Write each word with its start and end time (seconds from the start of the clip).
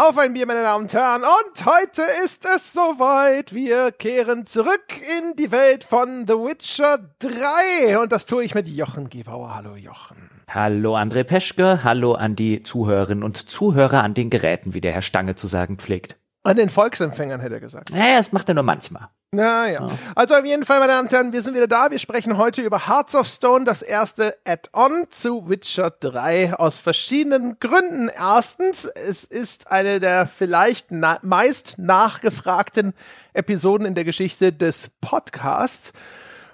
Auf 0.00 0.16
ein 0.16 0.32
Bier, 0.32 0.46
meine 0.46 0.62
Damen 0.62 0.84
und 0.84 0.92
Herren. 0.92 1.22
Und 1.22 1.66
heute 1.66 2.02
ist 2.24 2.44
es 2.44 2.72
soweit. 2.72 3.52
Wir 3.52 3.90
kehren 3.90 4.46
zurück 4.46 4.84
in 5.18 5.34
die 5.34 5.50
Welt 5.50 5.82
von 5.82 6.24
The 6.24 6.34
Witcher 6.34 7.00
3. 7.18 7.98
Und 7.98 8.12
das 8.12 8.24
tue 8.24 8.44
ich 8.44 8.54
mit 8.54 8.68
Jochen 8.68 9.08
Gebauer. 9.08 9.56
Hallo, 9.56 9.74
Jochen. 9.74 10.30
Hallo, 10.48 10.96
André 10.96 11.24
Peschke. 11.24 11.82
Hallo 11.82 12.12
an 12.12 12.36
die 12.36 12.62
Zuhörerinnen 12.62 13.24
und 13.24 13.50
Zuhörer 13.50 14.04
an 14.04 14.14
den 14.14 14.30
Geräten, 14.30 14.72
wie 14.72 14.80
der 14.80 14.92
Herr 14.92 15.02
Stange 15.02 15.34
zu 15.34 15.48
sagen 15.48 15.78
pflegt. 15.78 16.16
An 16.44 16.56
den 16.56 16.68
Volksempfängern, 16.68 17.40
hätte 17.40 17.54
er 17.54 17.60
gesagt. 17.60 17.90
Naja, 17.90 18.18
das 18.18 18.30
macht 18.30 18.48
er 18.48 18.54
nur 18.54 18.62
manchmal. 18.62 19.08
Naja. 19.30 19.86
Ja. 19.86 19.88
Also 20.14 20.36
auf 20.36 20.44
jeden 20.46 20.64
Fall, 20.64 20.78
meine 20.78 20.92
Damen 20.92 21.06
und 21.06 21.12
Herren, 21.12 21.32
wir 21.34 21.42
sind 21.42 21.54
wieder 21.54 21.66
da. 21.66 21.90
Wir 21.90 21.98
sprechen 21.98 22.38
heute 22.38 22.62
über 22.62 22.88
Hearts 22.88 23.14
of 23.14 23.26
Stone, 23.26 23.66
das 23.66 23.82
erste 23.82 24.34
Add-on 24.46 25.04
zu 25.10 25.50
Witcher 25.50 25.90
3 25.90 26.54
aus 26.54 26.78
verschiedenen 26.78 27.58
Gründen. 27.60 28.08
Erstens, 28.08 28.86
es 28.86 29.24
ist 29.24 29.70
eine 29.70 30.00
der 30.00 30.26
vielleicht 30.26 30.86
na 30.90 31.18
meist 31.20 31.74
nachgefragten 31.76 32.94
Episoden 33.34 33.86
in 33.86 33.94
der 33.94 34.04
Geschichte 34.04 34.50
des 34.50 34.88
Podcasts. 35.02 35.92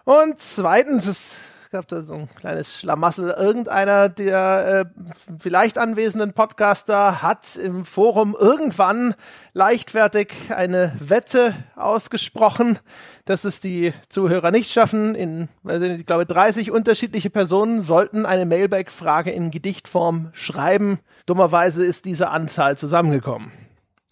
Und 0.02 0.40
zweitens, 0.40 1.06
es 1.06 1.36
gab 1.74 1.88
da 1.88 2.02
so 2.02 2.14
ein 2.14 2.28
kleines 2.36 2.78
Schlamassel. 2.78 3.30
Irgendeiner 3.30 4.08
der 4.08 4.86
äh, 4.86 5.02
vielleicht 5.40 5.76
anwesenden 5.76 6.32
Podcaster 6.32 7.20
hat 7.20 7.56
im 7.56 7.84
Forum 7.84 8.36
irgendwann 8.38 9.16
leichtfertig 9.54 10.34
eine 10.50 10.92
Wette 11.00 11.52
ausgesprochen, 11.74 12.78
dass 13.24 13.42
es 13.42 13.58
die 13.58 13.92
Zuhörer 14.08 14.52
nicht 14.52 14.70
schaffen. 14.70 15.16
In, 15.16 15.48
ich 15.68 16.06
glaube, 16.06 16.26
30 16.26 16.70
unterschiedliche 16.70 17.28
Personen 17.28 17.80
sollten 17.80 18.24
eine 18.24 18.46
Mailback-Frage 18.46 19.32
in 19.32 19.50
Gedichtform 19.50 20.30
schreiben. 20.32 21.00
Dummerweise 21.26 21.84
ist 21.84 22.04
diese 22.04 22.28
Anzahl 22.28 22.78
zusammengekommen. 22.78 23.50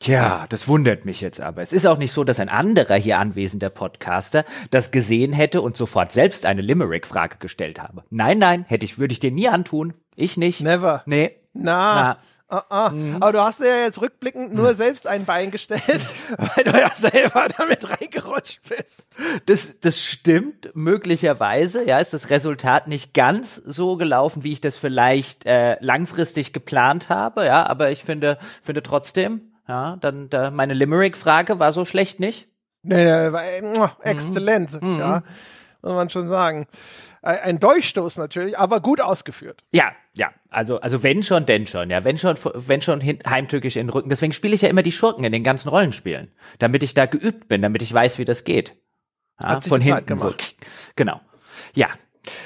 Tja, 0.03 0.47
das 0.48 0.67
wundert 0.67 1.05
mich 1.05 1.20
jetzt 1.20 1.41
aber. 1.41 1.62
Es 1.62 1.72
ist 1.72 1.86
auch 1.86 1.97
nicht 1.97 2.12
so, 2.12 2.25
dass 2.25 2.41
ein 2.41 2.48
anderer 2.48 2.97
hier 2.97 3.19
anwesender 3.19 3.70
Podcaster 3.70 4.45
das 4.72 4.91
gesehen 4.91 5.33
hätte 5.33 5.61
und 5.62 5.77
sofort 5.77 6.11
selbst 6.11 6.45
eine 6.45 6.61
Limerick-Frage 6.61 7.36
gestellt 7.39 7.81
habe. 7.81 8.03
Nein, 8.11 8.41
nein, 8.41 8.64
hätte 8.67 8.84
ich, 8.84 8.98
würde 8.98 9.12
ich 9.12 9.20
dir 9.20 9.30
nie 9.30 9.47
antun. 9.47 9.95
Ich 10.17 10.36
nicht. 10.36 10.61
Never. 10.61 11.05
Nee. 11.06 11.36
Na. 11.53 12.19
Na. 12.50 12.56
Uh 12.58 12.61
-uh. 12.69 12.92
Mhm. 12.92 13.23
Aber 13.23 13.33
du 13.33 13.41
hast 13.41 13.61
ja 13.61 13.84
jetzt 13.84 14.00
rückblickend 14.00 14.53
nur 14.53 14.75
selbst 14.75 15.06
ein 15.06 15.25
Bein 15.25 15.53
gestellt, 15.53 16.06
weil 16.36 16.64
du 16.64 16.78
ja 16.78 16.91
selber 16.91 17.47
damit 17.56 17.89
reingerutscht 17.89 18.61
bist. 18.69 19.17
Das, 19.47 19.78
das 19.78 20.03
stimmt 20.03 20.70
möglicherweise. 20.75 21.84
Ja, 21.86 22.00
ist 22.00 22.12
das 22.12 22.28
Resultat 22.28 22.89
nicht 22.89 23.14
ganz 23.14 23.55
so 23.55 23.97
gelaufen, 23.97 24.42
wie 24.42 24.53
ich 24.53 24.61
das 24.61 24.77
vielleicht 24.77 25.47
äh, 25.47 25.77
langfristig 25.78 26.53
geplant 26.53 27.08
habe. 27.08 27.47
Ja, 27.47 27.64
aber 27.67 27.92
ich 27.92 28.03
finde, 28.03 28.36
finde 28.62 28.83
trotzdem, 28.83 29.52
ja, 29.73 29.97
dann 29.97 30.28
da, 30.28 30.51
meine 30.51 30.75
Limerick-Frage 30.75 31.59
war 31.59 31.73
so 31.73 31.87
schlecht 31.87 32.20
nicht. 32.20 32.47
Nee, 32.83 33.05
nee 33.05 33.33
war 33.33 33.42
äh, 33.42 34.11
exzellent, 34.11 34.81
mhm. 34.83 34.98
ja, 34.98 35.23
muss 35.81 35.95
man 35.95 36.11
schon 36.11 36.29
sagen. 36.29 36.67
Ein 37.23 37.59
Durchstoß 37.59 38.19
natürlich, 38.19 38.59
aber 38.59 38.81
gut 38.81 39.01
ausgeführt. 39.01 39.64
Ja, 39.73 39.92
ja, 40.12 40.31
also, 40.51 40.81
also 40.81 41.03
wenn 41.03 41.23
schon, 41.23 41.47
denn 41.47 41.67
schon, 41.67 41.89
ja, 41.89 42.05
wenn 42.05 42.19
schon, 42.19 42.37
wenn 42.53 42.83
schon 42.83 43.01
heimtückisch 43.01 43.77
in 43.77 43.87
den 43.87 43.92
Rücken. 43.92 44.11
Deswegen 44.11 44.34
spiele 44.34 44.55
ich 44.55 44.61
ja 44.61 44.69
immer 44.69 44.83
die 44.83 44.92
Schurken 44.92 45.25
in 45.25 45.33
den 45.33 45.45
ganzen 45.45 45.69
Rollenspielen, 45.69 46.33
damit 46.59 46.83
ich 46.83 46.92
da 46.92 47.07
geübt 47.07 47.48
bin, 47.48 47.62
damit 47.62 47.81
ich 47.81 47.95
weiß, 47.95 48.19
wie 48.19 48.25
das 48.27 48.45
geht. 48.45 48.77
Ja, 49.41 49.51
Hat 49.51 49.62
sich 49.62 49.70
von 49.70 49.81
hinten 49.81 49.98
Zeit 49.98 50.07
gemacht. 50.09 50.57
So. 50.61 50.67
Genau. 50.97 51.20
Ja, 51.75 51.89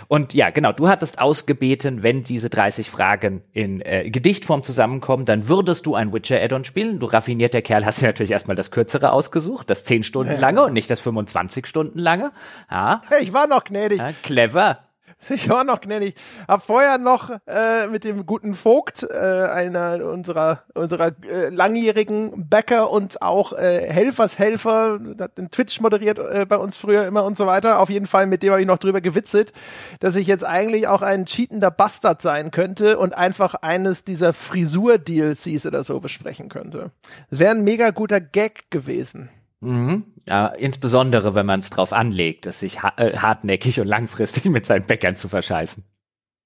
und 0.08 0.34
ja, 0.34 0.50
genau, 0.50 0.72
du 0.72 0.88
hattest 0.88 1.18
ausgebeten, 1.18 2.02
wenn 2.02 2.22
diese 2.22 2.48
30 2.48 2.90
Fragen 2.90 3.42
in 3.52 3.80
äh, 3.80 4.08
Gedichtform 4.10 4.62
zusammenkommen, 4.62 5.26
dann 5.26 5.48
würdest 5.48 5.86
du 5.86 5.94
ein 5.94 6.12
Witcher-Add-on 6.12 6.64
spielen. 6.64 6.98
Du 6.98 7.06
raffinierter 7.06 7.62
Kerl 7.62 7.84
hast 7.84 8.00
dir 8.00 8.06
natürlich 8.06 8.30
erstmal 8.30 8.56
das 8.56 8.70
kürzere 8.70 9.12
ausgesucht, 9.12 9.68
das 9.68 9.84
10 9.84 10.02
Stunden 10.02 10.38
lange 10.38 10.64
und 10.64 10.72
nicht 10.72 10.90
das 10.90 11.00
25 11.00 11.66
Stunden 11.66 11.98
lange. 11.98 12.32
Ja. 12.70 13.02
Ich 13.20 13.32
war 13.32 13.46
noch 13.46 13.64
gnädig. 13.64 13.98
Ja, 13.98 14.12
clever. 14.22 14.85
Ich 15.30 15.48
war 15.48 15.64
noch 15.64 15.80
gnädig. 15.80 16.14
Hab 16.46 16.64
vorher 16.64 16.98
noch 16.98 17.30
äh, 17.46 17.86
mit 17.88 18.04
dem 18.04 18.26
guten 18.26 18.54
Vogt, 18.54 19.02
äh, 19.02 19.16
einer 19.16 20.04
unserer 20.04 20.62
unserer 20.74 21.12
äh, 21.28 21.48
langjährigen 21.48 22.48
Bäcker 22.48 22.90
und 22.90 23.22
auch 23.22 23.52
äh, 23.52 23.86
Helfershelfer, 23.90 24.98
hat 25.18 25.38
den 25.38 25.50
Twitch 25.50 25.80
moderiert 25.80 26.18
äh, 26.18 26.46
bei 26.46 26.56
uns 26.56 26.76
früher 26.76 27.06
immer 27.06 27.24
und 27.24 27.36
so 27.36 27.46
weiter. 27.46 27.80
Auf 27.80 27.90
jeden 27.90 28.06
Fall 28.06 28.26
mit 28.26 28.42
dem 28.42 28.50
habe 28.50 28.60
ich 28.60 28.66
noch 28.66 28.78
drüber 28.78 29.00
gewitzelt, 29.00 29.52
dass 30.00 30.16
ich 30.16 30.26
jetzt 30.26 30.44
eigentlich 30.44 30.86
auch 30.86 31.02
ein 31.02 31.26
cheatender 31.26 31.70
Bastard 31.70 32.22
sein 32.22 32.50
könnte 32.50 32.98
und 32.98 33.16
einfach 33.16 33.54
eines 33.54 34.04
dieser 34.04 34.32
Frisur-DLCs 34.32 35.66
oder 35.66 35.82
so 35.82 36.00
besprechen 36.00 36.48
könnte. 36.48 36.92
Das 37.30 37.38
wäre 37.38 37.54
ein 37.54 37.64
mega 37.64 37.90
guter 37.90 38.20
Gag 38.20 38.70
gewesen. 38.70 39.30
Mhm. 39.60 40.04
Ja, 40.28 40.48
insbesondere, 40.48 41.34
wenn 41.34 41.46
man 41.46 41.60
es 41.60 41.70
drauf 41.70 41.92
anlegt, 41.92 42.46
es 42.46 42.60
sich 42.60 42.78
äh, 42.96 43.16
hartnäckig 43.16 43.80
und 43.80 43.86
langfristig 43.86 44.44
mit 44.50 44.66
seinen 44.66 44.86
Bäckern 44.86 45.16
zu 45.16 45.28
verscheißen. 45.28 45.84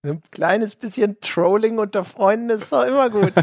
Ein 0.03 0.23
kleines 0.31 0.77
bisschen 0.77 1.19
Trolling 1.21 1.77
unter 1.77 2.05
Freunden 2.05 2.49
ist 2.49 2.73
doch 2.73 2.85
immer 2.85 3.11
gut. 3.11 3.35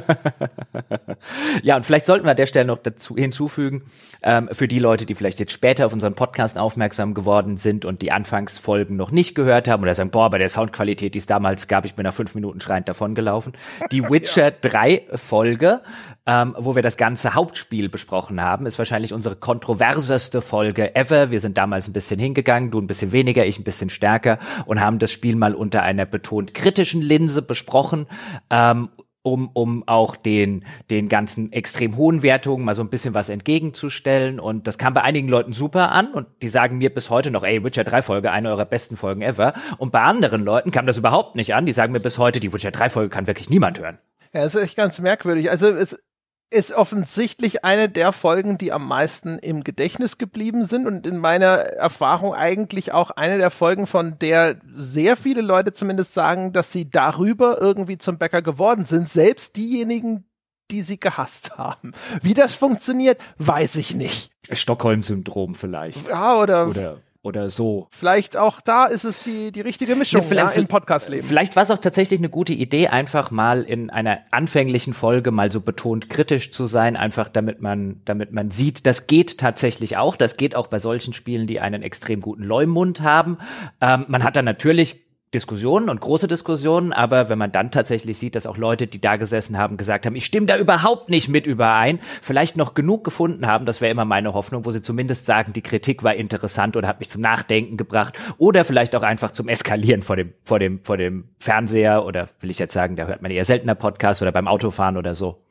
ja, 1.62 1.76
und 1.76 1.86
vielleicht 1.86 2.08
sollten 2.08 2.26
wir 2.26 2.32
an 2.32 2.38
der 2.38 2.48
Stelle 2.48 2.66
noch 2.66 2.80
dazu 2.80 3.16
hinzufügen, 3.16 3.84
ähm, 4.24 4.50
für 4.52 4.68
die 4.68 4.80
Leute, 4.80 5.06
die 5.06 5.14
vielleicht 5.14 5.40
jetzt 5.40 5.52
später 5.52 5.86
auf 5.86 5.94
unseren 5.94 6.16
Podcast 6.16 6.58
aufmerksam 6.58 7.14
geworden 7.14 7.58
sind 7.58 7.86
und 7.86 8.02
die 8.02 8.12
Anfangsfolgen 8.12 8.98
noch 8.98 9.12
nicht 9.12 9.36
gehört 9.36 9.68
haben 9.68 9.84
oder 9.84 9.94
sagen, 9.94 10.10
boah, 10.10 10.32
bei 10.32 10.40
der 10.40 10.50
Soundqualität, 10.50 11.14
die 11.14 11.20
es 11.20 11.28
damals 11.28 11.68
gab, 11.68 11.86
ich 11.86 11.94
bin 11.94 12.06
nach 12.06 12.14
fünf 12.16 12.34
Minuten 12.34 12.60
schreiend 12.60 12.90
davongelaufen. 12.90 13.54
Die 13.92 14.04
Witcher 14.10 14.46
ja. 14.46 14.52
3 14.60 15.10
Folge, 15.14 15.82
ähm, 16.26 16.56
wo 16.58 16.74
wir 16.74 16.82
das 16.82 16.98
ganze 16.98 17.36
Hauptspiel 17.36 17.88
besprochen 17.88 18.42
haben, 18.42 18.66
ist 18.66 18.80
wahrscheinlich 18.80 19.14
unsere 19.14 19.36
kontroverseste 19.36 20.42
Folge 20.42 20.96
ever. 20.96 21.30
Wir 21.30 21.40
sind 21.40 21.60
damals 21.60 21.88
ein 21.88 21.94
bisschen 21.94 22.20
hingegangen, 22.20 22.72
du 22.72 22.82
ein 22.82 22.88
bisschen 22.88 23.12
weniger, 23.12 23.46
ich 23.46 23.60
ein 23.60 23.64
bisschen 23.64 23.92
stärker 23.92 24.40
und 24.66 24.82
haben 24.82 24.98
das 24.98 25.12
Spiel 25.12 25.36
mal 25.36 25.54
unter 25.54 25.84
einer 25.84 26.08
betont 26.08 26.47
und 26.48 26.54
kritischen 26.54 27.02
Linse 27.02 27.42
besprochen. 27.42 28.08
Ähm, 28.50 28.90
um, 29.24 29.50
um 29.54 29.84
auch 29.88 30.16
den, 30.16 30.64
den 30.90 31.10
ganzen 31.10 31.52
extrem 31.52 31.98
hohen 31.98 32.24
Wertungen 32.24 32.64
mal 32.64 32.76
so 32.76 32.82
ein 32.82 32.90
bisschen 32.90 33.14
was 33.14 33.28
entgegenzustellen. 33.28 34.40
Und 34.40 34.68
das 34.68 34.78
kam 34.78 34.94
bei 34.94 35.02
einigen 35.02 35.28
Leuten 35.28 35.52
super 35.52 35.92
an 35.92 36.14
und 36.14 36.28
die 36.42 36.48
sagen 36.48 36.78
mir 36.78 36.94
bis 36.94 37.10
heute 37.10 37.30
noch, 37.30 37.44
ey, 37.44 37.62
Witcher 37.62 37.84
3 37.84 38.04
Folge, 38.04 38.32
eine 38.32 38.50
eurer 38.50 38.64
besten 38.64 38.96
Folgen 38.96 39.22
ever. 39.22 39.54
Und 39.80 39.92
bei 39.92 40.02
anderen 40.02 40.46
Leuten 40.46 40.72
kam 40.72 40.88
das 40.88 40.98
überhaupt 40.98 41.36
nicht 41.36 41.54
an. 41.54 41.66
Die 41.66 41.74
sagen 41.74 41.92
mir 41.92 42.00
bis 42.00 42.18
heute, 42.18 42.40
die 42.40 42.54
Witcher 42.54 42.72
3 42.72 42.88
Folge 42.88 43.10
kann 43.10 43.28
wirklich 43.28 43.50
niemand 43.50 43.80
hören. 43.80 43.98
Ja, 44.34 44.44
das 44.44 44.56
ist 44.56 44.64
echt 44.64 44.78
ganz 44.78 45.00
merkwürdig. 45.00 45.50
Also 45.50 45.68
es, 45.68 46.02
ist 46.50 46.74
offensichtlich 46.74 47.66
eine 47.66 47.90
der 47.90 48.12
Folgen, 48.14 48.58
die 48.58 48.72
am 48.72 48.88
meisten 48.88 49.38
im 49.40 49.64
Gedächtnis 49.64 50.18
geblieben 50.18 50.64
sind 50.64 50.88
und 50.88 51.06
in 51.06 51.18
meiner 51.18 51.48
Erfahrung 51.48 52.34
eigentlich 52.34 52.94
auch 52.94 53.12
eine 53.12 53.38
der 53.38 53.50
Folgen, 53.50 53.86
von 53.86 54.18
der 54.20 54.58
sehr 54.76 55.18
viele 55.18 55.42
Leute 55.42 55.74
zumindest 55.74 56.14
sagen, 56.14 56.54
dass 56.54 56.72
sie 56.72 56.90
darüber 56.90 57.60
irgendwie 57.60 57.98
zum 57.98 58.18
Bäcker 58.18 58.42
geworden 58.42 58.86
sind. 58.86 59.10
Selbst 59.10 59.58
diejenigen, 59.58 60.24
die 60.72 60.84
sie 60.84 61.00
gehasst 61.00 61.58
haben. 61.58 61.94
Wie 62.22 62.34
das 62.34 62.56
funktioniert, 62.56 63.20
weiß 63.38 63.76
ich 63.76 63.94
nicht. 63.94 64.32
Stockholm-Syndrom 64.52 65.56
vielleicht. 65.56 66.08
Ja, 66.08 66.38
oder, 66.38 66.68
oder 66.68 67.02
oder 67.28 67.50
so. 67.50 67.88
Vielleicht 67.92 68.38
auch 68.38 68.62
da 68.62 68.86
ist 68.86 69.04
es 69.04 69.22
die, 69.22 69.52
die 69.52 69.62
richtige 69.62 69.96
Mischung 69.96 70.24
ja, 70.32 70.36
ja, 70.36 70.50
im 70.52 70.68
Podcast-Leben. 70.68 71.28
Vielleicht 71.28 71.56
war 71.56 71.64
es 71.64 71.72
auch 71.72 71.78
tatsächlich 71.78 72.20
eine 72.20 72.30
gute 72.30 72.54
Idee, 72.54 72.88
einfach 72.88 73.30
mal 73.30 73.64
in 73.64 73.90
einer 73.90 74.20
anfänglichen 74.32 74.94
Folge 74.94 75.32
mal 75.32 75.52
so 75.52 75.62
betont 75.62 76.10
kritisch 76.10 76.52
zu 76.52 76.66
sein, 76.66 76.96
einfach 76.96 77.28
damit 77.28 77.62
man, 77.62 78.02
damit 78.06 78.32
man 78.32 78.50
sieht, 78.50 78.86
das 78.86 79.08
geht 79.08 79.38
tatsächlich 79.38 79.98
auch. 79.98 80.16
Das 80.16 80.38
geht 80.38 80.56
auch 80.56 80.68
bei 80.68 80.80
solchen 80.80 81.14
Spielen, 81.14 81.46
die 81.46 81.60
einen 81.60 81.84
extrem 81.84 82.22
guten 82.22 82.44
Leumund 82.44 83.02
haben. 83.02 83.38
Ähm, 83.82 84.06
man 84.08 84.24
hat 84.24 84.38
dann 84.38 84.46
natürlich 84.46 85.07
Diskussionen 85.34 85.90
und 85.90 86.00
große 86.00 86.30
Diskussionen, 86.30 86.94
aber 86.94 87.28
wenn 87.28 87.38
man 87.38 87.52
dann 87.52 87.70
tatsächlich 87.70 88.18
sieht, 88.18 88.36
dass 88.36 88.48
auch 88.48 88.58
Leute, 88.58 88.88
die 88.88 89.02
da 89.02 89.18
gesessen 89.18 89.58
haben, 89.58 89.76
gesagt 89.76 90.06
haben, 90.06 90.16
ich 90.16 90.26
stimme 90.26 90.46
da 90.46 90.58
überhaupt 90.58 91.10
nicht 91.10 91.28
mit 91.28 91.48
überein, 91.48 92.00
vielleicht 92.22 92.56
noch 92.56 92.74
genug 92.74 93.04
gefunden 93.04 93.46
haben, 93.46 93.66
das 93.66 93.82
wäre 93.82 93.92
immer 93.92 94.06
meine 94.06 94.34
Hoffnung, 94.34 94.64
wo 94.64 94.72
sie 94.72 94.82
zumindest 94.82 95.26
sagen, 95.26 95.52
die 95.52 95.62
Kritik 95.62 96.02
war 96.04 96.16
interessant 96.16 96.78
oder 96.78 96.88
hat 96.88 97.00
mich 97.00 97.10
zum 97.10 97.22
Nachdenken 97.22 97.76
gebracht 97.76 98.18
oder 98.38 98.64
vielleicht 98.64 98.96
auch 98.96 99.04
einfach 99.04 99.32
zum 99.32 99.50
Eskalieren 99.50 100.02
vor 100.02 100.16
dem, 100.16 100.34
vor 100.46 100.60
dem, 100.60 100.80
vor 100.84 100.96
dem 100.96 101.26
Fernseher 101.40 102.06
oder 102.06 102.30
will 102.40 102.50
ich 102.50 102.60
jetzt 102.60 102.74
sagen, 102.74 102.96
da 102.96 103.06
hört 103.06 103.22
man 103.22 103.32
eher 103.32 103.44
seltener 103.44 103.76
Podcast 103.76 104.22
oder 104.22 104.32
beim 104.32 104.48
Autofahren 104.48 104.96
oder 104.96 105.14
so. 105.14 105.42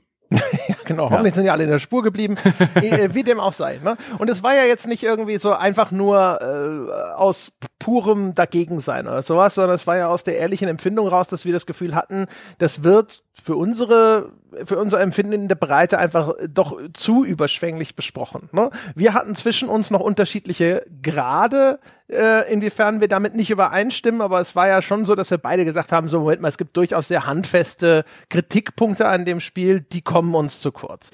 Genau. 0.86 1.10
Hoffentlich 1.10 1.34
sind 1.34 1.44
ja 1.44 1.52
alle 1.52 1.64
in 1.64 1.70
der 1.70 1.78
Spur 1.78 2.02
geblieben, 2.02 2.36
äh, 2.74 3.10
wie 3.12 3.22
dem 3.22 3.40
auch 3.40 3.52
sei. 3.52 3.78
Ne? 3.82 3.96
Und 4.18 4.30
es 4.30 4.42
war 4.42 4.54
ja 4.54 4.64
jetzt 4.64 4.86
nicht 4.86 5.02
irgendwie 5.02 5.38
so 5.38 5.52
einfach 5.52 5.90
nur 5.90 6.38
äh, 6.40 7.14
aus 7.14 7.52
purem 7.78 8.34
Dagegensein 8.34 9.06
oder 9.06 9.22
sowas, 9.22 9.54
sondern 9.54 9.74
es 9.74 9.86
war 9.86 9.96
ja 9.96 10.08
aus 10.08 10.24
der 10.24 10.38
ehrlichen 10.38 10.68
Empfindung 10.68 11.08
raus, 11.08 11.28
dass 11.28 11.44
wir 11.44 11.52
das 11.52 11.66
Gefühl 11.66 11.94
hatten, 11.94 12.26
das 12.58 12.82
wird 12.82 13.22
für 13.42 13.56
unsere 13.56 14.30
für 14.64 14.78
unser 14.78 15.00
Empfinden 15.00 15.32
in 15.32 15.48
der 15.48 15.56
Breite 15.56 15.98
einfach 15.98 16.34
doch 16.48 16.78
zu 16.92 17.24
überschwänglich 17.24 17.96
besprochen. 17.96 18.48
Ne? 18.52 18.70
Wir 18.94 19.14
hatten 19.14 19.34
zwischen 19.34 19.68
uns 19.68 19.90
noch 19.90 20.00
unterschiedliche 20.00 20.84
Grade, 21.02 21.78
äh, 22.08 22.50
inwiefern 22.52 23.00
wir 23.00 23.08
damit 23.08 23.34
nicht 23.34 23.50
übereinstimmen, 23.50 24.20
aber 24.20 24.40
es 24.40 24.56
war 24.56 24.68
ja 24.68 24.82
schon 24.82 25.04
so, 25.04 25.14
dass 25.14 25.30
wir 25.30 25.38
beide 25.38 25.64
gesagt 25.64 25.92
haben, 25.92 26.08
so 26.08 26.20
Moment 26.20 26.42
mal, 26.42 26.48
es 26.48 26.58
gibt 26.58 26.76
durchaus 26.76 27.08
sehr 27.08 27.26
handfeste 27.26 28.04
Kritikpunkte 28.28 29.06
an 29.06 29.24
dem 29.24 29.40
Spiel, 29.40 29.80
die 29.80 30.02
kommen 30.02 30.34
uns 30.34 30.60
zu 30.60 30.72
kurz. 30.72 31.10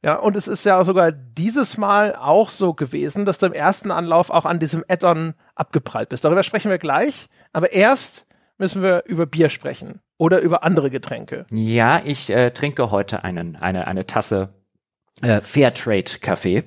Ja, 0.00 0.14
und 0.14 0.36
es 0.36 0.46
ist 0.46 0.64
ja 0.64 0.84
sogar 0.84 1.10
dieses 1.10 1.76
Mal 1.76 2.14
auch 2.14 2.50
so 2.50 2.72
gewesen, 2.72 3.24
dass 3.24 3.38
du 3.38 3.46
im 3.46 3.52
ersten 3.52 3.90
Anlauf 3.90 4.30
auch 4.30 4.44
an 4.44 4.60
diesem 4.60 4.84
Add-on 4.88 5.34
abgeprallt 5.56 6.08
bist. 6.08 6.24
Darüber 6.24 6.44
sprechen 6.44 6.70
wir 6.70 6.78
gleich, 6.78 7.28
aber 7.52 7.72
erst 7.72 8.27
müssen 8.58 8.82
wir 8.82 9.04
über 9.06 9.26
Bier 9.26 9.48
sprechen 9.48 10.00
oder 10.18 10.40
über 10.40 10.64
andere 10.64 10.90
Getränke. 10.90 11.46
Ja, 11.50 12.02
ich 12.04 12.30
äh, 12.30 12.50
trinke 12.50 12.90
heute 12.90 13.24
einen, 13.24 13.56
eine, 13.56 13.86
eine 13.86 14.06
Tasse 14.06 14.50
äh, 15.22 15.40
Fairtrade 15.40 16.18
Kaffee. 16.20 16.64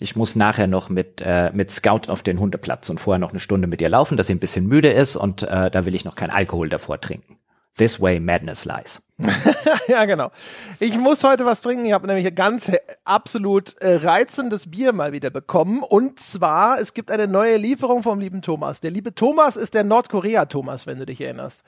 Ich 0.00 0.14
muss 0.14 0.36
nachher 0.36 0.68
noch 0.68 0.88
mit, 0.88 1.20
äh, 1.24 1.50
mit 1.52 1.70
Scout 1.70 2.08
auf 2.08 2.22
den 2.22 2.38
Hundeplatz 2.38 2.88
und 2.88 3.00
vorher 3.00 3.18
noch 3.18 3.30
eine 3.30 3.40
Stunde 3.40 3.66
mit 3.66 3.80
ihr 3.80 3.88
laufen, 3.88 4.16
dass 4.16 4.28
sie 4.28 4.34
ein 4.34 4.38
bisschen 4.38 4.66
müde 4.66 4.90
ist 4.90 5.16
und 5.16 5.42
äh, 5.42 5.70
da 5.70 5.84
will 5.84 5.94
ich 5.94 6.04
noch 6.04 6.14
kein 6.14 6.30
Alkohol 6.30 6.68
davor 6.68 7.00
trinken. 7.00 7.38
This 7.78 8.00
way 8.00 8.20
madness 8.20 8.64
lies. 8.64 9.00
ja, 9.88 10.04
genau. 10.04 10.30
Ich 10.78 10.96
muss 10.96 11.24
heute 11.24 11.44
was 11.46 11.60
trinken. 11.60 11.86
Ich 11.86 11.92
habe 11.92 12.06
nämlich 12.06 12.26
ein 12.26 12.34
ganz 12.34 12.70
absolut 13.04 13.74
äh, 13.80 13.94
reizendes 13.94 14.70
Bier 14.70 14.92
mal 14.92 15.12
wieder 15.12 15.30
bekommen. 15.30 15.82
Und 15.82 16.20
zwar, 16.20 16.80
es 16.80 16.92
gibt 16.92 17.10
eine 17.10 17.26
neue 17.26 17.56
Lieferung 17.56 18.02
vom 18.02 18.20
lieben 18.20 18.42
Thomas. 18.42 18.80
Der 18.80 18.90
liebe 18.90 19.14
Thomas 19.14 19.56
ist 19.56 19.74
der 19.74 19.84
Nordkorea-Thomas, 19.84 20.86
wenn 20.86 20.98
du 20.98 21.06
dich 21.06 21.20
erinnerst 21.20 21.64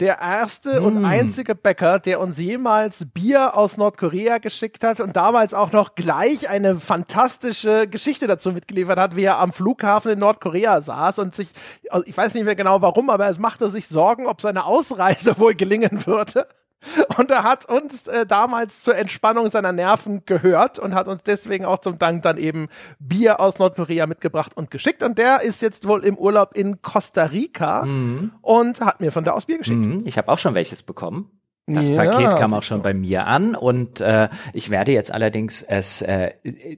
der 0.00 0.18
erste 0.20 0.80
mm. 0.80 0.84
und 0.84 1.04
einzige 1.04 1.54
Bäcker, 1.54 1.98
der 1.98 2.20
uns 2.20 2.38
jemals 2.38 3.06
Bier 3.12 3.56
aus 3.56 3.76
Nordkorea 3.76 4.38
geschickt 4.38 4.82
hat 4.82 5.00
und 5.00 5.14
damals 5.14 5.54
auch 5.54 5.72
noch 5.72 5.94
gleich 5.94 6.48
eine 6.48 6.76
fantastische 6.76 7.86
Geschichte 7.86 8.26
dazu 8.26 8.52
mitgeliefert 8.52 8.98
hat, 8.98 9.14
wie 9.14 9.24
er 9.24 9.38
am 9.38 9.52
Flughafen 9.52 10.12
in 10.12 10.18
Nordkorea 10.18 10.80
saß 10.80 11.18
und 11.20 11.34
sich, 11.34 11.48
also 11.90 12.04
ich 12.06 12.16
weiß 12.16 12.34
nicht 12.34 12.44
mehr 12.44 12.56
genau 12.56 12.80
warum, 12.82 13.10
aber 13.10 13.28
es 13.28 13.38
machte 13.38 13.68
sich 13.68 13.88
Sorgen, 13.88 14.26
ob 14.26 14.40
seine 14.40 14.64
Ausreise 14.64 15.38
wohl 15.38 15.54
gelingen 15.54 16.06
würde. 16.06 16.48
Und 17.18 17.30
er 17.30 17.42
hat 17.42 17.66
uns 17.66 18.06
äh, 18.06 18.26
damals 18.26 18.82
zur 18.82 18.96
Entspannung 18.96 19.48
seiner 19.48 19.72
Nerven 19.72 20.24
gehört 20.24 20.78
und 20.78 20.94
hat 20.94 21.08
uns 21.08 21.22
deswegen 21.22 21.64
auch 21.64 21.78
zum 21.78 21.98
Dank 21.98 22.22
dann 22.22 22.38
eben 22.38 22.68
Bier 22.98 23.40
aus 23.40 23.58
Nordkorea 23.58 24.06
mitgebracht 24.06 24.56
und 24.56 24.70
geschickt. 24.70 25.02
Und 25.02 25.18
der 25.18 25.42
ist 25.42 25.62
jetzt 25.62 25.86
wohl 25.86 26.04
im 26.04 26.16
Urlaub 26.16 26.56
in 26.56 26.80
Costa 26.82 27.24
Rica 27.24 27.84
mhm. 27.84 28.32
und 28.40 28.80
hat 28.80 29.00
mir 29.00 29.12
von 29.12 29.24
da 29.24 29.32
aus 29.32 29.46
Bier 29.46 29.58
geschickt. 29.58 29.84
Mhm. 29.84 30.02
Ich 30.06 30.16
habe 30.18 30.30
auch 30.32 30.38
schon 30.38 30.54
welches 30.54 30.82
bekommen. 30.82 31.30
Das 31.66 31.88
ja, 31.88 32.02
Paket 32.02 32.38
kam 32.38 32.54
auch 32.54 32.62
schon 32.62 32.78
so. 32.78 32.82
bei 32.82 32.94
mir 32.94 33.26
an 33.26 33.54
und 33.54 34.00
äh, 34.00 34.28
ich 34.52 34.70
werde 34.70 34.92
jetzt 34.92 35.12
allerdings 35.12 35.62
es, 35.62 36.02
äh, 36.02 36.32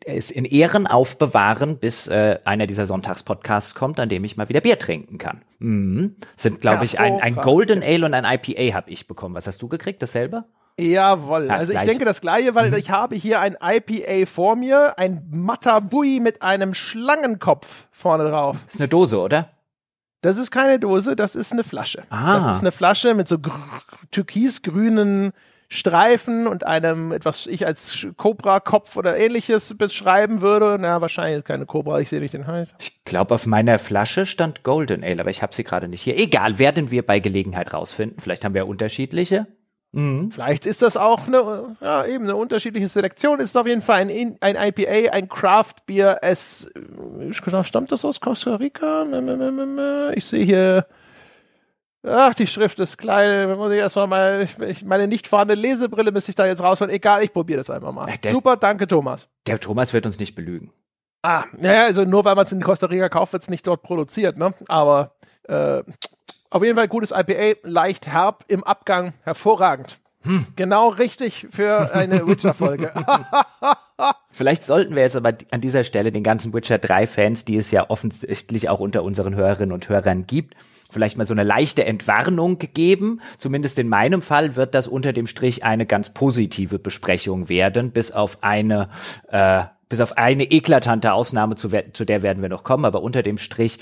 es 0.04 0.30
in 0.30 0.44
Ehren 0.44 0.86
aufbewahren, 0.86 1.78
bis 1.78 2.08
äh, 2.08 2.38
einer 2.44 2.66
dieser 2.66 2.84
Sonntagspodcasts 2.84 3.74
kommt, 3.74 3.98
an 4.00 4.08
dem 4.08 4.24
ich 4.24 4.36
mal 4.36 4.48
wieder 4.48 4.60
Bier 4.60 4.78
trinken 4.78 5.16
kann. 5.16 5.42
Mhm. 5.60 6.16
Sind, 6.36 6.60
glaube 6.60 6.84
ich, 6.84 7.00
ein, 7.00 7.20
ein 7.20 7.36
Golden 7.36 7.82
Ale 7.82 8.04
und 8.04 8.12
ein 8.12 8.24
IPA 8.24 8.74
habe 8.74 8.90
ich 8.90 9.06
bekommen. 9.06 9.34
Was 9.34 9.46
hast 9.46 9.62
du 9.62 9.68
gekriegt? 9.68 10.02
Dasselbe? 10.02 10.44
Jawohl. 10.78 11.46
Ja, 11.46 11.54
also 11.54 11.72
ich 11.72 11.80
denke 11.80 12.04
das 12.04 12.20
gleiche, 12.20 12.54
weil 12.54 12.70
mhm. 12.70 12.76
ich 12.76 12.90
habe 12.90 13.14
hier 13.14 13.40
ein 13.40 13.56
IPA 13.62 14.26
vor 14.26 14.56
mir, 14.56 14.98
ein 14.98 15.26
Matabui 15.30 16.20
mit 16.20 16.42
einem 16.42 16.74
Schlangenkopf 16.74 17.88
vorne 17.90 18.24
drauf. 18.24 18.56
Ist 18.68 18.80
eine 18.80 18.88
Dose, 18.88 19.20
oder? 19.20 19.50
Das 20.22 20.38
ist 20.38 20.50
keine 20.50 20.78
Dose, 20.78 21.16
das 21.16 21.34
ist 21.34 21.52
eine 21.52 21.64
Flasche. 21.64 22.04
Ah. 22.08 22.34
Das 22.34 22.48
ist 22.48 22.60
eine 22.60 22.72
Flasche 22.72 23.14
mit 23.14 23.28
so 23.28 23.36
türkisgrünen 24.12 25.32
Streifen 25.68 26.46
und 26.46 26.64
einem, 26.64 27.12
etwas 27.12 27.46
ich 27.46 27.66
als 27.66 28.06
Cobra-Kopf 28.18 28.96
oder 28.96 29.16
ähnliches 29.16 29.74
beschreiben 29.76 30.42
würde. 30.42 30.76
Na, 30.78 31.00
wahrscheinlich 31.00 31.44
keine 31.44 31.66
Cobra, 31.66 31.98
ich 31.98 32.08
sehe 32.10 32.20
nicht 32.20 32.34
den 32.34 32.46
Hals. 32.46 32.74
Ich 32.78 33.04
glaube, 33.04 33.34
auf 33.34 33.46
meiner 33.46 33.78
Flasche 33.78 34.26
stand 34.26 34.62
Golden 34.64 35.02
Ale, 35.02 35.20
aber 35.20 35.30
ich 35.30 35.42
habe 35.42 35.54
sie 35.54 35.64
gerade 35.64 35.88
nicht 35.88 36.02
hier. 36.02 36.18
Egal, 36.18 36.58
werden 36.58 36.90
wir 36.90 37.04
bei 37.04 37.20
Gelegenheit 37.20 37.72
rausfinden. 37.72 38.20
Vielleicht 38.20 38.44
haben 38.44 38.54
wir 38.54 38.68
unterschiedliche. 38.68 39.46
Mhm. 39.92 40.30
Vielleicht 40.30 40.64
ist 40.64 40.80
das 40.80 40.96
auch 40.96 41.26
eine, 41.26 41.76
ja, 41.80 42.04
eben 42.06 42.24
eine 42.24 42.36
unterschiedliche 42.36 42.88
Selektion. 42.88 43.40
Ist 43.40 43.56
auf 43.56 43.66
jeden 43.66 43.82
Fall 43.82 44.00
ein, 44.00 44.36
ein 44.40 44.56
IPA, 44.56 45.12
ein 45.12 45.28
Craft 45.28 45.74
Beer. 45.86 46.18
Es 46.22 46.70
stammt 47.32 47.92
das 47.92 48.04
aus 48.04 48.20
Costa 48.20 48.56
Rica? 48.56 49.04
Ich 50.14 50.24
sehe 50.24 50.44
hier, 50.44 50.86
ach, 52.02 52.34
die 52.34 52.46
Schrift 52.46 52.78
ist 52.78 52.96
klein. 52.96 53.54
Muss 53.56 53.70
ich 53.70 53.78
erstmal 53.78 54.06
mal, 54.06 54.48
ich, 54.66 54.84
meine 54.84 55.06
nicht 55.06 55.26
vorhandene 55.26 55.60
Lesebrille 55.60 56.10
müsste 56.10 56.30
ich 56.30 56.36
da 56.36 56.46
jetzt 56.46 56.62
rausholen. 56.62 56.92
Egal, 56.92 57.22
ich 57.22 57.32
probiere 57.32 57.58
das 57.58 57.68
einfach 57.68 57.92
mal. 57.92 58.10
Der, 58.24 58.32
Super, 58.32 58.56
danke, 58.56 58.86
Thomas. 58.86 59.28
Der 59.46 59.60
Thomas 59.60 59.92
wird 59.92 60.06
uns 60.06 60.18
nicht 60.18 60.34
belügen. 60.34 60.72
Ah, 61.22 61.44
naja, 61.56 61.84
also 61.84 62.04
nur 62.04 62.24
weil 62.24 62.34
man 62.34 62.46
es 62.46 62.52
in 62.52 62.62
Costa 62.62 62.86
Rica 62.86 63.08
kauft, 63.08 63.32
wird 63.32 63.42
es 63.44 63.50
nicht 63.50 63.66
dort 63.66 63.82
produziert, 63.82 64.38
ne? 64.38 64.54
Aber 64.66 65.14
äh, 65.44 65.82
auf 66.52 66.62
jeden 66.62 66.76
Fall 66.76 66.88
gutes 66.88 67.10
IPA, 67.10 67.68
leicht 67.68 68.06
herb 68.06 68.44
im 68.48 68.62
Abgang, 68.64 69.14
hervorragend. 69.22 69.98
Hm. 70.24 70.46
Genau 70.54 70.88
richtig 70.88 71.48
für 71.50 71.94
eine 71.94 72.26
Witcher-Folge. 72.26 72.92
Vielleicht 74.30 74.64
sollten 74.64 74.94
wir 74.94 75.02
jetzt 75.02 75.16
aber 75.16 75.34
an 75.50 75.60
dieser 75.60 75.82
Stelle 75.82 76.12
den 76.12 76.22
ganzen 76.22 76.52
Witcher 76.52 76.78
3 76.78 77.06
Fans, 77.06 77.44
die 77.44 77.56
es 77.56 77.70
ja 77.70 77.90
offensichtlich 77.90 78.68
auch 78.68 78.78
unter 78.78 79.02
unseren 79.02 79.34
Hörerinnen 79.34 79.72
und 79.72 79.88
Hörern 79.88 80.26
gibt, 80.26 80.54
vielleicht 80.90 81.16
mal 81.16 81.26
so 81.26 81.34
eine 81.34 81.42
leichte 81.42 81.84
Entwarnung 81.84 82.58
geben. 82.58 83.20
Zumindest 83.38 83.78
in 83.78 83.88
meinem 83.88 84.22
Fall 84.22 84.54
wird 84.54 84.74
das 84.74 84.86
unter 84.86 85.12
dem 85.12 85.26
Strich 85.26 85.64
eine 85.64 85.86
ganz 85.86 86.10
positive 86.10 86.78
Besprechung 86.78 87.48
werden, 87.48 87.90
bis 87.90 88.12
auf 88.12 88.42
eine 88.42 88.90
äh, 89.28 89.64
bis 89.88 90.00
auf 90.00 90.16
eine 90.16 90.44
eklatante 90.44 91.12
Ausnahme, 91.12 91.54
zu, 91.54 91.68
zu 91.92 92.06
der 92.06 92.22
werden 92.22 92.40
wir 92.40 92.48
noch 92.48 92.64
kommen, 92.64 92.86
aber 92.86 93.02
unter 93.02 93.22
dem 93.22 93.36
Strich 93.36 93.78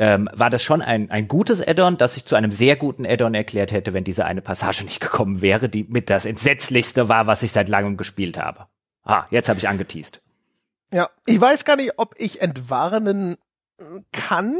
ähm, 0.00 0.30
war 0.32 0.48
das 0.48 0.62
schon 0.62 0.80
ein, 0.80 1.10
ein 1.10 1.28
gutes 1.28 1.60
Add-on, 1.60 1.98
das 1.98 2.14
sich 2.14 2.24
zu 2.24 2.34
einem 2.34 2.52
sehr 2.52 2.74
guten 2.74 3.04
Add-on 3.04 3.34
erklärt 3.34 3.70
hätte, 3.70 3.92
wenn 3.92 4.02
diese 4.02 4.24
eine 4.24 4.40
Passage 4.40 4.82
nicht 4.82 5.00
gekommen 5.00 5.42
wäre, 5.42 5.68
die 5.68 5.84
mit 5.84 6.08
das 6.08 6.24
entsetzlichste 6.24 7.10
war, 7.10 7.26
was 7.26 7.42
ich 7.42 7.52
seit 7.52 7.68
langem 7.68 7.98
gespielt 7.98 8.38
habe. 8.38 8.66
Ah, 9.04 9.26
jetzt 9.30 9.50
habe 9.50 9.58
ich 9.58 9.68
angeteased. 9.68 10.22
Ja, 10.90 11.10
ich 11.26 11.38
weiß 11.38 11.66
gar 11.66 11.76
nicht, 11.76 11.92
ob 11.98 12.14
ich 12.16 12.40
entwarnen 12.40 13.36
kann 14.10 14.56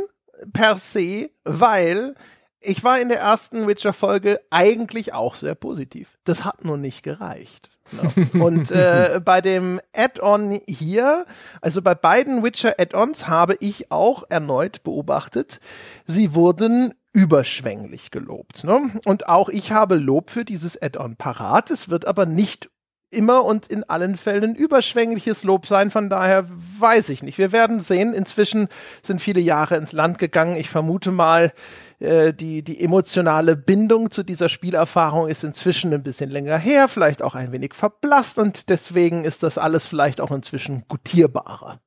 per 0.53 0.77
se, 0.77 1.31
weil 1.45 2.15
ich 2.61 2.85
war 2.85 3.01
in 3.01 3.09
der 3.09 3.21
ersten 3.21 3.67
Witcher-Folge 3.67 4.41
eigentlich 4.51 5.15
auch 5.15 5.35
sehr 5.35 5.55
positiv. 5.55 6.19
Das 6.25 6.45
hat 6.45 6.67
nur 6.67 6.77
nicht 6.77 7.03
gereicht. 7.03 7.71
Genau. 7.91 8.45
Und 8.45 8.71
äh, 8.71 9.21
bei 9.25 9.41
dem 9.41 9.81
Add-on 9.95 10.61
hier, 10.69 11.25
also 11.61 11.83
bei 11.83 11.95
beiden 11.95 12.43
Witcher-Add-ons 12.43 13.29
habe 13.29 13.57
ich 13.61 13.91
auch 13.91 14.25
erneut 14.29 14.83
beobachtet, 14.83 15.61
sie 16.07 16.35
wurden 16.35 16.95
überschwänglich 17.13 18.11
gelobt. 18.11 18.65
Ne? 18.65 18.91
Und 19.05 19.29
auch 19.29 19.49
ich 19.49 19.73
habe 19.73 19.97
Lob 19.97 20.31
für 20.31 20.45
dieses 20.45 20.81
Add-on 20.81 21.17
parat. 21.17 21.71
Es 21.71 21.89
wird 21.89 22.07
aber 22.07 22.27
nicht 22.27 22.71
immer 23.11 23.45
und 23.45 23.67
in 23.67 23.85
allen 23.85 24.17
Fällen 24.17 24.55
überschwängliches 24.55 25.43
Lob 25.43 25.67
sein. 25.67 25.91
Von 25.91 26.09
daher 26.09 26.47
weiß 26.79 27.09
ich 27.09 27.23
nicht. 27.23 27.39
Wir 27.39 27.53
werden 27.53 27.81
sehen. 27.81 28.15
Inzwischen 28.15 28.69
sind 29.03 29.21
viele 29.21 29.41
Jahre 29.41 29.77
ins 29.77 29.93
Land 29.93 30.19
gegangen. 30.19 30.57
Ich 30.57 30.71
vermute 30.71 31.11
mal, 31.11 31.53
äh, 32.01 32.33
die, 32.33 32.63
die 32.63 32.83
emotionale 32.83 33.57
Bindung 33.57 34.11
zu 34.11 34.23
dieser 34.23 34.49
Spielerfahrung 34.49 35.29
ist 35.29 35.45
inzwischen 35.45 35.93
ein 35.93 36.03
bisschen 36.03 36.31
länger 36.31 36.57
her, 36.57 36.89
vielleicht 36.89 37.23
auch 37.23 37.35
ein 37.35 37.53
wenig 37.53 37.75
verblasst 37.75 38.39
und 38.39 38.71
deswegen 38.71 39.25
ist 39.25 39.43
das 39.43 39.59
alles 39.59 39.87
vielleicht 39.87 40.21
auch 40.21 40.31
inzwischen 40.31 40.85
gutierbarer. 40.89 41.81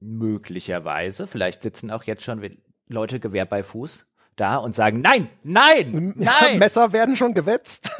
Möglicherweise. 0.00 1.26
Vielleicht 1.26 1.62
sitzen 1.62 1.90
auch 1.90 2.04
jetzt 2.04 2.22
schon 2.22 2.42
Leute 2.88 3.18
Gewehr 3.18 3.46
bei 3.46 3.62
Fuß 3.62 4.06
da 4.36 4.56
und 4.56 4.74
sagen, 4.74 5.00
nein, 5.00 5.28
nein, 5.42 6.14
nein. 6.16 6.52
Ja, 6.52 6.58
Messer 6.58 6.92
werden 6.92 7.16
schon 7.16 7.34
gewetzt. 7.34 7.92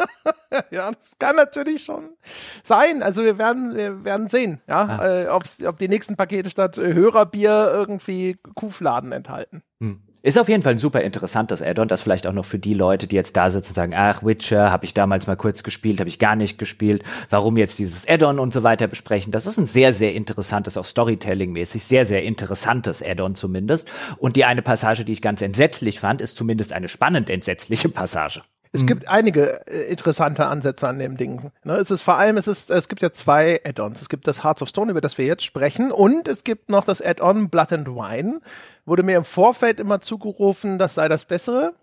ja, 0.70 0.90
das 0.90 1.16
kann 1.18 1.36
natürlich 1.36 1.84
schon 1.84 2.16
sein. 2.62 3.02
Also 3.02 3.24
wir 3.24 3.38
werden, 3.38 3.76
wir 3.76 4.04
werden 4.04 4.26
sehen, 4.26 4.60
ja, 4.68 4.98
ah. 4.98 5.22
äh, 5.22 5.28
ob 5.28 5.78
die 5.78 5.88
nächsten 5.88 6.16
Pakete 6.16 6.50
statt 6.50 6.78
äh, 6.78 6.94
Hörerbier 6.94 7.70
irgendwie 7.72 8.36
Kuhfladen 8.54 9.12
enthalten. 9.12 9.62
Hm. 9.80 10.02
Ist 10.22 10.38
auf 10.38 10.50
jeden 10.50 10.62
Fall 10.62 10.72
ein 10.72 10.78
super 10.78 11.00
interessantes 11.00 11.62
Add-on, 11.62 11.88
das 11.88 12.02
vielleicht 12.02 12.26
auch 12.26 12.34
noch 12.34 12.44
für 12.44 12.58
die 12.58 12.74
Leute, 12.74 13.06
die 13.06 13.16
jetzt 13.16 13.38
da 13.38 13.48
sitzen 13.48 13.72
sagen, 13.72 13.94
ach, 13.96 14.22
Witcher, 14.22 14.70
habe 14.70 14.84
ich 14.84 14.92
damals 14.92 15.26
mal 15.26 15.36
kurz 15.36 15.62
gespielt, 15.62 15.98
habe 15.98 16.10
ich 16.10 16.18
gar 16.18 16.36
nicht 16.36 16.58
gespielt, 16.58 17.02
warum 17.30 17.56
jetzt 17.56 17.78
dieses 17.78 18.06
Add-on 18.06 18.38
und 18.38 18.52
so 18.52 18.62
weiter 18.62 18.86
besprechen. 18.86 19.32
Das 19.32 19.46
ist 19.46 19.56
ein 19.56 19.64
sehr, 19.64 19.94
sehr 19.94 20.12
interessantes, 20.14 20.76
auch 20.76 20.84
Storytelling-mäßig, 20.84 21.82
sehr, 21.84 22.04
sehr 22.04 22.22
interessantes 22.22 23.02
Add-on 23.02 23.34
zumindest. 23.34 23.88
Und 24.18 24.36
die 24.36 24.44
eine 24.44 24.60
Passage, 24.60 25.06
die 25.06 25.12
ich 25.12 25.22
ganz 25.22 25.40
entsetzlich 25.40 26.00
fand, 26.00 26.20
ist 26.20 26.36
zumindest 26.36 26.74
eine 26.74 26.90
spannend 26.90 27.30
entsetzliche 27.30 27.88
Passage. 27.88 28.42
Es 28.72 28.82
mhm. 28.82 28.86
gibt 28.86 29.08
einige 29.08 29.66
äh, 29.66 29.90
interessante 29.90 30.46
Ansätze 30.46 30.86
an 30.86 30.98
dem 30.98 31.16
Ding. 31.16 31.50
Ne? 31.64 31.74
Es 31.74 31.90
ist 31.90 32.02
vor 32.02 32.16
allem, 32.16 32.36
es 32.36 32.46
ist, 32.46 32.70
es 32.70 32.88
gibt 32.88 33.02
ja 33.02 33.10
zwei 33.10 33.60
Add-ons. 33.64 34.00
Es 34.00 34.08
gibt 34.08 34.28
das 34.28 34.44
Hearts 34.44 34.62
of 34.62 34.68
Stone, 34.68 34.90
über 34.90 35.00
das 35.00 35.18
wir 35.18 35.26
jetzt 35.26 35.44
sprechen, 35.44 35.90
und 35.90 36.28
es 36.28 36.44
gibt 36.44 36.70
noch 36.70 36.84
das 36.84 37.02
Add-on 37.02 37.48
Blood 37.48 37.72
and 37.72 37.88
Wine. 37.88 38.40
Wurde 38.86 39.02
mir 39.02 39.16
im 39.16 39.24
Vorfeld 39.24 39.80
immer 39.80 40.00
zugerufen, 40.00 40.78
das 40.78 40.94
sei 40.94 41.08
das 41.08 41.24
Bessere. 41.24 41.74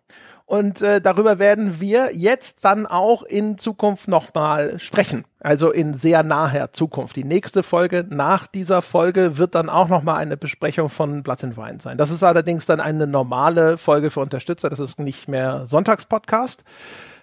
Und 0.48 0.82
äh, 0.82 1.02
darüber 1.02 1.40
werden 1.40 1.82
wir 1.82 2.16
jetzt 2.16 2.64
dann 2.64 2.86
auch 2.86 3.24
in 3.24 3.58
Zukunft 3.58 4.08
nochmal 4.08 4.80
sprechen. 4.80 5.26
Also 5.42 5.72
in 5.72 5.94
sehr 5.94 6.24
naher 6.24 6.72
Zukunft. 6.72 7.18
Die 7.18 7.26
nächste 7.26 7.64
Folge 7.64 8.06
nach 8.10 8.48
dieser 8.48 8.82
Folge 8.82 9.38
wird 9.38 9.56
dann 9.56 9.70
auch 9.70 9.90
nochmal 9.90 10.20
eine 10.20 10.38
Besprechung 10.38 10.88
von 10.88 11.22
Blood 11.22 11.44
and 11.44 11.58
Wine 11.58 11.82
sein. 11.82 11.98
Das 11.98 12.12
ist 12.12 12.24
allerdings 12.24 12.66
dann 12.66 12.80
eine 12.80 13.08
normale 13.08 13.78
Folge 13.78 14.10
für 14.10 14.22
Unterstützer. 14.22 14.70
Das 14.70 14.80
ist 14.80 15.02
nicht 15.02 15.28
mehr 15.28 15.66
Sonntagspodcast. 15.66 16.64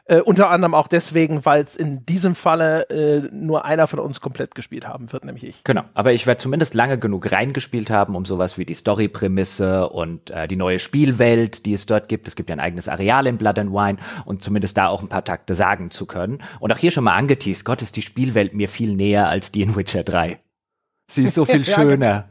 Äh, 0.07 0.21
unter 0.21 0.51
anderem 0.51 0.75
auch 0.75 0.87
deswegen, 0.87 1.47
weil 1.47 1.63
es 1.63 1.77
in 1.77 2.05
diesem 2.05 2.35
Falle 2.35 2.91
äh, 2.91 3.29
nur 3.33 3.65
einer 3.65 3.87
von 3.87 3.99
uns 3.99 4.21
komplett 4.21 4.55
gespielt 4.55 4.87
haben 4.87 5.11
wird, 5.13 5.25
nämlich 5.25 5.45
ich. 5.45 5.65
Genau, 5.65 5.83
aber 5.95 6.13
ich 6.13 6.27
werde 6.27 6.43
zumindest 6.43 6.75
lange 6.75 6.99
genug 6.99 7.33
reingespielt 7.33 7.89
haben, 7.89 8.15
um 8.15 8.27
sowas 8.27 8.59
wie 8.59 8.67
die 8.67 8.75
Story-Prämisse 8.75 9.89
und 9.89 10.31
äh, 10.31 10.47
die 10.47 10.57
neue 10.57 10.79
Spielwelt, 10.79 11.65
die 11.65 11.73
es 11.73 11.87
dort 11.87 12.11
gibt. 12.11 12.29
Es 12.29 12.37
gibt 12.37 12.51
ja 12.51 12.57
ein 12.57 12.61
eigenes 12.61 12.87
Areal 12.87 13.27
in 13.27 13.39
Blood 13.39 13.59
and 13.59 13.73
Wine 13.73 13.97
und 14.27 14.45
zumindest 14.45 14.77
da 14.77 14.89
auch 14.89 15.01
ein 15.01 15.09
paar 15.09 15.25
Takte 15.25 15.55
sagen 15.55 15.91
zu 15.91 16.05
können. 16.05 16.43
Und 16.61 16.71
auch 16.71 16.79
hier 16.79 16.91
schon 16.91 17.05
mal 17.05 17.17
angeteased, 17.17 17.65
Gott 17.65 17.81
ist 17.81 17.97
die 17.97 18.03
Spielwelt 18.03 18.53
mir 18.53 18.69
viel 18.69 18.95
näher 18.95 19.31
als 19.31 19.53
die 19.53 19.63
in 19.63 19.75
Witcher 19.75 20.05
3. 20.05 20.39
Sie 21.11 21.23
ist 21.23 21.35
so 21.35 21.47
viel 21.47 21.65
schöner. 21.65 22.29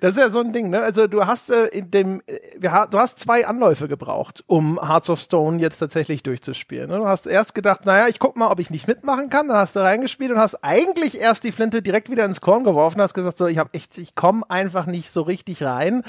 Das 0.00 0.16
ist 0.16 0.20
ja 0.20 0.28
so 0.28 0.40
ein 0.40 0.52
Ding, 0.52 0.68
ne? 0.68 0.80
Also 0.80 1.06
du 1.06 1.24
hast 1.26 1.50
äh, 1.50 1.66
in 1.68 1.90
dem, 1.90 2.20
äh, 2.26 2.38
wir, 2.58 2.86
du 2.90 2.98
hast 2.98 3.18
zwei 3.18 3.46
Anläufe 3.46 3.88
gebraucht, 3.88 4.44
um 4.46 4.78
Hearts 4.80 5.08
of 5.08 5.20
Stone 5.20 5.58
jetzt 5.58 5.78
tatsächlich 5.78 6.22
durchzuspielen. 6.22 6.90
Ne? 6.90 6.98
Du 6.98 7.06
hast 7.06 7.26
erst 7.26 7.54
gedacht, 7.54 7.86
naja, 7.86 8.08
ich 8.08 8.18
guck 8.18 8.36
mal, 8.36 8.50
ob 8.50 8.60
ich 8.60 8.70
nicht 8.70 8.86
mitmachen 8.86 9.30
kann. 9.30 9.48
Dann 9.48 9.56
hast 9.56 9.76
du 9.76 9.80
reingespielt 9.80 10.30
und 10.30 10.38
hast 10.38 10.62
eigentlich 10.62 11.18
erst 11.18 11.44
die 11.44 11.52
Flinte 11.52 11.80
direkt 11.80 12.10
wieder 12.10 12.24
ins 12.24 12.40
Korn 12.40 12.64
geworfen. 12.64 13.00
Hast 13.00 13.14
gesagt, 13.14 13.38
so, 13.38 13.46
ich 13.46 13.58
habe 13.58 13.70
echt, 13.72 13.96
ich 13.96 14.14
komme 14.14 14.42
einfach 14.48 14.86
nicht 14.86 15.10
so 15.10 15.22
richtig 15.22 15.62
rein 15.62 16.02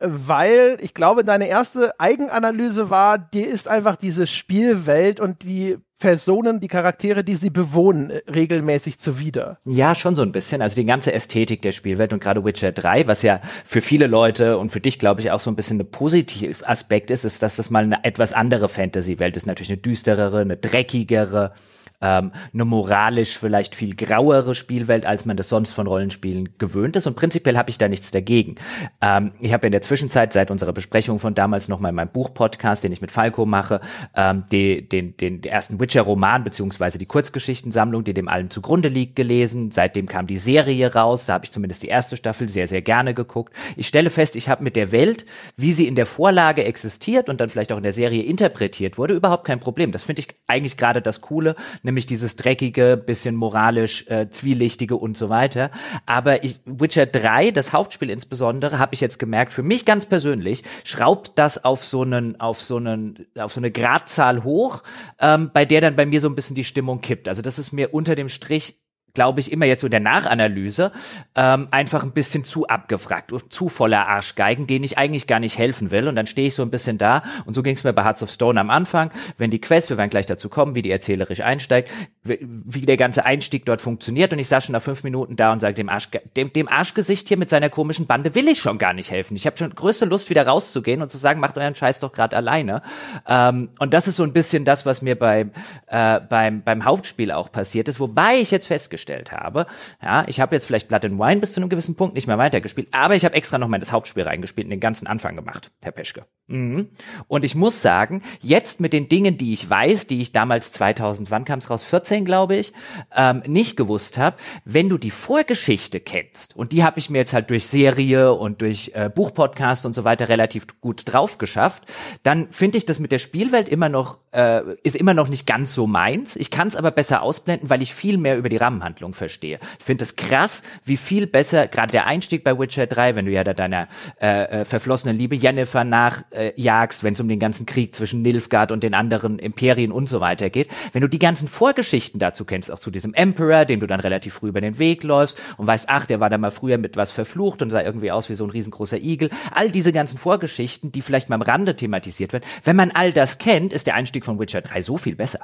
weil 0.00 0.78
ich 0.80 0.94
glaube, 0.94 1.24
deine 1.24 1.46
erste 1.46 1.92
Eigenanalyse 2.00 2.88
war, 2.88 3.18
dir 3.18 3.46
ist 3.46 3.68
einfach 3.68 3.96
diese 3.96 4.26
Spielwelt 4.26 5.20
und 5.20 5.42
die 5.42 5.76
Personen, 6.00 6.58
die 6.58 6.68
Charaktere, 6.68 7.22
die 7.22 7.36
sie 7.36 7.50
bewohnen, 7.50 8.10
äh, 8.10 8.22
regelmäßig 8.28 8.98
zuwider. 8.98 9.58
Ja, 9.64 9.94
schon 9.94 10.16
so 10.16 10.22
ein 10.22 10.32
bisschen. 10.32 10.62
Also 10.62 10.74
die 10.74 10.86
ganze 10.86 11.12
Ästhetik 11.12 11.62
der 11.62 11.72
Spielwelt 11.72 12.12
und 12.12 12.20
gerade 12.20 12.44
Witcher 12.44 12.72
3, 12.72 13.06
was 13.06 13.22
ja 13.22 13.40
für 13.64 13.80
viele 13.80 14.08
Leute 14.08 14.58
und 14.58 14.70
für 14.70 14.80
dich, 14.80 14.98
glaube 14.98 15.20
ich, 15.20 15.30
auch 15.30 15.40
so 15.40 15.50
ein 15.50 15.56
bisschen 15.56 15.78
ein 15.78 15.90
positiver 15.90 16.68
Aspekt 16.68 17.10
ist, 17.10 17.24
ist, 17.24 17.42
dass 17.42 17.56
das 17.56 17.70
mal 17.70 17.84
eine 17.84 18.04
etwas 18.04 18.32
andere 18.32 18.68
Fantasy-Welt 18.68 19.36
ist. 19.36 19.46
Natürlich 19.46 19.70
eine 19.70 19.78
düsterere, 19.78 20.40
eine 20.40 20.56
dreckigere, 20.56 21.52
ähm, 22.00 22.32
eine 22.52 22.64
moralisch 22.64 23.36
vielleicht 23.36 23.74
viel 23.74 23.94
grauere 23.94 24.54
Spielwelt, 24.54 25.04
als 25.06 25.26
man 25.26 25.36
das 25.36 25.48
sonst 25.48 25.72
von 25.72 25.86
Rollenspielen 25.86 26.50
gewöhnt 26.58 26.96
ist. 26.96 27.06
Und 27.06 27.16
prinzipiell 27.16 27.56
habe 27.56 27.70
ich 27.70 27.78
da 27.78 27.88
nichts 27.88 28.10
dagegen. 28.10 28.56
Ähm, 29.00 29.32
ich 29.40 29.52
habe 29.52 29.66
in 29.66 29.72
der 29.72 29.82
Zwischenzeit 29.82 30.32
seit 30.32 30.50
unserer 30.50 30.72
Besprechung 30.72 31.18
von 31.18 31.34
damals 31.34 31.68
noch 31.68 31.80
mal 31.80 31.90
in 31.90 31.94
meinem 31.94 32.10
Buch-Podcast, 32.10 32.84
den 32.84 32.92
ich 32.92 33.00
mit 33.00 33.10
Falco 33.10 33.46
mache, 33.46 33.80
ähm, 34.14 34.44
die, 34.50 34.88
den, 34.88 35.16
den, 35.16 35.42
ersten 35.42 35.80
Witcher-Roman 35.80 36.44
beziehungsweise 36.44 36.98
die 36.98 37.06
Kurzgeschichtensammlung, 37.06 38.04
die 38.04 38.14
dem 38.14 38.28
allen 38.28 38.50
zugrunde 38.50 38.88
liegt, 38.88 39.16
gelesen. 39.16 39.70
Seitdem 39.70 40.06
kam 40.06 40.26
die 40.26 40.38
Serie 40.38 40.94
raus. 40.94 41.26
Da 41.26 41.34
habe 41.34 41.44
ich 41.44 41.52
zumindest 41.52 41.82
die 41.82 41.88
erste 41.88 42.16
Staffel 42.16 42.48
sehr, 42.48 42.68
sehr 42.68 42.82
gerne 42.82 43.14
geguckt. 43.14 43.54
Ich 43.76 43.88
stelle 43.88 44.10
fest, 44.10 44.36
ich 44.36 44.48
habe 44.48 44.64
mit 44.64 44.76
der 44.76 44.92
Welt, 44.92 45.26
wie 45.56 45.72
sie 45.72 45.86
in 45.86 45.94
der 45.94 46.06
Vorlage 46.06 46.64
existiert 46.64 47.28
und 47.28 47.40
dann 47.40 47.48
vielleicht 47.48 47.72
auch 47.72 47.76
in 47.76 47.82
der 47.82 47.92
Serie 47.92 48.22
interpretiert 48.22 48.98
wurde, 48.98 49.14
überhaupt 49.14 49.44
kein 49.44 49.60
Problem. 49.60 49.92
Das 49.92 50.02
finde 50.02 50.20
ich 50.20 50.28
eigentlich 50.46 50.76
gerade 50.76 51.02
das 51.02 51.20
Coole, 51.20 51.56
nämlich 51.90 52.06
dieses 52.06 52.36
dreckige, 52.36 52.96
bisschen 52.96 53.34
moralisch 53.34 54.06
äh, 54.08 54.30
zwielichtige 54.30 54.96
und 54.96 55.16
so 55.16 55.28
weiter. 55.28 55.70
Aber 56.06 56.44
ich, 56.44 56.60
Witcher 56.64 57.06
3, 57.06 57.50
das 57.50 57.72
Hauptspiel 57.72 58.10
insbesondere, 58.10 58.78
habe 58.78 58.94
ich 58.94 59.00
jetzt 59.00 59.18
gemerkt, 59.18 59.52
für 59.52 59.62
mich 59.62 59.84
ganz 59.84 60.06
persönlich, 60.06 60.62
schraubt 60.84 61.32
das 61.34 61.64
auf 61.64 61.84
so 61.84 62.02
einen, 62.02 62.40
auf 62.40 62.62
so 62.62 62.76
einen, 62.76 63.26
auf 63.38 63.52
so 63.52 63.60
eine 63.60 63.70
Gradzahl 63.70 64.44
hoch, 64.44 64.82
ähm, 65.18 65.50
bei 65.52 65.64
der 65.64 65.80
dann 65.80 65.96
bei 65.96 66.06
mir 66.06 66.20
so 66.20 66.28
ein 66.28 66.36
bisschen 66.36 66.54
die 66.56 66.64
Stimmung 66.64 67.00
kippt. 67.00 67.28
Also 67.28 67.42
das 67.42 67.58
ist 67.58 67.72
mir 67.72 67.92
unter 67.92 68.14
dem 68.14 68.28
Strich 68.28 68.78
glaube 69.14 69.40
ich, 69.40 69.52
immer 69.52 69.66
jetzt 69.66 69.80
so 69.80 69.86
in 69.86 69.90
der 69.90 70.00
Nachanalyse, 70.00 70.92
ähm, 71.34 71.68
einfach 71.70 72.02
ein 72.02 72.12
bisschen 72.12 72.44
zu 72.44 72.66
abgefragt 72.66 73.32
und 73.32 73.52
zu 73.52 73.68
voller 73.68 74.06
Arschgeigen, 74.08 74.66
denen 74.66 74.84
ich 74.84 74.98
eigentlich 74.98 75.26
gar 75.26 75.40
nicht 75.40 75.58
helfen 75.58 75.90
will. 75.90 76.08
Und 76.08 76.16
dann 76.16 76.26
stehe 76.26 76.48
ich 76.48 76.54
so 76.54 76.62
ein 76.62 76.70
bisschen 76.70 76.98
da. 76.98 77.22
Und 77.44 77.54
so 77.54 77.62
ging 77.62 77.74
es 77.74 77.84
mir 77.84 77.92
bei 77.92 78.04
Hearts 78.04 78.22
of 78.22 78.30
Stone 78.30 78.60
am 78.60 78.70
Anfang. 78.70 79.10
Wenn 79.38 79.50
die 79.50 79.60
Quest, 79.60 79.90
wir 79.90 79.96
werden 79.96 80.10
gleich 80.10 80.26
dazu 80.26 80.48
kommen, 80.48 80.74
wie 80.74 80.82
die 80.82 80.90
erzählerisch 80.90 81.40
einsteigt, 81.40 81.90
wie, 82.22 82.82
der 82.82 82.96
ganze 82.96 83.24
Einstieg 83.24 83.64
dort 83.64 83.80
funktioniert. 83.80 84.32
Und 84.32 84.38
ich 84.38 84.48
saß 84.48 84.64
schon 84.64 84.72
nach 84.72 84.82
fünf 84.82 85.04
Minuten 85.04 85.36
da 85.36 85.52
und 85.52 85.60
sage 85.60 85.74
dem, 85.74 85.88
Arsch, 85.88 86.08
dem, 86.36 86.52
dem 86.52 86.68
Arschgesicht 86.68 87.28
hier 87.28 87.36
mit 87.36 87.48
seiner 87.48 87.70
komischen 87.70 88.06
Bande 88.06 88.34
will 88.34 88.48
ich 88.48 88.60
schon 88.60 88.78
gar 88.78 88.92
nicht 88.92 89.10
helfen. 89.10 89.36
Ich 89.36 89.46
habe 89.46 89.56
schon 89.56 89.74
größte 89.74 90.04
Lust, 90.04 90.30
wieder 90.30 90.46
rauszugehen 90.46 91.02
und 91.02 91.10
zu 91.10 91.18
sagen, 91.18 91.40
macht 91.40 91.56
euren 91.56 91.74
Scheiß 91.74 92.00
doch 92.00 92.12
gerade 92.12 92.36
alleine. 92.36 92.82
Ähm, 93.26 93.70
und 93.78 93.94
das 93.94 94.08
ist 94.08 94.16
so 94.16 94.22
ein 94.22 94.32
bisschen 94.32 94.64
das, 94.64 94.86
was 94.86 95.02
mir 95.02 95.18
beim, 95.18 95.52
äh, 95.86 96.20
beim, 96.20 96.62
beim 96.62 96.84
Hauptspiel 96.84 97.32
auch 97.32 97.50
passiert 97.50 97.88
ist. 97.88 98.00
Wobei 98.00 98.38
ich 98.38 98.50
jetzt 98.50 98.66
festgestellt 98.66 98.90
festgestellt 98.90 99.32
habe. 99.32 99.66
Ja, 100.02 100.24
ich 100.26 100.40
habe 100.40 100.54
jetzt 100.54 100.66
vielleicht 100.66 100.88
Blood 100.88 101.04
and 101.04 101.18
Wine 101.18 101.40
bis 101.40 101.52
zu 101.52 101.60
einem 101.60 101.68
gewissen 101.68 101.94
Punkt 101.94 102.14
nicht 102.14 102.26
mehr 102.26 102.38
weitergespielt, 102.38 102.88
aber 102.92 103.14
ich 103.14 103.24
habe 103.24 103.34
extra 103.34 103.58
noch 103.58 103.68
mal 103.68 103.78
das 103.78 103.92
Hauptspiel 103.92 104.24
reingespielt 104.24 104.66
und 104.66 104.70
den 104.70 104.80
ganzen 104.80 105.06
Anfang 105.06 105.36
gemacht, 105.36 105.70
Herr 105.82 105.92
Peschke. 105.92 106.24
Mhm. 106.48 106.88
Und 107.28 107.44
ich 107.44 107.54
muss 107.54 107.82
sagen, 107.82 108.22
jetzt 108.40 108.80
mit 108.80 108.92
den 108.92 109.08
Dingen, 109.08 109.36
die 109.36 109.52
ich 109.52 109.68
weiß, 109.68 110.06
die 110.06 110.20
ich 110.20 110.32
damals 110.32 110.72
2000, 110.72 111.30
wann 111.30 111.44
kam 111.44 111.60
es 111.60 111.70
raus? 111.70 111.84
14, 111.84 112.09
glaube 112.24 112.56
ich, 112.56 112.72
ähm, 113.14 113.42
nicht 113.46 113.76
gewusst 113.76 114.18
habe, 114.18 114.36
wenn 114.64 114.88
du 114.88 114.98
die 114.98 115.10
Vorgeschichte 115.10 116.00
kennst, 116.00 116.54
und 116.56 116.72
die 116.72 116.84
habe 116.84 116.98
ich 116.98 117.10
mir 117.10 117.18
jetzt 117.18 117.32
halt 117.32 117.50
durch 117.50 117.66
Serie 117.66 118.34
und 118.34 118.60
durch 118.60 118.92
äh, 118.94 119.08
Buchpodcast 119.08 119.86
und 119.86 119.94
so 119.94 120.04
weiter 120.04 120.28
relativ 120.28 120.80
gut 120.80 121.02
drauf 121.06 121.38
geschafft, 121.38 121.84
dann 122.22 122.48
finde 122.50 122.78
ich 122.78 122.86
das 122.86 122.98
mit 122.98 123.12
der 123.12 123.18
Spielwelt 123.18 123.68
immer 123.68 123.88
noch, 123.88 124.18
äh, 124.32 124.62
ist 124.82 124.96
immer 124.96 125.14
noch 125.14 125.28
nicht 125.28 125.46
ganz 125.46 125.74
so 125.74 125.86
meins. 125.86 126.36
Ich 126.36 126.50
kann 126.50 126.68
es 126.68 126.76
aber 126.76 126.90
besser 126.90 127.22
ausblenden, 127.22 127.70
weil 127.70 127.82
ich 127.82 127.94
viel 127.94 128.18
mehr 128.18 128.36
über 128.36 128.48
die 128.48 128.56
Rahmenhandlung 128.56 128.90
Handlung 128.90 129.14
verstehe. 129.14 129.58
Ich 129.78 129.84
finde 129.84 130.04
es 130.04 130.16
krass, 130.16 130.62
wie 130.84 130.96
viel 130.96 131.26
besser, 131.26 131.68
gerade 131.68 131.92
der 131.92 132.06
Einstieg 132.06 132.44
bei 132.44 132.58
Witcher 132.58 132.86
3, 132.86 133.14
wenn 133.14 133.26
du 133.26 133.32
ja 133.32 133.44
da 133.44 133.54
deiner 133.54 133.88
äh, 134.20 134.60
äh, 134.60 134.64
verflossenen 134.64 135.16
Liebe 135.16 135.36
Jennifer 135.36 135.84
nachjagst, 135.84 137.00
äh, 137.00 137.04
wenn 137.04 137.12
es 137.12 137.20
um 137.20 137.28
den 137.28 137.38
ganzen 137.38 137.66
Krieg 137.66 137.94
zwischen 137.94 138.22
Nilfgaard 138.22 138.72
und 138.72 138.82
den 138.82 138.94
anderen 138.94 139.38
Imperien 139.38 139.92
und 139.92 140.08
so 140.08 140.20
weiter 140.20 140.50
geht, 140.50 140.68
wenn 140.92 141.02
du 141.02 141.08
die 141.08 141.18
ganzen 141.18 141.48
Vorgeschichten 141.48 141.99
dazu 142.14 142.44
kennst, 142.44 142.70
auch 142.70 142.78
zu 142.78 142.90
diesem 142.90 143.14
Emperor, 143.14 143.64
dem 143.64 143.80
du 143.80 143.86
dann 143.86 144.00
relativ 144.00 144.34
früh 144.34 144.48
über 144.48 144.60
den 144.60 144.78
Weg 144.78 145.02
läufst 145.04 145.38
und 145.58 145.66
weißt, 145.66 145.86
ach, 145.88 146.06
der 146.06 146.20
war 146.20 146.30
da 146.30 146.38
mal 146.38 146.50
früher 146.50 146.78
mit 146.78 146.96
was 146.96 147.12
verflucht 147.12 147.62
und 147.62 147.70
sah 147.70 147.82
irgendwie 147.82 148.10
aus 148.10 148.28
wie 148.30 148.34
so 148.34 148.44
ein 148.44 148.50
riesengroßer 148.50 148.98
Igel. 148.98 149.30
All 149.54 149.70
diese 149.70 149.92
ganzen 149.92 150.18
Vorgeschichten, 150.18 150.92
die 150.92 151.02
vielleicht 151.02 151.28
mal 151.28 151.36
am 151.36 151.42
Rande 151.42 151.76
thematisiert 151.76 152.32
werden. 152.32 152.44
Wenn 152.64 152.76
man 152.76 152.90
all 152.90 153.12
das 153.12 153.38
kennt, 153.38 153.72
ist 153.72 153.86
der 153.86 153.94
Einstieg 153.94 154.24
von 154.24 154.38
Witcher 154.40 154.62
3 154.62 154.82
so 154.82 154.96
viel 154.96 155.16
besser. 155.16 155.40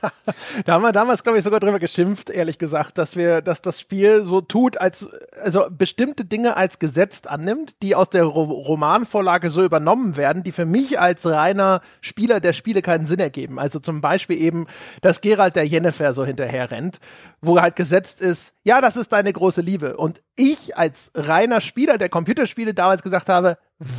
da 0.66 0.74
haben 0.74 0.82
wir 0.82 0.92
damals, 0.92 1.22
glaube 1.22 1.38
ich, 1.38 1.44
sogar 1.44 1.60
drüber 1.60 1.78
geschimpft, 1.78 2.30
ehrlich 2.30 2.58
gesagt 2.58 2.98
dass 2.98 3.16
wir, 3.16 3.40
dass 3.40 3.62
das 3.62 3.80
Spiel 3.80 4.24
so 4.24 4.40
tut, 4.40 4.80
als 4.80 5.08
also 5.42 5.66
bestimmte 5.70 6.24
Dinge 6.24 6.56
als 6.56 6.78
gesetzt 6.78 7.30
annimmt, 7.30 7.76
die 7.82 7.94
aus 7.94 8.10
der 8.10 8.24
Ro 8.24 8.42
Romanvorlage 8.42 9.50
so 9.50 9.64
übernommen 9.64 10.16
werden, 10.16 10.42
die 10.42 10.52
für 10.52 10.66
mich 10.66 10.98
als 10.98 11.24
reiner 11.24 11.80
Spieler 12.00 12.40
der 12.40 12.52
Spiele 12.52 12.82
keinen 12.82 13.06
Sinn 13.06 13.20
ergeben. 13.20 13.58
Also 13.58 13.78
zum 13.78 14.00
Beispiel 14.00 14.40
eben, 14.40 14.66
dass 15.00 15.20
Gerald 15.20 15.56
der 15.56 15.64
Jennifer 15.78 16.12
so 16.12 16.24
hinterher 16.24 16.72
rennt, 16.72 16.98
wo 17.40 17.60
halt 17.60 17.76
gesetzt 17.76 18.20
ist, 18.20 18.52
ja, 18.64 18.80
das 18.80 18.96
ist 18.96 19.12
deine 19.12 19.32
große 19.32 19.60
Liebe. 19.60 19.96
Und 19.96 20.20
ich 20.34 20.76
als 20.76 21.12
reiner 21.14 21.60
Spieler 21.60 21.98
der 21.98 22.08
Computerspiele 22.08 22.74
damals 22.74 23.02
gesagt 23.02 23.28
habe, 23.28 23.58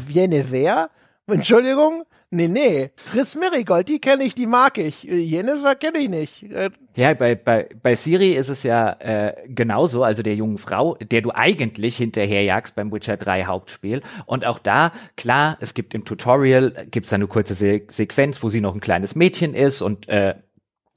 Jennifer? 0.10 0.90
Entschuldigung? 1.26 2.04
Nee, 2.32 2.48
nee. 2.48 2.92
Triss 3.06 3.36
Merigold, 3.36 3.88
die 3.88 4.00
kenne 4.00 4.24
ich, 4.24 4.36
die 4.36 4.46
mag 4.46 4.78
ich. 4.78 5.02
Jennifer 5.04 5.74
kenne 5.74 5.98
ich 5.98 6.10
nicht. 6.10 6.44
Äh, 6.44 6.70
ja, 6.96 7.16
bei, 7.16 7.34
bei, 7.34 7.70
bei 7.82 7.96
Siri 7.96 8.34
ist 8.34 8.50
es 8.50 8.62
ja 8.62 8.92
äh, 9.00 9.34
genauso, 9.48 10.04
also 10.04 10.22
der 10.22 10.36
jungen 10.36 10.60
Frau, 10.60 10.96
der 10.96 11.22
du 11.22 11.32
eigentlich 11.34 11.98
hinterherjagst 11.98 12.76
beim 12.76 12.92
Witcher 12.92 13.18
3 13.18 13.46
Hauptspiel. 13.46 14.04
Und 14.28 14.46
auch 14.46 14.60
da, 14.60 14.92
klar, 15.18 15.58
es 15.60 15.74
gibt 15.74 15.96
im 15.96 16.06
Tutorial, 16.06 16.86
gibt's 16.92 17.10
da 17.10 17.16
eine 17.16 17.26
kurze 17.26 17.56
Se 17.56 17.82
Sequenz, 17.88 18.44
wo 18.44 18.50
sie 18.50 18.62
noch 18.62 18.76
ein 18.76 18.82
kleines 18.82 19.16
Mädchen 19.16 19.56
ist 19.56 19.82
und 19.82 20.08
äh, 20.08 20.36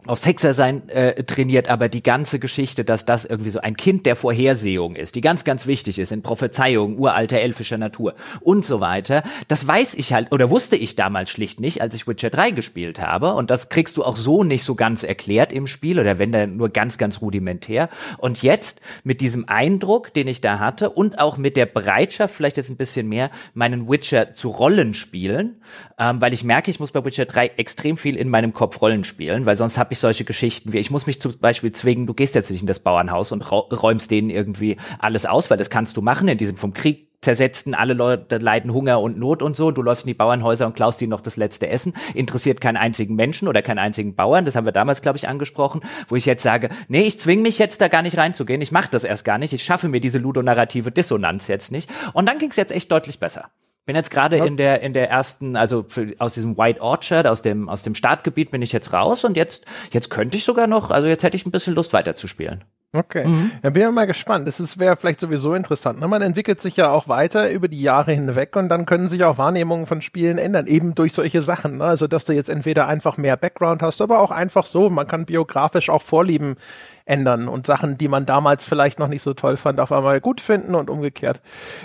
aufs 0.06 0.26
Hexersein 0.26 0.88
äh, 0.88 1.22
trainiert, 1.24 1.68
aber 1.68 1.88
die 1.88 2.02
ganze 2.02 2.38
Geschichte, 2.38 2.84
dass 2.84 3.04
das 3.04 3.24
irgendwie 3.24 3.50
so 3.50 3.60
ein 3.60 3.76
Kind 3.76 4.04
der 4.06 4.16
Vorhersehung 4.16 4.96
ist, 4.96 5.14
die 5.14 5.20
ganz, 5.20 5.44
ganz 5.44 5.66
wichtig 5.66 5.98
ist 5.98 6.10
in 6.10 6.22
Prophezeiungen 6.22 6.98
uralter 6.98 7.38
elfischer 7.38 7.78
Natur 7.78 8.14
und 8.40 8.64
so 8.64 8.80
weiter, 8.80 9.22
das 9.48 9.66
weiß 9.66 9.94
ich 9.94 10.12
halt 10.12 10.32
oder 10.32 10.50
wusste 10.50 10.76
ich 10.76 10.96
damals 10.96 11.30
schlicht 11.30 11.60
nicht, 11.60 11.80
als 11.82 11.94
ich 11.94 12.08
Witcher 12.08 12.30
3 12.30 12.50
gespielt 12.50 13.00
habe. 13.00 13.34
Und 13.34 13.50
das 13.50 13.68
kriegst 13.68 13.96
du 13.96 14.04
auch 14.04 14.16
so 14.16 14.42
nicht 14.42 14.64
so 14.64 14.74
ganz 14.74 15.04
erklärt 15.04 15.52
im 15.52 15.66
Spiel 15.66 16.00
oder 16.00 16.18
wenn 16.18 16.32
dann 16.32 16.56
nur 16.56 16.70
ganz, 16.70 16.98
ganz 16.98 17.20
rudimentär. 17.20 17.88
Und 18.18 18.42
jetzt 18.42 18.80
mit 19.04 19.20
diesem 19.20 19.48
Eindruck, 19.48 20.12
den 20.14 20.26
ich 20.26 20.40
da 20.40 20.58
hatte 20.58 20.90
und 20.90 21.18
auch 21.18 21.36
mit 21.36 21.56
der 21.56 21.66
Bereitschaft, 21.66 22.34
vielleicht 22.34 22.56
jetzt 22.56 22.70
ein 22.70 22.76
bisschen 22.76 23.08
mehr, 23.08 23.30
meinen 23.54 23.88
Witcher 23.88 24.34
zu 24.34 24.48
Rollen 24.48 24.94
spielen, 24.94 25.60
ähm, 25.98 26.20
weil 26.20 26.32
ich 26.32 26.42
merke, 26.42 26.70
ich 26.70 26.80
muss 26.80 26.90
bei 26.90 27.04
Witcher 27.04 27.26
3 27.26 27.52
extrem 27.56 27.96
viel 27.96 28.16
in 28.16 28.28
meinem 28.28 28.52
Kopf 28.52 28.80
Rollen 28.80 29.04
spielen, 29.04 29.46
weil 29.46 29.56
sonst 29.56 29.78
habe 29.78 29.91
ich 29.92 29.98
solche 29.98 30.24
Geschichten 30.24 30.72
wie, 30.72 30.78
ich 30.78 30.90
muss 30.90 31.06
mich 31.06 31.20
zum 31.20 31.38
Beispiel 31.38 31.72
zwingen, 31.72 32.06
du 32.06 32.14
gehst 32.14 32.34
jetzt 32.34 32.50
nicht 32.50 32.60
in 32.60 32.66
das 32.66 32.80
Bauernhaus 32.80 33.32
und 33.32 33.50
räumst 33.50 34.10
denen 34.10 34.30
irgendwie 34.30 34.76
alles 34.98 35.26
aus, 35.26 35.50
weil 35.50 35.58
das 35.58 35.70
kannst 35.70 35.96
du 35.96 36.02
machen 36.02 36.28
in 36.28 36.38
diesem 36.38 36.56
vom 36.56 36.74
Krieg 36.74 37.12
zersetzten, 37.22 37.74
alle 37.74 37.94
Leute 37.94 38.38
leiden 38.38 38.72
Hunger 38.72 39.00
und 39.00 39.16
Not 39.16 39.42
und 39.42 39.56
so. 39.56 39.70
Du 39.70 39.80
läufst 39.80 40.04
in 40.04 40.08
die 40.08 40.14
Bauernhäuser 40.14 40.66
und 40.66 40.74
klaust 40.74 41.00
ihnen 41.00 41.10
noch 41.10 41.20
das 41.20 41.36
letzte 41.36 41.68
Essen. 41.68 41.94
Interessiert 42.14 42.60
keinen 42.60 42.76
einzigen 42.76 43.14
Menschen 43.14 43.48
oder 43.48 43.62
keinen 43.62 43.78
einzigen 43.78 44.16
Bauern. 44.16 44.44
Das 44.44 44.56
haben 44.56 44.64
wir 44.64 44.72
damals, 44.72 45.02
glaube 45.02 45.18
ich, 45.18 45.28
angesprochen, 45.28 45.82
wo 46.08 46.16
ich 46.16 46.26
jetzt 46.26 46.42
sage, 46.42 46.68
nee, 46.88 47.02
ich 47.02 47.20
zwing 47.20 47.40
mich 47.40 47.58
jetzt 47.58 47.80
da 47.80 47.88
gar 47.88 48.02
nicht 48.02 48.18
reinzugehen. 48.18 48.60
Ich 48.60 48.72
mache 48.72 48.90
das 48.90 49.04
erst 49.04 49.24
gar 49.24 49.38
nicht. 49.38 49.52
Ich 49.52 49.62
schaffe 49.62 49.88
mir 49.88 50.00
diese 50.00 50.18
ludonarrative 50.18 50.90
Dissonanz 50.90 51.46
jetzt 51.46 51.70
nicht. 51.70 51.88
Und 52.12 52.28
dann 52.28 52.38
ging 52.38 52.50
es 52.50 52.56
jetzt 52.56 52.72
echt 52.72 52.90
deutlich 52.90 53.20
besser. 53.20 53.50
Bin 53.84 53.96
jetzt 53.96 54.10
gerade 54.10 54.36
in 54.36 54.56
der 54.56 54.80
in 54.80 54.92
der 54.92 55.10
ersten, 55.10 55.56
also 55.56 55.84
für, 55.88 56.14
aus 56.18 56.34
diesem 56.34 56.56
White 56.56 56.80
Orchard, 56.80 57.26
aus 57.26 57.42
dem 57.42 57.68
aus 57.68 57.82
dem 57.82 57.96
Startgebiet 57.96 58.52
bin 58.52 58.62
ich 58.62 58.72
jetzt 58.72 58.92
raus 58.92 59.24
und 59.24 59.36
jetzt 59.36 59.66
jetzt 59.90 60.08
könnte 60.08 60.36
ich 60.36 60.44
sogar 60.44 60.68
noch, 60.68 60.90
also 60.90 61.08
jetzt 61.08 61.24
hätte 61.24 61.36
ich 61.36 61.46
ein 61.46 61.50
bisschen 61.50 61.74
Lust 61.74 61.92
weiterzuspielen. 61.92 62.64
Okay, 62.94 63.26
mhm. 63.26 63.50
ja, 63.62 63.70
bin 63.70 63.82
ja 63.82 63.90
mal 63.90 64.06
gespannt. 64.06 64.46
Das 64.46 64.78
wäre 64.78 64.98
vielleicht 64.98 65.20
sowieso 65.20 65.54
interessant. 65.54 65.98
Ne? 65.98 66.08
Man 66.08 66.20
entwickelt 66.20 66.60
sich 66.60 66.76
ja 66.76 66.90
auch 66.90 67.08
weiter 67.08 67.50
über 67.50 67.66
die 67.66 67.80
Jahre 67.80 68.12
hinweg 68.12 68.54
und 68.54 68.68
dann 68.68 68.84
können 68.84 69.08
sich 69.08 69.24
auch 69.24 69.38
Wahrnehmungen 69.38 69.86
von 69.86 70.02
Spielen 70.02 70.36
ändern, 70.36 70.66
eben 70.66 70.94
durch 70.94 71.14
solche 71.14 71.40
Sachen. 71.40 71.78
Ne? 71.78 71.84
Also, 71.84 72.06
dass 72.06 72.26
du 72.26 72.34
jetzt 72.34 72.50
entweder 72.50 72.88
einfach 72.88 73.16
mehr 73.16 73.38
Background 73.38 73.80
hast, 73.80 74.02
aber 74.02 74.20
auch 74.20 74.30
einfach 74.30 74.66
so. 74.66 74.90
Man 74.90 75.08
kann 75.08 75.24
biografisch 75.24 75.88
auch 75.88 76.02
Vorlieben 76.02 76.56
ändern 77.04 77.48
und 77.48 77.66
Sachen, 77.66 77.98
die 77.98 78.08
man 78.08 78.26
damals 78.26 78.64
vielleicht 78.64 78.98
noch 78.98 79.08
nicht 79.08 79.22
so 79.22 79.34
toll 79.34 79.56
fand, 79.56 79.80
auf 79.80 79.92
einmal 79.92 80.20
gut 80.20 80.40
finden 80.40 80.74
und 80.74 80.90
umgekehrt. 80.90 81.40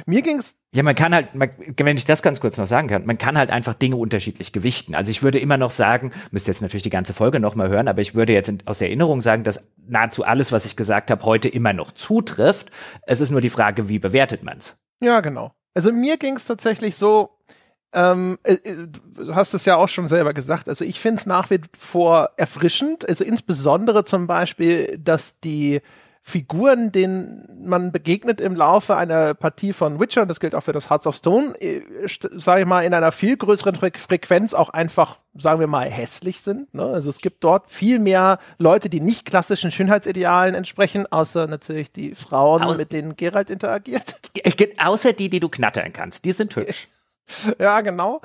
Mir 0.06 0.22
ging's 0.22 0.56
ja, 0.74 0.84
man 0.84 0.96
kann 0.96 1.16
halt, 1.16 1.30
wenn 1.34 1.98
ich 1.98 2.06
das 2.06 2.22
ganz 2.22 2.42
kurz 2.42 2.58
noch 2.58 2.68
sagen 2.68 2.88
kann, 2.88 3.06
man 3.06 3.18
kann 3.18 3.38
halt 3.38 3.50
einfach 3.50 3.74
Dinge 3.74 3.96
unterschiedlich 3.96 4.52
gewichten. 4.52 4.96
Also 4.96 5.10
ich 5.10 5.24
würde 5.24 5.40
immer 5.40 5.58
noch 5.58 5.72
sagen, 5.72 6.12
müsst 6.30 6.48
jetzt 6.48 6.62
natürlich 6.62 6.84
die 6.84 6.90
ganze 6.90 7.14
Folge 7.14 7.40
nochmal 7.40 7.70
hören, 7.70 7.88
aber 7.88 8.02
ich 8.02 8.16
würde 8.16 8.34
jetzt 8.34 8.52
aus 8.66 8.80
der 8.80 8.90
Erinnerung 8.90 9.22
sagen, 9.22 9.44
dass 9.44 9.64
nahezu 9.88 10.24
alles, 10.24 10.52
was 10.52 10.66
ich 10.66 10.76
gesagt 10.76 11.10
habe, 11.10 11.24
heute 11.24 11.48
immer 11.48 11.74
noch 11.74 11.94
zutrifft. 11.94 12.70
Es 13.04 13.22
ist 13.22 13.32
nur 13.32 13.42
die 13.42 13.50
Frage, 13.50 13.88
wie 13.88 13.98
bewertet 13.98 14.44
man's? 14.44 14.78
Ja, 15.00 15.22
genau. 15.22 15.52
Also 15.74 15.92
mir 15.92 16.18
ging's 16.18 16.46
tatsächlich 16.46 16.96
so, 16.96 17.38
ähm, 17.94 18.38
äh, 18.44 18.54
äh, 18.54 18.88
du 19.16 19.36
hast 19.36 19.54
es 19.54 19.66
ja 19.66 19.78
auch 19.78 19.90
schon 19.90 20.08
selber 20.08 20.34
gesagt. 20.34 20.70
Also 20.70 20.84
ich 20.84 21.00
finde 21.00 21.20
es 21.20 21.26
nach 21.26 21.50
wie 21.50 21.62
vor 21.78 22.32
erfrischend. 22.38 23.08
Also 23.08 23.24
insbesondere 23.24 24.04
zum 24.04 24.28
Beispiel, 24.28 24.98
dass 24.98 25.40
die 25.40 25.82
Figuren, 26.22 26.92
denen 26.92 27.48
man 27.66 27.94
begegnet 27.94 28.42
im 28.42 28.54
Laufe 28.54 28.98
einer 28.98 29.34
Partie 29.34 29.72
von 29.72 29.98
Witcher, 29.98 30.24
und 30.24 30.28
das 30.28 30.42
gilt 30.42 30.56
auch 30.56 30.62
für 30.62 30.74
das 30.74 30.90
Hearts 30.90 31.08
of 31.08 31.16
Stone, 31.16 31.54
äh, 31.62 31.82
sage 32.34 32.62
ich 32.64 32.68
mal, 32.68 32.82
in 32.82 32.94
einer 32.94 33.14
viel 33.14 33.38
größeren 33.38 33.76
Fre 33.76 33.92
Frequenz 33.96 34.54
auch 34.54 34.70
einfach, 34.72 35.20
sagen 35.36 35.62
wir 35.62 35.68
mal, 35.68 35.90
hässlich 35.90 36.42
sind. 36.42 36.74
Ne? 36.74 36.84
Also 36.84 37.10
es 37.10 37.20
gibt 37.20 37.46
dort 37.46 37.70
viel 37.70 38.00
mehr 38.00 38.40
Leute, 38.58 38.90
die 38.90 39.00
nicht 39.00 39.24
klassischen 39.24 39.72
Schönheitsidealen 39.72 40.54
entsprechen, 40.54 41.10
außer 41.10 41.48
natürlich 41.48 41.94
die 41.94 42.14
Frauen, 42.14 42.64
Au 42.64 42.74
mit 42.74 42.92
denen 42.92 43.16
Geralt 43.16 43.50
interagiert. 43.50 44.20
Außer 44.84 45.14
die, 45.14 45.30
die 45.30 45.40
du 45.40 45.48
knattern 45.48 45.94
kannst, 45.94 46.26
die 46.26 46.34
sind 46.34 46.54
hübsch. 46.58 46.90
ja, 47.60 47.82
genau. 47.82 48.22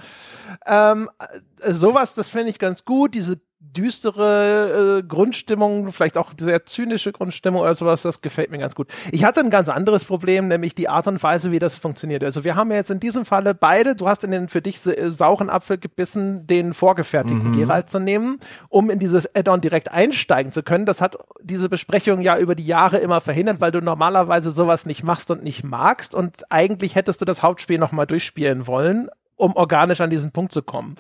Ähm, 0.67 1.11
sowas, 1.59 2.15
das 2.15 2.29
finde 2.29 2.51
ich 2.51 2.59
ganz 2.59 2.85
gut. 2.85 3.15
Diese 3.15 3.41
düstere 3.77 4.99
äh, 4.99 5.03
Grundstimmung, 5.03 5.93
vielleicht 5.93 6.19
auch 6.19 6.33
sehr 6.39 6.67
zynische 6.67 7.13
Grundstimmung 7.13 7.63
oder 7.63 7.75
sowas, 7.75 8.03
das 8.03 8.21
gefällt 8.21 8.51
mir 8.51 8.59
ganz 8.59 8.75
gut. 8.75 8.89
Ich 9.11 9.25
hatte 9.25 9.41
ein 9.41 9.51
ganz 9.51 9.69
anderes 9.69 10.05
Problem, 10.05 10.49
nämlich 10.49 10.75
die 10.75 10.89
Art 10.89 11.07
und 11.07 11.23
Weise, 11.23 11.53
wie 11.53 11.59
das 11.59 11.77
funktioniert. 11.77 12.23
Also 12.25 12.45
wir 12.45 12.57
haben 12.57 12.71
ja 12.71 12.77
jetzt 12.77 12.91
in 12.91 13.01
diesem 13.01 13.25
Falle 13.25 13.55
beide, 13.55 13.95
du 13.95 14.09
hast 14.09 14.25
in 14.25 14.31
den 14.31 14.49
für 14.49 14.61
dich 14.61 14.85
äh, 14.87 15.11
sauren 15.11 15.49
Apfel 15.49 15.79
gebissen, 15.79 16.47
den 16.47 16.75
vorgefertigten 16.75 17.49
mhm. 17.49 17.59
Geralt 17.59 17.89
zu 17.89 17.99
nehmen, 17.99 18.39
um 18.69 18.91
in 18.91 18.99
dieses 18.99 19.35
Add-on 19.35 19.61
direkt 19.61 19.91
einsteigen 19.91 20.53
zu 20.53 20.63
können. 20.63 20.85
Das 20.85 21.01
hat 21.01 21.17
diese 21.41 21.69
Besprechung 21.69 22.21
ja 22.21 22.37
über 22.39 22.55
die 22.55 22.67
Jahre 22.67 22.99
immer 22.99 23.21
verhindert, 23.21 23.61
weil 23.61 23.73
du 23.73 23.81
normalerweise 23.81 24.51
sowas 24.51 24.87
nicht 24.87 25.03
machst 25.03 25.31
und 25.31 25.43
nicht 25.43 25.65
magst 25.65 26.15
und 26.15 26.51
eigentlich 26.51 26.95
hättest 26.95 27.21
du 27.21 27.25
das 27.25 27.43
Hauptspiel 27.43 27.79
nochmal 27.79 28.07
durchspielen 28.07 28.67
wollen, 28.67 29.09
um 29.37 29.57
organisch 29.57 30.01
an 30.01 30.11
diesen 30.11 30.33
Punkt 30.33 30.53
zu 30.53 30.63
kommen. 30.63 30.97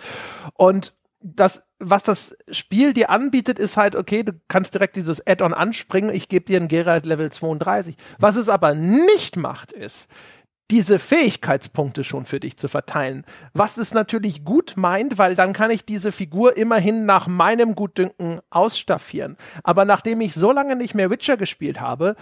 Und 0.55 0.95
das, 1.23 1.69
was 1.79 2.03
das 2.03 2.37
Spiel 2.51 2.93
dir 2.93 3.11
anbietet, 3.11 3.59
ist 3.59 3.77
halt, 3.77 3.97
okay, 3.97 4.23
du 4.23 4.33
kannst 4.49 4.75
direkt 4.75 4.97
dieses 4.97 5.27
Add-on 5.27 5.55
anspringen, 5.55 6.15
ich 6.15 6.29
gebe 6.29 6.47
dir 6.47 6.61
ein 6.61 6.69
Geralt 6.69 7.07
Level 7.07 7.31
32. 7.31 7.97
Was 8.19 8.37
es 8.37 8.49
aber 8.49 8.75
nicht 8.75 9.37
macht, 9.37 9.73
ist, 9.73 10.09
diese 10.71 10.99
Fähigkeitspunkte 10.99 12.03
schon 12.03 12.25
für 12.25 12.41
dich 12.41 12.57
zu 12.57 12.67
verteilen. 12.67 13.27
Was 13.53 13.77
es 13.77 13.93
natürlich 13.93 14.43
gut 14.43 14.75
meint, 14.77 15.19
weil 15.19 15.35
dann 15.35 15.53
kann 15.53 15.71
ich 15.71 15.85
diese 15.85 16.13
Figur 16.13 16.57
immerhin 16.57 17.05
nach 17.05 17.27
meinem 17.27 17.75
Gutdünken 17.75 18.41
ausstaffieren. 18.49 19.37
Aber 19.65 19.85
nachdem 19.85 20.23
ich 20.23 20.33
so 20.33 20.51
lange 20.51 20.75
nicht 20.75 20.95
mehr 20.95 21.11
Witcher 21.11 21.37
gespielt 21.37 21.81
habe, 21.81 22.17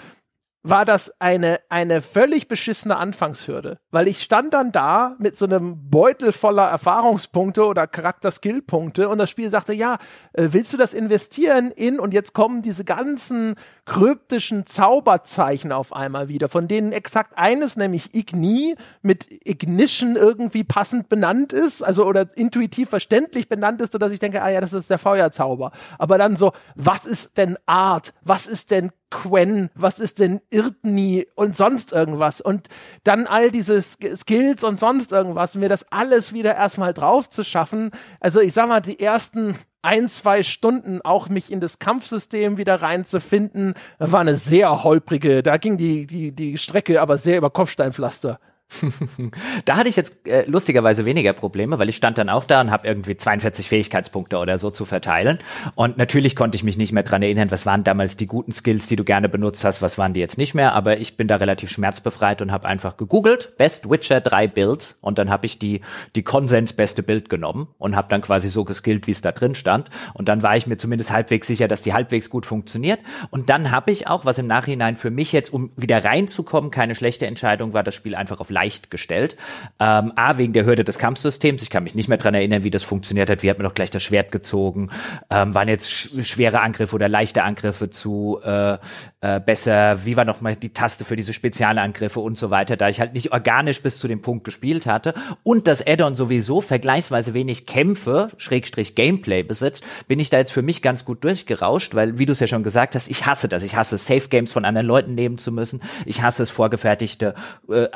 war 0.62 0.84
das 0.84 1.14
eine, 1.20 1.60
eine 1.70 2.02
völlig 2.02 2.46
beschissene 2.46 2.96
Anfangshürde. 2.96 3.78
Weil 3.90 4.08
ich 4.08 4.20
stand 4.20 4.52
dann 4.52 4.72
da 4.72 5.16
mit 5.18 5.36
so 5.36 5.46
einem 5.46 5.90
Beutel 5.90 6.32
voller 6.32 6.68
Erfahrungspunkte 6.68 7.64
oder 7.64 7.86
Charakter-Skill-Punkte 7.86 9.08
und 9.08 9.18
das 9.18 9.30
Spiel 9.30 9.48
sagte, 9.48 9.72
ja, 9.72 9.98
äh, 10.34 10.48
willst 10.50 10.72
du 10.72 10.76
das 10.76 10.92
investieren 10.92 11.70
in 11.70 11.98
und 11.98 12.12
jetzt 12.12 12.34
kommen 12.34 12.60
diese 12.60 12.84
ganzen 12.84 13.54
kryptischen 13.86 14.66
Zauberzeichen 14.66 15.72
auf 15.72 15.92
einmal 15.92 16.28
wieder, 16.28 16.48
von 16.48 16.68
denen 16.68 16.92
exakt 16.92 17.36
eines, 17.36 17.76
nämlich 17.76 18.14
Igni, 18.14 18.76
mit 19.02 19.26
Ignition 19.48 20.16
irgendwie 20.16 20.62
passend 20.62 21.08
benannt 21.08 21.52
ist, 21.52 21.82
also 21.82 22.04
oder 22.04 22.26
intuitiv 22.36 22.90
verständlich 22.90 23.48
benannt 23.48 23.80
ist, 23.80 23.92
sodass 23.92 24.12
ich 24.12 24.20
denke, 24.20 24.42
ah 24.42 24.50
ja, 24.50 24.60
das 24.60 24.74
ist 24.74 24.90
der 24.90 24.98
Feuerzauber. 24.98 25.72
Aber 25.98 26.18
dann 26.18 26.36
so, 26.36 26.52
was 26.74 27.06
ist 27.06 27.38
denn 27.38 27.56
Art? 27.66 28.12
Was 28.22 28.46
ist 28.46 28.70
denn 28.70 28.92
Quen, 29.10 29.70
was 29.74 29.98
ist 29.98 30.18
denn 30.18 30.40
Irtni 30.50 31.26
und 31.34 31.56
sonst 31.56 31.92
irgendwas 31.92 32.40
und 32.40 32.68
dann 33.04 33.26
all 33.26 33.50
diese 33.50 33.82
Skills 33.82 34.64
und 34.64 34.80
sonst 34.80 35.12
irgendwas, 35.12 35.56
mir 35.56 35.68
das 35.68 35.90
alles 35.90 36.32
wieder 36.32 36.54
erstmal 36.54 36.94
drauf 36.94 37.28
zu 37.28 37.44
schaffen. 37.44 37.90
Also 38.20 38.40
ich 38.40 38.52
sag 38.52 38.68
mal, 38.68 38.80
die 38.80 39.00
ersten 39.00 39.56
ein, 39.82 40.08
zwei 40.08 40.42
Stunden 40.42 41.00
auch 41.02 41.28
mich 41.28 41.50
in 41.50 41.60
das 41.60 41.78
Kampfsystem 41.78 42.58
wieder 42.58 42.82
reinzufinden, 42.82 43.74
war 43.98 44.20
eine 44.20 44.36
sehr 44.36 44.84
holprige, 44.84 45.42
da 45.42 45.56
ging 45.56 45.76
die, 45.76 46.06
die, 46.06 46.32
die 46.32 46.58
Strecke 46.58 47.00
aber 47.00 47.18
sehr 47.18 47.38
über 47.38 47.50
Kopfsteinpflaster. 47.50 48.38
da 49.64 49.76
hatte 49.76 49.88
ich 49.88 49.96
jetzt 49.96 50.26
äh, 50.26 50.44
lustigerweise 50.46 51.04
weniger 51.04 51.32
Probleme, 51.32 51.78
weil 51.78 51.88
ich 51.88 51.96
stand 51.96 52.18
dann 52.18 52.28
auch 52.28 52.44
da 52.44 52.60
und 52.60 52.70
habe 52.70 52.86
irgendwie 52.86 53.16
42 53.16 53.68
Fähigkeitspunkte 53.68 54.38
oder 54.38 54.58
so 54.58 54.70
zu 54.70 54.84
verteilen. 54.84 55.38
Und 55.74 55.98
natürlich 55.98 56.36
konnte 56.36 56.56
ich 56.56 56.64
mich 56.64 56.76
nicht 56.76 56.92
mehr 56.92 57.02
dran 57.02 57.22
erinnern, 57.22 57.50
was 57.50 57.66
waren 57.66 57.84
damals 57.84 58.16
die 58.16 58.26
guten 58.26 58.52
Skills, 58.52 58.86
die 58.86 58.96
du 58.96 59.04
gerne 59.04 59.28
benutzt 59.28 59.64
hast, 59.64 59.82
was 59.82 59.98
waren 59.98 60.14
die 60.14 60.20
jetzt 60.20 60.38
nicht 60.38 60.54
mehr. 60.54 60.74
Aber 60.74 60.98
ich 60.98 61.16
bin 61.16 61.28
da 61.28 61.36
relativ 61.36 61.70
schmerzbefreit 61.70 62.42
und 62.42 62.52
habe 62.52 62.68
einfach 62.68 62.96
gegoogelt, 62.96 63.56
Best 63.56 63.90
Witcher 63.90 64.20
3 64.20 64.48
Builds. 64.48 64.98
Und 65.00 65.18
dann 65.18 65.30
habe 65.30 65.46
ich 65.46 65.58
die, 65.58 65.80
die 66.14 66.22
Konsens 66.22 66.72
beste 66.72 67.02
Bild 67.02 67.28
genommen 67.28 67.68
und 67.78 67.96
habe 67.96 68.08
dann 68.08 68.22
quasi 68.22 68.48
so 68.48 68.64
geskillt, 68.64 69.06
wie 69.06 69.12
es 69.12 69.20
da 69.20 69.32
drin 69.32 69.54
stand. 69.54 69.88
Und 70.14 70.28
dann 70.28 70.42
war 70.42 70.56
ich 70.56 70.66
mir 70.66 70.76
zumindest 70.76 71.10
halbwegs 71.10 71.46
sicher, 71.46 71.68
dass 71.68 71.82
die 71.82 71.92
halbwegs 71.92 72.30
gut 72.30 72.46
funktioniert. 72.46 73.00
Und 73.30 73.50
dann 73.50 73.70
habe 73.70 73.90
ich 73.90 74.06
auch, 74.06 74.24
was 74.24 74.38
im 74.38 74.46
Nachhinein 74.46 74.96
für 74.96 75.10
mich 75.10 75.32
jetzt, 75.32 75.52
um 75.52 75.70
wieder 75.76 76.04
reinzukommen, 76.04 76.70
keine 76.70 76.94
schlechte 76.94 77.26
Entscheidung 77.26 77.72
war, 77.72 77.82
das 77.82 77.94
Spiel 77.94 78.14
einfach 78.14 78.40
auf 78.40 78.50
leicht 78.60 78.90
gestellt. 78.90 79.36
Ähm, 79.78 80.12
A, 80.16 80.36
wegen 80.36 80.52
der 80.52 80.66
Hürde 80.66 80.84
des 80.84 80.98
Kampfsystems. 80.98 81.62
Ich 81.62 81.70
kann 81.70 81.82
mich 81.82 81.94
nicht 81.94 82.08
mehr 82.08 82.18
dran 82.18 82.34
erinnern, 82.34 82.62
wie 82.62 82.70
das 82.70 82.82
funktioniert 82.82 83.30
hat. 83.30 83.42
Wie 83.42 83.48
hat 83.48 83.58
mir 83.58 83.64
doch 83.64 83.74
gleich 83.74 83.90
das 83.90 84.02
Schwert 84.02 84.32
gezogen? 84.32 84.90
Ähm, 85.30 85.54
waren 85.54 85.68
jetzt 85.68 85.90
sch 85.90 86.10
schwere 86.22 86.60
Angriffe 86.60 86.94
oder 86.94 87.08
leichte 87.08 87.42
Angriffe 87.42 87.88
zu 87.88 88.38
äh, 88.44 88.76
äh, 89.22 89.40
besser? 89.40 90.04
Wie 90.04 90.16
war 90.16 90.26
noch 90.26 90.42
mal 90.42 90.56
die 90.56 90.72
Taste 90.74 91.04
für 91.04 91.16
diese 91.16 91.32
Spezialangriffe 91.32 92.20
und 92.20 92.36
so 92.36 92.50
weiter? 92.50 92.76
Da 92.76 92.88
ich 92.88 93.00
halt 93.00 93.14
nicht 93.14 93.32
organisch 93.32 93.80
bis 93.82 93.98
zu 93.98 94.08
dem 94.08 94.20
Punkt 94.20 94.44
gespielt 94.44 94.84
hatte 94.86 95.14
und 95.42 95.66
das 95.66 95.86
Addon 95.86 96.14
sowieso 96.14 96.60
vergleichsweise 96.60 97.32
wenig 97.32 97.66
Kämpfe, 97.66 98.28
Schrägstrich 98.36 98.94
Gameplay 98.94 99.42
besitzt, 99.42 99.82
bin 100.06 100.20
ich 100.20 100.28
da 100.28 100.36
jetzt 100.36 100.52
für 100.52 100.62
mich 100.62 100.82
ganz 100.82 101.04
gut 101.06 101.24
durchgerauscht, 101.24 101.94
weil, 101.94 102.18
wie 102.18 102.26
du 102.26 102.32
es 102.32 102.40
ja 102.40 102.46
schon 102.46 102.62
gesagt 102.62 102.94
hast, 102.94 103.08
ich 103.08 103.24
hasse 103.24 103.48
das. 103.48 103.62
Ich 103.62 103.74
hasse 103.74 103.96
Safe 103.96 104.28
Games 104.28 104.52
von 104.52 104.66
anderen 104.66 104.86
Leuten 104.86 105.14
nehmen 105.14 105.38
zu 105.38 105.50
müssen. 105.50 105.80
Ich 106.04 106.20
hasse 106.20 106.42
es, 106.42 106.50
vorgefertigte, 106.50 107.34
äh, 107.70 107.86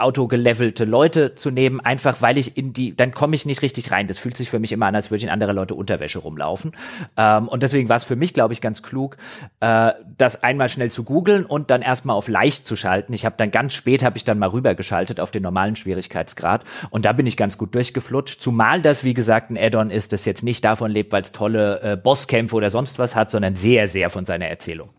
autogelevelte 0.55 0.85
Leute 0.85 1.35
zu 1.35 1.51
nehmen, 1.51 1.81
einfach 1.81 2.23
weil 2.23 2.39
ich 2.39 2.57
in 2.57 2.73
die, 2.73 2.97
dann 2.97 3.13
komme 3.13 3.35
ich 3.35 3.47
nicht 3.47 3.63
richtig 3.63 3.91
rein. 3.91 4.09
Das 4.09 4.19
fühlt 4.19 4.37
sich 4.37 4.51
für 4.51 4.59
mich 4.59 4.73
immer 4.73 4.87
an, 4.87 4.95
als 4.95 5.11
würde 5.11 5.19
ich 5.19 5.25
in 5.25 5.31
andere 5.31 5.53
Leute 5.53 5.75
Unterwäsche 5.75 6.19
rumlaufen. 6.19 6.73
Ähm, 7.17 7.49
und 7.49 7.63
deswegen 7.63 7.89
war 7.89 7.97
es 7.97 8.05
für 8.05 8.17
mich, 8.17 8.33
glaube 8.33 8.55
ich, 8.55 8.61
ganz 8.61 8.83
klug, 8.83 9.17
äh, 9.61 9.93
das 10.17 10.43
einmal 10.43 10.69
schnell 10.69 10.91
zu 10.91 11.05
googeln 11.05 11.45
und 11.45 11.71
dann 11.71 11.83
erstmal 11.83 12.17
auf 12.17 12.29
leicht 12.29 12.67
zu 12.67 12.77
schalten. 12.77 13.13
Ich 13.13 13.25
habe 13.25 13.37
dann 13.37 13.51
ganz 13.51 13.75
spät 13.75 14.03
habe 14.03 14.17
ich 14.17 14.25
dann 14.25 14.39
mal 14.39 14.49
rübergeschaltet 14.49 15.21
auf 15.21 15.31
den 15.31 15.43
normalen 15.43 15.77
Schwierigkeitsgrad 15.77 16.65
und 16.91 17.05
da 17.05 17.13
bin 17.13 17.27
ich 17.27 17.37
ganz 17.37 17.59
gut 17.59 17.75
durchgeflutscht. 17.75 18.41
Zumal 18.41 18.81
das, 18.81 19.05
wie 19.05 19.15
gesagt, 19.15 19.51
ein 19.51 19.59
Add-on 19.59 19.91
ist, 19.91 20.13
das 20.13 20.25
jetzt 20.25 20.43
nicht 20.43 20.65
davon 20.65 20.91
lebt, 20.91 21.13
weil 21.13 21.23
es 21.23 21.33
tolle 21.33 21.81
äh, 21.81 21.97
Bosskämpfe 21.97 22.57
oder 22.57 22.71
sonst 22.71 22.99
was 22.99 23.17
hat, 23.17 23.31
sondern 23.31 23.57
sehr, 23.57 23.89
sehr 23.89 24.11
von 24.11 24.25
seiner 24.25 24.47
Erzählung. 24.47 24.91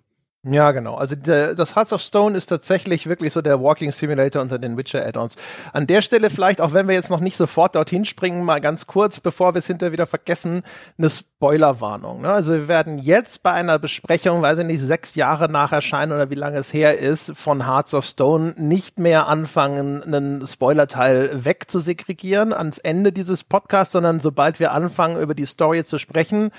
Ja, 0.48 0.72
genau. 0.74 0.94
Also 0.94 1.16
der, 1.16 1.56
das 1.56 1.76
Hearts 1.76 1.92
of 1.92 2.02
Stone 2.02 2.38
ist 2.38 2.46
tatsächlich 2.46 3.08
wirklich 3.08 3.34
so 3.34 3.42
der 3.42 3.64
Walking 3.64 3.92
Simulator 3.92 4.44
unter 4.44 4.60
den 4.60 4.78
Witcher 4.78 5.04
Add-ons. 5.04 5.34
An 5.74 5.88
der 5.88 6.04
Stelle 6.04 6.30
vielleicht, 6.30 6.62
auch 6.62 6.72
wenn 6.72 6.88
wir 6.88 6.94
jetzt 6.94 7.10
noch 7.10 7.20
nicht 7.20 7.36
sofort 7.36 7.76
dorthin 7.76 8.06
springen, 8.06 8.44
mal 8.44 8.62
ganz 8.62 8.86
kurz, 8.86 9.20
bevor 9.20 9.56
wir 9.56 9.60
es 9.60 9.66
hinterher 9.66 9.92
wieder 9.92 10.06
vergessen, 10.06 10.62
eine 11.00 11.10
Spoilerwarnung. 11.10 12.22
Ne? 12.22 12.30
Also 12.30 12.54
wir 12.54 12.68
werden 12.68 13.00
jetzt 13.00 13.42
bei 13.42 13.54
einer 13.54 13.80
Besprechung, 13.80 14.44
weiß 14.44 14.60
ich 14.60 14.66
nicht, 14.66 14.82
sechs 14.82 15.16
Jahre 15.16 15.50
nach 15.50 15.72
Erscheinen 15.72 16.12
oder 16.12 16.30
wie 16.30 16.36
lange 16.36 16.60
es 16.60 16.72
her 16.72 17.00
ist, 17.00 17.36
von 17.36 17.66
Hearts 17.66 17.96
of 17.96 18.06
Stone 18.06 18.54
nicht 18.58 19.00
mehr 19.00 19.28
anfangen, 19.28 20.04
einen 20.04 20.46
Spoilerteil 20.46 21.44
wegzusegregieren 21.44 22.54
ans 22.54 22.78
Ende 22.78 23.12
dieses 23.12 23.44
Podcasts, 23.44 23.94
sondern 23.94 24.20
sobald 24.20 24.60
wir 24.60 24.74
anfangen, 24.74 25.20
über 25.20 25.34
die 25.34 25.48
Story 25.48 25.84
zu 25.84 25.98
sprechen, 25.98 26.52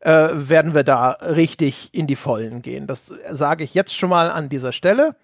äh, 0.00 0.28
werden 0.32 0.74
wir 0.74 0.84
da 0.84 1.10
richtig 1.10 1.90
in 1.92 2.06
die 2.06 2.16
Vollen 2.16 2.62
gehen. 2.62 2.86
Das 2.86 3.12
sage 3.30 3.64
ich 3.64 3.74
jetzt 3.74 3.96
schon 3.96 4.10
mal 4.10 4.30
an 4.30 4.48
dieser 4.48 4.72
Stelle. 4.72 5.16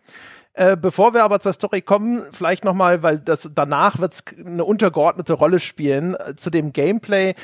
Äh, 0.54 0.76
bevor 0.76 1.14
wir 1.14 1.24
aber 1.24 1.40
zur 1.40 1.52
Story 1.52 1.82
kommen, 1.82 2.22
vielleicht 2.30 2.64
noch 2.64 2.74
mal, 2.74 3.02
weil 3.02 3.18
das 3.18 3.50
danach 3.54 3.98
wird 3.98 4.22
eine 4.38 4.64
untergeordnete 4.64 5.32
Rolle 5.32 5.58
spielen 5.58 6.14
äh, 6.14 6.36
zu 6.36 6.50
dem 6.50 6.72
Gameplay. 6.72 7.34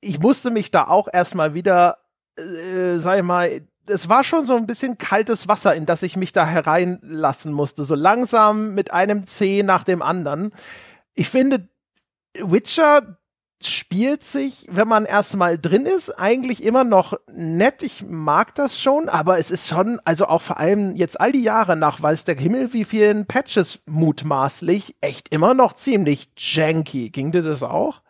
Ich 0.00 0.20
musste 0.20 0.50
mich 0.50 0.70
da 0.70 0.86
auch 0.86 1.08
erstmal 1.12 1.54
wieder, 1.54 1.98
äh, 2.36 2.98
sag 2.98 3.18
ich 3.18 3.24
mal, 3.24 3.62
es 3.88 4.08
war 4.08 4.22
schon 4.22 4.46
so 4.46 4.56
ein 4.56 4.66
bisschen 4.66 4.96
kaltes 4.96 5.48
Wasser, 5.48 5.74
in 5.74 5.86
das 5.86 6.02
ich 6.02 6.16
mich 6.16 6.32
da 6.32 6.46
hereinlassen 6.46 7.52
musste, 7.52 7.84
so 7.84 7.94
langsam 7.94 8.74
mit 8.74 8.92
einem 8.92 9.26
C 9.26 9.62
nach 9.62 9.84
dem 9.84 10.00
anderen. 10.00 10.52
Ich 11.14 11.28
finde, 11.28 11.68
Witcher 12.38 13.18
spielt 13.68 14.24
sich, 14.24 14.66
wenn 14.70 14.88
man 14.88 15.04
erstmal 15.04 15.58
drin 15.58 15.86
ist, 15.86 16.10
eigentlich 16.10 16.62
immer 16.62 16.84
noch 16.84 17.14
nett. 17.32 17.82
Ich 17.82 18.04
mag 18.06 18.54
das 18.54 18.80
schon, 18.80 19.08
aber 19.08 19.38
es 19.38 19.50
ist 19.50 19.68
schon, 19.68 20.00
also 20.04 20.26
auch 20.26 20.42
vor 20.42 20.58
allem 20.58 20.94
jetzt 20.96 21.20
all 21.20 21.32
die 21.32 21.42
Jahre 21.42 21.76
nach 21.76 22.02
weiß 22.02 22.24
der 22.24 22.36
Himmel 22.36 22.72
wie 22.72 22.84
vielen 22.84 23.26
Patches 23.26 23.80
mutmaßlich, 23.86 24.96
echt 25.00 25.28
immer 25.30 25.54
noch 25.54 25.72
ziemlich 25.72 26.30
janky. 26.36 27.10
Ging 27.10 27.32
dir 27.32 27.42
das 27.42 27.62
auch? 27.62 28.00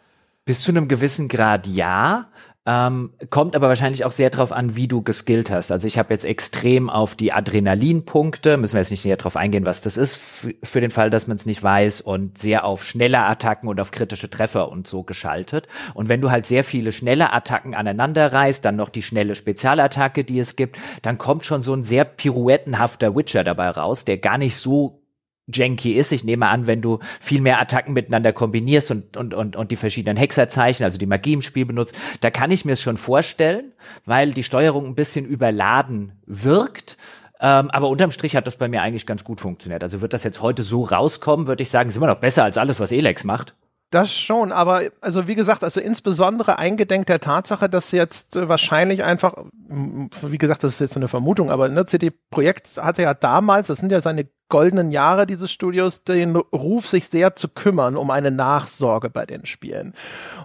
Bis 0.44 0.60
zu 0.62 0.72
einem 0.72 0.88
gewissen 0.88 1.28
Grad 1.28 1.66
ja. 1.66 2.28
Ähm, 2.66 3.12
kommt 3.28 3.56
aber 3.56 3.68
wahrscheinlich 3.68 4.06
auch 4.06 4.10
sehr 4.10 4.30
darauf 4.30 4.50
an, 4.50 4.74
wie 4.74 4.88
du 4.88 5.02
geskillt 5.02 5.50
hast. 5.50 5.70
Also 5.70 5.86
ich 5.86 5.98
habe 5.98 6.14
jetzt 6.14 6.24
extrem 6.24 6.88
auf 6.88 7.14
die 7.14 7.30
Adrenalinpunkte, 7.30 8.56
müssen 8.56 8.74
wir 8.74 8.80
jetzt 8.80 8.90
nicht 8.90 9.04
näher 9.04 9.18
drauf 9.18 9.36
eingehen, 9.36 9.66
was 9.66 9.82
das 9.82 9.98
ist, 9.98 10.16
für 10.16 10.80
den 10.80 10.90
Fall, 10.90 11.10
dass 11.10 11.26
man 11.26 11.36
es 11.36 11.44
nicht 11.44 11.62
weiß, 11.62 12.00
und 12.00 12.38
sehr 12.38 12.64
auf 12.64 12.82
schnelle 12.84 13.18
Attacken 13.18 13.68
und 13.68 13.80
auf 13.80 13.90
kritische 13.90 14.30
Treffer 14.30 14.70
und 14.70 14.86
so 14.86 15.02
geschaltet. 15.02 15.68
Und 15.92 16.08
wenn 16.08 16.22
du 16.22 16.30
halt 16.30 16.46
sehr 16.46 16.64
viele 16.64 16.90
schnelle 16.90 17.34
Attacken 17.34 17.74
aneinander 17.74 18.32
reißt, 18.32 18.64
dann 18.64 18.76
noch 18.76 18.88
die 18.88 19.02
schnelle 19.02 19.34
Spezialattacke, 19.34 20.24
die 20.24 20.38
es 20.38 20.56
gibt, 20.56 20.78
dann 21.02 21.18
kommt 21.18 21.44
schon 21.44 21.60
so 21.60 21.74
ein 21.74 21.84
sehr 21.84 22.06
pirouettenhafter 22.06 23.14
Witcher 23.14 23.44
dabei 23.44 23.68
raus, 23.68 24.06
der 24.06 24.16
gar 24.16 24.38
nicht 24.38 24.56
so 24.56 25.03
janky 25.46 25.92
ist. 25.92 26.12
Ich 26.12 26.24
nehme 26.24 26.48
an, 26.48 26.66
wenn 26.66 26.80
du 26.80 26.98
viel 27.20 27.40
mehr 27.40 27.60
Attacken 27.60 27.92
miteinander 27.92 28.32
kombinierst 28.32 28.90
und, 28.90 29.16
und, 29.16 29.34
und, 29.34 29.56
und 29.56 29.70
die 29.70 29.76
verschiedenen 29.76 30.16
Hexerzeichen, 30.16 30.84
also 30.84 30.98
die 30.98 31.06
Magie 31.06 31.34
im 31.34 31.42
Spiel 31.42 31.66
benutzt, 31.66 31.94
da 32.20 32.30
kann 32.30 32.50
ich 32.50 32.64
mir 32.64 32.72
es 32.72 32.82
schon 32.82 32.96
vorstellen, 32.96 33.72
weil 34.04 34.32
die 34.32 34.42
Steuerung 34.42 34.86
ein 34.86 34.94
bisschen 34.94 35.26
überladen 35.26 36.12
wirkt. 36.26 36.96
Ähm, 37.40 37.70
aber 37.70 37.88
unterm 37.88 38.10
Strich 38.10 38.36
hat 38.36 38.46
das 38.46 38.56
bei 38.56 38.68
mir 38.68 38.82
eigentlich 38.82 39.06
ganz 39.06 39.24
gut 39.24 39.40
funktioniert. 39.40 39.82
Also 39.82 40.00
wird 40.00 40.12
das 40.12 40.22
jetzt 40.22 40.40
heute 40.40 40.62
so 40.62 40.84
rauskommen, 40.84 41.46
würde 41.46 41.62
ich 41.62 41.70
sagen, 41.70 41.88
ist 41.88 41.96
immer 41.96 42.06
noch 42.06 42.20
besser 42.20 42.44
als 42.44 42.58
alles, 42.58 42.80
was 42.80 42.92
Elex 42.92 43.24
macht. 43.24 43.54
Das 43.94 44.12
schon, 44.12 44.50
aber 44.50 44.82
also 45.00 45.28
wie 45.28 45.36
gesagt, 45.36 45.62
also 45.62 45.80
insbesondere 45.80 46.58
eingedenk 46.58 47.06
der 47.06 47.20
Tatsache, 47.20 47.68
dass 47.68 47.92
jetzt 47.92 48.34
äh, 48.34 48.48
wahrscheinlich 48.48 49.04
einfach, 49.04 49.34
wie 49.68 50.38
gesagt, 50.38 50.64
das 50.64 50.74
ist 50.74 50.80
jetzt 50.80 50.96
eine 50.96 51.06
Vermutung, 51.06 51.50
aber 51.50 51.68
ne, 51.68 51.86
CD 51.86 52.10
Projekt 52.30 52.76
hatte 52.76 53.02
ja 53.02 53.14
damals, 53.14 53.68
das 53.68 53.78
sind 53.78 53.92
ja 53.92 54.00
seine 54.00 54.26
goldenen 54.48 54.92
Jahre 54.92 55.26
dieses 55.26 55.50
Studios 55.50 56.04
den 56.04 56.36
Ruf, 56.36 56.86
sich 56.86 57.08
sehr 57.08 57.34
zu 57.34 57.48
kümmern 57.48 57.96
um 57.96 58.10
eine 58.10 58.30
Nachsorge 58.30 59.10
bei 59.10 59.26
den 59.26 59.46
Spielen. 59.46 59.94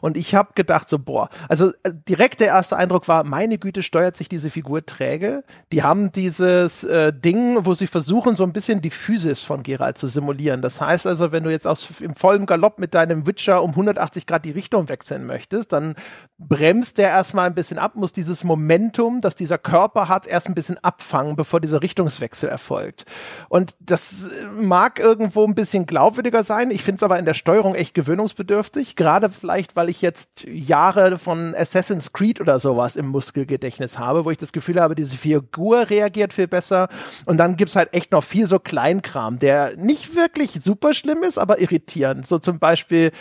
Und 0.02 0.18
ich 0.18 0.36
habe 0.36 0.54
gedacht 0.56 0.90
so, 0.90 1.00
boah, 1.00 1.30
also 1.48 1.72
äh, 1.84 1.92
direkt 2.08 2.40
der 2.40 2.48
erste 2.48 2.78
Eindruck 2.78 3.08
war, 3.08 3.24
meine 3.24 3.58
Güte, 3.58 3.84
steuert 3.84 4.16
sich 4.16 4.30
diese 4.30 4.50
Figur 4.50 4.86
träge. 4.86 5.44
Die 5.72 5.84
haben 5.84 6.12
dieses 6.12 6.84
äh, 6.84 7.12
Ding, 7.14 7.66
wo 7.66 7.74
sie 7.74 7.88
versuchen, 7.88 8.36
so 8.36 8.44
ein 8.44 8.54
bisschen 8.54 8.82
die 8.82 8.90
Physis 8.90 9.42
von 9.42 9.64
Geralt 9.64 9.98
zu 9.98 10.08
simulieren. 10.08 10.62
Das 10.62 10.82
heißt 10.82 11.06
also, 11.06 11.32
wenn 11.32 11.44
du 11.44 11.52
jetzt 11.52 11.68
aus, 11.68 11.88
im 12.00 12.16
vollen 12.16 12.46
Galopp 12.46 12.80
mit 12.80 12.94
deinem 12.94 13.28
Witcher 13.28 13.62
um 13.62 13.72
180 13.72 14.26
Grad 14.26 14.46
die 14.46 14.52
Richtung 14.52 14.90
wechseln 14.90 15.26
möchtest, 15.26 15.74
dann 15.74 15.96
bremst 16.38 16.98
der 16.98 17.10
erstmal 17.10 17.48
ein 17.48 17.56
bisschen 17.56 17.78
ab, 17.78 17.96
muss 17.96 18.14
dieses 18.14 18.44
Momentum, 18.44 19.22
das 19.22 19.36
dieser 19.36 19.58
Körper 19.58 20.08
hat, 20.08 20.26
erst 20.26 20.48
ein 20.48 20.56
bisschen 20.56 20.78
abfangen, 20.84 21.36
bevor 21.36 21.60
dieser 21.60 21.82
Richtungswechsel 21.82 22.50
erfolgt. 22.50 23.06
Und 23.50 23.76
das 23.90 24.30
mag 24.54 25.00
irgendwo 25.00 25.46
ein 25.46 25.56
bisschen 25.56 25.86
glaubwürdiger 25.86 26.44
sein. 26.44 26.72
Ich 26.72 26.84
finde 26.84 26.98
es 26.98 27.04
aber 27.04 27.20
in 27.20 27.26
der 27.26 27.34
Steuerung 27.34 27.76
echt 27.76 27.94
gewöhnungsbedürftig. 27.94 28.96
Gerade 28.96 29.30
vielleicht, 29.30 29.76
weil 29.76 29.90
ich 29.90 30.02
jetzt 30.02 30.44
Jahre 30.48 31.18
von 31.18 31.56
Assassin's 31.56 32.14
Creed 32.14 32.40
oder 32.40 32.60
sowas 32.60 32.96
im 32.96 33.08
Muskelgedächtnis 33.08 33.98
habe, 33.98 34.26
wo 34.26 34.32
ich 34.32 34.38
das 34.38 34.52
Gefühl 34.52 34.80
habe, 34.80 34.96
diese 34.96 35.18
Figur 35.18 35.90
reagiert 35.90 36.34
viel 36.34 36.48
besser. 36.48 36.90
Und 37.26 37.38
dann 37.38 37.56
gibt's 37.56 37.76
halt 37.76 37.94
echt 37.94 38.12
noch 38.12 38.24
viel 38.24 38.48
so 38.48 38.60
Kleinkram, 38.60 39.40
der 39.40 39.76
nicht 39.78 40.16
wirklich 40.16 40.62
super 40.62 40.94
schlimm 40.94 41.24
ist, 41.24 41.38
aber 41.38 41.60
irritierend. 41.60 42.26
So 42.26 42.40
zum 42.40 42.60
Beispiel 42.60 43.12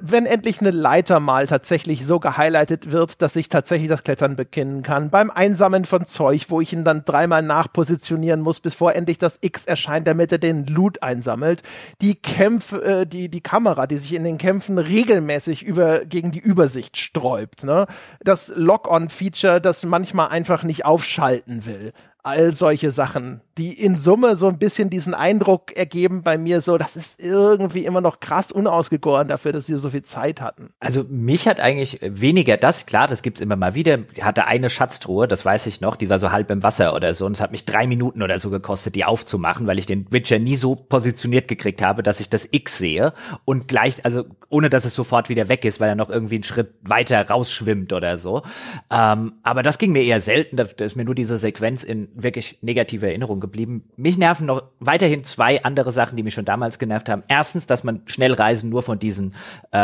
wenn 0.00 0.26
endlich 0.26 0.60
eine 0.60 0.70
Leiter 0.70 1.20
mal 1.20 1.46
tatsächlich 1.46 2.06
so 2.06 2.20
gehighlightet 2.20 2.92
wird, 2.92 3.22
dass 3.22 3.36
ich 3.36 3.48
tatsächlich 3.48 3.88
das 3.88 4.02
Klettern 4.02 4.36
beginnen 4.36 4.82
kann. 4.82 5.10
Beim 5.10 5.30
Einsammeln 5.30 5.84
von 5.84 6.06
Zeug, 6.06 6.46
wo 6.48 6.60
ich 6.60 6.72
ihn 6.72 6.84
dann 6.84 7.04
dreimal 7.04 7.42
nachpositionieren 7.42 8.40
muss, 8.40 8.60
bevor 8.60 8.94
endlich 8.94 9.18
das 9.18 9.38
X 9.40 9.64
erscheint, 9.64 9.89
damit 9.98 10.32
er 10.32 10.38
den 10.38 10.66
Loot 10.66 11.02
einsammelt. 11.02 11.62
Die 12.00 12.14
Kämpfe, 12.14 12.82
äh, 12.82 13.06
die, 13.06 13.28
die 13.28 13.40
Kamera, 13.40 13.86
die 13.86 13.98
sich 13.98 14.14
in 14.14 14.24
den 14.24 14.38
Kämpfen 14.38 14.78
regelmäßig 14.78 15.62
über, 15.62 16.04
gegen 16.04 16.30
die 16.32 16.38
Übersicht 16.38 16.96
sträubt, 16.96 17.64
ne? 17.64 17.86
Das 18.20 18.52
Lock-on-Feature, 18.54 19.60
das 19.60 19.84
manchmal 19.84 20.28
einfach 20.28 20.62
nicht 20.62 20.84
aufschalten 20.84 21.66
will 21.66 21.92
all 22.22 22.54
solche 22.54 22.90
Sachen, 22.90 23.40
die 23.60 23.78
in 23.78 23.94
Summe 23.94 24.36
so 24.36 24.48
ein 24.48 24.58
bisschen 24.58 24.88
diesen 24.88 25.12
Eindruck 25.12 25.76
ergeben 25.76 26.22
bei 26.22 26.38
mir 26.38 26.62
so, 26.62 26.78
das 26.78 26.96
ist 26.96 27.22
irgendwie 27.22 27.84
immer 27.84 28.00
noch 28.00 28.18
krass 28.18 28.50
unausgegoren 28.50 29.28
dafür, 29.28 29.52
dass 29.52 29.66
sie 29.66 29.76
so 29.76 29.90
viel 29.90 30.00
Zeit 30.00 30.40
hatten. 30.40 30.70
Also 30.80 31.04
mich 31.10 31.46
hat 31.46 31.60
eigentlich 31.60 31.98
weniger 32.02 32.56
das, 32.56 32.86
klar, 32.86 33.06
das 33.06 33.20
gibt's 33.20 33.42
immer 33.42 33.56
mal 33.56 33.74
wieder, 33.74 33.98
ich 34.14 34.24
hatte 34.24 34.46
eine 34.46 34.70
Schatztruhe, 34.70 35.28
das 35.28 35.44
weiß 35.44 35.66
ich 35.66 35.82
noch, 35.82 35.96
die 35.96 36.08
war 36.08 36.18
so 36.18 36.32
halb 36.32 36.50
im 36.50 36.62
Wasser 36.62 36.94
oder 36.94 37.12
so 37.12 37.26
und 37.26 37.32
es 37.32 37.42
hat 37.42 37.50
mich 37.50 37.66
drei 37.66 37.86
Minuten 37.86 38.22
oder 38.22 38.40
so 38.40 38.48
gekostet, 38.48 38.94
die 38.94 39.04
aufzumachen, 39.04 39.66
weil 39.66 39.78
ich 39.78 39.84
den 39.84 40.10
Witcher 40.10 40.38
nie 40.38 40.56
so 40.56 40.74
positioniert 40.74 41.46
gekriegt 41.46 41.82
habe, 41.82 42.02
dass 42.02 42.20
ich 42.20 42.30
das 42.30 42.48
X 42.50 42.78
sehe 42.78 43.12
und 43.44 43.68
gleich, 43.68 44.02
also 44.06 44.24
ohne 44.48 44.70
dass 44.70 44.86
es 44.86 44.94
sofort 44.94 45.28
wieder 45.28 45.50
weg 45.50 45.66
ist, 45.66 45.80
weil 45.80 45.90
er 45.90 45.96
noch 45.96 46.08
irgendwie 46.08 46.36
einen 46.36 46.44
Schritt 46.44 46.72
weiter 46.80 47.28
rausschwimmt 47.28 47.92
oder 47.92 48.16
so. 48.16 48.42
Ähm, 48.90 49.34
aber 49.42 49.62
das 49.62 49.76
ging 49.76 49.92
mir 49.92 50.02
eher 50.02 50.22
selten, 50.22 50.56
da 50.56 50.64
ist 50.64 50.96
mir 50.96 51.04
nur 51.04 51.14
diese 51.14 51.36
Sequenz 51.36 51.84
in 51.84 52.08
wirklich 52.14 52.58
negative 52.62 53.06
Erinnerung 53.06 53.38
geblieben. 53.38 53.49
Mich 53.96 54.18
nerven 54.18 54.46
noch 54.46 54.62
weiterhin 54.80 55.24
zwei 55.24 55.62
andere 55.62 55.92
Sachen, 55.92 56.16
die 56.16 56.22
mich 56.22 56.34
schon 56.34 56.44
damals 56.44 56.78
genervt 56.78 57.08
haben. 57.08 57.22
Erstens, 57.28 57.66
dass 57.66 57.84
man 57.84 58.02
Schnellreisen 58.06 58.68
nur 58.68 58.82
von 58.82 58.98
diesen 58.98 59.34
äh, 59.72 59.78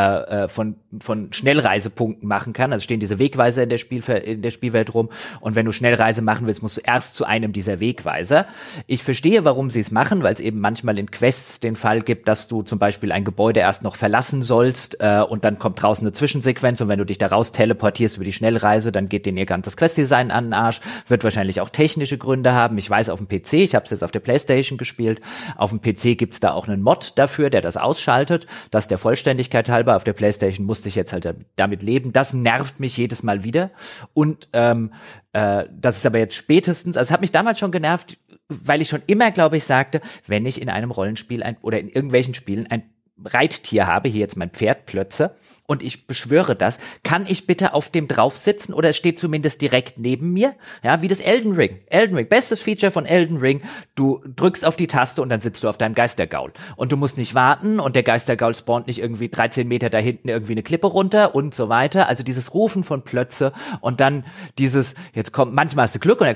äh 0.45 0.49
von 0.49 0.77
von 1.01 1.33
Schnellreisepunkten 1.33 2.29
machen 2.29 2.53
kann. 2.53 2.73
Also 2.73 2.83
stehen 2.83 3.01
diese 3.01 3.19
Wegweiser 3.19 3.63
in 3.63 3.69
der 3.69 3.79
Spiel 3.79 4.03
in 4.09 4.43
der 4.43 4.51
Spielwelt 4.51 4.95
rum 4.95 5.11
und 5.41 5.55
wenn 5.55 5.67
du 5.67 5.73
Schnellreise 5.73 6.23
machen 6.23 6.47
willst, 6.47 6.63
musst 6.63 6.79
du 6.79 6.81
erst 6.85 7.15
zu 7.15 7.25
einem 7.25 7.53
dieser 7.53 7.81
Wegweiser. 7.81 8.47
Ich 8.87 9.03
verstehe, 9.03 9.45
warum 9.45 9.71
sie 9.71 9.81
es 9.81 9.91
machen, 9.91 10.23
weil 10.23 10.33
es 10.33 10.41
eben 10.41 10.61
manchmal 10.61 10.99
in 10.99 11.11
Quests 11.11 11.61
den 11.61 11.77
Fall 11.77 12.03
gibt, 12.03 12.29
dass 12.29 12.49
du 12.49 12.63
zum 12.63 12.79
Beispiel 12.79 13.13
ein 13.13 13.25
Gebäude 13.25 13.61
erst 13.61 13.83
noch 13.83 13.97
verlassen 13.97 14.43
sollst 14.43 14.97
äh, 15.01 15.21
und 15.21 15.45
dann 15.45 15.59
kommt 15.59 15.81
draußen 15.81 16.07
eine 16.07 16.13
Zwischensequenz 16.13 16.81
und 16.81 16.89
wenn 16.89 16.99
du 16.99 17.05
dich 17.05 17.19
da 17.19 17.29
raus 17.29 17.53
teleportierst 17.53 18.17
über 18.17 18.25
die 18.25 18.33
Schnellreise, 18.33 18.93
dann 18.93 19.09
geht 19.09 19.27
dir 19.27 19.37
ihr 19.37 19.47
ganzes 19.47 19.77
Questdesign 19.77 20.31
an 20.31 20.47
den 20.47 20.53
Arsch. 20.53 20.81
Wird 21.09 21.25
wahrscheinlich 21.25 21.61
auch 21.61 21.71
technische 21.71 22.19
Gründe 22.19 22.53
haben. 22.53 22.79
Ich 22.79 22.89
weiß 22.89 23.09
auf 23.11 23.21
dem 23.25 23.29
PC, 23.29 23.46
ich 23.55 23.75
habe 23.75 23.85
es 23.85 23.91
jetzt 23.91 24.05
auf 24.05 24.11
der 24.11 24.21
PlayStation 24.21 24.79
gespielt. 24.79 25.21
Auf 25.57 25.71
dem 25.71 25.81
PC 25.81 26.19
gibt's 26.19 26.41
da 26.41 26.53
auch 26.53 26.69
einen 26.69 26.83
Mod 26.83 27.13
dafür, 27.17 27.51
der 27.51 27.61
das 27.61 27.77
ausschaltet. 27.77 28.47
Das 28.71 28.89
der 28.89 28.99
Vollständigkeit 28.99 29.69
halber. 29.69 29.97
Auf 29.97 30.05
der 30.05 30.13
PlayStation 30.13 30.67
musste 30.67 30.89
ich 30.89 30.95
jetzt 30.95 31.13
halt 31.13 31.35
damit 31.57 31.83
leben. 31.83 32.13
Das 32.13 32.33
nervt 32.33 32.81
mich 32.81 32.97
jedes 32.97 33.23
Mal 33.23 33.45
wieder. 33.45 33.71
Und 34.15 34.49
ähm, 34.53 34.93
äh, 35.33 35.65
das 35.71 35.99
ist 35.99 36.07
aber 36.07 36.19
jetzt 36.19 36.35
spätestens, 36.35 36.97
also 36.97 37.09
es 37.09 37.13
hat 37.13 37.21
mich 37.21 37.33
damals 37.33 37.59
schon 37.59 37.73
genervt, 37.73 38.19
weil 38.49 38.81
ich 38.81 38.89
schon 38.89 39.03
immer, 39.07 39.31
glaube 39.31 39.57
ich, 39.57 39.65
sagte, 39.65 40.01
wenn 40.27 40.47
ich 40.47 40.61
in 40.61 40.69
einem 40.69 40.91
Rollenspiel 40.91 41.43
ein, 41.43 41.57
oder 41.63 41.79
in 41.79 41.89
irgendwelchen 41.89 42.35
Spielen 42.35 42.67
ein 42.69 42.91
Reittier 43.25 43.87
habe, 43.87 44.09
hier 44.09 44.21
jetzt 44.21 44.37
mein 44.37 44.51
Pferd 44.51 44.87
Plötze, 44.87 45.37
und 45.67 45.83
ich 45.83 46.07
beschwöre 46.07 46.55
das, 46.55 46.79
kann 47.03 47.27
ich 47.27 47.47
bitte 47.47 47.75
auf 47.75 47.91
dem 47.91 48.09
drauf 48.09 48.37
sitzen 48.37 48.73
oder 48.73 48.91
es 48.91 48.97
steht 48.97 49.19
zumindest 49.19 49.63
direkt 49.63 49.99
neben 49.99 50.33
mir? 50.33 50.55
Ja, 50.83 51.03
wie 51.03 51.09
das 51.09 51.21
Elden 51.21 51.53
Ring. 51.53 51.79
Elden 51.87 52.17
Ring, 52.17 52.29
bestes 52.29 52.63
Feature 52.63 52.91
von 52.91 53.07
Elden 53.07 53.39
Ring. 53.39 53.63
Du 53.95 54.23
drückst 54.25 54.65
auf 54.65 54.77
die 54.77 54.87
Taste 54.87 55.23
und 55.23 55.29
dann 55.29 55.41
sitzt 55.41 55.65
du 55.65 55.69
auf 55.69 55.79
deinem 55.79 55.95
Geistergaul. 55.95 56.53
Und 56.77 56.93
du 56.93 56.97
musst 56.97 57.19
nicht 57.19 57.35
warten 57.35 57.81
und 57.81 57.97
der 57.97 58.03
Geistergaul 58.03 58.55
spawnt 58.55 58.87
nicht 58.87 59.01
irgendwie 59.01 59.29
13 59.29 59.67
Meter 59.67 59.91
da 59.91 59.99
hinten 59.99 60.29
irgendwie 60.29 60.53
eine 60.53 60.63
Klippe 60.63 60.87
runter 60.87 61.35
und 61.35 61.55
so 61.55 61.69
weiter. 61.69 62.09
Also 62.09 62.23
dieses 62.23 62.55
Rufen 62.55 62.85
von 62.85 63.03
Plötze 63.03 63.53
und 63.81 64.01
dann 64.01 64.25
dieses, 64.59 64.95
jetzt 65.15 65.33
kommt, 65.33 65.55
manchmal 65.55 65.85
hast 65.85 65.95
du 65.95 65.99
Glück 65.99 66.21
und 66.21 66.27
der 66.27 66.35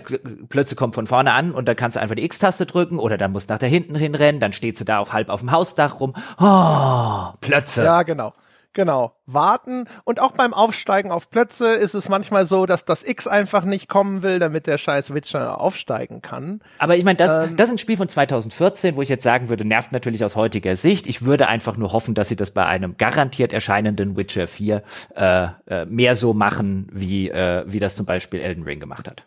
Plötze 0.48 0.76
kommt 0.76 0.94
von 0.94 1.06
vorne 1.06 1.32
an 1.32 1.52
und 1.52 1.66
dann 1.66 1.76
kannst 1.76 1.96
du 1.96 2.00
einfach 2.00 2.16
die 2.16 2.24
X-Taste 2.24 2.66
drücken 2.66 2.98
oder 2.98 3.18
dann 3.18 3.32
musst 3.32 3.50
du 3.50 3.54
nach 3.54 3.58
da 3.58 3.66
hinten 3.66 3.94
hinrennen, 3.94 4.40
dann 4.40 4.52
steht 4.52 4.78
sie 4.78 4.84
da 4.84 4.98
auf 4.98 5.12
halb 5.12 5.28
auf 5.28 5.40
dem 5.40 5.52
Hausdach 5.52 6.00
rum. 6.00 6.14
Oh, 6.40 7.36
Plötze. 7.40 7.84
Ja, 7.84 8.02
genau. 8.02 8.32
Genau, 8.72 9.16
warten. 9.26 9.86
Und 10.04 10.20
auch 10.20 10.30
beim 10.32 10.54
Aufsteigen 10.54 11.10
auf 11.10 11.28
Plötze 11.28 11.68
ist 11.70 11.94
es 11.94 12.08
manchmal 12.08 12.46
so, 12.46 12.66
dass 12.66 12.84
das 12.84 13.06
X 13.06 13.26
einfach 13.26 13.64
nicht 13.64 13.88
kommen 13.88 14.22
will, 14.22 14.38
damit 14.38 14.68
der 14.68 14.78
scheiß 14.78 15.12
Witcher 15.12 15.60
aufsteigen 15.60 16.22
kann. 16.22 16.60
Aber 16.78 16.96
ich 16.96 17.04
meine, 17.04 17.16
das, 17.16 17.48
ähm, 17.48 17.56
das 17.56 17.68
ist 17.68 17.74
ein 17.74 17.78
Spiel 17.78 17.96
von 17.96 18.08
2014, 18.08 18.96
wo 18.96 19.02
ich 19.02 19.08
jetzt 19.08 19.24
sagen 19.24 19.48
würde, 19.48 19.64
nervt 19.64 19.90
natürlich 19.90 20.24
aus 20.24 20.36
heutiger 20.36 20.76
Sicht. 20.76 21.08
Ich 21.08 21.22
würde 21.22 21.48
einfach 21.48 21.76
nur 21.76 21.92
hoffen, 21.92 22.14
dass 22.14 22.28
sie 22.28 22.36
das 22.36 22.52
bei 22.52 22.64
einem 22.64 22.96
garantiert 22.96 23.52
erscheinenden 23.52 24.16
Witcher 24.16 24.46
4 24.46 24.82
äh, 25.16 25.48
äh, 25.66 25.84
mehr 25.86 26.14
so 26.14 26.32
machen, 26.32 26.88
wie, 26.92 27.28
äh, 27.28 27.64
wie 27.66 27.80
das 27.80 27.96
zum 27.96 28.06
Beispiel 28.06 28.40
Elden 28.40 28.62
Ring 28.62 28.78
gemacht 28.78 29.08
hat. 29.08 29.26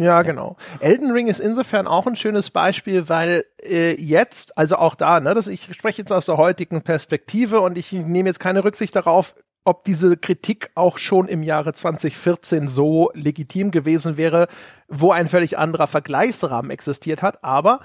Ja, 0.00 0.22
genau. 0.22 0.56
Elden 0.80 1.10
Ring 1.10 1.26
ist 1.26 1.40
insofern 1.40 1.86
auch 1.86 2.06
ein 2.06 2.16
schönes 2.16 2.50
Beispiel, 2.50 3.10
weil 3.10 3.44
äh, 3.62 4.00
jetzt, 4.00 4.56
also 4.56 4.76
auch 4.76 4.94
da, 4.94 5.20
ne, 5.20 5.34
das, 5.34 5.46
ich 5.46 5.74
spreche 5.74 6.00
jetzt 6.00 6.10
aus 6.10 6.24
der 6.24 6.38
heutigen 6.38 6.80
Perspektive 6.80 7.60
und 7.60 7.76
ich 7.76 7.92
nehme 7.92 8.30
jetzt 8.30 8.40
keine 8.40 8.64
Rücksicht 8.64 8.96
darauf, 8.96 9.34
ob 9.64 9.84
diese 9.84 10.16
Kritik 10.16 10.70
auch 10.74 10.96
schon 10.96 11.28
im 11.28 11.42
Jahre 11.42 11.74
2014 11.74 12.66
so 12.66 13.10
legitim 13.12 13.70
gewesen 13.70 14.16
wäre, 14.16 14.48
wo 14.88 15.12
ein 15.12 15.28
völlig 15.28 15.58
anderer 15.58 15.86
Vergleichsrahmen 15.86 16.70
existiert 16.70 17.20
hat. 17.20 17.44
Aber 17.44 17.80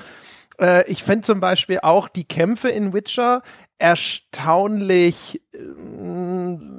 äh, 0.58 0.90
ich 0.90 1.04
finde 1.04 1.24
zum 1.24 1.42
Beispiel 1.42 1.80
auch 1.82 2.08
die 2.08 2.24
Kämpfe 2.24 2.70
in 2.70 2.94
Witcher 2.94 3.42
erstaunlich 3.78 5.42
äh, 5.54 5.58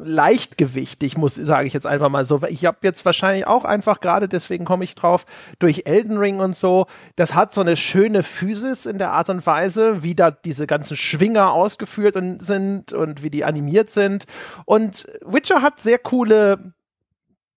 leichtgewichtig, 0.04 1.16
muss 1.16 1.34
sage 1.34 1.66
ich 1.66 1.72
jetzt 1.72 1.86
einfach 1.86 2.08
mal 2.08 2.24
so. 2.24 2.42
Ich 2.48 2.64
habe 2.64 2.78
jetzt 2.82 3.04
wahrscheinlich 3.04 3.46
auch 3.46 3.64
einfach 3.64 4.00
gerade 4.00 4.28
deswegen 4.28 4.64
komme 4.64 4.84
ich 4.84 4.94
drauf 4.94 5.26
durch 5.58 5.82
Elden 5.86 6.18
Ring 6.18 6.40
und 6.40 6.54
so. 6.54 6.86
Das 7.16 7.34
hat 7.34 7.52
so 7.52 7.60
eine 7.60 7.76
schöne 7.76 8.22
Physis 8.22 8.86
in 8.86 8.98
der 8.98 9.12
Art 9.12 9.30
und 9.30 9.46
Weise, 9.46 10.02
wie 10.02 10.14
da 10.14 10.30
diese 10.30 10.66
ganzen 10.66 10.96
Schwinger 10.96 11.52
ausgeführt 11.52 12.16
und 12.16 12.42
sind 12.42 12.92
und 12.92 13.22
wie 13.22 13.30
die 13.30 13.44
animiert 13.44 13.90
sind. 13.90 14.26
Und 14.64 15.06
Witcher 15.24 15.62
hat 15.62 15.80
sehr 15.80 15.98
coole 15.98 16.72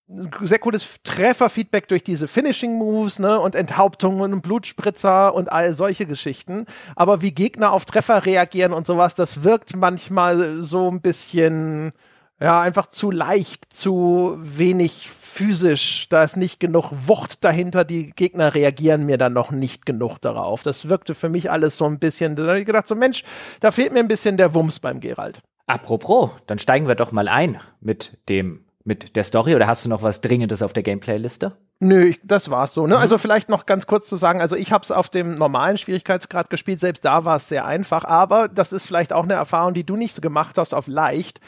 sehr 0.10 0.58
cooles 0.60 1.00
Trefferfeedback 1.04 1.88
durch 1.88 2.04
diese 2.04 2.28
Finishing 2.28 2.78
Moves, 2.78 3.19
ne, 3.19 3.39
und 3.39 3.54
Enthauptungen 3.54 4.34
und 4.34 4.41
Blutspritzer 4.41 5.34
und 5.36 5.52
all 5.52 5.74
solche 5.74 6.08
Geschichten. 6.08 6.65
Aber 6.95 7.22
wie 7.22 7.32
Gegner 7.32 7.72
auf 7.72 7.86
Treffer 7.86 8.26
reagieren 8.26 8.74
und 8.74 8.88
sowas, 8.88 9.13
das 9.13 9.43
wirkt 9.43 9.76
manchmal 9.76 10.63
so 10.63 10.89
ein 10.89 11.02
bisschen, 11.02 11.91
ja, 12.39 12.60
einfach 12.60 12.88
zu 12.88 13.12
leicht, 13.12 13.72
zu 13.72 14.38
wenig 14.39 15.10
physisch. 15.12 16.08
Da 16.10 16.24
ist 16.24 16.38
nicht 16.38 16.60
genug 16.60 16.91
Wucht 16.91 17.43
dahinter. 17.43 17.84
Die 17.84 18.10
Gegner 18.10 18.56
reagieren 18.56 19.06
mir 19.06 19.19
dann 19.19 19.34
noch 19.34 19.52
nicht 19.52 19.86
genug 19.86 20.17
darauf. 20.19 20.63
Das 20.63 20.89
wirkte 20.89 21.13
für 21.13 21.30
mich 21.30 21.52
alles 21.52 21.78
so 21.78 21.86
ein 21.86 22.00
bisschen, 22.00 22.36
da 22.36 22.48
habe 22.48 22.60
ich 22.60 22.65
gedacht, 22.65 22.88
so 22.88 22.95
Mensch, 22.95 23.24
da 23.60 23.69
fehlt 23.69 23.93
mir 23.93 24.00
ein 24.00 24.08
bisschen 24.08 24.38
der 24.38 24.56
Wumms 24.56 24.80
beim 24.80 25.02
Geralt. 25.02 25.41
Apropos, 25.67 26.32
dann 26.48 26.58
steigen 26.58 26.88
wir 26.88 26.95
doch 26.95 27.12
mal 27.12 27.28
ein 27.28 27.62
mit 27.80 28.17
dem 28.28 28.65
mit 28.84 29.15
der 29.15 29.24
Story 29.24 29.56
oder 29.56 29.68
hast 29.68 29.86
du 29.86 29.89
noch 29.89 30.04
was 30.04 30.22
Dringendes 30.22 30.62
auf 30.62 30.74
der 30.74 30.84
Gameplay-Liste? 30.84 31.58
Nö, 31.80 32.06
ich, 32.06 32.20
das 32.24 32.50
war's 32.50 32.74
so. 32.74 32.88
Ne? 32.88 32.96
Mhm. 32.96 33.02
Also 33.02 33.18
vielleicht 33.18 33.50
noch 33.50 33.65
ganz 33.65 33.88
kurz 33.88 34.08
zu 34.08 34.15
sagen, 34.15 34.42
also 34.42 34.56
ich 34.56 34.72
habe 34.72 34.84
es 34.84 34.92
auf 34.92 35.10
dem 35.10 35.36
normalen 35.36 35.78
Schwierigkeitsgrad 35.78 36.50
gespielt, 36.50 36.80
selbst 36.80 37.06
da 37.06 37.26
war 37.26 37.38
es 37.38 37.48
sehr 37.48 37.65
einfach, 37.65 38.04
aber 38.04 38.48
das 38.48 38.74
ist 38.74 38.86
vielleicht 38.86 39.13
auch 39.13 39.24
eine 39.24 39.34
Erfahrung, 39.34 39.74
die 39.74 39.86
du 39.86 39.96
nicht 39.96 40.13
so 40.13 40.22
gemacht 40.22 40.58
hast 40.58 40.74
auf 40.74 40.88
leicht. 40.88 41.39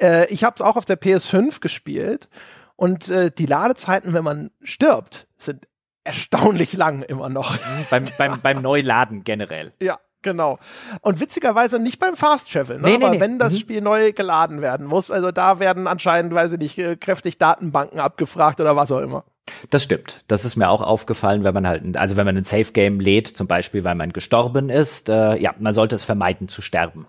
Äh, 0.00 0.26
ich 0.32 0.44
habe 0.44 0.54
es 0.56 0.62
auch 0.62 0.76
auf 0.76 0.84
der 0.84 1.00
PS5 1.00 1.60
gespielt 1.60 2.28
und 2.76 3.08
äh, 3.08 3.30
die 3.30 3.46
Ladezeiten, 3.46 4.12
wenn 4.12 4.24
man 4.24 4.50
stirbt, 4.62 5.26
sind 5.38 5.66
erstaunlich 6.04 6.72
lang 6.72 7.02
immer 7.02 7.28
noch. 7.28 7.54
Mhm, 7.54 7.86
beim, 7.90 8.04
beim, 8.18 8.40
beim 8.42 8.62
Neuladen 8.62 9.24
generell. 9.24 9.72
Ja, 9.82 9.98
Genau. 10.22 10.58
Und 11.00 11.20
witzigerweise 11.20 11.78
nicht 11.78 11.98
beim 11.98 12.16
Fast 12.16 12.52
Travel, 12.52 12.76
ne? 12.76 12.82
Nee, 12.82 12.98
nee, 12.98 13.04
aber 13.04 13.14
nee. 13.14 13.20
wenn 13.20 13.38
das 13.38 13.54
mhm. 13.54 13.58
Spiel 13.58 13.80
neu 13.80 14.12
geladen 14.12 14.60
werden 14.60 14.86
muss, 14.86 15.10
also 15.10 15.30
da 15.30 15.58
werden 15.60 15.86
anscheinend, 15.86 16.34
weiß 16.34 16.52
ich 16.52 16.58
nicht, 16.58 16.78
äh, 16.78 16.96
kräftig 16.96 17.38
Datenbanken 17.38 18.00
abgefragt 18.00 18.60
oder 18.60 18.76
was 18.76 18.92
auch 18.92 19.00
immer. 19.00 19.24
Das 19.70 19.82
stimmt. 19.82 20.22
Das 20.28 20.44
ist 20.44 20.56
mir 20.56 20.68
auch 20.68 20.82
aufgefallen, 20.82 21.44
wenn 21.44 21.54
man 21.54 21.66
halt, 21.66 21.96
also 21.96 22.16
wenn 22.16 22.26
man 22.26 22.36
ein 22.36 22.44
Safe 22.44 22.72
Game 22.72 23.00
lädt, 23.00 23.28
zum 23.28 23.46
Beispiel, 23.46 23.84
weil 23.84 23.94
man 23.94 24.12
gestorben 24.12 24.70
ist, 24.70 25.08
äh, 25.08 25.36
ja, 25.36 25.54
man 25.58 25.74
sollte 25.74 25.96
es 25.96 26.04
vermeiden 26.04 26.48
zu 26.48 26.62
sterben. 26.62 27.06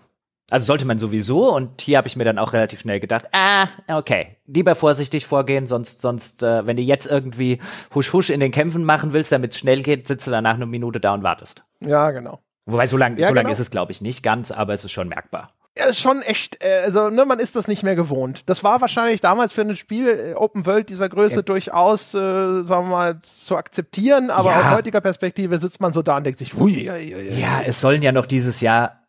Also 0.50 0.66
sollte 0.66 0.84
man 0.86 0.98
sowieso 0.98 1.54
und 1.54 1.80
hier 1.80 1.96
habe 1.96 2.08
ich 2.08 2.16
mir 2.16 2.24
dann 2.24 2.38
auch 2.38 2.52
relativ 2.52 2.80
schnell 2.80 3.00
gedacht, 3.00 3.24
ah, 3.32 3.68
okay, 3.88 4.36
lieber 4.46 4.74
vorsichtig 4.74 5.24
vorgehen, 5.24 5.66
sonst, 5.66 6.02
sonst, 6.02 6.42
äh, 6.42 6.66
wenn 6.66 6.76
du 6.76 6.82
jetzt 6.82 7.06
irgendwie 7.06 7.58
husch 7.94 8.12
husch 8.12 8.28
in 8.28 8.40
den 8.40 8.52
Kämpfen 8.52 8.84
machen 8.84 9.14
willst, 9.14 9.32
damit 9.32 9.52
es 9.52 9.58
schnell 9.58 9.82
geht, 9.82 10.06
sitzt 10.06 10.26
du 10.26 10.30
danach 10.30 10.54
eine 10.54 10.66
Minute 10.66 11.00
da 11.00 11.14
und 11.14 11.22
wartest. 11.22 11.64
Ja, 11.80 12.10
genau. 12.10 12.40
Wobei, 12.66 12.86
so 12.86 12.96
lange 12.96 13.20
ja, 13.20 13.28
so 13.28 13.34
lang 13.34 13.44
genau. 13.44 13.52
ist 13.52 13.58
es, 13.58 13.70
glaube 13.70 13.92
ich, 13.92 14.00
nicht 14.00 14.22
ganz, 14.22 14.50
aber 14.50 14.72
es 14.72 14.84
ist 14.84 14.92
schon 14.92 15.08
merkbar. 15.08 15.50
Ja, 15.76 15.86
ist 15.86 16.00
schon 16.00 16.20
echt, 16.20 16.62
äh, 16.62 16.82
also 16.84 17.08
ne, 17.08 17.24
man 17.24 17.38
ist 17.38 17.56
das 17.56 17.66
nicht 17.66 17.82
mehr 17.82 17.96
gewohnt. 17.96 18.48
Das 18.50 18.62
war 18.62 18.82
wahrscheinlich 18.82 19.22
damals 19.22 19.54
für 19.54 19.62
ein 19.62 19.74
Spiel 19.74 20.06
äh, 20.06 20.34
Open 20.34 20.66
World 20.66 20.90
dieser 20.90 21.08
Größe 21.08 21.36
ja. 21.36 21.42
durchaus, 21.42 22.12
äh, 22.12 22.62
sagen 22.62 22.88
wir 22.88 22.90
mal, 22.90 23.18
zu 23.20 23.56
akzeptieren, 23.56 24.28
aber 24.28 24.50
ja. 24.50 24.60
aus 24.60 24.70
heutiger 24.70 25.00
Perspektive 25.00 25.58
sitzt 25.58 25.80
man 25.80 25.94
so 25.94 26.02
da 26.02 26.18
und 26.18 26.24
denkt 26.24 26.38
sich, 26.38 26.52
hui, 26.54 26.84
ja, 26.84 26.96
ja, 26.96 27.16
ja, 27.16 27.62
es 27.64 27.80
sollen 27.80 28.02
ja 28.02 28.12
noch 28.12 28.26
dieses 28.26 28.60
Jahr 28.60 29.01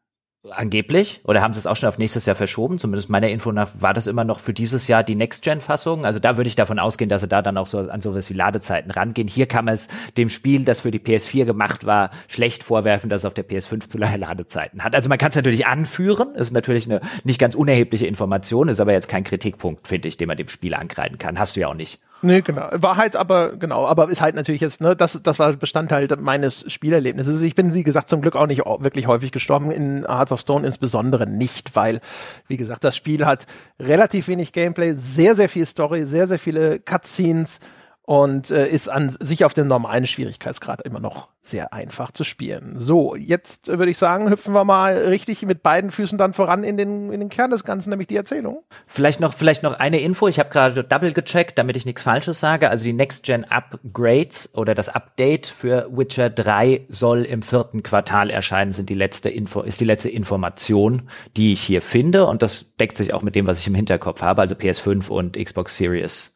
Angeblich, 0.51 1.21
oder 1.23 1.41
haben 1.41 1.53
sie 1.53 1.59
es 1.59 1.67
auch 1.67 1.77
schon 1.77 1.87
auf 1.87 1.97
nächstes 1.97 2.25
Jahr 2.25 2.35
verschoben? 2.35 2.77
Zumindest 2.77 3.09
meiner 3.09 3.29
Info 3.29 3.53
nach 3.53 3.69
war 3.79 3.93
das 3.93 4.07
immer 4.07 4.25
noch 4.25 4.41
für 4.41 4.53
dieses 4.53 4.89
Jahr 4.89 5.01
die 5.01 5.15
Next-Gen-Fassung. 5.15 6.05
Also 6.05 6.19
da 6.19 6.35
würde 6.35 6.49
ich 6.49 6.57
davon 6.57 6.79
ausgehen, 6.79 7.07
dass 7.07 7.21
sie 7.21 7.29
da 7.29 7.41
dann 7.41 7.57
auch 7.57 7.65
so 7.65 7.77
an 7.77 8.01
sowas 8.01 8.29
wie 8.29 8.33
Ladezeiten 8.33 8.91
rangehen. 8.91 9.29
Hier 9.29 9.45
kann 9.45 9.63
man 9.63 9.75
es 9.75 9.87
dem 10.17 10.27
Spiel, 10.27 10.65
das 10.65 10.81
für 10.81 10.91
die 10.91 10.99
PS4 10.99 11.45
gemacht 11.45 11.85
war, 11.85 12.11
schlecht 12.27 12.65
vorwerfen, 12.65 13.09
dass 13.09 13.21
es 13.21 13.25
auf 13.25 13.33
der 13.33 13.47
PS5 13.47 13.87
zu 13.87 13.97
lange 13.97 14.17
Ladezeiten 14.17 14.83
hat. 14.83 14.95
Also 14.95 15.07
man 15.07 15.17
kann 15.17 15.29
es 15.29 15.37
natürlich 15.37 15.65
anführen, 15.65 16.35
ist 16.35 16.51
natürlich 16.51 16.91
eine 16.91 16.99
nicht 17.23 17.39
ganz 17.39 17.55
unerhebliche 17.55 18.05
Information, 18.05 18.67
ist 18.67 18.81
aber 18.81 18.91
jetzt 18.91 19.07
kein 19.07 19.23
Kritikpunkt, 19.23 19.87
finde 19.87 20.09
ich, 20.09 20.17
den 20.17 20.27
man 20.27 20.35
dem 20.35 20.49
Spiel 20.49 20.73
ankreiden 20.73 21.19
kann. 21.19 21.39
Hast 21.39 21.55
du 21.55 21.61
ja 21.61 21.69
auch 21.69 21.73
nicht. 21.73 22.01
Nee, 22.23 22.41
genau. 22.41 22.69
War 22.71 22.95
halt 22.95 23.17
aber, 23.17 23.57
genau, 23.57 23.85
aber 23.85 24.09
ist 24.09 24.21
halt 24.21 24.35
natürlich 24.35 24.61
jetzt, 24.61 24.79
ne, 24.79 24.95
das, 24.95 25.21
das 25.21 25.39
war 25.39 25.51
Bestandteil 25.53 26.07
meines 26.19 26.63
Spielerlebnisses. 26.71 27.41
Ich 27.41 27.53
bin, 27.53 27.73
wie 27.73 27.83
gesagt, 27.83 28.07
zum 28.07 28.21
Glück 28.21 28.37
auch 28.37 28.47
nicht 28.47 28.61
wirklich 28.65 29.07
häufig 29.07 29.31
gestorben, 29.31 29.71
in 29.71 30.05
Hearts 30.07 30.31
of 30.31 30.39
Stone 30.39 30.65
insbesondere 30.65 31.27
nicht, 31.29 31.75
weil, 31.75 31.99
wie 32.47 32.55
gesagt, 32.55 32.85
das 32.85 32.95
Spiel 32.95 33.25
hat 33.25 33.45
relativ 33.77 34.29
wenig 34.29 34.53
Gameplay, 34.53 34.93
sehr, 34.95 35.35
sehr 35.35 35.49
viel 35.49 35.65
Story, 35.65 36.05
sehr, 36.05 36.25
sehr 36.25 36.39
viele 36.39 36.79
Cutscenes, 36.79 37.59
und 38.05 38.51
äh, 38.51 38.67
ist 38.67 38.89
an 38.89 39.09
sich 39.09 39.45
auf 39.45 39.53
dem 39.53 39.67
normalen 39.67 40.07
Schwierigkeitsgrad 40.07 40.81
immer 40.81 40.99
noch 40.99 41.29
sehr 41.39 41.73
einfach 41.73 42.11
zu 42.11 42.25
spielen. 42.25 42.73
So, 42.77 43.15
jetzt 43.15 43.69
äh, 43.69 43.79
würde 43.79 43.91
ich 43.91 43.97
sagen, 43.97 44.29
hüpfen 44.29 44.53
wir 44.53 44.65
mal 44.65 44.93
richtig 44.93 45.41
mit 45.43 45.63
beiden 45.63 45.89
Füßen 45.89 46.17
dann 46.17 46.33
voran 46.33 46.65
in 46.65 46.75
den, 46.75 47.13
in 47.13 47.21
den 47.21 47.29
Kern 47.29 47.51
des 47.51 47.63
Ganzen, 47.63 47.91
nämlich 47.91 48.07
die 48.07 48.17
Erzählung. 48.17 48.63
Vielleicht 48.87 49.21
noch, 49.21 49.33
vielleicht 49.33 49.63
noch 49.63 49.79
eine 49.79 50.01
Info. 50.01 50.27
Ich 50.27 50.37
habe 50.37 50.49
gerade 50.49 50.83
double 50.83 51.13
gecheckt, 51.13 51.57
damit 51.57 51.77
ich 51.77 51.85
nichts 51.85 52.03
Falsches 52.03 52.41
sage. 52.41 52.69
Also 52.69 52.83
die 52.83 52.93
Next-Gen 52.93 53.45
Upgrades 53.45 54.53
oder 54.53 54.75
das 54.75 54.89
Update 54.89 55.47
für 55.47 55.87
Witcher 55.89 56.29
3 56.29 56.85
soll 56.89 57.23
im 57.23 57.41
vierten 57.41 57.83
Quartal 57.83 58.29
erscheinen, 58.29 58.73
sind 58.73 58.89
die 58.89 58.95
letzte 58.95 59.29
Info, 59.29 59.61
ist 59.61 59.79
die 59.79 59.85
letzte 59.85 60.09
Information, 60.09 61.09
die 61.37 61.53
ich 61.53 61.61
hier 61.61 61.81
finde. 61.81 62.25
Und 62.25 62.41
das 62.41 62.65
deckt 62.77 62.97
sich 62.97 63.13
auch 63.13 63.21
mit 63.21 63.35
dem, 63.35 63.47
was 63.47 63.59
ich 63.59 63.67
im 63.67 63.75
Hinterkopf 63.75 64.21
habe, 64.21 64.41
also 64.41 64.55
PS5 64.55 65.09
und 65.09 65.37
Xbox 65.37 65.77
Series 65.77 66.33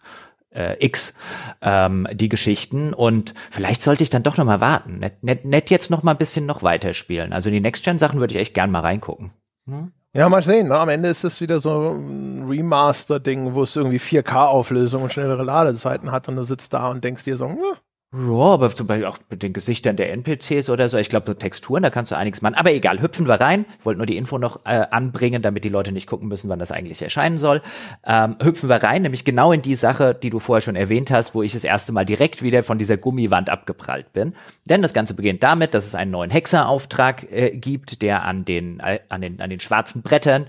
äh, 0.57 0.83
X 0.83 1.13
ähm, 1.61 2.07
die 2.11 2.29
Geschichten 2.29 2.93
und 2.93 3.33
vielleicht 3.51 3.81
sollte 3.81 4.03
ich 4.03 4.09
dann 4.09 4.23
doch 4.23 4.37
noch 4.37 4.45
mal 4.45 4.61
warten. 4.61 4.99
Nett, 4.99 5.23
nett, 5.23 5.45
nett 5.45 5.69
jetzt 5.69 5.91
noch 5.91 6.03
mal 6.03 6.11
ein 6.11 6.17
bisschen 6.17 6.45
noch 6.45 6.63
weiterspielen. 6.63 7.31
Also 7.31 7.49
die 7.49 7.59
Next-Gen-Sachen 7.59 8.19
würde 8.19 8.33
ich 8.33 8.39
echt 8.39 8.53
gern 8.53 8.71
mal 8.71 8.81
reingucken. 8.81 9.31
Hm? 9.67 9.91
Ja, 10.13 10.29
mal 10.29 10.41
sehen. 10.41 10.69
Ne? 10.69 10.77
Am 10.77 10.89
Ende 10.89 11.09
ist 11.09 11.23
es 11.23 11.41
wieder 11.41 11.59
so 11.59 11.91
ein 11.91 12.47
Remaster-Ding, 12.49 13.53
wo 13.53 13.63
es 13.63 13.75
irgendwie 13.75 13.99
4K-Auflösung 13.99 15.03
und 15.03 15.13
schnellere 15.13 15.43
Ladezeiten 15.43 16.11
hat 16.11 16.27
und 16.27 16.37
du 16.37 16.43
sitzt 16.43 16.73
da 16.73 16.89
und 16.89 17.03
denkst 17.03 17.23
dir 17.23 17.37
so, 17.37 17.47
hm, 17.47 17.57
Ja, 18.13 18.53
aber 18.53 18.73
zum 18.73 18.87
Beispiel 18.87 19.05
auch 19.05 19.17
mit 19.29 19.43
den 19.43 19.51
Gesichtern 19.51 19.97
der 19.97 20.13
NPCs 20.13 20.69
oder 20.69 20.87
so. 20.87 20.97
Ich 20.97 21.09
glaube, 21.09 21.25
so 21.27 21.33
Texturen, 21.33 21.83
da 21.83 21.89
kannst 21.89 22.13
du 22.13 22.15
einiges 22.15 22.41
machen. 22.41 22.55
Aber 22.55 22.71
egal, 22.71 23.01
hüpfen 23.01 23.27
wir 23.27 23.41
rein. 23.41 23.65
Ich 23.77 23.85
wollte 23.85 23.97
nur 23.97 24.05
die 24.05 24.15
Info 24.15 24.37
noch 24.37 24.65
äh, 24.65 24.85
anbringen, 24.91 25.41
damit 25.41 25.65
die 25.65 25.69
Leute 25.69 25.91
nicht 25.91 26.07
gucken 26.07 26.29
müssen, 26.29 26.49
wann 26.49 26.57
das 26.57 26.71
eigentlich 26.71 27.01
erscheinen 27.01 27.37
soll. 27.37 27.61
Ähm, 28.05 28.37
hüpfen 28.41 28.69
wir 28.69 28.81
rein, 28.81 29.01
nämlich 29.01 29.25
genau 29.25 29.51
in 29.51 29.61
die 29.61 29.75
Sache, 29.75 30.15
die 30.15 30.29
du 30.29 30.39
vorher 30.39 30.61
schon 30.61 30.77
erwähnt 30.77 31.11
hast, 31.11 31.35
wo 31.35 31.43
ich 31.43 31.51
das 31.51 31.65
erste 31.65 31.91
Mal 31.91 32.05
direkt 32.05 32.41
wieder 32.41 32.63
von 32.63 32.77
dieser 32.77 32.95
Gummiwand 32.95 33.49
abgeprallt 33.49 34.13
bin. 34.13 34.35
Denn 34.63 34.81
das 34.81 34.93
Ganze 34.93 35.13
beginnt 35.13 35.43
damit, 35.43 35.73
dass 35.73 35.85
es 35.85 35.93
einen 35.93 36.11
neuen 36.11 36.31
Hexerauftrag 36.31 37.29
äh, 37.29 37.57
gibt, 37.57 38.01
der 38.01 38.23
an 38.23 38.45
den, 38.45 38.79
äh, 38.79 38.99
an 39.09 39.19
den, 39.19 39.41
an 39.41 39.49
den 39.49 39.59
schwarzen 39.59 40.01
Brettern 40.01 40.47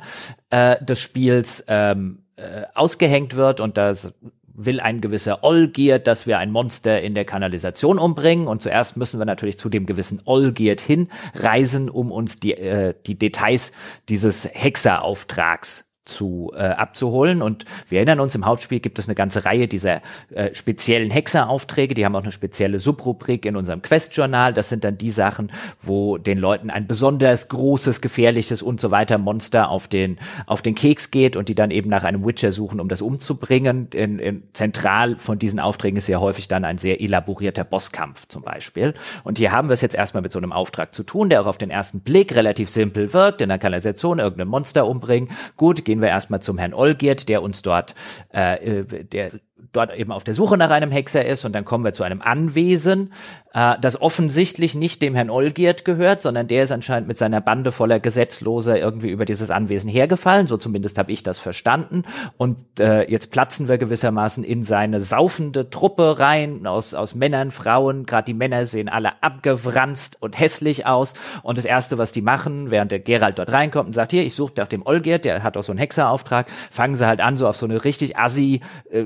äh, 0.51 0.83
des 0.85 1.01
Spiels 1.01 1.65
ähm, 1.67 2.23
äh, 2.37 2.67
ausgehängt 2.73 3.35
wird 3.35 3.61
und 3.61 3.77
das 3.77 4.15
will 4.59 4.81
ein 4.81 5.01
gewisser 5.01 5.45
Olgierd, 5.45 6.07
dass 6.07 6.27
wir 6.27 6.39
ein 6.39 6.51
Monster 6.51 7.01
in 7.01 7.15
der 7.15 7.25
Kanalisation 7.25 7.99
umbringen. 7.99 8.49
Und 8.49 8.61
zuerst 8.61 8.97
müssen 8.97 9.19
wir 9.21 9.25
natürlich 9.25 9.59
zu 9.59 9.69
dem 9.69 9.87
gewissen 9.87 10.21
Olgierd 10.25 10.81
hinreisen, 10.81 11.89
um 11.89 12.11
uns 12.11 12.41
die, 12.41 12.55
äh, 12.55 12.95
die 13.07 13.17
Details 13.17 13.73
dieses 14.09 14.45
Hexerauftrags 14.45 15.88
zu 16.09 16.53
äh, 16.55 16.61
abzuholen. 16.61 17.43
Und 17.43 17.65
wir 17.89 17.99
erinnern 17.99 18.21
uns, 18.21 18.35
im 18.35 18.47
Hauptspiel 18.47 18.81
gibt 18.81 18.99
es 18.99 19.07
eine 19.09 19.15
ganze 19.15 19.45
Reihe 19.45 19.69
dieser 19.69 20.01
äh, 20.31 20.55
speziellen 20.55 21.11
Hexeraufträge. 21.11 21.95
Die 21.95 22.05
haben 22.05 22.17
auch 22.17 22.23
eine 22.23 22.33
spezielle 22.33 22.79
Subrubrik 22.79 23.47
in 23.47 23.57
unserem 23.57 23.83
Quest-Journal. 23.83 24.53
Das 24.53 24.69
sind 24.69 24.85
dann 24.85 24.99
die 24.99 25.11
Sachen, 25.11 25.53
wo 25.81 26.19
den 26.19 26.39
Leuten 26.39 26.71
ein 26.71 26.87
besonders 26.87 27.49
großes, 27.49 28.01
gefährliches 28.01 28.63
und 28.63 28.81
so 28.81 28.91
weiter 28.91 29.19
Monster 29.19 29.71
auf 29.71 29.89
den, 29.89 30.19
auf 30.47 30.63
den 30.63 30.75
Keks 30.75 31.11
geht 31.11 31.37
und 31.37 31.49
die 31.49 31.55
dann 31.55 31.71
eben 31.71 31.91
nach 31.91 32.05
einem 32.05 32.25
Witcher 32.27 32.53
suchen, 32.53 32.81
um 32.81 32.89
das 32.89 33.03
umzubringen. 33.03 33.89
In, 33.93 34.19
in, 34.19 34.43
zentral 34.53 35.17
von 35.19 35.39
diesen 35.39 35.61
Aufträgen 35.61 35.99
ist 35.99 36.07
sehr 36.07 36.21
häufig 36.21 36.49
dann 36.49 36.65
ein 36.65 36.79
sehr 36.79 37.01
elaborierter 37.01 37.65
Bosskampf 37.65 38.27
zum 38.29 38.43
Beispiel. 38.43 38.95
Und 39.25 39.39
hier 39.39 39.53
haben 39.53 39.69
wir 39.69 39.75
es 39.75 39.83
jetzt 39.83 39.95
erstmal 39.95 40.23
mit 40.23 40.33
so 40.33 40.39
einem 40.39 40.53
Auftrag 40.53 40.95
zu 40.95 41.03
tun, 41.03 41.29
der 41.29 41.43
auch 41.43 41.47
auf 41.47 41.59
den 41.59 41.71
ersten 41.71 42.01
Blick 42.01 42.35
relativ 42.35 42.71
simpel 42.71 43.13
wirkt. 43.13 43.41
In 43.41 43.49
der 43.49 43.59
Kanalisation 43.59 44.19
irgendein 44.19 44.49
Monster 44.49 44.87
umbringen. 44.87 45.31
Gut, 45.57 45.85
gehen 45.85 45.98
gehen 45.99 46.03
wir 46.03 46.11
erstmal 46.11 46.41
zum 46.41 46.59
Herrn 46.59 46.75
Olgierd, 46.75 47.29
der 47.29 47.43
uns 47.43 47.63
dort, 47.63 47.95
äh, 48.33 48.83
äh 48.83 49.05
der 49.05 49.33
dort 49.73 49.95
eben 49.97 50.13
auf 50.13 50.25
der 50.25 50.35
Suche 50.35 50.57
nach 50.57 50.71
einem 50.71 50.91
Hexer 50.91 51.25
ist 51.25 51.45
und 51.45 51.53
dann 51.53 51.65
kommen 51.65 51.85
wir 51.85 51.93
zu 51.93 52.03
einem 52.03 52.23
Anwesen, 52.23 53.13
äh, 53.55 53.77
das 53.81 54.01
offensichtlich 54.01 54.75
nicht 54.75 55.03
dem 55.03 55.15
Herrn 55.15 55.31
Olgierd 55.31 55.85
gehört, 55.85 56.23
sondern 56.23 56.49
der 56.49 56.63
ist 56.63 56.73
anscheinend 56.73 57.09
mit 57.09 57.19
seiner 57.19 57.41
Bande 57.41 57.73
voller 57.73 58.01
Gesetzloser 58.01 58.79
irgendwie 58.79 59.11
über 59.11 59.25
dieses 59.25 59.51
Anwesen 59.51 59.91
hergefallen, 59.91 60.47
so 60.47 60.57
zumindest 60.57 60.99
habe 60.99 61.13
ich 61.13 61.23
das 61.23 61.39
verstanden. 61.39 62.05
Und 62.37 62.59
äh, 62.79 63.11
jetzt 63.11 63.31
platzen 63.31 63.69
wir 63.69 63.79
gewissermaßen 63.79 64.45
in 64.45 64.65
seine 64.65 65.01
saufende 65.01 65.71
Truppe 65.71 66.19
rein 66.19 66.67
aus, 66.67 66.95
aus 66.95 67.15
Männern, 67.15 67.51
Frauen, 67.51 68.07
gerade 68.07 68.27
die 68.27 68.35
Männer 68.35 68.65
sehen 68.65 68.89
alle 68.89 69.23
abgewranzt 69.23 70.21
und 70.21 70.39
hässlich 70.39 70.87
aus. 70.87 71.15
Und 71.43 71.59
das 71.59 71.65
erste, 71.65 71.99
was 71.99 72.13
die 72.13 72.23
machen, 72.23 72.71
während 72.71 72.93
der 72.93 73.01
Gerald 73.01 73.39
dort 73.39 73.51
reinkommt 73.51 73.87
und 73.87 73.93
sagt, 73.93 74.13
hier, 74.13 74.25
ich 74.25 74.35
suche 74.35 74.55
nach 74.57 74.69
dem 74.69 74.87
Olgierd, 74.87 75.25
der 75.25 75.43
hat 75.43 75.57
auch 75.57 75.65
so 75.65 75.73
einen 75.73 75.79
Hexerauftrag, 75.79 76.47
fangen 76.71 76.95
sie 76.95 77.07
halt 77.07 77.21
an, 77.21 77.37
so 77.37 77.49
auf 77.49 77.57
so 77.57 77.67
eine 77.67 77.85
richtig 77.85 78.19
assi 78.19 78.61
äh, 78.91 79.05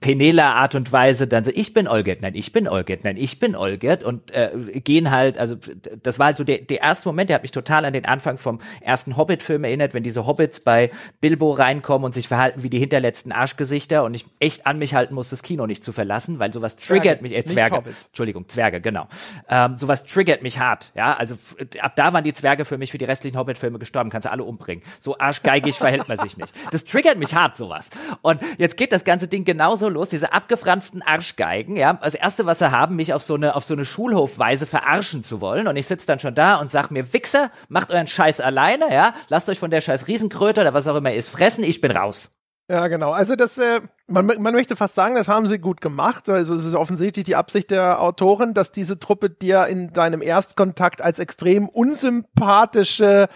penela 0.00 0.54
Art 0.54 0.74
und 0.74 0.92
Weise 0.92 1.26
dann 1.26 1.44
so, 1.44 1.50
ich 1.54 1.74
bin 1.74 1.88
Olgert, 1.88 2.22
nein, 2.22 2.34
ich 2.34 2.52
bin 2.52 2.68
Olgert, 2.68 3.04
nein, 3.04 3.16
ich 3.16 3.40
bin 3.40 3.56
Olgert 3.56 4.04
und 4.04 4.30
äh, 4.32 4.80
gehen 4.80 5.10
halt, 5.10 5.38
also 5.38 5.56
das 6.02 6.18
war 6.18 6.26
halt 6.26 6.36
so 6.36 6.44
der, 6.44 6.58
der 6.58 6.80
erste 6.80 7.08
Moment, 7.08 7.30
der 7.30 7.34
hat 7.34 7.42
mich 7.42 7.50
total 7.50 7.84
an 7.84 7.92
den 7.92 8.04
Anfang 8.04 8.38
vom 8.38 8.60
ersten 8.80 9.16
Hobbit-Film 9.16 9.64
erinnert, 9.64 9.94
wenn 9.94 10.02
diese 10.02 10.26
Hobbits 10.26 10.60
bei 10.60 10.90
Bilbo 11.20 11.52
reinkommen 11.52 12.04
und 12.06 12.14
sich 12.14 12.28
verhalten 12.28 12.62
wie 12.62 12.70
die 12.70 12.78
hinterletzten 12.78 13.32
Arschgesichter 13.32 14.04
und 14.04 14.14
ich 14.14 14.26
echt 14.40 14.66
an 14.66 14.78
mich 14.78 14.94
halten 14.94 15.14
muss, 15.14 15.30
das 15.30 15.42
Kino 15.42 15.66
nicht 15.66 15.84
zu 15.84 15.92
verlassen, 15.92 16.38
weil 16.38 16.52
sowas 16.52 16.76
triggert 16.76 17.22
mich, 17.22 17.34
äh, 17.34 17.44
Zwerge, 17.44 17.82
Entschuldigung, 18.06 18.48
Zwerge, 18.48 18.80
genau. 18.80 19.08
Ähm, 19.48 19.78
sowas 19.78 20.04
triggert 20.04 20.42
mich 20.42 20.58
hart, 20.58 20.92
ja, 20.94 21.14
also 21.14 21.36
ab 21.80 21.96
da 21.96 22.12
waren 22.12 22.24
die 22.24 22.32
Zwerge 22.32 22.64
für 22.64 22.78
mich 22.78 22.92
für 22.92 22.98
die 22.98 23.04
restlichen 23.04 23.36
Hobbit-Filme 23.36 23.78
gestorben, 23.78 24.10
kannst 24.10 24.26
du 24.26 24.30
alle 24.30 24.44
umbringen. 24.44 24.84
So 24.98 25.18
arschgeigig 25.18 25.76
verhält 25.76 26.08
man 26.08 26.18
sich 26.18 26.36
nicht. 26.36 26.52
Das 26.70 26.84
triggert 26.84 27.18
mich 27.18 27.34
hart, 27.34 27.56
sowas. 27.56 27.90
Und 28.22 28.40
jetzt 28.58 28.76
geht 28.76 28.92
das 28.92 29.04
ganze 29.04 29.27
Ding 29.28 29.44
genauso 29.44 29.88
los, 29.88 30.08
diese 30.08 30.32
abgefransten 30.32 31.02
Arschgeigen, 31.02 31.76
ja. 31.76 31.94
Das 31.94 32.14
erste, 32.14 32.46
was 32.46 32.58
sie 32.58 32.70
haben, 32.70 32.96
mich 32.96 33.12
auf 33.12 33.22
so 33.22 33.34
eine, 33.34 33.54
auf 33.54 33.64
so 33.64 33.74
eine 33.74 33.84
Schulhofweise 33.84 34.66
verarschen 34.66 35.22
zu 35.22 35.40
wollen. 35.40 35.68
Und 35.68 35.76
ich 35.76 35.86
sitze 35.86 36.06
dann 36.06 36.18
schon 36.18 36.34
da 36.34 36.56
und 36.56 36.70
sag 36.70 36.90
mir, 36.90 37.12
Wichser, 37.12 37.50
macht 37.68 37.92
euren 37.92 38.06
Scheiß 38.06 38.40
alleine, 38.40 38.92
ja. 38.92 39.14
Lasst 39.28 39.48
euch 39.48 39.58
von 39.58 39.70
der 39.70 39.80
scheiß 39.80 40.08
Riesenkröte 40.08 40.60
oder 40.62 40.74
was 40.74 40.88
auch 40.88 40.96
immer 40.96 41.12
ist 41.12 41.28
fressen, 41.28 41.64
ich 41.64 41.80
bin 41.80 41.90
raus. 41.90 42.30
Ja, 42.70 42.86
genau. 42.88 43.12
Also 43.12 43.34
das, 43.34 43.56
äh, 43.56 43.80
man, 44.08 44.26
man 44.26 44.52
möchte 44.52 44.76
fast 44.76 44.94
sagen, 44.94 45.14
das 45.14 45.26
haben 45.26 45.46
sie 45.46 45.58
gut 45.58 45.80
gemacht. 45.80 46.28
Also 46.28 46.54
es 46.54 46.66
ist 46.66 46.74
offensichtlich 46.74 47.24
die 47.24 47.34
Absicht 47.34 47.70
der 47.70 48.02
Autoren, 48.02 48.52
dass 48.52 48.72
diese 48.72 48.98
Truppe 48.98 49.30
dir 49.30 49.66
in 49.68 49.94
deinem 49.94 50.20
Erstkontakt 50.20 51.00
als 51.00 51.18
extrem 51.18 51.66
unsympathische 51.68 53.28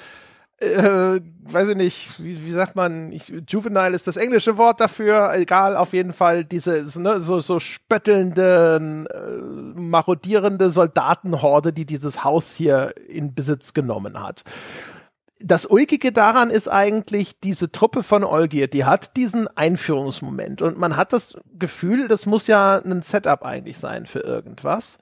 äh, 0.62 1.20
weiß 1.42 1.68
ich 1.68 1.77
nicht, 1.77 2.25
wie, 2.25 2.46
wie 2.46 2.53
sagt 2.53 2.77
man, 2.77 3.12
ich, 3.12 3.33
juvenile 3.48 3.94
ist 3.94 4.07
das 4.07 4.16
englische 4.16 4.57
Wort 4.57 4.81
dafür, 4.81 5.35
egal, 5.35 5.77
auf 5.77 5.92
jeden 5.92 6.12
Fall 6.12 6.44
diese 6.44 6.87
ne, 7.01 7.20
so, 7.20 7.40
so 7.40 7.61
spöttelnde, 7.61 9.07
äh, 9.11 9.79
marodierende 9.79 10.70
Soldatenhorde, 10.70 11.72
die 11.72 11.85
dieses 11.85 12.25
Haus 12.25 12.53
hier 12.53 12.94
in 13.09 13.35
Besitz 13.35 13.75
genommen 13.75 14.20
hat. 14.20 14.44
Das 15.44 15.66
Ulkige 15.66 16.12
daran 16.12 16.51
ist 16.51 16.68
eigentlich, 16.68 17.40
diese 17.40 17.72
Truppe 17.72 18.05
von 18.05 18.22
Olgier, 18.22 18.68
die 18.68 18.85
hat 18.85 19.16
diesen 19.16 19.48
Einführungsmoment 19.48 20.62
und 20.62 20.79
man 20.79 20.96
hat 20.96 21.12
das 21.12 21.35
Gefühl, 21.59 22.07
das 22.07 22.27
muss 22.27 22.46
ja 22.46 22.77
ein 22.79 23.03
Setup 23.03 23.42
eigentlich 23.42 23.79
sein 23.79 24.07
für 24.07 24.20
irgendwas. 24.20 24.98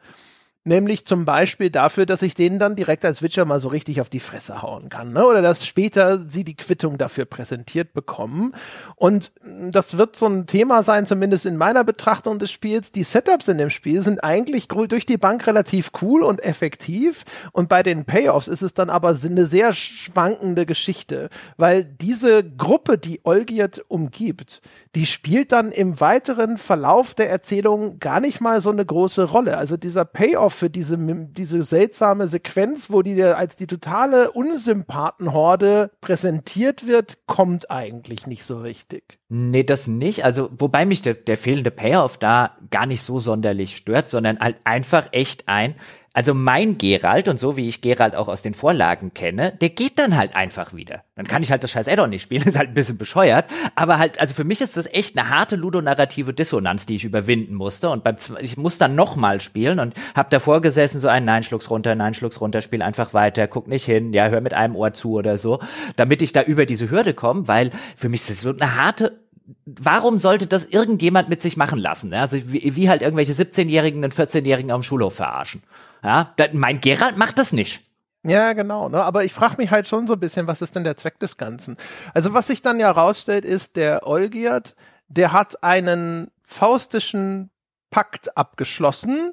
Nämlich 0.63 1.07
zum 1.07 1.25
Beispiel 1.25 1.71
dafür, 1.71 2.05
dass 2.05 2.21
ich 2.21 2.35
denen 2.35 2.59
dann 2.59 2.77
direkt 2.77 3.07
als 3.07 3.23
Witcher 3.23 3.47
mal 3.47 3.61
so 3.61 3.69
richtig 3.69 4.03
auf 4.03 4.11
die 4.11 4.21
Fresse 4.21 4.61
hauen 4.61 4.91
kann. 4.91 5.15
Ne? 5.15 5.25
Oder 5.25 5.41
dass 5.41 5.67
später 5.67 6.19
sie 6.19 6.45
die 6.45 6.55
Quittung 6.55 6.99
dafür 6.99 7.25
präsentiert 7.25 7.95
bekommen. 7.95 8.53
Und 8.95 9.33
das 9.71 9.97
wird 9.97 10.17
so 10.17 10.27
ein 10.27 10.47
Thema 10.47 10.83
sein, 10.83 11.07
zumindest 11.07 11.47
in 11.47 11.57
meiner 11.57 11.83
Betrachtung 11.83 12.39
des 12.39 12.51
Spiels. 12.51 12.93
Die 12.93 13.05
Setups 13.05 13.49
in 13.49 13.57
dem 13.57 13.71
Spiel 13.71 14.03
sind 14.03 14.23
eigentlich 14.23 14.69
durch 14.69 15.07
die 15.07 15.17
Bank 15.17 15.47
relativ 15.47 15.93
cool 16.03 16.23
und 16.23 16.45
effektiv. 16.45 17.25
Und 17.53 17.71
bei 17.71 17.83
den 17.83 18.05
Payoffs 18.05 18.47
ist 18.47 18.61
es 18.61 18.75
dann 18.75 18.91
aber 18.91 19.17
eine 19.25 19.47
sehr 19.47 19.73
schwankende 19.73 20.67
Geschichte. 20.67 21.31
Weil 21.57 21.85
diese 21.85 22.45
Gruppe, 22.45 22.99
die 22.99 23.21
Olgierd 23.25 23.83
umgibt, 23.89 24.61
die 24.97 25.07
spielt 25.07 25.53
dann 25.53 25.71
im 25.71 26.01
weiteren 26.01 26.59
Verlauf 26.59 27.15
der 27.15 27.31
Erzählung 27.31 28.01
gar 28.01 28.21
nicht 28.21 28.41
mal 28.41 28.61
so 28.61 28.71
eine 28.71 28.85
große 28.85 29.25
Rolle. 29.25 29.57
Also 29.57 29.77
dieser 29.77 30.05
Payoff 30.05 30.55
für 30.55 30.69
diese, 30.69 30.97
diese 30.99 31.63
seltsame 31.63 32.27
Sequenz, 32.27 32.91
wo 32.91 33.03
die 33.03 33.23
als 33.23 33.57
die 33.57 33.69
totale 33.69 34.33
Unsympathenhorde 34.33 35.93
präsentiert 36.01 36.89
wird, 36.89 37.19
kommt 37.27 37.71
eigentlich 37.71 38.27
nicht 38.27 38.45
so 38.45 38.61
richtig. 38.61 39.21
Nee, 39.29 39.63
das 39.63 39.87
nicht. 39.87 40.25
Also, 40.25 40.51
wobei 40.59 40.85
mich 40.85 41.03
der, 41.03 41.15
der 41.15 41.39
fehlende 41.39 41.71
Payoff 41.71 42.19
da 42.19 42.57
gar 42.71 42.87
nicht 42.87 43.03
so 43.03 43.21
sonderlich 43.21 43.77
stört, 43.77 44.11
sondern 44.11 44.41
halt 44.41 44.57
einfach 44.65 45.09
echt 45.13 45.47
ein, 45.47 45.77
also 46.13 46.35
mein 46.35 46.77
Geralt 46.77 47.29
und 47.29 47.39
so 47.39 47.57
wie 47.57 47.69
ich 47.69 47.83
Geralt 47.83 48.17
auch 48.17 48.27
aus 48.27 48.43
den 48.43 48.55
Vorlagen 48.55 49.15
kenne, 49.15 49.57
der 49.61 49.69
geht 49.69 49.99
dann 49.99 50.17
halt 50.17 50.35
einfach 50.35 50.75
wieder. 50.75 51.05
Dann 51.15 51.27
kann 51.27 51.43
ich 51.43 51.53
halt 51.53 51.63
das 51.63 51.71
scheiß 51.71 51.87
Addon 51.87 52.11
nicht 52.11 52.23
spielen, 52.23 52.43
ist 52.47 52.59
halt 52.59 52.71
ein 52.71 52.75
bisschen 52.75 52.99
bescheuert, 52.99 53.47
aber 53.77 53.99
halt 53.99 54.21
also 54.21 54.35
für 54.35 54.45
mich 54.45 54.61
ist 54.61 54.77
das 54.77 54.87
echt 54.87 55.17
eine 55.17 55.29
harte 55.29 55.55
ludonarrative 55.55 56.35
Dissonanz, 56.35 56.87
die 56.87 56.97
ich 56.97 57.05
überwinden 57.05 57.55
musste 57.55 57.91
und 57.91 58.03
beim 58.03 58.17
ich 58.41 58.57
muss 58.57 58.79
dann 58.79 58.95
nochmal 58.97 59.41
spielen 59.41 59.79
und 59.79 59.95
hab 60.15 60.31
davor 60.31 60.61
gesessen 60.61 61.01
so 61.01 61.09
ein 61.09 61.25
Nein, 61.25 61.45
schluck's 61.45 61.71
runter, 61.71 61.95
Nein, 61.95 62.15
schluck's 62.15 62.41
runter, 62.41 62.61
spiel 62.61 62.83
einfach 62.83 63.15
weiter, 63.15 63.47
guck 63.47 63.69
nicht 63.69 63.85
hin, 63.85 64.13
ja, 64.13 64.29
hör 64.29 64.41
mit 64.41 64.55
einem 64.55 64.75
Ohr 64.75 64.93
zu 64.93 65.13
oder 65.13 65.39
so, 65.39 65.61
damit 65.97 66.23
ich 66.23 66.33
da 66.33 66.43
über 66.43 66.67
diese 66.67 66.91
Hürde 66.91 67.15
komme, 67.15 67.47
weil 67.47 67.71
für 67.97 68.09
mich 68.09 68.23
ist 68.23 68.31
das 68.31 68.41
so 68.41 68.51
eine 68.51 68.75
harte 68.75 69.21
warum 69.67 70.19
sollte 70.19 70.47
das 70.47 70.67
irgendjemand 70.67 71.29
mit 71.29 71.43
sich 71.43 71.57
machen 71.57 71.79
lassen? 71.79 72.15
Also 72.15 72.37
wie, 72.53 72.77
wie 72.77 72.89
halt 72.89 73.03
irgendwelche 73.03 73.33
17-Jährigen 73.33 74.05
und 74.05 74.15
14-Jährigen 74.15 74.71
am 74.71 74.83
Schulhof 74.83 75.15
verarschen. 75.15 75.63
Ja, 76.03 76.35
mein 76.53 76.81
Gerald 76.81 77.17
macht 77.17 77.39
das 77.39 77.53
nicht. 77.53 77.83
Ja, 78.23 78.53
genau. 78.53 78.89
Ne? 78.89 79.03
Aber 79.03 79.25
ich 79.25 79.33
frage 79.33 79.57
mich 79.57 79.71
halt 79.71 79.89
schon 79.89 80.07
so 80.07 80.15
ein 80.15 80.21
bisschen, 80.21 80.47
was 80.47 80.63
ist 80.63 80.77
denn 80.77 80.85
der 80.85 80.97
Zweck 80.97 81.19
des 81.19 81.37
Ganzen? 81.37 81.77
Also 82.13 82.35
was 82.35 82.49
sich 82.49 82.63
dann 82.63 82.79
ja 82.79 82.91
rausstellt, 82.91 83.45
ist, 83.45 83.77
der 83.77 84.07
Olgierd, 84.07 84.77
der 85.09 85.33
hat 85.33 85.63
einen 85.65 86.31
faustischen 86.43 87.51
Pakt 87.91 88.37
abgeschlossen 88.37 89.33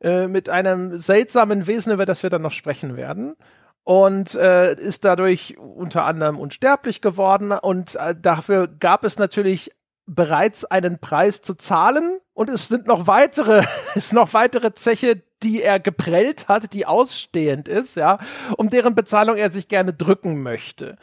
äh, 0.00 0.26
mit 0.28 0.48
einem 0.48 0.98
seltsamen 0.98 1.66
Wesen, 1.66 1.92
über 1.92 2.06
das 2.06 2.22
wir 2.22 2.30
dann 2.30 2.42
noch 2.42 2.52
sprechen 2.52 2.96
werden 2.96 3.36
und 3.84 4.34
äh, 4.34 4.74
ist 4.74 5.04
dadurch 5.04 5.58
unter 5.58 6.04
anderem 6.04 6.38
unsterblich 6.38 7.00
geworden 7.00 7.52
und 7.52 7.96
äh, 7.96 8.14
dafür 8.18 8.68
gab 8.68 9.04
es 9.04 9.18
natürlich 9.18 9.72
bereits 10.06 10.64
einen 10.64 10.98
Preis 10.98 11.42
zu 11.42 11.54
zahlen 11.54 12.18
und 12.32 12.50
es 12.50 12.68
sind 12.68 12.86
noch 12.86 13.06
weitere, 13.06 13.64
es 13.94 14.12
noch 14.12 14.32
weitere 14.34 14.74
Zeche, 14.74 15.22
die 15.42 15.62
er 15.62 15.80
geprellt 15.80 16.48
hat, 16.48 16.72
die 16.72 16.86
ausstehend 16.86 17.68
ist, 17.68 17.96
ja, 17.96 18.18
um 18.56 18.70
deren 18.70 18.94
Bezahlung 18.94 19.36
er 19.36 19.50
sich 19.50 19.68
gerne 19.68 19.92
drücken 19.92 20.42
möchte. 20.42 20.96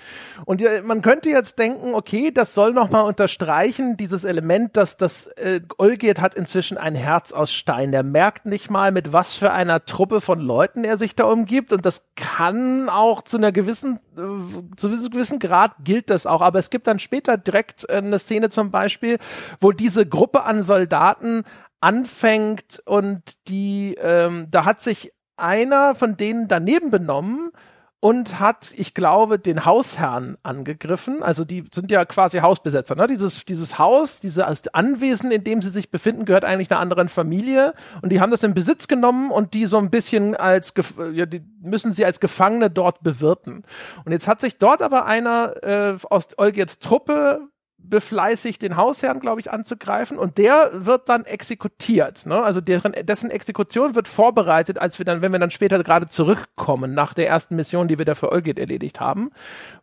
Und 0.45 0.61
man 0.85 1.01
könnte 1.01 1.29
jetzt 1.29 1.59
denken, 1.59 1.95
okay, 1.95 2.31
das 2.31 2.53
soll 2.53 2.73
nochmal 2.73 3.05
unterstreichen, 3.05 3.97
dieses 3.97 4.23
Element, 4.23 4.77
dass 4.77 4.97
das 4.97 5.27
äh, 5.27 5.61
Olgierd 5.77 6.21
hat 6.21 6.35
inzwischen 6.35 6.77
ein 6.77 6.95
Herz 6.95 7.31
aus 7.31 7.51
Stein. 7.51 7.91
Der 7.91 8.03
merkt 8.03 8.45
nicht 8.45 8.69
mal, 8.69 8.91
mit 8.91 9.13
was 9.13 9.35
für 9.35 9.51
einer 9.51 9.85
Truppe 9.85 10.21
von 10.21 10.39
Leuten 10.39 10.83
er 10.83 10.97
sich 10.97 11.15
da 11.15 11.25
umgibt. 11.25 11.73
Und 11.73 11.85
das 11.85 12.09
kann 12.15 12.89
auch 12.89 13.23
zu 13.23 13.37
einer 13.37 13.51
gewissen, 13.51 13.99
äh, 14.15 14.75
zu 14.75 14.87
einem 14.87 15.09
gewissen 15.09 15.39
Grad 15.39 15.73
gilt 15.83 16.09
das 16.09 16.25
auch. 16.25 16.41
Aber 16.41 16.59
es 16.59 16.69
gibt 16.69 16.87
dann 16.87 16.99
später 16.99 17.37
direkt 17.37 17.89
äh, 17.89 17.95
eine 17.97 18.19
Szene 18.19 18.49
zum 18.49 18.71
Beispiel, 18.71 19.17
wo 19.59 19.71
diese 19.71 20.05
Gruppe 20.05 20.43
an 20.43 20.61
Soldaten 20.61 21.43
anfängt 21.79 22.81
und 22.85 23.21
die, 23.47 23.95
ähm, 24.01 24.47
da 24.49 24.65
hat 24.65 24.81
sich 24.81 25.11
einer 25.35 25.95
von 25.95 26.17
denen 26.17 26.47
daneben 26.47 26.89
benommen 26.89 27.51
und 27.99 28.39
hat, 28.39 28.73
ich 28.75 28.93
glaube, 28.93 29.39
den 29.39 29.65
Hausherrn 29.65 30.37
angegriffen. 30.43 31.23
Also 31.23 31.45
die 31.45 31.63
sind 31.73 31.89
ja 31.89 32.05
quasi 32.05 32.39
Hausbesetzer. 32.39 32.95
Ne? 32.95 33.07
Dieses, 33.07 33.43
dieses 33.43 33.79
Haus, 33.79 34.19
dieses 34.19 34.67
Anwesen, 34.73 35.31
in 35.31 35.43
dem 35.43 35.63
sie 35.63 35.71
sich 35.71 35.89
befinden, 35.89 36.25
gehört 36.25 36.45
eigentlich 36.45 36.69
einer 36.69 36.79
anderen 36.79 37.09
Familie. 37.09 37.73
Und 38.03 38.11
die 38.11 38.21
haben 38.21 38.29
das 38.29 38.43
in 38.43 38.53
Besitz 38.53 38.87
genommen 38.87 39.31
und 39.31 39.55
die 39.55 39.65
so 39.65 39.79
ein 39.79 39.89
bisschen 39.89 40.35
als, 40.35 40.73
ja, 41.11 41.25
die 41.25 41.41
müssen 41.59 41.91
sie 41.91 42.05
als 42.05 42.19
Gefangene 42.19 42.69
dort 42.69 43.01
bewirten. 43.01 43.63
Und 44.05 44.11
jetzt 44.11 44.27
hat 44.27 44.41
sich 44.41 44.57
dort 44.57 44.83
aber 44.83 45.05
einer 45.05 45.63
äh, 45.63 45.97
aus 46.07 46.29
Olgets 46.37 46.77
Truppe 46.77 47.49
befleißigt, 47.77 48.61
den 48.61 48.75
Hausherrn, 48.75 49.19
glaube 49.19 49.39
ich, 49.39 49.51
anzugreifen 49.51 50.17
und 50.17 50.37
der 50.37 50.71
wird 50.73 51.07
dann 51.09 51.25
exekutiert. 51.25 52.25
Ne? 52.25 52.41
Also 52.41 52.59
deren, 52.59 52.93
dessen 53.03 53.29
Exekution 53.29 53.95
wird 53.95 54.07
vorbereitet, 54.07 54.79
als 54.79 54.99
wir 54.99 55.05
dann, 55.05 55.21
wenn 55.21 55.31
wir 55.31 55.39
dann 55.39 55.51
später 55.51 55.81
gerade 55.83 56.07
zurückkommen 56.07 56.93
nach 56.93 57.13
der 57.13 57.27
ersten 57.27 57.55
Mission, 57.55 57.87
die 57.87 57.97
wir 57.97 58.05
da 58.05 58.15
für 58.15 58.31
Olgit 58.31 58.59
erledigt 58.59 58.99
haben, 58.99 59.29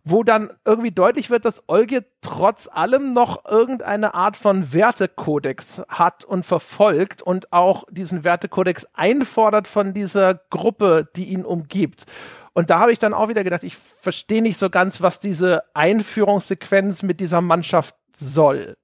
wo 0.03 0.23
dann 0.23 0.51
irgendwie 0.65 0.91
deutlich 0.91 1.31
wird, 1.31 1.45
dass 1.45 1.63
Olgit 1.67 2.05
trotz 2.21 2.69
allem 2.71 3.15
noch 3.15 3.45
irgendeine 3.47 4.15
Art 4.15 4.37
von 4.37 4.73
Wertekodex 4.73 5.83
hat 5.89 6.25
und 6.25 6.45
verfolgt 6.45 7.23
und 7.23 7.53
auch 7.53 7.85
diesen 7.91 8.25
Wertekodex 8.25 8.87
einfordert 8.93 9.69
von 9.69 9.95
dieser 9.95 10.35
Gruppe, 10.51 11.09
die 11.17 11.27
ihn 11.27 11.45
umgibt. 11.45 12.07
Und 12.55 12.71
da 12.71 12.79
habe 12.79 12.93
ich 12.93 12.99
dann 12.99 13.15
auch 13.15 13.29
wieder 13.29 13.45
gedacht, 13.45 13.65
ich 13.65 13.77
verstehe 13.77 14.41
nicht 14.41 14.59
so 14.59 14.71
ganz, 14.71 15.03
was 15.03 15.19
diese 15.19 15.65
Einführungssequenz 15.75 17.03
mit 17.03 17.21
dieser 17.21 17.41
Mannschaft 17.41 17.97
soll. 18.17 18.77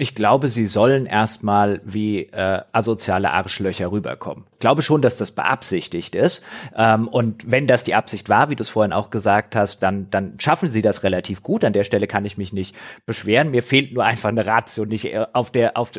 Ich 0.00 0.14
glaube, 0.14 0.46
sie 0.46 0.66
sollen 0.66 1.06
erstmal 1.06 1.80
wie 1.84 2.22
äh, 2.26 2.62
asoziale 2.70 3.32
Arschlöcher 3.32 3.90
rüberkommen. 3.90 4.44
Ich 4.52 4.60
glaube 4.60 4.80
schon, 4.80 5.02
dass 5.02 5.16
das 5.16 5.32
beabsichtigt 5.32 6.14
ist. 6.14 6.40
Ähm, 6.76 7.08
und 7.08 7.50
wenn 7.50 7.66
das 7.66 7.82
die 7.82 7.96
Absicht 7.96 8.28
war, 8.28 8.48
wie 8.48 8.54
du 8.54 8.62
es 8.62 8.68
vorhin 8.68 8.92
auch 8.92 9.10
gesagt 9.10 9.56
hast, 9.56 9.80
dann, 9.82 10.08
dann 10.10 10.38
schaffen 10.38 10.70
sie 10.70 10.82
das 10.82 11.02
relativ 11.02 11.42
gut. 11.42 11.64
An 11.64 11.72
der 11.72 11.82
Stelle 11.82 12.06
kann 12.06 12.24
ich 12.24 12.38
mich 12.38 12.52
nicht 12.52 12.76
beschweren. 13.06 13.50
Mir 13.50 13.64
fehlt 13.64 13.92
nur 13.92 14.04
einfach 14.04 14.28
eine 14.28 14.46
Ratio, 14.46 14.84
nicht 14.84 15.06
äh, 15.06 15.26
auf 15.32 15.50
der, 15.50 15.76
auf, 15.76 15.90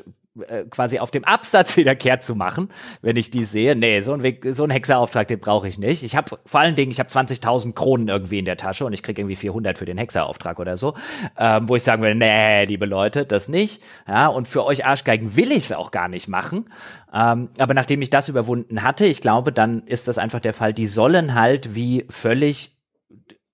äh, 0.47 0.65
quasi 0.69 0.99
auf 0.99 1.11
dem 1.11 1.23
Absatz 1.23 1.77
wieder 1.77 1.95
kehrt 1.95 2.23
zu 2.23 2.35
machen, 2.35 2.69
wenn 3.01 3.15
ich 3.15 3.31
die 3.31 3.45
sehe. 3.45 3.75
Nee, 3.75 4.01
so 4.01 4.13
ein, 4.13 4.23
Weg, 4.23 4.45
so 4.51 4.63
ein 4.63 4.69
Hexerauftrag, 4.69 5.27
den 5.27 5.39
brauche 5.39 5.67
ich 5.67 5.77
nicht. 5.77 6.03
Ich 6.03 6.15
habe 6.15 6.37
vor 6.45 6.59
allen 6.59 6.75
Dingen, 6.75 6.91
ich 6.91 6.99
habe 6.99 7.09
20.000 7.09 7.73
Kronen 7.73 8.07
irgendwie 8.07 8.39
in 8.39 8.45
der 8.45 8.57
Tasche 8.57 8.85
und 8.85 8.93
ich 8.93 9.03
kriege 9.03 9.21
irgendwie 9.21 9.35
400 9.35 9.77
für 9.77 9.85
den 9.85 9.97
Hexerauftrag 9.97 10.59
oder 10.59 10.77
so, 10.77 10.95
ähm, 11.37 11.67
wo 11.67 11.75
ich 11.75 11.83
sagen 11.83 12.01
würde, 12.01 12.15
nee, 12.15 12.65
liebe 12.65 12.85
Leute, 12.85 13.25
das 13.25 13.49
nicht. 13.49 13.81
Ja, 14.07 14.27
und 14.27 14.47
für 14.47 14.65
euch 14.65 14.85
Arschgeigen 14.85 15.35
will 15.35 15.51
ich 15.51 15.65
es 15.65 15.71
auch 15.71 15.91
gar 15.91 16.07
nicht 16.07 16.27
machen. 16.27 16.69
Ähm, 17.13 17.49
aber 17.57 17.73
nachdem 17.73 18.01
ich 18.01 18.09
das 18.09 18.29
überwunden 18.29 18.83
hatte, 18.83 19.05
ich 19.05 19.21
glaube, 19.21 19.51
dann 19.51 19.83
ist 19.83 20.07
das 20.07 20.17
einfach 20.17 20.39
der 20.39 20.53
Fall. 20.53 20.73
Die 20.73 20.87
sollen 20.87 21.35
halt 21.35 21.75
wie 21.75 22.05
völlig 22.09 22.78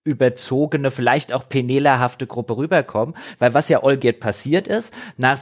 überzogene, 0.05 0.91
vielleicht 0.91 1.33
auch 1.33 1.49
penelahafte 1.49 2.27
Gruppe 2.27 2.55
rüberkommen, 2.57 3.15
weil 3.39 3.53
was 3.55 3.69
ja 3.69 3.83
Olgierd 3.83 4.19
passiert 4.19 4.67
ist, 4.67 4.93
nach, 5.17 5.39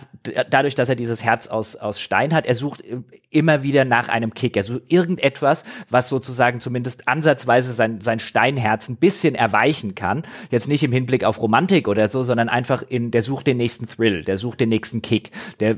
dadurch, 0.50 0.74
dass 0.74 0.88
er 0.90 0.96
dieses 0.96 1.22
Herz 1.22 1.48
aus, 1.48 1.76
aus 1.76 2.00
Stein 2.00 2.34
hat, 2.34 2.46
er 2.46 2.56
sucht 2.56 2.82
immer 3.30 3.62
wieder 3.64 3.84
nach 3.84 4.08
einem 4.08 4.34
Kick, 4.34 4.62
sucht 4.64 4.84
irgendetwas, 4.88 5.66
was 5.90 6.08
sozusagen 6.08 6.62
zumindest 6.62 7.10
ansatzweise 7.10 7.74
sein, 7.74 8.00
sein 8.00 8.20
Steinherz 8.20 8.88
ein 8.88 8.96
bisschen 8.96 9.36
erweichen 9.36 9.96
kann, 9.96 10.24
jetzt 10.50 10.70
nicht 10.70 10.84
im 10.84 10.94
Hinblick 10.94 11.26
auf 11.26 11.42
Romantik 11.42 11.90
oder 11.90 12.08
so, 12.08 12.24
sondern 12.24 12.48
einfach 12.48 12.84
in, 12.88 13.12
der 13.12 13.22
sucht 13.22 13.48
den 13.48 13.58
nächsten 13.58 13.88
Thrill, 13.88 14.24
der 14.24 14.38
sucht 14.38 14.62
den 14.62 14.70
nächsten 14.70 15.02
Kick, 15.02 15.32
der 15.60 15.76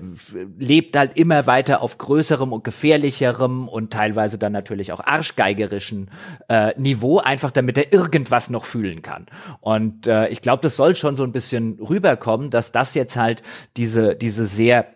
lebt 0.60 0.96
halt 0.96 1.18
immer 1.18 1.48
weiter 1.48 1.82
auf 1.82 1.98
größerem 1.98 2.54
und 2.54 2.64
gefährlicherem 2.64 3.68
und 3.68 3.92
teilweise 3.92 4.38
dann 4.38 4.52
natürlich 4.52 4.92
auch 4.92 5.00
arschgeigerischen 5.00 6.12
äh, 6.50 6.80
Niveau, 6.80 7.18
einfach 7.18 7.50
damit 7.50 7.80
er 7.80 7.92
irgendwas 7.92 8.52
noch 8.52 8.66
fühlen 8.76 9.02
kann. 9.02 9.28
Und 9.62 10.06
äh, 10.06 10.28
ich 10.28 10.42
glaube, 10.42 10.62
das 10.62 10.76
soll 10.76 10.96
schon 10.96 11.16
so 11.16 11.24
ein 11.24 11.32
bisschen 11.32 11.80
rüberkommen, 11.80 12.50
dass 12.50 12.74
das 12.74 12.94
jetzt 12.94 13.16
halt 13.16 13.42
diese, 13.78 14.16
diese 14.16 14.46
sehr 14.46 14.88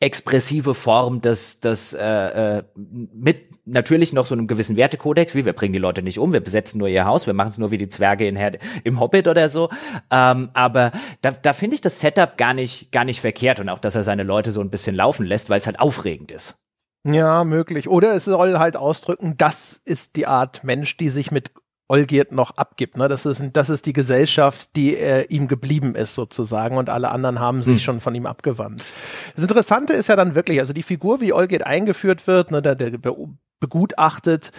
expressive 0.00 0.74
Form 0.74 1.20
des, 1.20 1.60
des 1.60 1.92
äh, 1.92 2.58
äh, 2.58 2.62
mit 2.74 3.52
natürlich 3.64 4.12
noch 4.12 4.26
so 4.26 4.34
einem 4.34 4.48
gewissen 4.48 4.76
Wertekodex, 4.76 5.36
wie 5.36 5.44
wir 5.44 5.52
bringen 5.52 5.72
die 5.72 5.78
Leute 5.78 6.02
nicht 6.02 6.18
um, 6.18 6.32
wir 6.32 6.40
besetzen 6.40 6.78
nur 6.78 6.88
ihr 6.88 7.04
Haus, 7.04 7.28
wir 7.28 7.34
machen 7.34 7.50
es 7.50 7.58
nur 7.58 7.70
wie 7.70 7.78
die 7.78 7.88
Zwerge 7.88 8.26
in 8.26 8.34
Her 8.34 8.58
im 8.82 8.98
Hobbit 8.98 9.28
oder 9.28 9.48
so. 9.48 9.70
Ähm, 10.10 10.50
aber 10.54 10.90
da, 11.20 11.30
da 11.30 11.52
finde 11.52 11.76
ich 11.76 11.80
das 11.80 12.00
Setup 12.00 12.36
gar 12.36 12.52
nicht, 12.52 12.90
gar 12.90 13.04
nicht 13.04 13.20
verkehrt 13.20 13.60
und 13.60 13.68
auch, 13.68 13.78
dass 13.78 13.94
er 13.94 14.02
seine 14.02 14.24
Leute 14.24 14.50
so 14.50 14.60
ein 14.60 14.70
bisschen 14.70 14.96
laufen 14.96 15.24
lässt, 15.24 15.48
weil 15.48 15.60
es 15.60 15.66
halt 15.66 15.78
aufregend 15.78 16.32
ist. 16.32 16.56
Ja, 17.04 17.44
möglich. 17.44 17.88
Oder 17.88 18.14
es 18.16 18.24
soll 18.24 18.58
halt 18.58 18.76
ausdrücken, 18.76 19.36
das 19.36 19.80
ist 19.84 20.16
die 20.16 20.26
Art 20.26 20.64
Mensch, 20.64 20.96
die 20.96 21.10
sich 21.10 21.30
mit 21.30 21.52
Olgierd 21.92 22.32
noch 22.32 22.56
abgibt. 22.56 22.96
Ne? 22.96 23.06
Das, 23.06 23.26
ist, 23.26 23.44
das 23.52 23.68
ist 23.68 23.84
die 23.84 23.92
Gesellschaft, 23.92 24.70
die 24.76 24.96
äh, 24.96 25.26
ihm 25.28 25.46
geblieben 25.46 25.94
ist 25.94 26.14
sozusagen 26.14 26.78
und 26.78 26.88
alle 26.88 27.10
anderen 27.10 27.38
haben 27.38 27.62
sich 27.62 27.74
hm. 27.74 27.80
schon 27.80 28.00
von 28.00 28.14
ihm 28.14 28.24
abgewandt. 28.24 28.82
Das 29.34 29.44
Interessante 29.44 29.92
ist 29.92 30.08
ja 30.08 30.16
dann 30.16 30.34
wirklich, 30.34 30.58
also 30.60 30.72
die 30.72 30.82
Figur, 30.82 31.20
wie 31.20 31.34
Olgierd 31.34 31.66
eingeführt 31.66 32.26
wird, 32.26 32.50
ne, 32.50 32.62
der, 32.62 32.76
der 32.76 32.98
begutachtet 33.60 34.52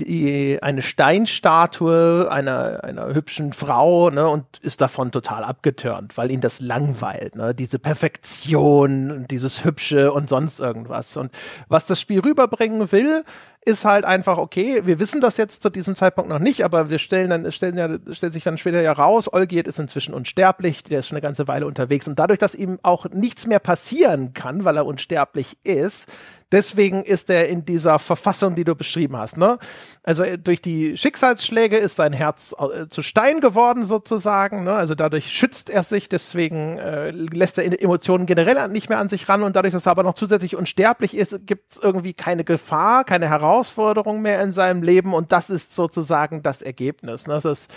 die, 0.00 0.58
eine 0.62 0.82
Steinstatue 0.82 2.28
einer, 2.30 2.82
einer 2.84 3.14
hübschen 3.14 3.52
Frau 3.52 4.10
ne, 4.10 4.28
und 4.28 4.44
ist 4.62 4.80
davon 4.80 5.12
total 5.12 5.44
abgetörnt, 5.44 6.16
weil 6.16 6.30
ihn 6.30 6.40
das 6.40 6.60
langweilt. 6.60 7.36
Ne? 7.36 7.54
Diese 7.54 7.78
Perfektion, 7.78 9.26
dieses 9.30 9.64
Hübsche 9.64 10.12
und 10.12 10.28
sonst 10.28 10.60
irgendwas. 10.60 11.16
Und 11.16 11.30
was 11.68 11.86
das 11.86 12.00
Spiel 12.00 12.20
rüberbringen 12.20 12.92
will, 12.92 13.24
ist 13.62 13.84
halt 13.84 14.04
einfach 14.04 14.38
okay. 14.38 14.82
Wir 14.86 14.98
wissen 14.98 15.20
das 15.20 15.36
jetzt 15.36 15.62
zu 15.62 15.70
diesem 15.70 15.94
Zeitpunkt 15.94 16.30
noch 16.30 16.38
nicht, 16.38 16.64
aber 16.64 16.88
wir 16.88 16.98
stellen 16.98 17.30
dann, 17.30 17.52
stellen 17.52 17.76
ja, 17.76 18.14
stellt 18.14 18.32
sich 18.32 18.44
dann 18.44 18.56
später 18.56 18.80
ja 18.80 18.92
raus, 18.92 19.30
Olgierd 19.30 19.68
ist 19.68 19.78
inzwischen 19.78 20.14
unsterblich, 20.14 20.82
der 20.82 21.00
ist 21.00 21.08
schon 21.08 21.16
eine 21.16 21.22
ganze 21.22 21.46
Weile 21.46 21.66
unterwegs 21.66 22.08
und 22.08 22.18
dadurch, 22.18 22.38
dass 22.38 22.54
ihm 22.54 22.78
auch 22.82 23.06
nichts 23.10 23.46
mehr 23.46 23.58
passieren 23.58 24.32
kann, 24.32 24.64
weil 24.64 24.78
er 24.78 24.86
unsterblich 24.86 25.58
ist, 25.62 26.08
Deswegen 26.52 27.04
ist 27.04 27.30
er 27.30 27.48
in 27.48 27.64
dieser 27.64 27.98
Verfassung, 27.98 28.56
die 28.56 28.64
du 28.64 28.74
beschrieben 28.74 29.16
hast. 29.16 29.36
Ne? 29.36 29.58
Also 30.02 30.24
äh, 30.24 30.36
durch 30.36 30.60
die 30.60 30.96
Schicksalsschläge 30.96 31.76
ist 31.76 31.96
sein 31.96 32.12
Herz 32.12 32.54
äh, 32.58 32.88
zu 32.88 33.02
Stein 33.02 33.40
geworden 33.40 33.84
sozusagen. 33.84 34.64
Ne? 34.64 34.72
Also 34.72 34.96
dadurch 34.96 35.32
schützt 35.32 35.70
er 35.70 35.84
sich, 35.84 36.08
deswegen 36.08 36.78
äh, 36.78 37.10
lässt 37.10 37.58
er 37.58 37.82
Emotionen 37.82 38.26
generell 38.26 38.68
nicht 38.68 38.88
mehr 38.88 38.98
an 38.98 39.08
sich 39.08 39.28
ran 39.28 39.42
und 39.44 39.54
dadurch, 39.54 39.72
dass 39.72 39.86
er 39.86 39.92
aber 39.92 40.02
noch 40.02 40.14
zusätzlich 40.14 40.56
unsterblich 40.56 41.16
ist, 41.16 41.46
gibt 41.46 41.72
es 41.72 41.78
irgendwie 41.78 42.14
keine 42.14 42.42
Gefahr, 42.42 43.04
keine 43.04 43.28
Herausforderung 43.28 44.20
mehr 44.20 44.42
in 44.42 44.50
seinem 44.50 44.82
Leben 44.82 45.14
und 45.14 45.30
das 45.30 45.50
ist 45.50 45.74
sozusagen 45.74 46.42
das 46.42 46.62
Ergebnis. 46.62 47.28
Ne? 47.28 47.38
Dass 47.40 47.68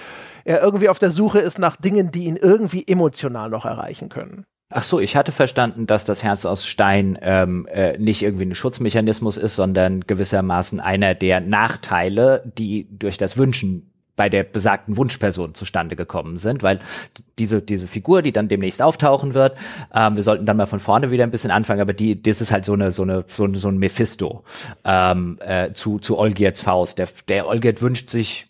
er 0.45 0.61
irgendwie 0.61 0.89
auf 0.89 0.99
der 0.99 1.11
Suche 1.11 1.39
ist 1.39 1.59
nach 1.59 1.75
Dingen, 1.77 2.09
die 2.09 2.25
ihn 2.25 2.37
irgendwie 2.37 2.87
emotional 2.87 3.49
noch 3.49 3.65
erreichen 3.65 4.09
können. 4.09 4.45
Ach 4.75 4.83
so, 4.83 4.99
ich 4.99 5.15
hatte 5.15 5.31
verstanden, 5.31 5.85
dass 5.85 6.05
das 6.05 6.23
Herz 6.23 6.45
aus 6.45 6.65
Stein 6.65 7.17
ähm, 7.21 7.67
äh, 7.67 7.97
nicht 7.97 8.23
irgendwie 8.23 8.45
ein 8.45 8.55
Schutzmechanismus 8.55 9.37
ist, 9.37 9.55
sondern 9.55 10.01
gewissermaßen 10.01 10.79
einer 10.79 11.13
der 11.15 11.41
Nachteile, 11.41 12.51
die 12.57 12.87
durch 12.89 13.17
das 13.17 13.37
Wünschen 13.37 13.93
bei 14.15 14.29
der 14.29 14.43
besagten 14.43 14.95
Wunschperson 14.95 15.55
zustande 15.55 15.95
gekommen 15.95 16.37
sind, 16.37 16.61
weil 16.61 16.79
diese 17.39 17.61
diese 17.61 17.87
Figur, 17.87 18.21
die 18.21 18.31
dann 18.31 18.47
demnächst 18.47 18.81
auftauchen 18.81 19.33
wird, 19.33 19.57
ähm, 19.93 20.15
wir 20.15 20.23
sollten 20.23 20.45
dann 20.45 20.57
mal 20.57 20.67
von 20.67 20.79
vorne 20.79 21.09
wieder 21.11 21.23
ein 21.23 21.31
bisschen 21.31 21.51
anfangen, 21.51 21.81
aber 21.81 21.93
die 21.93 22.21
das 22.21 22.41
ist 22.41 22.51
halt 22.51 22.65
so 22.65 22.73
eine 22.73 22.91
so 22.91 23.03
eine 23.03 23.25
so, 23.27 23.51
so 23.55 23.69
ein 23.69 23.77
Mephisto 23.77 24.43
ähm, 24.85 25.39
äh, 25.41 25.73
zu 25.73 25.99
zu 25.99 26.17
Olgierds 26.17 26.61
Faust. 26.61 26.99
Der 26.99 27.07
der 27.27 27.47
Olgierd 27.47 27.81
wünscht 27.81 28.09
sich 28.09 28.47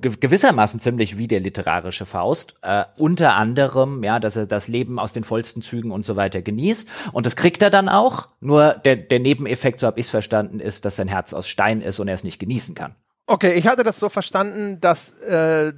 gewissermaßen 0.00 0.80
ziemlich 0.80 1.18
wie 1.18 1.28
der 1.28 1.40
literarische 1.40 2.06
Faust. 2.06 2.56
Äh, 2.62 2.84
unter 2.96 3.34
anderem, 3.34 4.02
ja, 4.04 4.18
dass 4.20 4.36
er 4.36 4.46
das 4.46 4.68
Leben 4.68 4.98
aus 4.98 5.12
den 5.12 5.24
vollsten 5.24 5.62
Zügen 5.62 5.90
und 5.90 6.04
so 6.04 6.16
weiter 6.16 6.42
genießt. 6.42 6.88
Und 7.12 7.26
das 7.26 7.36
kriegt 7.36 7.62
er 7.62 7.70
dann 7.70 7.88
auch. 7.88 8.28
Nur 8.40 8.74
der, 8.74 8.96
der 8.96 9.20
Nebeneffekt, 9.20 9.80
so 9.80 9.86
habe 9.86 10.00
ich 10.00 10.06
es 10.06 10.10
verstanden, 10.10 10.60
ist, 10.60 10.84
dass 10.84 10.96
sein 10.96 11.08
Herz 11.08 11.32
aus 11.32 11.48
Stein 11.48 11.80
ist 11.80 11.98
und 11.98 12.08
er 12.08 12.14
es 12.14 12.24
nicht 12.24 12.38
genießen 12.38 12.74
kann. 12.74 12.94
Okay, 13.26 13.54
ich 13.54 13.66
hatte 13.66 13.82
das 13.82 13.98
so 13.98 14.08
verstanden, 14.08 14.80
dass 14.80 15.18
äh, 15.20 15.72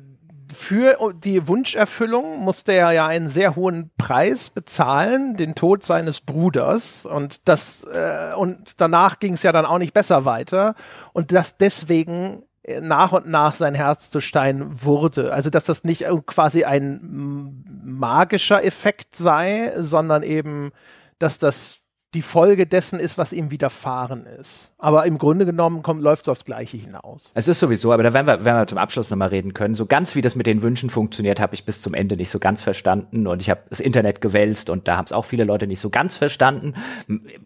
für 0.53 1.15
die 1.15 1.47
Wunscherfüllung 1.47 2.41
musste 2.41 2.73
er 2.73 2.93
ja 2.93 3.07
einen 3.07 3.29
sehr 3.29 3.57
hohen 3.57 3.91
Preis 3.99 4.51
bezahlen, 4.51 5.37
den 5.37 5.55
Tod 5.55 5.85
seines 5.85 6.21
Bruders. 6.21 7.07
Und 7.07 7.49
das 7.49 7.85
äh, 7.85 8.35
und 8.35 8.81
danach 8.81 9.19
ging 9.19 9.35
es 9.35 9.43
ja 9.43 9.53
dann 9.53 9.67
auch 9.67 9.79
nicht 9.79 9.95
besser 9.95 10.25
weiter. 10.25 10.75
Und 11.13 11.33
dass 11.33 11.59
deswegen 11.59 12.43
nach 12.81 13.13
und 13.13 13.27
nach 13.29 13.55
sein 13.55 13.75
Herz 13.75 14.11
zu 14.11 14.21
Stein 14.21 14.83
wurde. 14.83 15.33
Also 15.33 15.51
dass 15.51 15.65
das 15.65 15.85
nicht 15.85 16.05
quasi 16.27 16.65
ein 16.65 17.65
magischer 17.85 18.65
Effekt 18.65 19.17
sei, 19.17 19.73
sondern 19.77 20.23
eben, 20.23 20.73
dass 21.19 21.39
das 21.39 21.78
die 22.15 22.23
Folge 22.23 22.67
dessen 22.67 22.99
ist, 22.99 23.19
was 23.19 23.35
ihm 23.35 23.51
widerfahren 23.51 24.25
ist. 24.25 24.71
Aber 24.79 25.05
im 25.05 25.19
Grunde 25.19 25.45
genommen 25.45 25.83
kommt, 25.83 26.01
läuft 26.03 26.25
es 26.25 26.31
aufs 26.31 26.47
Gleiche 26.47 26.79
hinaus. 26.79 27.33
Es 27.35 27.49
ist 27.49 27.61
sowieso, 27.61 27.93
aber 27.93 28.03
da 28.03 28.15
werden 28.15 28.27
wir, 28.27 28.47
werden 28.47 28.61
wir 28.61 28.67
zum 28.67 28.79
Abschluss 28.79 29.11
nochmal 29.11 29.29
reden 29.29 29.53
können. 29.53 29.75
So 29.75 29.85
ganz 29.85 30.15
wie 30.15 30.23
das 30.23 30.35
mit 30.35 30.47
den 30.47 30.63
Wünschen 30.63 30.89
funktioniert, 30.89 31.39
habe 31.39 31.55
ich 31.55 31.67
bis 31.67 31.83
zum 31.83 31.93
Ende 31.93 32.17
nicht 32.17 32.31
so 32.31 32.39
ganz 32.39 32.63
verstanden. 32.63 33.27
Und 33.27 33.43
ich 33.43 33.51
habe 33.51 33.61
das 33.69 33.81
Internet 33.81 34.23
gewälzt 34.23 34.71
und 34.71 34.89
da 34.89 34.97
haben 34.97 35.05
es 35.05 35.13
auch 35.13 35.27
viele 35.27 35.45
Leute 35.45 35.67
nicht 35.67 35.81
so 35.81 35.91
ganz 35.91 36.17
verstanden. 36.17 36.73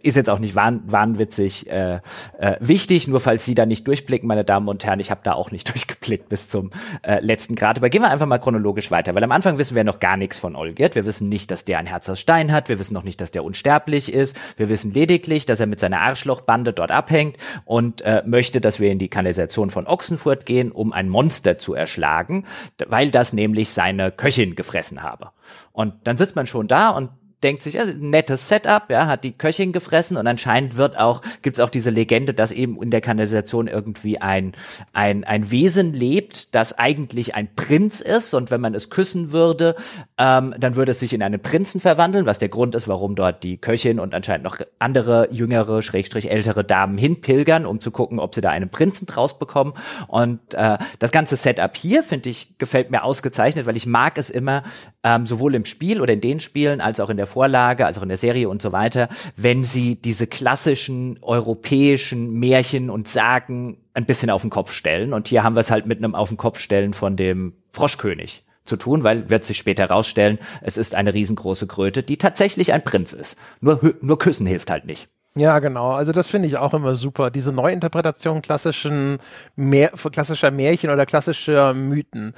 Ist 0.00 0.16
jetzt 0.16 0.30
auch 0.30 0.38
nicht 0.38 0.54
wahn, 0.54 0.82
wahnwitzig 0.86 1.68
äh, 1.68 2.00
äh, 2.38 2.56
wichtig, 2.60 3.08
nur 3.08 3.18
falls 3.18 3.44
Sie 3.44 3.56
da 3.56 3.66
nicht 3.66 3.88
durchblicken, 3.88 4.28
meine 4.28 4.44
Damen 4.44 4.68
und 4.68 4.84
Herren, 4.84 5.00
ich 5.00 5.10
habe 5.10 5.22
da 5.24 5.32
auch 5.32 5.50
nicht 5.50 5.68
durchgeblickt 5.74 6.28
bis 6.28 6.48
zum 6.48 6.70
äh, 7.02 7.18
letzten 7.18 7.56
Grad. 7.56 7.78
Aber 7.78 7.90
gehen 7.90 8.02
wir 8.02 8.10
einfach 8.10 8.26
mal 8.26 8.38
chronologisch 8.38 8.92
weiter, 8.92 9.16
weil 9.16 9.24
am 9.24 9.32
Anfang 9.32 9.58
wissen 9.58 9.74
wir 9.74 9.82
noch 9.82 9.98
gar 9.98 10.16
nichts 10.16 10.38
von 10.38 10.54
Olgierd. 10.54 10.94
Wir 10.94 11.04
wissen 11.04 11.28
nicht, 11.28 11.50
dass 11.50 11.64
der 11.64 11.78
ein 11.80 11.86
Herz 11.86 12.08
aus 12.08 12.20
Stein 12.20 12.52
hat. 12.52 12.68
Wir 12.68 12.78
wissen 12.78 12.94
noch 12.94 13.02
nicht, 13.02 13.20
dass 13.20 13.32
der 13.32 13.42
unsterblich 13.42 14.12
ist. 14.12 14.36
Wir 14.56 14.68
wissen 14.68 14.92
lediglich, 14.92 15.46
dass 15.46 15.60
er 15.60 15.66
mit 15.66 15.80
seiner 15.80 16.00
Arschlochbande 16.00 16.72
dort 16.72 16.90
abhängt 16.90 17.36
und 17.64 18.02
äh, 18.02 18.22
möchte, 18.26 18.60
dass 18.60 18.80
wir 18.80 18.90
in 18.90 18.98
die 18.98 19.08
Kanalisation 19.08 19.70
von 19.70 19.86
Ochsenfurt 19.86 20.46
gehen, 20.46 20.72
um 20.72 20.92
ein 20.92 21.08
Monster 21.08 21.58
zu 21.58 21.74
erschlagen, 21.74 22.46
weil 22.86 23.10
das 23.10 23.32
nämlich 23.32 23.70
seine 23.70 24.12
Köchin 24.12 24.54
gefressen 24.56 25.02
habe. 25.02 25.30
Und 25.72 25.94
dann 26.04 26.16
sitzt 26.16 26.36
man 26.36 26.46
schon 26.46 26.68
da 26.68 26.90
und 26.90 27.10
denkt 27.42 27.62
sich, 27.62 27.74
ja, 27.74 27.84
nettes 27.84 28.48
Setup, 28.48 28.88
ja, 28.88 29.06
hat 29.06 29.24
die 29.24 29.32
Köchin 29.32 29.72
gefressen 29.72 30.16
und 30.16 30.26
anscheinend 30.26 30.76
wird 30.76 30.96
auch, 30.98 31.22
gibt's 31.42 31.60
auch 31.60 31.70
diese 31.70 31.90
Legende, 31.90 32.34
dass 32.34 32.52
eben 32.52 32.80
in 32.82 32.90
der 32.90 33.00
Kanalisation 33.00 33.66
irgendwie 33.66 34.20
ein, 34.20 34.52
ein, 34.92 35.24
ein 35.24 35.50
Wesen 35.50 35.92
lebt, 35.92 36.54
das 36.54 36.78
eigentlich 36.78 37.34
ein 37.34 37.54
Prinz 37.54 38.00
ist 38.00 38.34
und 38.34 38.50
wenn 38.50 38.60
man 38.60 38.74
es 38.74 38.90
küssen 38.90 39.32
würde, 39.32 39.76
ähm, 40.18 40.54
dann 40.58 40.76
würde 40.76 40.92
es 40.92 41.00
sich 41.00 41.12
in 41.12 41.22
einen 41.22 41.40
Prinzen 41.40 41.80
verwandeln, 41.80 42.26
was 42.26 42.38
der 42.38 42.48
Grund 42.48 42.74
ist, 42.74 42.88
warum 42.88 43.14
dort 43.14 43.42
die 43.42 43.58
Köchin 43.58 43.98
und 43.98 44.14
anscheinend 44.14 44.44
noch 44.44 44.58
andere 44.78 45.28
jüngere, 45.32 45.82
schrägstrich 45.82 46.30
ältere 46.30 46.64
Damen 46.64 46.98
hinpilgern, 46.98 47.66
um 47.66 47.80
zu 47.80 47.90
gucken, 47.90 48.18
ob 48.18 48.34
sie 48.34 48.40
da 48.40 48.50
einen 48.50 48.68
Prinzen 48.68 49.06
draus 49.06 49.38
bekommen. 49.38 49.74
Und 50.08 50.54
äh, 50.54 50.78
das 50.98 51.12
ganze 51.12 51.36
Setup 51.36 51.76
hier, 51.76 52.02
finde 52.02 52.30
ich, 52.30 52.58
gefällt 52.58 52.90
mir 52.90 53.02
ausgezeichnet, 53.02 53.66
weil 53.66 53.76
ich 53.76 53.86
mag 53.86 54.18
es 54.18 54.30
immer, 54.30 54.62
ähm, 55.02 55.26
sowohl 55.26 55.54
im 55.54 55.64
Spiel 55.64 56.00
oder 56.00 56.12
in 56.12 56.20
den 56.20 56.40
Spielen 56.40 56.80
als 56.80 57.00
auch 57.00 57.10
in 57.10 57.16
der 57.16 57.26
Vorlage, 57.32 57.86
als 57.86 57.98
auch 57.98 58.02
in 58.02 58.08
der 58.08 58.18
Serie 58.18 58.48
und 58.48 58.62
so 58.62 58.72
weiter, 58.72 59.08
wenn 59.36 59.64
sie 59.64 59.96
diese 59.96 60.26
klassischen 60.26 61.18
europäischen 61.22 62.32
Märchen 62.32 62.90
und 62.90 63.08
Sagen 63.08 63.78
ein 63.94 64.06
bisschen 64.06 64.30
auf 64.30 64.42
den 64.42 64.50
Kopf 64.50 64.72
stellen. 64.72 65.12
Und 65.12 65.28
hier 65.28 65.42
haben 65.42 65.56
wir 65.56 65.60
es 65.60 65.70
halt 65.70 65.86
mit 65.86 65.98
einem 65.98 66.14
auf 66.14 66.28
den 66.28 66.36
Kopf 66.36 66.58
stellen 66.58 66.94
von 66.94 67.16
dem 67.16 67.54
Froschkönig 67.74 68.44
zu 68.64 68.76
tun, 68.76 69.02
weil 69.02 69.28
wird 69.28 69.44
sich 69.44 69.58
später 69.58 69.84
herausstellen, 69.84 70.38
es 70.60 70.76
ist 70.76 70.94
eine 70.94 71.14
riesengroße 71.14 71.66
Kröte, 71.66 72.02
die 72.02 72.16
tatsächlich 72.16 72.72
ein 72.72 72.84
Prinz 72.84 73.12
ist. 73.12 73.36
Nur, 73.60 73.94
nur 74.00 74.18
küssen 74.18 74.46
hilft 74.46 74.70
halt 74.70 74.84
nicht. 74.84 75.08
Ja, 75.34 75.60
genau. 75.60 75.92
Also 75.92 76.12
das 76.12 76.28
finde 76.28 76.46
ich 76.46 76.58
auch 76.58 76.74
immer 76.74 76.94
super. 76.94 77.30
Diese 77.30 77.52
Neuinterpretation 77.52 78.42
klassischen 78.42 79.18
Mehr, 79.56 79.90
klassischer 79.90 80.50
Märchen 80.50 80.90
oder 80.90 81.06
klassischer 81.06 81.72
Mythen. 81.72 82.34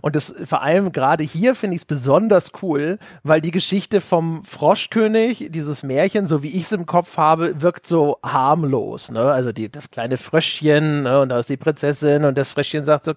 Und 0.00 0.14
das 0.14 0.32
vor 0.44 0.62
allem 0.62 0.92
gerade 0.92 1.24
hier 1.24 1.56
finde 1.56 1.74
ich 1.74 1.82
es 1.82 1.86
besonders 1.86 2.52
cool, 2.62 2.98
weil 3.24 3.40
die 3.40 3.50
Geschichte 3.50 4.00
vom 4.00 4.44
Froschkönig, 4.44 5.48
dieses 5.50 5.82
Märchen, 5.82 6.26
so 6.26 6.44
wie 6.44 6.52
ich 6.52 6.62
es 6.62 6.72
im 6.72 6.86
Kopf 6.86 7.16
habe, 7.16 7.62
wirkt 7.62 7.88
so 7.88 8.18
harmlos. 8.22 9.10
Ne? 9.10 9.22
Also 9.22 9.50
die, 9.50 9.68
das 9.68 9.90
kleine 9.90 10.16
Fröschchen 10.16 11.02
ne? 11.02 11.20
und 11.20 11.30
da 11.30 11.40
ist 11.40 11.50
die 11.50 11.56
Prinzessin 11.56 12.24
und 12.24 12.38
das 12.38 12.50
Fröschchen 12.50 12.84
sagt 12.84 13.06
so, 13.06 13.14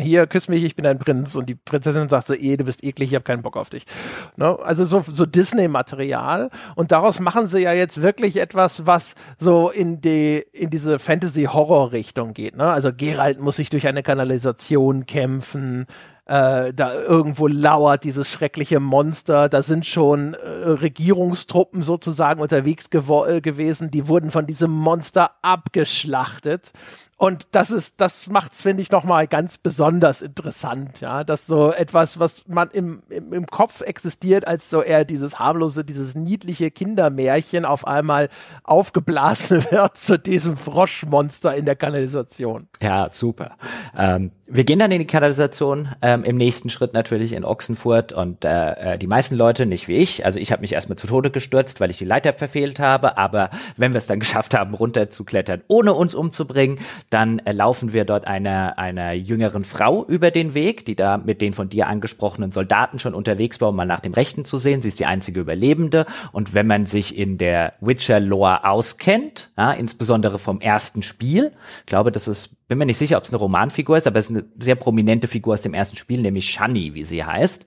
hier, 0.00 0.26
küss 0.26 0.48
mich, 0.48 0.64
ich 0.64 0.74
bin 0.74 0.86
ein 0.86 0.98
Prinz. 0.98 1.36
Und 1.36 1.48
die 1.48 1.54
Prinzessin 1.54 2.08
sagt 2.08 2.26
so, 2.26 2.34
eh, 2.34 2.56
du 2.56 2.64
bist 2.64 2.82
eklig, 2.82 3.10
ich 3.10 3.14
habe 3.14 3.24
keinen 3.24 3.42
Bock 3.42 3.56
auf 3.56 3.70
dich. 3.70 3.84
Ne? 4.36 4.58
Also 4.62 4.84
so, 4.84 5.04
so 5.06 5.26
Disney-Material. 5.26 6.50
Und 6.74 6.90
daraus 6.90 7.20
machen 7.20 7.46
sie 7.46 7.60
ja 7.60 7.72
jetzt 7.72 8.02
wirklich 8.02 8.40
etwas, 8.40 8.63
etwas, 8.64 8.86
was 8.86 9.14
so 9.38 9.70
in 9.70 10.00
die, 10.00 10.44
in 10.52 10.70
diese 10.70 10.98
Fantasy-Horror-Richtung 10.98 12.32
geht. 12.32 12.56
Ne? 12.56 12.64
Also 12.64 12.92
Geralt 12.92 13.40
muss 13.40 13.56
sich 13.56 13.70
durch 13.70 13.86
eine 13.86 14.02
Kanalisation 14.02 15.06
kämpfen. 15.06 15.86
Äh, 16.26 16.72
da 16.72 16.94
irgendwo 16.94 17.46
lauert 17.46 18.04
dieses 18.04 18.30
schreckliche 18.30 18.80
Monster. 18.80 19.50
Da 19.50 19.62
sind 19.62 19.84
schon 19.84 20.34
äh, 20.34 20.48
Regierungstruppen 20.70 21.82
sozusagen 21.82 22.40
unterwegs 22.40 22.86
äh, 22.90 23.40
gewesen. 23.42 23.90
Die 23.90 24.08
wurden 24.08 24.30
von 24.30 24.46
diesem 24.46 24.70
Monster 24.70 25.32
abgeschlachtet. 25.42 26.72
Und 27.16 27.48
das 27.52 27.70
ist, 27.70 28.00
das 28.00 28.28
macht's, 28.28 28.62
finde 28.62 28.82
ich, 28.82 28.90
nochmal 28.90 29.28
ganz 29.28 29.58
besonders 29.58 30.20
interessant, 30.20 31.00
ja. 31.00 31.22
Dass 31.22 31.46
so 31.46 31.72
etwas, 31.72 32.18
was 32.18 32.48
man 32.48 32.70
im, 32.70 33.02
im, 33.08 33.32
im 33.32 33.46
Kopf 33.46 33.82
existiert, 33.82 34.48
als 34.48 34.68
so 34.68 34.82
eher 34.82 35.04
dieses 35.04 35.38
harmlose, 35.38 35.84
dieses 35.84 36.14
niedliche 36.14 36.70
Kindermärchen 36.70 37.64
auf 37.64 37.86
einmal 37.86 38.28
aufgeblasen 38.64 39.64
wird 39.70 39.96
zu 39.96 40.18
diesem 40.18 40.56
Froschmonster 40.56 41.54
in 41.54 41.64
der 41.64 41.76
Kanalisation. 41.76 42.68
Ja, 42.82 43.08
super. 43.10 43.56
Ähm, 43.96 44.32
wir 44.46 44.64
gehen 44.64 44.78
dann 44.78 44.92
in 44.92 44.98
die 44.98 45.06
Kanalisation, 45.06 45.88
ähm, 46.02 46.22
im 46.22 46.36
nächsten 46.36 46.68
Schritt 46.68 46.92
natürlich 46.92 47.32
in 47.32 47.44
Ochsenfurt 47.44 48.12
und 48.12 48.44
äh, 48.44 48.94
äh 48.94 48.98
die 48.98 49.06
meisten 49.06 49.36
Leute, 49.36 49.64
nicht 49.64 49.88
wie 49.88 49.96
ich, 49.96 50.26
also 50.26 50.38
ich 50.38 50.52
habe 50.52 50.60
mich 50.60 50.74
erstmal 50.74 50.98
zu 50.98 51.06
Tode 51.06 51.30
gestürzt, 51.30 51.80
weil 51.80 51.90
ich 51.90 51.98
die 51.98 52.04
Leiter 52.04 52.32
verfehlt 52.32 52.78
habe, 52.78 53.16
aber 53.16 53.50
wenn 53.76 53.92
wir 53.92 53.98
es 53.98 54.06
dann 54.06 54.18
geschafft 54.24 54.54
haben, 54.54 54.74
runterzuklettern, 54.74 55.62
ohne 55.68 55.94
uns 55.94 56.14
umzubringen, 56.14 56.78
dann 57.14 57.38
äh, 57.38 57.52
laufen 57.52 57.92
wir 57.92 58.04
dort 58.04 58.26
einer, 58.26 58.76
einer 58.76 59.12
jüngeren 59.12 59.64
Frau 59.64 60.04
über 60.04 60.32
den 60.32 60.52
Weg, 60.52 60.84
die 60.84 60.96
da 60.96 61.16
mit 61.16 61.40
den 61.40 61.52
von 61.52 61.68
dir 61.68 61.86
angesprochenen 61.86 62.50
Soldaten 62.50 62.98
schon 62.98 63.14
unterwegs 63.14 63.60
war, 63.60 63.68
um 63.68 63.76
mal 63.76 63.86
nach 63.86 64.00
dem 64.00 64.14
Rechten 64.14 64.44
zu 64.44 64.58
sehen. 64.58 64.82
Sie 64.82 64.88
ist 64.88 64.98
die 64.98 65.06
einzige 65.06 65.40
Überlebende 65.40 66.06
und 66.32 66.54
wenn 66.54 66.66
man 66.66 66.86
sich 66.86 67.16
in 67.16 67.38
der 67.38 67.74
Witcher-Lore 67.80 68.64
auskennt, 68.64 69.50
ja, 69.56 69.70
insbesondere 69.72 70.40
vom 70.40 70.60
ersten 70.60 71.02
Spiel, 71.02 71.52
glaube, 71.86 72.10
das 72.10 72.26
ist 72.26 72.50
bin 72.66 72.78
mir 72.78 72.86
nicht 72.86 72.98
sicher, 72.98 73.18
ob 73.18 73.24
es 73.24 73.30
eine 73.30 73.38
Romanfigur 73.38 73.98
ist, 73.98 74.06
aber 74.06 74.18
es 74.18 74.30
ist 74.30 74.36
eine 74.36 74.44
sehr 74.58 74.74
prominente 74.74 75.28
Figur 75.28 75.52
aus 75.52 75.60
dem 75.60 75.74
ersten 75.74 75.96
Spiel, 75.96 76.22
nämlich 76.22 76.48
Shani, 76.48 76.94
wie 76.94 77.04
sie 77.04 77.22
heißt. 77.22 77.66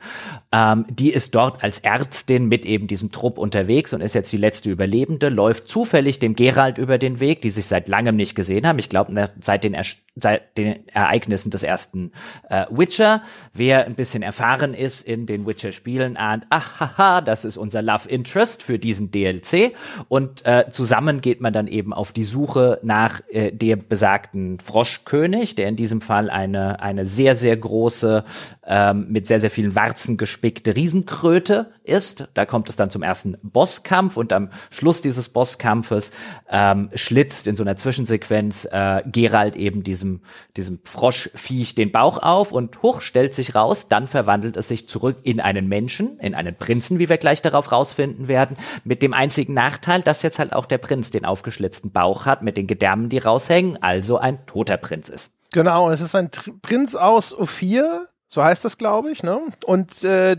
Ähm, 0.51 0.85
die 0.89 1.11
ist 1.11 1.35
dort 1.35 1.63
als 1.63 1.79
Ärztin 1.79 2.47
mit 2.47 2.65
eben 2.65 2.87
diesem 2.87 3.11
Trupp 3.11 3.37
unterwegs 3.37 3.93
und 3.93 4.01
ist 4.01 4.15
jetzt 4.15 4.33
die 4.33 4.37
letzte 4.37 4.71
Überlebende, 4.71 5.29
läuft 5.29 5.67
zufällig 5.69 6.17
dem 6.17 6.35
Gerald 6.35 6.79
über 6.79 6.97
den 6.97 7.19
Weg, 7.19 7.41
die 7.41 7.51
sich 7.51 7.67
seit 7.67 7.87
langem 7.87 8.15
nicht 8.15 8.33
gesehen 8.33 8.65
haben. 8.65 8.79
Ich 8.79 8.89
glaube, 8.89 9.29
seit 9.39 9.63
den, 9.63 9.77
seit 10.15 10.57
den 10.57 10.87
Ereignissen 10.87 11.51
des 11.51 11.61
ersten 11.61 12.11
äh, 12.49 12.65
Witcher. 12.71 13.21
Wer 13.53 13.85
ein 13.85 13.93
bisschen 13.93 14.23
erfahren 14.23 14.73
ist 14.73 15.01
in 15.01 15.27
den 15.27 15.45
Witcher-Spielen, 15.45 16.17
ahnt, 16.17 16.47
ach, 16.49 16.79
haha, 16.79 17.21
das 17.21 17.45
ist 17.45 17.57
unser 17.57 17.83
Love 17.83 18.09
Interest 18.09 18.63
für 18.63 18.79
diesen 18.79 19.11
DLC. 19.11 19.75
Und 20.07 20.43
äh, 20.45 20.65
zusammen 20.71 21.21
geht 21.21 21.39
man 21.39 21.53
dann 21.53 21.67
eben 21.67 21.93
auf 21.93 22.11
die 22.13 22.23
Suche 22.23 22.79
nach 22.81 23.21
äh, 23.29 23.51
der 23.51 23.75
besagten 23.75 24.59
Frosch 24.59 24.86
Froschkönig, 24.88 25.55
der 25.55 25.67
in 25.67 25.75
diesem 25.75 26.01
Fall 26.01 26.29
eine, 26.29 26.79
eine 26.81 27.05
sehr, 27.05 27.35
sehr 27.35 27.55
große, 27.57 28.23
ähm, 28.65 29.07
mit 29.09 29.27
sehr, 29.27 29.39
sehr 29.39 29.51
vielen 29.51 29.75
Warzen 29.75 30.17
gespickte 30.17 30.75
Riesenkröte 30.75 31.71
ist. 31.83 32.27
Da 32.33 32.45
kommt 32.45 32.69
es 32.69 32.75
dann 32.75 32.89
zum 32.89 33.03
ersten 33.03 33.38
Bosskampf 33.41 34.17
und 34.17 34.31
am 34.31 34.49
Schluss 34.69 35.01
dieses 35.01 35.29
Bosskampfes 35.29 36.11
ähm, 36.49 36.89
schlitzt 36.95 37.47
in 37.47 37.55
so 37.55 37.63
einer 37.63 37.75
Zwischensequenz 37.75 38.65
äh, 38.71 39.01
Gerald 39.05 39.55
eben 39.55 39.83
diesem, 39.83 40.21
diesem 40.55 40.79
Froschviech 40.85 41.75
den 41.75 41.91
Bauch 41.91 42.21
auf 42.21 42.51
und 42.51 42.81
hoch 42.81 43.01
stellt 43.01 43.33
sich 43.33 43.55
raus, 43.55 43.88
dann 43.89 44.07
verwandelt 44.07 44.57
es 44.57 44.69
sich 44.69 44.88
zurück 44.88 45.17
in 45.23 45.39
einen 45.39 45.67
Menschen, 45.67 46.19
in 46.19 46.35
einen 46.35 46.55
Prinzen, 46.55 46.99
wie 46.99 47.09
wir 47.09 47.17
gleich 47.17 47.41
darauf 47.41 47.71
rausfinden 47.71 48.27
werden, 48.27 48.57
mit 48.83 49.01
dem 49.01 49.13
einzigen 49.13 49.53
Nachteil, 49.53 50.01
dass 50.01 50.21
jetzt 50.21 50.39
halt 50.39 50.53
auch 50.53 50.65
der 50.65 50.77
Prinz 50.77 51.11
den 51.11 51.25
aufgeschlitzten 51.25 51.91
Bauch 51.91 52.25
hat, 52.25 52.41
mit 52.41 52.57
den 52.57 52.67
Gedärmen, 52.67 53.09
die 53.09 53.17
raushängen, 53.17 53.81
also 53.81 54.17
ein 54.17 54.45
toter 54.45 54.76
Prinz 54.78 55.09
ist. 55.09 55.32
Genau, 55.51 55.89
es 55.89 56.01
ist 56.01 56.15
ein 56.15 56.32
Tr 56.32 56.53
Prinz 56.61 56.95
aus 56.95 57.34
Ophir, 57.34 58.07
so 58.28 58.43
heißt 58.43 58.65
das, 58.65 58.78
glaube 58.78 59.11
ich, 59.11 59.23
ne? 59.23 59.39
Und 59.65 60.03
äh, 60.03 60.36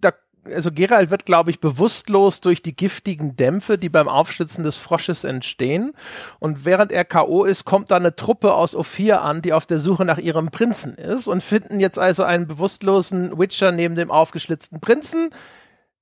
da 0.00 0.12
also 0.52 0.70
Gerald 0.70 1.10
wird, 1.10 1.24
glaube 1.24 1.50
ich, 1.50 1.60
bewusstlos 1.60 2.40
durch 2.40 2.62
die 2.62 2.76
giftigen 2.76 3.36
Dämpfe, 3.36 3.78
die 3.78 3.88
beim 3.88 4.08
Aufschlitzen 4.08 4.64
des 4.64 4.76
Frosches 4.76 5.24
entstehen. 5.24 5.92
Und 6.38 6.64
während 6.64 6.92
er 6.92 7.04
K.O. 7.04 7.44
ist, 7.44 7.64
kommt 7.64 7.90
da 7.90 7.96
eine 7.96 8.14
Truppe 8.16 8.54
aus 8.54 8.74
Ophir 8.74 9.22
an, 9.22 9.42
die 9.42 9.52
auf 9.52 9.66
der 9.66 9.78
Suche 9.78 10.04
nach 10.04 10.18
ihrem 10.18 10.50
Prinzen 10.50 10.94
ist 10.94 11.28
und 11.28 11.42
finden 11.42 11.80
jetzt 11.80 11.98
also 11.98 12.24
einen 12.24 12.46
bewusstlosen 12.46 13.38
Witcher 13.38 13.72
neben 13.72 13.96
dem 13.96 14.10
aufgeschlitzten 14.10 14.80
Prinzen 14.80 15.30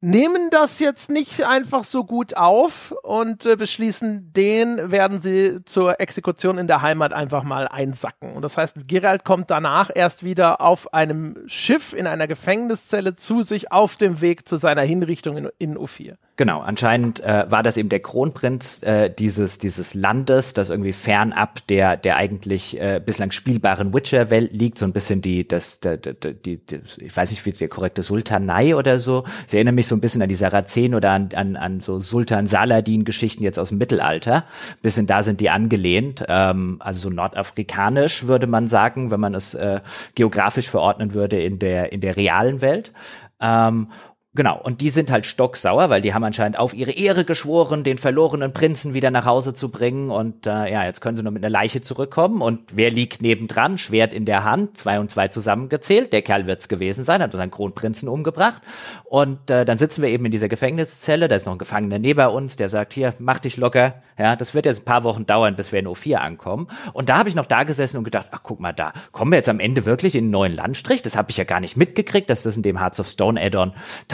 nehmen 0.02 0.50
das 0.50 0.80
jetzt 0.80 1.10
nicht 1.10 1.44
einfach 1.44 1.84
so 1.84 2.04
gut 2.04 2.36
auf 2.36 2.92
und 3.02 3.46
äh, 3.46 3.56
beschließen, 3.56 4.32
den 4.32 4.90
werden 4.90 5.20
sie 5.20 5.60
zur 5.64 6.00
Exekution 6.00 6.58
in 6.58 6.66
der 6.66 6.82
Heimat 6.82 7.12
einfach 7.12 7.44
mal 7.44 7.68
einsacken. 7.68 8.32
Und 8.32 8.42
das 8.42 8.58
heißt, 8.58 8.88
Geralt 8.88 9.24
kommt 9.24 9.50
danach 9.50 9.90
erst 9.94 10.24
wieder 10.24 10.60
auf 10.60 10.92
einem 10.92 11.38
Schiff 11.46 11.92
in 11.92 12.08
einer 12.08 12.26
Gefängniszelle 12.26 13.14
zu 13.14 13.42
sich 13.42 13.70
auf 13.70 13.96
dem 13.96 14.20
Weg 14.20 14.48
zu 14.48 14.56
seiner 14.56 14.82
Hinrichtung 14.82 15.36
in, 15.36 15.48
in 15.58 15.78
U4. 15.78 16.16
Genau, 16.38 16.60
anscheinend 16.60 17.20
äh, 17.20 17.44
war 17.50 17.62
das 17.62 17.76
eben 17.76 17.90
der 17.90 18.00
Kronprinz 18.00 18.82
äh, 18.82 19.10
dieses, 19.10 19.58
dieses 19.58 19.92
Landes, 19.92 20.54
das 20.54 20.70
irgendwie 20.70 20.94
fernab 20.94 21.66
der, 21.66 21.98
der 21.98 22.16
eigentlich 22.16 22.80
äh, 22.80 23.02
bislang 23.04 23.32
spielbaren 23.32 23.92
Witcher-Welt 23.92 24.50
liegt, 24.50 24.78
so 24.78 24.86
ein 24.86 24.92
bisschen 24.92 25.20
die, 25.20 25.46
das, 25.46 25.80
der, 25.80 25.98
der, 25.98 26.14
die, 26.14 26.56
die, 26.56 26.80
ich 26.96 27.14
weiß 27.14 27.30
nicht, 27.30 27.44
wie 27.44 27.52
der 27.52 27.68
korrekte 27.68 28.02
Sultanei 28.02 28.74
oder 28.74 28.98
so. 28.98 29.24
Ich 29.46 29.52
erinnere 29.52 29.74
mich 29.74 29.86
so 29.86 29.94
ein 29.94 30.00
bisschen 30.00 30.22
an 30.22 30.30
die 30.30 30.34
Sarazenen 30.34 30.94
oder 30.94 31.10
an, 31.10 31.28
an, 31.34 31.56
an 31.56 31.80
so 31.80 32.00
Sultan 32.00 32.46
Saladin-Geschichten 32.46 33.42
jetzt 33.42 33.58
aus 33.58 33.68
dem 33.68 33.76
Mittelalter. 33.76 34.46
Bisschen 34.80 35.06
da 35.06 35.22
sind 35.22 35.38
die 35.38 35.50
angelehnt, 35.50 36.24
ähm, 36.28 36.78
also 36.78 37.00
so 37.00 37.10
nordafrikanisch 37.10 38.26
würde 38.26 38.46
man 38.46 38.68
sagen, 38.68 39.10
wenn 39.10 39.20
man 39.20 39.34
es 39.34 39.52
äh, 39.52 39.80
geografisch 40.14 40.70
verordnen 40.70 41.12
würde 41.12 41.42
in 41.42 41.58
der, 41.58 41.92
in 41.92 42.00
der 42.00 42.16
realen 42.16 42.62
Welt. 42.62 42.90
Ähm, 43.38 43.88
Genau, 44.34 44.58
und 44.58 44.80
die 44.80 44.88
sind 44.88 45.10
halt 45.10 45.26
stocksauer, 45.26 45.90
weil 45.90 46.00
die 46.00 46.14
haben 46.14 46.24
anscheinend 46.24 46.58
auf 46.58 46.72
ihre 46.72 46.92
Ehre 46.92 47.26
geschworen, 47.26 47.84
den 47.84 47.98
verlorenen 47.98 48.54
Prinzen 48.54 48.94
wieder 48.94 49.10
nach 49.10 49.26
Hause 49.26 49.52
zu 49.52 49.68
bringen. 49.68 50.10
Und 50.10 50.46
äh, 50.46 50.72
ja, 50.72 50.86
jetzt 50.86 51.02
können 51.02 51.16
sie 51.16 51.22
nur 51.22 51.32
mit 51.32 51.44
einer 51.44 51.50
Leiche 51.50 51.82
zurückkommen. 51.82 52.40
Und 52.40 52.60
wer 52.72 52.90
liegt 52.90 53.20
nebendran? 53.20 53.76
Schwert 53.76 54.14
in 54.14 54.24
der 54.24 54.42
Hand, 54.42 54.78
zwei 54.78 55.00
und 55.00 55.10
zwei 55.10 55.28
zusammengezählt. 55.28 56.14
Der 56.14 56.22
Kerl 56.22 56.46
wird's 56.46 56.68
gewesen 56.68 57.04
sein, 57.04 57.20
hat 57.20 57.32
seinen 57.32 57.50
Kronprinzen 57.50 58.08
umgebracht. 58.08 58.62
Und 59.04 59.50
äh, 59.50 59.66
dann 59.66 59.76
sitzen 59.76 60.00
wir 60.00 60.08
eben 60.08 60.24
in 60.24 60.32
dieser 60.32 60.48
Gefängniszelle, 60.48 61.28
da 61.28 61.36
ist 61.36 61.44
noch 61.44 61.52
ein 61.52 61.58
Gefangener 61.58 61.98
neben 61.98 62.26
uns, 62.28 62.56
der 62.56 62.70
sagt, 62.70 62.94
hier, 62.94 63.12
mach 63.18 63.38
dich 63.38 63.58
locker. 63.58 63.96
Ja, 64.18 64.36
das 64.36 64.54
wird 64.54 64.66
jetzt 64.66 64.82
ein 64.82 64.84
paar 64.84 65.04
Wochen 65.04 65.26
dauern, 65.26 65.56
bis 65.56 65.72
wir 65.72 65.80
in 65.80 65.88
O4 65.88 66.16
ankommen. 66.16 66.68
Und 66.94 67.08
da 67.08 67.18
habe 67.18 67.28
ich 67.28 67.34
noch 67.34 67.46
da 67.46 67.64
gesessen 67.64 67.98
und 67.98 68.04
gedacht, 68.04 68.28
ach 68.30 68.40
guck 68.42 68.60
mal 68.60 68.72
da, 68.72 68.92
kommen 69.10 69.32
wir 69.32 69.36
jetzt 69.36 69.48
am 69.48 69.60
Ende 69.60 69.84
wirklich 69.84 70.14
in 70.14 70.24
einen 70.24 70.30
neuen 70.30 70.54
Landstrich? 70.54 71.02
Das 71.02 71.16
habe 71.16 71.30
ich 71.30 71.36
ja 71.36 71.44
gar 71.44 71.60
nicht 71.60 71.76
mitgekriegt, 71.76 72.30
dass 72.30 72.44
das 72.44 72.56
in 72.56 72.62
dem 72.62 72.78
Hearts 72.78 73.00
of 73.00 73.08
Stone 73.08 73.40
Add-on 73.40 73.72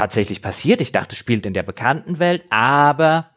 tatsächlich 0.08 0.40
passiert. 0.40 0.80
Ich 0.80 0.90
dachte, 0.90 1.16
spielt 1.16 1.44
in 1.44 1.52
der 1.52 1.62
bekannten 1.62 2.18
Welt, 2.18 2.42
aber 2.48 3.28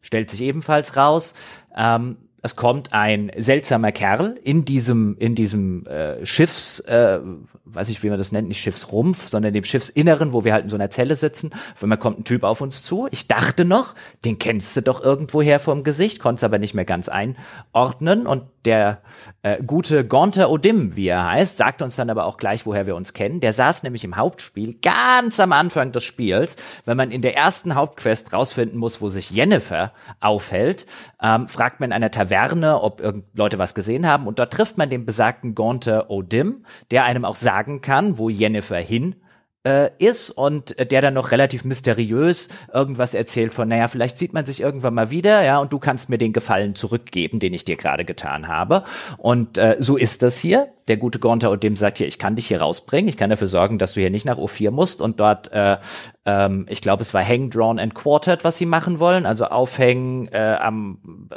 stellt 0.00 0.30
sich 0.30 0.40
ebenfalls 0.40 0.96
raus, 0.96 1.34
ähm, 1.76 2.16
es 2.44 2.56
kommt 2.56 2.92
ein 2.92 3.32
seltsamer 3.38 3.90
Kerl 3.90 4.38
in 4.44 4.66
diesem 4.66 5.16
in 5.18 5.34
diesem 5.34 5.86
äh, 5.86 6.26
Schiffs 6.26 6.78
äh, 6.80 7.18
weiß 7.64 7.88
ich 7.88 8.02
wie 8.02 8.10
man 8.10 8.18
das 8.18 8.32
nennt 8.32 8.48
nicht 8.48 8.60
Schiffsrumpf 8.60 9.28
sondern 9.28 9.54
dem 9.54 9.64
Schiffsinneren 9.64 10.34
wo 10.34 10.44
wir 10.44 10.52
halt 10.52 10.64
in 10.64 10.68
so 10.68 10.76
einer 10.76 10.90
Zelle 10.90 11.16
sitzen. 11.16 11.52
Wenn 11.80 11.88
man 11.88 11.98
kommt 11.98 12.18
ein 12.18 12.24
Typ 12.24 12.42
auf 12.42 12.60
uns 12.60 12.82
zu. 12.82 13.08
Ich 13.12 13.28
dachte 13.28 13.64
noch 13.64 13.94
den 14.26 14.38
kennst 14.38 14.76
du 14.76 14.82
doch 14.82 15.02
irgendwoher 15.02 15.58
vom 15.58 15.84
Gesicht 15.84 16.18
konnte 16.18 16.40
es 16.40 16.44
aber 16.44 16.58
nicht 16.58 16.74
mehr 16.74 16.84
ganz 16.84 17.08
einordnen. 17.08 18.26
Und 18.26 18.42
der 18.66 19.00
äh, 19.42 19.62
gute 19.62 20.06
Gaunter 20.06 20.50
Odim 20.50 20.96
wie 20.96 21.08
er 21.08 21.24
heißt 21.24 21.56
sagt 21.56 21.80
uns 21.80 21.96
dann 21.96 22.10
aber 22.10 22.26
auch 22.26 22.36
gleich 22.36 22.66
woher 22.66 22.86
wir 22.86 22.94
uns 22.94 23.14
kennen. 23.14 23.40
Der 23.40 23.54
saß 23.54 23.84
nämlich 23.84 24.04
im 24.04 24.18
Hauptspiel 24.18 24.74
ganz 24.82 25.40
am 25.40 25.52
Anfang 25.52 25.92
des 25.92 26.04
Spiels 26.04 26.56
wenn 26.84 26.98
man 26.98 27.10
in 27.10 27.22
der 27.22 27.38
ersten 27.38 27.74
Hauptquest 27.74 28.34
rausfinden 28.34 28.78
muss 28.78 29.00
wo 29.00 29.08
sich 29.08 29.30
Jennifer 29.30 29.92
aufhält. 30.20 30.84
Ähm, 31.22 31.48
fragt 31.48 31.80
man 31.80 31.88
in 31.88 31.94
einer 31.94 32.10
Taverne 32.10 32.33
Taverne, 32.34 32.80
ob 32.82 33.02
Leute 33.34 33.58
was 33.58 33.74
gesehen 33.74 34.06
haben. 34.06 34.26
Und 34.26 34.38
dort 34.38 34.52
trifft 34.52 34.76
man 34.76 34.90
den 34.90 35.06
besagten 35.06 35.54
Gaunter 35.54 36.10
O'Dim, 36.10 36.64
der 36.90 37.04
einem 37.04 37.24
auch 37.24 37.36
sagen 37.36 37.80
kann, 37.80 38.18
wo 38.18 38.28
Jennifer 38.28 38.78
hin 38.78 39.16
äh, 39.64 39.90
ist 39.98 40.30
und 40.30 40.76
der 40.90 41.00
dann 41.00 41.14
noch 41.14 41.30
relativ 41.30 41.64
mysteriös 41.64 42.48
irgendwas 42.72 43.14
erzählt 43.14 43.54
von, 43.54 43.68
naja, 43.68 43.88
vielleicht 43.88 44.18
sieht 44.18 44.32
man 44.32 44.44
sich 44.44 44.60
irgendwann 44.60 44.94
mal 44.94 45.10
wieder, 45.10 45.42
ja, 45.42 45.58
und 45.58 45.72
du 45.72 45.78
kannst 45.78 46.08
mir 46.08 46.18
den 46.18 46.32
Gefallen 46.32 46.74
zurückgeben, 46.74 47.38
den 47.38 47.54
ich 47.54 47.64
dir 47.64 47.76
gerade 47.76 48.04
getan 48.04 48.48
habe. 48.48 48.84
Und 49.16 49.56
äh, 49.56 49.76
so 49.78 49.96
ist 49.96 50.22
das 50.22 50.38
hier. 50.38 50.68
Der 50.88 50.96
gute 50.96 51.18
Gonta 51.18 51.48
und 51.48 51.62
dem 51.62 51.76
sagt 51.76 51.98
hier, 51.98 52.06
ich 52.06 52.18
kann 52.18 52.36
dich 52.36 52.48
hier 52.48 52.60
rausbringen, 52.60 53.08
ich 53.08 53.16
kann 53.16 53.30
dafür 53.30 53.46
sorgen, 53.46 53.78
dass 53.78 53.94
du 53.94 54.00
hier 54.00 54.10
nicht 54.10 54.26
nach 54.26 54.36
O4 54.36 54.70
musst 54.70 55.00
und 55.00 55.18
dort, 55.18 55.50
äh, 55.52 55.78
ähm, 56.24 56.66
ich 56.68 56.80
glaube, 56.80 57.02
es 57.02 57.14
war 57.14 57.26
Hang, 57.26 57.50
Drawn 57.50 57.78
and 57.78 57.94
Quartered, 57.94 58.44
was 58.44 58.58
sie 58.58 58.66
machen 58.66 58.98
wollen, 58.98 59.26
also 59.26 59.46
aufhängen, 59.46 60.28
äh, 60.28 60.56
am 60.60 61.28
äh, 61.30 61.36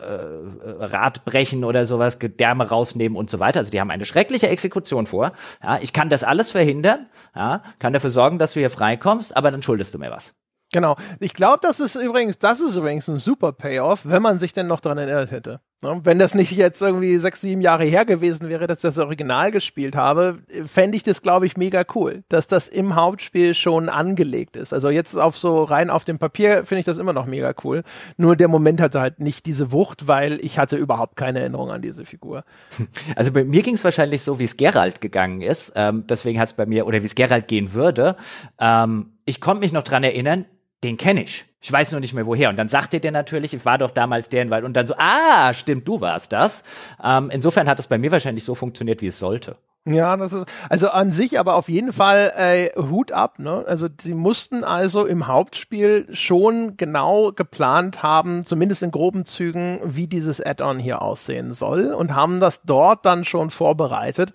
Rad 0.84 1.24
brechen 1.26 1.64
oder 1.64 1.86
sowas, 1.86 2.20
Gedärme 2.20 2.70
rausnehmen 2.70 3.18
und 3.18 3.30
so 3.30 3.40
weiter. 3.40 3.60
Also 3.60 3.72
die 3.72 3.80
haben 3.80 3.92
eine 3.92 4.06
schreckliche 4.06 4.50
Exekution 4.50 5.06
vor. 5.06 5.32
Ja, 5.64 5.80
ich 5.82 5.94
kann 5.94 6.10
das 6.10 6.24
alles 6.24 6.52
verhindern, 6.52 7.08
ja, 7.36 7.64
kann 7.80 7.94
dafür 7.94 8.10
sorgen, 8.10 8.40
dass 8.40 8.54
du 8.54 8.60
hier 8.60 8.70
freikommst, 8.70 9.36
aber 9.36 9.52
dann 9.52 9.62
schuldest 9.62 9.94
du 9.94 10.00
mir 10.00 10.12
was. 10.12 10.34
Genau. 10.74 10.98
Ich 11.20 11.34
glaube, 11.34 11.60
das 11.62 11.80
ist 11.80 11.96
übrigens, 11.96 12.40
das 12.40 12.60
ist 12.60 12.76
übrigens 12.76 13.08
ein 13.08 13.20
super 13.20 13.54
Payoff, 13.54 14.02
wenn 14.04 14.22
man 14.22 14.40
sich 14.40 14.54
denn 14.54 14.68
noch 14.68 14.82
daran 14.82 14.98
erinnert 14.98 15.32
hätte. 15.32 15.62
Ne? 15.82 16.02
Wenn 16.04 16.18
das 16.18 16.34
nicht 16.34 16.52
jetzt 16.52 16.82
irgendwie 16.82 17.18
sechs, 17.18 17.42
sieben 17.42 17.62
Jahre 17.62 17.84
her 17.84 18.04
gewesen 18.04 18.50
wäre, 18.50 18.66
dass 18.66 18.80
ich 18.80 18.82
das 18.84 18.98
Original 18.98 19.52
gespielt 19.52 19.96
habe, 19.96 20.40
fände 20.66 20.98
ich 20.98 21.04
das, 21.04 21.22
glaube 21.22 21.46
ich, 21.46 21.56
mega 21.56 21.86
cool, 21.94 22.24
dass 22.30 22.48
das 22.48 22.68
im 22.68 22.96
Hauptspiel 22.96 23.54
schon 23.54 23.88
angelegt 23.88 24.56
ist. 24.56 24.74
Also 24.74 24.90
jetzt 24.90 25.16
auf 25.16 25.38
so 25.38 25.64
rein 25.64 25.92
auf 25.92 26.04
dem 26.04 26.18
Papier 26.18 26.66
finde 26.66 26.80
ich 26.80 26.86
das 26.86 26.98
immer 26.98 27.14
noch 27.14 27.28
mega 27.28 27.54
cool. 27.64 27.84
Nur 28.18 28.36
der 28.36 28.48
Moment 28.48 28.82
hatte 28.82 29.00
halt 29.00 29.20
nicht 29.20 29.46
diese 29.46 29.72
Wucht, 29.72 30.08
weil 30.08 30.44
ich 30.44 30.58
hatte 30.58 30.78
überhaupt 30.78 31.16
keine 31.16 31.42
Erinnerung 31.42 31.70
an 31.72 31.82
diese 31.82 32.06
Figur. 32.06 32.44
Also 33.16 33.32
bei 33.32 33.44
mir 33.44 33.64
ging 33.64 33.76
es 33.76 33.84
wahrscheinlich 33.84 34.22
so, 34.22 34.38
wie 34.40 34.44
es 34.44 34.58
Geralt 34.58 35.02
gegangen 35.02 35.42
ist. 35.42 35.72
Ähm, 35.76 36.06
deswegen 36.08 36.40
hat 36.40 36.50
es 36.50 36.54
bei 36.54 36.66
mir, 36.66 36.86
oder 36.86 37.02
wie 37.02 37.06
es 37.06 37.16
Geralt 37.16 37.48
gehen 37.48 37.74
würde. 37.74 38.16
Ähm, 38.60 39.18
ich 39.26 39.42
konnte 39.42 39.62
mich 39.62 39.72
noch 39.72 39.84
dran 39.84 40.04
erinnern, 40.04 40.46
den 40.84 40.98
kenne 40.98 41.24
ich. 41.24 41.46
Ich 41.68 41.72
weiß 41.74 41.92
nur 41.92 42.00
nicht 42.00 42.14
mehr 42.14 42.26
woher. 42.26 42.50
Und 42.50 42.56
dann 42.56 42.70
sagte 42.70 43.02
der 43.02 43.12
natürlich, 43.12 43.54
ich 43.54 43.66
war 43.66 43.78
doch 43.78 43.92
damals 43.92 44.30
der 44.30 44.42
in 44.42 44.50
Wald. 44.50 44.64
Und 44.64 44.72
dann 44.72 44.88
so, 44.88 44.94
ah, 44.98 45.54
stimmt, 45.54 45.86
du 45.86 46.00
warst 46.00 46.32
das. 46.32 46.64
Ähm, 47.04 47.30
insofern 47.30 47.68
hat 47.68 47.78
es 47.78 47.88
bei 47.88 47.98
mir 47.98 48.10
wahrscheinlich 48.10 48.46
so 48.46 48.56
funktioniert, 48.56 49.02
wie 49.02 49.08
es 49.08 49.20
sollte. 49.20 49.58
Ja, 49.84 50.16
das 50.16 50.32
ist 50.32 50.46
also 50.70 50.90
an 50.92 51.12
sich 51.12 51.38
aber 51.38 51.56
auf 51.56 51.68
jeden 51.68 51.92
Fall 51.92 52.32
äh, 52.38 52.70
Hut 52.82 53.12
ab. 53.12 53.40
Ne? 53.40 53.66
Also 53.68 53.90
sie 54.00 54.14
mussten 54.14 54.64
also 54.64 55.06
im 55.06 55.28
Hauptspiel 55.28 56.08
schon 56.14 56.78
genau 56.78 57.34
geplant 57.34 58.02
haben, 58.02 58.46
zumindest 58.46 58.82
in 58.82 58.92
groben 58.92 59.26
Zügen, 59.26 59.82
wie 59.84 60.08
dieses 60.08 60.40
Add-on 60.40 60.80
hier 60.80 61.02
aussehen 61.02 61.54
soll 61.54 61.94
und 61.94 62.16
haben 62.16 62.40
das 62.40 62.64
dort 62.64 63.06
dann 63.06 63.26
schon 63.26 63.50
vorbereitet. 63.50 64.32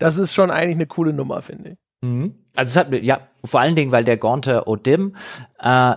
Das 0.00 0.16
ist 0.16 0.34
schon 0.34 0.50
eigentlich 0.50 0.78
eine 0.78 0.86
coole 0.88 1.12
Nummer, 1.12 1.42
finde 1.42 1.70
ich. 1.70 1.78
Mhm. 2.02 2.34
Also 2.56 2.70
es 2.70 2.76
hat 2.76 2.92
ja 2.92 3.20
vor 3.44 3.60
allen 3.60 3.76
Dingen, 3.76 3.92
weil 3.92 4.04
der 4.04 4.16
Gaunter 4.16 4.66
Odim, 4.66 5.16
äh, 5.60 5.94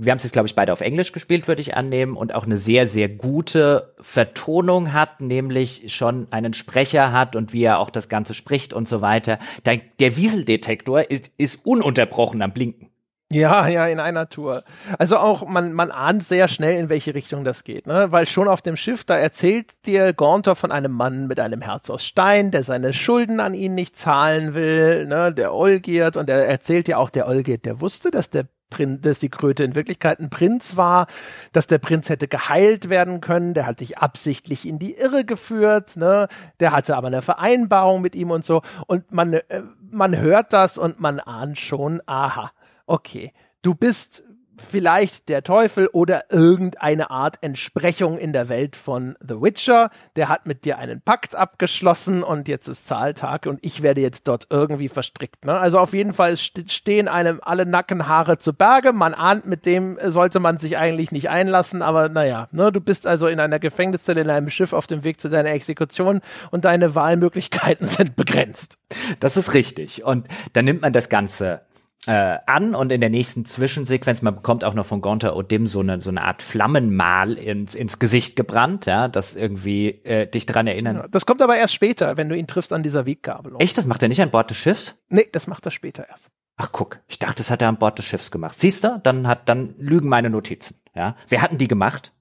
wir 0.00 0.10
haben 0.10 0.16
es 0.16 0.24
jetzt 0.24 0.32
glaube 0.32 0.48
ich 0.48 0.54
beide 0.54 0.72
auf 0.72 0.80
Englisch 0.80 1.12
gespielt, 1.12 1.46
würde 1.46 1.60
ich 1.60 1.76
annehmen, 1.76 2.16
und 2.16 2.34
auch 2.34 2.44
eine 2.44 2.56
sehr 2.56 2.88
sehr 2.88 3.08
gute 3.08 3.94
Vertonung 4.00 4.92
hat, 4.92 5.20
nämlich 5.20 5.94
schon 5.94 6.26
einen 6.30 6.54
Sprecher 6.54 7.12
hat 7.12 7.36
und 7.36 7.52
wie 7.52 7.64
er 7.64 7.78
auch 7.78 7.90
das 7.90 8.08
Ganze 8.08 8.34
spricht 8.34 8.72
und 8.72 8.88
so 8.88 9.00
weiter. 9.00 9.38
Der, 9.64 9.80
der 9.98 10.16
Wieseldetektor 10.16 11.10
ist, 11.10 11.30
ist 11.36 11.66
ununterbrochen 11.66 12.42
am 12.42 12.52
Blinken. 12.52 12.90
Ja, 13.32 13.68
ja, 13.68 13.86
in 13.86 14.00
einer 14.00 14.28
Tour. 14.28 14.64
Also 14.98 15.16
auch, 15.18 15.46
man, 15.46 15.72
man 15.72 15.92
ahnt 15.92 16.24
sehr 16.24 16.48
schnell, 16.48 16.80
in 16.80 16.88
welche 16.88 17.14
Richtung 17.14 17.44
das 17.44 17.62
geht, 17.62 17.86
ne? 17.86 18.10
Weil 18.10 18.26
schon 18.26 18.48
auf 18.48 18.60
dem 18.60 18.76
Schiff, 18.76 19.04
da 19.04 19.16
erzählt 19.16 19.86
dir 19.86 20.12
Gaunter 20.12 20.56
von 20.56 20.72
einem 20.72 20.90
Mann 20.90 21.28
mit 21.28 21.38
einem 21.38 21.60
Herz 21.60 21.90
aus 21.90 22.04
Stein, 22.04 22.50
der 22.50 22.64
seine 22.64 22.92
Schulden 22.92 23.38
an 23.38 23.54
ihn 23.54 23.76
nicht 23.76 23.96
zahlen 23.96 24.54
will, 24.54 25.06
ne? 25.06 25.32
Der 25.32 25.54
Olgierd 25.54 26.16
und 26.16 26.28
er 26.28 26.44
erzählt 26.48 26.88
ja 26.88 26.96
auch, 26.96 27.08
der 27.08 27.28
Olgierd, 27.28 27.66
der 27.66 27.80
wusste, 27.80 28.10
dass 28.10 28.30
der 28.30 28.46
dass 28.70 29.18
die 29.18 29.28
Kröte 29.28 29.64
in 29.64 29.74
Wirklichkeit 29.74 30.20
ein 30.20 30.30
Prinz 30.30 30.76
war, 30.76 31.06
dass 31.52 31.66
der 31.66 31.78
Prinz 31.78 32.08
hätte 32.08 32.28
geheilt 32.28 32.88
werden 32.88 33.20
können, 33.20 33.54
der 33.54 33.66
hat 33.66 33.80
dich 33.80 33.98
absichtlich 33.98 34.66
in 34.66 34.78
die 34.78 34.94
Irre 34.94 35.24
geführt, 35.24 35.96
ne? 35.96 36.28
Der 36.60 36.72
hatte 36.72 36.96
aber 36.96 37.08
eine 37.08 37.22
Vereinbarung 37.22 38.00
mit 38.00 38.14
ihm 38.14 38.30
und 38.30 38.44
so. 38.44 38.62
Und 38.86 39.12
man, 39.12 39.34
äh, 39.34 39.62
man 39.90 40.16
hört 40.16 40.52
das 40.52 40.78
und 40.78 41.00
man 41.00 41.20
ahnt 41.20 41.58
schon, 41.58 42.00
aha, 42.06 42.50
okay, 42.86 43.32
du 43.62 43.74
bist 43.74 44.24
vielleicht 44.60 45.28
der 45.28 45.42
Teufel 45.42 45.88
oder 45.88 46.24
irgendeine 46.30 47.10
Art 47.10 47.38
Entsprechung 47.40 48.18
in 48.18 48.32
der 48.32 48.48
Welt 48.48 48.76
von 48.76 49.16
The 49.20 49.40
Witcher. 49.40 49.90
Der 50.16 50.28
hat 50.28 50.46
mit 50.46 50.64
dir 50.64 50.78
einen 50.78 51.00
Pakt 51.00 51.34
abgeschlossen 51.34 52.22
und 52.22 52.48
jetzt 52.48 52.68
ist 52.68 52.86
Zahltag 52.86 53.46
und 53.46 53.58
ich 53.62 53.82
werde 53.82 54.00
jetzt 54.00 54.28
dort 54.28 54.46
irgendwie 54.50 54.88
verstrickt. 54.88 55.44
Ne? 55.44 55.58
Also 55.58 55.78
auf 55.78 55.92
jeden 55.92 56.12
Fall 56.12 56.36
stehen 56.36 57.08
einem 57.08 57.40
alle 57.42 57.66
Nackenhaare 57.66 58.38
zu 58.38 58.52
Berge. 58.52 58.92
Man 58.92 59.14
ahnt, 59.14 59.46
mit 59.46 59.66
dem 59.66 59.98
sollte 60.04 60.40
man 60.40 60.58
sich 60.58 60.76
eigentlich 60.78 61.12
nicht 61.12 61.30
einlassen, 61.30 61.82
aber 61.82 62.08
naja, 62.08 62.48
ne? 62.52 62.70
du 62.72 62.80
bist 62.80 63.06
also 63.06 63.26
in 63.26 63.40
einer 63.40 63.58
Gefängniszelle 63.58 64.20
in 64.20 64.30
einem 64.30 64.50
Schiff 64.50 64.72
auf 64.72 64.86
dem 64.86 65.04
Weg 65.04 65.20
zu 65.20 65.28
deiner 65.28 65.50
Exekution 65.50 66.20
und 66.50 66.64
deine 66.64 66.94
Wahlmöglichkeiten 66.94 67.86
sind 67.86 68.16
begrenzt. 68.16 68.78
Das 69.20 69.36
ist 69.36 69.54
richtig. 69.54 70.04
Und 70.04 70.28
dann 70.52 70.64
nimmt 70.64 70.82
man 70.82 70.92
das 70.92 71.08
Ganze 71.08 71.62
äh, 72.06 72.38
an 72.46 72.74
und 72.74 72.92
in 72.92 73.00
der 73.00 73.10
nächsten 73.10 73.44
Zwischensequenz, 73.44 74.22
man 74.22 74.34
bekommt 74.34 74.64
auch 74.64 74.74
noch 74.74 74.86
von 74.86 75.00
Gonta 75.00 75.34
Odim 75.34 75.66
so 75.66 75.80
eine, 75.80 76.00
so 76.00 76.10
eine 76.10 76.22
Art 76.22 76.42
Flammenmal 76.42 77.34
ins, 77.34 77.74
ins 77.74 77.98
Gesicht 77.98 78.36
gebrannt, 78.36 78.86
ja, 78.86 79.08
das 79.08 79.36
irgendwie 79.36 79.88
äh, 80.04 80.26
dich 80.26 80.46
daran 80.46 80.66
erinnern. 80.66 81.06
Das 81.10 81.26
kommt 81.26 81.42
aber 81.42 81.56
erst 81.56 81.74
später, 81.74 82.16
wenn 82.16 82.28
du 82.28 82.36
ihn 82.36 82.46
triffst 82.46 82.72
an 82.72 82.82
dieser 82.82 83.06
Weggabelung. 83.06 83.60
Echt? 83.60 83.76
Das 83.76 83.86
macht 83.86 84.02
er 84.02 84.08
nicht 84.08 84.22
an 84.22 84.30
Bord 84.30 84.50
des 84.50 84.56
Schiffs? 84.56 85.02
Nee, 85.08 85.26
das 85.32 85.46
macht 85.46 85.66
er 85.66 85.70
später 85.70 86.08
erst. 86.08 86.30
Ach 86.56 86.70
guck, 86.72 87.00
ich 87.08 87.18
dachte, 87.18 87.36
das 87.36 87.50
hat 87.50 87.62
er 87.62 87.68
an 87.68 87.78
Bord 87.78 87.98
des 87.98 88.04
Schiffs 88.04 88.30
gemacht. 88.30 88.58
Siehst 88.58 88.84
du? 88.84 89.00
Dann 89.02 89.26
hat, 89.26 89.48
dann 89.48 89.74
lügen 89.78 90.08
meine 90.08 90.30
Notizen. 90.30 90.76
Ja, 90.94 91.16
wer 91.28 91.42
hatten 91.42 91.58
die 91.58 91.68
gemacht? 91.68 92.12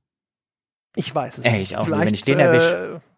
Ich 0.95 1.13
weiß 1.13 1.39
es. 1.39 1.45
Ey, 1.45 1.61
ich 1.61 1.77
auch. 1.77 1.87
Nicht. 1.87 1.99
Wenn 1.99 2.13
ich 2.13 2.23
den 2.23 2.39
erwische. 2.39 3.01
Äh, 3.03 3.08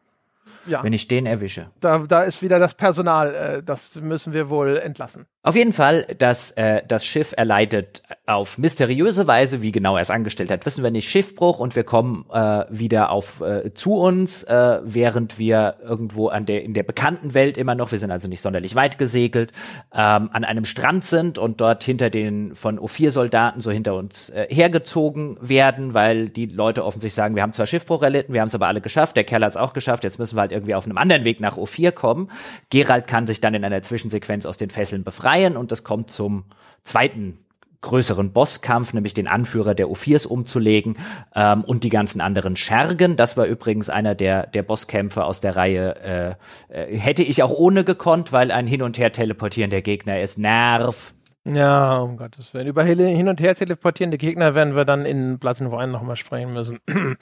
ja. 0.66 0.84
Wenn 0.84 0.94
ich 0.94 1.08
den 1.08 1.26
erwische. 1.26 1.72
Da, 1.80 2.00
da 2.00 2.24
ist 2.24 2.42
wieder 2.42 2.60
das 2.60 2.76
Personal, 2.76 3.36
äh, 3.36 3.64
das 3.64 3.96
müssen 3.96 4.34
wir 4.34 4.50
wohl 4.50 4.78
entlassen. 4.78 5.26
Auf 5.44 5.56
jeden 5.56 5.74
Fall, 5.74 6.06
dass 6.20 6.52
äh, 6.52 6.84
das 6.88 7.04
Schiff 7.04 7.34
erleidet 7.36 8.04
auf 8.28 8.60
mysteriöse 8.60 9.26
Weise, 9.26 9.64
wie 9.64 9.72
genau 9.72 9.96
er 9.96 10.04
es 10.04 10.12
angestellt 10.12 10.52
hat, 10.52 10.66
wissen 10.68 10.84
wir 10.84 10.92
nicht, 10.92 11.10
Schiffbruch 11.10 11.60
und 11.60 11.76
wir 11.76 11.84
kommen 11.84 12.26
äh, 12.32 12.66
wieder 12.70 13.10
auf 13.10 13.42
äh, 13.42 13.74
zu 13.74 13.96
uns, 13.96 14.44
äh, 14.44 14.80
während 14.84 15.40
wir 15.40 15.78
irgendwo 15.84 16.28
an 16.28 16.46
der 16.46 16.64
in 16.64 16.76
der 16.76 16.84
bekannten 16.84 17.34
Welt 17.34 17.58
immer 17.58 17.74
noch, 17.74 17.92
wir 17.92 17.98
sind 17.98 18.12
also 18.12 18.28
nicht 18.28 18.42
sonderlich 18.42 18.76
weit 18.76 19.00
gesegelt, 19.00 19.52
ähm, 19.94 20.30
an 20.32 20.44
einem 20.44 20.66
Strand 20.66 21.04
sind 21.04 21.40
und 21.40 21.60
dort 21.60 21.84
hinter 21.84 22.12
den 22.12 22.54
von 22.56 22.80
O4-Soldaten 22.80 23.62
so 23.62 23.72
hinter 23.72 23.96
uns 23.96 24.30
äh, 24.30 24.46
hergezogen 24.50 25.38
werden, 25.42 25.96
weil 25.96 26.30
die 26.30 26.46
Leute 26.46 26.86
offensichtlich 26.86 27.16
sagen, 27.16 27.36
wir 27.36 27.42
haben 27.42 27.54
zwar 27.54 27.66
Schiffbruch 27.66 28.04
erlitten, 28.04 28.34
wir 28.34 28.42
haben 28.42 28.48
es 28.48 28.56
aber 28.56 28.68
alle 28.68 28.82
geschafft, 28.82 29.16
der 29.16 29.24
Kerl 29.24 29.44
hat 29.44 29.52
es 29.52 29.58
auch 29.58 29.74
geschafft, 29.74 30.04
jetzt 30.04 30.20
müssen 30.20 30.36
wir 30.36 30.42
halt 30.42 30.51
irgendwie 30.52 30.76
auf 30.76 30.86
einem 30.86 30.98
anderen 30.98 31.24
Weg 31.24 31.40
nach 31.40 31.58
O4 31.58 31.92
kommen. 31.92 32.30
Gerald 32.70 33.08
kann 33.08 33.28
sich 33.28 33.42
dann 33.42 33.54
in 33.54 33.64
einer 33.64 33.82
Zwischensequenz 33.82 34.46
aus 34.46 34.58
den 34.58 34.70
Fesseln 34.70 35.04
befreien 35.04 35.58
und 35.58 35.72
es 35.72 35.84
kommt 35.84 36.12
zum 36.12 36.46
zweiten 36.84 37.40
größeren 37.82 38.32
Bosskampf, 38.32 38.94
nämlich 38.94 39.14
den 39.14 39.28
Anführer 39.28 39.74
der 39.74 39.90
Ophirs 39.90 40.26
umzulegen 40.26 40.98
ähm, 41.36 41.64
und 41.64 41.84
die 41.84 41.90
ganzen 41.90 42.22
anderen 42.22 42.56
Schergen. 42.56 43.16
Das 43.16 43.38
war 43.38 43.46
übrigens 43.46 43.90
einer 43.90 44.14
der, 44.14 44.48
der 44.48 44.64
Bosskämpfe 44.64 45.26
aus 45.26 45.42
der 45.42 45.56
Reihe. 45.56 46.38
Äh, 46.70 46.84
äh, 46.84 46.98
hätte 46.98 47.24
ich 47.24 47.42
auch 47.42 47.52
ohne 47.52 47.84
gekonnt, 47.84 48.32
weil 48.32 48.52
ein 48.52 48.68
Hin- 48.68 48.84
und 48.84 49.00
Her 49.00 49.12
teleportieren 49.12 49.72
der 49.72 49.82
Gegner 49.82 50.22
ist 50.22 50.38
Nerv. 50.38 51.16
Ja, 51.44 51.98
um 51.98 52.18
Gottes 52.18 52.54
Willen. 52.54 52.68
Über 52.68 52.84
hin 52.84 53.28
und 53.28 53.42
her 53.42 53.56
teleportierende 53.56 54.20
Gegner 54.20 54.54
werden 54.54 54.76
wir 54.76 54.86
dann 54.86 55.06
in 55.06 55.40
1 55.44 55.60
nochmal 55.60 56.16
sprechen 56.16 56.54
müssen. 56.54 56.80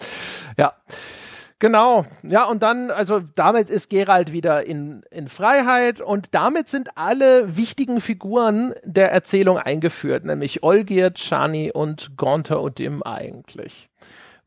ja. 0.57 0.73
Genau, 1.61 2.05
ja, 2.23 2.45
und 2.45 2.63
dann, 2.63 2.89
also 2.89 3.19
damit 3.35 3.69
ist 3.69 3.89
Gerald 3.89 4.31
wieder 4.31 4.65
in, 4.65 5.03
in 5.11 5.27
Freiheit 5.27 5.99
und 5.99 6.33
damit 6.33 6.69
sind 6.69 6.91
alle 6.95 7.57
wichtigen 7.57 7.99
Figuren 7.99 8.73
der 8.85 9.11
Erzählung 9.11 9.57
eingeführt, 9.57 10.23
nämlich 10.23 10.63
Olgierd, 10.63 11.19
Shani 11.19 11.71
und 11.73 12.15
Gaunter 12.15 12.63
Odim 12.63 13.03
eigentlich. 13.03 13.88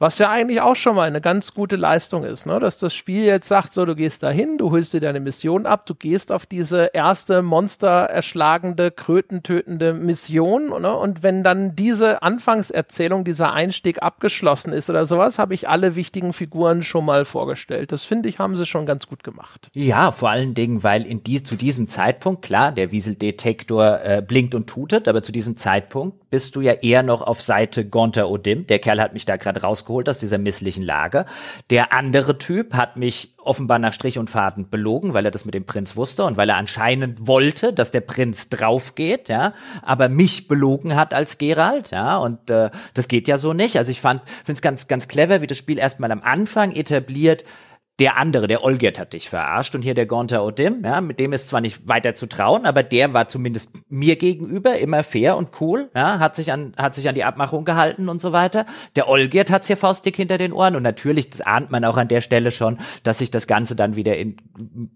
Was 0.02 0.18
ja 0.18 0.30
eigentlich 0.30 0.60
auch 0.60 0.74
schon 0.74 0.96
mal 0.96 1.06
eine 1.06 1.20
ganz 1.20 1.54
gute 1.54 1.76
Leistung 1.76 2.24
ist, 2.24 2.44
ne? 2.44 2.58
dass 2.58 2.76
das 2.76 2.92
Spiel 2.92 3.24
jetzt 3.24 3.46
sagt, 3.46 3.72
so, 3.72 3.84
du 3.84 3.94
gehst 3.94 4.24
dahin, 4.24 4.58
du 4.58 4.72
holst 4.72 4.92
dir 4.94 4.98
deine 4.98 5.20
Mission 5.20 5.64
ab, 5.64 5.86
du 5.86 5.94
gehst 5.94 6.32
auf 6.32 6.44
diese 6.44 6.90
erste 6.92 7.40
Monster 7.40 8.06
erschlagende, 8.06 8.90
krötentötende 8.90 9.94
Mission, 9.94 10.70
ne? 10.82 10.92
und 10.92 11.22
wenn 11.22 11.44
dann 11.44 11.76
diese 11.76 12.20
Anfangserzählung, 12.20 13.22
dieser 13.22 13.52
Einstieg 13.52 14.02
abgeschlossen 14.02 14.72
ist 14.72 14.90
oder 14.90 15.06
sowas, 15.06 15.38
habe 15.38 15.54
ich 15.54 15.68
alle 15.68 15.94
wichtigen 15.94 16.32
Figuren 16.32 16.82
schon 16.82 17.04
mal 17.04 17.24
vorgestellt. 17.24 17.92
Das 17.92 18.02
finde 18.02 18.28
ich, 18.28 18.40
haben 18.40 18.56
sie 18.56 18.66
schon 18.66 18.86
ganz 18.86 19.06
gut 19.06 19.22
gemacht. 19.22 19.70
Ja, 19.72 20.10
vor 20.10 20.30
allen 20.30 20.54
Dingen, 20.54 20.82
weil 20.82 21.06
in 21.06 21.22
die, 21.22 21.44
zu 21.44 21.54
diesem 21.54 21.86
Zeitpunkt, 21.86 22.42
klar, 22.42 22.72
der 22.72 22.90
Wieseldetektor 22.90 24.00
äh, 24.02 24.20
blinkt 24.20 24.56
und 24.56 24.66
tutet, 24.66 25.06
aber 25.06 25.22
zu 25.22 25.30
diesem 25.30 25.56
Zeitpunkt 25.56 26.21
bist 26.32 26.56
du 26.56 26.60
ja 26.60 26.72
eher 26.72 27.04
noch 27.04 27.22
auf 27.22 27.40
Seite 27.40 27.86
Gonter 27.86 28.28
Odim. 28.28 28.66
Der 28.66 28.80
Kerl 28.80 29.00
hat 29.00 29.12
mich 29.12 29.26
da 29.26 29.36
gerade 29.36 29.60
rausgeholt 29.62 29.92
rausgeholt 29.92 30.08
aus 30.08 30.18
dieser 30.18 30.38
misslichen 30.38 30.82
Lage. 30.82 31.26
Der 31.70 31.92
andere 31.92 32.38
Typ 32.38 32.74
hat 32.74 32.96
mich 32.96 33.34
offenbar 33.38 33.78
nach 33.78 33.92
Strich 33.92 34.18
und 34.18 34.30
Faden 34.30 34.70
belogen, 34.70 35.14
weil 35.14 35.24
er 35.24 35.30
das 35.30 35.44
mit 35.44 35.54
dem 35.54 35.64
Prinz 35.64 35.96
wusste 35.96 36.24
und 36.24 36.36
weil 36.36 36.48
er 36.48 36.56
anscheinend 36.56 37.26
wollte, 37.26 37.72
dass 37.72 37.90
der 37.90 38.00
Prinz 38.00 38.48
draufgeht, 38.48 39.28
ja, 39.28 39.52
aber 39.82 40.08
mich 40.08 40.48
belogen 40.48 40.94
hat 40.94 41.12
als 41.12 41.38
Gerald, 41.38 41.90
ja, 41.90 42.18
und 42.18 42.50
äh, 42.50 42.70
das 42.94 43.08
geht 43.08 43.28
ja 43.28 43.38
so 43.38 43.52
nicht. 43.52 43.76
Also 43.76 43.90
ich 43.90 44.00
fand, 44.00 44.22
finde 44.44 44.52
es 44.52 44.62
ganz, 44.62 44.86
ganz 44.86 45.08
clever, 45.08 45.40
wie 45.40 45.46
das 45.46 45.58
Spiel 45.58 45.78
erstmal 45.78 46.12
am 46.12 46.22
Anfang 46.22 46.72
etabliert, 46.72 47.44
der 47.98 48.16
andere, 48.16 48.46
der 48.46 48.64
Olgert 48.64 48.98
hat 48.98 49.12
dich 49.12 49.28
verarscht 49.28 49.74
und 49.74 49.82
hier 49.82 49.92
der 49.92 50.06
Gonta 50.06 50.40
Odim, 50.40 50.82
ja, 50.82 51.02
mit 51.02 51.20
dem 51.20 51.34
ist 51.34 51.48
zwar 51.48 51.60
nicht 51.60 51.86
weiter 51.86 52.14
zu 52.14 52.26
trauen, 52.26 52.64
aber 52.64 52.82
der 52.82 53.12
war 53.12 53.28
zumindest 53.28 53.70
mir 53.90 54.16
gegenüber 54.16 54.78
immer 54.78 55.04
fair 55.04 55.36
und 55.36 55.60
cool, 55.60 55.90
ja, 55.94 56.18
hat 56.18 56.34
sich 56.34 56.50
an, 56.52 56.72
hat 56.78 56.94
sich 56.94 57.06
an 57.06 57.14
die 57.14 57.22
Abmachung 57.22 57.66
gehalten 57.66 58.08
und 58.08 58.20
so 58.20 58.32
weiter. 58.32 58.64
Der 58.96 59.08
Olgert 59.08 59.50
hat's 59.50 59.66
hier 59.66 59.76
faustdick 59.76 60.16
hinter 60.16 60.38
den 60.38 60.54
Ohren 60.54 60.74
und 60.74 60.82
natürlich, 60.82 61.28
das 61.28 61.42
ahnt 61.42 61.70
man 61.70 61.84
auch 61.84 61.98
an 61.98 62.08
der 62.08 62.22
Stelle 62.22 62.50
schon, 62.50 62.78
dass 63.02 63.18
sich 63.18 63.30
das 63.30 63.46
Ganze 63.46 63.76
dann 63.76 63.94
wieder 63.94 64.16
in, 64.16 64.36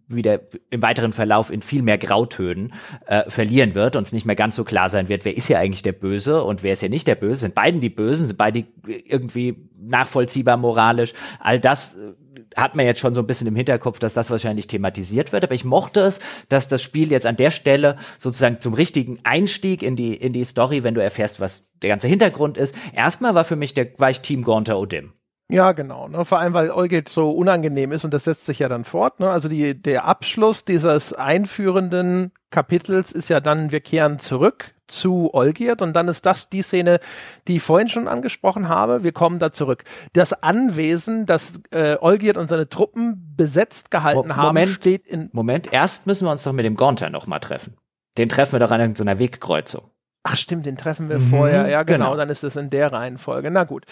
wieder 0.08 0.40
im 0.70 0.80
weiteren 0.80 1.12
Verlauf 1.12 1.50
in 1.50 1.60
viel 1.60 1.82
mehr 1.82 1.98
Grautönen 1.98 2.72
äh, 3.06 3.28
verlieren 3.28 3.74
wird 3.74 3.96
und 3.96 4.06
es 4.06 4.12
nicht 4.12 4.24
mehr 4.24 4.36
ganz 4.36 4.56
so 4.56 4.64
klar 4.64 4.88
sein 4.88 5.08
wird, 5.10 5.26
wer 5.26 5.36
ist 5.36 5.48
hier 5.48 5.58
eigentlich 5.58 5.82
der 5.82 5.92
Böse 5.92 6.42
und 6.42 6.62
wer 6.62 6.72
ist 6.72 6.80
hier 6.80 6.88
nicht 6.88 7.06
der 7.06 7.14
Böse, 7.14 7.42
sind 7.42 7.54
beiden 7.54 7.82
die 7.82 7.90
Bösen, 7.90 8.26
sind 8.26 8.38
beide 8.38 8.64
irgendwie 8.86 9.68
nachvollziehbar 9.78 10.56
moralisch, 10.56 11.12
all 11.40 11.60
das 11.60 11.94
äh, 11.94 12.14
hat 12.56 12.74
man 12.74 12.86
jetzt 12.86 13.00
schon 13.00 13.14
so 13.14 13.20
ein 13.20 13.26
bisschen 13.26 13.46
im 13.46 13.56
Hinterkopf, 13.56 13.98
dass 13.98 14.14
das 14.14 14.30
wahrscheinlich 14.30 14.66
thematisiert 14.66 15.32
wird. 15.32 15.44
Aber 15.44 15.54
ich 15.54 15.64
mochte 15.64 16.00
es, 16.00 16.20
dass 16.48 16.68
das 16.68 16.82
Spiel 16.82 17.10
jetzt 17.10 17.26
an 17.26 17.36
der 17.36 17.50
Stelle 17.50 17.96
sozusagen 18.18 18.60
zum 18.60 18.74
richtigen 18.74 19.18
Einstieg 19.24 19.82
in 19.82 19.94
die, 19.94 20.14
in 20.14 20.32
die 20.32 20.44
Story, 20.44 20.82
wenn 20.82 20.94
du 20.94 21.02
erfährst, 21.02 21.40
was 21.40 21.64
der 21.82 21.90
ganze 21.90 22.08
Hintergrund 22.08 22.56
ist. 22.56 22.74
Erstmal 22.94 23.34
war 23.34 23.44
für 23.44 23.56
mich 23.56 23.74
der, 23.74 23.88
war 23.98 24.10
ich 24.10 24.20
Team 24.20 24.42
Gaunter 24.42 24.78
Odim. 24.78 25.12
Ja, 25.48 25.72
genau. 25.72 26.08
Ne? 26.08 26.24
Vor 26.24 26.40
allem, 26.40 26.54
weil 26.54 26.70
Olgate 26.70 27.10
so 27.10 27.30
unangenehm 27.30 27.92
ist 27.92 28.04
und 28.04 28.12
das 28.12 28.24
setzt 28.24 28.46
sich 28.46 28.58
ja 28.58 28.68
dann 28.68 28.84
fort. 28.84 29.20
Ne? 29.20 29.30
Also 29.30 29.48
die, 29.48 29.80
der 29.80 30.04
Abschluss 30.04 30.64
dieses 30.64 31.12
einführenden 31.12 32.32
Kapitels 32.50 33.12
ist 33.12 33.28
ja 33.28 33.40
dann, 33.40 33.70
wir 33.70 33.80
kehren 33.80 34.18
zurück 34.18 34.75
zu 34.86 35.32
Olgierd 35.32 35.82
und 35.82 35.94
dann 35.94 36.08
ist 36.08 36.26
das 36.26 36.48
die 36.48 36.62
Szene, 36.62 37.00
die 37.48 37.56
ich 37.56 37.62
vorhin 37.62 37.88
schon 37.88 38.08
angesprochen 38.08 38.68
habe. 38.68 39.02
Wir 39.02 39.12
kommen 39.12 39.38
da 39.38 39.52
zurück. 39.52 39.84
Das 40.12 40.42
Anwesen, 40.42 41.26
das 41.26 41.60
äh, 41.70 41.96
Olgierd 42.00 42.36
und 42.36 42.48
seine 42.48 42.68
Truppen 42.68 43.34
besetzt 43.36 43.90
gehalten 43.90 44.28
Mo 44.28 44.34
Moment, 44.34 44.68
haben, 44.68 44.74
steht 44.74 45.06
in. 45.06 45.30
Moment, 45.32 45.72
erst 45.72 46.06
müssen 46.06 46.26
wir 46.26 46.32
uns 46.32 46.42
doch 46.42 46.52
mit 46.52 46.64
dem 46.64 46.76
Gaunter 46.76 47.10
nochmal 47.10 47.40
treffen. 47.40 47.76
Den 48.18 48.28
treffen 48.28 48.52
wir 48.52 48.60
doch 48.60 48.70
an 48.70 48.80
irgendeiner 48.80 49.18
Wegkreuzung. 49.18 49.90
Ach 50.22 50.36
stimmt, 50.36 50.66
den 50.66 50.76
treffen 50.76 51.08
wir 51.08 51.18
mhm, 51.18 51.30
vorher. 51.30 51.68
Ja, 51.68 51.82
genau, 51.82 52.06
genau, 52.06 52.16
dann 52.16 52.30
ist 52.30 52.42
es 52.42 52.56
in 52.56 52.70
der 52.70 52.92
Reihenfolge. 52.92 53.50
Na 53.50 53.64
gut. 53.64 53.84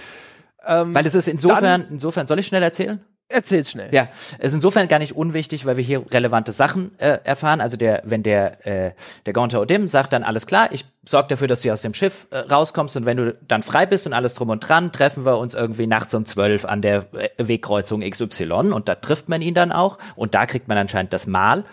Ähm, 0.66 0.94
Weil 0.94 1.06
es 1.06 1.14
ist 1.14 1.28
insofern, 1.28 1.62
dann, 1.62 1.86
insofern, 1.90 2.26
soll 2.26 2.38
ich 2.38 2.46
schnell 2.46 2.62
erzählen? 2.62 3.04
Erzähl's 3.34 3.70
schnell. 3.70 3.88
Ja, 3.92 4.08
es 4.38 4.48
ist 4.48 4.54
insofern 4.54 4.86
gar 4.86 5.00
nicht 5.00 5.16
unwichtig, 5.16 5.66
weil 5.66 5.76
wir 5.76 5.82
hier 5.82 6.04
relevante 6.12 6.52
Sachen 6.52 6.96
äh, 7.00 7.18
erfahren. 7.24 7.60
Also 7.60 7.76
der, 7.76 8.02
wenn 8.04 8.22
der 8.22 8.64
äh, 8.64 8.92
der 9.26 9.32
Gaunter 9.32 9.60
Odim 9.60 9.88
sagt 9.88 10.12
dann 10.12 10.22
alles 10.22 10.46
klar, 10.46 10.68
ich 10.70 10.84
sorge 11.04 11.28
dafür, 11.28 11.48
dass 11.48 11.62
du 11.62 11.72
aus 11.72 11.82
dem 11.82 11.94
Schiff 11.94 12.28
äh, 12.30 12.38
rauskommst. 12.38 12.96
Und 12.96 13.06
wenn 13.06 13.16
du 13.16 13.34
dann 13.46 13.64
frei 13.64 13.86
bist 13.86 14.06
und 14.06 14.12
alles 14.12 14.34
drum 14.34 14.50
und 14.50 14.60
dran, 14.60 14.92
treffen 14.92 15.26
wir 15.26 15.38
uns 15.38 15.54
irgendwie 15.54 15.88
nachts 15.88 16.14
um 16.14 16.26
zwölf 16.26 16.64
an 16.64 16.80
der 16.80 17.06
äh, 17.12 17.28
Wegkreuzung 17.38 18.08
XY 18.08 18.72
und 18.72 18.88
da 18.88 18.94
trifft 18.94 19.28
man 19.28 19.42
ihn 19.42 19.54
dann 19.54 19.72
auch. 19.72 19.98
Und 20.14 20.36
da 20.36 20.46
kriegt 20.46 20.68
man 20.68 20.78
anscheinend 20.78 21.12
das 21.12 21.26
Mal, 21.26 21.64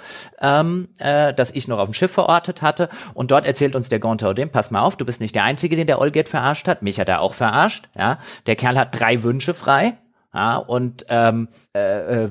ähm, 0.42 0.90
äh, 0.98 1.32
das 1.32 1.52
ich 1.52 1.68
noch 1.68 1.78
auf 1.78 1.90
dem 1.90 1.94
Schiff 1.94 2.12
verortet 2.12 2.64
hatte. 2.64 2.90
Und 3.14 3.30
dort 3.30 3.46
erzählt 3.46 3.76
uns 3.76 3.88
der 3.90 4.00
Gaunter 4.00 4.32
Odim, 4.32 4.50
pass 4.50 4.72
mal 4.72 4.82
auf, 4.82 4.98
du 4.98 5.06
bist 5.06 5.22
nicht 5.22 5.36
der 5.36 5.44
Einzige, 5.44 5.76
den 5.76 5.86
der 5.86 6.02
Olgert 6.02 6.28
verarscht 6.28 6.68
hat, 6.68 6.82
mich 6.82 7.00
hat 7.00 7.08
er 7.08 7.22
auch 7.22 7.36
verarscht, 7.36 7.88
ja, 7.96 8.18
der 8.48 8.56
Kerl 8.56 8.80
hat 8.80 9.00
drei 9.00 9.22
Wünsche 9.24 9.54
frei, 9.54 9.94
ja, 10.34 10.58
und 10.58 11.06
ähm, 11.10 11.50
äh, 11.74 12.26
äh, 12.26 12.30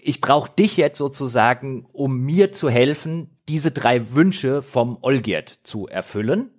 ich 0.00 0.20
brauche 0.20 0.50
dich 0.50 0.76
jetzt 0.76 0.98
sozusagen, 0.98 1.86
um 1.92 2.20
mir 2.20 2.52
zu 2.52 2.70
helfen, 2.70 3.38
diese 3.48 3.70
drei 3.70 4.12
Wünsche 4.12 4.62
vom 4.62 4.98
Olgierd 5.02 5.60
zu 5.62 5.86
erfüllen 5.86 6.50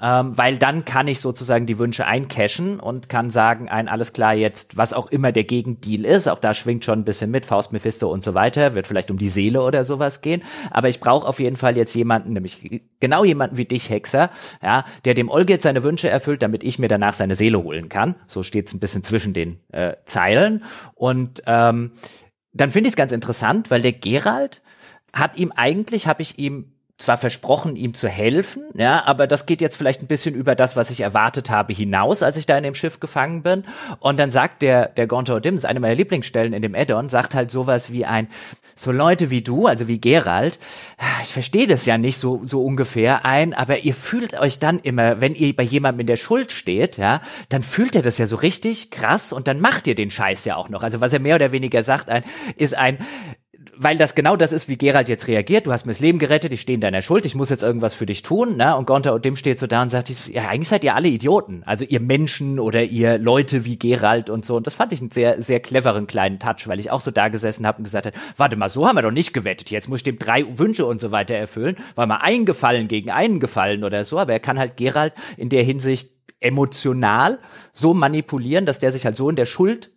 ähm, 0.00 0.36
weil 0.36 0.58
dann 0.58 0.84
kann 0.84 1.08
ich 1.08 1.20
sozusagen 1.20 1.66
die 1.66 1.78
Wünsche 1.78 2.06
eincashen 2.06 2.80
und 2.80 3.08
kann 3.08 3.30
sagen, 3.30 3.68
ein 3.68 3.88
alles 3.88 4.12
klar 4.12 4.34
jetzt, 4.34 4.76
was 4.76 4.92
auch 4.92 5.10
immer 5.10 5.32
der 5.32 5.44
Gegendeal 5.44 6.04
ist, 6.04 6.28
auch 6.28 6.38
da 6.38 6.54
schwingt 6.54 6.84
schon 6.84 7.00
ein 7.00 7.04
bisschen 7.04 7.30
mit, 7.30 7.46
Faust, 7.46 7.72
Mephisto 7.72 8.10
und 8.10 8.24
so 8.24 8.34
weiter, 8.34 8.74
wird 8.74 8.86
vielleicht 8.86 9.10
um 9.10 9.18
die 9.18 9.28
Seele 9.28 9.62
oder 9.62 9.84
sowas 9.84 10.20
gehen, 10.20 10.42
aber 10.70 10.88
ich 10.88 11.00
brauche 11.00 11.26
auf 11.26 11.38
jeden 11.38 11.56
Fall 11.56 11.76
jetzt 11.76 11.94
jemanden, 11.94 12.32
nämlich 12.32 12.82
genau 13.00 13.24
jemanden 13.24 13.56
wie 13.56 13.64
dich, 13.64 13.90
Hexer, 13.90 14.30
ja, 14.62 14.84
der 15.04 15.14
dem 15.14 15.28
Olgit 15.28 15.62
seine 15.62 15.84
Wünsche 15.84 16.08
erfüllt, 16.08 16.42
damit 16.42 16.64
ich 16.64 16.78
mir 16.78 16.88
danach 16.88 17.14
seine 17.14 17.34
Seele 17.34 17.62
holen 17.62 17.88
kann. 17.88 18.16
So 18.26 18.42
steht's 18.42 18.72
ein 18.74 18.80
bisschen 18.80 19.02
zwischen 19.02 19.32
den 19.32 19.60
äh, 19.72 19.94
Zeilen 20.06 20.64
und 20.94 21.42
ähm, 21.46 21.92
dann 22.52 22.70
finde 22.70 22.88
ich 22.88 22.92
es 22.92 22.96
ganz 22.96 23.12
interessant, 23.12 23.70
weil 23.70 23.82
der 23.82 23.92
Gerald 23.92 24.62
hat 25.12 25.36
ihm 25.36 25.52
eigentlich, 25.54 26.06
habe 26.06 26.22
ich 26.22 26.38
ihm 26.38 26.73
zwar 26.96 27.16
versprochen, 27.16 27.74
ihm 27.74 27.94
zu 27.94 28.08
helfen, 28.08 28.62
ja, 28.74 29.04
aber 29.04 29.26
das 29.26 29.46
geht 29.46 29.60
jetzt 29.60 29.76
vielleicht 29.76 30.02
ein 30.02 30.06
bisschen 30.06 30.34
über 30.34 30.54
das, 30.54 30.76
was 30.76 30.90
ich 30.90 31.00
erwartet 31.00 31.50
habe, 31.50 31.72
hinaus, 31.72 32.22
als 32.22 32.36
ich 32.36 32.46
da 32.46 32.56
in 32.56 32.62
dem 32.62 32.74
Schiff 32.74 33.00
gefangen 33.00 33.42
bin. 33.42 33.64
Und 33.98 34.18
dann 34.18 34.30
sagt 34.30 34.62
der, 34.62 34.88
der 34.88 35.08
Gontor 35.08 35.40
Dims, 35.40 35.64
eine 35.64 35.80
meiner 35.80 35.96
Lieblingsstellen 35.96 36.52
in 36.52 36.62
dem 36.62 36.74
Addon, 36.74 37.08
sagt 37.08 37.34
halt 37.34 37.50
sowas 37.50 37.90
wie 37.90 38.04
ein, 38.04 38.28
so 38.76 38.92
Leute 38.92 39.30
wie 39.30 39.42
du, 39.42 39.66
also 39.66 39.88
wie 39.88 40.00
Gerald, 40.00 40.58
ich 41.22 41.32
verstehe 41.32 41.66
das 41.66 41.84
ja 41.84 41.98
nicht 41.98 42.18
so, 42.18 42.40
so 42.44 42.64
ungefähr 42.64 43.24
ein, 43.24 43.54
aber 43.54 43.80
ihr 43.80 43.94
fühlt 43.94 44.38
euch 44.38 44.60
dann 44.60 44.78
immer, 44.78 45.20
wenn 45.20 45.34
ihr 45.34 45.54
bei 45.54 45.62
jemandem 45.64 46.00
in 46.00 46.06
der 46.06 46.16
Schuld 46.16 46.52
steht, 46.52 46.96
ja, 46.96 47.20
dann 47.48 47.62
fühlt 47.62 47.96
ihr 47.96 48.02
das 48.02 48.18
ja 48.18 48.26
so 48.26 48.36
richtig 48.36 48.90
krass 48.90 49.32
und 49.32 49.48
dann 49.48 49.60
macht 49.60 49.86
ihr 49.88 49.94
den 49.96 50.10
Scheiß 50.10 50.44
ja 50.44 50.56
auch 50.56 50.68
noch. 50.68 50.82
Also 50.82 51.00
was 51.00 51.12
er 51.12 51.20
mehr 51.20 51.36
oder 51.36 51.50
weniger 51.50 51.82
sagt, 51.82 52.08
ein, 52.08 52.24
ist 52.56 52.76
ein, 52.76 52.98
weil 53.76 53.96
das 53.96 54.14
genau 54.14 54.36
das 54.36 54.52
ist, 54.52 54.68
wie 54.68 54.76
Gerald 54.76 55.08
jetzt 55.08 55.28
reagiert. 55.28 55.66
Du 55.66 55.72
hast 55.72 55.86
mir 55.86 55.92
das 55.92 56.00
Leben 56.00 56.18
gerettet, 56.18 56.52
ich 56.52 56.60
stehe 56.60 56.74
in 56.74 56.80
deiner 56.80 57.02
Schuld, 57.02 57.26
ich 57.26 57.34
muss 57.34 57.50
jetzt 57.50 57.62
irgendwas 57.62 57.94
für 57.94 58.06
dich 58.06 58.22
tun. 58.22 58.56
Ne? 58.56 58.76
Und 58.76 58.86
Gonta 58.86 59.10
und 59.10 59.24
dem 59.24 59.36
steht 59.36 59.58
so 59.58 59.66
da 59.66 59.82
und 59.82 59.90
sagt, 59.90 60.10
ja, 60.28 60.48
eigentlich 60.48 60.68
seid 60.68 60.84
ihr 60.84 60.94
alle 60.94 61.08
Idioten. 61.08 61.62
Also 61.64 61.84
ihr 61.84 62.00
Menschen 62.00 62.58
oder 62.58 62.82
ihr 62.82 63.18
Leute 63.18 63.64
wie 63.64 63.78
Gerald 63.78 64.30
und 64.30 64.44
so. 64.44 64.56
Und 64.56 64.66
das 64.66 64.74
fand 64.74 64.92
ich 64.92 65.00
einen 65.00 65.10
sehr, 65.10 65.42
sehr 65.42 65.60
cleveren 65.60 66.06
kleinen 66.06 66.38
Touch, 66.38 66.66
weil 66.66 66.78
ich 66.78 66.90
auch 66.90 67.00
so 67.00 67.10
da 67.10 67.28
gesessen 67.28 67.66
habe 67.66 67.78
und 67.78 67.84
gesagt 67.84 68.06
habe, 68.06 68.16
warte 68.36 68.56
mal, 68.56 68.68
so 68.68 68.86
haben 68.86 68.96
wir 68.96 69.02
doch 69.02 69.10
nicht 69.10 69.34
gewettet. 69.34 69.70
Jetzt 69.70 69.88
muss 69.88 70.00
ich 70.00 70.04
dem 70.04 70.18
drei 70.18 70.44
Wünsche 70.58 70.86
und 70.86 71.00
so 71.00 71.10
weiter 71.10 71.34
erfüllen. 71.34 71.76
War 71.94 72.06
mal 72.06 72.20
ein 72.22 72.44
Gefallen 72.46 72.88
gegen 72.88 73.10
einen 73.10 73.40
Gefallen 73.40 73.84
oder 73.84 74.04
so. 74.04 74.18
Aber 74.18 74.32
er 74.32 74.40
kann 74.40 74.58
halt 74.58 74.76
Gerald 74.76 75.12
in 75.36 75.48
der 75.48 75.62
Hinsicht 75.62 76.10
emotional 76.40 77.38
so 77.72 77.94
manipulieren, 77.94 78.66
dass 78.66 78.78
der 78.78 78.92
sich 78.92 79.04
halt 79.06 79.16
so 79.16 79.30
in 79.30 79.36
der 79.36 79.46
Schuld 79.46 79.90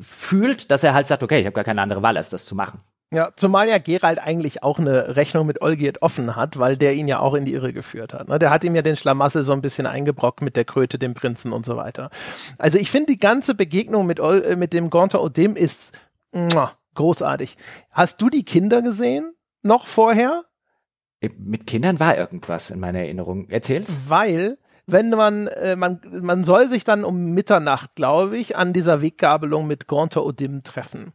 fühlt, 0.00 0.70
dass 0.70 0.84
er 0.84 0.94
halt 0.94 1.06
sagt, 1.06 1.22
okay, 1.22 1.40
ich 1.40 1.46
habe 1.46 1.54
gar 1.54 1.64
keine 1.64 1.80
andere 1.80 2.02
Wahl, 2.02 2.16
als 2.16 2.28
das 2.28 2.44
zu 2.44 2.54
machen. 2.54 2.80
Ja, 3.12 3.32
zumal 3.34 3.68
ja 3.68 3.78
Gerald 3.78 4.20
eigentlich 4.20 4.62
auch 4.62 4.78
eine 4.78 5.16
Rechnung 5.16 5.44
mit 5.44 5.62
Olgierd 5.62 6.00
offen 6.00 6.36
hat, 6.36 6.60
weil 6.60 6.76
der 6.76 6.94
ihn 6.94 7.08
ja 7.08 7.18
auch 7.18 7.34
in 7.34 7.44
die 7.44 7.54
Irre 7.54 7.72
geführt 7.72 8.14
hat. 8.14 8.28
Ne? 8.28 8.38
Der 8.38 8.50
hat 8.50 8.62
ihm 8.62 8.76
ja 8.76 8.82
den 8.82 8.96
Schlamassel 8.96 9.42
so 9.42 9.52
ein 9.52 9.62
bisschen 9.62 9.86
eingebrockt 9.86 10.42
mit 10.42 10.54
der 10.54 10.64
Kröte, 10.64 10.96
dem 10.96 11.14
Prinzen 11.14 11.52
und 11.52 11.66
so 11.66 11.76
weiter. 11.76 12.10
Also 12.56 12.78
ich 12.78 12.88
finde 12.88 13.12
die 13.12 13.18
ganze 13.18 13.56
Begegnung 13.56 14.06
mit, 14.06 14.20
Ol 14.20 14.42
äh, 14.42 14.54
mit 14.54 14.72
dem 14.72 14.90
Gonta 14.90 15.18
Odem 15.18 15.56
ist 15.56 15.92
muah, 16.30 16.72
großartig. 16.94 17.56
Hast 17.90 18.22
du 18.22 18.30
die 18.30 18.44
Kinder 18.44 18.80
gesehen? 18.80 19.34
Noch 19.62 19.88
vorher? 19.88 20.44
Äh, 21.20 21.30
mit 21.36 21.66
Kindern 21.66 21.98
war 21.98 22.16
irgendwas 22.16 22.70
in 22.70 22.78
meiner 22.78 23.00
Erinnerung. 23.00 23.48
Erzähl's. 23.48 23.90
Weil 24.06 24.56
wenn 24.86 25.10
man, 25.10 25.48
äh, 25.48 25.74
man, 25.74 26.00
man 26.22 26.44
soll 26.44 26.68
sich 26.68 26.84
dann 26.84 27.04
um 27.04 27.32
Mitternacht, 27.32 27.96
glaube 27.96 28.38
ich, 28.38 28.56
an 28.56 28.72
dieser 28.72 29.02
Weggabelung 29.02 29.66
mit 29.66 29.88
Gonta 29.88 30.20
Odim 30.20 30.62
treffen. 30.62 31.12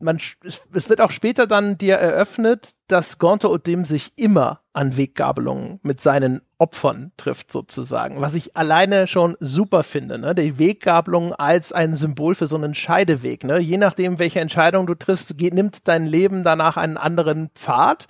Man, 0.00 0.20
es, 0.42 0.62
es 0.72 0.88
wird 0.88 1.00
auch 1.00 1.10
später 1.10 1.46
dann 1.46 1.78
dir 1.78 1.96
eröffnet, 1.96 2.74
dass 2.88 3.18
Gonta 3.18 3.48
Odim 3.48 3.84
sich 3.84 4.12
immer 4.16 4.63
an 4.74 4.96
Weggabelungen 4.96 5.78
mit 5.82 6.00
seinen 6.00 6.42
Opfern 6.58 7.12
trifft 7.16 7.52
sozusagen, 7.52 8.20
was 8.20 8.34
ich 8.34 8.56
alleine 8.56 9.06
schon 9.06 9.36
super 9.38 9.84
finde. 9.84 10.18
Ne? 10.18 10.34
Die 10.34 10.58
Weggabelung 10.58 11.32
als 11.32 11.72
ein 11.72 11.94
Symbol 11.94 12.34
für 12.34 12.48
so 12.48 12.56
einen 12.56 12.74
Scheideweg. 12.74 13.44
Ne? 13.44 13.58
Je 13.58 13.76
nachdem, 13.76 14.18
welche 14.18 14.40
Entscheidung 14.40 14.86
du 14.86 14.94
triffst, 14.94 15.36
geht, 15.38 15.54
nimmt 15.54 15.86
dein 15.86 16.06
Leben 16.06 16.42
danach 16.42 16.76
einen 16.76 16.96
anderen 16.96 17.50
Pfad. 17.54 18.06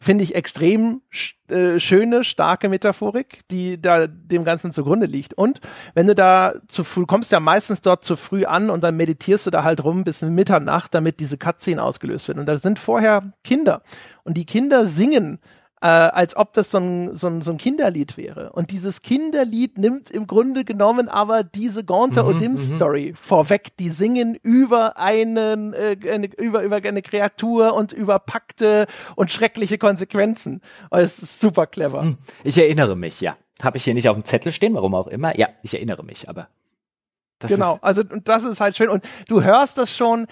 Finde 0.00 0.24
ich 0.24 0.34
extrem 0.34 1.02
äh, 1.48 1.78
schöne, 1.80 2.24
starke 2.24 2.68
Metaphorik, 2.68 3.40
die 3.50 3.80
da 3.80 4.06
dem 4.06 4.44
Ganzen 4.44 4.72
zugrunde 4.72 5.06
liegt. 5.06 5.34
Und 5.34 5.60
wenn 5.94 6.06
du 6.06 6.14
da 6.14 6.54
zu 6.68 6.82
früh, 6.82 7.06
kommst 7.06 7.30
ja 7.30 7.40
meistens 7.40 7.82
dort 7.82 8.04
zu 8.04 8.16
früh 8.16 8.44
an 8.44 8.70
und 8.70 8.84
dann 8.84 8.96
meditierst 8.96 9.46
du 9.46 9.50
da 9.50 9.64
halt 9.64 9.84
rum 9.84 10.04
bis 10.04 10.22
Mitternacht, 10.22 10.94
damit 10.94 11.20
diese 11.20 11.36
Cutscene 11.38 11.82
ausgelöst 11.82 12.28
wird. 12.28 12.38
Und 12.38 12.46
da 12.46 12.58
sind 12.58 12.78
vorher 12.78 13.32
Kinder. 13.44 13.82
Und 14.24 14.36
die 14.36 14.46
Kinder 14.46 14.86
singen 14.86 15.40
äh, 15.82 15.86
als 15.86 16.36
ob 16.36 16.54
das 16.54 16.70
so 16.70 16.78
ein, 16.78 17.14
so, 17.14 17.26
ein, 17.26 17.42
so 17.42 17.50
ein 17.50 17.58
Kinderlied 17.58 18.16
wäre. 18.16 18.52
Und 18.52 18.70
dieses 18.70 19.02
Kinderlied 19.02 19.78
nimmt 19.78 20.10
im 20.10 20.26
Grunde 20.26 20.64
genommen 20.64 21.08
aber 21.08 21.44
diese 21.44 21.84
Gaunter 21.84 22.24
mhm, 22.24 22.28
Odim 22.28 22.52
mhm. 22.52 22.58
Story 22.58 23.14
vorweg. 23.14 23.76
Die 23.78 23.90
singen 23.90 24.36
über 24.42 24.98
einen, 24.98 25.74
äh, 25.74 25.96
eine, 26.10 26.26
über, 26.38 26.62
über 26.62 26.76
eine 26.76 27.02
Kreatur 27.02 27.74
und 27.74 27.92
über 27.92 28.18
Pakte 28.18 28.86
und 29.16 29.30
schreckliche 29.30 29.76
Konsequenzen. 29.76 30.62
Und 30.90 31.00
es 31.00 31.18
ist 31.18 31.40
super 31.40 31.66
clever. 31.66 32.02
Hm, 32.02 32.18
ich 32.42 32.56
erinnere 32.56 32.96
mich, 32.96 33.20
ja. 33.20 33.36
Habe 33.62 33.78
ich 33.78 33.84
hier 33.84 33.94
nicht 33.94 34.08
auf 34.08 34.16
dem 34.16 34.24
Zettel 34.24 34.52
stehen, 34.52 34.74
warum 34.74 34.94
auch 34.94 35.06
immer. 35.06 35.38
Ja, 35.38 35.48
ich 35.62 35.72
erinnere 35.72 36.04
mich, 36.04 36.28
aber. 36.28 36.48
genau, 37.40 37.78
also 37.80 38.02
das 38.02 38.44
ist 38.44 38.60
halt 38.60 38.76
schön. 38.76 38.90
Und 38.90 39.04
du 39.28 39.42
hörst 39.42 39.78
das 39.78 39.94
schon, 39.94 40.26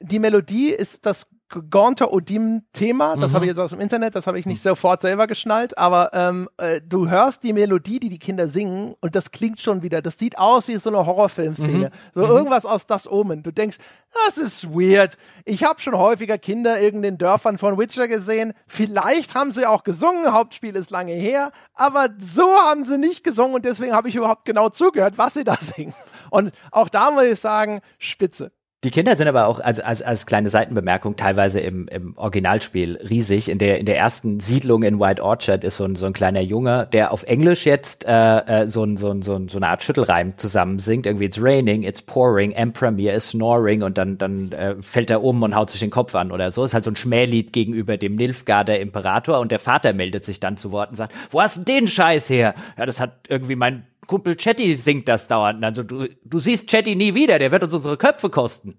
die 0.00 0.18
Melodie 0.18 0.70
ist 0.70 1.04
das 1.04 1.28
Gaunter 1.68 2.12
Odim-Thema, 2.12 3.16
das 3.16 3.32
mhm. 3.32 3.34
habe 3.34 3.44
ich 3.44 3.48
jetzt 3.50 3.58
aus 3.58 3.70
dem 3.70 3.80
Internet, 3.80 4.14
das 4.14 4.26
habe 4.26 4.38
ich 4.38 4.46
nicht 4.46 4.62
sofort 4.62 5.00
selber 5.00 5.26
geschnallt, 5.26 5.76
aber 5.76 6.10
ähm, 6.12 6.48
äh, 6.58 6.80
du 6.80 7.08
hörst 7.08 7.42
die 7.42 7.52
Melodie, 7.52 7.98
die 7.98 8.08
die 8.08 8.18
Kinder 8.18 8.48
singen 8.48 8.94
und 9.00 9.16
das 9.16 9.32
klingt 9.32 9.60
schon 9.60 9.82
wieder, 9.82 10.00
das 10.00 10.16
sieht 10.16 10.38
aus 10.38 10.68
wie 10.68 10.76
so 10.76 10.90
eine 10.90 11.04
Horrorfilmszene, 11.04 11.86
mhm. 11.86 11.92
so 12.14 12.20
mhm. 12.20 12.30
irgendwas 12.30 12.64
aus 12.64 12.86
Das 12.86 13.10
Omen. 13.10 13.42
Du 13.42 13.50
denkst, 13.50 13.78
das 14.26 14.38
ist 14.38 14.70
weird. 14.70 15.16
Ich 15.44 15.64
habe 15.64 15.80
schon 15.80 15.96
häufiger 15.96 16.38
Kinder 16.38 16.78
in 16.78 17.02
den 17.02 17.18
Dörfern 17.18 17.58
von 17.58 17.78
Witcher 17.78 18.06
gesehen. 18.06 18.52
Vielleicht 18.66 19.34
haben 19.34 19.50
sie 19.50 19.66
auch 19.66 19.82
gesungen, 19.82 20.32
Hauptspiel 20.32 20.76
ist 20.76 20.90
lange 20.90 21.12
her, 21.12 21.50
aber 21.74 22.08
so 22.18 22.48
haben 22.48 22.84
sie 22.84 22.98
nicht 22.98 23.24
gesungen 23.24 23.56
und 23.56 23.64
deswegen 23.64 23.92
habe 23.92 24.08
ich 24.08 24.14
überhaupt 24.14 24.44
genau 24.44 24.68
zugehört, 24.68 25.18
was 25.18 25.34
sie 25.34 25.44
da 25.44 25.56
singen. 25.60 25.94
Und 26.30 26.52
auch 26.70 26.88
da 26.88 27.10
muss 27.10 27.24
ich 27.24 27.40
sagen, 27.40 27.80
spitze. 27.98 28.52
Die 28.82 28.90
Kinder 28.90 29.14
sind 29.14 29.28
aber 29.28 29.46
auch 29.46 29.60
als, 29.60 29.78
als, 29.78 30.00
als 30.00 30.24
kleine 30.24 30.48
Seitenbemerkung 30.48 31.16
teilweise 31.16 31.60
im, 31.60 31.86
im 31.88 32.16
Originalspiel 32.16 32.96
riesig. 32.96 33.50
In 33.50 33.58
der, 33.58 33.78
in 33.78 33.84
der 33.84 33.98
ersten 33.98 34.40
Siedlung 34.40 34.84
in 34.84 34.98
White 34.98 35.22
Orchard 35.22 35.64
ist 35.64 35.76
so 35.76 35.84
ein, 35.84 35.96
so 35.96 36.06
ein 36.06 36.14
kleiner 36.14 36.40
Junge, 36.40 36.88
der 36.90 37.12
auf 37.12 37.24
Englisch 37.24 37.66
jetzt 37.66 38.06
äh, 38.06 38.62
äh, 38.62 38.68
so, 38.68 38.82
ein, 38.82 38.96
so, 38.96 39.10
ein, 39.10 39.20
so, 39.20 39.34
ein, 39.34 39.48
so 39.48 39.58
eine 39.58 39.68
Art 39.68 39.82
Schüttelreim 39.82 40.38
zusammen 40.38 40.78
singt. 40.78 41.04
Irgendwie 41.04 41.26
it's 41.26 41.38
raining, 41.42 41.82
it's 41.82 42.00
pouring, 42.00 42.52
Emperor 42.52 42.98
is 42.98 43.28
snoring 43.28 43.82
und 43.82 43.98
dann, 43.98 44.16
dann 44.16 44.50
äh, 44.52 44.76
fällt 44.80 45.10
er 45.10 45.22
um 45.22 45.42
und 45.42 45.54
haut 45.54 45.68
sich 45.68 45.80
den 45.80 45.90
Kopf 45.90 46.14
an 46.14 46.32
oder 46.32 46.50
so. 46.50 46.64
Ist 46.64 46.72
halt 46.72 46.84
so 46.84 46.90
ein 46.90 46.96
Schmählied 46.96 47.52
gegenüber 47.52 47.98
dem 47.98 48.16
Nilfgaarder 48.16 48.80
Imperator 48.80 49.40
und 49.40 49.52
der 49.52 49.58
Vater 49.58 49.92
meldet 49.92 50.24
sich 50.24 50.40
dann 50.40 50.56
zu 50.56 50.72
Wort 50.72 50.88
und 50.88 50.96
sagt, 50.96 51.12
wo 51.28 51.42
hast 51.42 51.58
du 51.58 51.60
den 51.60 51.86
Scheiß 51.86 52.30
her? 52.30 52.54
Ja, 52.78 52.86
das 52.86 52.98
hat 52.98 53.12
irgendwie 53.28 53.56
mein 53.56 53.84
Kumpel 54.06 54.36
Chatty 54.36 54.74
singt 54.74 55.08
das 55.08 55.28
dauernd. 55.28 55.62
Also 55.64 55.82
du, 55.82 56.08
du 56.24 56.38
siehst 56.38 56.68
Chatty 56.68 56.96
nie 56.96 57.14
wieder, 57.14 57.38
der 57.38 57.50
wird 57.50 57.62
uns 57.62 57.74
unsere 57.74 57.96
Köpfe 57.96 58.30
kosten. 58.30 58.78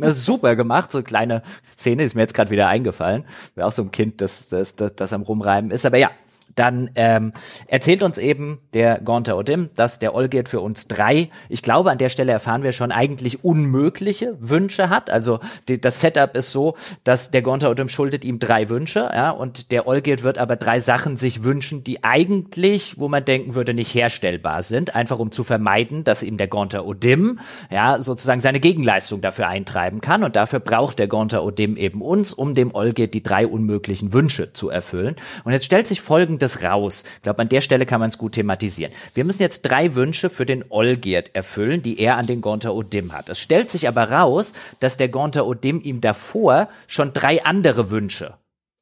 Das 0.00 0.16
ist 0.16 0.26
super 0.26 0.54
gemacht, 0.54 0.92
so 0.92 0.98
eine 0.98 1.04
kleine 1.04 1.42
Szene 1.66 2.04
ist 2.04 2.14
mir 2.14 2.20
jetzt 2.20 2.34
gerade 2.34 2.50
wieder 2.50 2.68
eingefallen. 2.68 3.24
Wäre 3.56 3.66
auch 3.66 3.72
so 3.72 3.82
ein 3.82 3.90
Kind, 3.90 4.20
das, 4.20 4.48
das, 4.48 4.76
das, 4.76 4.94
das 4.94 5.12
am 5.12 5.22
Rumreimen 5.22 5.72
ist. 5.72 5.84
Aber 5.84 5.98
ja, 5.98 6.10
dann 6.58 6.90
ähm, 6.94 7.32
erzählt 7.66 8.02
uns 8.02 8.18
eben 8.18 8.60
der 8.74 9.00
Gonta 9.00 9.34
Odim, 9.34 9.70
dass 9.76 9.98
der 9.98 10.14
Olgierd 10.14 10.48
für 10.48 10.60
uns 10.60 10.88
drei, 10.88 11.30
ich 11.48 11.62
glaube, 11.62 11.90
an 11.90 11.98
der 11.98 12.08
Stelle 12.08 12.32
erfahren 12.32 12.62
wir 12.62 12.72
schon, 12.72 12.92
eigentlich 12.92 13.44
unmögliche 13.44 14.36
Wünsche 14.40 14.90
hat. 14.90 15.10
Also 15.10 15.40
die, 15.68 15.80
das 15.80 16.00
Setup 16.00 16.36
ist 16.36 16.52
so, 16.52 16.76
dass 17.04 17.30
der 17.30 17.42
Gonta 17.42 17.70
Odim 17.70 17.88
schuldet 17.88 18.24
ihm 18.24 18.38
drei 18.38 18.68
Wünsche, 18.68 19.10
ja, 19.12 19.30
und 19.30 19.70
der 19.70 19.86
Olgierd 19.86 20.22
wird 20.22 20.38
aber 20.38 20.56
drei 20.56 20.80
Sachen 20.80 21.16
sich 21.16 21.44
wünschen, 21.44 21.84
die 21.84 22.02
eigentlich, 22.04 22.98
wo 22.98 23.08
man 23.08 23.24
denken 23.24 23.54
würde, 23.54 23.74
nicht 23.74 23.94
herstellbar 23.94 24.62
sind, 24.62 24.94
einfach 24.94 25.18
um 25.18 25.30
zu 25.30 25.44
vermeiden, 25.44 26.04
dass 26.04 26.22
ihm 26.22 26.36
der 26.36 26.48
Gonta 26.48 26.80
Odim, 26.80 27.38
ja, 27.70 28.00
sozusagen 28.00 28.40
seine 28.40 28.60
Gegenleistung 28.60 29.20
dafür 29.20 29.48
eintreiben 29.48 30.00
kann. 30.00 30.24
Und 30.24 30.36
dafür 30.36 30.60
braucht 30.60 30.98
der 30.98 31.08
Gonta 31.08 31.40
Odim 31.40 31.76
eben 31.76 32.02
uns, 32.02 32.32
um 32.32 32.54
dem 32.54 32.74
Olgierd 32.74 33.14
die 33.14 33.22
drei 33.22 33.46
unmöglichen 33.46 34.12
Wünsche 34.12 34.52
zu 34.52 34.70
erfüllen. 34.70 35.16
Und 35.44 35.52
jetzt 35.52 35.64
stellt 35.64 35.86
sich 35.86 36.00
folgendes 36.00 36.47
das 36.48 36.62
raus. 36.62 37.04
Ich 37.16 37.22
glaube, 37.22 37.40
an 37.40 37.48
der 37.48 37.60
Stelle 37.60 37.86
kann 37.86 38.00
man 38.00 38.08
es 38.08 38.18
gut 38.18 38.32
thematisieren. 38.32 38.92
Wir 39.14 39.24
müssen 39.24 39.42
jetzt 39.42 39.62
drei 39.62 39.94
Wünsche 39.94 40.30
für 40.30 40.46
den 40.46 40.64
Olgierd 40.68 41.34
erfüllen, 41.34 41.82
die 41.82 41.98
er 42.00 42.16
an 42.16 42.26
den 42.26 42.40
Gonta 42.40 42.70
Odim 42.70 43.12
hat. 43.12 43.28
Es 43.28 43.38
stellt 43.38 43.70
sich 43.70 43.88
aber 43.88 44.10
raus, 44.10 44.52
dass 44.80 44.96
der 44.96 45.08
Gonta 45.08 45.42
Odim 45.42 45.80
ihm 45.82 46.00
davor 46.00 46.68
schon 46.86 47.12
drei 47.12 47.44
andere 47.44 47.90
Wünsche 47.90 48.34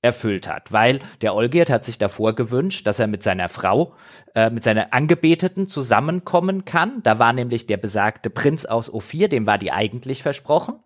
erfüllt 0.03 0.47
hat, 0.49 0.73
weil 0.73 1.01
der 1.21 1.35
Olgierd 1.35 1.69
hat 1.69 1.85
sich 1.85 1.99
davor 1.99 2.35
gewünscht, 2.35 2.87
dass 2.87 3.01
er 3.01 3.09
mit 3.09 3.23
seiner 3.25 3.49
Frau, 3.49 3.95
äh, 4.35 4.51
mit 4.51 4.63
seiner 4.63 4.93
Angebeteten 4.93 5.67
zusammenkommen 5.67 6.65
kann. 6.65 7.03
Da 7.03 7.19
war 7.19 7.33
nämlich 7.33 7.67
der 7.67 7.79
besagte 7.79 8.31
Prinz 8.31 8.67
aus 8.67 8.93
Ophir, 8.93 9.29
dem 9.29 9.47
war 9.47 9.59
die 9.59 9.73
eigentlich 9.73 10.23
versprochen. 10.23 10.77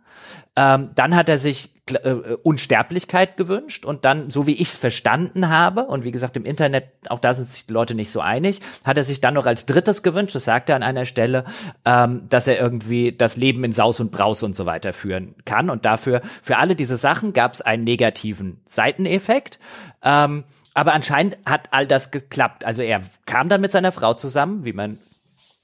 Ähm, 0.57 0.91
dann 0.95 1.15
hat 1.15 1.29
er 1.29 1.39
sich 1.39 1.71
äh, 1.95 2.37
Unsterblichkeit 2.43 3.37
gewünscht 3.37 3.85
und 3.85 4.05
dann, 4.05 4.31
so 4.31 4.47
wie 4.47 4.55
ich 4.55 4.69
es 4.69 4.77
verstanden 4.77 5.49
habe, 5.49 5.85
und 5.85 6.05
wie 6.05 6.13
gesagt, 6.13 6.37
im 6.37 6.45
Internet, 6.45 6.85
auch 7.09 7.19
da 7.19 7.33
sind 7.33 7.47
sich 7.47 7.67
die 7.67 7.73
Leute 7.73 7.95
nicht 7.95 8.11
so 8.11 8.21
einig, 8.21 8.61
hat 8.85 8.97
er 8.97 9.05
sich 9.05 9.21
dann 9.21 9.35
noch 9.35 9.47
als 9.47 9.67
drittes 9.67 10.03
gewünscht, 10.03 10.35
das 10.35 10.45
sagt 10.45 10.69
er 10.69 10.77
an 10.77 10.83
einer 10.83 11.05
Stelle, 11.05 11.45
ähm, 11.85 12.29
dass 12.29 12.47
er 12.47 12.59
irgendwie 12.59 13.13
das 13.13 13.37
Leben 13.37 13.65
in 13.65 13.73
Saus 13.73 14.01
und 14.01 14.11
Braus 14.11 14.43
und 14.43 14.55
so 14.55 14.67
weiter 14.67 14.93
führen 14.93 15.35
kann. 15.45 15.71
Und 15.71 15.85
dafür, 15.85 16.21
für 16.43 16.59
alle 16.59 16.77
diese 16.77 16.97
Sachen 16.97 17.33
gab 17.33 17.55
es 17.55 17.61
einen 17.61 17.85
negativen 17.85 18.61
Seiteneffekt. 18.67 19.59
Ähm, 20.03 20.45
aber 20.75 20.93
anscheinend 20.93 21.37
hat 21.47 21.69
all 21.73 21.87
das 21.87 22.11
geklappt. 22.11 22.65
Also 22.65 22.83
er 22.83 23.01
kam 23.27 23.49
dann 23.49 23.61
mit 23.61 23.73
seiner 23.73 23.93
Frau 23.93 24.15
zusammen, 24.15 24.65
wie 24.65 24.73
man 24.73 24.99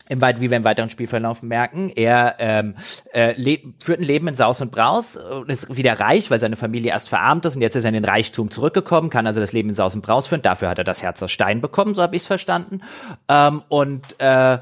im 0.09 0.21
weit, 0.21 0.41
wie 0.41 0.51
wir 0.51 0.57
im 0.57 0.65
weiteren 0.65 0.89
Spielverlauf 0.89 1.43
merken, 1.43 1.91
er 1.95 2.37
ähm, 2.39 2.75
äh, 3.13 3.35
führt 3.81 4.01
ein 4.01 4.05
Leben 4.05 4.29
in 4.29 4.35
Saus 4.35 4.61
und 4.61 4.71
Braus 4.71 5.17
und 5.17 5.51
ist 5.51 5.75
wieder 5.77 5.99
reich, 5.99 6.31
weil 6.31 6.39
seine 6.39 6.57
Familie 6.57 6.91
erst 6.91 7.09
verarmt 7.09 7.45
ist 7.47 7.57
und 7.57 7.63
jetzt 7.63 7.77
ist 7.77 7.85
er 7.85 7.89
in 7.89 7.95
den 7.95 8.05
Reichtum 8.05 8.51
zurückgekommen, 8.51 9.11
kann 9.11 9.27
also 9.27 9.41
das 9.41 9.53
Leben 9.53 9.69
in 9.69 9.75
Saus 9.75 9.95
und 9.95 10.03
Braus 10.03 10.27
führen. 10.27 10.43
Dafür 10.43 10.69
hat 10.69 10.79
er 10.79 10.85
das 10.85 11.03
Herz 11.03 11.23
aus 11.23 11.31
Stein 11.31 11.61
bekommen, 11.61 11.95
so 11.95 12.03
habe 12.03 12.17
ich 12.17 12.23
es 12.23 12.27
verstanden. 12.27 12.83
Ähm, 13.29 13.63
und 13.69 14.21
äh, 14.21 14.59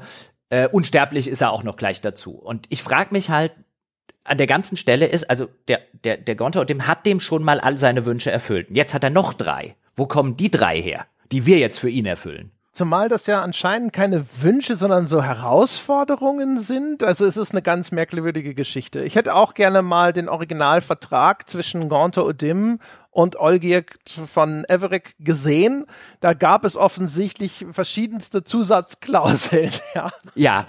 äh, 0.49 0.67
unsterblich 0.67 1.27
ist 1.27 1.41
er 1.41 1.51
auch 1.51 1.63
noch 1.63 1.77
gleich 1.77 2.01
dazu. 2.01 2.31
Und 2.31 2.65
ich 2.69 2.81
frage 2.83 3.09
mich 3.11 3.29
halt, 3.29 3.51
an 4.23 4.37
der 4.39 4.47
ganzen 4.47 4.75
Stelle 4.75 5.05
ist, 5.05 5.29
also 5.29 5.47
der, 5.67 5.81
der, 6.03 6.17
der 6.17 6.35
Gonta, 6.35 6.65
dem 6.65 6.87
hat 6.87 7.05
dem 7.05 7.19
schon 7.19 7.43
mal 7.43 7.59
all 7.59 7.77
seine 7.77 8.05
Wünsche 8.05 8.31
erfüllt. 8.31 8.67
Jetzt 8.71 8.93
hat 8.93 9.03
er 9.03 9.11
noch 9.11 9.33
drei. 9.33 9.75
Wo 9.95 10.07
kommen 10.07 10.35
die 10.35 10.49
drei 10.49 10.81
her, 10.81 11.05
die 11.31 11.45
wir 11.45 11.59
jetzt 11.59 11.79
für 11.79 11.89
ihn 11.89 12.05
erfüllen? 12.05 12.51
Zumal 12.75 13.07
das 13.07 13.25
ja 13.25 13.41
anscheinend 13.41 13.93
keine 13.93 14.25
Wünsche, 14.41 14.75
sondern 14.75 15.05
so 15.05 15.23
Herausforderungen 15.23 16.59
sind. 16.59 17.03
Also 17.03 17.25
es 17.25 17.37
ist 17.37 17.51
eine 17.51 17.61
ganz 17.61 17.93
merkwürdige 17.93 18.53
Geschichte. 18.53 18.99
Ich 18.99 19.15
hätte 19.15 19.33
auch 19.33 19.53
gerne 19.53 19.81
mal 19.81 20.11
den 20.11 20.27
Originalvertrag 20.27 21.49
zwischen 21.49 21.87
Gaunter 21.87 22.25
Odim 22.25 22.79
und 23.11 23.37
Olgierd 23.37 23.91
von 24.09 24.65
Everick 24.65 25.15
gesehen. 25.19 25.85
Da 26.19 26.33
gab 26.33 26.65
es 26.65 26.75
offensichtlich 26.75 27.65
verschiedenste 27.71 28.43
Zusatzklauseln. 28.43 29.71
Ja. 29.95 30.11
ja. 30.35 30.67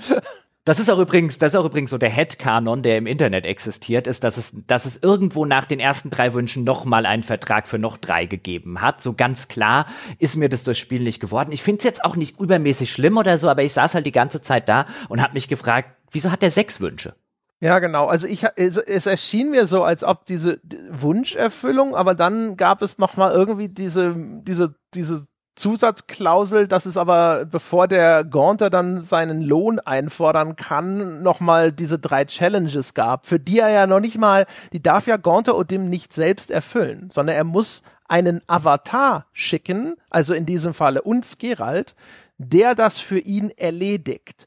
Das 0.67 0.81
ist 0.81 0.91
auch 0.91 0.99
übrigens, 0.99 1.39
das 1.39 1.53
ist 1.53 1.57
auch 1.57 1.64
übrigens 1.64 1.91
so 1.91 1.97
der 1.97 2.11
Headcanon, 2.11 2.83
der 2.83 2.99
im 2.99 3.07
Internet 3.07 3.47
existiert, 3.47 4.09
ist, 4.09 4.25
dass 4.25 4.37
es, 4.37 4.53
dass 4.67 4.85
es 4.85 5.01
irgendwo 5.01 5.45
nach 5.45 5.64
den 5.64 5.79
ersten 5.79 6.11
drei 6.11 6.35
Wünschen 6.35 6.64
noch 6.64 6.85
mal 6.85 7.07
einen 7.07 7.23
Vertrag 7.23 7.69
für 7.69 7.79
noch 7.79 7.97
drei 7.99 8.27
gegeben 8.27 8.81
hat. 8.81 9.01
So 9.01 9.12
ganz 9.12 9.47
klar 9.47 9.87
ist 10.19 10.35
mir 10.35 10.49
das 10.49 10.64
durchs 10.64 10.81
Spiel 10.81 11.03
nicht 11.03 11.21
geworden. 11.21 11.53
Ich 11.53 11.62
finde 11.62 11.79
es 11.79 11.85
jetzt 11.85 12.05
auch 12.05 12.17
nicht 12.17 12.41
übermäßig 12.41 12.91
schlimm 12.91 13.17
oder 13.17 13.39
so, 13.39 13.49
aber 13.49 13.62
ich 13.62 13.73
saß 13.75 13.95
halt 13.95 14.07
die 14.07 14.12
ganze 14.12 14.43
Zeit 14.43 14.69
da 14.69 14.87
und 15.09 15.23
habe 15.23 15.35
mich 15.35 15.47
gefragt, 15.47 15.89
wieso 16.11 16.33
hat 16.33 16.43
der 16.43 16.51
sechs 16.51 16.81
Wünsche? 16.81 17.14
Ja, 17.61 17.79
genau. 17.79 18.07
Also 18.07 18.27
ich, 18.27 18.45
es, 18.57 18.77
es, 18.77 19.07
erschien 19.07 19.53
mir 19.53 19.67
so, 19.67 19.85
als 19.85 20.03
ob 20.03 20.27
diese 20.27 20.61
Wunscherfüllung, 20.91 21.95
aber 21.95 22.17
dann 22.17 22.57
gab 22.57 22.83
es 22.83 22.99
noch 22.99 23.17
mal 23.17 23.33
irgendwie 23.33 23.69
diese, 23.69 24.17
diese, 24.43 24.75
diese 24.95 25.27
Zusatzklausel, 25.57 26.69
dass 26.69 26.87
es 26.87 26.97
aber, 26.97 27.47
bevor 27.47 27.89
der 27.89 28.25
Gaunter 28.25 28.71
dann 28.71 29.01
seinen 29.01 29.43
Lohn 29.43 29.81
einfordern 29.81 30.55
kann, 30.55 31.23
nochmal 31.23 31.73
diese 31.73 31.99
drei 31.99 32.27
Challenges 32.27 32.93
gab, 32.95 33.27
für 33.27 33.41
die 33.41 33.59
er 33.59 33.71
ja 33.71 33.87
noch 33.87 34.01
nicht 34.01 34.19
mal, 34.19 34.47
die 34.73 34.83
darf 34.83 35.07
ja 35.07 35.17
Gaunter 35.17 35.57
Odim 35.57 35.89
nicht 35.89 36.13
selbst 36.13 36.51
erfüllen, 36.51 37.09
sondern 37.11 37.37
er 37.37 37.45
muss 37.45 37.83
einen 38.07 38.43
Avatar 38.47 39.27
schicken, 39.33 39.97
also 40.11 40.35
in 40.35 40.47
diesem 40.47 40.75
Falle 40.75 41.03
uns 41.03 41.39
Geralt, 41.39 41.95
der 42.39 42.75
das 42.75 42.99
für 42.99 43.19
ihn 43.19 43.51
erledigt. 43.57 44.47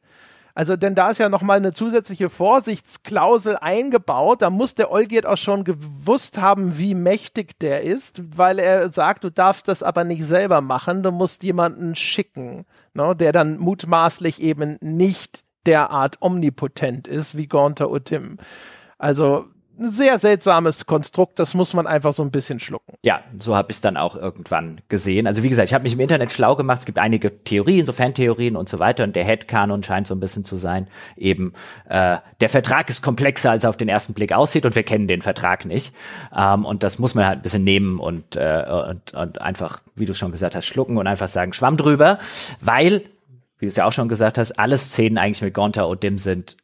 Also, 0.60 0.76
denn 0.76 0.94
da 0.94 1.10
ist 1.10 1.20
ja 1.20 1.30
nochmal 1.30 1.56
eine 1.56 1.72
zusätzliche 1.72 2.28
Vorsichtsklausel 2.28 3.56
eingebaut. 3.56 4.42
Da 4.42 4.50
muss 4.50 4.76
der 4.76 4.92
Olgierd 4.92 5.26
auch 5.26 5.38
schon 5.38 5.64
gewusst 5.64 6.38
haben, 6.42 6.78
wie 6.78 6.96
mächtig 6.96 7.58
der 7.60 7.84
ist, 7.84 8.22
weil 8.38 8.60
er 8.60 8.92
sagt, 8.92 9.24
du 9.24 9.30
darfst 9.30 9.70
das 9.70 9.84
aber 9.84 10.04
nicht 10.04 10.26
selber 10.26 10.60
machen, 10.60 11.02
du 11.02 11.12
musst 11.12 11.44
jemanden 11.44 11.96
schicken, 11.96 12.66
ne, 12.94 13.16
der 13.16 13.32
dann 13.32 13.58
mutmaßlich 13.58 14.42
eben 14.42 14.78
nicht 14.82 15.46
derart 15.66 16.18
omnipotent 16.20 17.08
ist 17.08 17.38
wie 17.38 17.48
Gaunter 17.48 17.90
Utim. 17.90 18.36
Also 18.98 19.46
ein 19.80 19.90
sehr 19.90 20.20
seltsames 20.20 20.86
Konstrukt, 20.86 21.40
das 21.40 21.54
muss 21.54 21.74
man 21.74 21.88
einfach 21.88 22.14
so 22.14 22.24
ein 22.24 22.32
bisschen 22.32 22.60
schlucken. 22.60 22.94
Ja, 23.02 23.22
so 23.40 23.56
habe 23.56 23.72
ich 23.72 23.78
es 23.78 23.82
dann 23.82 23.98
auch 23.98 24.16
irgendwann 24.16 24.82
gesehen. 24.90 25.28
Also 25.28 25.44
wie 25.44 25.50
gesagt, 25.50 25.70
ich 25.70 25.74
habe 25.74 25.84
mich 25.84 25.94
im 25.94 26.00
Internet 26.00 26.32
schlau 26.32 26.56
gemacht, 26.56 26.80
es 26.80 26.86
gibt 26.86 27.00
einige 27.00 27.44
Theorien, 27.44 27.86
so 27.86 27.94
Fantheorien 27.94 28.56
und 28.56 28.70
so 28.70 28.80
weiter 28.80 29.04
und 29.04 29.16
der 29.16 29.24
Headcanon 29.24 29.84
scheint 29.84 30.08
so 30.08 30.16
ein 30.16 30.20
bisschen 30.20 30.46
zu 30.46 30.56
sein, 30.56 30.88
eben 31.16 31.54
äh, 31.88 32.18
der 32.42 32.50
Vertrag 32.50 32.90
ist 32.90 33.02
komplexer, 33.02 33.52
als 33.52 33.64
er 33.64 33.70
auf 33.70 33.78
den 33.78 33.90
ersten 33.90 34.14
Blick 34.14 34.34
aussieht 34.34 34.66
und 34.66 34.76
wir 34.76 34.84
kennen 34.84 35.08
den 35.08 35.22
Vertrag 35.22 35.66
nicht. 35.66 35.94
Ähm, 36.36 36.66
und 36.66 36.84
das 36.84 37.00
muss 37.00 37.16
man 37.16 37.26
halt 37.26 37.40
ein 37.40 37.42
bisschen 37.42 37.64
nehmen 37.64 38.00
und, 38.00 38.36
äh, 38.36 38.66
und, 38.90 39.14
und 39.14 39.42
einfach, 39.42 39.82
wie 39.96 40.06
du 40.06 40.14
schon 40.14 40.32
gesagt 40.32 40.56
hast, 40.56 40.66
schlucken 40.66 40.98
und 40.98 41.08
einfach 41.08 41.28
sagen, 41.28 41.54
Schwamm 41.54 41.78
drüber, 41.78 42.20
weil 42.62 43.04
wie 43.60 43.66
du 43.66 43.70
es 43.70 43.76
ja 43.76 43.86
auch 43.86 43.92
schon 43.92 44.08
gesagt 44.08 44.38
hast, 44.38 44.58
alle 44.58 44.78
Szenen 44.78 45.18
eigentlich 45.18 45.42
mit 45.42 45.54
Gonta 45.54 45.84
und 45.84 46.02
Dim 46.02 46.18
sind 46.18 46.56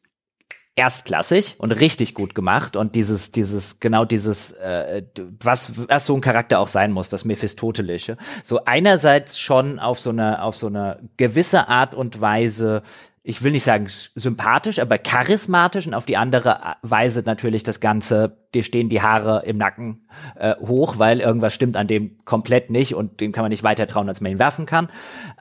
erstklassig 0.76 1.56
und 1.58 1.72
richtig 1.72 2.14
gut 2.14 2.36
gemacht 2.36 2.76
und 2.76 2.96
dieses 2.96 3.32
dieses 3.32 3.80
genau 3.80 4.04
dieses 4.04 4.52
äh, 4.52 5.04
was 5.42 5.72
was 5.88 6.06
so 6.06 6.16
ein 6.16 6.22
Charakter 6.22 6.60
auch 6.60 6.68
sein 6.68 6.92
muss 6.92 7.10
das 7.10 7.24
Mephistotelische. 7.24 8.18
So 8.44 8.66
einerseits 8.66 9.40
schon 9.40 9.80
auf 9.80 10.00
so 10.00 10.10
einer 10.10 10.44
auf 10.44 10.56
so 10.56 10.68
einer 10.68 11.00
gewisse 11.16 11.70
Art 11.70 11.96
und 11.96 12.20
Weise 12.20 12.84
ich 13.28 13.42
will 13.42 13.52
nicht 13.52 13.64
sagen 13.64 13.88
sympathisch, 14.14 14.78
aber 14.78 15.00
charismatisch 15.00 15.88
und 15.88 15.96
auf 15.96 16.06
die 16.06 16.16
andere 16.16 16.76
Weise 16.84 17.24
natürlich 17.26 17.64
das 17.64 17.80
Ganze, 17.80 18.38
dir 18.54 18.62
stehen 18.62 18.88
die 18.88 19.02
Haare 19.02 19.42
im 19.48 19.58
Nacken 19.58 20.08
äh, 20.36 20.56
hoch, 20.58 21.00
weil 21.00 21.22
irgendwas 21.22 21.56
stimmt 21.56 21.76
an 21.76 21.88
dem 21.88 22.24
komplett 22.24 22.70
nicht 22.70 22.94
und 22.94 23.22
dem 23.22 23.32
kann 23.32 23.44
man 23.44 23.50
nicht 23.50 23.64
weiter 23.64 23.88
trauen, 23.88 24.08
als 24.10 24.22
man 24.22 24.32
ihn 24.32 24.38
werfen 24.38 24.68
kann. 24.68 24.90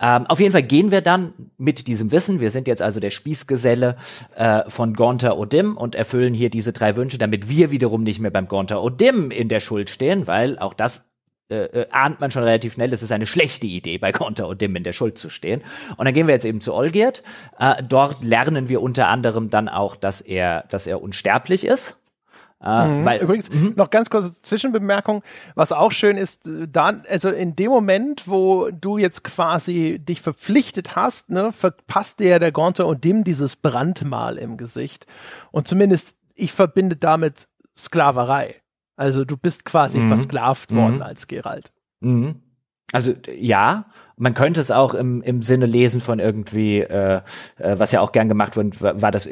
Ähm, 0.01 0.27
auf 0.27 0.41
jeden 0.41 0.53
Fall 0.53 0.63
gehen 0.63 0.93
wir 0.93 1.03
dann 1.03 1.35
mit 1.59 1.87
diesem 1.87 2.11
Wissen, 2.11 2.41
wir 2.41 2.49
sind 2.49 2.69
jetzt 2.69 2.81
also 2.81 3.01
der 3.01 3.11
Spießgeselle 3.11 3.97
äh, 4.35 4.63
von 4.67 4.95
Gonter 4.95 5.37
Odim 5.37 5.77
und 5.77 5.95
erfüllen 5.95 6.33
hier 6.33 6.49
diese 6.49 6.73
drei 6.73 6.97
Wünsche, 6.97 7.19
damit 7.19 7.51
wir 7.51 7.71
wiederum 7.71 8.03
nicht 8.03 8.19
mehr 8.19 8.31
beim 8.31 8.49
Gonter 8.49 8.83
Odim 8.83 9.31
in 9.31 9.51
der 9.51 9.61
Schuld 9.61 9.91
stehen, 9.91 10.27
weil 10.27 10.59
auch 10.59 10.73
das 10.73 11.05
äh, 11.51 11.65
äh, 11.65 11.87
ahnt 11.91 12.21
man 12.21 12.31
schon 12.31 12.43
relativ 12.43 12.73
schnell, 12.73 12.93
es 12.93 13.03
ist 13.03 13.13
eine 13.13 13.27
schlechte 13.27 13.67
Idee, 13.67 13.99
bei 13.99 14.13
Konter 14.13 14.49
und 14.49 14.63
Dim 14.63 14.77
in 14.77 14.83
der 14.83 14.95
Schuld 14.95 15.19
zu 15.19 15.29
stehen. 15.29 15.63
Und 15.97 16.07
dann 16.07 16.15
gehen 16.15 16.27
wir 16.27 16.35
jetzt 16.35 16.47
eben 16.47 16.63
zu 16.63 16.73
Olgierd. 16.73 17.23
Äh, 17.59 17.83
dort 17.83 18.25
lernen 18.25 18.71
wir 18.71 18.81
unter 18.81 19.09
anderem 19.09 19.51
dann 19.51 19.69
auch, 19.69 19.95
dass 19.95 20.23
er, 20.23 20.65
dass 20.71 20.87
er 20.87 21.03
unsterblich 21.03 21.67
ist. 21.67 21.99
Äh, 22.65 22.87
mhm. 22.87 23.05
weil, 23.05 23.21
Übrigens, 23.21 23.53
mhm. 23.53 23.75
noch 23.77 23.91
ganz 23.91 24.09
kurze 24.09 24.33
Zwischenbemerkung, 24.33 25.23
was 25.55 25.73
auch 25.73 25.93
schön 25.93 26.17
ist, 26.17 26.49
dann, 26.69 27.03
also 27.11 27.29
in 27.29 27.55
dem 27.55 27.71
Moment, 27.71 28.27
wo 28.27 28.71
du 28.71 28.97
jetzt 28.97 29.23
quasi 29.23 29.99
dich 29.99 30.23
verpflichtet 30.23 30.97
hast, 30.97 31.29
ne, 31.29 31.53
verpasst 31.53 32.21
dir 32.21 32.39
der 32.39 32.53
Gonter 32.53 32.87
und 32.87 33.05
Dim 33.05 33.23
dieses 33.23 33.57
Brandmal 33.57 34.39
im 34.39 34.57
Gesicht. 34.57 35.07
Und 35.51 35.69
zumindest 35.69 36.17
ich 36.37 36.53
verbinde 36.53 36.97
damit 36.97 37.49
Sklaverei. 37.77 38.64
Also 38.97 39.25
du 39.25 39.37
bist 39.37 39.65
quasi 39.65 39.99
mhm. 39.99 40.09
versklavt 40.09 40.75
worden 40.75 40.97
mhm. 40.97 41.03
als 41.03 41.27
Geralt. 41.27 41.73
Mhm. 42.01 42.37
Also 42.93 43.15
ja, 43.35 43.87
man 44.17 44.35
könnte 44.35 44.61
es 44.61 44.71
auch 44.71 44.95
im, 44.95 45.23
im 45.23 45.43
Sinne 45.43 45.67
lesen 45.67 46.01
von 46.01 46.21
irgendwie, 46.21 46.81
äh, 46.81 47.23
äh, 47.59 47.79
was 47.79 47.93
ja 47.93 48.01
auch 48.01 48.13
gern 48.13 48.29
gemacht 48.29 48.57
wird, 48.57 48.81
war 48.81 49.11
das 49.11 49.29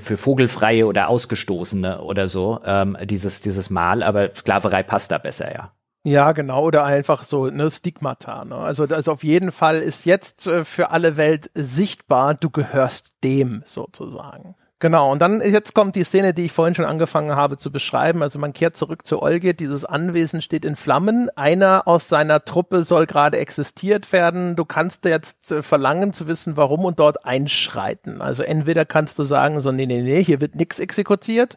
für 0.00 0.16
Vogelfreie 0.16 0.86
oder 0.86 1.08
Ausgestoßene 1.08 2.00
oder 2.00 2.28
so, 2.28 2.60
ähm, 2.64 2.96
dieses, 3.04 3.40
dieses 3.40 3.70
Mal, 3.70 4.02
aber 4.02 4.34
Sklaverei 4.34 4.82
passt 4.82 5.12
da 5.12 5.18
besser, 5.18 5.52
ja. 5.52 5.72
Ja, 6.04 6.32
genau, 6.32 6.62
oder 6.64 6.84
einfach 6.84 7.24
so 7.24 7.46
ne 7.46 7.70
Stigmata. 7.70 8.44
Ne? 8.44 8.54
Also, 8.54 8.84
also 8.84 9.12
auf 9.12 9.24
jeden 9.24 9.52
Fall 9.52 9.78
ist 9.78 10.06
jetzt 10.06 10.46
äh, 10.46 10.64
für 10.64 10.90
alle 10.90 11.16
Welt 11.16 11.50
sichtbar, 11.54 12.34
du 12.34 12.50
gehörst 12.50 13.12
dem 13.22 13.62
sozusagen. 13.66 14.54
Genau, 14.80 15.10
und 15.10 15.20
dann 15.20 15.40
jetzt 15.40 15.74
kommt 15.74 15.96
die 15.96 16.04
Szene, 16.04 16.32
die 16.32 16.44
ich 16.44 16.52
vorhin 16.52 16.76
schon 16.76 16.84
angefangen 16.84 17.34
habe 17.34 17.56
zu 17.56 17.72
beschreiben. 17.72 18.22
Also 18.22 18.38
man 18.38 18.52
kehrt 18.52 18.76
zurück 18.76 19.04
zu 19.04 19.20
Olge, 19.20 19.52
dieses 19.52 19.84
Anwesen 19.84 20.40
steht 20.40 20.64
in 20.64 20.76
Flammen. 20.76 21.30
Einer 21.34 21.88
aus 21.88 22.08
seiner 22.08 22.44
Truppe 22.44 22.84
soll 22.84 23.06
gerade 23.06 23.38
existiert 23.38 24.12
werden. 24.12 24.54
Du 24.54 24.64
kannst 24.64 25.04
jetzt 25.04 25.50
äh, 25.50 25.62
verlangen 25.62 26.12
zu 26.12 26.28
wissen, 26.28 26.56
warum 26.56 26.84
und 26.84 27.00
dort 27.00 27.24
einschreiten. 27.24 28.22
Also 28.22 28.44
entweder 28.44 28.84
kannst 28.84 29.18
du 29.18 29.24
sagen, 29.24 29.60
so, 29.60 29.72
nee, 29.72 29.86
nee, 29.86 30.00
nee, 30.00 30.22
hier 30.22 30.40
wird 30.40 30.54
nichts 30.54 30.78
exekutiert, 30.78 31.56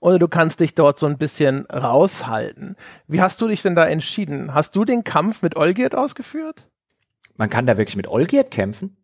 oder 0.00 0.18
du 0.18 0.26
kannst 0.26 0.58
dich 0.58 0.74
dort 0.74 0.98
so 0.98 1.06
ein 1.06 1.18
bisschen 1.18 1.66
raushalten. 1.66 2.74
Wie 3.06 3.20
hast 3.20 3.40
du 3.40 3.46
dich 3.46 3.62
denn 3.62 3.76
da 3.76 3.86
entschieden? 3.86 4.54
Hast 4.54 4.74
du 4.74 4.84
den 4.84 5.04
Kampf 5.04 5.42
mit 5.42 5.56
Olgierd 5.56 5.94
ausgeführt? 5.94 6.68
Man 7.36 7.48
kann 7.48 7.66
da 7.66 7.78
wirklich 7.78 7.96
mit 7.96 8.08
Olgierd 8.08 8.50
kämpfen? 8.50 8.96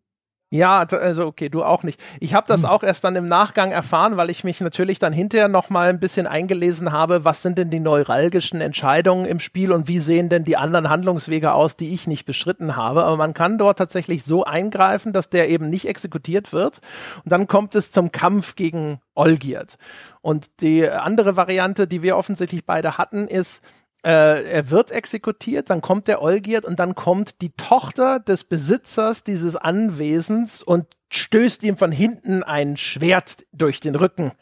Ja, 0.53 0.85
also 0.85 1.25
okay, 1.25 1.49
du 1.49 1.63
auch 1.63 1.81
nicht. 1.81 1.99
Ich 2.19 2.35
habe 2.35 2.45
das 2.47 2.61
hm. 2.61 2.69
auch 2.69 2.83
erst 2.83 3.03
dann 3.03 3.15
im 3.15 3.27
Nachgang 3.27 3.71
erfahren, 3.71 4.17
weil 4.17 4.29
ich 4.29 4.43
mich 4.43 4.61
natürlich 4.61 4.99
dann 4.99 5.11
hinterher 5.11 5.47
noch 5.47 5.71
mal 5.71 5.89
ein 5.89 5.99
bisschen 5.99 6.27
eingelesen 6.27 6.91
habe, 6.91 7.25
was 7.25 7.41
sind 7.41 7.57
denn 7.57 7.71
die 7.71 7.79
neuralgischen 7.79 8.61
Entscheidungen 8.61 9.25
im 9.25 9.39
Spiel 9.39 9.71
und 9.71 9.87
wie 9.87 9.97
sehen 9.97 10.29
denn 10.29 10.43
die 10.43 10.55
anderen 10.55 10.89
Handlungswege 10.89 11.53
aus, 11.53 11.75
die 11.75 11.91
ich 11.91 12.05
nicht 12.05 12.27
beschritten 12.27 12.75
habe. 12.75 13.03
Aber 13.03 13.17
man 13.17 13.33
kann 13.33 13.57
dort 13.57 13.79
tatsächlich 13.79 14.25
so 14.25 14.43
eingreifen, 14.43 15.11
dass 15.11 15.31
der 15.31 15.49
eben 15.49 15.71
nicht 15.71 15.87
exekutiert 15.87 16.53
wird. 16.53 16.81
Und 17.25 17.31
dann 17.31 17.47
kommt 17.47 17.73
es 17.73 17.89
zum 17.89 18.11
Kampf 18.11 18.55
gegen 18.55 18.99
Olgierd. 19.15 19.79
Und 20.21 20.61
die 20.61 20.87
andere 20.87 21.35
Variante, 21.35 21.87
die 21.87 22.03
wir 22.03 22.15
offensichtlich 22.15 22.63
beide 22.63 22.99
hatten, 22.99 23.27
ist, 23.27 23.63
äh, 24.05 24.43
er 24.43 24.69
wird 24.69 24.91
exekutiert, 24.91 25.69
dann 25.69 25.81
kommt 25.81 26.07
der 26.07 26.21
Olgierd 26.21 26.65
und 26.65 26.79
dann 26.79 26.95
kommt 26.95 27.41
die 27.41 27.51
Tochter 27.51 28.19
des 28.19 28.43
Besitzers 28.43 29.23
dieses 29.23 29.55
Anwesens 29.55 30.61
und 30.61 30.85
stößt 31.09 31.63
ihm 31.63 31.77
von 31.77 31.91
hinten 31.91 32.43
ein 32.43 32.75
Schwert 32.77 33.45
durch 33.53 33.79
den 33.79 33.95
Rücken. 33.95 34.33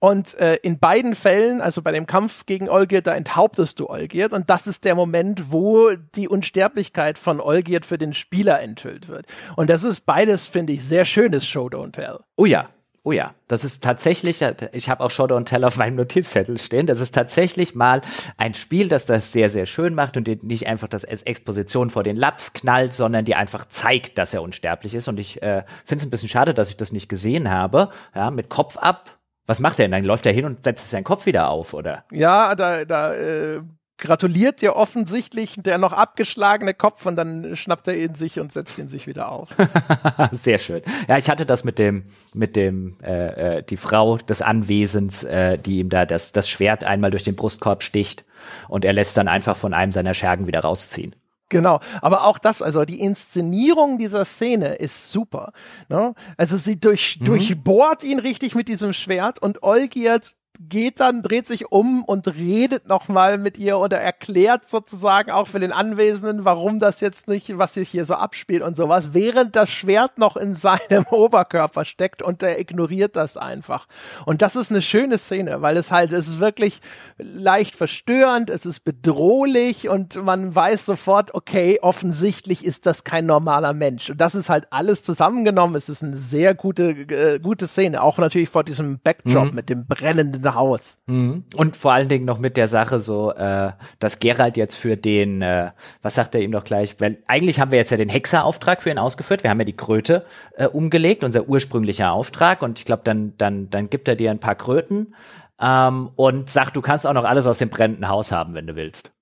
Und 0.00 0.38
äh, 0.38 0.54
in 0.62 0.78
beiden 0.78 1.16
Fällen, 1.16 1.60
also 1.60 1.82
bei 1.82 1.90
dem 1.90 2.06
Kampf 2.06 2.46
gegen 2.46 2.68
Olgierd, 2.68 3.08
da 3.08 3.16
enthauptest 3.16 3.80
du 3.80 3.88
Olgierd 3.88 4.32
und 4.32 4.48
das 4.48 4.68
ist 4.68 4.84
der 4.84 4.94
Moment, 4.94 5.50
wo 5.50 5.90
die 6.14 6.28
Unsterblichkeit 6.28 7.18
von 7.18 7.40
Olgierd 7.40 7.84
für 7.84 7.98
den 7.98 8.14
Spieler 8.14 8.60
enthüllt 8.60 9.08
wird. 9.08 9.26
Und 9.56 9.70
das 9.70 9.82
ist 9.82 10.06
beides, 10.06 10.46
finde 10.46 10.72
ich, 10.74 10.84
sehr 10.84 11.04
schönes 11.04 11.46
Show 11.46 11.66
Don't 11.66 11.92
Tell. 11.92 12.20
Oh 12.36 12.46
ja, 12.46 12.70
Oh 13.08 13.12
ja, 13.12 13.34
das 13.46 13.64
ist 13.64 13.82
tatsächlich, 13.82 14.44
ich 14.72 14.90
habe 14.90 15.02
auch 15.02 15.10
Shadow 15.10 15.34
and 15.34 15.48
Tell 15.48 15.64
auf 15.64 15.78
meinem 15.78 15.96
Notizzettel 15.96 16.58
stehen, 16.58 16.86
das 16.86 17.00
ist 17.00 17.14
tatsächlich 17.14 17.74
mal 17.74 18.02
ein 18.36 18.52
Spiel, 18.52 18.90
das 18.90 19.06
das 19.06 19.32
sehr, 19.32 19.48
sehr 19.48 19.64
schön 19.64 19.94
macht 19.94 20.18
und 20.18 20.44
nicht 20.44 20.66
einfach 20.66 20.88
das 20.88 21.06
als 21.06 21.22
Exposition 21.22 21.88
vor 21.88 22.02
den 22.02 22.16
Latz 22.16 22.52
knallt, 22.52 22.92
sondern 22.92 23.24
die 23.24 23.34
einfach 23.34 23.64
zeigt, 23.66 24.18
dass 24.18 24.34
er 24.34 24.42
unsterblich 24.42 24.94
ist. 24.94 25.08
Und 25.08 25.18
ich 25.18 25.40
äh, 25.40 25.64
finde 25.86 26.02
es 26.02 26.06
ein 26.06 26.10
bisschen 26.10 26.28
schade, 26.28 26.52
dass 26.52 26.68
ich 26.68 26.76
das 26.76 26.92
nicht 26.92 27.08
gesehen 27.08 27.50
habe. 27.50 27.88
Ja, 28.14 28.30
mit 28.30 28.50
Kopf 28.50 28.76
ab. 28.76 29.18
Was 29.46 29.58
macht 29.58 29.80
er 29.80 29.84
denn? 29.84 29.92
Dann 29.92 30.04
läuft 30.04 30.26
er 30.26 30.32
hin 30.34 30.44
und 30.44 30.64
setzt 30.64 30.90
seinen 30.90 31.04
Kopf 31.04 31.24
wieder 31.24 31.48
auf, 31.48 31.72
oder? 31.72 32.04
Ja, 32.12 32.54
da, 32.54 32.84
da 32.84 33.14
äh, 33.14 33.62
gratuliert 33.98 34.62
dir 34.62 34.76
offensichtlich 34.76 35.56
der 35.58 35.78
noch 35.78 35.92
abgeschlagene 35.92 36.72
Kopf 36.72 37.04
und 37.06 37.16
dann 37.16 37.56
schnappt 37.56 37.88
er 37.88 37.96
ihn 37.96 38.14
sich 38.14 38.40
und 38.40 38.52
setzt 38.52 38.78
ihn 38.78 38.88
sich 38.88 39.06
wieder 39.06 39.30
auf. 39.30 39.54
Sehr 40.32 40.58
schön. 40.58 40.82
Ja, 41.08 41.18
ich 41.18 41.28
hatte 41.28 41.44
das 41.44 41.64
mit 41.64 41.78
dem, 41.78 42.04
mit 42.32 42.56
dem, 42.56 42.96
äh, 43.02 43.58
äh, 43.58 43.62
die 43.62 43.76
Frau 43.76 44.16
des 44.16 44.40
Anwesens, 44.40 45.24
äh, 45.24 45.58
die 45.58 45.80
ihm 45.80 45.90
da 45.90 46.06
das, 46.06 46.32
das 46.32 46.48
Schwert 46.48 46.84
einmal 46.84 47.10
durch 47.10 47.24
den 47.24 47.36
Brustkorb 47.36 47.82
sticht 47.82 48.24
und 48.68 48.84
er 48.84 48.92
lässt 48.92 49.16
dann 49.16 49.28
einfach 49.28 49.56
von 49.56 49.74
einem 49.74 49.92
seiner 49.92 50.14
Schergen 50.14 50.46
wieder 50.46 50.60
rausziehen. 50.60 51.14
Genau, 51.50 51.80
aber 52.02 52.24
auch 52.24 52.38
das, 52.38 52.60
also 52.60 52.84
die 52.84 53.00
Inszenierung 53.00 53.96
dieser 53.96 54.26
Szene 54.26 54.74
ist 54.74 55.10
super. 55.10 55.52
Ne? 55.88 56.14
Also 56.36 56.58
sie 56.58 56.78
durch, 56.78 57.18
mhm. 57.20 57.24
durchbohrt 57.24 58.04
ihn 58.04 58.18
richtig 58.18 58.54
mit 58.54 58.68
diesem 58.68 58.92
Schwert 58.92 59.40
und 59.40 59.62
Olgierd 59.62 60.36
geht 60.60 61.00
dann, 61.00 61.22
dreht 61.22 61.46
sich 61.46 61.70
um 61.70 62.02
und 62.04 62.26
redet 62.34 62.88
nochmal 62.88 63.38
mit 63.38 63.58
ihr 63.58 63.78
oder 63.78 63.98
erklärt 63.98 64.68
sozusagen 64.68 65.30
auch 65.30 65.46
für 65.46 65.60
den 65.60 65.72
Anwesenden, 65.72 66.44
warum 66.44 66.80
das 66.80 67.00
jetzt 67.00 67.28
nicht, 67.28 67.58
was 67.58 67.74
sich 67.74 67.88
hier 67.88 68.04
so 68.04 68.14
abspielt 68.14 68.62
und 68.62 68.76
sowas, 68.76 69.14
während 69.14 69.54
das 69.54 69.70
Schwert 69.70 70.18
noch 70.18 70.36
in 70.36 70.54
seinem 70.54 71.06
Oberkörper 71.10 71.84
steckt 71.84 72.22
und 72.22 72.42
er 72.42 72.58
ignoriert 72.58 73.14
das 73.14 73.36
einfach. 73.36 73.86
Und 74.24 74.42
das 74.42 74.56
ist 74.56 74.70
eine 74.70 74.82
schöne 74.82 75.18
Szene, 75.18 75.62
weil 75.62 75.76
es 75.76 75.92
halt, 75.92 76.12
es 76.12 76.26
ist 76.26 76.40
wirklich 76.40 76.80
leicht 77.18 77.76
verstörend, 77.76 78.50
es 78.50 78.66
ist 78.66 78.80
bedrohlich 78.80 79.88
und 79.88 80.22
man 80.24 80.54
weiß 80.54 80.86
sofort, 80.86 81.34
okay, 81.34 81.78
offensichtlich 81.82 82.64
ist 82.64 82.86
das 82.86 83.04
kein 83.04 83.26
normaler 83.26 83.74
Mensch. 83.74 84.10
Und 84.10 84.20
das 84.20 84.34
ist 84.34 84.48
halt 84.48 84.66
alles 84.70 85.02
zusammengenommen. 85.04 85.76
Es 85.76 85.88
ist 85.88 86.02
eine 86.02 86.16
sehr 86.16 86.54
gute, 86.54 86.90
äh, 86.90 87.38
gute 87.38 87.68
Szene. 87.68 88.02
Auch 88.02 88.18
natürlich 88.18 88.48
vor 88.48 88.64
diesem 88.64 88.98
Backdrop 88.98 89.50
mhm. 89.50 89.54
mit 89.54 89.68
dem 89.68 89.86
brennenden 89.86 90.37
Haus. 90.44 90.98
Mhm. 91.06 91.44
Und 91.54 91.76
vor 91.76 91.92
allen 91.92 92.08
Dingen 92.08 92.24
noch 92.24 92.38
mit 92.38 92.56
der 92.56 92.68
Sache 92.68 93.00
so, 93.00 93.32
äh, 93.32 93.72
dass 93.98 94.18
Gerald 94.18 94.56
jetzt 94.56 94.74
für 94.74 94.96
den, 94.96 95.42
äh, 95.42 95.70
was 96.02 96.14
sagt 96.14 96.34
er 96.34 96.40
ihm 96.40 96.52
doch 96.52 96.64
gleich, 96.64 97.00
weil 97.00 97.18
eigentlich 97.26 97.60
haben 97.60 97.70
wir 97.70 97.78
jetzt 97.78 97.90
ja 97.90 97.96
den 97.96 98.08
Hexerauftrag 98.08 98.82
für 98.82 98.90
ihn 98.90 98.98
ausgeführt. 98.98 99.42
Wir 99.42 99.50
haben 99.50 99.58
ja 99.58 99.64
die 99.64 99.76
Kröte 99.76 100.24
äh, 100.56 100.66
umgelegt, 100.66 101.24
unser 101.24 101.48
ursprünglicher 101.48 102.12
Auftrag. 102.12 102.62
Und 102.62 102.78
ich 102.78 102.84
glaube, 102.84 103.02
dann, 103.04 103.34
dann, 103.38 103.70
dann 103.70 103.90
gibt 103.90 104.08
er 104.08 104.16
dir 104.16 104.30
ein 104.30 104.40
paar 104.40 104.54
Kröten 104.54 105.14
ähm, 105.60 106.10
und 106.16 106.50
sagt, 106.50 106.76
du 106.76 106.82
kannst 106.82 107.06
auch 107.06 107.12
noch 107.12 107.24
alles 107.24 107.46
aus 107.46 107.58
dem 107.58 107.68
brennenden 107.68 108.08
Haus 108.08 108.32
haben, 108.32 108.54
wenn 108.54 108.66
du 108.66 108.76
willst. 108.76 109.12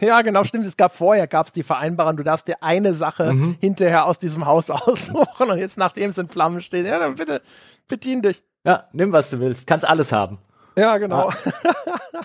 Ja, 0.00 0.22
genau, 0.22 0.42
stimmt. 0.44 0.66
Es 0.66 0.76
gab 0.76 0.94
vorher, 0.94 1.26
gab 1.26 1.46
es 1.46 1.52
die 1.52 1.62
Vereinbarung, 1.62 2.16
du 2.16 2.24
darfst 2.24 2.48
dir 2.48 2.62
eine 2.62 2.92
Sache 2.94 3.32
mhm. 3.32 3.56
hinterher 3.60 4.06
aus 4.06 4.18
diesem 4.18 4.46
Haus 4.46 4.70
aussuchen 4.70 5.50
und 5.50 5.58
jetzt, 5.58 5.78
nachdem 5.78 6.10
es 6.10 6.18
in 6.18 6.28
Flammen 6.28 6.60
steht, 6.60 6.86
ja, 6.86 6.98
dann 6.98 7.14
bitte 7.14 7.40
bedien 7.88 8.22
dich. 8.22 8.42
Ja, 8.64 8.88
nimm, 8.92 9.12
was 9.12 9.30
du 9.30 9.38
willst. 9.38 9.66
Kannst 9.66 9.88
alles 9.88 10.12
haben. 10.12 10.38
Ja, 10.78 10.98
genau. 10.98 11.30
Ah. 11.30 11.34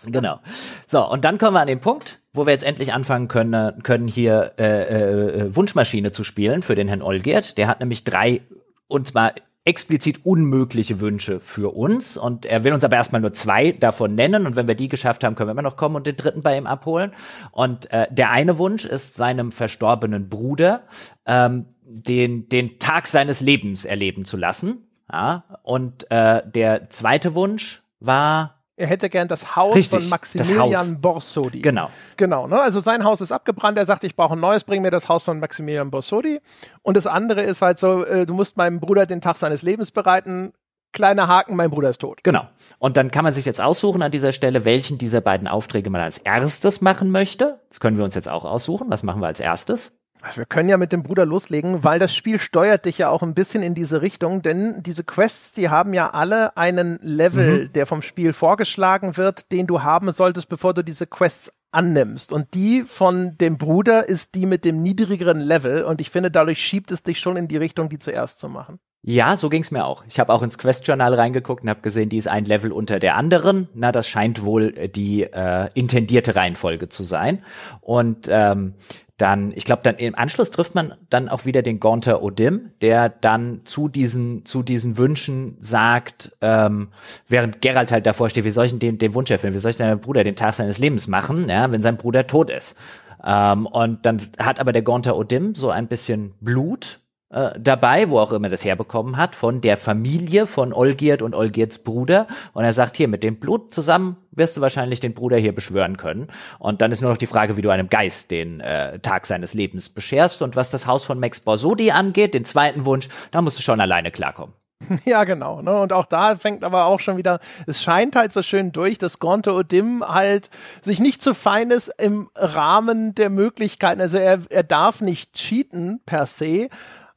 genau. 0.06 0.40
So, 0.88 1.08
und 1.10 1.24
dann 1.24 1.38
kommen 1.38 1.54
wir 1.54 1.62
an 1.62 1.68
den 1.68 1.80
Punkt, 1.80 2.20
wo 2.34 2.46
wir 2.46 2.52
jetzt 2.52 2.66
endlich 2.66 2.94
anfangen 2.94 3.28
können, 3.28 3.82
können 3.84 4.08
hier 4.08 4.54
äh, 4.58 5.46
äh, 5.46 5.56
Wunschmaschine 5.56 6.12
zu 6.12 6.24
spielen 6.24 6.62
für 6.62 6.76
den 6.76 6.88
Herrn 6.88 7.02
Olgert. 7.02 7.58
Der 7.58 7.68
hat 7.68 7.80
nämlich 7.80 8.04
drei, 8.04 8.42
und 8.88 9.08
zwar 9.08 9.34
explizit 9.64 10.26
unmögliche 10.26 11.00
Wünsche 11.00 11.40
für 11.40 11.70
uns. 11.76 12.18
Und 12.18 12.46
er 12.46 12.64
will 12.64 12.74
uns 12.74 12.84
aber 12.84 12.96
erstmal 12.96 13.22
nur 13.22 13.34
zwei 13.34 13.72
davon 13.72 14.16
nennen. 14.16 14.46
Und 14.46 14.56
wenn 14.56 14.68
wir 14.68 14.76
die 14.76 14.88
geschafft 14.88 15.24
haben, 15.24 15.36
können 15.36 15.50
wir 15.50 15.52
immer 15.52 15.62
noch 15.62 15.78
kommen 15.78 15.96
und 15.96 16.08
den 16.08 16.18
dritten 16.18 16.42
bei 16.42 16.58
ihm 16.58 16.68
abholen. 16.68 17.12
Und 17.52 17.92
äh, 17.92 18.08
der 18.12 18.32
eine 18.32 18.58
Wunsch 18.58 18.86
ist 18.86 19.16
seinem 19.16 19.52
verstorbenen 19.52 20.30
Bruder, 20.30 20.84
ähm, 21.26 21.68
den, 21.84 22.50
den 22.50 22.80
Tag 22.80 23.08
seines 23.08 23.40
Lebens 23.42 23.86
erleben 23.86 24.26
zu 24.26 24.36
lassen. 24.36 24.88
Ja, 25.12 25.44
und 25.64 26.10
äh, 26.10 26.42
der 26.50 26.90
zweite 26.90 27.36
Wunsch 27.36 27.81
war 28.02 28.62
er 28.82 28.88
hätte 28.88 29.10
gern 29.10 29.28
das 29.28 29.56
Haus 29.56 29.76
Richtig, 29.76 30.02
von 30.02 30.10
Maximilian 30.10 30.74
Haus. 30.74 31.02
Borsodi. 31.02 31.62
Genau. 31.62 31.90
Genau, 32.18 32.48
ne? 32.48 32.60
Also 32.60 32.80
sein 32.80 33.04
Haus 33.04 33.22
ist 33.22 33.32
abgebrannt, 33.32 33.78
er 33.78 33.86
sagt, 33.86 34.04
ich 34.04 34.16
brauche 34.16 34.34
ein 34.34 34.40
neues, 34.40 34.64
bring 34.64 34.82
mir 34.82 34.90
das 34.90 35.08
Haus 35.08 35.26
von 35.26 35.40
Maximilian 35.40 35.92
Borsodi. 35.92 36.40
Und 36.82 36.98
das 36.98 37.06
andere 37.06 37.42
ist 37.44 37.62
halt 37.62 37.78
so, 37.78 38.04
äh, 38.04 38.26
du 38.26 38.34
musst 38.34 38.58
meinem 38.58 38.80
Bruder 38.80 39.06
den 39.06 39.22
Tag 39.22 39.38
seines 39.38 39.62
Lebens 39.62 39.92
bereiten. 39.92 40.54
Kleiner 40.94 41.28
Haken, 41.28 41.56
mein 41.56 41.70
Bruder 41.70 41.92
ist 41.92 42.02
tot. 42.02 42.24
Genau. 42.24 42.48
Und 42.80 42.98
dann 42.98 43.12
kann 43.12 43.24
man 43.24 43.34
sich 43.34 43.46
jetzt 43.46 43.62
aussuchen 43.62 44.02
an 44.02 44.12
dieser 44.12 44.32
Stelle, 44.32 44.66
welchen 44.66 44.98
dieser 44.98 45.22
beiden 45.22 45.48
Aufträge 45.48 45.92
man 45.92 46.02
als 46.02 46.18
erstes 46.18 46.82
machen 46.82 47.12
möchte. 47.12 47.62
Das 47.70 47.80
können 47.80 47.98
wir 47.98 48.04
uns 48.04 48.16
jetzt 48.16 48.30
auch 48.30 48.46
aussuchen. 48.46 48.90
Was 48.90 49.04
machen 49.04 49.22
wir 49.22 49.28
als 49.28 49.40
erstes? 49.40 49.94
Also 50.22 50.38
wir 50.38 50.46
können 50.46 50.70
ja 50.70 50.78
mit 50.78 50.92
dem 50.92 51.04
Bruder 51.04 51.26
loslegen, 51.26 51.84
weil 51.84 52.00
das 52.00 52.16
Spiel 52.16 52.40
steuert 52.40 52.86
dich 52.86 53.00
ja 53.00 53.10
auch 53.10 53.24
ein 53.24 53.34
bisschen 53.34 53.64
in 53.64 53.74
diese 53.74 54.02
Richtung, 54.02 54.42
denn 54.42 54.84
diese 54.84 55.04
Quests, 55.04 55.54
die 55.54 55.70
haben 55.70 55.94
ja 55.94 56.12
alle 56.12 56.56
einen 56.58 57.00
Level, 57.02 57.66
mhm. 57.66 57.74
der 57.74 57.86
vom 57.86 58.02
Spiel 58.02 58.34
vorgeschlagen 58.34 59.18
wird, 59.18 59.52
den 59.52 59.68
du 59.68 59.84
haben 59.84 60.12
solltest, 60.12 60.50
bevor 60.50 60.74
du 60.74 60.84
diese 60.84 61.08
Quests 61.08 61.54
annimmst. 61.72 62.34
Und 62.34 62.54
die 62.54 62.84
von 62.84 63.38
dem 63.38 63.58
Bruder 63.58 64.08
ist 64.08 64.36
die 64.36 64.46
mit 64.46 64.66
dem 64.66 64.82
niedrigeren 64.82 65.40
Level 65.40 65.84
und 65.84 66.02
ich 66.02 66.10
finde, 66.10 66.30
dadurch 66.30 66.64
schiebt 66.64 66.92
es 66.92 67.04
dich 67.04 67.20
schon 67.20 67.38
in 67.38 67.48
die 67.48 67.58
Richtung, 67.58 67.90
die 67.90 68.00
zuerst 68.00 68.40
zu 68.40 68.50
machen. 68.50 68.80
Ja, 69.04 69.36
so 69.36 69.50
ging's 69.50 69.72
mir 69.72 69.86
auch. 69.86 70.04
Ich 70.08 70.20
habe 70.20 70.32
auch 70.32 70.44
ins 70.44 70.60
Quest-Journal 70.60 71.16
reingeguckt 71.16 71.64
und 71.64 71.70
habe 71.70 71.82
gesehen, 71.82 72.10
die 72.10 72.18
ist 72.18 72.28
ein 72.28 72.46
Level 72.46 72.72
unter 72.72 73.00
der 73.00 73.16
anderen. 73.16 73.68
Na, 73.74 73.92
das 73.92 74.08
scheint 74.08 74.44
wohl 74.44 74.78
äh, 74.78 74.90
die 74.90 75.24
äh, 75.24 75.70
intendierte 75.74 76.36
Reihenfolge 76.36 76.88
zu 76.88 77.04
sein. 77.04 77.44
Und 77.80 78.28
ähm, 78.30 78.76
dann, 79.18 79.54
ich 79.56 79.66
glaube, 79.66 79.82
dann 79.84 79.96
im 79.98 80.16
Anschluss 80.16 80.52
trifft 80.52 80.76
man 80.76 80.94
dann 81.10 81.30
auch 81.30 81.46
wieder 81.46 81.64
den 81.64 81.80
Gaunter 81.80 82.22
Odim, 82.22 82.72
der 82.82 83.10
dann 83.10 83.62
zu 83.66 83.88
diesen, 83.88 84.46
zu 84.46 84.62
diesen 84.62 84.98
Wünschen 84.98 85.58
sagt, 85.62 86.36
ähm, 86.42 86.90
während 87.28 87.62
Geralt 87.62 87.92
halt 87.92 88.06
davor 88.06 88.30
steht, 88.30 88.46
wie 88.46 88.52
soll 88.52 88.66
ich 88.66 88.78
den, 88.78 89.00
den 89.00 89.16
Wunsch 89.16 89.32
erfüllen? 89.32 89.56
Wie 89.56 89.60
soll 89.60 89.72
ich 89.72 89.78
seinem 89.78 90.00
Bruder 90.00 90.24
den 90.24 90.36
Tag 90.36 90.54
seines 90.54 90.78
Lebens 90.78 91.08
machen, 91.08 91.50
ja, 91.50 91.72
wenn 91.72 91.82
sein 91.82 91.98
Bruder 91.98 92.28
tot 92.28 92.52
ist? 92.52 92.76
Ähm, 93.24 93.66
und 93.66 94.06
dann 94.06 94.22
hat 94.40 94.60
aber 94.60 94.74
der 94.74 94.82
Gaunter 94.84 95.18
Odim 95.18 95.56
so 95.56 95.72
ein 95.72 95.88
bisschen 95.88 96.34
Blut 96.40 97.01
äh, 97.32 97.52
dabei, 97.60 98.10
wo 98.10 98.20
auch 98.20 98.32
immer 98.32 98.50
das 98.50 98.66
herbekommen 98.66 99.18
hat, 99.18 99.36
von 99.36 99.62
der 99.62 99.78
Familie 99.78 100.48
von 100.48 100.74
Olgierd 100.74 101.22
und 101.22 101.34
Olgierds 101.34 101.80
Bruder. 101.80 102.28
Und 102.54 102.64
er 102.64 102.74
sagt, 102.74 102.98
hier, 102.98 103.08
mit 103.08 103.24
dem 103.24 103.38
Blut 103.38 103.74
zusammen 103.74 104.18
wirst 104.32 104.58
du 104.58 104.62
wahrscheinlich 104.62 105.00
den 105.00 105.14
Bruder 105.14 105.38
hier 105.38 105.56
beschwören 105.56 105.98
können. 105.98 106.28
Und 106.60 106.82
dann 106.82 106.92
ist 106.92 107.02
nur 107.02 107.10
noch 107.10 107.18
die 107.18 107.28
Frage, 107.28 107.58
wie 107.58 107.62
du 107.62 107.70
einem 107.70 107.90
Geist 107.90 108.32
den 108.32 108.60
äh, 108.60 109.00
Tag 109.00 109.26
seines 109.26 109.54
Lebens 109.54 109.90
bescherst. 109.90 110.42
Und 110.42 110.56
was 110.56 110.70
das 110.70 110.88
Haus 110.88 111.06
von 111.06 111.20
Max 111.20 111.40
Borsodi 111.40 111.92
angeht, 111.92 112.34
den 112.34 112.46
zweiten 112.46 112.86
Wunsch, 112.86 113.08
da 113.32 113.42
musst 113.42 113.58
du 113.58 113.64
schon 113.64 113.80
alleine 113.80 114.12
klarkommen. 114.12 114.54
Ja, 115.06 115.24
genau. 115.24 115.62
Ne? 115.62 115.76
Und 115.78 115.94
auch 115.94 116.06
da 116.06 116.36
fängt 116.36 116.64
aber 116.64 116.86
auch 116.86 117.00
schon 117.00 117.18
wieder, 117.18 117.40
es 117.68 117.84
scheint 117.84 118.16
halt 118.16 118.34
so 118.34 118.42
schön 118.42 118.72
durch, 118.72 118.98
dass 118.98 119.20
Gonto 119.20 119.58
Odim 119.58 120.04
halt 120.06 120.50
sich 120.82 121.00
nicht 121.00 121.22
zu 121.22 121.34
fein 121.34 121.72
ist 121.72 121.90
im 121.98 122.30
Rahmen 122.36 123.16
der 123.16 123.30
Möglichkeiten. 123.30 124.02
Also 124.02 124.18
er, 124.18 124.40
er 124.50 124.64
darf 124.64 125.02
nicht 125.02 125.34
cheaten 125.34 126.02
per 126.06 126.26
se, 126.26 126.70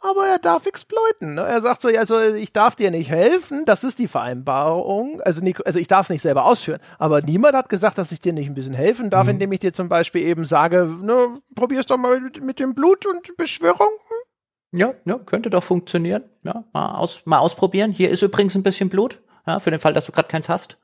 aber 0.04 0.26
er 0.26 0.38
darf 0.38 0.66
exploiten. 0.66 1.34
Ne? 1.34 1.42
Er 1.42 1.60
sagt 1.60 1.80
so, 1.80 1.88
also 1.88 2.20
ich 2.20 2.52
darf 2.52 2.76
dir 2.76 2.90
nicht 2.90 3.10
helfen, 3.10 3.64
das 3.64 3.84
ist 3.84 3.98
die 3.98 4.08
Vereinbarung. 4.08 5.20
Also, 5.22 5.42
also 5.64 5.78
ich 5.78 5.88
darf 5.88 6.06
es 6.06 6.10
nicht 6.10 6.22
selber 6.22 6.44
ausführen. 6.44 6.80
Aber 6.98 7.22
niemand 7.22 7.54
hat 7.54 7.68
gesagt, 7.68 7.98
dass 7.98 8.12
ich 8.12 8.20
dir 8.20 8.32
nicht 8.32 8.46
ein 8.46 8.54
bisschen 8.54 8.74
helfen 8.74 9.10
darf, 9.10 9.24
mhm. 9.24 9.30
indem 9.30 9.52
ich 9.52 9.60
dir 9.60 9.72
zum 9.72 9.88
Beispiel 9.88 10.22
eben 10.22 10.44
sage, 10.44 10.94
ne, 11.00 11.40
probier's 11.54 11.86
doch 11.86 11.96
mal 11.96 12.20
mit, 12.20 12.42
mit 12.42 12.58
dem 12.58 12.74
Blut 12.74 13.06
und 13.06 13.36
Beschwörung. 13.36 13.88
Hm? 14.08 14.78
Ja, 14.78 14.94
ja, 15.04 15.18
könnte 15.18 15.50
doch 15.50 15.64
funktionieren. 15.64 16.24
Ja, 16.42 16.64
mal, 16.72 16.96
aus, 16.96 17.20
mal 17.24 17.38
ausprobieren. 17.38 17.92
Hier 17.92 18.10
ist 18.10 18.22
übrigens 18.22 18.54
ein 18.56 18.62
bisschen 18.62 18.88
Blut, 18.88 19.22
ja, 19.46 19.58
für 19.60 19.70
den 19.70 19.80
Fall, 19.80 19.94
dass 19.94 20.06
du 20.06 20.12
gerade 20.12 20.28
keins 20.28 20.48
hast. 20.48 20.78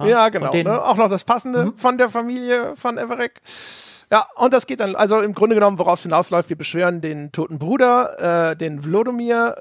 Ja, 0.00 0.06
ja 0.06 0.28
genau. 0.28 0.52
Ne? 0.52 0.82
Auch 0.82 0.96
noch 0.96 1.08
das 1.08 1.24
Passende 1.24 1.66
mhm. 1.66 1.76
von 1.76 1.98
der 1.98 2.08
Familie 2.08 2.74
von 2.76 2.98
Everett. 2.98 3.40
Ja, 4.10 4.26
und 4.36 4.52
das 4.52 4.66
geht 4.66 4.80
dann, 4.80 4.94
also 4.94 5.20
im 5.20 5.34
Grunde 5.34 5.56
genommen, 5.56 5.78
worauf 5.78 5.98
es 5.98 6.04
hinausläuft, 6.04 6.48
wir 6.48 6.56
beschwören 6.56 7.00
den 7.00 7.32
toten 7.32 7.58
Bruder, 7.58 8.50
äh, 8.50 8.56
den 8.56 8.80
Vlodomir 8.80 9.56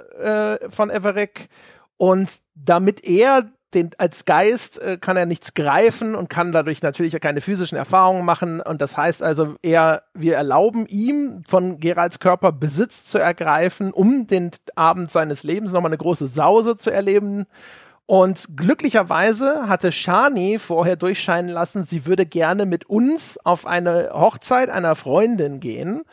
äh, 0.61 0.69
von 0.69 0.91
Everek. 0.91 1.49
Und 1.97 2.29
damit 2.53 3.05
er 3.05 3.49
den, 3.73 3.91
als 3.97 4.25
Geist 4.25 4.81
äh, 4.81 4.97
kann 4.97 5.17
er 5.17 5.25
nichts 5.25 5.53
greifen 5.53 6.15
und 6.15 6.29
kann 6.29 6.51
dadurch 6.51 6.81
natürlich 6.81 7.19
keine 7.19 7.41
physischen 7.41 7.77
Erfahrungen 7.77 8.23
machen. 8.23 8.61
Und 8.61 8.81
das 8.81 8.97
heißt 8.97 9.21
also, 9.21 9.55
er, 9.61 10.03
wir 10.13 10.35
erlauben 10.35 10.85
ihm, 10.87 11.43
von 11.47 11.79
Geralds 11.79 12.19
Körper 12.19 12.51
Besitz 12.51 13.05
zu 13.05 13.17
ergreifen, 13.17 13.91
um 13.91 14.27
den 14.27 14.51
Abend 14.75 15.11
seines 15.11 15.43
Lebens 15.43 15.71
nochmal 15.71 15.89
eine 15.89 15.97
große 15.97 16.27
Sause 16.27 16.77
zu 16.77 16.89
erleben. 16.89 17.45
Und 18.07 18.55
glücklicherweise 18.55 19.67
hatte 19.67 19.91
Shani 19.91 20.59
vorher 20.59 20.95
durchscheinen 20.95 21.49
lassen, 21.49 21.81
sie 21.81 22.05
würde 22.05 22.25
gerne 22.25 22.65
mit 22.67 22.85
uns 22.87 23.39
auf 23.43 23.65
eine 23.65 24.11
Hochzeit 24.13 24.69
einer 24.69 24.95
Freundin 24.95 25.59
gehen. 25.59 26.03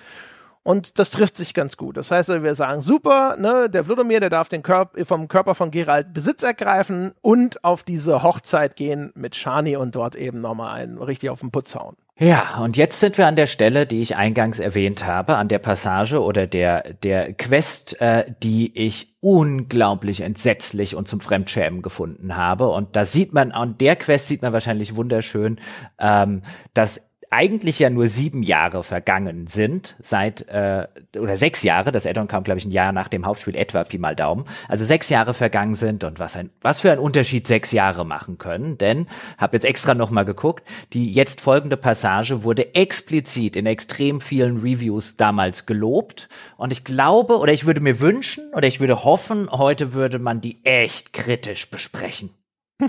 Und 0.64 0.98
das 0.98 1.10
trifft 1.10 1.36
sich 1.36 1.54
ganz 1.54 1.76
gut. 1.76 1.96
Das 1.96 2.10
heißt, 2.10 2.28
wir 2.42 2.54
sagen, 2.54 2.82
super, 2.82 3.36
ne, 3.36 3.68
der 3.68 3.84
Vlodomir, 3.84 4.20
der 4.20 4.30
darf 4.30 4.48
den 4.48 4.62
Körper, 4.62 5.04
vom 5.04 5.26
Körper 5.26 5.54
von 5.54 5.70
Geralt 5.70 6.14
Besitz 6.14 6.42
ergreifen 6.42 7.12
und 7.20 7.64
auf 7.64 7.82
diese 7.82 8.22
Hochzeit 8.22 8.76
gehen 8.76 9.12
mit 9.14 9.34
Shani 9.34 9.76
und 9.76 9.96
dort 9.96 10.14
eben 10.14 10.40
nochmal 10.40 10.80
einen 10.80 10.98
richtig 10.98 11.30
auf 11.30 11.40
den 11.40 11.50
Putz 11.50 11.74
hauen. 11.74 11.96
Ja, 12.18 12.60
und 12.62 12.76
jetzt 12.76 13.00
sind 13.00 13.18
wir 13.18 13.26
an 13.26 13.34
der 13.34 13.48
Stelle, 13.48 13.86
die 13.86 14.00
ich 14.00 14.16
eingangs 14.16 14.60
erwähnt 14.60 15.04
habe, 15.04 15.36
an 15.36 15.48
der 15.48 15.58
Passage 15.58 16.22
oder 16.22 16.46
der, 16.46 16.92
der 16.94 17.32
Quest, 17.32 18.00
äh, 18.00 18.32
die 18.42 18.78
ich 18.78 19.16
unglaublich 19.20 20.20
entsetzlich 20.20 20.94
und 20.94 21.08
zum 21.08 21.20
Fremdschämen 21.20 21.82
gefunden 21.82 22.36
habe. 22.36 22.68
Und 22.68 22.94
da 22.94 23.04
sieht 23.04 23.32
man, 23.32 23.50
an 23.50 23.76
der 23.78 23.96
Quest 23.96 24.28
sieht 24.28 24.42
man 24.42 24.52
wahrscheinlich 24.52 24.94
wunderschön, 24.94 25.58
ähm, 25.98 26.42
dass 26.74 27.00
eigentlich 27.32 27.78
ja 27.78 27.88
nur 27.88 28.08
sieben 28.08 28.42
Jahre 28.42 28.84
vergangen 28.84 29.46
sind, 29.46 29.96
seit, 30.00 30.48
äh, 30.48 30.86
oder 31.18 31.36
sechs 31.38 31.62
Jahre, 31.62 31.90
das 31.90 32.06
Addon 32.06 32.28
kam, 32.28 32.44
glaube 32.44 32.58
ich, 32.58 32.66
ein 32.66 32.70
Jahr 32.70 32.92
nach 32.92 33.08
dem 33.08 33.24
Hauptspiel 33.24 33.56
etwa, 33.56 33.84
Pi 33.84 33.96
mal 33.96 34.14
Daumen, 34.14 34.44
also 34.68 34.84
sechs 34.84 35.08
Jahre 35.08 35.32
vergangen 35.32 35.74
sind 35.74 36.04
und 36.04 36.18
was 36.18 36.36
ein, 36.36 36.50
was 36.60 36.80
für 36.80 36.92
ein 36.92 36.98
Unterschied 36.98 37.46
sechs 37.46 37.72
Jahre 37.72 38.04
machen 38.04 38.36
können, 38.36 38.76
denn, 38.76 39.06
habe 39.38 39.56
jetzt 39.56 39.64
extra 39.64 39.94
nochmal 39.94 40.26
geguckt, 40.26 40.68
die 40.92 41.10
jetzt 41.10 41.40
folgende 41.40 41.78
Passage 41.78 42.44
wurde 42.44 42.74
explizit 42.74 43.56
in 43.56 43.64
extrem 43.64 44.20
vielen 44.20 44.58
Reviews 44.58 45.16
damals 45.16 45.64
gelobt. 45.64 46.28
Und 46.56 46.70
ich 46.70 46.84
glaube, 46.84 47.38
oder 47.38 47.52
ich 47.52 47.64
würde 47.64 47.80
mir 47.80 48.00
wünschen, 48.00 48.52
oder 48.54 48.68
ich 48.68 48.80
würde 48.80 49.04
hoffen, 49.04 49.50
heute 49.50 49.94
würde 49.94 50.18
man 50.18 50.40
die 50.40 50.62
echt 50.64 51.12
kritisch 51.14 51.70
besprechen. 51.70 52.30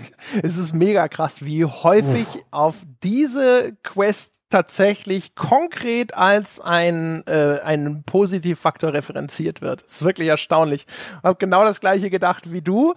es 0.43 0.57
ist 0.57 0.73
mega 0.73 1.07
krass, 1.07 1.45
wie 1.45 1.65
häufig 1.65 2.27
Uff. 2.27 2.45
auf 2.51 2.75
diese 3.03 3.75
Quest 3.83 4.35
tatsächlich 4.49 5.33
konkret 5.33 6.13
als 6.15 6.59
ein, 6.59 7.25
äh, 7.25 7.59
ein 7.63 8.03
Positivfaktor 8.05 8.93
referenziert 8.93 9.61
wird. 9.61 9.83
Das 9.83 9.93
ist 9.93 10.05
wirklich 10.05 10.27
erstaunlich. 10.27 10.85
Ich 10.87 11.23
habe 11.23 11.37
genau 11.39 11.63
das 11.63 11.79
gleiche 11.79 12.11
gedacht 12.11 12.51
wie 12.51 12.61
du. 12.61 12.93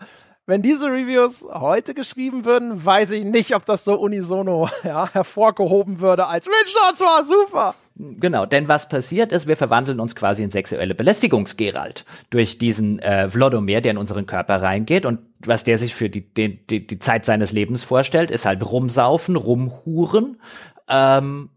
Wenn 0.48 0.62
diese 0.62 0.86
Reviews 0.86 1.44
heute 1.52 1.92
geschrieben 1.92 2.44
würden, 2.44 2.84
weiß 2.84 3.10
ich 3.10 3.24
nicht, 3.24 3.56
ob 3.56 3.66
das 3.66 3.84
so 3.84 3.94
unisono 3.94 4.68
ja, 4.84 5.12
hervorgehoben 5.12 5.98
würde 5.98 6.28
als 6.28 6.46
Mensch, 6.46 6.72
das 6.88 7.00
war 7.00 7.24
super. 7.24 7.74
Genau, 7.96 8.46
denn 8.46 8.68
was 8.68 8.88
passiert 8.88 9.32
ist, 9.32 9.48
wir 9.48 9.56
verwandeln 9.56 9.98
uns 9.98 10.14
quasi 10.14 10.44
in 10.44 10.50
sexuelle 10.50 10.94
Belästigungsgeralt 10.94 12.04
durch 12.30 12.58
diesen 12.58 13.00
äh, 13.00 13.28
Vlodomir, 13.28 13.80
der 13.80 13.92
in 13.92 13.98
unseren 13.98 14.26
Körper 14.26 14.62
reingeht 14.62 15.04
und 15.04 15.18
was 15.40 15.64
der 15.64 15.78
sich 15.78 15.94
für 15.94 16.10
die, 16.10 16.20
die, 16.20 16.64
die, 16.66 16.86
die 16.86 16.98
Zeit 16.98 17.24
seines 17.24 17.52
Lebens 17.52 17.82
vorstellt, 17.82 18.30
ist 18.30 18.46
halt 18.46 18.64
rumsaufen, 18.70 19.34
rumhuren, 19.34 20.38
ähm, 20.88 21.48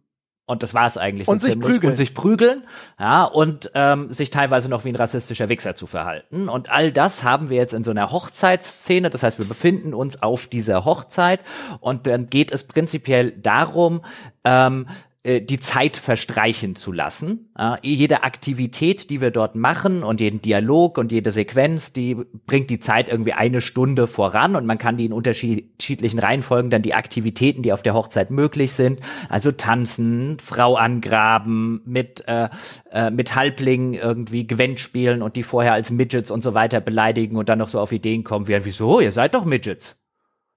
und 0.49 0.63
das 0.63 0.73
war 0.73 0.87
es 0.87 0.97
eigentlich. 0.97 1.27
Und 1.27 1.43
sich 1.43 1.59
prügeln. 1.59 1.91
Und 1.91 1.95
sich 1.95 2.15
prügeln, 2.15 2.63
ja, 2.99 3.23
und 3.23 3.69
ähm, 3.75 4.11
sich 4.11 4.31
teilweise 4.31 4.67
noch 4.67 4.83
wie 4.83 4.89
ein 4.89 4.95
rassistischer 4.95 5.47
Wichser 5.47 5.75
zu 5.75 5.85
verhalten. 5.85 6.49
Und 6.49 6.71
all 6.71 6.91
das 6.91 7.23
haben 7.23 7.51
wir 7.51 7.57
jetzt 7.57 7.75
in 7.75 7.83
so 7.83 7.91
einer 7.91 8.11
Hochzeitsszene. 8.11 9.11
Das 9.11 9.21
heißt, 9.21 9.37
wir 9.37 9.45
befinden 9.45 9.93
uns 9.93 10.23
auf 10.23 10.47
dieser 10.47 10.85
Hochzeit 10.85 11.41
und 11.81 12.07
dann 12.07 12.31
geht 12.31 12.51
es 12.51 12.63
prinzipiell 12.63 13.31
darum, 13.33 14.01
ähm, 14.43 14.87
äh, 14.89 15.08
die 15.25 15.59
Zeit 15.59 15.97
verstreichen 15.97 16.77
zu 16.77 16.93
lassen. 16.93 17.51
Äh, 17.57 17.75
jede 17.81 18.23
Aktivität, 18.23 19.09
die 19.09 19.19
wir 19.19 19.31
dort 19.31 19.53
machen 19.53 20.01
und 20.01 20.21
jeden 20.21 20.41
Dialog 20.41 20.97
und 20.97 21.11
jede 21.11 21.33
Sequenz, 21.33 21.91
die 21.91 22.15
bringt 22.45 22.69
die 22.69 22.79
Zeit 22.79 23.09
irgendwie 23.09 23.33
eine 23.33 23.59
Stunde 23.59 24.07
voran 24.07 24.55
und 24.55 24.65
man 24.65 24.77
kann 24.77 24.95
die 24.95 25.05
in 25.05 25.11
unterschiedlichen 25.11 26.19
Reihenfolgen 26.19 26.71
dann 26.71 26.81
die 26.81 26.93
Aktivitäten, 26.93 27.63
die 27.63 27.73
auf 27.73 27.83
der 27.83 27.95
Hochzeit 27.95 28.31
möglich 28.31 28.71
sind, 28.71 29.01
also 29.27 29.51
tanzen, 29.51 30.37
Frau 30.39 30.75
angraben, 30.75 31.81
mit 31.83 32.23
äh, 32.27 32.47
äh, 32.91 33.11
mit 33.11 33.35
Halblingen 33.35 33.95
irgendwie 33.95 34.47
Gwent 34.47 34.79
spielen 34.79 35.21
und 35.21 35.35
die 35.35 35.43
vorher 35.43 35.73
als 35.73 35.91
Midgets 35.91 36.31
und 36.31 36.41
so 36.41 36.53
weiter 36.53 36.79
beleidigen 36.79 37.35
und 37.35 37.49
dann 37.49 37.59
noch 37.59 37.69
so 37.69 37.81
auf 37.81 37.91
Ideen 37.91 38.23
kommen 38.23 38.47
wie, 38.47 38.57
wieso, 38.63 39.01
ihr 39.01 39.11
seid 39.11 39.35
doch 39.35 39.43
Midgets. 39.43 39.97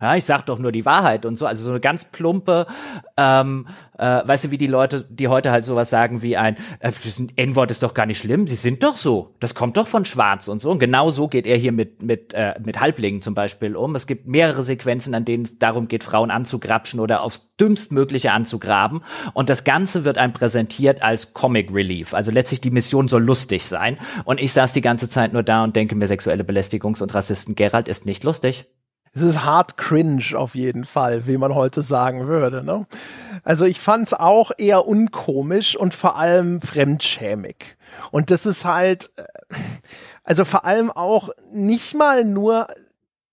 Ja, 0.02 0.16
ich 0.16 0.24
sag 0.24 0.42
doch 0.46 0.58
nur 0.58 0.72
die 0.72 0.84
Wahrheit 0.84 1.24
und 1.24 1.36
so. 1.36 1.46
Also 1.46 1.62
so 1.62 1.70
eine 1.70 1.78
ganz 1.78 2.04
plumpe, 2.04 2.66
ähm, 3.16 3.68
äh, 3.96 4.20
weißt 4.26 4.46
du, 4.46 4.50
wie 4.50 4.58
die 4.58 4.66
Leute, 4.66 5.06
die 5.08 5.28
heute 5.28 5.52
halt 5.52 5.64
sowas 5.64 5.90
sagen 5.90 6.22
wie 6.22 6.36
ein, 6.36 6.56
äh, 6.80 6.90
N-Wort 7.36 7.70
ist 7.70 7.84
doch 7.84 7.94
gar 7.94 8.06
nicht 8.06 8.18
schlimm, 8.18 8.48
sie 8.48 8.56
sind 8.56 8.82
doch 8.82 8.96
so. 8.96 9.36
Das 9.38 9.54
kommt 9.54 9.76
doch 9.76 9.86
von 9.86 10.04
Schwarz 10.04 10.48
und 10.48 10.58
so. 10.58 10.72
Und 10.72 10.80
genau 10.80 11.10
so 11.10 11.28
geht 11.28 11.46
er 11.46 11.56
hier 11.56 11.70
mit, 11.70 12.02
mit, 12.02 12.34
äh, 12.34 12.54
mit 12.64 12.80
Halblingen 12.80 13.22
zum 13.22 13.34
Beispiel 13.34 13.76
um. 13.76 13.94
Es 13.94 14.08
gibt 14.08 14.26
mehrere 14.26 14.64
Sequenzen, 14.64 15.14
an 15.14 15.24
denen 15.24 15.44
es 15.44 15.60
darum 15.60 15.86
geht, 15.86 16.02
Frauen 16.02 16.32
anzugrapschen 16.32 16.98
oder 16.98 17.22
aufs 17.22 17.54
dümmstmögliche 17.60 18.32
anzugraben. 18.32 19.04
Und 19.34 19.50
das 19.50 19.62
Ganze 19.62 20.04
wird 20.04 20.18
einem 20.18 20.32
präsentiert 20.32 21.00
als 21.00 21.32
Comic 21.32 21.72
Relief. 21.72 22.12
Also 22.12 22.32
letztlich 22.32 22.60
die 22.60 22.72
Mission 22.72 23.06
soll 23.06 23.22
lustig 23.22 23.66
sein. 23.66 23.98
Und 24.24 24.40
ich 24.40 24.52
saß 24.52 24.72
die 24.72 24.80
ganze 24.80 25.08
Zeit 25.08 25.32
nur 25.32 25.44
da 25.44 25.62
und 25.62 25.76
denke 25.76 25.94
mir, 25.94 26.08
sexuelle 26.08 26.42
Belästigungs- 26.42 27.04
und 27.04 27.14
Rassisten 27.14 27.54
Gerald 27.54 27.86
ist 27.86 28.04
nicht 28.04 28.24
lustig 28.24 28.66
es 29.14 29.20
ist 29.20 29.44
hart 29.44 29.76
cringe 29.76 30.34
auf 30.34 30.54
jeden 30.54 30.84
Fall, 30.84 31.26
wie 31.26 31.36
man 31.36 31.54
heute 31.54 31.82
sagen 31.82 32.26
würde. 32.26 32.64
Ne? 32.64 32.86
Also 33.44 33.64
ich 33.64 33.78
fand's 33.78 34.14
auch 34.14 34.52
eher 34.56 34.86
unkomisch 34.86 35.76
und 35.76 35.92
vor 35.92 36.16
allem 36.16 36.60
fremdschämig. 36.60 37.76
Und 38.10 38.30
das 38.30 38.46
ist 38.46 38.64
halt, 38.64 39.10
äh, 39.16 39.56
also 40.24 40.44
vor 40.44 40.64
allem 40.64 40.90
auch 40.90 41.28
nicht 41.52 41.94
mal 41.94 42.24
nur 42.24 42.68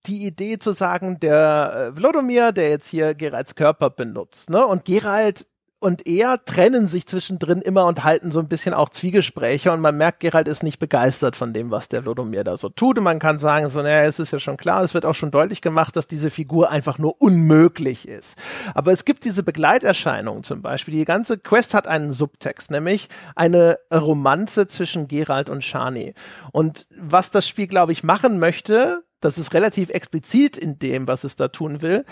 die 0.06 0.26
Idee 0.26 0.58
zu 0.58 0.72
sagen, 0.72 1.18
der 1.20 1.92
äh, 1.94 1.96
Vlodomir, 1.96 2.52
der 2.52 2.70
jetzt 2.70 2.86
hier 2.86 3.14
Geralds 3.14 3.54
Körper 3.54 3.90
benutzt, 3.90 4.50
ne? 4.50 4.64
Und 4.66 4.84
Gerald 4.84 5.46
und 5.80 6.06
er 6.06 6.44
trennen 6.44 6.86
sich 6.86 7.06
zwischendrin 7.06 7.62
immer 7.62 7.86
und 7.86 8.04
halten 8.04 8.30
so 8.30 8.38
ein 8.38 8.48
bisschen 8.48 8.74
auch 8.74 8.90
Zwiegespräche 8.90 9.72
und 9.72 9.80
man 9.80 9.96
merkt, 9.96 10.20
Gerald 10.20 10.46
ist 10.46 10.62
nicht 10.62 10.78
begeistert 10.78 11.36
von 11.36 11.54
dem, 11.54 11.70
was 11.70 11.88
der 11.88 12.02
Vlodomir 12.02 12.44
da 12.44 12.56
so 12.56 12.68
tut 12.68 12.98
und 12.98 13.04
man 13.04 13.18
kann 13.18 13.38
sagen, 13.38 13.68
so, 13.70 13.80
naja, 13.80 14.04
es 14.04 14.20
ist 14.20 14.30
ja 14.30 14.38
schon 14.38 14.58
klar, 14.58 14.82
es 14.82 14.94
wird 14.94 15.06
auch 15.06 15.14
schon 15.14 15.30
deutlich 15.30 15.62
gemacht, 15.62 15.96
dass 15.96 16.06
diese 16.06 16.30
Figur 16.30 16.70
einfach 16.70 16.98
nur 16.98 17.20
unmöglich 17.20 18.06
ist. 18.06 18.38
Aber 18.74 18.92
es 18.92 19.06
gibt 19.06 19.24
diese 19.24 19.42
Begleiterscheinungen 19.42 20.44
zum 20.44 20.60
Beispiel. 20.60 20.94
Die 20.94 21.04
ganze 21.04 21.38
Quest 21.38 21.72
hat 21.72 21.88
einen 21.88 22.12
Subtext, 22.12 22.70
nämlich 22.70 23.08
eine 23.34 23.78
Romanze 23.92 24.66
zwischen 24.66 25.08
Gerald 25.08 25.48
und 25.48 25.64
Shani. 25.64 26.14
Und 26.52 26.86
was 26.98 27.30
das 27.30 27.48
Spiel, 27.48 27.66
glaube 27.66 27.92
ich, 27.92 28.04
machen 28.04 28.38
möchte, 28.38 29.02
das 29.20 29.36
ist 29.36 29.52
relativ 29.52 29.90
explizit 29.90 30.56
in 30.56 30.78
dem, 30.78 31.06
was 31.06 31.24
es 31.24 31.36
da 31.36 31.48
tun 31.48 31.82
will, 31.82 32.04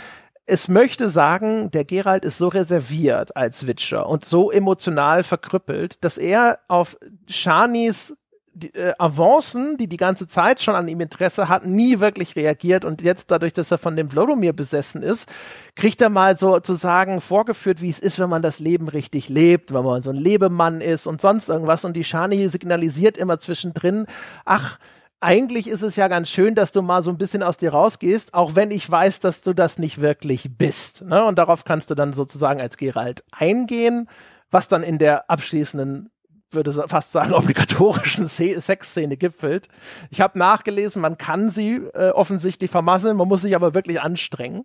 es 0.49 0.69
möchte 0.69 1.11
sagen, 1.11 1.71
der 1.71 1.85
Gerald 1.85 2.25
ist 2.25 2.39
so 2.39 2.49
reserviert 2.49 3.37
als 3.37 3.67
Witcher 3.67 4.09
und 4.09 4.25
so 4.25 4.51
emotional 4.51 5.23
verkrüppelt, 5.23 6.03
dass 6.03 6.17
er 6.17 6.59
auf 6.69 6.97
Shanis 7.29 8.17
die, 8.55 8.75
äh, 8.75 8.93
Avancen, 8.99 9.77
die 9.77 9.89
die 9.89 9.99
ganze 9.99 10.27
Zeit 10.27 10.61
schon 10.61 10.75
an 10.75 10.89
ihm 10.89 11.01
Interesse 11.01 11.49
hat, 11.49 11.67
nie 11.67 12.01
wirklich 12.01 12.35
reagiert. 12.35 12.85
Und 12.85 13.03
jetzt 13.03 13.31
dadurch, 13.31 13.53
dass 13.53 13.71
er 13.71 13.79
von 13.79 13.95
dem 13.95 14.11
Vlodomir 14.11 14.53
besessen 14.53 15.03
ist, 15.03 15.29
kriegt 15.77 16.01
er 16.01 16.09
mal 16.09 16.37
sozusagen 16.37 17.21
vorgeführt, 17.21 17.81
wie 17.81 17.91
es 17.91 18.01
ist, 18.01 18.19
wenn 18.19 18.31
man 18.31 18.43
das 18.43 18.59
Leben 18.59 18.89
richtig 18.89 19.29
lebt, 19.29 19.73
wenn 19.73 19.85
man 19.85 20.03
so 20.03 20.11
ein 20.11 20.17
Lebemann 20.17 20.81
ist 20.81 21.07
und 21.07 21.21
sonst 21.21 21.49
irgendwas. 21.49 21.85
Und 21.85 21.95
die 21.95 22.05
Shani 22.05 22.49
signalisiert 22.49 23.17
immer 23.17 23.39
zwischendrin, 23.39 24.07
ach, 24.45 24.79
eigentlich 25.21 25.67
ist 25.67 25.83
es 25.83 25.97
ja 25.97 26.09
ganz 26.09 26.29
schön, 26.29 26.55
dass 26.55 26.73
du 26.73 26.83
mal 26.83 27.03
so 27.03 27.11
ein 27.11 27.19
bisschen 27.19 27.43
aus 27.43 27.57
dir 27.57 27.71
rausgehst, 27.71 28.35
auch 28.35 28.55
wenn 28.55 28.71
ich 28.71 28.89
weiß, 28.89 29.21
dass 29.21 29.43
du 29.43 29.53
das 29.53 29.79
nicht 29.79 30.01
wirklich 30.01 30.57
bist. 30.57 31.03
Ne? 31.03 31.25
Und 31.25 31.39
darauf 31.39 31.65
kannst 31.65 31.91
du 31.91 31.95
dann 31.95 32.13
sozusagen 32.13 32.61
als 32.61 32.77
Geralt 32.77 33.25
eingehen, 33.33 34.09
was 34.51 34.69
dann 34.69 34.83
in 34.83 34.99
der 34.99 35.29
abschließenden 35.29 36.11
würde 36.51 36.73
fast 36.89 37.13
sagen, 37.13 37.33
obligatorischen 37.35 38.27
Sexszene 38.27 39.17
gipfelt. 39.17 39.69
Ich 40.11 40.21
habe 40.21 40.39
nachgelesen, 40.39 41.03
man 41.03 41.19
kann 41.19 41.51
sie 41.51 41.77
äh, 41.95 42.11
offensichtlich 42.11 42.71
vermasseln, 42.71 43.17
man 43.17 43.29
muss 43.29 43.43
sich 43.43 43.55
aber 43.55 43.75
wirklich 43.75 44.01
anstrengen. 44.01 44.65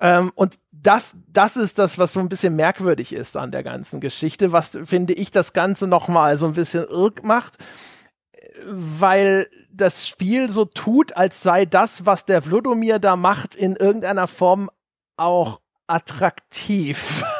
Ähm, 0.00 0.32
und 0.34 0.58
das, 0.72 1.14
das 1.28 1.56
ist 1.56 1.78
das, 1.78 1.98
was 1.98 2.12
so 2.12 2.20
ein 2.20 2.28
bisschen 2.28 2.56
merkwürdig 2.56 3.12
ist 3.12 3.36
an 3.36 3.52
der 3.52 3.62
ganzen 3.62 4.00
Geschichte, 4.00 4.52
was 4.52 4.78
finde 4.84 5.12
ich 5.12 5.30
das 5.30 5.52
Ganze 5.52 5.86
nochmal 5.86 6.38
so 6.38 6.46
ein 6.46 6.54
bisschen 6.54 6.84
irg 6.84 7.22
macht 7.24 7.58
weil 8.66 9.48
das 9.72 10.06
Spiel 10.06 10.48
so 10.48 10.64
tut, 10.64 11.16
als 11.16 11.42
sei 11.42 11.64
das, 11.64 12.06
was 12.06 12.26
der 12.26 12.42
Vlodomir 12.42 12.98
da 12.98 13.16
macht, 13.16 13.54
in 13.54 13.76
irgendeiner 13.76 14.26
Form 14.26 14.70
auch 15.16 15.60
attraktiv. 15.86 17.24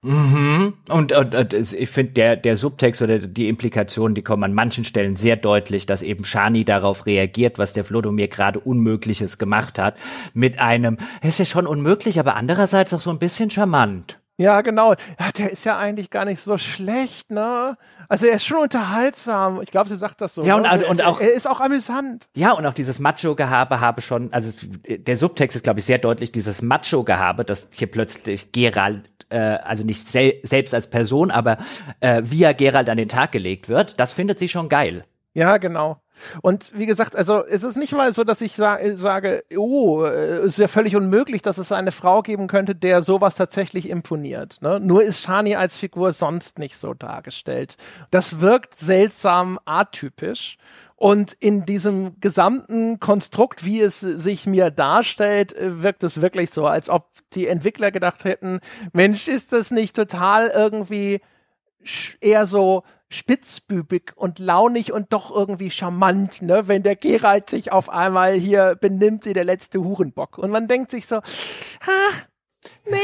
Mhm. 0.00 0.74
Und, 0.88 1.10
und, 1.10 1.34
und 1.34 1.52
ich 1.52 1.90
finde, 1.90 2.12
der, 2.12 2.36
der 2.36 2.54
Subtext 2.56 3.02
oder 3.02 3.18
die 3.18 3.48
Implikationen, 3.48 4.14
die 4.14 4.22
kommen 4.22 4.44
an 4.44 4.54
manchen 4.54 4.84
Stellen 4.84 5.16
sehr 5.16 5.34
deutlich, 5.34 5.86
dass 5.86 6.02
eben 6.04 6.24
Shani 6.24 6.64
darauf 6.64 7.04
reagiert, 7.06 7.58
was 7.58 7.72
der 7.72 7.82
Vlodomir 7.82 8.28
gerade 8.28 8.60
Unmögliches 8.60 9.38
gemacht 9.38 9.76
hat, 9.76 9.96
mit 10.34 10.60
einem, 10.60 10.98
es 11.20 11.30
ist 11.30 11.38
ja 11.40 11.44
schon 11.46 11.66
unmöglich, 11.66 12.20
aber 12.20 12.36
andererseits 12.36 12.94
auch 12.94 13.00
so 13.00 13.10
ein 13.10 13.18
bisschen 13.18 13.50
charmant. 13.50 14.20
Ja, 14.40 14.60
genau. 14.60 14.92
Ja, 14.92 15.32
der 15.36 15.50
ist 15.50 15.64
ja 15.64 15.78
eigentlich 15.78 16.10
gar 16.10 16.24
nicht 16.24 16.40
so 16.40 16.58
schlecht, 16.58 17.32
ne? 17.32 17.76
Also 18.08 18.26
er 18.26 18.36
ist 18.36 18.46
schon 18.46 18.58
unterhaltsam. 18.58 19.60
Ich 19.62 19.72
glaube, 19.72 19.88
sie 19.88 19.96
sagt 19.96 20.20
das 20.20 20.34
so. 20.34 20.44
Ja, 20.44 20.54
und, 20.54 20.62
ne? 20.62 20.70
also, 20.70 20.86
und 20.86 21.04
auch 21.04 21.20
er 21.20 21.32
ist 21.32 21.48
auch 21.48 21.60
amüsant. 21.60 22.28
Ja, 22.36 22.52
und 22.52 22.64
auch 22.64 22.72
dieses 22.72 23.00
Macho-Gehabe 23.00 23.80
habe 23.80 24.00
schon, 24.00 24.32
also 24.32 24.52
der 24.88 25.16
Subtext 25.16 25.56
ist, 25.56 25.64
glaube 25.64 25.80
ich, 25.80 25.86
sehr 25.86 25.98
deutlich, 25.98 26.30
dieses 26.30 26.62
Macho-Gehabe, 26.62 27.44
dass 27.44 27.66
hier 27.72 27.90
plötzlich 27.90 28.52
Gerald, 28.52 29.10
äh, 29.28 29.38
also 29.38 29.82
nicht 29.82 30.08
sel 30.08 30.34
selbst 30.44 30.72
als 30.72 30.88
Person, 30.88 31.32
aber 31.32 31.58
äh, 31.98 32.22
via 32.24 32.52
Gerald 32.52 32.88
an 32.88 32.96
den 32.96 33.08
Tag 33.08 33.32
gelegt 33.32 33.68
wird, 33.68 33.98
das 33.98 34.12
findet 34.12 34.38
sie 34.38 34.48
schon 34.48 34.68
geil. 34.68 35.04
Ja, 35.34 35.56
genau. 35.56 36.00
Und 36.42 36.72
wie 36.74 36.86
gesagt, 36.86 37.16
also 37.16 37.44
es 37.44 37.64
ist 37.64 37.76
nicht 37.76 37.92
mal 37.92 38.12
so, 38.12 38.24
dass 38.24 38.40
ich 38.40 38.56
sa 38.56 38.78
sage, 38.94 39.44
oh, 39.56 40.04
es 40.04 40.52
ist 40.52 40.58
ja 40.58 40.68
völlig 40.68 40.96
unmöglich, 40.96 41.42
dass 41.42 41.58
es 41.58 41.72
eine 41.72 41.92
Frau 41.92 42.22
geben 42.22 42.46
könnte, 42.46 42.74
der 42.74 43.02
sowas 43.02 43.34
tatsächlich 43.34 43.88
imponiert. 43.88 44.58
Ne? 44.60 44.80
Nur 44.80 45.02
ist 45.02 45.22
Shani 45.22 45.56
als 45.56 45.76
Figur 45.76 46.12
sonst 46.12 46.58
nicht 46.58 46.76
so 46.76 46.94
dargestellt. 46.94 47.76
Das 48.10 48.40
wirkt 48.40 48.78
seltsam 48.78 49.58
atypisch. 49.64 50.58
Und 50.98 51.32
in 51.34 51.64
diesem 51.64 52.18
gesamten 52.18 52.98
Konstrukt, 52.98 53.64
wie 53.64 53.80
es 53.80 54.00
sich 54.00 54.46
mir 54.46 54.72
darstellt, 54.72 55.56
äh, 55.56 55.80
wirkt 55.80 56.02
es 56.02 56.20
wirklich 56.20 56.50
so, 56.50 56.66
als 56.66 56.90
ob 56.90 57.06
die 57.34 57.46
Entwickler 57.46 57.92
gedacht 57.92 58.24
hätten, 58.24 58.58
Mensch, 58.92 59.28
ist 59.28 59.52
das 59.52 59.70
nicht 59.70 59.94
total 59.94 60.48
irgendwie 60.48 61.20
eher 62.20 62.46
so 62.46 62.82
spitzbübig 63.10 64.12
und 64.16 64.38
launig 64.38 64.92
und 64.92 65.12
doch 65.12 65.30
irgendwie 65.34 65.70
charmant, 65.70 66.42
ne, 66.42 66.68
wenn 66.68 66.82
der 66.82 66.96
Geralt 66.96 67.48
sich 67.48 67.72
auf 67.72 67.88
einmal 67.88 68.34
hier 68.34 68.76
benimmt 68.80 69.24
wie 69.26 69.32
der 69.32 69.44
letzte 69.44 69.80
Hurenbock. 69.82 70.38
Und 70.38 70.50
man 70.50 70.68
denkt 70.68 70.90
sich 70.90 71.06
so, 71.06 71.16
ha, 71.16 72.28
Nee. 72.84 72.96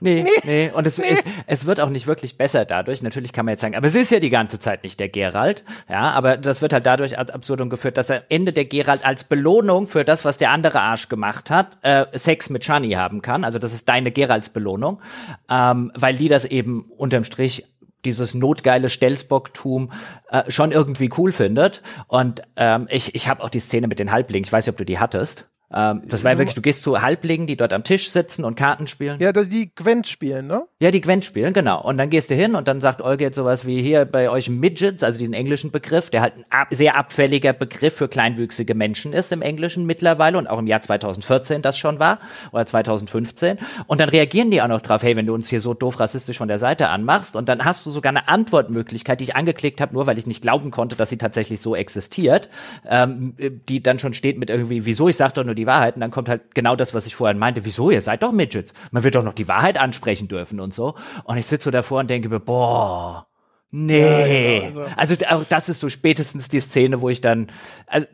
Nee, 0.00 0.22
nee, 0.22 0.30
nee. 0.44 0.70
Und 0.74 0.86
es, 0.86 0.98
nee. 0.98 1.04
es, 1.08 1.22
es 1.46 1.66
wird 1.66 1.80
auch 1.80 1.88
nicht 1.88 2.06
wirklich 2.06 2.36
besser 2.36 2.64
dadurch. 2.64 3.02
Natürlich 3.02 3.32
kann 3.32 3.46
man 3.46 3.52
jetzt 3.52 3.60
sagen, 3.60 3.76
aber 3.76 3.86
es 3.86 3.94
ist 3.94 4.10
ja 4.10 4.20
die 4.20 4.28
ganze 4.28 4.58
Zeit 4.58 4.82
nicht 4.82 4.98
der 5.00 5.08
Gerald. 5.08 5.64
Ja, 5.88 6.10
aber 6.10 6.36
das 6.36 6.60
wird 6.60 6.72
halt 6.72 6.84
dadurch 6.84 7.18
ad 7.18 7.32
absurdum 7.32 7.70
geführt, 7.70 7.96
dass 7.96 8.10
am 8.10 8.20
Ende 8.28 8.52
der 8.52 8.64
Gerald 8.64 9.04
als 9.04 9.24
Belohnung 9.24 9.86
für 9.86 10.04
das, 10.04 10.24
was 10.24 10.36
der 10.36 10.50
andere 10.50 10.80
Arsch 10.80 11.08
gemacht 11.08 11.50
hat, 11.50 11.78
äh, 11.82 12.06
Sex 12.12 12.50
mit 12.50 12.64
Shani 12.64 12.90
haben 12.92 13.22
kann. 13.22 13.44
Also 13.44 13.58
das 13.58 13.72
ist 13.72 13.88
deine 13.88 14.10
Geralds 14.10 14.48
Belohnung. 14.48 15.00
Ähm, 15.48 15.92
weil 15.94 16.16
die 16.16 16.28
das 16.28 16.44
eben 16.44 16.90
unterm 16.96 17.24
Strich 17.24 17.64
dieses 18.04 18.34
notgeile 18.34 18.88
Stelzbocktum 18.88 19.92
äh, 20.30 20.50
schon 20.50 20.72
irgendwie 20.72 21.10
cool 21.18 21.32
findet. 21.32 21.82
Und 22.06 22.42
ähm, 22.56 22.86
ich, 22.90 23.14
ich 23.14 23.28
habe 23.28 23.42
auch 23.42 23.48
die 23.48 23.60
Szene 23.60 23.86
mit 23.86 23.98
den 23.98 24.12
Halblingen, 24.12 24.44
ich 24.44 24.52
weiß 24.52 24.66
nicht, 24.66 24.72
ob 24.72 24.78
du 24.78 24.84
die 24.84 24.98
hattest. 24.98 25.46
Ähm, 25.72 26.02
das 26.06 26.24
war 26.24 26.32
ja 26.32 26.38
wirklich, 26.38 26.54
du 26.54 26.62
gehst 26.62 26.82
zu 26.82 27.00
Halblingen, 27.00 27.46
die 27.46 27.56
dort 27.56 27.72
am 27.72 27.84
Tisch 27.84 28.10
sitzen 28.10 28.44
und 28.44 28.56
Karten 28.56 28.86
spielen. 28.86 29.18
Ja, 29.20 29.32
die 29.32 29.74
Gwent 29.74 30.06
spielen, 30.06 30.46
ne? 30.46 30.64
Ja, 30.78 30.90
die 30.90 31.00
Gwent 31.00 31.24
spielen, 31.24 31.52
genau. 31.52 31.82
Und 31.82 31.96
dann 31.98 32.10
gehst 32.10 32.30
du 32.30 32.34
hin 32.34 32.54
und 32.54 32.68
dann 32.68 32.80
sagt 32.80 33.00
Olga 33.00 33.22
jetzt 33.22 33.36
sowas 33.36 33.66
wie 33.66 33.82
hier 33.82 34.04
bei 34.04 34.28
euch 34.28 34.50
Midgets, 34.50 35.02
also 35.02 35.18
diesen 35.18 35.34
englischen 35.34 35.70
Begriff, 35.70 36.10
der 36.10 36.20
halt 36.20 36.36
ein 36.36 36.44
ab 36.50 36.68
sehr 36.70 36.96
abfälliger 36.96 37.52
Begriff 37.52 37.96
für 37.96 38.08
kleinwüchsige 38.08 38.74
Menschen 38.74 39.12
ist 39.12 39.32
im 39.32 39.42
Englischen 39.42 39.86
mittlerweile 39.86 40.38
und 40.38 40.46
auch 40.46 40.58
im 40.58 40.66
Jahr 40.66 40.80
2014 40.80 41.62
das 41.62 41.78
schon 41.78 41.98
war 41.98 42.18
oder 42.52 42.66
2015. 42.66 43.58
Und 43.86 44.00
dann 44.00 44.08
reagieren 44.08 44.50
die 44.50 44.60
auch 44.60 44.68
noch 44.68 44.82
drauf, 44.82 45.02
hey, 45.02 45.16
wenn 45.16 45.26
du 45.26 45.34
uns 45.34 45.48
hier 45.48 45.60
so 45.60 45.74
doof 45.74 45.98
rassistisch 45.98 46.38
von 46.38 46.48
der 46.48 46.58
Seite 46.58 46.88
anmachst 46.88 47.36
und 47.36 47.48
dann 47.48 47.64
hast 47.64 47.86
du 47.86 47.90
sogar 47.90 48.10
eine 48.10 48.28
Antwortmöglichkeit, 48.28 49.20
die 49.20 49.24
ich 49.24 49.36
angeklickt 49.36 49.80
habe, 49.80 49.94
nur 49.94 50.06
weil 50.06 50.18
ich 50.18 50.26
nicht 50.26 50.42
glauben 50.42 50.70
konnte, 50.70 50.96
dass 50.96 51.10
sie 51.10 51.18
tatsächlich 51.18 51.60
so 51.60 51.74
existiert, 51.74 52.48
ähm, 52.88 53.34
die 53.68 53.82
dann 53.82 53.98
schon 53.98 54.14
steht 54.14 54.38
mit 54.38 54.50
irgendwie, 54.50 54.86
wieso, 54.86 55.08
ich 55.08 55.16
sag 55.16 55.32
doch 55.34 55.44
nur 55.54 55.56
die 55.56 55.66
Wahrheit 55.66 55.94
und 55.94 56.00
dann 56.00 56.10
kommt 56.10 56.28
halt 56.28 56.54
genau 56.54 56.76
das, 56.76 56.94
was 56.94 57.06
ich 57.06 57.14
vorhin 57.14 57.38
meinte. 57.38 57.64
Wieso? 57.64 57.90
Ihr 57.90 58.00
seid 58.00 58.22
doch 58.22 58.32
Midgets. 58.32 58.72
Man 58.90 59.04
wird 59.04 59.14
doch 59.14 59.22
noch 59.22 59.34
die 59.34 59.48
Wahrheit 59.48 59.78
ansprechen 59.78 60.28
dürfen 60.28 60.60
und 60.60 60.74
so. 60.74 60.94
Und 61.24 61.36
ich 61.36 61.46
sitze 61.46 61.64
so 61.64 61.70
davor 61.70 62.00
und 62.00 62.10
denke 62.10 62.28
mir, 62.28 62.40
boah, 62.40 63.26
nee. 63.70 64.58
Ja, 64.58 64.68
genau, 64.68 64.80
also. 64.96 65.14
also 65.24 65.46
das 65.48 65.68
ist 65.68 65.80
so 65.80 65.88
spätestens 65.88 66.48
die 66.48 66.60
Szene, 66.60 67.00
wo 67.00 67.08
ich 67.08 67.20
dann, 67.20 67.48
also, 67.86 68.06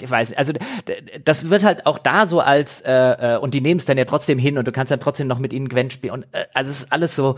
ich 0.00 0.10
weiß, 0.10 0.32
also 0.34 0.52
das 1.24 1.50
wird 1.50 1.62
halt 1.62 1.86
auch 1.86 1.98
da 1.98 2.26
so 2.26 2.40
als 2.40 2.80
äh, 2.80 3.34
äh 3.34 3.38
und 3.38 3.54
die 3.54 3.60
nehmen 3.60 3.78
es 3.78 3.84
dann 3.84 3.96
ja 3.96 4.04
trotzdem 4.04 4.38
hin 4.38 4.58
und 4.58 4.66
du 4.66 4.72
kannst 4.72 4.90
dann 4.90 4.98
trotzdem 4.98 5.28
noch 5.28 5.38
mit 5.38 5.52
ihnen 5.52 5.68
Gwen 5.68 5.88
spielen 5.90 6.14
und 6.14 6.24
äh, 6.32 6.46
also 6.52 6.70
es 6.70 6.80
ist 6.80 6.92
alles 6.92 7.14
so 7.14 7.36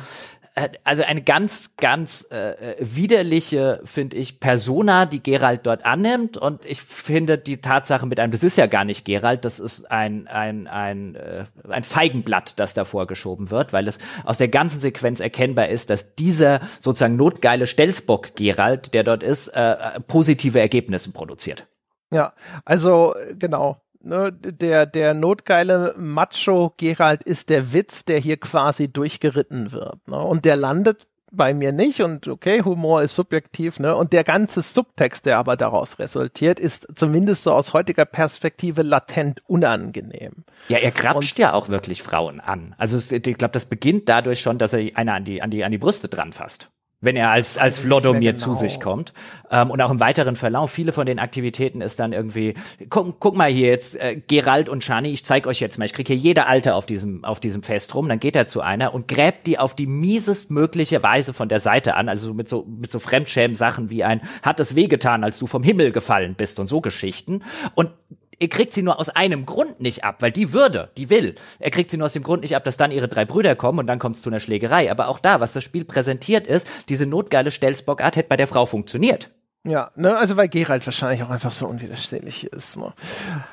also 0.85 1.03
eine 1.03 1.23
ganz, 1.23 1.71
ganz 1.77 2.27
äh, 2.31 2.77
widerliche, 2.81 3.83
finde 3.85 4.17
ich, 4.17 4.41
Persona, 4.41 5.05
die 5.05 5.23
Gerald 5.23 5.67
dort 5.67 5.85
annimmt. 5.85 6.39
Und 6.39 6.65
ich 6.65 6.81
finde 6.81 7.37
die 7.37 7.61
Tatsache 7.61 8.07
mit 8.07 8.19
einem, 8.19 8.33
das 8.33 8.43
ist 8.43 8.57
ja 8.57 8.67
gar 8.67 8.85
nicht 8.85 9.05
Gerald, 9.05 9.45
das 9.45 9.61
ist 9.61 9.91
ein, 9.91 10.27
ein, 10.29 10.67
ein, 10.67 11.15
äh, 11.15 11.45
ein 11.69 11.83
Feigenblatt, 11.83 12.59
das 12.59 12.73
davor 12.73 13.07
geschoben 13.07 13.51
wird, 13.51 13.75
weil 13.75 13.87
es 13.87 13.99
aus 14.25 14.39
der 14.39 14.49
ganzen 14.49 14.81
Sequenz 14.81 15.21
erkennbar 15.21 15.69
ist, 15.69 15.91
dass 15.91 16.15
dieser 16.15 16.61
sozusagen 16.81 17.17
notgeile 17.17 17.67
Stelzbock 17.67 18.35
Gerald, 18.35 18.95
der 18.95 19.05
dort 19.05 19.23
ist, 19.23 19.49
äh, 19.49 20.01
positive 20.07 20.59
Ergebnisse 20.59 21.13
produziert. 21.13 21.67
Ja, 22.13 22.33
also 22.65 23.15
genau. 23.39 23.83
Ne, 24.07 24.33
der, 24.33 24.87
der 24.87 25.15
notgeile 25.15 25.93
Macho 25.99 26.73
Gerald 26.77 27.25
ist 27.25 27.51
der 27.51 27.73
Witz, 27.73 28.05
der 28.05 28.21
hier 28.21 28.37
quasi 28.37 28.87
durchgeritten 28.87 29.73
wird. 29.73 30.07
Ne? 30.07 30.17
Und 30.17 30.45
der 30.45 30.55
landet 30.55 31.09
bei 31.33 31.53
mir 31.53 31.73
nicht 31.73 32.01
und 32.01 32.29
okay, 32.29 32.63
Humor 32.63 33.03
ist 33.03 33.17
subjektiv, 33.17 33.81
ne? 33.81 33.97
Und 33.97 34.13
der 34.13 34.23
ganze 34.23 34.63
Subtext, 34.63 35.27
der 35.27 35.39
aber 35.39 35.57
daraus 35.57 35.99
resultiert, 35.99 36.61
ist 36.61 36.87
zumindest 36.95 37.43
so 37.43 37.53
aus 37.53 37.73
heutiger 37.73 38.05
Perspektive 38.05 38.83
latent 38.83 39.43
unangenehm. 39.49 40.45
Ja, 40.69 40.79
er 40.79 40.93
krapscht 40.93 41.33
und, 41.33 41.39
ja 41.39 41.53
auch 41.53 41.69
wirklich 41.69 42.01
Frauen 42.01 42.39
an. 42.39 42.77
Also 42.79 42.99
ich 43.13 43.23
glaube, 43.23 43.53
das 43.53 43.67
beginnt 43.67 44.09
dadurch 44.09 44.41
schon, 44.41 44.59
dass 44.59 44.73
er 44.73 44.89
einer 44.97 45.15
an 45.15 45.25
die 45.25 45.43
an 45.43 45.51
die 45.51 45.65
an 45.65 45.73
die 45.73 45.79
Brüste 45.79 46.09
dran 46.09 46.33
fasst 46.33 46.71
wenn 47.01 47.17
er 47.17 47.31
als, 47.31 47.59
als 47.59 47.79
Flodomir 47.79 48.33
genau. 48.33 48.45
zu 48.45 48.55
sich 48.55 48.81
kommt. 48.81 49.13
Ähm, 49.51 49.71
und 49.71 49.81
auch 49.83 49.91
im 49.91 50.01
weiteren 50.01 50.35
Verlauf, 50.35 50.71
viele 50.71 50.93
von 50.93 51.07
den 51.07 51.19
Aktivitäten 51.19 51.83
ist 51.83 52.01
dann 52.01 52.13
irgendwie, 52.13 52.55
guck, 52.89 53.21
guck 53.21 53.37
mal 53.37 53.51
hier 53.51 53.69
jetzt, 53.69 53.97
äh, 53.97 54.21
Gerald 54.27 54.69
und 54.69 54.83
Shani, 54.83 55.11
ich 55.11 55.25
zeig 55.25 55.47
euch 55.47 55.61
jetzt 55.61 55.79
mal, 55.79 55.85
ich 55.85 55.93
kriege 55.93 56.15
hier 56.15 56.21
jede 56.21 56.47
Alte 56.47 56.75
auf 56.75 56.87
diesem, 56.87 57.25
auf 57.25 57.39
diesem 57.39 57.63
Fest 57.63 57.95
rum, 57.95 58.09
dann 58.09 58.19
geht 58.19 58.35
er 58.35 58.49
zu 58.49 58.63
einer 58.63 58.95
und 58.95 59.09
gräbt 59.09 59.47
die 59.47 59.59
auf 59.59 59.77
die 59.77 59.87
miesestmögliche 59.87 61.03
Weise 61.03 61.35
von 61.35 61.49
der 61.49 61.61
Seite 61.61 61.97
an, 61.97 62.09
also 62.09 62.33
mit 62.33 62.49
so, 62.49 62.67
mit 62.67 62.91
so 62.91 62.99
Fremdschämen-Sachen 62.99 63.91
wie 63.91 64.03
ein, 64.03 64.23
hat 64.43 64.59
es 64.61 64.75
wehgetan, 64.75 65.23
als 65.23 65.39
du 65.39 65.47
vom 65.47 65.63
Himmel 65.63 65.93
gefallen 65.93 66.35
bist 66.35 66.59
und 66.59 66.67
so 66.67 66.81
Geschichten. 66.81 67.43
Und 67.75 67.91
er 68.39 68.49
kriegt 68.49 68.73
sie 68.73 68.83
nur 68.83 68.99
aus 68.99 69.09
einem 69.09 69.47
Grund 69.47 69.81
nicht 69.81 70.05
ab, 70.05 70.17
weil 70.21 70.33
die 70.33 70.53
würde, 70.53 70.91
die 70.97 71.11
will. 71.11 71.35
Er 71.59 71.71
kriegt 71.71 71.91
sie 71.91 71.97
nur 71.97 72.07
aus 72.07 72.13
dem 72.13 72.23
Grund 72.23 72.43
nicht 72.43 72.57
ab, 72.57 72.65
dass 72.65 72.77
dann 72.77 72.91
ihre 72.91 73.09
drei 73.09 73.25
Brüder 73.25 73.57
kommen 73.57 73.79
und 73.79 73.87
dann 73.87 73.99
kommt 73.99 74.17
es 74.17 74.23
zu 74.23 74.31
einer 74.31 74.41
Schlägerei. 74.41 74.91
Aber 74.91 75.09
auch 75.09 75.21
da, 75.21 75.41
was 75.41 75.53
das 75.53 75.65
Spiel 75.65 75.85
präsentiert 75.85 76.47
ist, 76.47 76.67
diese 76.89 77.07
notgeile 77.07 77.51
Stelzbockart 77.51 78.17
hätte 78.17 78.29
bei 78.29 78.37
der 78.37 78.47
Frau 78.47 78.67
funktioniert. 78.67 79.31
Ja, 79.65 79.91
ne, 79.97 80.17
also 80.17 80.37
weil 80.37 80.49
Gerald 80.49 80.87
wahrscheinlich 80.87 81.25
auch 81.25 81.31
einfach 81.31 81.51
so 81.51 81.67
unwiderstehlich 81.67 82.45
ist. 82.53 82.77
Ne? 82.79 82.93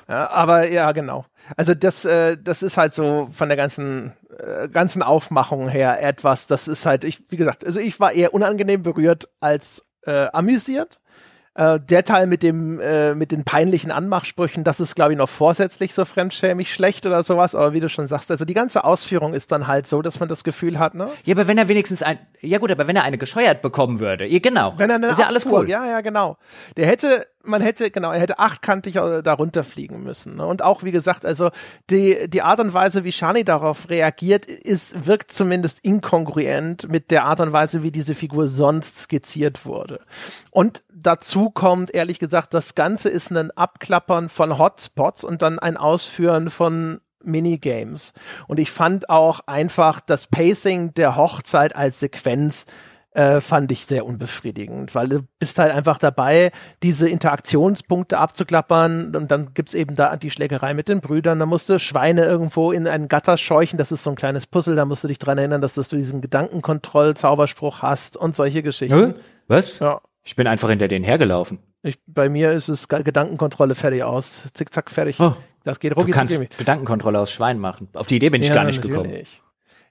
Ja, 0.08 0.30
aber 0.30 0.68
ja, 0.70 0.92
genau. 0.92 1.26
Also 1.58 1.74
das, 1.74 2.06
äh, 2.06 2.38
das 2.40 2.62
ist 2.62 2.78
halt 2.78 2.94
so 2.94 3.30
von 3.32 3.50
der 3.50 3.58
ganzen 3.58 4.14
äh, 4.38 4.68
ganzen 4.70 5.02
Aufmachung 5.02 5.70
her 5.70 6.02
etwas. 6.02 6.48
Das 6.48 6.68
ist 6.68 6.86
halt, 6.86 7.04
ich, 7.04 7.24
wie 7.30 7.38
gesagt, 7.38 7.66
also 7.66 7.80
ich 7.80 8.00
war 8.00 8.12
eher 8.12 8.34
unangenehm 8.34 8.84
berührt 8.84 9.30
als 9.40 9.86
äh, 10.06 10.28
amüsiert. 10.34 11.00
Äh, 11.56 11.80
der 11.80 12.04
Teil 12.04 12.26
mit 12.26 12.42
dem 12.42 12.80
äh, 12.80 13.14
mit 13.14 13.32
den 13.32 13.44
peinlichen 13.44 13.92
Anmachsprüchen, 13.92 14.64
das 14.64 14.80
ist 14.80 14.96
glaube 14.96 15.12
ich 15.12 15.20
noch 15.20 15.30
vorsätzlich 15.30 15.94
so 15.94 16.04
fremdschämig 16.04 16.74
schlecht 16.74 17.06
oder 17.06 17.22
sowas, 17.22 17.54
aber 17.54 17.74
wie 17.74 17.80
du 17.80 17.90
schon 17.90 18.08
sagst, 18.08 18.32
also 18.32 18.44
die 18.44 18.56
ganze 18.56 18.84
Ausführung 18.84 19.36
ist 19.36 19.52
dann 19.52 19.68
halt 19.68 19.86
so, 19.86 20.02
dass 20.02 20.20
man 20.20 20.28
das 20.28 20.44
Gefühl 20.44 20.80
hat, 20.80 20.96
ne? 20.96 21.10
Ja, 21.26 21.36
aber 21.36 21.46
wenn 21.48 21.60
er 21.60 21.68
wenigstens 21.68 22.02
ein 22.02 22.18
ja 22.42 22.58
gut, 22.58 22.72
aber 22.72 22.88
wenn 22.88 22.96
er 22.96 23.04
eine 23.04 23.20
gescheuert 23.20 23.62
bekommen 23.62 24.00
würde, 24.00 24.26
ja, 24.26 24.40
genau. 24.40 24.74
Wenn 24.78 24.90
er 24.90 24.96
eine 24.96 25.08
ist 25.10 25.20
ja 25.20 25.28
alles 25.28 25.46
cool. 25.46 25.70
Ja, 25.70 25.86
ja, 25.86 26.02
genau. 26.02 26.38
Der 26.76 26.88
hätte 26.88 27.28
man 27.46 27.62
hätte, 27.62 27.92
genau, 27.92 28.12
er 28.12 28.20
hätte 28.20 28.40
achtkantig 28.40 28.94
da 28.94 29.34
runterfliegen 29.34 30.04
müssen. 30.04 30.36
Ne? 30.36 30.46
Und 30.46 30.62
auch, 30.62 30.84
wie 30.84 30.92
gesagt, 30.92 31.26
also 31.26 31.52
die, 31.90 32.30
die 32.30 32.42
Art 32.42 32.60
und 32.60 32.74
Weise, 32.74 33.04
wie 33.04 33.12
Shani 33.12 33.44
darauf 33.44 33.90
reagiert, 33.90 34.46
ist, 34.46 35.06
wirkt 35.06 35.34
zumindest 35.34 35.80
inkongruent 35.82 36.90
mit 36.90 37.12
der 37.12 37.26
Art 37.26 37.40
und 37.42 37.52
Weise, 37.52 37.84
wie 37.84 37.92
diese 37.92 38.16
Figur 38.16 38.48
sonst 38.48 38.98
skizziert 38.98 39.66
wurde. 39.66 40.00
Und 40.52 40.84
dazu 40.94 41.50
kommt, 41.50 41.94
ehrlich 41.94 42.20
gesagt, 42.20 42.54
das 42.54 42.76
Ganze 42.76 43.10
ist 43.10 43.32
ein 43.32 43.52
Abklappern 43.52 44.30
von 44.30 44.58
Hotspots 44.58 45.24
und 45.24 45.42
dann 45.42 45.60
ein 45.60 45.78
Ausführen 45.78 46.50
von 46.50 47.02
Minigames. 47.24 48.14
Und 48.48 48.60
ich 48.60 48.72
fand 48.72 49.10
auch 49.10 49.42
einfach 49.48 50.00
das 50.00 50.28
Pacing 50.28 50.94
der 50.94 51.16
Hochzeit 51.16 51.76
als 51.76 52.00
Sequenz 52.00 52.66
äh, 53.14 53.42
fand 53.42 53.72
ich 53.72 53.86
sehr 53.86 54.06
unbefriedigend, 54.06 54.96
weil 54.96 55.10
du 55.10 55.20
bist 55.40 55.60
halt 55.60 55.74
einfach 55.74 55.98
dabei, 55.98 56.52
diese 56.82 57.08
Interaktionspunkte 57.08 58.18
abzuklappern 58.18 59.16
und 59.16 59.32
dann 59.32 59.54
gibt's 59.54 59.74
eben 59.74 59.96
da 59.96 60.16
die 60.18 60.32
Schlägerei 60.32 60.74
mit 60.74 60.88
den 60.88 61.02
Brüdern, 61.02 61.40
da 61.40 61.46
musst 61.46 61.70
du 61.70 61.80
Schweine 61.80 62.26
irgendwo 62.26 62.72
in 62.72 62.88
einen 62.88 63.08
Gatter 63.08 63.38
scheuchen, 63.38 63.78
das 63.78 63.92
ist 63.92 64.04
so 64.04 64.10
ein 64.10 64.16
kleines 64.16 64.48
Puzzle, 64.48 64.76
da 64.76 64.86
musst 64.86 65.04
du 65.04 65.08
dich 65.08 65.20
dran 65.20 65.38
erinnern, 65.38 65.62
dass, 65.62 65.76
dass 65.76 65.90
du 65.90 65.96
diesen 65.96 66.22
Gedankenkontroll-Zauberspruch 66.22 67.82
hast 67.82 68.18
und 68.18 68.36
solche 68.36 68.64
Geschichten. 68.64 69.14
Hä? 69.14 69.20
Was? 69.48 69.80
Ja. 69.80 70.02
Ich 70.24 70.36
bin 70.36 70.48
einfach 70.48 70.70
hinter 70.70 70.88
denen 70.88 71.04
hergelaufen. 71.04 71.60
Ich, 71.82 72.00
bei 72.08 72.30
mir 72.30 72.54
ist 72.54 72.70
es 72.70 72.88
Gedankenkontrolle 72.88 73.76
fertig 73.76 74.04
aus. 74.04 74.46
Zickzack 74.54 74.90
fertig. 74.90 75.20
Oh. 75.20 75.36
Das 75.66 75.80
geht 75.80 75.96
rucki 75.96 76.12
Du 76.12 76.18
kannst 76.18 76.58
Gedankenkontrolle 76.58 77.20
aus 77.20 77.32
Schwein 77.32 77.60
machen. 77.60 77.90
Auf 77.94 78.08
die 78.08 78.16
Idee 78.16 78.30
bin 78.30 78.42
ich 78.42 78.48
ja, 78.48 78.56
gar 78.56 78.64
nicht 78.64 78.82
gekommen. 78.82 79.12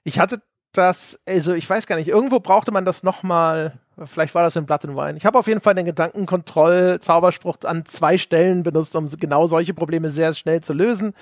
Ich 0.03 0.19
hatte 0.19 0.41
das, 0.73 1.19
also 1.27 1.53
ich 1.53 1.69
weiß 1.69 1.87
gar 1.87 1.95
nicht, 1.95 2.09
irgendwo 2.09 2.39
brauchte 2.39 2.71
man 2.71 2.85
das 2.85 3.03
nochmal, 3.03 3.73
vielleicht 4.03 4.35
war 4.35 4.43
das 4.43 4.55
in 4.55 4.65
Blood 4.65 4.85
and 4.85 4.95
Wine. 4.95 5.17
Ich 5.17 5.25
habe 5.25 5.39
auf 5.39 5.47
jeden 5.47 5.61
Fall 5.61 5.75
den 5.75 5.85
Gedankenkontroll-Zauberspruch 5.85 7.57
an 7.63 7.85
zwei 7.85 8.17
Stellen 8.17 8.63
benutzt, 8.63 8.95
um 8.95 9.07
genau 9.07 9.47
solche 9.47 9.73
Probleme 9.73 10.11
sehr 10.11 10.33
schnell 10.33 10.61
zu 10.61 10.73
lösen. 10.73 11.13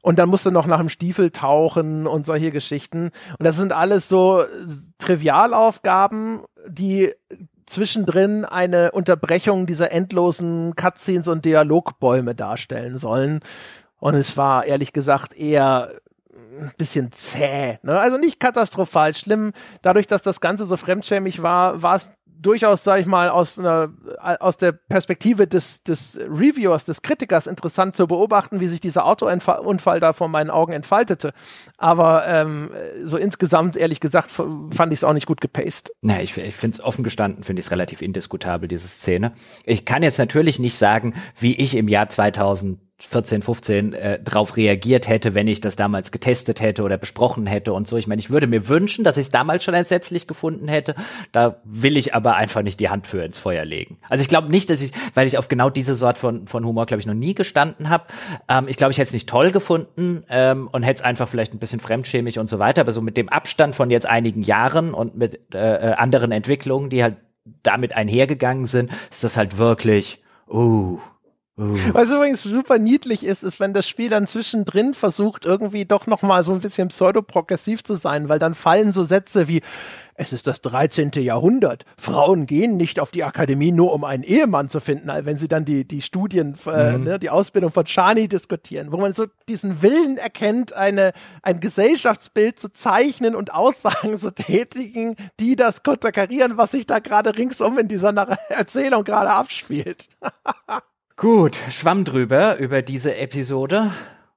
Und 0.00 0.18
dann 0.18 0.28
musste 0.28 0.52
noch 0.52 0.66
nach 0.66 0.78
dem 0.78 0.88
Stiefel 0.88 1.30
tauchen 1.30 2.06
und 2.06 2.24
solche 2.24 2.50
Geschichten. 2.50 3.10
Und 3.38 3.44
das 3.44 3.56
sind 3.56 3.72
alles 3.72 4.08
so 4.08 4.44
Trivialaufgaben, 4.98 6.42
die 6.68 7.12
zwischendrin 7.66 8.44
eine 8.44 8.92
Unterbrechung 8.92 9.66
dieser 9.66 9.92
endlosen 9.92 10.74
Cutscenes 10.76 11.28
und 11.28 11.44
Dialogbäume 11.44 12.34
darstellen 12.34 12.96
sollen. 12.96 13.40
Und 13.98 14.14
es 14.14 14.36
war 14.36 14.64
ehrlich 14.64 14.92
gesagt 14.92 15.36
eher 15.36 15.92
bisschen 16.76 17.12
zäh. 17.12 17.78
Ne? 17.82 17.98
Also 17.98 18.18
nicht 18.18 18.40
katastrophal 18.40 19.14
schlimm. 19.14 19.52
Dadurch, 19.82 20.06
dass 20.06 20.22
das 20.22 20.40
Ganze 20.40 20.66
so 20.66 20.76
fremdschämig 20.76 21.42
war, 21.42 21.82
war 21.82 21.96
es 21.96 22.12
durchaus, 22.40 22.84
sage 22.84 23.00
ich 23.00 23.06
mal, 23.06 23.28
aus 23.28 23.58
einer, 23.58 23.92
aus 24.40 24.56
der 24.56 24.72
Perspektive 24.72 25.46
des, 25.46 25.82
des 25.82 26.18
Reviewers, 26.20 26.84
des 26.84 27.02
Kritikers 27.02 27.46
interessant 27.46 27.96
zu 27.96 28.06
beobachten, 28.06 28.60
wie 28.60 28.68
sich 28.68 28.80
dieser 28.80 29.06
Autounfall 29.06 30.00
da 30.00 30.12
vor 30.12 30.28
meinen 30.28 30.50
Augen 30.50 30.72
entfaltete. 30.72 31.32
Aber 31.76 32.26
ähm, 32.26 32.70
so 33.02 33.16
insgesamt, 33.16 33.76
ehrlich 33.76 34.00
gesagt, 34.00 34.30
fand 34.30 34.92
ich 34.92 35.00
es 35.00 35.04
auch 35.04 35.12
nicht 35.12 35.26
gut 35.26 35.40
gepaced. 35.40 35.90
Na, 36.00 36.22
ich, 36.22 36.36
ich 36.36 36.54
finde 36.54 36.76
es 36.76 36.84
offen 36.84 37.02
gestanden, 37.02 37.44
finde 37.44 37.60
ich 37.60 37.66
es 37.66 37.72
relativ 37.72 38.02
indiskutabel, 38.02 38.68
diese 38.68 38.88
Szene. 38.88 39.32
Ich 39.64 39.84
kann 39.84 40.02
jetzt 40.02 40.18
natürlich 40.18 40.58
nicht 40.58 40.78
sagen, 40.78 41.14
wie 41.38 41.56
ich 41.56 41.74
im 41.76 41.88
Jahr 41.88 42.08
2000 42.08 42.80
14, 43.00 43.42
15 43.42 43.92
äh, 43.92 44.18
drauf 44.18 44.56
reagiert 44.56 45.06
hätte, 45.06 45.34
wenn 45.34 45.46
ich 45.46 45.60
das 45.60 45.76
damals 45.76 46.10
getestet 46.10 46.60
hätte 46.60 46.82
oder 46.82 46.98
besprochen 46.98 47.46
hätte 47.46 47.72
und 47.72 47.86
so. 47.86 47.96
Ich 47.96 48.08
meine, 48.08 48.18
ich 48.18 48.28
würde 48.28 48.48
mir 48.48 48.68
wünschen, 48.68 49.04
dass 49.04 49.16
ich 49.16 49.26
es 49.26 49.30
damals 49.30 49.62
schon 49.62 49.74
entsetzlich 49.74 50.26
gefunden 50.26 50.66
hätte. 50.66 50.96
Da 51.30 51.60
will 51.62 51.96
ich 51.96 52.16
aber 52.16 52.34
einfach 52.34 52.62
nicht 52.62 52.80
die 52.80 52.88
Hand 52.88 53.06
für 53.06 53.22
ins 53.22 53.38
Feuer 53.38 53.64
legen. 53.64 53.98
Also 54.08 54.22
ich 54.22 54.28
glaube 54.28 54.50
nicht, 54.50 54.68
dass 54.68 54.82
ich, 54.82 54.90
weil 55.14 55.28
ich 55.28 55.38
auf 55.38 55.46
genau 55.46 55.70
diese 55.70 55.94
Sort 55.94 56.18
von, 56.18 56.48
von 56.48 56.66
Humor, 56.66 56.86
glaube 56.86 57.00
ich, 57.00 57.06
noch 57.06 57.14
nie 57.14 57.34
gestanden 57.34 57.88
habe. 57.88 58.04
Ähm, 58.48 58.66
ich 58.66 58.76
glaube, 58.76 58.90
ich 58.90 58.98
hätte 58.98 59.08
es 59.08 59.12
nicht 59.12 59.28
toll 59.28 59.52
gefunden 59.52 60.24
ähm, 60.28 60.68
und 60.72 60.82
hätte 60.82 60.98
es 60.98 61.04
einfach 61.04 61.28
vielleicht 61.28 61.54
ein 61.54 61.60
bisschen 61.60 61.78
fremdschämig 61.80 62.40
und 62.40 62.48
so 62.48 62.58
weiter. 62.58 62.80
Aber 62.80 62.92
so 62.92 63.00
mit 63.00 63.16
dem 63.16 63.28
Abstand 63.28 63.76
von 63.76 63.92
jetzt 63.92 64.06
einigen 64.06 64.42
Jahren 64.42 64.92
und 64.92 65.16
mit 65.16 65.54
äh, 65.54 65.58
äh 65.58 65.92
anderen 65.92 66.32
Entwicklungen, 66.32 66.90
die 66.90 67.04
halt 67.04 67.16
damit 67.62 67.94
einhergegangen 67.94 68.66
sind, 68.66 68.90
ist 69.10 69.22
das 69.22 69.36
halt 69.36 69.56
wirklich, 69.56 70.20
uh. 70.48 70.98
Was 71.58 72.10
übrigens 72.10 72.42
super 72.42 72.78
niedlich 72.78 73.24
ist, 73.24 73.42
ist, 73.42 73.58
wenn 73.58 73.74
das 73.74 73.88
Spiel 73.88 74.08
dann 74.08 74.28
zwischendrin 74.28 74.94
versucht, 74.94 75.44
irgendwie 75.44 75.84
doch 75.84 76.06
noch 76.06 76.22
mal 76.22 76.44
so 76.44 76.52
ein 76.52 76.60
bisschen 76.60 76.88
pseudoprogressiv 76.88 77.82
zu 77.82 77.94
sein, 77.94 78.28
weil 78.28 78.38
dann 78.38 78.54
fallen 78.54 78.92
so 78.92 79.02
Sätze 79.02 79.48
wie 79.48 79.62
es 80.20 80.32
ist 80.32 80.48
das 80.48 80.60
13. 80.62 81.12
Jahrhundert. 81.14 81.84
Frauen 81.96 82.46
gehen 82.46 82.76
nicht 82.76 82.98
auf 82.98 83.12
die 83.12 83.22
Akademie 83.22 83.70
nur, 83.70 83.92
um 83.92 84.02
einen 84.02 84.24
Ehemann 84.24 84.68
zu 84.68 84.80
finden, 84.80 85.08
wenn 85.24 85.36
sie 85.36 85.46
dann 85.46 85.64
die, 85.64 85.86
die 85.86 86.02
Studien, 86.02 86.56
äh, 86.66 86.98
mhm. 86.98 87.04
ne, 87.04 87.18
die 87.20 87.30
Ausbildung 87.30 87.70
von 87.70 87.84
Chani 87.84 88.28
diskutieren, 88.28 88.90
wo 88.90 88.96
man 88.96 89.14
so 89.14 89.26
diesen 89.48 89.80
Willen 89.80 90.18
erkennt, 90.18 90.72
eine, 90.72 91.12
ein 91.42 91.60
Gesellschaftsbild 91.60 92.58
zu 92.58 92.72
zeichnen 92.72 93.36
und 93.36 93.54
Aussagen 93.54 94.18
zu 94.18 94.34
tätigen, 94.34 95.14
die 95.38 95.54
das 95.54 95.84
konterkarieren, 95.84 96.56
was 96.56 96.72
sich 96.72 96.86
da 96.86 96.98
gerade 96.98 97.38
ringsum 97.38 97.78
in 97.78 97.86
dieser 97.86 98.12
Erzählung 98.48 99.04
gerade 99.04 99.30
abspielt. 99.30 100.08
Gut, 101.18 101.58
schwamm 101.70 102.04
drüber 102.04 102.58
über 102.58 102.80
diese 102.80 103.16
Episode. 103.16 103.92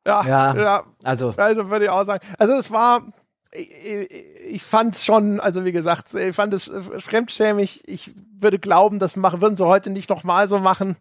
Ja, 0.05 0.25
ja, 0.25 0.55
ja. 0.55 0.83
Also, 1.03 1.31
also 1.37 1.69
würde 1.69 1.85
ich 1.85 1.91
auch 1.91 2.03
sagen. 2.05 2.25
Also 2.39 2.55
es 2.55 2.71
war, 2.71 3.03
ich, 3.53 4.09
ich 4.49 4.63
fand 4.63 4.95
es 4.95 5.05
schon, 5.05 5.39
also 5.39 5.63
wie 5.63 5.73
gesagt, 5.73 6.15
ich 6.15 6.35
fand 6.35 6.55
es 6.55 6.71
fremdschämig. 6.97 7.83
Ich 7.87 8.15
würde 8.35 8.57
glauben, 8.57 8.97
das 8.97 9.15
machen, 9.15 9.43
würden 9.43 9.57
sie 9.57 9.65
heute 9.67 9.91
nicht 9.91 10.09
nochmal 10.09 10.47
so 10.47 10.57
machen. 10.57 10.97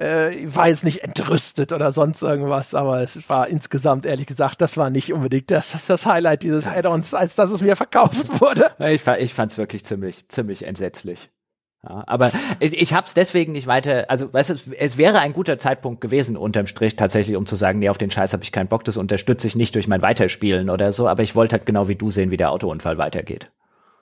Äh, 0.00 0.34
ich 0.34 0.56
war 0.56 0.66
jetzt 0.66 0.82
nicht 0.82 1.04
entrüstet 1.04 1.72
oder 1.72 1.92
sonst 1.92 2.20
irgendwas, 2.20 2.74
aber 2.74 3.00
es 3.00 3.28
war 3.28 3.46
insgesamt, 3.46 4.06
ehrlich 4.06 4.26
gesagt, 4.26 4.60
das 4.60 4.76
war 4.76 4.90
nicht 4.90 5.12
unbedingt 5.12 5.48
das, 5.52 5.86
das 5.86 6.06
Highlight 6.06 6.42
dieses 6.42 6.66
Add-ons, 6.66 7.14
als 7.14 7.36
dass 7.36 7.52
es 7.52 7.62
mir 7.62 7.76
verkauft 7.76 8.40
wurde. 8.40 8.72
Ich, 8.80 9.06
ich 9.06 9.32
fand 9.32 9.52
es 9.52 9.58
wirklich 9.58 9.84
ziemlich, 9.84 10.28
ziemlich 10.28 10.64
entsetzlich. 10.64 11.30
Ja, 11.86 12.02
aber 12.06 12.32
ich, 12.60 12.80
ich 12.80 12.94
habe 12.94 13.06
es 13.06 13.12
deswegen 13.12 13.52
nicht 13.52 13.66
weiter, 13.66 14.06
also 14.08 14.32
weißt 14.32 14.50
du, 14.50 14.54
es 14.78 14.96
wäre 14.96 15.18
ein 15.18 15.34
guter 15.34 15.58
Zeitpunkt 15.58 16.00
gewesen, 16.00 16.36
unterm 16.36 16.66
Strich 16.66 16.96
tatsächlich, 16.96 17.36
um 17.36 17.44
zu 17.44 17.56
sagen, 17.56 17.78
nee, 17.78 17.90
auf 17.90 17.98
den 17.98 18.10
Scheiß 18.10 18.32
habe 18.32 18.42
ich 18.42 18.52
keinen 18.52 18.68
Bock, 18.68 18.84
das 18.84 18.96
unterstütze 18.96 19.46
ich 19.46 19.54
nicht 19.54 19.74
durch 19.74 19.86
mein 19.86 20.00
Weiterspielen 20.00 20.70
oder 20.70 20.92
so, 20.92 21.08
aber 21.08 21.22
ich 21.22 21.34
wollte 21.34 21.56
halt 21.56 21.66
genau 21.66 21.88
wie 21.88 21.96
du 21.96 22.10
sehen, 22.10 22.30
wie 22.30 22.38
der 22.38 22.52
Autounfall 22.52 22.96
weitergeht. 22.96 23.50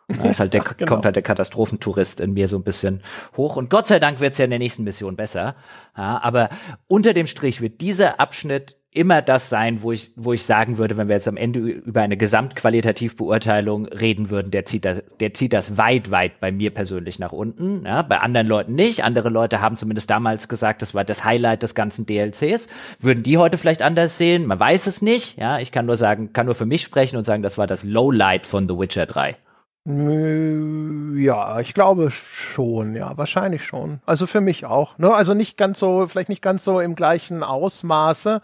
Da 0.09 0.29
ist 0.29 0.41
halt 0.41 0.55
der, 0.55 0.63
genau. 0.77 0.89
kommt 0.89 1.05
halt 1.05 1.17
der 1.17 1.23
Katastrophentourist 1.23 2.21
in 2.21 2.35
mir 2.35 2.49
so 2.49 2.57
ein 2.57 2.63
bisschen 2.63 3.03
hoch. 3.37 3.57
Und 3.57 3.71
Gott 3.71 3.87
sei 3.87 3.99
Dank 3.99 4.21
wird's 4.21 4.39
ja 4.39 4.45
in 4.45 4.51
der 4.51 4.59
nächsten 4.59 4.85
Mission 4.85 5.17
besser. 5.17 5.57
Ja, 5.97 6.21
aber 6.23 6.51
unter 6.87 7.15
dem 7.15 7.27
Strich 7.27 7.61
wird 7.61 7.81
dieser 7.81 8.21
Abschnitt 8.21 8.77
immer 8.95 9.23
das 9.23 9.49
sein, 9.49 9.83
wo 9.83 9.91
ich, 9.91 10.13
wo 10.17 10.35
ich 10.35 10.43
sagen 10.43 10.77
würde, 10.77 10.97
wenn 10.99 11.09
wir 11.09 11.17
jetzt 11.17 11.29
am 11.29 11.39
Ende 11.39 11.61
über 11.61 12.03
eine 12.03 12.19
Gesamtqualitativbeurteilung 12.19 13.87
reden 13.87 14.29
würden, 14.29 14.51
der 14.51 14.67
zieht 14.67 14.85
das, 14.85 15.03
der 15.19 15.33
zieht 15.33 15.55
das 15.55 15.79
weit, 15.79 16.11
weit 16.11 16.41
bei 16.41 16.53
mir 16.53 16.73
persönlich 16.73 17.19
nach 17.19 17.33
unten. 17.33 17.85
Ja, 17.87 18.03
bei 18.03 18.19
anderen 18.19 18.47
Leuten 18.47 18.75
nicht. 18.75 19.03
Andere 19.03 19.31
Leute 19.31 19.61
haben 19.63 19.79
zumindest 19.79 20.11
damals 20.11 20.47
gesagt, 20.47 20.83
das 20.83 20.95
war 20.95 21.05
das 21.05 21.25
Highlight 21.25 21.63
des 21.63 21.75
ganzen 21.75 22.05
DLCs. 22.05 22.69
Würden 23.01 23.23
die 23.23 23.39
heute 23.39 23.57
vielleicht 23.57 23.83
anders 23.83 24.19
sehen? 24.19 24.47
Man 24.47 24.61
weiß 24.61 24.87
es 24.87 25.01
nicht. 25.01 25.39
Ja, 25.39 25.59
ich 25.59 25.73
kann 25.73 25.87
nur 25.87 25.97
sagen, 25.97 26.35
kann 26.35 26.47
nur 26.47 26.55
für 26.55 26.67
mich 26.67 26.83
sprechen 26.83 27.17
und 27.17 27.25
sagen, 27.25 27.43
das 27.43 27.57
war 27.57 27.67
das 27.67 27.85
Lowlight 27.85 28.47
von 28.47 28.69
The 28.69 28.79
Witcher 28.79 29.07
3. 29.07 29.37
Ja, 29.85 31.59
ich 31.59 31.75
glaube 31.75 32.13
schon, 32.13 32.95
ja, 32.95 33.17
wahrscheinlich 33.17 33.65
schon. 33.65 34.01
Also 34.07 34.29
für 34.29 34.41
mich 34.41 34.65
auch. 34.65 34.97
Ne? 34.99 35.13
Also 35.13 35.35
nicht 35.35 35.57
ganz 35.57 35.81
so, 35.81 36.07
vielleicht 36.07 36.29
nicht 36.29 36.43
ganz 36.43 36.63
so 36.63 36.79
im 36.79 36.95
gleichen 36.95 37.43
Ausmaße. 37.43 38.43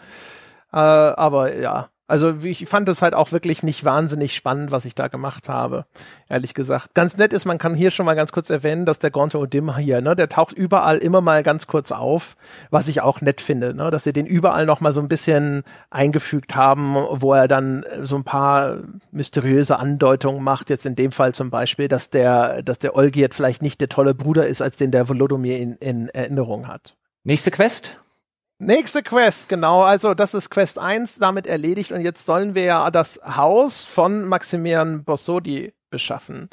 Äh, 0.73 0.77
aber 0.77 1.57
ja, 1.57 1.91
also 2.11 2.37
ich 2.43 2.67
fand 2.67 2.89
es 2.89 3.03
halt 3.03 3.13
auch 3.13 3.33
wirklich 3.33 3.63
nicht 3.63 3.85
wahnsinnig 3.85 4.35
spannend, 4.35 4.71
was 4.71 4.87
ich 4.87 4.95
da 4.95 5.09
gemacht 5.09 5.51
habe, 5.51 5.85
ehrlich 6.31 6.55
gesagt. 6.55 6.95
Ganz 6.95 7.19
nett 7.19 7.35
ist, 7.35 7.45
man 7.45 7.59
kann 7.59 7.75
hier 7.75 7.91
schon 7.91 8.07
mal 8.07 8.17
ganz 8.17 8.33
kurz 8.33 8.49
erwähnen, 8.49 8.87
dass 8.87 8.99
der 8.99 9.11
Gonto 9.11 9.39
Odim 9.39 9.77
hier, 9.77 10.01
ne, 10.01 10.17
der 10.17 10.31
taucht 10.31 10.55
überall 10.55 10.97
immer 10.97 11.21
mal 11.21 11.43
ganz 11.43 11.67
kurz 11.67 11.93
auf, 11.93 12.35
was 12.71 12.89
ich 12.89 13.03
auch 13.03 13.21
nett 13.21 13.43
finde, 13.43 13.75
ne, 13.75 13.91
dass 13.91 14.05
sie 14.05 14.15
den 14.15 14.25
überall 14.25 14.65
noch 14.65 14.81
mal 14.81 14.95
so 14.95 15.03
ein 15.03 15.09
bisschen 15.09 15.65
eingefügt 15.91 16.57
haben, 16.57 16.95
wo 16.95 17.35
er 17.35 17.47
dann 17.47 17.85
so 18.03 18.17
ein 18.17 18.25
paar 18.25 18.79
mysteriöse 19.11 19.79
Andeutungen 19.79 20.43
macht. 20.43 20.71
Jetzt 20.71 20.87
in 20.87 20.97
dem 20.97 21.13
Fall 21.13 21.35
zum 21.35 21.51
Beispiel, 21.51 21.89
dass 21.89 22.09
der, 22.09 22.63
dass 22.63 22.79
der 22.79 22.97
Olgierd 22.97 23.35
vielleicht 23.35 23.61
nicht 23.61 23.83
der 23.83 23.91
tolle 23.91 24.15
Bruder 24.15 24.47
ist, 24.47 24.63
als 24.63 24.79
den 24.79 24.93
der 24.93 25.11
Volodymyr 25.11 25.59
in, 25.59 25.75
in 25.75 26.09
Erinnerung 26.09 26.69
hat. 26.69 26.97
Nächste 27.23 27.51
Quest? 27.51 27.99
Nächste 28.61 29.05
Quest, 29.05 29.49
genau. 29.49 29.83
Also 29.83 30.15
das 30.15 30.35
ist 30.35 30.51
Quest 30.51 30.81
1 30.81 31.19
damit 31.21 31.47
erledigt 31.47 31.93
und 31.93 32.01
jetzt 32.01 32.27
sollen 32.27 32.57
wir 32.57 32.65
ja 32.65 32.91
das 32.91 33.21
Haus 33.25 33.85
von 33.85 34.25
Maximilian 34.25 35.05
Bossodi 35.05 35.75
beschaffen. 35.91 36.51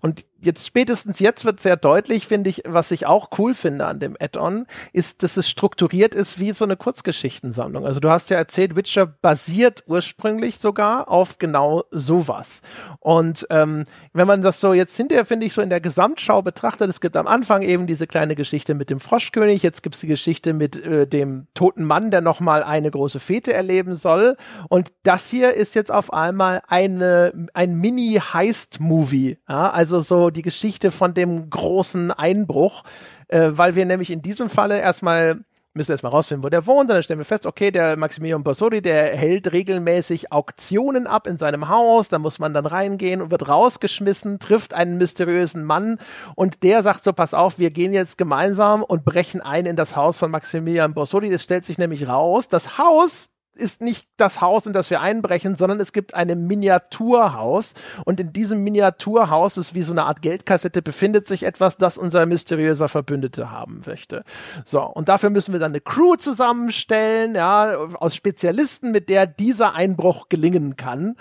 Und 0.00 0.24
jetzt 0.40 0.66
spätestens 0.66 1.18
jetzt 1.18 1.44
wird 1.44 1.60
sehr 1.60 1.76
deutlich, 1.76 2.26
finde 2.26 2.50
ich, 2.50 2.62
was 2.66 2.90
ich 2.90 3.06
auch 3.06 3.30
cool 3.38 3.54
finde 3.54 3.86
an 3.86 3.98
dem 3.98 4.16
Add-on, 4.20 4.66
ist, 4.92 5.22
dass 5.22 5.36
es 5.36 5.48
strukturiert 5.48 6.14
ist 6.14 6.38
wie 6.38 6.52
so 6.52 6.64
eine 6.64 6.76
Kurzgeschichtensammlung. 6.76 7.84
Also 7.84 8.00
du 8.00 8.10
hast 8.10 8.30
ja 8.30 8.36
erzählt, 8.36 8.76
Witcher 8.76 9.06
basiert 9.06 9.84
ursprünglich 9.86 10.58
sogar 10.58 11.08
auf 11.08 11.38
genau 11.38 11.84
sowas. 11.90 12.62
Und 13.00 13.46
ähm, 13.50 13.84
wenn 14.12 14.26
man 14.26 14.42
das 14.42 14.60
so 14.60 14.72
jetzt 14.72 14.96
hinterher, 14.96 15.24
finde 15.24 15.46
ich, 15.46 15.52
so 15.52 15.60
in 15.60 15.70
der 15.70 15.80
Gesamtschau 15.80 16.42
betrachtet, 16.42 16.88
es 16.88 17.00
gibt 17.00 17.16
am 17.16 17.26
Anfang 17.26 17.62
eben 17.62 17.86
diese 17.86 18.06
kleine 18.06 18.36
Geschichte 18.36 18.74
mit 18.74 18.90
dem 18.90 19.00
Froschkönig, 19.00 19.62
jetzt 19.62 19.82
gibt 19.82 19.96
es 19.96 20.00
die 20.00 20.06
Geschichte 20.06 20.52
mit 20.52 20.84
äh, 20.84 21.06
dem 21.06 21.48
toten 21.54 21.84
Mann, 21.84 22.10
der 22.10 22.20
nochmal 22.20 22.62
eine 22.62 22.90
große 22.90 23.20
Fete 23.20 23.52
erleben 23.52 23.94
soll. 23.94 24.36
Und 24.68 24.92
das 25.02 25.28
hier 25.28 25.54
ist 25.54 25.74
jetzt 25.74 25.92
auf 25.92 26.12
einmal 26.12 26.62
eine, 26.68 27.32
ein 27.54 27.74
Mini-Heist-Movie. 27.74 29.38
Ja? 29.48 29.70
Also 29.70 30.00
so 30.00 30.27
die 30.30 30.42
Geschichte 30.42 30.90
von 30.90 31.14
dem 31.14 31.50
großen 31.50 32.10
Einbruch, 32.10 32.84
äh, 33.28 33.50
weil 33.52 33.74
wir 33.74 33.84
nämlich 33.84 34.10
in 34.10 34.22
diesem 34.22 34.50
Falle 34.50 34.80
erstmal 34.80 35.40
müssen 35.78 35.92
erstmal 35.92 36.12
rausfinden, 36.12 36.44
wo 36.44 36.50
der 36.50 36.66
wohnt. 36.66 36.90
Und 36.90 36.96
dann 36.96 37.02
stellen 37.02 37.20
wir 37.20 37.24
fest, 37.24 37.46
okay, 37.46 37.70
der 37.70 37.96
Maximilian 37.96 38.42
Borsori, 38.42 38.82
der 38.82 39.16
hält 39.16 39.52
regelmäßig 39.52 40.30
Auktionen 40.30 41.06
ab 41.06 41.26
in 41.26 41.38
seinem 41.38 41.68
Haus. 41.70 42.08
Da 42.10 42.18
muss 42.18 42.38
man 42.38 42.52
dann 42.52 42.66
reingehen 42.66 43.22
und 43.22 43.30
wird 43.30 43.48
rausgeschmissen, 43.48 44.40
trifft 44.40 44.74
einen 44.74 44.98
mysteriösen 44.98 45.64
Mann 45.64 45.98
und 46.34 46.62
der 46.62 46.82
sagt 46.82 47.04
so, 47.04 47.12
pass 47.14 47.32
auf, 47.32 47.58
wir 47.58 47.70
gehen 47.70 47.94
jetzt 47.94 48.18
gemeinsam 48.18 48.82
und 48.82 49.04
brechen 49.04 49.40
ein 49.40 49.64
in 49.64 49.76
das 49.76 49.96
Haus 49.96 50.18
von 50.18 50.30
Maximilian 50.30 50.92
Borsori. 50.92 51.32
Es 51.32 51.44
stellt 51.44 51.64
sich 51.64 51.78
nämlich 51.78 52.08
raus, 52.08 52.48
das 52.48 52.76
Haus 52.76 53.30
ist 53.58 53.82
nicht 53.82 54.08
das 54.16 54.40
Haus, 54.40 54.66
in 54.66 54.72
das 54.72 54.90
wir 54.90 55.00
einbrechen, 55.00 55.56
sondern 55.56 55.80
es 55.80 55.92
gibt 55.92 56.14
ein 56.14 56.46
Miniaturhaus 56.46 57.74
und 58.04 58.20
in 58.20 58.32
diesem 58.32 58.64
Miniaturhaus 58.64 59.56
ist 59.56 59.74
wie 59.74 59.82
so 59.82 59.92
eine 59.92 60.04
Art 60.04 60.22
Geldkassette 60.22 60.82
befindet 60.82 61.26
sich 61.26 61.42
etwas, 61.42 61.76
das 61.76 61.98
unser 61.98 62.26
mysteriöser 62.26 62.88
Verbündete 62.88 63.50
haben 63.50 63.82
möchte. 63.86 64.24
So, 64.64 64.82
und 64.82 65.08
dafür 65.08 65.30
müssen 65.30 65.52
wir 65.52 65.60
dann 65.60 65.72
eine 65.72 65.80
Crew 65.80 66.16
zusammenstellen, 66.16 67.34
ja, 67.34 67.76
aus 67.76 68.14
Spezialisten, 68.14 68.92
mit 68.92 69.08
der 69.08 69.26
dieser 69.26 69.74
Einbruch 69.74 70.28
gelingen 70.28 70.76
kann. 70.76 71.16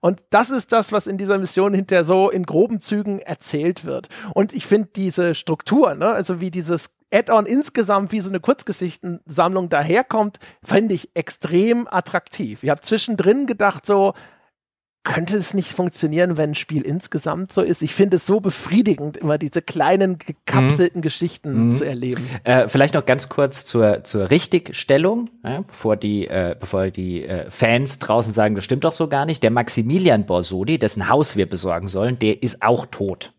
Und 0.00 0.24
das 0.30 0.50
ist 0.50 0.72
das, 0.72 0.92
was 0.92 1.06
in 1.06 1.18
dieser 1.18 1.38
Mission 1.38 1.74
hinterher 1.74 2.04
so 2.04 2.30
in 2.30 2.44
groben 2.44 2.80
Zügen 2.80 3.18
erzählt 3.20 3.84
wird. 3.84 4.08
Und 4.34 4.52
ich 4.52 4.66
finde 4.66 4.88
diese 4.96 5.34
Struktur, 5.34 5.94
ne, 5.94 6.06
also 6.06 6.40
wie 6.40 6.50
dieses 6.50 6.94
Add-on 7.12 7.46
insgesamt 7.46 8.12
wie 8.12 8.20
so 8.20 8.28
eine 8.28 8.40
Kurzgeschichtensammlung 8.40 9.68
daherkommt, 9.68 10.38
finde 10.62 10.94
ich 10.94 11.10
extrem 11.14 11.86
attraktiv. 11.90 12.62
Ich 12.62 12.70
habe 12.70 12.80
zwischendrin 12.80 13.46
gedacht 13.46 13.86
so, 13.86 14.14
könnte 15.04 15.36
es 15.36 15.52
nicht 15.52 15.72
funktionieren, 15.72 16.36
wenn 16.36 16.50
ein 16.50 16.54
Spiel 16.54 16.82
insgesamt 16.82 17.52
so 17.52 17.62
ist? 17.62 17.82
Ich 17.82 17.92
finde 17.92 18.16
es 18.16 18.26
so 18.26 18.40
befriedigend, 18.40 19.16
immer 19.16 19.36
diese 19.36 19.60
kleinen 19.60 20.18
gekapselten 20.18 21.00
mhm. 21.00 21.02
Geschichten 21.02 21.66
mhm. 21.66 21.72
zu 21.72 21.84
erleben. 21.84 22.24
Äh, 22.44 22.68
vielleicht 22.68 22.94
noch 22.94 23.04
ganz 23.04 23.28
kurz 23.28 23.64
zur, 23.64 24.04
zur 24.04 24.30
Richtigstellung, 24.30 25.30
ja, 25.42 25.62
bevor 25.62 25.96
die, 25.96 26.28
äh, 26.28 26.54
bevor 26.58 26.90
die 26.90 27.24
äh, 27.24 27.50
Fans 27.50 27.98
draußen 27.98 28.32
sagen, 28.32 28.54
das 28.54 28.64
stimmt 28.64 28.84
doch 28.84 28.92
so 28.92 29.08
gar 29.08 29.26
nicht. 29.26 29.42
Der 29.42 29.50
Maximilian 29.50 30.24
Borsodi, 30.24 30.78
dessen 30.78 31.08
Haus 31.08 31.36
wir 31.36 31.48
besorgen 31.48 31.88
sollen, 31.88 32.18
der 32.20 32.40
ist 32.42 32.62
auch 32.62 32.86
tot. 32.86 33.32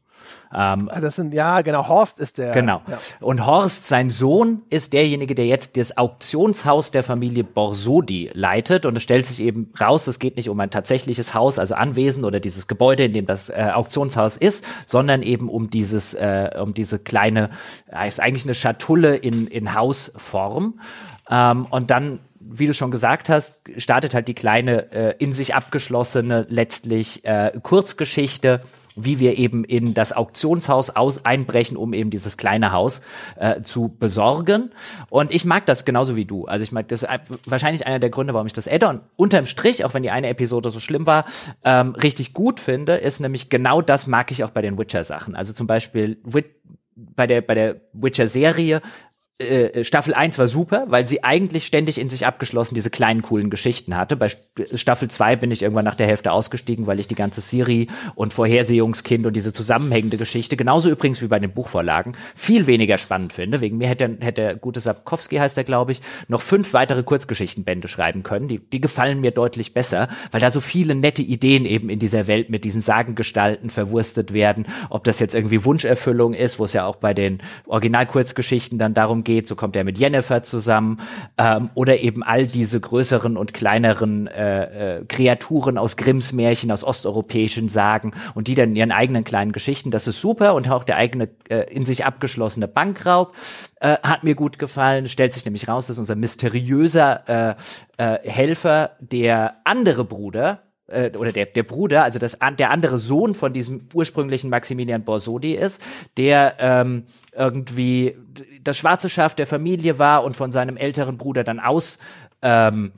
Ähm, 0.56 0.90
ah, 0.92 1.00
das 1.02 1.16
sind, 1.16 1.34
ja, 1.34 1.62
genau, 1.62 1.88
Horst 1.88 2.20
ist 2.20 2.38
der. 2.38 2.52
Genau. 2.52 2.82
Ja. 2.88 3.00
Und 3.20 3.46
Horst, 3.46 3.88
sein 3.88 4.10
Sohn, 4.10 4.62
ist 4.70 4.94
derjenige, 4.94 5.34
der 5.34 5.48
jetzt 5.48 5.78
das 5.78 5.98
Auktionshaus 5.98 6.92
der 6.92 7.04
Familie 7.04 7.44
Borsodi 7.44 8.30
leitet. 8.34 8.86
Und 8.86 8.96
es 8.96 9.04
stellt 9.04 9.26
sich 9.26 9.42
eben 9.42 9.74
raus, 9.80 10.06
es 10.08 10.20
geht 10.20 10.38
nicht 10.38 10.50
um 10.50 10.60
ein 10.60 10.70
tatsächliches 10.70 11.34
Haus, 11.34 11.58
also 11.58 11.76
Anwesen 11.76 12.24
oder 12.24 12.40
dieses 12.40 12.68
Gebäude, 12.68 13.06
in 13.06 13.14
dem 13.14 13.26
das 13.26 13.50
äh, 13.50 13.72
Auktionshaus 13.74 14.38
ist, 14.38 14.64
sondern 14.86 15.24
eben 15.24 15.50
um 15.50 15.70
dieses, 15.70 16.14
äh, 16.14 16.52
um 16.60 16.74
diese 16.74 17.00
kleine, 17.00 17.50
äh, 17.92 18.08
ist 18.08 18.20
eigentlich 18.20 18.46
eine 18.46 18.56
Schatulle 18.56 19.16
in, 19.16 19.48
in 19.48 19.74
Hausform. 19.74 20.80
Ähm, 21.30 21.66
und 21.70 21.90
dann 21.90 22.20
wie 22.50 22.68
du 22.68 22.74
schon 22.74 22.92
gesagt 22.92 23.30
hast, 23.30 23.60
startet 23.78 24.14
halt 24.14 24.28
die 24.28 24.34
kleine, 24.34 24.92
äh, 24.92 25.16
in 25.20 25.34
sich 25.34 25.56
abgeschlossene, 25.56 26.46
letztlich 26.50 27.26
äh, 27.26 27.52
Kurzgeschichte, 27.62 28.62
wie 28.96 29.20
wir 29.20 29.38
eben 29.38 29.64
in 29.64 29.94
das 29.94 30.14
Auktionshaus 30.14 30.92
aus 30.92 31.26
einbrechen, 31.26 31.78
um 31.78 31.94
eben 31.94 32.10
dieses 32.10 32.38
kleine 32.38 32.72
Haus 32.72 33.02
äh, 33.38 33.62
zu 33.62 33.96
besorgen. 34.00 34.72
Und 35.10 35.34
ich 35.34 35.46
mag 35.46 35.66
das 35.66 35.86
genauso 35.86 36.16
wie 36.16 36.26
du. 36.26 36.46
Also 36.46 36.64
ich 36.64 36.72
mag 36.72 36.88
das 36.90 37.06
wahrscheinlich 37.46 37.88
einer 37.88 38.00
der 38.00 38.10
Gründe, 38.10 38.34
warum 38.34 38.48
ich 38.48 38.54
das 38.54 38.68
Addon 38.68 39.02
unterm 39.16 39.46
Strich, 39.46 39.84
auch 39.86 39.94
wenn 39.94 40.04
die 40.04 40.12
eine 40.12 40.28
Episode 40.28 40.70
so 40.70 40.80
schlimm 40.80 41.08
war, 41.08 41.26
ähm, 41.64 41.96
richtig 41.96 42.34
gut 42.34 42.60
finde, 42.60 42.96
ist 42.96 43.20
nämlich 43.20 43.50
genau 43.50 43.82
das 43.82 44.08
mag 44.08 44.32
ich 44.32 44.44
auch 44.44 44.52
bei 44.52 44.62
den 44.62 44.78
Witcher-Sachen. 44.78 45.36
Also 45.36 45.54
zum 45.54 45.68
Beispiel 45.68 46.18
bei 46.96 47.28
der, 47.28 47.42
bei 47.42 47.56
der 47.56 47.82
Witcher-Serie 47.94 48.82
äh, 49.44 49.84
Staffel 49.84 50.14
1 50.14 50.38
war 50.38 50.48
super, 50.48 50.86
weil 50.88 51.06
sie 51.06 51.24
eigentlich 51.24 51.66
ständig 51.66 52.00
in 52.00 52.10
sich 52.10 52.26
abgeschlossen 52.26 52.76
diese 52.76 52.90
kleinen 52.90 53.22
coolen 53.22 53.50
Geschichten 53.50 53.96
hatte. 53.96 54.16
Bei 54.16 54.30
Staffel 54.74 55.10
2 55.10 55.36
bin 55.36 55.52
ich 55.52 55.62
irgendwann 55.64 55.86
nach 55.86 55.96
der 55.96 56.08
Hälfte 56.08 56.32
ausgestiegen, 56.32 56.88
weil 56.88 57.00
ich 57.00 57.08
die 57.08 57.16
ganze 57.16 57.42
Siri 57.42 57.88
und 58.16 58.34
Vorhersehungskind 58.34 59.26
und 59.26 59.36
diese 59.36 59.54
zusammenhängende 59.54 60.18
Geschichte, 60.18 60.58
genauso 60.58 60.90
übrigens 60.90 61.22
wie 61.22 61.28
bei 61.28 61.40
den 61.40 61.52
Buchvorlagen, 61.52 62.16
viel 62.36 62.68
weniger 62.68 62.98
spannend 62.98 63.34
finde. 63.34 63.62
Wegen 63.62 63.78
mir 63.78 63.88
hätte, 63.88 64.18
hätte 64.20 64.58
gute 64.60 64.80
Sapkowski 64.80 65.38
heißt 65.38 65.58
er, 65.58 65.64
glaube 65.64 65.92
ich, 65.92 66.02
noch 66.28 66.42
fünf 66.42 66.74
weitere 66.74 67.04
Kurzgeschichtenbände 67.04 67.88
schreiben 67.88 68.24
können. 68.24 68.48
Die, 68.48 68.60
die 68.60 68.82
gefallen 68.82 69.22
mir 69.22 69.32
deutlich 69.32 69.74
besser, 69.74 70.08
weil 70.32 70.42
da 70.42 70.52
so 70.52 70.60
viele 70.60 70.96
nette 70.96 71.22
Ideen 71.22 71.66
eben 71.66 71.90
in 71.90 72.00
dieser 72.00 72.28
Welt 72.28 72.50
mit 72.50 72.64
diesen 72.64 72.82
Sagengestalten 72.82 73.70
verwurstet 73.70 74.34
werden. 74.34 74.66
Ob 74.90 75.04
das 75.04 75.20
jetzt 75.20 75.36
irgendwie 75.36 75.66
Wunscherfüllung 75.66 76.34
ist, 76.34 76.60
wo 76.60 76.66
es 76.66 76.74
ja 76.74 76.86
auch 76.86 76.98
bei 76.98 77.14
den 77.14 77.42
Originalkurzgeschichten 77.68 78.78
dann 78.78 78.94
darum 78.94 79.24
geht, 79.24 79.33
so 79.42 79.56
kommt 79.56 79.76
er 79.76 79.84
mit 79.84 79.98
Jennifer 79.98 80.44
zusammen, 80.44 81.00
ähm, 81.38 81.70
oder 81.74 82.00
eben 82.00 82.24
all 82.24 82.46
diese 82.46 82.80
größeren 82.80 83.38
und 83.38 83.54
kleineren 83.54 84.28
äh, 84.28 85.00
äh, 85.00 85.06
Kreaturen 85.06 85.78
aus 85.78 85.98
Grimms 85.98 86.34
Märchen, 86.34 86.72
aus 86.72 86.84
osteuropäischen 86.84 87.70
Sagen 87.70 88.14
und 88.36 88.48
die 88.48 88.56
dann 88.56 88.70
in 88.70 88.76
ihren 88.76 88.92
eigenen 88.92 89.24
kleinen 89.24 89.52
Geschichten. 89.52 89.92
Das 89.92 90.08
ist 90.08 90.22
super 90.22 90.54
und 90.54 90.70
auch 90.70 90.84
der 90.84 90.98
eigene 90.98 91.30
äh, 91.50 91.74
in 91.74 91.86
sich 91.86 92.06
abgeschlossene 92.06 92.68
Bankraub 92.68 93.34
äh, 93.80 93.98
hat 94.04 94.24
mir 94.24 94.36
gut 94.36 94.60
gefallen. 94.60 95.08
Stellt 95.08 95.34
sich 95.34 95.46
nämlich 95.46 95.68
raus, 95.68 95.88
dass 95.88 95.98
unser 95.98 96.16
mysteriöser 96.16 97.28
äh, 97.28 97.56
äh, 97.98 98.30
Helfer 98.30 98.92
der 99.00 99.58
andere 99.64 100.06
Bruder 100.06 100.62
äh, 100.88 101.12
oder 101.18 101.32
der, 101.32 101.46
der 101.48 101.64
Bruder, 101.64 102.04
also 102.04 102.20
das, 102.20 102.38
der 102.58 102.72
andere 102.72 102.98
Sohn 102.98 103.36
von 103.36 103.54
diesem 103.54 103.88
ursprünglichen 103.94 104.50
Maximilian 104.50 105.04
Borsodi 105.04 105.54
ist, 105.54 105.82
der 106.18 106.56
ähm, 106.60 107.04
irgendwie 107.36 108.16
das 108.62 108.78
schwarze 108.78 109.10
Schaf 109.10 109.36
der 109.36 109.48
Familie 109.48 110.00
war 110.00 110.24
und 110.24 110.36
von 110.36 110.52
seinem 110.52 110.78
älteren 110.78 111.18
Bruder 111.18 111.44
dann 111.44 111.60
aus 111.60 112.00
ähm, 112.42 112.92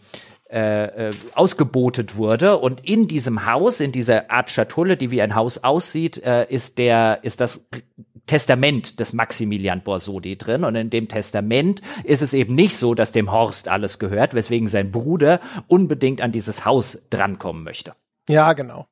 äh, 0.48 1.10
äh, 1.10 1.12
ausgebotet 1.34 2.18
wurde. 2.18 2.60
Und 2.60 2.88
in 2.88 3.08
diesem 3.08 3.48
Haus, 3.48 3.80
in 3.80 3.92
dieser 3.92 4.30
Art 4.30 4.52
Schatulle, 4.52 4.96
die 4.96 5.10
wie 5.10 5.22
ein 5.22 5.34
Haus 5.34 5.64
aussieht, 5.64 6.22
äh, 6.24 6.46
ist 6.48 6.78
der, 6.78 7.20
ist 7.24 7.42
das 7.42 7.66
Testament 8.28 9.00
des 9.00 9.14
Maximilian 9.14 9.82
Borsodi 9.82 10.38
drin. 10.38 10.64
Und 10.64 10.76
in 10.76 10.90
dem 10.90 11.08
Testament 11.08 11.82
ist 12.04 12.22
es 12.22 12.34
eben 12.34 12.56
nicht 12.56 12.78
so, 12.78 12.96
dass 12.96 13.12
dem 13.12 13.32
Horst 13.32 13.68
alles 13.68 14.00
gehört, 14.00 14.34
weswegen 14.34 14.68
sein 14.68 14.92
Bruder 14.92 15.40
unbedingt 15.68 16.22
an 16.22 16.32
dieses 16.32 16.66
Haus 16.66 17.00
drankommen 17.10 17.64
möchte. 17.64 17.94
Ja, 18.28 18.54
genau. 18.54 18.88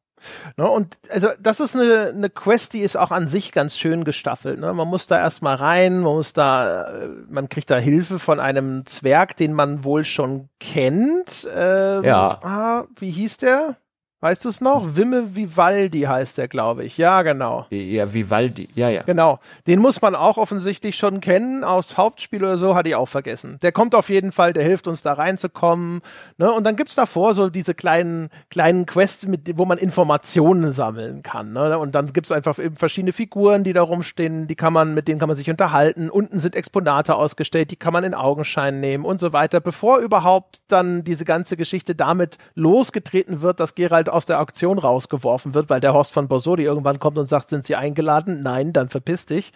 Ne, 0.57 0.69
und 0.69 0.97
also 1.09 1.29
das 1.39 1.59
ist 1.59 1.75
eine, 1.75 2.13
eine 2.15 2.29
Quest, 2.29 2.73
die 2.73 2.79
ist 2.79 2.95
auch 2.95 3.11
an 3.11 3.27
sich 3.27 3.51
ganz 3.51 3.77
schön 3.77 4.03
gestaffelt. 4.03 4.59
Ne? 4.59 4.73
Man 4.73 4.87
muss 4.87 5.07
da 5.07 5.19
erstmal 5.19 5.55
rein, 5.55 5.99
man 5.99 6.13
muss 6.13 6.33
da, 6.33 6.83
äh, 6.83 7.07
man 7.29 7.49
kriegt 7.49 7.69
da 7.69 7.77
Hilfe 7.77 8.19
von 8.19 8.39
einem 8.39 8.85
Zwerg, 8.85 9.35
den 9.35 9.53
man 9.53 9.83
wohl 9.83 10.05
schon 10.05 10.49
kennt. 10.59 11.47
Ähm, 11.53 12.03
ja. 12.03 12.27
Ah, 12.41 12.85
wie 12.97 13.11
hieß 13.11 13.37
der? 13.37 13.75
Weißt 14.23 14.45
du 14.45 14.47
es 14.47 14.61
noch? 14.61 14.95
Wimme 14.95 15.35
Vivaldi 15.35 16.03
heißt 16.03 16.37
der, 16.37 16.47
glaube 16.47 16.85
ich. 16.85 16.97
Ja, 16.97 17.23
genau. 17.23 17.65
Ja, 17.69 18.13
Vivaldi, 18.13 18.69
ja, 18.73 18.87
ja. 18.87 19.01
Genau. 19.01 19.39
Den 19.67 19.81
muss 19.81 20.01
man 20.01 20.15
auch 20.15 20.37
offensichtlich 20.37 20.95
schon 20.95 21.19
kennen. 21.19 21.65
Aus 21.65 21.97
Hauptspiel 21.97 22.41
oder 22.41 22.57
so 22.57 22.73
hatte 22.73 22.87
ich 22.87 22.95
auch 22.95 23.09
vergessen. 23.09 23.59
Der 23.63 23.73
kommt 23.73 23.93
auf 23.93 24.07
jeden 24.07 24.31
Fall, 24.31 24.53
der 24.53 24.63
hilft 24.63 24.87
uns 24.87 25.01
da 25.01 25.11
reinzukommen. 25.11 25.99
Ne? 26.37 26.49
Und 26.49 26.63
dann 26.63 26.77
gibt's 26.77 26.95
davor 26.95 27.33
so 27.33 27.49
diese 27.49 27.73
kleinen, 27.73 28.29
kleinen 28.49 28.85
Quests, 28.85 29.27
mit, 29.27 29.57
wo 29.57 29.65
man 29.65 29.77
Informationen 29.77 30.71
sammeln 30.71 31.21
kann. 31.21 31.51
Ne? 31.51 31.77
Und 31.77 31.93
dann 31.93 32.13
gibt's 32.13 32.31
einfach 32.31 32.57
eben 32.59 32.77
verschiedene 32.77 33.11
Figuren, 33.11 33.65
die 33.65 33.73
da 33.73 33.81
rumstehen, 33.81 34.47
die 34.47 34.55
kann 34.55 34.71
man, 34.71 34.93
mit 34.93 35.09
denen 35.09 35.19
kann 35.19 35.27
man 35.27 35.35
sich 35.35 35.49
unterhalten. 35.49 36.09
Unten 36.09 36.39
sind 36.39 36.55
Exponate 36.55 37.15
ausgestellt, 37.15 37.71
die 37.71 37.75
kann 37.75 37.91
man 37.91 38.05
in 38.05 38.13
Augenschein 38.13 38.79
nehmen 38.79 39.03
und 39.03 39.19
so 39.19 39.33
weiter, 39.33 39.59
bevor 39.59 39.97
überhaupt 39.97 40.61
dann 40.69 41.03
diese 41.03 41.25
ganze 41.25 41.57
Geschichte 41.57 41.93
damit 41.93 42.37
losgetreten 42.55 43.41
wird, 43.41 43.59
dass 43.59 43.75
Gerald 43.75 44.12
aus 44.13 44.25
der 44.25 44.39
Auktion 44.41 44.79
rausgeworfen 44.79 45.53
wird, 45.53 45.69
weil 45.69 45.79
der 45.79 45.93
Horst 45.93 46.11
von 46.11 46.27
Borsodi 46.27 46.63
irgendwann 46.63 46.99
kommt 46.99 47.17
und 47.17 47.27
sagt, 47.27 47.49
sind 47.49 47.63
Sie 47.63 47.75
eingeladen? 47.75 48.43
Nein, 48.43 48.73
dann 48.73 48.89
verpiss 48.89 49.25
dich. 49.25 49.51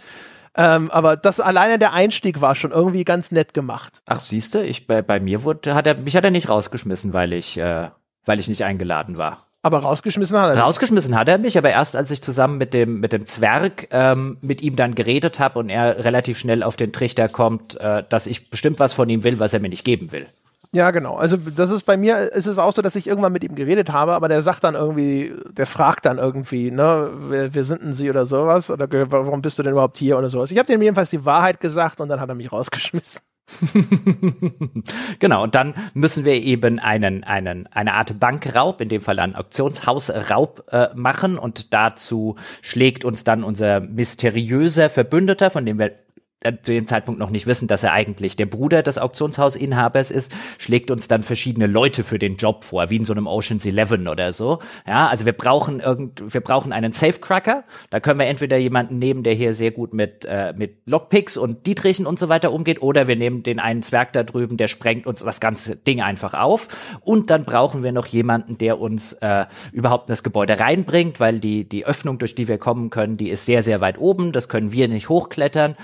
Ähm, 0.55 0.89
aber 0.89 1.15
das 1.15 1.39
alleine 1.39 1.77
der 1.77 1.93
Einstieg 1.93 2.41
war 2.41 2.55
schon 2.55 2.71
irgendwie 2.71 3.03
ganz 3.03 3.31
nett 3.31 3.53
gemacht. 3.53 4.01
Ach, 4.07 4.19
siehst 4.19 4.55
du, 4.55 4.63
ich, 4.63 4.87
bei, 4.87 5.03
bei 5.03 5.19
mir 5.19 5.43
wurde, 5.43 5.75
hat 5.75 5.85
er, 5.85 5.95
mich 5.95 6.15
hat 6.15 6.23
er 6.23 6.31
nicht 6.31 6.49
rausgeschmissen, 6.49 7.13
weil 7.13 7.33
ich, 7.33 7.57
äh, 7.57 7.89
weil 8.25 8.39
ich 8.39 8.47
nicht 8.47 8.63
eingeladen 8.63 9.17
war. 9.17 9.47
Aber 9.61 9.79
rausgeschmissen 9.79 10.39
hat 10.39 10.55
er. 10.55 10.61
Rausgeschmissen 10.61 11.15
hat 11.15 11.27
er 11.27 11.37
mich, 11.37 11.57
aber 11.57 11.69
erst 11.69 11.95
als 11.95 12.09
ich 12.09 12.21
zusammen 12.21 12.57
mit 12.57 12.73
dem 12.73 12.99
mit 12.99 13.11
dem 13.11 13.25
Zwerg 13.25 13.87
ähm, 13.91 14.37
mit 14.41 14.61
ihm 14.61 14.75
dann 14.75 14.95
geredet 14.95 15.39
habe 15.39 15.59
und 15.59 15.69
er 15.69 16.05
relativ 16.05 16.37
schnell 16.37 16.63
auf 16.63 16.75
den 16.75 16.93
Trichter 16.93 17.27
kommt, 17.27 17.75
äh, 17.79 18.03
dass 18.07 18.27
ich 18.27 18.49
bestimmt 18.49 18.79
was 18.79 18.93
von 18.93 19.09
ihm 19.09 19.23
will, 19.23 19.39
was 19.39 19.53
er 19.53 19.59
mir 19.59 19.69
nicht 19.69 19.83
geben 19.83 20.11
will. 20.11 20.27
Ja, 20.73 20.91
genau. 20.91 21.15
Also 21.15 21.37
das 21.37 21.69
ist 21.69 21.83
bei 21.83 21.97
mir, 21.97 22.33
ist 22.33 22.45
es 22.45 22.59
auch 22.59 22.73
so, 22.73 22.81
dass 22.81 22.95
ich 22.95 23.07
irgendwann 23.07 23.31
mit 23.31 23.43
ihm 23.43 23.55
geredet 23.55 23.91
habe, 23.91 24.13
aber 24.13 24.27
der 24.27 24.41
sagt 24.41 24.63
dann 24.63 24.75
irgendwie, 24.75 25.33
der 25.51 25.65
fragt 25.65 26.05
dann 26.05 26.17
irgendwie, 26.17 26.71
ne, 26.71 27.09
wer, 27.29 27.53
wer 27.53 27.63
sind 27.63 27.81
denn 27.81 27.93
sie 27.93 28.09
oder 28.09 28.25
sowas? 28.25 28.69
Oder 28.69 28.87
warum 29.11 29.41
bist 29.41 29.57
du 29.57 29.63
denn 29.63 29.71
überhaupt 29.71 29.97
hier 29.97 30.17
oder 30.17 30.29
sowas? 30.29 30.51
Ich 30.51 30.57
habe 30.57 30.67
dem 30.67 30.81
jedenfalls 30.81 31.09
die 31.09 31.25
Wahrheit 31.25 31.61
gesagt 31.61 32.01
und 32.01 32.09
dann 32.09 32.19
hat 32.19 32.29
er 32.29 32.35
mich 32.35 32.51
rausgeschmissen. 32.51 33.21
genau, 35.19 35.43
und 35.43 35.55
dann 35.55 35.73
müssen 35.93 36.25
wir 36.25 36.33
eben 36.33 36.79
einen, 36.79 37.23
einen, 37.23 37.67
eine 37.67 37.93
Art 37.93 38.19
Bankraub, 38.19 38.81
in 38.81 38.89
dem 38.89 39.01
Fall 39.01 39.19
einen 39.19 39.35
Auktionshausraub 39.35 40.65
äh, 40.71 40.89
machen 40.95 41.37
und 41.37 41.73
dazu 41.73 42.35
schlägt 42.61 43.05
uns 43.05 43.23
dann 43.23 43.45
unser 43.45 43.79
mysteriöser 43.79 44.89
Verbündeter, 44.89 45.49
von 45.49 45.65
dem 45.65 45.79
wir 45.79 45.93
zu 46.43 46.71
dem 46.71 46.85
Zeitpunkt 46.85 47.19
noch 47.19 47.31
nicht 47.31 47.47
wissen, 47.47 47.67
dass 47.67 47.81
er 47.81 47.93
eigentlich 47.93 48.35
der 48.35 48.45
Bruder 48.45 48.83
des 48.83 48.99
Auktionshausinhabers 48.99 50.11
ist, 50.11 50.31
schlägt 50.59 50.91
uns 50.91 51.07
dann 51.07 51.23
verschiedene 51.23 51.65
Leute 51.65 52.03
für 52.03 52.19
den 52.19 52.37
Job 52.37 52.63
vor, 52.63 52.91
wie 52.91 52.97
in 52.97 53.05
so 53.05 53.13
einem 53.13 53.25
Ocean's 53.25 53.65
Eleven 53.65 54.07
oder 54.07 54.31
so. 54.31 54.59
Ja, 54.87 55.07
also 55.07 55.25
wir 55.25 55.33
brauchen 55.33 55.79
irgend, 55.79 56.31
wir 56.31 56.41
brauchen 56.41 56.73
einen 56.73 56.91
Safecracker. 56.91 57.63
Da 57.89 57.99
können 57.99 58.19
wir 58.19 58.27
entweder 58.27 58.57
jemanden 58.57 58.99
nehmen, 58.99 59.23
der 59.23 59.33
hier 59.33 59.53
sehr 59.53 59.71
gut 59.71 59.93
mit, 59.93 60.25
äh, 60.25 60.53
mit 60.55 60.77
Lockpicks 60.85 61.37
und 61.37 61.65
Dietrichen 61.65 62.05
und 62.05 62.19
so 62.19 62.29
weiter 62.29 62.53
umgeht, 62.53 62.83
oder 62.83 63.07
wir 63.07 63.15
nehmen 63.15 63.41
den 63.41 63.59
einen 63.59 63.81
Zwerg 63.81 64.13
da 64.13 64.21
drüben, 64.21 64.57
der 64.57 64.67
sprengt 64.67 65.07
uns 65.07 65.23
das 65.23 65.39
ganze 65.39 65.75
Ding 65.75 66.01
einfach 66.01 66.35
auf. 66.35 66.67
Und 67.01 67.31
dann 67.31 67.45
brauchen 67.45 67.81
wir 67.81 67.91
noch 67.91 68.05
jemanden, 68.05 68.59
der 68.59 68.79
uns 68.79 69.13
äh, 69.13 69.47
überhaupt 69.71 70.07
in 70.07 70.11
das 70.11 70.21
Gebäude 70.21 70.59
reinbringt, 70.59 71.19
weil 71.19 71.39
die, 71.39 71.67
die 71.67 71.85
Öffnung, 71.85 72.19
durch 72.19 72.35
die 72.35 72.47
wir 72.47 72.59
kommen 72.59 72.91
können, 72.91 73.17
die 73.17 73.29
ist 73.29 73.47
sehr, 73.47 73.63
sehr 73.63 73.81
weit 73.81 73.97
oben. 73.97 74.33
Das 74.33 74.49
können 74.49 74.71
wir 74.71 74.87
nicht 74.87 75.09
hochklettern. 75.09 75.75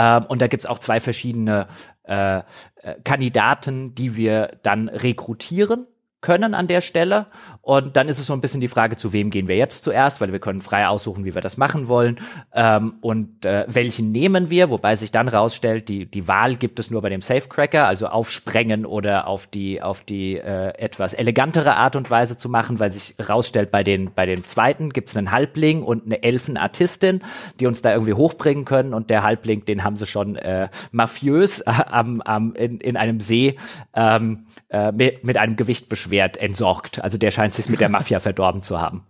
Ähm, 0.00 0.24
und 0.26 0.40
da 0.40 0.46
gibt's 0.46 0.64
auch 0.64 0.78
zwei 0.78 0.98
verschiedene 0.98 1.68
äh, 2.04 2.38
äh, 2.38 2.42
Kandidaten, 3.04 3.94
die 3.94 4.16
wir 4.16 4.58
dann 4.62 4.88
rekrutieren 4.88 5.86
können 6.20 6.54
an 6.54 6.66
der 6.66 6.80
Stelle. 6.80 7.26
Und 7.62 7.96
dann 7.96 8.08
ist 8.08 8.18
es 8.18 8.26
so 8.26 8.32
ein 8.32 8.40
bisschen 8.40 8.60
die 8.60 8.68
Frage, 8.68 8.96
zu 8.96 9.12
wem 9.12 9.30
gehen 9.30 9.46
wir 9.46 9.56
jetzt 9.56 9.84
zuerst, 9.84 10.20
weil 10.20 10.32
wir 10.32 10.38
können 10.38 10.62
frei 10.62 10.88
aussuchen, 10.88 11.24
wie 11.24 11.34
wir 11.34 11.42
das 11.42 11.56
machen 11.56 11.88
wollen. 11.88 12.18
Ähm, 12.54 12.94
und 13.00 13.44
äh, 13.44 13.64
welchen 13.68 14.12
nehmen 14.12 14.50
wir, 14.50 14.70
wobei 14.70 14.96
sich 14.96 15.12
dann 15.12 15.28
rausstellt, 15.28 15.88
die, 15.88 16.06
die 16.06 16.26
Wahl 16.26 16.56
gibt 16.56 16.80
es 16.80 16.90
nur 16.90 17.02
bei 17.02 17.10
dem 17.10 17.22
Safecracker, 17.22 17.86
also 17.86 18.08
aufsprengen 18.08 18.86
oder 18.86 19.26
auf 19.26 19.46
die, 19.46 19.82
auf 19.82 20.02
die 20.02 20.36
äh, 20.36 20.74
etwas 20.78 21.12
elegantere 21.12 21.76
Art 21.76 21.96
und 21.96 22.10
Weise 22.10 22.38
zu 22.38 22.48
machen, 22.48 22.80
weil 22.80 22.92
sich 22.92 23.14
rausstellt, 23.20 23.70
bei 23.70 23.82
den, 23.82 24.12
bei 24.14 24.26
dem 24.26 24.44
zweiten 24.46 24.90
gibt 24.90 25.10
es 25.10 25.16
einen 25.16 25.30
Halbling 25.30 25.82
und 25.82 26.06
eine 26.06 26.22
Elfenartistin, 26.22 27.22
die 27.60 27.66
uns 27.66 27.82
da 27.82 27.92
irgendwie 27.92 28.14
hochbringen 28.14 28.64
können. 28.64 28.94
Und 28.94 29.10
der 29.10 29.22
Halbling, 29.22 29.64
den 29.64 29.84
haben 29.84 29.96
sie 29.96 30.06
schon 30.06 30.36
äh, 30.36 30.68
mafiös 30.92 31.60
äh, 31.60 31.70
am, 31.70 32.20
am, 32.22 32.54
in, 32.54 32.78
in 32.78 32.96
einem 32.96 33.20
See 33.20 33.56
ähm, 33.94 34.46
äh, 34.70 34.92
mit, 34.92 35.24
mit 35.24 35.36
einem 35.36 35.56
Gewicht 35.56 35.88
beschwert 35.88 36.09
entsorgt. 36.36 37.02
Also 37.02 37.18
der 37.18 37.30
scheint 37.30 37.54
sich 37.54 37.68
mit 37.68 37.80
der 37.80 37.88
Mafia 37.88 38.20
verdorben 38.20 38.62
zu 38.62 38.80
haben. 38.80 39.04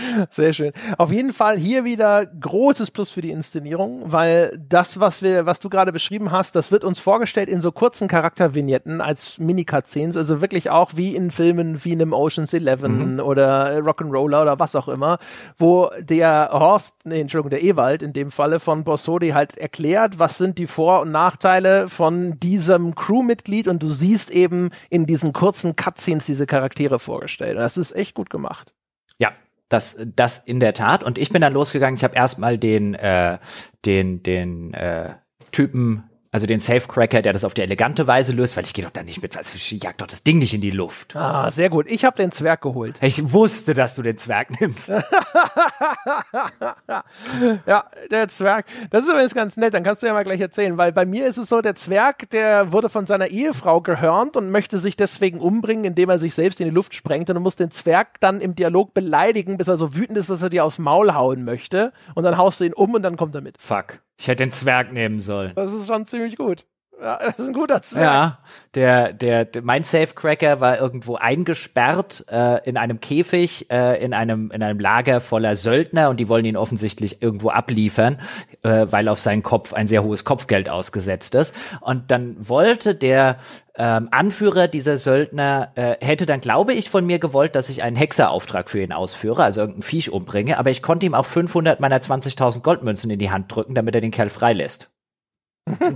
Sehr 0.30 0.52
schön. 0.52 0.72
Auf 0.98 1.12
jeden 1.12 1.32
Fall 1.32 1.56
hier 1.56 1.84
wieder 1.84 2.26
großes 2.26 2.90
Plus 2.90 3.10
für 3.10 3.22
die 3.22 3.30
Inszenierung, 3.30 4.02
weil 4.12 4.58
das, 4.68 5.00
was 5.00 5.22
wir, 5.22 5.46
was 5.46 5.60
du 5.60 5.68
gerade 5.68 5.92
beschrieben 5.92 6.30
hast, 6.30 6.56
das 6.56 6.70
wird 6.70 6.84
uns 6.84 6.98
vorgestellt 6.98 7.48
in 7.48 7.60
so 7.60 7.72
kurzen 7.72 8.08
Charaktervignetten 8.08 9.00
als 9.00 9.38
Mini-Cutscenes, 9.38 10.16
also 10.16 10.40
wirklich 10.40 10.70
auch 10.70 10.92
wie 10.96 11.14
in 11.14 11.30
Filmen 11.30 11.84
wie 11.84 11.92
in 11.92 12.02
einem 12.02 12.12
Ocean's 12.12 12.52
Eleven 12.52 13.14
mhm. 13.14 13.20
oder 13.20 13.78
Rock'n'Roller 13.78 14.42
oder 14.42 14.58
was 14.58 14.76
auch 14.76 14.88
immer, 14.88 15.18
wo 15.56 15.90
der 16.00 16.50
Horst, 16.52 16.96
nee, 17.04 17.20
Entschuldigung, 17.20 17.50
der 17.50 17.62
Ewald 17.62 18.02
in 18.02 18.12
dem 18.12 18.30
Falle 18.30 18.60
von 18.60 18.84
Bossodi 18.84 19.30
halt 19.30 19.56
erklärt, 19.56 20.18
was 20.18 20.38
sind 20.38 20.58
die 20.58 20.66
Vor- 20.66 21.00
und 21.02 21.12
Nachteile 21.12 21.88
von 21.88 22.38
diesem 22.40 22.94
Crewmitglied 22.94 23.68
und 23.68 23.82
du 23.82 23.88
siehst 23.88 24.30
eben 24.30 24.70
in 24.90 25.06
diesen 25.06 25.32
kurzen 25.32 25.76
Cutscenes 25.76 26.26
diese 26.26 26.46
Charaktere 26.46 26.98
vorgestellt. 26.98 27.56
Und 27.56 27.62
das 27.62 27.76
ist 27.76 27.94
echt 27.94 28.14
gut 28.14 28.30
gemacht. 28.30 28.74
Ja, 29.18 29.32
das, 29.68 29.96
das 30.14 30.38
in 30.38 30.60
der 30.60 30.74
Tat. 30.74 31.02
Und 31.02 31.18
ich 31.18 31.30
bin 31.30 31.42
dann 31.42 31.52
losgegangen. 31.52 31.96
Ich 31.96 32.04
habe 32.04 32.14
erstmal 32.14 32.58
den, 32.58 32.94
äh, 32.94 33.38
den, 33.84 34.22
den 34.22 34.74
äh, 34.74 35.14
Typen 35.52 36.04
also 36.36 36.44
den 36.44 36.60
Safecracker, 36.60 37.22
der 37.22 37.32
das 37.32 37.44
auf 37.44 37.54
die 37.54 37.62
elegante 37.62 38.06
Weise 38.06 38.32
löst, 38.32 38.58
weil 38.58 38.64
ich 38.66 38.74
gehe 38.74 38.84
doch 38.84 38.92
da 38.92 39.02
nicht 39.02 39.22
mit, 39.22 39.38
also 39.38 39.52
ich 39.54 39.70
jag 39.70 39.96
doch 39.96 40.06
das 40.06 40.22
Ding 40.22 40.38
nicht 40.38 40.52
in 40.52 40.60
die 40.60 40.70
Luft. 40.70 41.16
Ah, 41.16 41.50
sehr 41.50 41.70
gut. 41.70 41.90
Ich 41.90 42.04
habe 42.04 42.14
den 42.14 42.30
Zwerg 42.30 42.60
geholt. 42.60 42.98
Ich 43.00 43.32
wusste, 43.32 43.72
dass 43.72 43.94
du 43.94 44.02
den 44.02 44.18
Zwerg 44.18 44.60
nimmst. 44.60 44.88
ja, 47.66 47.84
der 48.10 48.28
Zwerg. 48.28 48.66
Das 48.90 49.06
ist 49.06 49.10
übrigens 49.10 49.34
ganz 49.34 49.56
nett, 49.56 49.72
dann 49.72 49.82
kannst 49.82 50.02
du 50.02 50.08
ja 50.08 50.12
mal 50.12 50.24
gleich 50.24 50.42
erzählen, 50.42 50.76
weil 50.76 50.92
bei 50.92 51.06
mir 51.06 51.26
ist 51.26 51.38
es 51.38 51.48
so, 51.48 51.62
der 51.62 51.74
Zwerg, 51.74 52.28
der 52.28 52.70
wurde 52.70 52.90
von 52.90 53.06
seiner 53.06 53.28
Ehefrau 53.28 53.80
gehörnt 53.80 54.36
und 54.36 54.50
möchte 54.50 54.78
sich 54.78 54.94
deswegen 54.94 55.40
umbringen, 55.40 55.86
indem 55.86 56.10
er 56.10 56.18
sich 56.18 56.34
selbst 56.34 56.60
in 56.60 56.68
die 56.68 56.74
Luft 56.74 56.92
sprengt 56.92 57.30
und 57.30 57.36
du 57.36 57.40
musst 57.40 57.60
den 57.60 57.70
Zwerg 57.70 58.20
dann 58.20 58.42
im 58.42 58.54
Dialog 58.54 58.92
beleidigen, 58.92 59.56
bis 59.56 59.68
er 59.68 59.78
so 59.78 59.94
wütend 59.94 60.18
ist, 60.18 60.28
dass 60.28 60.42
er 60.42 60.50
dir 60.50 60.66
aufs 60.66 60.78
Maul 60.78 61.14
hauen 61.14 61.44
möchte 61.44 61.94
und 62.14 62.24
dann 62.24 62.36
haust 62.36 62.60
du 62.60 62.64
ihn 62.64 62.74
um 62.74 62.92
und 62.92 63.02
dann 63.02 63.16
kommt 63.16 63.34
er 63.34 63.40
mit. 63.40 63.56
Fuck. 63.58 64.00
Ich 64.18 64.28
hätte 64.28 64.44
den 64.44 64.50
Zwerg 64.50 64.92
nehmen 64.92 65.20
sollen. 65.20 65.52
Das 65.54 65.72
ist 65.72 65.86
schon 65.86 66.06
ziemlich 66.06 66.36
gut. 66.36 66.64
Ja, 67.00 67.18
das 67.24 67.38
ist 67.38 67.48
ein 67.48 67.52
guter 67.52 67.82
Zwerg. 67.82 68.02
Ja, 68.02 68.38
der, 68.74 69.12
der, 69.12 69.44
der 69.44 69.62
mein 69.62 69.82
Safecracker 69.82 70.60
war 70.60 70.78
irgendwo 70.78 71.16
eingesperrt 71.16 72.24
äh, 72.30 72.66
in 72.68 72.76
einem 72.76 73.00
Käfig, 73.00 73.70
äh, 73.70 74.02
in 74.02 74.14
einem 74.14 74.50
in 74.50 74.62
einem 74.62 74.80
Lager 74.80 75.20
voller 75.20 75.56
Söldner 75.56 76.08
und 76.10 76.18
die 76.20 76.28
wollen 76.28 76.44
ihn 76.44 76.56
offensichtlich 76.56 77.22
irgendwo 77.22 77.50
abliefern, 77.50 78.20
äh, 78.62 78.86
weil 78.90 79.08
auf 79.08 79.20
seinen 79.20 79.42
Kopf 79.42 79.72
ein 79.72 79.88
sehr 79.88 80.02
hohes 80.02 80.24
Kopfgeld 80.24 80.68
ausgesetzt 80.68 81.34
ist. 81.34 81.54
Und 81.80 82.10
dann 82.10 82.36
wollte 82.48 82.94
der 82.94 83.38
ähm, 83.78 84.08
Anführer 84.10 84.68
dieser 84.68 84.96
Söldner 84.96 85.72
äh, 85.74 85.96
hätte 86.04 86.26
dann, 86.26 86.40
glaube 86.40 86.72
ich, 86.74 86.90
von 86.90 87.06
mir 87.06 87.18
gewollt, 87.18 87.54
dass 87.54 87.68
ich 87.68 87.82
einen 87.82 87.96
Hexerauftrag 87.96 88.70
für 88.70 88.80
ihn 88.80 88.92
ausführe, 88.92 89.44
also 89.44 89.60
irgendein 89.60 89.82
Viech 89.82 90.10
umbringe, 90.10 90.58
aber 90.58 90.70
ich 90.70 90.82
konnte 90.82 91.06
ihm 91.06 91.14
auch 91.14 91.26
500 91.26 91.80
meiner 91.80 91.98
20.000 91.98 92.62
Goldmünzen 92.62 93.10
in 93.10 93.18
die 93.18 93.30
Hand 93.30 93.54
drücken, 93.54 93.74
damit 93.74 93.94
er 93.94 94.00
den 94.00 94.10
Kerl 94.10 94.30
freilässt 94.30 94.90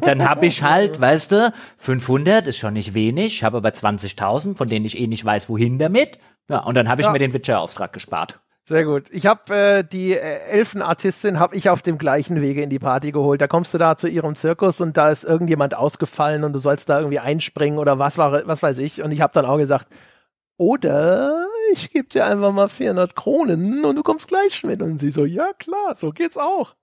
dann 0.00 0.28
habe 0.28 0.46
ich 0.46 0.62
halt, 0.62 1.00
weißt 1.00 1.32
du, 1.32 1.52
500 1.78 2.46
ist 2.46 2.58
schon 2.58 2.74
nicht 2.74 2.94
wenig, 2.94 3.44
habe 3.44 3.58
aber 3.58 3.70
20.000, 3.70 4.56
von 4.56 4.68
denen 4.68 4.84
ich 4.84 4.98
eh 4.98 5.06
nicht 5.06 5.24
weiß, 5.24 5.48
wohin 5.48 5.78
damit. 5.78 6.18
Ja, 6.48 6.60
und 6.60 6.74
dann 6.74 6.88
habe 6.88 7.00
ich 7.00 7.06
ja. 7.06 7.12
mir 7.12 7.18
den 7.18 7.32
Witcher-Auftrag 7.32 7.92
gespart. 7.92 8.40
Sehr 8.70 8.84
gut. 8.84 9.08
Ich 9.10 9.26
habe 9.26 9.52
äh, 9.52 9.82
die 9.82 10.12
äh, 10.12 10.42
Elfenartistin 10.48 11.40
habe 11.40 11.56
ich 11.56 11.70
auf 11.70 11.82
dem 11.82 11.98
gleichen 11.98 12.40
Wege 12.40 12.62
in 12.62 12.70
die 12.70 12.78
Party 12.78 13.10
geholt. 13.10 13.40
Da 13.40 13.48
kommst 13.48 13.74
du 13.74 13.78
da 13.78 13.96
zu 13.96 14.06
ihrem 14.06 14.36
Zirkus 14.36 14.80
und 14.80 14.96
da 14.96 15.10
ist 15.10 15.24
irgendjemand 15.24 15.74
ausgefallen 15.74 16.44
und 16.44 16.52
du 16.52 16.60
sollst 16.60 16.88
da 16.88 17.00
irgendwie 17.00 17.18
einspringen 17.18 17.80
oder 17.80 17.98
was 17.98 18.16
war 18.16 18.46
was 18.46 18.62
weiß 18.62 18.78
ich. 18.78 19.02
Und 19.02 19.10
ich 19.10 19.22
habe 19.22 19.32
dann 19.32 19.44
auch 19.44 19.56
gesagt, 19.56 19.88
oder 20.56 21.48
ich 21.72 21.90
gebe 21.90 22.06
dir 22.06 22.26
einfach 22.26 22.52
mal 22.52 22.68
400 22.68 23.16
Kronen 23.16 23.84
und 23.84 23.96
du 23.96 24.04
kommst 24.04 24.28
gleich 24.28 24.62
mit. 24.62 24.82
Und 24.82 24.98
sie 24.98 25.10
so, 25.10 25.24
ja 25.24 25.52
klar, 25.58 25.96
so 25.96 26.12
geht's 26.12 26.36
auch. 26.36 26.76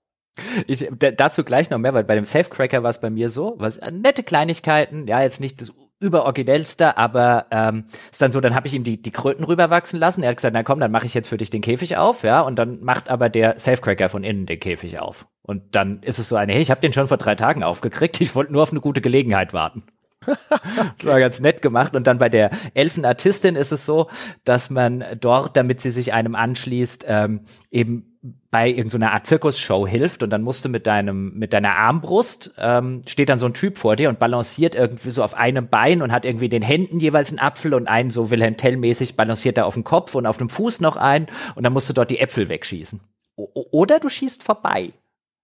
Ich, 0.66 0.86
dazu 0.98 1.42
gleich 1.42 1.70
noch 1.70 1.78
mehr, 1.78 1.94
weil 1.94 2.04
bei 2.04 2.16
dem 2.16 2.26
Safecracker 2.26 2.82
war 2.82 2.90
es 2.90 3.00
bei 3.00 3.08
mir 3.08 3.30
so, 3.30 3.54
was 3.56 3.78
äh, 3.78 3.90
nette 3.90 4.24
Kleinigkeiten, 4.24 5.06
ja, 5.06 5.22
jetzt 5.22 5.40
nicht 5.40 5.62
das 5.62 5.72
überoriginellste, 6.00 6.96
aber 6.96 7.46
ähm, 7.50 7.84
ist 8.10 8.22
dann 8.22 8.32
so, 8.32 8.40
dann 8.40 8.54
habe 8.54 8.66
ich 8.66 8.74
ihm 8.74 8.84
die, 8.84 9.00
die 9.00 9.10
Kröten 9.10 9.44
rüberwachsen 9.44 9.98
lassen. 9.98 10.22
Er 10.22 10.30
hat 10.30 10.36
gesagt, 10.36 10.54
na 10.54 10.62
komm, 10.62 10.80
dann 10.80 10.90
mache 10.90 11.06
ich 11.06 11.14
jetzt 11.14 11.28
für 11.28 11.36
dich 11.36 11.50
den 11.50 11.60
Käfig 11.60 11.96
auf, 11.96 12.22
ja, 12.22 12.40
und 12.40 12.56
dann 12.56 12.80
macht 12.82 13.10
aber 13.10 13.28
der 13.28 13.58
Safecracker 13.58 14.08
von 14.08 14.24
innen 14.24 14.46
den 14.46 14.60
Käfig 14.60 14.98
auf. 14.98 15.26
Und 15.42 15.74
dann 15.74 16.02
ist 16.02 16.18
es 16.18 16.28
so 16.28 16.36
eine, 16.36 16.52
hey, 16.52 16.60
ich 16.60 16.70
habe 16.70 16.80
den 16.80 16.92
schon 16.92 17.06
vor 17.08 17.16
drei 17.16 17.34
Tagen 17.34 17.62
aufgekriegt, 17.62 18.20
ich 18.20 18.34
wollte 18.34 18.52
nur 18.52 18.62
auf 18.62 18.70
eine 18.70 18.80
gute 18.80 19.00
Gelegenheit 19.00 19.52
warten. 19.52 19.84
okay. 20.26 21.06
War 21.06 21.20
ganz 21.20 21.40
nett 21.40 21.62
gemacht. 21.62 21.94
Und 21.94 22.06
dann 22.06 22.18
bei 22.18 22.28
der 22.28 22.50
Elfenartistin 22.74 23.56
ist 23.56 23.72
es 23.72 23.86
so, 23.86 24.08
dass 24.44 24.70
man 24.70 25.04
dort, 25.20 25.56
damit 25.56 25.80
sie 25.80 25.90
sich 25.90 26.12
einem 26.12 26.34
anschließt, 26.34 27.04
ähm, 27.08 27.42
eben 27.70 28.18
bei 28.50 28.68
irgendeiner 28.68 29.12
Art 29.12 29.26
Zirkusshow 29.26 29.86
hilft 29.86 30.22
und 30.22 30.30
dann 30.30 30.42
musst 30.42 30.64
du 30.64 30.68
mit 30.68 30.86
deinem 30.86 31.34
mit 31.34 31.52
deiner 31.52 31.76
Armbrust 31.76 32.54
ähm, 32.58 33.02
steht 33.06 33.28
dann 33.28 33.38
so 33.38 33.46
ein 33.46 33.54
Typ 33.54 33.78
vor 33.78 33.94
dir 33.94 34.08
und 34.08 34.18
balanciert 34.18 34.74
irgendwie 34.74 35.10
so 35.10 35.22
auf 35.22 35.34
einem 35.34 35.68
Bein 35.68 36.02
und 36.02 36.10
hat 36.10 36.24
irgendwie 36.24 36.48
den 36.48 36.62
Händen 36.62 36.98
jeweils 36.98 37.30
einen 37.30 37.38
Apfel 37.38 37.74
und 37.74 37.86
einen 37.86 38.10
so 38.10 38.30
Wilhelm 38.30 38.56
Tell 38.56 38.76
mäßig 38.76 39.16
balanciert 39.16 39.56
er 39.58 39.66
auf 39.66 39.74
dem 39.74 39.84
Kopf 39.84 40.14
und 40.14 40.26
auf 40.26 40.38
dem 40.38 40.48
Fuß 40.48 40.80
noch 40.80 40.96
einen 40.96 41.26
und 41.54 41.62
dann 41.62 41.72
musst 41.72 41.88
du 41.88 41.92
dort 41.92 42.10
die 42.10 42.18
Äpfel 42.18 42.48
wegschießen 42.48 43.00
o 43.36 43.66
oder 43.70 44.00
du 44.00 44.08
schießt 44.08 44.42
vorbei 44.42 44.92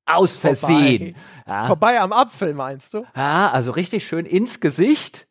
aus 0.07 0.37
Versehen. 0.37 1.15
Vorbei. 1.15 1.15
Ja. 1.47 1.67
Vorbei 1.67 2.01
am 2.01 2.13
Apfel, 2.13 2.55
meinst 2.55 2.95
du? 2.95 3.05
Ja, 3.17 3.51
also 3.51 3.73
richtig 3.73 4.07
schön 4.07 4.27
ins 4.27 4.61
Gesicht. 4.61 5.27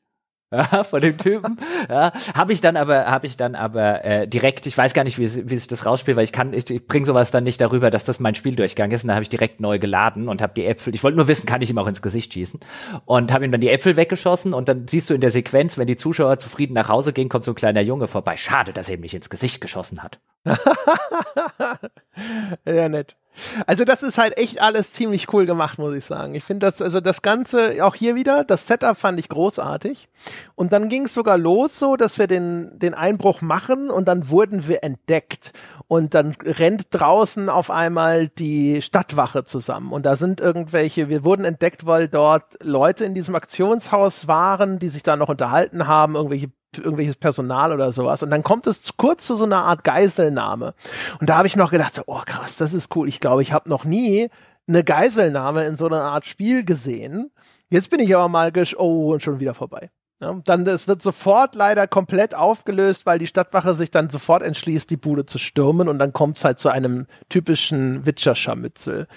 Ja, 0.71 0.83
von 0.83 1.01
dem 1.01 1.17
Typen. 1.17 1.57
Ja, 1.89 2.11
habe 2.35 2.53
ich 2.53 2.61
dann 2.61 2.77
aber, 2.77 3.07
habe 3.07 3.25
ich 3.25 3.37
dann 3.37 3.55
aber 3.55 4.05
äh, 4.05 4.27
direkt, 4.27 4.67
ich 4.67 4.77
weiß 4.77 4.93
gar 4.93 5.03
nicht, 5.03 5.17
wie, 5.17 5.49
wie 5.49 5.57
sich 5.57 5.67
das 5.67 5.85
rausspielt, 5.85 6.15
weil 6.15 6.25
ich 6.25 6.31
kann, 6.31 6.53
ich, 6.53 6.69
ich 6.69 6.85
bringe 6.85 7.07
sowas 7.07 7.31
dann 7.31 7.43
nicht 7.43 7.59
darüber, 7.59 7.89
dass 7.89 8.03
das 8.03 8.19
mein 8.19 8.35
Spieldurchgang 8.35 8.91
ist. 8.91 9.03
Und 9.03 9.07
dann 9.07 9.15
habe 9.15 9.23
ich 9.23 9.29
direkt 9.29 9.59
neu 9.61 9.79
geladen 9.79 10.29
und 10.29 10.43
habe 10.43 10.53
die 10.53 10.65
Äpfel. 10.65 10.93
Ich 10.93 11.03
wollte 11.03 11.17
nur 11.17 11.27
wissen, 11.27 11.47
kann 11.47 11.63
ich 11.63 11.71
ihm 11.71 11.77
auch 11.79 11.87
ins 11.87 12.03
Gesicht 12.03 12.33
schießen? 12.33 12.59
Und 13.05 13.33
habe 13.33 13.45
ihm 13.45 13.51
dann 13.51 13.61
die 13.61 13.69
Äpfel 13.69 13.95
weggeschossen 13.95 14.53
und 14.53 14.69
dann 14.69 14.87
siehst 14.87 15.09
du 15.09 15.15
in 15.15 15.21
der 15.21 15.31
Sequenz, 15.31 15.79
wenn 15.79 15.87
die 15.87 15.97
Zuschauer 15.97 16.37
zufrieden 16.37 16.75
nach 16.75 16.87
Hause 16.87 17.13
gehen, 17.13 17.29
kommt 17.29 17.45
so 17.45 17.51
ein 17.51 17.55
kleiner 17.55 17.81
Junge 17.81 18.05
vorbei. 18.05 18.37
Schade, 18.37 18.73
dass 18.73 18.89
er 18.89 18.95
ihm 18.95 19.01
nicht 19.01 19.15
ins 19.15 19.31
Gesicht 19.31 19.59
geschossen 19.59 20.03
hat. 20.03 20.19
ja, 22.67 22.89
nett. 22.89 23.17
Also 23.65 23.83
das 23.83 24.03
ist 24.03 24.17
halt 24.17 24.37
echt 24.37 24.61
alles 24.61 24.93
ziemlich 24.93 25.33
cool 25.33 25.45
gemacht, 25.45 25.79
muss 25.79 25.93
ich 25.93 26.05
sagen. 26.05 26.35
Ich 26.35 26.43
finde 26.43 26.67
das, 26.67 26.81
also 26.81 27.01
das 27.01 27.21
Ganze, 27.21 27.83
auch 27.85 27.95
hier 27.95 28.15
wieder, 28.15 28.43
das 28.43 28.67
Setup 28.67 28.97
fand 28.97 29.19
ich 29.19 29.29
großartig. 29.29 30.07
Und 30.55 30.71
dann 30.71 30.89
ging 30.89 31.05
es 31.05 31.13
sogar 31.13 31.37
los 31.37 31.79
so, 31.79 31.95
dass 31.95 32.17
wir 32.17 32.27
den, 32.27 32.77
den 32.77 32.93
Einbruch 32.93 33.41
machen 33.41 33.89
und 33.89 34.07
dann 34.07 34.29
wurden 34.29 34.67
wir 34.67 34.83
entdeckt. 34.83 35.51
Und 35.87 36.13
dann 36.13 36.35
rennt 36.43 36.87
draußen 36.91 37.49
auf 37.49 37.69
einmal 37.69 38.27
die 38.27 38.81
Stadtwache 38.81 39.43
zusammen. 39.43 39.91
Und 39.91 40.05
da 40.05 40.15
sind 40.15 40.39
irgendwelche, 40.39 41.09
wir 41.09 41.23
wurden 41.23 41.45
entdeckt, 41.45 41.85
weil 41.85 42.07
dort 42.07 42.63
Leute 42.63 43.05
in 43.05 43.13
diesem 43.13 43.35
Aktionshaus 43.35 44.27
waren, 44.27 44.79
die 44.79 44.89
sich 44.89 45.03
da 45.03 45.15
noch 45.15 45.29
unterhalten 45.29 45.87
haben, 45.87 46.15
irgendwelche 46.15 46.51
irgendwelches 46.77 47.15
Personal 47.15 47.71
oder 47.71 47.91
sowas. 47.91 48.23
Und 48.23 48.29
dann 48.29 48.43
kommt 48.43 48.67
es 48.67 48.97
kurz 48.97 49.27
zu 49.27 49.35
so 49.35 49.45
einer 49.45 49.63
Art 49.63 49.83
Geiselnahme. 49.83 50.73
Und 51.19 51.29
da 51.29 51.37
habe 51.37 51.47
ich 51.47 51.55
noch 51.55 51.71
gedacht, 51.71 51.93
so, 51.93 52.03
oh 52.05 52.21
krass, 52.25 52.57
das 52.57 52.73
ist 52.73 52.95
cool. 52.95 53.07
Ich 53.07 53.19
glaube, 53.19 53.41
ich 53.41 53.53
habe 53.53 53.69
noch 53.69 53.85
nie 53.85 54.29
eine 54.67 54.83
Geiselnahme 54.83 55.65
in 55.65 55.75
so 55.75 55.87
einer 55.87 56.01
Art 56.01 56.25
Spiel 56.25 56.63
gesehen. 56.63 57.31
Jetzt 57.69 57.89
bin 57.89 57.99
ich 57.99 58.15
aber 58.15 58.27
mal 58.27 58.51
gesch 58.51 58.75
oh, 58.77 59.13
und 59.13 59.23
schon 59.23 59.39
wieder 59.39 59.53
vorbei. 59.53 59.89
Ja, 60.21 60.39
dann, 60.45 60.65
es 60.67 60.87
wird 60.87 61.01
sofort 61.01 61.53
leider 61.53 61.85
komplett 61.85 62.33
aufgelöst, 62.33 63.05
weil 63.05 63.19
die 63.19 63.27
Stadtwache 63.27 63.73
sich 63.73 63.91
dann 63.91 64.09
sofort 64.09 64.41
entschließt, 64.41 64.89
die 64.89 64.95
Bude 64.95 65.25
zu 65.25 65.37
stürmen 65.37 65.89
und 65.89 65.99
dann 65.99 66.13
kommt 66.13 66.37
es 66.37 66.45
halt 66.45 66.59
zu 66.59 66.69
einem 66.69 67.07
typischen 67.27 68.05
Witcher-Scharmützel. 68.05 69.07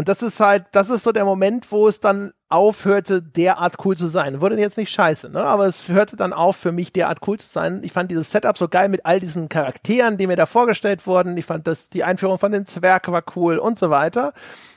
Und 0.00 0.08
das 0.08 0.22
ist 0.22 0.40
halt, 0.40 0.64
das 0.72 0.88
ist 0.88 1.04
so 1.04 1.12
der 1.12 1.26
Moment, 1.26 1.70
wo 1.70 1.86
es 1.86 2.00
dann 2.00 2.32
aufhörte, 2.48 3.20
derart 3.22 3.84
cool 3.84 3.98
zu 3.98 4.06
sein. 4.06 4.40
Wurde 4.40 4.58
jetzt 4.58 4.78
nicht 4.78 4.90
scheiße, 4.90 5.28
ne? 5.28 5.44
Aber 5.44 5.66
es 5.66 5.88
hörte 5.88 6.16
dann 6.16 6.32
auf, 6.32 6.56
für 6.56 6.72
mich 6.72 6.90
derart 6.94 7.18
cool 7.26 7.38
zu 7.38 7.46
sein. 7.46 7.82
Ich 7.84 7.92
fand 7.92 8.10
dieses 8.10 8.30
Setup 8.30 8.56
so 8.56 8.66
geil 8.66 8.88
mit 8.88 9.04
all 9.04 9.20
diesen 9.20 9.50
Charakteren, 9.50 10.16
die 10.16 10.26
mir 10.26 10.36
da 10.36 10.46
vorgestellt 10.46 11.06
wurden. 11.06 11.36
Ich 11.36 11.44
fand 11.44 11.66
das, 11.66 11.90
die 11.90 12.02
Einführung 12.02 12.38
von 12.38 12.50
den 12.50 12.64
Zwerg 12.64 13.12
war 13.12 13.22
cool 13.36 13.58
und 13.58 13.78
so 13.78 13.90
weiter. 13.90 14.32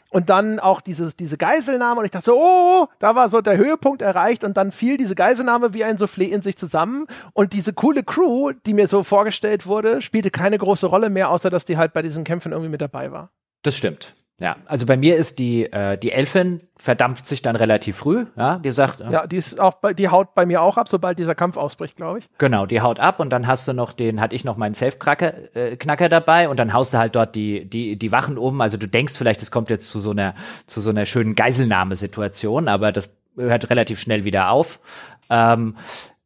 Und 0.10 0.30
dann 0.30 0.60
auch 0.60 0.82
dieses, 0.82 1.16
diese 1.16 1.38
Geiselnahme 1.38 2.02
und 2.02 2.06
ich 2.06 2.12
dachte 2.12 2.26
so, 2.26 2.38
oh, 2.38 2.88
da 3.00 3.16
war 3.16 3.30
so 3.30 3.40
der 3.40 3.56
Höhepunkt 3.56 4.02
erreicht 4.02 4.44
und 4.44 4.58
dann 4.58 4.74
fiel 4.74 4.98
diese 4.98 5.16
Geiselnahme 5.16 5.74
wie 5.74 5.86
ein 5.86 5.95
Soufflé 5.95 6.26
in 6.26 6.41
sich 6.41 6.58
zusammen 6.58 7.06
und 7.32 7.54
diese 7.54 7.72
coole 7.72 8.04
Crew, 8.04 8.52
die 8.66 8.74
mir 8.74 8.90
so 8.90 9.06
vorgestellt 9.06 9.68
wurde, 9.68 10.02
spielte 10.02 10.32
keine 10.32 10.58
große 10.58 10.86
Rolle 10.86 11.10
mehr, 11.10 11.30
außer 11.30 11.50
dass 11.50 11.64
die 11.64 11.78
halt 11.78 11.94
bei 11.94 12.02
diesen 12.02 12.26
Kämpfen 12.26 12.52
irgendwie 12.52 12.70
mit 12.70 12.82
dabei 12.82 13.14
war. 13.14 13.32
Das 13.62 13.78
stimmt. 13.78 14.14
Ja, 14.39 14.55
also 14.65 14.88
bei 14.88 14.97
mir 14.97 15.15
ist 15.15 15.38
die 15.38 15.72
äh, 15.72 15.97
die 15.97 16.11
Elfin 16.11 16.61
verdampft 16.76 17.27
sich 17.27 17.43
dann 17.43 17.55
relativ 17.55 17.97
früh, 17.97 18.26
ja, 18.35 18.57
die 18.57 18.72
sagt 18.72 18.99
äh, 18.99 19.11
Ja, 19.11 19.27
die 19.27 19.38
ist 19.38 19.60
auch 19.60 19.76
bei, 19.76 19.93
die 19.93 20.10
haut 20.10 20.34
bei 20.34 20.47
mir 20.47 20.64
auch 20.64 20.77
ab, 20.77 20.88
sobald 20.89 21.19
dieser 21.19 21.35
Kampf 21.35 21.55
ausbricht, 21.55 21.95
glaube 21.95 22.19
ich. 22.19 22.30
Genau, 22.39 22.65
die 22.65 22.81
haut 22.81 22.99
ab 22.99 23.19
und 23.19 23.30
dann 23.30 23.45
hast 23.45 23.68
du 23.68 23.73
noch 23.73 23.93
den 23.93 24.19
hatte 24.19 24.35
ich 24.35 24.43
noch 24.43 24.57
meinen 24.57 24.73
Safe 24.73 24.97
Knacker 24.97 25.55
äh, 25.55 25.77
Knacker 25.77 26.10
dabei 26.10 26.49
und 26.49 26.57
dann 26.57 26.73
haust 26.73 26.95
du 26.95 26.97
halt 26.97 27.15
dort 27.15 27.35
die 27.35 27.69
die 27.69 27.95
die 27.95 28.11
Wachen 28.11 28.39
oben, 28.39 28.61
also 28.61 28.76
du 28.77 28.88
denkst 28.88 29.14
vielleicht, 29.15 29.43
es 29.43 29.51
kommt 29.51 29.69
jetzt 29.69 29.88
zu 29.88 29.99
so 29.99 30.11
einer 30.11 30.34
zu 30.65 30.81
so 30.81 30.89
einer 30.89 31.05
schönen 31.05 31.35
Geiselnahmesituation, 31.35 32.68
aber 32.68 32.91
das 32.91 33.11
hört 33.38 33.69
relativ 33.69 33.99
schnell 33.99 34.23
wieder 34.23 34.49
auf. 34.49 34.80
Ähm, 35.30 35.76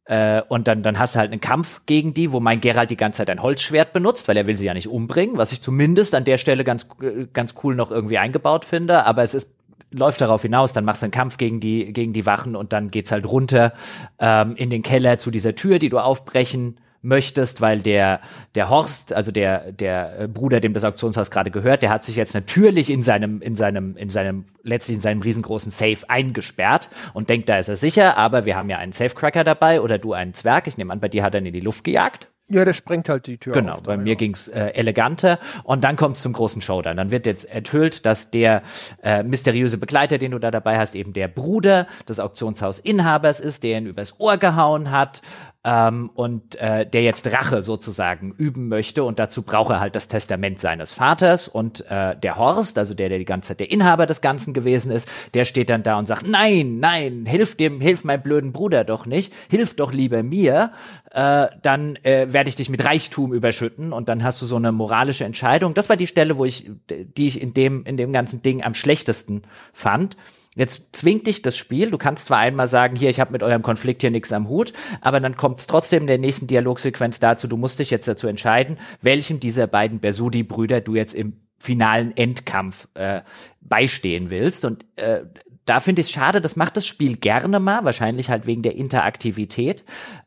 äh, 0.08 0.40
und 0.48 0.66
dann, 0.66 0.82
dann 0.82 0.98
hast 0.98 1.14
du 1.14 1.18
halt 1.18 1.32
einen 1.32 1.40
Kampf 1.40 1.82
gegen 1.84 2.14
die, 2.14 2.32
wo 2.32 2.40
mein 2.40 2.60
Geralt 2.62 2.90
die 2.90 2.96
ganze 2.96 3.18
Zeit 3.18 3.30
ein 3.30 3.42
Holzschwert 3.42 3.92
benutzt, 3.92 4.26
weil 4.26 4.38
er 4.38 4.46
will 4.46 4.56
sie 4.56 4.64
ja 4.64 4.72
nicht 4.72 4.88
umbringen, 4.88 5.36
was 5.36 5.52
ich 5.52 5.60
zumindest 5.60 6.14
an 6.14 6.24
der 6.24 6.38
Stelle 6.38 6.64
ganz, 6.64 6.86
äh, 7.02 7.26
ganz 7.32 7.54
cool 7.62 7.74
noch 7.74 7.90
irgendwie 7.90 8.16
eingebaut 8.16 8.64
finde. 8.64 9.04
Aber 9.04 9.22
es 9.22 9.34
ist 9.34 9.50
läuft 9.90 10.20
darauf 10.20 10.42
hinaus, 10.42 10.74
dann 10.74 10.84
machst 10.84 11.00
du 11.02 11.06
einen 11.06 11.12
Kampf 11.12 11.38
gegen 11.38 11.60
die, 11.60 11.92
gegen 11.92 12.12
die 12.12 12.26
Wachen 12.26 12.56
und 12.56 12.74
dann 12.74 12.90
geht's 12.90 13.10
halt 13.10 13.26
runter 13.26 13.72
ähm, 14.18 14.54
in 14.56 14.68
den 14.68 14.82
Keller 14.82 15.16
zu 15.16 15.30
dieser 15.30 15.54
Tür, 15.54 15.78
die 15.78 15.88
du 15.88 15.98
aufbrechen 15.98 16.78
möchtest, 17.02 17.60
weil 17.60 17.80
der, 17.80 18.20
der 18.54 18.68
Horst, 18.68 19.12
also 19.12 19.30
der, 19.30 19.72
der 19.72 20.20
äh, 20.20 20.28
Bruder, 20.28 20.60
dem 20.60 20.74
das 20.74 20.84
Auktionshaus 20.84 21.30
gerade 21.30 21.50
gehört, 21.50 21.82
der 21.82 21.90
hat 21.90 22.04
sich 22.04 22.16
jetzt 22.16 22.34
natürlich 22.34 22.90
in 22.90 23.02
seinem, 23.02 23.40
in 23.40 23.56
seinem, 23.56 23.96
in 23.96 24.10
seinem, 24.10 24.46
letztlich 24.62 24.96
in 24.96 25.00
seinem 25.00 25.22
riesengroßen 25.22 25.70
Safe 25.70 25.98
eingesperrt 26.08 26.88
und 27.14 27.30
denkt, 27.30 27.48
da 27.48 27.58
ist 27.58 27.68
er 27.68 27.76
sicher, 27.76 28.16
aber 28.16 28.44
wir 28.44 28.56
haben 28.56 28.68
ja 28.68 28.78
einen 28.78 28.92
Safecracker 28.92 29.44
dabei 29.44 29.80
oder 29.80 29.98
du 29.98 30.12
einen 30.12 30.34
Zwerg. 30.34 30.66
Ich 30.66 30.76
nehme 30.76 30.92
an, 30.92 31.00
bei 31.00 31.08
dir 31.08 31.22
hat 31.22 31.34
er 31.34 31.40
ihn 31.40 31.46
in 31.46 31.52
die 31.52 31.60
Luft 31.60 31.84
gejagt. 31.84 32.28
Ja, 32.50 32.64
der 32.64 32.72
sprengt 32.72 33.10
halt 33.10 33.26
die 33.26 33.36
Tür 33.36 33.52
Genau, 33.52 33.74
auf, 33.74 33.82
bei 33.82 33.98
mir 33.98 34.10
ja. 34.10 34.14
ging's 34.14 34.48
äh, 34.48 34.68
eleganter 34.68 35.38
und 35.64 35.84
dann 35.84 35.96
kommt's 35.96 36.22
zum 36.22 36.32
großen 36.32 36.62
Showdown. 36.62 36.96
Dann 36.96 37.10
wird 37.10 37.26
jetzt 37.26 37.44
enthüllt, 37.44 38.06
dass 38.06 38.30
der 38.30 38.62
äh, 39.02 39.22
mysteriöse 39.22 39.76
Begleiter, 39.76 40.16
den 40.16 40.30
du 40.30 40.38
da 40.38 40.50
dabei 40.50 40.78
hast, 40.78 40.94
eben 40.94 41.12
der 41.12 41.28
Bruder 41.28 41.86
des 42.08 42.18
Auktionshausinhabers 42.18 43.40
ist, 43.40 43.64
der 43.64 43.78
ihn 43.78 43.86
übers 43.86 44.18
Ohr 44.18 44.38
gehauen 44.38 44.90
hat 44.90 45.20
ähm, 45.68 46.10
und 46.14 46.56
äh, 46.56 46.86
der 46.86 47.02
jetzt 47.02 47.30
Rache 47.30 47.60
sozusagen 47.60 48.32
üben 48.38 48.68
möchte. 48.68 49.04
Und 49.04 49.18
dazu 49.18 49.42
braucht 49.42 49.70
er 49.70 49.80
halt 49.80 49.96
das 49.96 50.08
Testament 50.08 50.60
seines 50.60 50.92
Vaters. 50.92 51.46
Und 51.46 51.84
äh, 51.90 52.16
der 52.16 52.38
Horst, 52.38 52.78
also 52.78 52.94
der, 52.94 53.10
der 53.10 53.18
die 53.18 53.26
ganze 53.26 53.48
Zeit 53.48 53.60
der 53.60 53.70
Inhaber 53.70 54.06
des 54.06 54.22
Ganzen 54.22 54.54
gewesen 54.54 54.90
ist, 54.90 55.06
der 55.34 55.44
steht 55.44 55.68
dann 55.68 55.82
da 55.82 55.98
und 55.98 56.06
sagt, 56.06 56.26
nein, 56.26 56.78
nein, 56.78 57.26
hilf 57.26 57.54
dem, 57.54 57.82
hilf 57.82 58.02
meinem 58.04 58.22
blöden 58.22 58.52
Bruder 58.52 58.84
doch 58.84 59.04
nicht, 59.04 59.34
hilf 59.50 59.76
doch 59.76 59.92
lieber 59.92 60.22
mir, 60.22 60.72
äh, 61.10 61.48
dann 61.60 61.96
äh, 61.96 62.32
werde 62.32 62.48
ich 62.48 62.56
dich 62.56 62.70
mit 62.70 62.82
Reichtum 62.82 63.34
überschütten. 63.34 63.92
Und 63.92 64.08
dann 64.08 64.24
hast 64.24 64.40
du 64.40 64.46
so 64.46 64.56
eine 64.56 64.72
moralische 64.72 65.26
Entscheidung. 65.26 65.74
Das 65.74 65.90
war 65.90 65.96
die 65.96 66.06
Stelle, 66.06 66.38
wo 66.38 66.46
ich, 66.46 66.70
die 66.88 67.26
ich 67.26 67.42
in 67.42 67.52
dem, 67.52 67.84
in 67.84 67.98
dem 67.98 68.14
ganzen 68.14 68.40
Ding 68.40 68.62
am 68.62 68.72
schlechtesten 68.72 69.42
fand. 69.74 70.16
Jetzt 70.54 70.96
zwingt 70.96 71.26
dich 71.26 71.42
das 71.42 71.56
Spiel. 71.56 71.90
Du 71.90 71.98
kannst 71.98 72.26
zwar 72.26 72.38
einmal 72.38 72.66
sagen, 72.66 72.96
hier, 72.96 73.10
ich 73.10 73.20
habe 73.20 73.32
mit 73.32 73.42
eurem 73.42 73.62
Konflikt 73.62 74.00
hier 74.00 74.10
nichts 74.10 74.32
am 74.32 74.48
Hut, 74.48 74.72
aber 75.00 75.20
dann 75.20 75.36
kommt 75.36 75.58
es 75.60 75.66
trotzdem 75.66 76.02
in 76.02 76.06
der 76.08 76.18
nächsten 76.18 76.46
Dialogsequenz 76.46 77.20
dazu, 77.20 77.46
du 77.46 77.56
musst 77.56 77.78
dich 77.78 77.90
jetzt 77.90 78.08
dazu 78.08 78.26
entscheiden, 78.26 78.78
welchem 79.00 79.40
dieser 79.40 79.66
beiden 79.66 80.00
Bersudi-Brüder 80.00 80.80
du 80.80 80.94
jetzt 80.94 81.14
im 81.14 81.40
finalen 81.60 82.16
Endkampf 82.16 82.88
äh, 82.94 83.22
beistehen 83.60 84.30
willst. 84.30 84.64
Und 84.64 84.84
äh, 84.96 85.22
da 85.64 85.80
finde 85.80 86.00
ich 86.00 86.06
es 86.06 86.12
schade, 86.12 86.40
das 86.40 86.56
macht 86.56 86.76
das 86.76 86.86
Spiel 86.86 87.16
gerne 87.16 87.60
mal, 87.60 87.84
wahrscheinlich 87.84 88.30
halt 88.30 88.46
wegen 88.46 88.62
der 88.62 88.76
Interaktivität. 88.76 89.84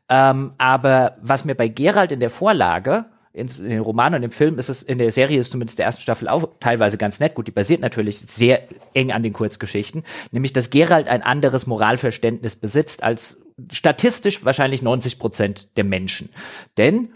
Ähm, 0.08 0.52
aber 0.58 1.16
was 1.20 1.44
mir 1.44 1.54
bei 1.54 1.68
Gerald 1.68 2.12
in 2.12 2.20
der 2.20 2.30
Vorlage 2.30 3.06
in, 3.32 3.46
den 3.46 3.80
Roman 3.80 4.14
und 4.14 4.22
im 4.22 4.30
Film 4.30 4.58
ist 4.58 4.68
es, 4.68 4.82
in 4.82 4.98
der 4.98 5.10
Serie 5.10 5.38
ist 5.38 5.50
zumindest 5.50 5.78
der 5.78 5.86
ersten 5.86 6.02
Staffel 6.02 6.28
auch 6.28 6.48
teilweise 6.60 6.98
ganz 6.98 7.18
nett. 7.20 7.34
Gut, 7.34 7.46
die 7.46 7.52
basiert 7.52 7.80
natürlich 7.80 8.18
sehr 8.18 8.68
eng 8.94 9.12
an 9.12 9.22
den 9.22 9.32
Kurzgeschichten. 9.32 10.02
Nämlich, 10.30 10.52
dass 10.52 10.70
Gerald 10.70 11.08
ein 11.08 11.22
anderes 11.22 11.66
Moralverständnis 11.66 12.56
besitzt 12.56 13.02
als 13.02 13.42
statistisch 13.70 14.44
wahrscheinlich 14.44 14.82
90 14.82 15.18
Prozent 15.18 15.76
der 15.76 15.84
Menschen. 15.84 16.30
Denn 16.76 17.12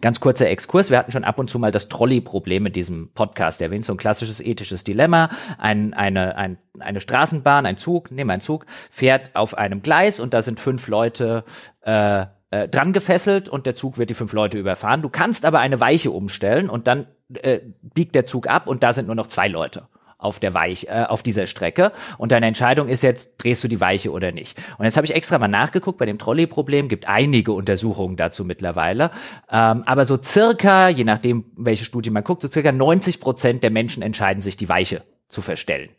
Ganz 0.00 0.20
kurzer 0.20 0.48
Exkurs. 0.48 0.90
Wir 0.90 0.98
hatten 0.98 1.12
schon 1.12 1.24
ab 1.24 1.38
und 1.38 1.50
zu 1.50 1.58
mal 1.58 1.72
das 1.72 1.88
Trolley-Problem 1.88 2.66
in 2.66 2.72
diesem 2.72 3.10
Podcast 3.14 3.60
erwähnt. 3.60 3.84
So 3.84 3.94
ein 3.94 3.96
klassisches 3.96 4.38
ethisches 4.38 4.84
Dilemma. 4.84 5.30
Ein, 5.56 5.94
eine, 5.94 6.36
ein, 6.36 6.58
eine 6.78 7.00
Straßenbahn, 7.00 7.66
ein 7.66 7.78
Zug, 7.78 8.10
nehmen 8.10 8.28
wir 8.28 8.34
ein 8.34 8.40
Zug, 8.40 8.66
fährt 8.90 9.34
auf 9.34 9.56
einem 9.56 9.82
Gleis 9.82 10.20
und 10.20 10.34
da 10.34 10.42
sind 10.42 10.60
fünf 10.60 10.88
Leute 10.88 11.44
äh, 11.80 12.26
äh, 12.50 12.68
dran 12.68 12.92
gefesselt 12.92 13.48
und 13.48 13.66
der 13.66 13.74
Zug 13.74 13.98
wird 13.98 14.10
die 14.10 14.14
fünf 14.14 14.32
Leute 14.32 14.58
überfahren. 14.58 15.02
Du 15.02 15.08
kannst 15.08 15.44
aber 15.44 15.60
eine 15.60 15.80
Weiche 15.80 16.10
umstellen 16.10 16.70
und 16.70 16.86
dann 16.86 17.06
äh, 17.34 17.60
biegt 17.82 18.14
der 18.14 18.24
Zug 18.24 18.48
ab 18.48 18.66
und 18.66 18.82
da 18.82 18.92
sind 18.92 19.06
nur 19.06 19.14
noch 19.14 19.26
zwei 19.26 19.48
Leute 19.48 19.88
auf 20.18 20.40
der 20.40 20.52
Weich, 20.52 20.88
äh, 20.88 21.04
auf 21.08 21.22
dieser 21.22 21.46
Strecke. 21.46 21.92
Und 22.18 22.32
deine 22.32 22.46
Entscheidung 22.46 22.88
ist 22.88 23.02
jetzt, 23.02 23.36
drehst 23.38 23.62
du 23.62 23.68
die 23.68 23.80
Weiche 23.80 24.10
oder 24.10 24.32
nicht. 24.32 24.58
Und 24.76 24.84
jetzt 24.84 24.96
habe 24.96 25.06
ich 25.06 25.14
extra 25.14 25.38
mal 25.38 25.46
nachgeguckt, 25.46 25.98
bei 25.98 26.06
dem 26.06 26.18
Trolley-Problem 26.18 26.88
gibt 26.88 27.08
einige 27.08 27.52
Untersuchungen 27.52 28.16
dazu 28.16 28.44
mittlerweile. 28.44 29.12
Ähm, 29.50 29.84
aber 29.86 30.04
so 30.04 30.20
circa, 30.20 30.88
je 30.88 31.04
nachdem, 31.04 31.44
welche 31.56 31.84
Studie 31.84 32.10
man 32.10 32.24
guckt, 32.24 32.42
so 32.42 32.48
circa 32.48 32.72
90 32.72 33.20
Prozent 33.20 33.62
der 33.62 33.70
Menschen 33.70 34.02
entscheiden 34.02 34.42
sich, 34.42 34.56
die 34.56 34.68
Weiche 34.68 35.02
zu 35.28 35.42
verstellen. 35.42 35.90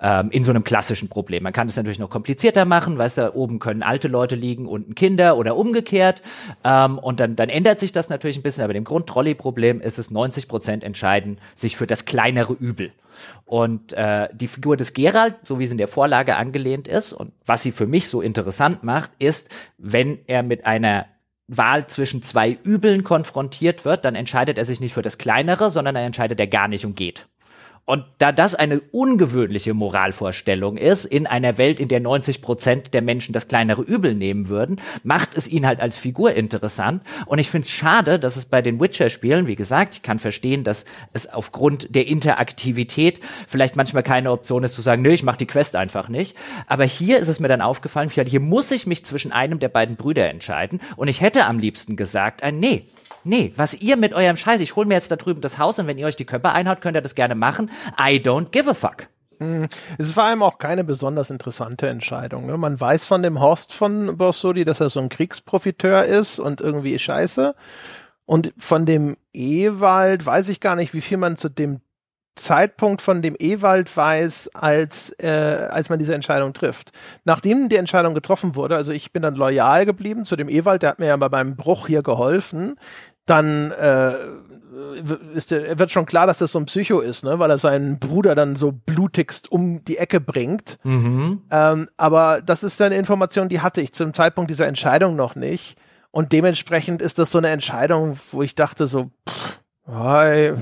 Ähm, 0.00 0.30
in 0.30 0.44
so 0.44 0.52
einem 0.52 0.62
klassischen 0.62 1.08
Problem. 1.08 1.42
Man 1.42 1.52
kann 1.52 1.66
es 1.66 1.76
natürlich 1.76 1.98
noch 1.98 2.10
komplizierter 2.10 2.64
machen, 2.64 2.96
weißt 2.96 3.18
du, 3.18 3.34
oben 3.34 3.58
können 3.58 3.82
alte 3.82 4.06
Leute 4.06 4.36
liegen, 4.36 4.66
unten 4.66 4.94
Kinder 4.94 5.36
oder 5.36 5.56
umgekehrt. 5.56 6.22
Ähm, 6.62 6.98
und 6.98 7.18
dann, 7.18 7.34
dann 7.34 7.48
ändert 7.48 7.80
sich 7.80 7.90
das 7.90 8.08
natürlich 8.08 8.36
ein 8.36 8.42
bisschen, 8.42 8.62
aber 8.62 8.72
dem 8.72 8.84
Grund-Trolley-Problem 8.84 9.80
ist 9.80 9.98
es 9.98 10.12
90 10.12 10.46
Prozent 10.46 10.84
entscheiden 10.84 11.40
sich 11.56 11.76
für 11.76 11.88
das 11.88 12.04
kleinere 12.04 12.52
Übel. 12.52 12.92
Und 13.44 13.94
äh, 13.94 14.28
die 14.32 14.46
Figur 14.46 14.76
des 14.76 14.92
Gerald, 14.92 15.34
so 15.42 15.58
wie 15.58 15.66
sie 15.66 15.72
in 15.72 15.78
der 15.78 15.88
Vorlage 15.88 16.36
angelehnt 16.36 16.86
ist 16.86 17.12
und 17.12 17.32
was 17.44 17.64
sie 17.64 17.72
für 17.72 17.88
mich 17.88 18.06
so 18.08 18.20
interessant 18.20 18.84
macht, 18.84 19.10
ist, 19.18 19.48
wenn 19.76 20.20
er 20.28 20.44
mit 20.44 20.66
einer 20.66 21.06
Wahl 21.48 21.88
zwischen 21.88 22.22
zwei 22.22 22.58
Übeln 22.62 23.02
konfrontiert 23.02 23.84
wird, 23.84 24.04
dann 24.04 24.14
entscheidet 24.14 24.58
er 24.58 24.64
sich 24.64 24.78
nicht 24.80 24.92
für 24.92 25.02
das 25.02 25.18
kleinere, 25.18 25.72
sondern 25.72 25.96
dann 25.96 26.04
entscheidet 26.04 26.38
er 26.38 26.46
gar 26.46 26.68
nicht 26.68 26.84
und 26.84 26.94
geht. 26.94 27.26
Und 27.88 28.04
da 28.18 28.32
das 28.32 28.54
eine 28.54 28.80
ungewöhnliche 28.80 29.72
Moralvorstellung 29.72 30.76
ist, 30.76 31.06
in 31.06 31.26
einer 31.26 31.56
Welt, 31.56 31.80
in 31.80 31.88
der 31.88 32.00
90 32.00 32.42
Prozent 32.42 32.92
der 32.92 33.00
Menschen 33.00 33.32
das 33.32 33.48
kleinere 33.48 33.80
Übel 33.80 34.14
nehmen 34.14 34.50
würden, 34.50 34.78
macht 35.04 35.34
es 35.38 35.48
ihn 35.48 35.66
halt 35.66 35.80
als 35.80 35.96
Figur 35.96 36.34
interessant. 36.34 37.02
Und 37.24 37.38
ich 37.38 37.48
finde 37.48 37.64
es 37.64 37.70
schade, 37.70 38.18
dass 38.18 38.36
es 38.36 38.44
bei 38.44 38.60
den 38.60 38.78
Witcher-Spielen, 38.78 39.46
wie 39.46 39.56
gesagt, 39.56 39.94
ich 39.94 40.02
kann 40.02 40.18
verstehen, 40.18 40.64
dass 40.64 40.84
es 41.14 41.32
aufgrund 41.32 41.94
der 41.94 42.06
Interaktivität 42.06 43.20
vielleicht 43.46 43.74
manchmal 43.74 44.02
keine 44.02 44.32
Option 44.32 44.64
ist 44.64 44.74
zu 44.74 44.82
sagen, 44.82 45.00
nö, 45.00 45.10
ich 45.10 45.22
mache 45.22 45.38
die 45.38 45.46
Quest 45.46 45.74
einfach 45.74 46.10
nicht. 46.10 46.36
Aber 46.66 46.84
hier 46.84 47.18
ist 47.18 47.28
es 47.28 47.40
mir 47.40 47.48
dann 47.48 47.62
aufgefallen, 47.62 48.10
hier 48.10 48.40
muss 48.40 48.70
ich 48.70 48.86
mich 48.86 49.06
zwischen 49.06 49.32
einem 49.32 49.60
der 49.60 49.70
beiden 49.70 49.96
Brüder 49.96 50.28
entscheiden. 50.28 50.82
Und 50.96 51.08
ich 51.08 51.22
hätte 51.22 51.46
am 51.46 51.58
liebsten 51.58 51.96
gesagt, 51.96 52.42
ein 52.42 52.60
nee, 52.60 52.84
Nee, 53.24 53.52
was 53.56 53.74
ihr 53.74 53.96
mit 53.96 54.14
eurem 54.14 54.36
Scheiß, 54.36 54.60
ich 54.60 54.76
hole 54.76 54.86
mir 54.86 54.94
jetzt 54.94 55.10
da 55.10 55.16
drüben 55.16 55.40
das 55.40 55.58
Haus 55.58 55.78
und 55.78 55.86
wenn 55.86 55.98
ihr 55.98 56.06
euch 56.06 56.16
die 56.16 56.24
Köpfe 56.24 56.50
einhaut, 56.50 56.80
könnt 56.80 56.96
ihr 56.96 57.02
das 57.02 57.14
gerne 57.14 57.34
machen. 57.34 57.70
I 57.98 58.16
don't 58.16 58.50
give 58.50 58.70
a 58.70 58.74
fuck. 58.74 59.08
Es 59.40 60.08
ist 60.08 60.12
vor 60.12 60.24
allem 60.24 60.42
auch 60.42 60.58
keine 60.58 60.82
besonders 60.82 61.30
interessante 61.30 61.88
Entscheidung. 61.88 62.46
Ne? 62.46 62.56
Man 62.56 62.80
weiß 62.80 63.04
von 63.04 63.22
dem 63.22 63.40
Horst 63.40 63.72
von 63.72 64.16
Borsodi, 64.16 64.64
dass 64.64 64.80
er 64.80 64.90
so 64.90 65.00
ein 65.00 65.08
Kriegsprofiteur 65.08 66.04
ist 66.04 66.40
und 66.40 66.60
irgendwie 66.60 66.98
scheiße. 66.98 67.54
Und 68.24 68.52
von 68.58 68.84
dem 68.84 69.16
Ewald 69.32 70.26
weiß 70.26 70.48
ich 70.48 70.60
gar 70.60 70.74
nicht, 70.74 70.92
wie 70.92 71.00
viel 71.00 71.18
man 71.18 71.36
zu 71.36 71.48
dem 71.48 71.80
Zeitpunkt 72.38 73.02
von 73.02 73.20
dem 73.20 73.36
Ewald 73.38 73.94
weiß, 73.94 74.50
als, 74.54 75.10
äh, 75.18 75.68
als 75.70 75.90
man 75.90 75.98
diese 75.98 76.14
Entscheidung 76.14 76.54
trifft. 76.54 76.92
Nachdem 77.24 77.68
die 77.68 77.76
Entscheidung 77.76 78.14
getroffen 78.14 78.54
wurde, 78.54 78.76
also 78.76 78.92
ich 78.92 79.12
bin 79.12 79.22
dann 79.22 79.34
loyal 79.34 79.84
geblieben 79.84 80.24
zu 80.24 80.36
dem 80.36 80.48
Ewald, 80.48 80.82
der 80.82 80.90
hat 80.90 80.98
mir 80.98 81.06
ja 81.06 81.16
bei 81.16 81.28
meinem 81.28 81.56
Bruch 81.56 81.86
hier 81.86 82.02
geholfen, 82.02 82.76
dann 83.26 83.72
äh, 83.72 84.14
ist 85.34 85.50
wird 85.50 85.90
schon 85.90 86.06
klar, 86.06 86.26
dass 86.26 86.38
das 86.38 86.52
so 86.52 86.58
ein 86.58 86.66
Psycho 86.66 87.00
ist, 87.00 87.24
ne? 87.24 87.38
weil 87.38 87.50
er 87.50 87.58
seinen 87.58 87.98
Bruder 87.98 88.34
dann 88.34 88.56
so 88.56 88.72
blutigst 88.72 89.50
um 89.50 89.84
die 89.84 89.98
Ecke 89.98 90.20
bringt. 90.20 90.78
Mhm. 90.84 91.42
Ähm, 91.50 91.88
aber 91.96 92.40
das 92.44 92.62
ist 92.62 92.80
eine 92.80 92.96
Information, 92.96 93.48
die 93.48 93.60
hatte 93.60 93.80
ich 93.80 93.92
zum 93.92 94.14
Zeitpunkt 94.14 94.50
dieser 94.50 94.66
Entscheidung 94.66 95.16
noch 95.16 95.34
nicht. 95.34 95.76
Und 96.10 96.32
dementsprechend 96.32 97.02
ist 97.02 97.18
das 97.18 97.30
so 97.30 97.38
eine 97.38 97.48
Entscheidung, 97.48 98.18
wo 98.30 98.42
ich 98.42 98.54
dachte 98.54 98.86
so, 98.86 99.10
pff, 99.28 99.60
von 99.88 100.58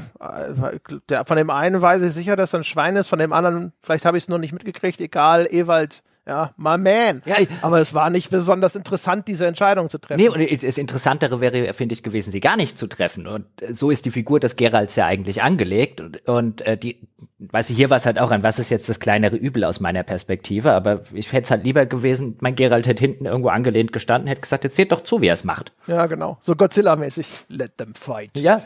dem 1.36 1.50
einen 1.50 1.82
weiß 1.82 2.02
ich 2.02 2.12
sicher, 2.12 2.36
dass 2.36 2.52
er 2.52 2.60
ein 2.60 2.64
Schwein 2.64 2.94
ist, 2.94 3.08
von 3.08 3.18
dem 3.18 3.32
anderen, 3.32 3.72
vielleicht 3.82 4.04
habe 4.04 4.16
ich 4.16 4.24
es 4.24 4.28
nur 4.28 4.38
nicht 4.38 4.52
mitgekriegt, 4.52 5.00
egal, 5.00 5.48
Ewald, 5.50 6.04
ja, 6.26 6.52
my 6.56 6.76
man. 6.76 7.22
Ja, 7.24 7.36
Aber 7.62 7.80
es 7.80 7.94
war 7.94 8.10
nicht 8.10 8.30
besonders 8.30 8.74
interessant, 8.74 9.28
diese 9.28 9.46
Entscheidung 9.46 9.88
zu 9.88 9.98
treffen. 9.98 10.20
Nee, 10.20 10.28
und 10.28 10.40
das 10.40 10.76
Interessantere 10.76 11.40
wäre, 11.40 11.72
finde 11.72 11.92
ich, 11.92 12.02
gewesen, 12.02 12.32
sie 12.32 12.40
gar 12.40 12.56
nicht 12.56 12.76
zu 12.76 12.88
treffen. 12.88 13.28
Und 13.28 13.46
äh, 13.62 13.72
so 13.72 13.90
ist 13.90 14.04
die 14.06 14.10
Figur 14.10 14.40
des 14.40 14.56
Geralds 14.56 14.96
ja 14.96 15.06
eigentlich 15.06 15.42
angelegt. 15.42 16.00
Und, 16.00 16.28
und 16.28 16.60
äh, 16.62 16.76
die, 16.76 17.08
weiß 17.38 17.70
ich, 17.70 17.76
hier 17.76 17.90
war 17.90 17.96
es 17.96 18.06
halt 18.06 18.18
auch 18.18 18.32
an, 18.32 18.42
was 18.42 18.58
ist 18.58 18.70
jetzt 18.70 18.88
das 18.88 18.98
kleinere 18.98 19.36
Übel 19.36 19.62
aus 19.62 19.78
meiner 19.78 20.02
Perspektive. 20.02 20.72
Aber 20.72 21.02
ich 21.12 21.32
hätte 21.32 21.44
es 21.44 21.50
halt 21.52 21.64
lieber 21.64 21.86
gewesen, 21.86 22.36
mein 22.40 22.56
Gerald 22.56 22.88
hätte 22.88 23.00
hinten 23.00 23.26
irgendwo 23.26 23.50
angelehnt 23.50 23.92
gestanden, 23.92 24.26
hätte 24.26 24.40
gesagt, 24.40 24.64
jetzt 24.64 24.76
seht 24.76 24.90
doch 24.90 25.04
zu, 25.04 25.20
wie 25.20 25.28
er 25.28 25.34
es 25.34 25.44
macht. 25.44 25.72
Ja, 25.86 26.06
genau. 26.06 26.38
So 26.40 26.54
Godzilla-mäßig. 26.54 27.44
Let 27.48 27.78
them 27.78 27.94
fight. 27.94 28.30
Ja. 28.36 28.62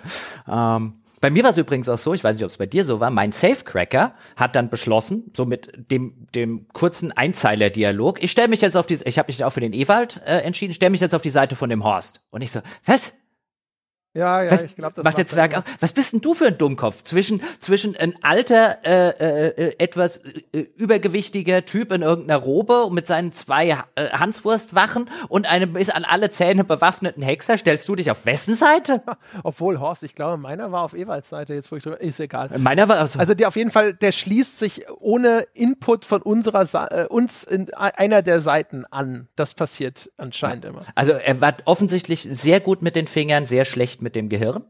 Ähm, 0.49 0.95
bei 1.21 1.31
mir 1.31 1.43
war 1.43 1.51
es 1.51 1.59
übrigens 1.59 1.89
auch 1.89 1.99
so, 1.99 2.15
ich 2.15 2.25
weiß 2.25 2.35
nicht, 2.35 2.45
ob 2.45 2.51
es 2.51 2.57
bei 2.57 2.67
dir 2.67 2.85
so 2.85 2.99
war, 2.99 3.11
mein 3.11 3.33
Safecracker 3.33 4.15
hat 4.37 4.57
dann 4.57 4.71
beschlossen, 4.71 5.31
so 5.37 5.45
mit 5.45 5.73
dem, 5.91 6.27
dem 6.35 6.67
kurzen 6.73 7.13
Einzeiler-Dialog, 7.13 8.23
ich 8.23 8.31
stelle 8.31 8.49
mich 8.49 8.63
jetzt 8.63 8.77
auf 8.77 8.87
die, 8.87 8.99
ich 9.05 9.19
habe 9.19 9.27
mich 9.29 9.45
auch 9.45 9.51
für 9.51 9.61
den 9.61 9.75
Ewald 9.75 10.21
äh, 10.25 10.39
entschieden, 10.39 10.73
stelle 10.73 10.91
mich 10.91 11.01
jetzt 11.01 11.15
auf 11.15 11.23
die 11.23 11.31
Seite 11.31 11.57
von 11.57 11.69
dem 11.69 11.85
Horst. 11.85 12.23
Und 12.31 12.41
ich 12.41 12.51
so, 12.51 12.61
was? 12.87 13.13
Ja, 14.13 14.43
ja, 14.43 14.51
was, 14.51 14.63
ich 14.63 14.75
glaube, 14.75 14.95
das 14.97 15.05
macht 15.05 15.19
der 15.19 15.27
Zwerg 15.29 15.57
auch. 15.57 15.63
Was 15.79 15.93
bist 15.93 16.13
denn 16.13 16.21
du 16.21 16.35
für 16.35 16.47
ein 16.47 16.59
Dummkopf? 16.59 17.05
Zwischen, 17.05 17.41
zwischen 17.61 17.97
ein 17.97 18.15
alter, 18.23 18.85
äh, 18.85 19.11
äh, 19.11 19.49
äh, 19.69 19.75
etwas 19.79 20.17
äh, 20.17 20.67
übergewichtiger 20.77 21.65
Typ 21.65 21.93
in 21.93 22.03
irgendeiner 22.03 22.41
Robe 22.41 22.83
und 22.83 22.95
mit 22.95 23.07
seinen 23.07 23.31
zwei 23.31 23.69
äh, 23.95 24.11
Hanswurstwachen 24.11 25.09
und 25.29 25.49
einem 25.49 25.75
bis 25.75 25.91
an 25.91 26.05
alle 26.05 26.31
Zähne 26.31 26.65
bewaffneten 26.65 27.23
Hexer, 27.23 27.57
stellst 27.57 27.89
du 27.89 27.95
dich 27.95 28.11
auf 28.11 28.27
wessen 28.27 28.57
Seite? 28.57 29.01
Obwohl, 29.45 29.79
Horst, 29.79 30.03
ich 30.03 30.17
glaube, 30.17 30.39
meiner 30.39 30.73
war 30.73 30.83
auf 30.83 30.95
Ewalds 30.95 31.29
Seite, 31.29 31.55
jetzt 31.55 31.71
wo 31.71 31.77
ich 31.77 31.85
drüber, 31.85 32.01
ist 32.01 32.19
egal. 32.19 32.51
Meiner 32.59 32.89
war 32.89 32.99
also, 32.99 33.17
Also 33.21 33.35
der 33.35 33.47
auf 33.47 33.55
jeden 33.55 33.71
Fall, 33.71 33.95
der 33.95 34.11
schließt 34.11 34.59
sich 34.59 34.87
ohne 34.99 35.47
Input 35.55 36.05
von 36.05 36.21
unserer 36.21 36.67
Sa 36.67 36.89
äh, 36.89 37.07
uns 37.07 37.45
in 37.45 37.73
einer 37.75 38.23
der 38.23 38.41
Seiten 38.41 38.85
an. 38.91 39.29
Das 39.37 39.55
passiert 39.55 40.11
anscheinend 40.17 40.65
immer. 40.65 40.83
also 40.97 41.13
er 41.13 41.41
war 41.41 41.55
offensichtlich 41.65 42.23
sehr 42.29 42.59
gut 42.59 42.83
mit 42.83 42.97
den 42.97 43.07
Fingern, 43.07 43.47
sehr 43.47 43.65
schlecht 43.65 44.00
mit 44.01 44.17
dem 44.17 44.29
Gehirn. 44.29 44.65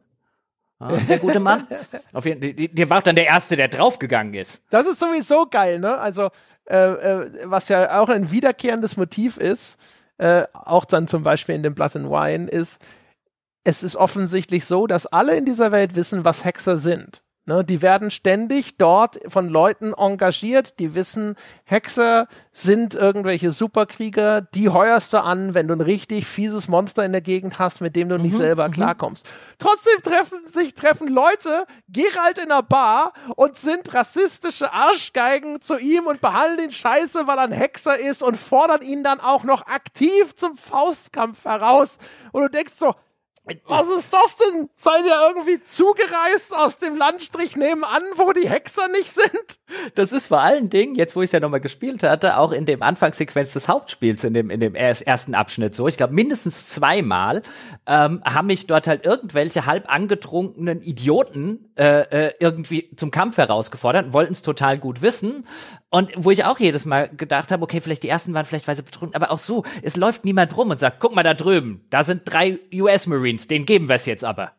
Ja, 0.81 0.97
der 0.97 1.19
gute 1.19 1.41
Mann. 1.41 1.67
Auf 2.13 2.25
jeden, 2.25 2.41
der, 2.41 2.69
der 2.69 2.91
war 2.91 3.03
dann 3.03 3.17
der 3.17 3.27
Erste, 3.27 3.57
der 3.57 3.69
draufgegangen 3.69 4.35
ist. 4.35 4.63
Das 4.71 4.87
ist 4.87 4.99
sowieso 4.99 5.47
geil, 5.47 5.79
ne? 5.79 5.99
Also, 5.99 6.31
äh, 6.65 6.77
äh, 6.77 7.31
was 7.45 7.69
ja 7.69 8.01
auch 8.01 8.09
ein 8.09 8.31
wiederkehrendes 8.31 8.97
Motiv 8.97 9.37
ist, 9.37 9.79
äh, 10.17 10.45
auch 10.55 10.85
dann 10.85 11.07
zum 11.07 11.23
Beispiel 11.23 11.55
in 11.55 11.63
dem 11.63 11.75
Blood 11.75 11.97
and 11.97 12.11
Wine, 12.11 12.49
ist, 12.49 12.81
es 13.63 13.83
ist 13.83 13.97
offensichtlich 13.97 14.65
so, 14.65 14.87
dass 14.87 15.07
alle 15.07 15.37
in 15.37 15.45
dieser 15.45 15.71
Welt 15.71 15.95
wissen, 15.95 16.25
was 16.25 16.45
Hexer 16.45 16.79
sind. 16.79 17.23
Ne? 17.47 17.65
Die 17.65 17.83
werden 17.83 18.11
ständig 18.11 18.77
dort 18.77 19.19
von 19.27 19.49
Leuten 19.49 19.93
engagiert, 19.95 20.79
die 20.79 20.95
wissen, 20.95 21.37
Hexer 21.65 22.29
sind 22.53 22.95
irgendwelche 22.95 23.51
Superkrieger, 23.51 24.43
die 24.43 24.69
heuerst 24.69 25.13
du 25.13 25.23
an, 25.23 25.55
wenn 25.55 25.67
du 25.67 25.75
ein 25.75 25.81
richtig 25.81 26.27
fieses 26.27 26.69
Monster 26.69 27.05
in 27.05 27.13
der 27.13 27.23
Gegend 27.23 27.59
hast, 27.59 27.81
mit 27.81 27.97
dem 27.97 28.09
du 28.09 28.19
nicht 28.19 28.37
selber 28.37 28.69
klarkommst. 28.69 29.27
Trotzdem 29.59 30.03
treffen 30.03 30.39
sich 30.53 30.75
treffen 30.75 31.09
Leute, 31.09 31.65
Geralt 31.89 32.39
in 32.39 32.51
einer 32.51 32.63
Bar 32.63 33.13
und 33.37 33.57
sind 33.57 33.93
rassistische 33.95 34.73
Arschgeigen 34.73 35.61
zu 35.61 35.79
ihm 35.79 36.07
und 36.07 36.21
behandeln 36.21 36.69
ihn 36.69 36.73
scheiße, 36.73 37.27
weil 37.27 37.39
er 37.39 37.45
ein 37.45 37.53
Hexer 37.53 37.99
ist 37.99 38.23
und 38.23 38.37
fordern 38.37 38.83
ihn 38.83 39.03
dann 39.03 39.19
auch 39.19 39.45
noch 39.45 39.67
aktiv 39.67 40.37
zum 40.37 40.57
Faustkampf 40.57 41.45
heraus. 41.45 41.99
Und 42.33 42.43
du 42.43 42.49
denkst 42.49 42.75
so, 42.79 42.95
was 43.67 43.89
ist 43.89 44.13
das 44.13 44.37
denn? 44.37 44.69
Seid 44.77 45.05
ihr 45.05 45.17
irgendwie 45.29 45.63
zugereist 45.63 46.57
aus 46.57 46.79
dem 46.79 46.97
Landstrich 46.97 47.57
nebenan, 47.57 48.03
wo 48.17 48.33
die 48.33 48.49
Hexer 48.49 48.89
nicht 48.93 49.15
sind? 49.15 49.61
Das 49.95 50.13
ist 50.13 50.27
vor 50.27 50.41
allen 50.41 50.69
Dingen, 50.69 50.95
jetzt 50.97 51.15
wo 51.17 51.23
ich 51.23 51.29
es 51.29 51.33
ja 51.33 51.41
nochmal 51.41 51.61
gespielt 51.61 52.03
hatte, 52.03 52.37
auch 52.39 52.53
in 52.53 52.67
dem 52.67 52.83
Anfangssequenz 52.83 53.53
des 53.53 53.69
Hauptspiels, 53.69 54.25
in 54.25 54.35
dem, 54.35 54.51
in 54.51 54.61
dem 54.61 54.75
ers- 54.75 55.03
ersten 55.03 55.35
Abschnitt 55.35 55.75
so, 55.75 55.87
ich 55.87 55.97
glaube 55.97 56.13
mindestens 56.15 56.69
zweimal, 56.69 57.43
ähm, 57.87 58.23
haben 58.25 58.47
mich 58.49 58.67
dort 58.67 58.87
halt 58.87 59.05
irgendwelche 59.07 59.67
halb 59.67 59.89
angetrunkenen 59.93 60.83
Idioten 60.83 61.70
äh, 61.81 62.27
äh, 62.27 62.35
irgendwie 62.41 62.95
zum 62.95 63.11
Kampf 63.11 63.39
herausgefordert 63.39 64.05
und 64.05 64.13
wollten 64.13 64.33
es 64.33 64.43
total 64.43 64.77
gut 64.77 65.01
wissen. 65.01 65.47
Und 65.89 66.11
wo 66.15 66.31
ich 66.31 66.45
auch 66.45 66.59
jedes 66.59 66.85
Mal 66.85 67.09
gedacht 67.09 67.51
habe, 67.51 67.63
okay, 67.63 67.81
vielleicht 67.81 68.03
die 68.03 68.09
ersten 68.11 68.35
waren 68.35 68.45
vielleicht 68.45 68.69
weil 68.69 68.77
sie 68.77 68.83
betrunken, 68.83 69.17
aber 69.17 69.31
auch 69.31 69.39
so, 69.39 69.65
es 69.81 69.97
läuft 69.97 70.27
niemand 70.27 70.55
rum 70.59 70.69
und 70.69 70.79
sagt, 70.79 71.01
guck 71.01 71.15
mal 71.15 71.23
da 71.23 71.33
drüben, 71.33 71.87
da 71.89 72.05
sind 72.05 72.25
drei 72.27 72.59
US-Marines, 72.71 73.49
denen 73.49 73.65
geben 73.65 73.89
wir 73.89 73.95
es 73.95 74.05
jetzt 74.05 74.25
aber. 74.25 74.53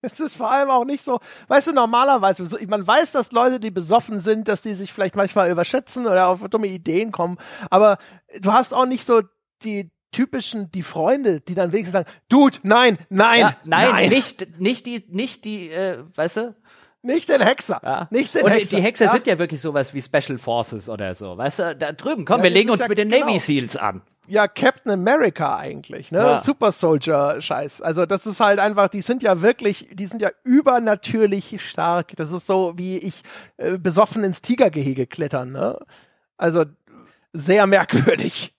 Es 0.00 0.20
ist 0.20 0.38
vor 0.38 0.50
allem 0.50 0.70
auch 0.70 0.86
nicht 0.86 1.04
so, 1.04 1.20
weißt 1.48 1.66
du, 1.66 1.72
normalerweise, 1.72 2.66
man 2.66 2.86
weiß, 2.86 3.12
dass 3.12 3.30
Leute, 3.32 3.60
die 3.60 3.70
besoffen 3.70 4.18
sind, 4.18 4.48
dass 4.48 4.62
die 4.62 4.74
sich 4.74 4.90
vielleicht 4.90 5.16
manchmal 5.16 5.50
überschätzen 5.50 6.06
oder 6.06 6.28
auf 6.28 6.48
dumme 6.48 6.68
Ideen 6.68 7.12
kommen, 7.12 7.36
aber 7.68 7.98
du 8.40 8.54
hast 8.54 8.72
auch 8.72 8.86
nicht 8.86 9.04
so 9.04 9.20
die 9.64 9.90
typischen, 10.12 10.70
die 10.72 10.82
Freunde, 10.82 11.40
die 11.40 11.54
dann 11.54 11.72
wenigstens 11.72 11.92
sagen, 11.92 12.08
Dude, 12.28 12.56
nein, 12.62 12.98
nein, 13.08 13.40
Ja, 13.40 13.56
nein, 13.64 13.90
nein, 13.92 14.08
nicht, 14.08 14.58
nicht 14.60 14.86
die, 14.86 15.04
nicht 15.08 15.44
die, 15.44 15.70
äh, 15.70 15.98
weißt 16.14 16.36
du, 16.38 16.54
nicht 17.02 17.28
den 17.28 17.40
Hexer, 17.40 17.80
Ja. 17.82 18.08
nicht 18.10 18.34
den 18.34 18.44
und 18.44 18.50
Hexer. 18.50 18.76
die 18.76 18.82
Hexer 18.82 19.04
ja? 19.06 19.12
sind 19.12 19.26
ja 19.26 19.38
wirklich 19.38 19.60
sowas 19.60 19.94
wie 19.94 20.02
Special 20.02 20.36
Forces 20.38 20.88
oder 20.88 21.14
so. 21.14 21.36
Weißt 21.36 21.58
du, 21.60 21.76
da 21.76 21.92
drüben, 21.92 22.24
komm, 22.24 22.38
Ja, 22.38 22.44
wir 22.44 22.50
legen 22.50 22.70
uns 22.70 22.86
mit 22.88 22.98
den 22.98 23.08
genau. 23.10 23.26
Navy 23.26 23.38
Seals 23.38 23.76
an. 23.76 24.02
ja 24.26 24.48
Captain 24.48 24.90
America 24.92 25.56
eigentlich, 25.56 26.10
ne? 26.10 26.38
Super 26.42 26.72
Soldier 26.72 27.40
Scheiß. 27.40 27.80
Also 27.82 28.04
das 28.04 28.26
ist 28.26 28.40
halt 28.40 28.58
einfach, 28.58 28.88
die 28.88 29.00
sind 29.02 29.22
ja 29.22 29.40
wirklich, 29.42 29.88
die 29.92 30.06
sind 30.06 30.20
ja 30.20 30.30
übernatürlich 30.44 31.60
stark. 31.66 32.14
Das 32.16 32.32
ist 32.32 32.46
so 32.46 32.74
wie 32.76 32.98
ich 32.98 33.22
äh, 33.58 33.78
besoffen 33.78 34.24
ins 34.24 34.42
Tigergehege 34.42 35.06
klettern, 35.06 35.52
ne? 35.52 35.78
Also 36.36 36.64
sehr 37.32 37.66
merkwürdig. 37.66 38.54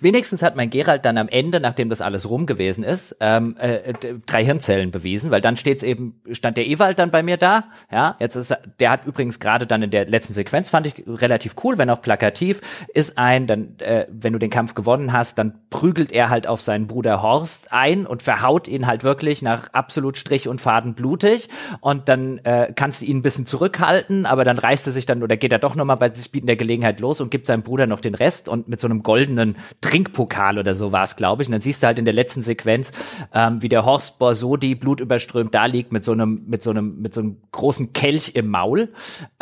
Wenigstens 0.00 0.42
hat 0.42 0.56
mein 0.56 0.70
Gerald 0.70 1.04
dann 1.04 1.16
am 1.16 1.28
Ende, 1.28 1.60
nachdem 1.60 1.88
das 1.88 2.00
alles 2.00 2.28
rum 2.28 2.46
gewesen 2.46 2.84
ist, 2.84 3.16
ähm, 3.20 3.56
äh, 3.58 3.94
drei 4.26 4.44
Hirnzellen 4.44 4.90
bewiesen, 4.90 5.30
weil 5.30 5.40
dann 5.40 5.56
steht's 5.56 5.82
eben, 5.82 6.20
stand 6.32 6.56
der 6.56 6.66
Ewald 6.66 6.98
dann 6.98 7.10
bei 7.10 7.22
mir 7.22 7.36
da. 7.36 7.64
Ja, 7.90 8.16
jetzt 8.20 8.36
ist 8.36 8.50
er- 8.50 8.60
der 8.78 8.90
hat 8.90 9.06
übrigens 9.06 9.40
gerade 9.40 9.66
dann 9.66 9.82
in 9.82 9.90
der 9.90 10.06
letzten 10.06 10.34
Sequenz, 10.34 10.68
fand 10.68 10.86
ich 10.86 11.04
relativ 11.06 11.56
cool, 11.64 11.78
wenn 11.78 11.88
auch 11.88 12.02
plakativ, 12.02 12.60
ist 12.92 13.16
ein, 13.16 13.46
dann, 13.46 13.78
äh, 13.78 14.06
wenn 14.10 14.32
du 14.34 14.38
den 14.38 14.50
Kampf 14.50 14.74
gewonnen 14.74 15.12
hast, 15.12 15.38
dann 15.38 15.54
prügelt 15.70 16.12
er 16.12 16.28
halt 16.28 16.46
auf 16.46 16.60
seinen 16.60 16.86
Bruder 16.86 17.22
Horst 17.22 17.72
ein 17.72 18.06
und 18.06 18.22
verhaut 18.22 18.68
ihn 18.68 18.86
halt 18.86 19.02
wirklich 19.02 19.40
nach 19.40 19.72
absolut 19.72 20.18
Strich 20.18 20.48
und 20.48 20.60
Faden 20.60 20.94
blutig. 20.94 21.48
Und 21.80 22.08
dann 22.08 22.38
äh, 22.44 22.72
kannst 22.74 23.00
du 23.00 23.06
ihn 23.06 23.18
ein 23.18 23.22
bisschen 23.22 23.46
zurückhalten, 23.46 24.26
aber 24.26 24.44
dann 24.44 24.58
reißt 24.58 24.86
er 24.86 24.92
sich 24.92 25.06
dann 25.06 25.22
oder 25.22 25.36
geht 25.36 25.52
er 25.52 25.58
doch 25.58 25.74
nochmal 25.74 25.96
bei 25.96 26.12
sich 26.12 26.30
bietender 26.30 26.56
Gelegenheit 26.56 27.00
los 27.00 27.20
und 27.20 27.30
gibt 27.30 27.46
seinem 27.46 27.62
Bruder 27.62 27.86
noch 27.86 28.00
den 28.00 28.14
Rest 28.14 28.48
und 28.48 28.68
mit 28.68 28.80
so 28.80 28.86
einem 28.86 29.02
goldenen 29.02 29.37
Trinkpokal 29.80 30.58
oder 30.58 30.74
so 30.74 30.92
war 30.92 31.04
es, 31.04 31.16
glaube 31.16 31.42
ich. 31.42 31.48
Und 31.48 31.52
dann 31.52 31.60
siehst 31.60 31.82
du 31.82 31.86
halt 31.86 31.98
in 31.98 32.04
der 32.04 32.14
letzten 32.14 32.42
Sequenz, 32.42 32.92
ähm, 33.32 33.62
wie 33.62 33.68
der 33.68 33.84
Horst 33.84 34.18
Borsodi 34.18 34.74
blutüberströmt 34.74 35.54
da 35.54 35.66
liegt 35.66 35.92
mit 35.92 36.04
so 36.04 36.12
einem, 36.12 36.44
mit 36.46 36.62
so 36.62 36.70
einem, 36.70 37.00
mit 37.00 37.14
so 37.14 37.20
einem 37.20 37.38
großen 37.52 37.92
Kelch 37.92 38.32
im 38.34 38.48
Maul, 38.48 38.92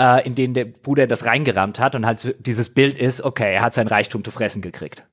äh, 0.01 0.27
in 0.27 0.35
den 0.35 0.55
der 0.55 0.65
Bruder 0.65 1.07
das 1.07 1.27
reingerammt 1.27 1.81
hat 1.81 1.95
und 1.95 2.07
halt 2.07 2.35
dieses 2.41 2.73
Bild 2.73 2.99
ist, 2.99 3.23
okay, 3.23 3.55
er 3.55 3.63
hat 3.63 3.75
sein 3.75 3.89
Reichtum 3.89 4.25
zu 4.25 4.31
fressen 4.31 4.63
gekriegt. 4.63 5.05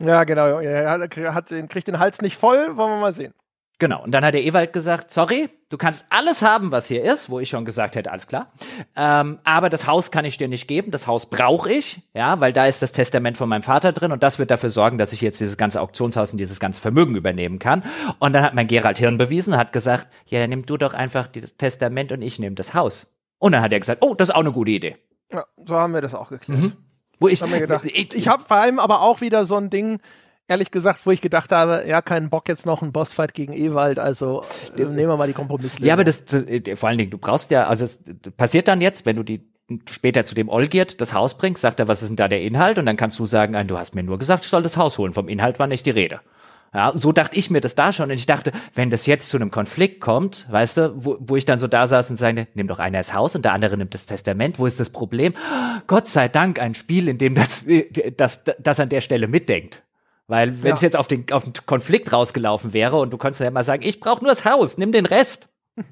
Ja, 0.00 0.24
genau. 0.24 0.60
Er 0.60 0.90
hat, 0.90 1.16
hat, 1.16 1.68
kriegt 1.68 1.88
den 1.88 1.98
Hals 1.98 2.22
nicht 2.22 2.36
voll, 2.36 2.76
wollen 2.76 2.92
wir 2.92 3.00
mal 3.00 3.12
sehen. 3.12 3.34
Genau. 3.80 4.02
Und 4.02 4.10
dann 4.10 4.24
hat 4.24 4.34
der 4.34 4.42
Ewald 4.42 4.72
gesagt, 4.72 5.12
sorry, 5.12 5.48
du 5.68 5.78
kannst 5.78 6.04
alles 6.10 6.42
haben, 6.42 6.72
was 6.72 6.86
hier 6.86 7.04
ist, 7.04 7.30
wo 7.30 7.38
ich 7.38 7.48
schon 7.48 7.64
gesagt 7.64 7.94
hätte, 7.94 8.10
alles 8.10 8.26
klar. 8.26 8.50
Ähm, 8.96 9.38
aber 9.44 9.70
das 9.70 9.86
Haus 9.86 10.10
kann 10.10 10.24
ich 10.24 10.36
dir 10.36 10.48
nicht 10.48 10.66
geben. 10.66 10.90
Das 10.90 11.06
Haus 11.06 11.30
brauche 11.30 11.72
ich, 11.72 12.02
ja, 12.12 12.40
weil 12.40 12.52
da 12.52 12.66
ist 12.66 12.82
das 12.82 12.90
Testament 12.90 13.36
von 13.36 13.48
meinem 13.48 13.62
Vater 13.62 13.92
drin 13.92 14.10
und 14.10 14.24
das 14.24 14.40
wird 14.40 14.50
dafür 14.50 14.70
sorgen, 14.70 14.98
dass 14.98 15.12
ich 15.12 15.20
jetzt 15.20 15.40
dieses 15.40 15.56
ganze 15.56 15.80
Auktionshaus 15.80 16.32
und 16.32 16.38
dieses 16.38 16.58
ganze 16.58 16.80
Vermögen 16.80 17.14
übernehmen 17.14 17.60
kann. 17.60 17.84
Und 18.18 18.32
dann 18.32 18.42
hat 18.42 18.54
mein 18.54 18.66
Gerald 18.66 18.98
Hirn 18.98 19.16
bewiesen, 19.16 19.56
hat 19.56 19.72
gesagt, 19.72 20.08
ja, 20.26 20.40
dann 20.40 20.50
nimm 20.50 20.66
du 20.66 20.76
doch 20.76 20.94
einfach 20.94 21.28
dieses 21.28 21.56
Testament 21.56 22.10
und 22.10 22.22
ich 22.22 22.40
nehme 22.40 22.56
das 22.56 22.74
Haus. 22.74 23.06
Und 23.38 23.52
dann 23.52 23.62
hat 23.62 23.72
er 23.72 23.78
gesagt, 23.78 24.04
oh, 24.04 24.14
das 24.14 24.30
ist 24.30 24.34
auch 24.34 24.40
eine 24.40 24.52
gute 24.52 24.72
Idee. 24.72 24.96
Ja, 25.32 25.44
so 25.56 25.76
haben 25.76 25.94
wir 25.94 26.00
das 26.00 26.16
auch 26.16 26.30
geklärt. 26.30 26.72
Wo 27.20 27.28
ich, 27.28 27.42
ich, 27.42 28.14
Ich 28.14 28.28
habe 28.28 28.42
vor 28.44 28.56
allem 28.56 28.78
aber 28.78 29.02
auch 29.02 29.20
wieder 29.20 29.44
so 29.44 29.56
ein 29.56 29.70
Ding, 29.70 30.00
ehrlich 30.48 30.70
gesagt, 30.70 31.04
wo 31.04 31.10
ich 31.10 31.20
gedacht 31.20 31.52
habe, 31.52 31.84
ja, 31.86 32.02
keinen 32.02 32.30
Bock 32.30 32.48
jetzt 32.48 32.66
noch 32.66 32.82
einen 32.82 32.92
Bossfight 32.92 33.34
gegen 33.34 33.52
Ewald, 33.52 33.98
also 33.98 34.42
äh, 34.76 34.82
nehmen 34.82 35.08
wir 35.08 35.16
mal 35.16 35.28
die 35.28 35.34
Kompromisslösung. 35.34 35.86
Ja, 35.86 35.94
aber 35.94 36.04
das, 36.04 36.32
äh, 36.32 36.74
vor 36.74 36.88
allen 36.88 36.98
Dingen, 36.98 37.10
du 37.10 37.18
brauchst 37.18 37.50
ja, 37.50 37.66
also 37.66 37.84
es 37.84 37.98
passiert 38.36 38.66
dann 38.66 38.80
jetzt, 38.80 39.06
wenn 39.06 39.16
du 39.16 39.22
die 39.22 39.46
später 39.88 40.24
zu 40.24 40.34
dem 40.34 40.48
Olgierd 40.48 41.00
das 41.00 41.12
Haus 41.12 41.36
bringst, 41.36 41.60
sagt 41.60 41.78
er, 41.78 41.88
was 41.88 42.02
ist 42.02 42.08
denn 42.08 42.16
da 42.16 42.28
der 42.28 42.40
Inhalt? 42.40 42.78
Und 42.78 42.86
dann 42.86 42.96
kannst 42.96 43.18
du 43.18 43.26
sagen, 43.26 43.52
nein, 43.52 43.68
du 43.68 43.76
hast 43.76 43.94
mir 43.94 44.02
nur 44.02 44.18
gesagt, 44.18 44.44
ich 44.44 44.50
soll 44.50 44.62
das 44.62 44.78
Haus 44.78 44.96
holen. 44.96 45.12
Vom 45.12 45.28
Inhalt 45.28 45.58
war 45.58 45.66
nicht 45.66 45.84
die 45.84 45.90
Rede. 45.90 46.20
Ja, 46.74 46.92
so 46.94 47.12
dachte 47.12 47.36
ich 47.36 47.50
mir 47.50 47.60
das 47.60 47.74
da 47.74 47.92
schon. 47.92 48.10
Und 48.10 48.16
ich 48.16 48.26
dachte, 48.26 48.52
wenn 48.74 48.90
das 48.90 49.06
jetzt 49.06 49.28
zu 49.28 49.36
einem 49.36 49.50
Konflikt 49.50 50.00
kommt, 50.00 50.46
weißt 50.50 50.76
du, 50.76 50.92
wo, 50.96 51.16
wo 51.20 51.36
ich 51.36 51.44
dann 51.44 51.58
so 51.58 51.66
da 51.66 51.86
saß 51.86 52.10
und 52.10 52.16
sage, 52.16 52.46
nimm 52.54 52.68
doch 52.68 52.78
einer 52.78 52.98
das 52.98 53.14
Haus 53.14 53.34
und 53.34 53.44
der 53.44 53.52
andere 53.52 53.76
nimmt 53.76 53.94
das 53.94 54.06
Testament, 54.06 54.58
wo 54.58 54.66
ist 54.66 54.80
das 54.80 54.90
Problem? 54.90 55.32
Gott 55.86 56.08
sei 56.08 56.28
Dank 56.28 56.60
ein 56.60 56.74
Spiel, 56.74 57.08
in 57.08 57.18
dem 57.18 57.34
das, 57.34 57.66
das, 58.16 58.44
das 58.58 58.80
an 58.80 58.88
der 58.88 59.00
Stelle 59.00 59.28
mitdenkt. 59.28 59.82
Weil 60.28 60.62
wenn 60.62 60.74
es 60.74 60.82
Ja. 60.82 60.86
jetzt 60.86 60.96
auf 60.96 61.08
den, 61.08 61.24
auf 61.32 61.42
den 61.44 61.54
Konflikt 61.66 62.12
rausgelaufen 62.12 62.72
wäre 62.72 62.96
und 62.98 63.10
du 63.10 63.18
konntest 63.18 63.40
ja 63.40 63.50
mal 63.50 63.64
sagen, 63.64 63.82
ich 63.84 63.98
brauche 63.98 64.22
nur 64.22 64.30
das 64.32 64.44
Haus, 64.44 64.78
nimm 64.78 64.92
den 64.92 65.06
Rest. 65.06 65.48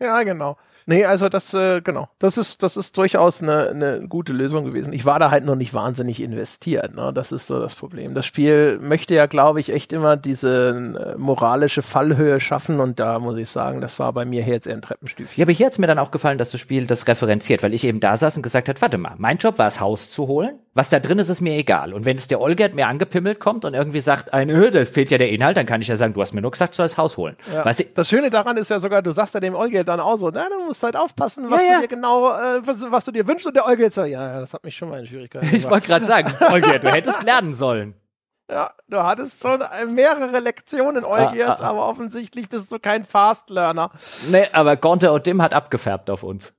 Ja, 0.00 0.22
genau. 0.22 0.56
Nee, 0.86 1.04
also 1.04 1.28
das, 1.28 1.52
äh, 1.52 1.80
genau. 1.82 2.08
Das 2.18 2.38
ist, 2.38 2.62
das 2.62 2.76
ist 2.78 2.96
durchaus 2.96 3.42
eine, 3.42 3.68
eine 3.68 4.08
gute 4.08 4.32
Lösung 4.32 4.64
gewesen. 4.64 4.92
Ich 4.94 5.04
war 5.04 5.18
da 5.18 5.30
halt 5.30 5.44
noch 5.44 5.54
nicht 5.54 5.74
wahnsinnig 5.74 6.22
investiert. 6.22 6.94
Ne? 6.94 7.12
Das 7.12 7.30
ist 7.30 7.46
so 7.46 7.60
das 7.60 7.74
Problem. 7.74 8.14
Das 8.14 8.24
Spiel 8.24 8.78
möchte 8.80 9.14
ja, 9.14 9.26
glaube 9.26 9.60
ich, 9.60 9.70
echt 9.70 9.92
immer 9.92 10.16
diese 10.16 11.14
äh, 11.14 11.18
moralische 11.18 11.82
Fallhöhe 11.82 12.40
schaffen 12.40 12.80
und 12.80 13.00
da 13.00 13.18
muss 13.18 13.36
ich 13.36 13.50
sagen, 13.50 13.80
das 13.82 13.98
war 13.98 14.12
bei 14.14 14.24
mir 14.24 14.42
hier 14.42 14.54
jetzt 14.54 14.66
eher 14.66 14.74
ein 14.76 14.82
Treppenstüfchen. 14.82 15.38
Ja, 15.38 15.44
aber 15.44 15.52
hier 15.52 15.66
hat's 15.66 15.78
mir 15.78 15.88
dann 15.88 15.98
auch 15.98 16.10
gefallen, 16.10 16.38
dass 16.38 16.50
das 16.52 16.60
Spiel 16.60 16.86
das 16.86 17.06
referenziert, 17.06 17.62
weil 17.62 17.74
ich 17.74 17.84
eben 17.84 18.00
da 18.00 18.16
saß 18.16 18.36
und 18.36 18.42
gesagt 18.42 18.68
hat, 18.70 18.80
warte 18.80 18.96
mal, 18.98 19.14
mein 19.18 19.36
Job 19.36 19.58
war 19.58 19.66
es, 19.66 19.80
Haus 19.80 20.10
zu 20.10 20.26
holen. 20.26 20.58
Was 20.78 20.90
da 20.90 21.00
drin 21.00 21.18
ist, 21.18 21.28
ist 21.28 21.40
mir 21.40 21.56
egal. 21.56 21.92
Und 21.92 22.04
wenn 22.04 22.16
es 22.16 22.28
der 22.28 22.40
Olgerd 22.40 22.76
mir 22.76 22.86
angepimmelt 22.86 23.40
kommt 23.40 23.64
und 23.64 23.74
irgendwie 23.74 23.98
sagt, 23.98 24.32
ein, 24.32 24.48
äh, 24.48 24.70
da 24.70 24.84
fehlt 24.84 25.10
ja 25.10 25.18
der 25.18 25.30
Inhalt, 25.30 25.56
dann 25.56 25.66
kann 25.66 25.82
ich 25.82 25.88
ja 25.88 25.96
sagen, 25.96 26.12
du 26.12 26.20
hast 26.20 26.34
mir 26.34 26.40
nur 26.40 26.52
gesagt, 26.52 26.74
du 26.74 26.76
sollst 26.76 26.92
das 26.92 26.98
Haus 26.98 27.16
holen. 27.16 27.36
Ja. 27.52 27.64
Weißt 27.64 27.80
du, 27.80 27.84
Das 27.96 28.08
Schöne 28.08 28.30
daran 28.30 28.56
ist 28.58 28.70
ja 28.70 28.78
sogar, 28.78 29.02
du 29.02 29.10
sagst 29.10 29.34
ja 29.34 29.40
dem 29.40 29.56
Olga 29.56 29.82
dann 29.82 29.98
auch 29.98 30.16
so, 30.18 30.30
na, 30.30 30.48
du 30.48 30.66
musst 30.66 30.80
halt 30.84 30.94
aufpassen, 30.94 31.50
was 31.50 31.62
Ja, 31.62 31.66
du 31.66 31.72
ja. 31.72 31.80
dir 31.80 31.88
genau, 31.88 32.30
äh, 32.30 32.64
was, 32.64 32.76
was 32.92 33.04
du 33.06 33.10
dir 33.10 33.26
wünschst 33.26 33.48
und 33.48 33.56
der 33.56 33.64
jetzt 33.76 33.96
so, 33.96 34.04
ja, 34.04 34.38
das 34.38 34.54
hat 34.54 34.62
mich 34.62 34.76
schon 34.76 34.88
mal 34.88 35.00
in 35.00 35.08
Schwierigkeiten 35.08 35.52
ich 35.52 35.68
wollte 35.68 35.88
gerade 35.88 36.06
sagen, 36.06 36.32
Olgerd, 36.52 36.84
du 36.84 36.92
hättest 36.92 37.24
lernen 37.24 37.54
sollen. 37.54 37.94
Ja, 38.48 38.70
du 38.86 39.02
hattest 39.02 39.42
schon 39.42 39.60
mehrere 39.92 40.38
Lektionen, 40.38 41.04
Eugiert, 41.04 41.48
ah, 41.48 41.56
ah, 41.58 41.70
aber 41.70 41.88
offensichtlich 41.88 42.48
bist 42.48 42.70
du 42.70 42.78
kein 42.78 43.04
Fast 43.04 43.50
Learner. 43.50 43.90
Nee, 44.30 44.46
aber 44.52 44.76
Gonte 44.76 45.10
Odim 45.10 45.42
hat 45.42 45.54
abgefärbt 45.54 46.08
auf 46.08 46.22
uns. 46.22 46.52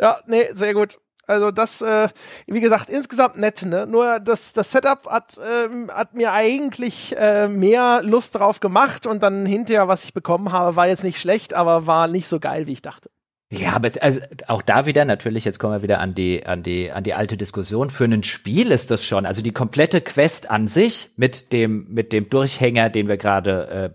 Ja, 0.00 0.16
nee, 0.26 0.44
sehr 0.52 0.74
gut. 0.74 0.98
Also 1.28 1.50
das, 1.50 1.82
äh, 1.82 2.08
wie 2.46 2.60
gesagt, 2.60 2.88
insgesamt 2.88 3.36
nett, 3.36 3.62
ne? 3.62 3.86
Nur 3.86 4.18
das, 4.18 4.54
das 4.54 4.72
Setup 4.72 5.06
hat, 5.08 5.38
ähm, 5.38 5.90
hat 5.92 6.14
mir 6.14 6.32
eigentlich 6.32 7.14
äh, 7.18 7.48
mehr 7.48 8.00
Lust 8.02 8.34
drauf 8.34 8.60
gemacht 8.60 9.06
und 9.06 9.22
dann 9.22 9.44
hinterher, 9.44 9.88
was 9.88 10.04
ich 10.04 10.14
bekommen 10.14 10.52
habe, 10.52 10.74
war 10.74 10.88
jetzt 10.88 11.04
nicht 11.04 11.20
schlecht, 11.20 11.52
aber 11.52 11.86
war 11.86 12.08
nicht 12.08 12.28
so 12.28 12.40
geil, 12.40 12.66
wie 12.66 12.72
ich 12.72 12.82
dachte. 12.82 13.10
Ja, 13.50 13.72
aber 13.72 13.90
also 14.00 14.20
auch 14.46 14.60
da 14.60 14.84
wieder 14.84 15.04
natürlich, 15.04 15.44
jetzt 15.44 15.58
kommen 15.58 15.72
wir 15.72 15.82
wieder 15.82 16.00
an 16.00 16.14
die 16.14 16.44
an 16.44 16.62
die 16.62 16.90
an 16.90 17.02
die 17.02 17.14
alte 17.14 17.38
Diskussion. 17.38 17.88
Für 17.88 18.04
ein 18.04 18.22
Spiel 18.22 18.70
ist 18.70 18.90
das 18.90 19.04
schon, 19.06 19.24
also 19.24 19.40
die 19.40 19.52
komplette 19.52 20.02
Quest 20.02 20.50
an 20.50 20.66
sich 20.66 21.10
mit 21.16 21.52
dem 21.52 21.86
mit 21.88 22.12
dem 22.12 22.28
Durchhänger, 22.28 22.90
den 22.90 23.08
wir 23.08 23.16
gerade 23.16 23.94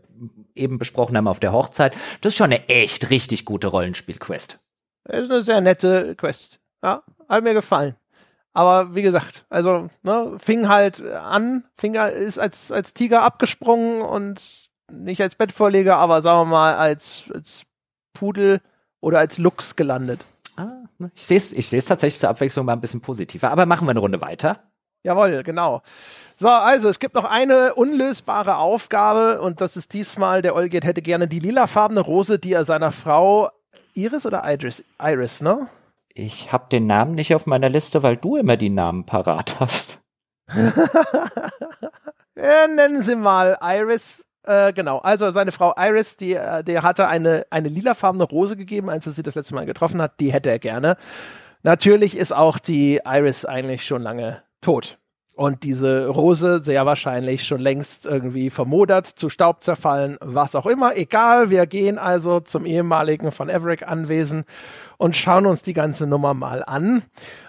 äh, 0.56 0.60
eben 0.60 0.80
besprochen 0.80 1.18
haben 1.18 1.28
auf 1.28 1.40
der 1.40 1.52
Hochzeit, 1.52 1.96
das 2.22 2.34
ist 2.34 2.38
schon 2.38 2.52
eine 2.52 2.68
echt 2.68 3.10
richtig 3.10 3.46
gute 3.46 3.68
Rollenspiel-Quest. 3.68 4.60
Das 5.06 5.22
ist 5.22 5.32
eine 5.32 5.44
sehr 5.44 5.62
nette 5.62 6.16
Quest. 6.16 6.60
Ja, 6.84 7.04
hat 7.34 7.44
mir 7.44 7.54
gefallen. 7.54 7.96
Aber 8.54 8.94
wie 8.96 9.02
gesagt, 9.02 9.46
also 9.50 9.90
ne, 10.04 10.38
fing 10.38 10.70
halt 10.70 11.02
an, 11.02 11.64
Finger 11.76 12.12
ist 12.12 12.38
als 12.38 12.72
als 12.72 12.94
Tiger 12.94 13.24
abgesprungen 13.24 14.02
und 14.02 14.70
nicht 14.92 15.22
als 15.22 15.36
Bettvorleger, 15.36 15.98
aber 15.98 16.22
sagen 16.22 16.42
wir 16.42 16.52
mal 16.52 16.76
als 16.76 17.24
als 17.34 17.64
Pudel 18.14 18.62
oder 19.02 19.20
als 19.20 19.40
Lux 19.40 19.76
gelandet. 19.76 20.22
Ah, 20.56 20.84
ne, 21.00 21.12
ich 21.16 21.26
sehe 21.26 21.38
es 21.38 21.52
ich 21.52 21.68
seh's 21.68 21.86
tatsächlich 21.86 22.20
zur 22.20 22.30
Abwechslung 22.30 22.66
mal 22.66 22.74
ein 22.74 22.82
bisschen 22.82 23.02
positiver. 23.02 23.50
Aber 23.50 23.66
machen 23.66 23.88
wir 23.88 23.92
eine 23.92 24.00
Runde 24.00 24.22
weiter. 24.22 24.60
Jawohl, 25.06 25.44
genau. 25.44 25.82
So, 26.38 26.48
also 26.48 26.88
es 26.88 27.00
gibt 27.00 27.16
noch 27.16 27.26
eine 27.26 27.74
unlösbare 27.74 28.56
Aufgabe 28.58 29.42
und 29.42 29.60
das 29.60 29.76
ist 29.76 29.94
diesmal, 29.94 30.42
der 30.42 30.56
Olgierd 30.56 30.86
hätte 30.86 31.02
gerne 31.02 31.28
die 31.28 31.40
lilafarbene 31.40 32.00
Rose, 32.00 32.40
die 32.40 32.54
er 32.54 32.64
seiner 32.64 32.94
Frau 32.94 33.50
Iris 33.96 34.26
oder 34.26 34.44
Iris, 34.46 34.84
Iris, 35.02 35.42
ne? 35.42 35.68
Ich 36.16 36.52
habe 36.52 36.68
den 36.72 36.86
Namen 36.86 37.16
nicht 37.16 37.34
auf 37.34 37.48
meiner 37.48 37.70
Liste, 37.70 38.04
weil 38.04 38.18
du 38.18 38.38
immer 38.38 38.56
die 38.56 38.70
Namen 38.70 39.06
parat 39.06 39.60
hast. 39.60 40.00
ja, 42.36 42.68
nennen 42.68 43.02
Sie 43.02 43.16
mal 43.16 43.58
Iris. 43.62 44.28
Äh, 44.46 44.74
genau, 44.74 45.00
also 45.00 45.32
seine 45.32 45.52
Frau 45.52 45.74
Iris, 45.76 46.18
die, 46.18 46.34
äh, 46.34 46.64
der 46.64 46.84
hatte 46.84 47.08
eine, 47.08 47.46
eine 47.50 47.70
lilafarbene 47.70 48.26
Rose 48.26 48.56
gegeben, 48.56 48.90
als 48.90 49.08
er 49.08 49.14
sie 49.14 49.24
das 49.24 49.36
letzte 49.36 49.56
Mal 49.56 49.66
getroffen 49.66 50.02
hat. 50.02 50.20
Die 50.20 50.32
hätte 50.32 50.52
er 50.52 50.60
gerne. 50.60 50.98
Natürlich 51.64 52.16
ist 52.16 52.34
auch 52.34 52.60
die 52.60 53.00
Iris 53.06 53.46
eigentlich 53.46 53.86
schon 53.86 54.04
lange 54.04 54.44
tot. 54.62 55.00
Und 55.36 55.64
diese 55.64 56.08
Rose 56.08 56.60
sehr 56.60 56.86
wahrscheinlich 56.86 57.48
schon 57.48 57.60
längst 57.60 58.06
irgendwie 58.06 58.52
vermodert, 58.52 59.08
zu 59.08 59.30
Staub 59.30 59.64
zerfallen, 59.64 60.18
was 60.22 60.54
auch 60.54 60.68
immer. 60.68 60.96
Egal, 60.96 61.50
wir 61.50 61.66
gehen 61.66 61.98
also 61.98 62.40
zum 62.40 62.68
ehemaligen 62.68 63.32
von 63.32 63.50
Everick 63.50 63.88
Anwesen 63.88 64.46
und 65.04 65.18
schauen 65.18 65.46
uns 65.46 65.64
die 65.64 65.74
ganze 65.74 66.08
Nummer 66.08 66.34
mal 66.34 66.64
an. 66.64 67.04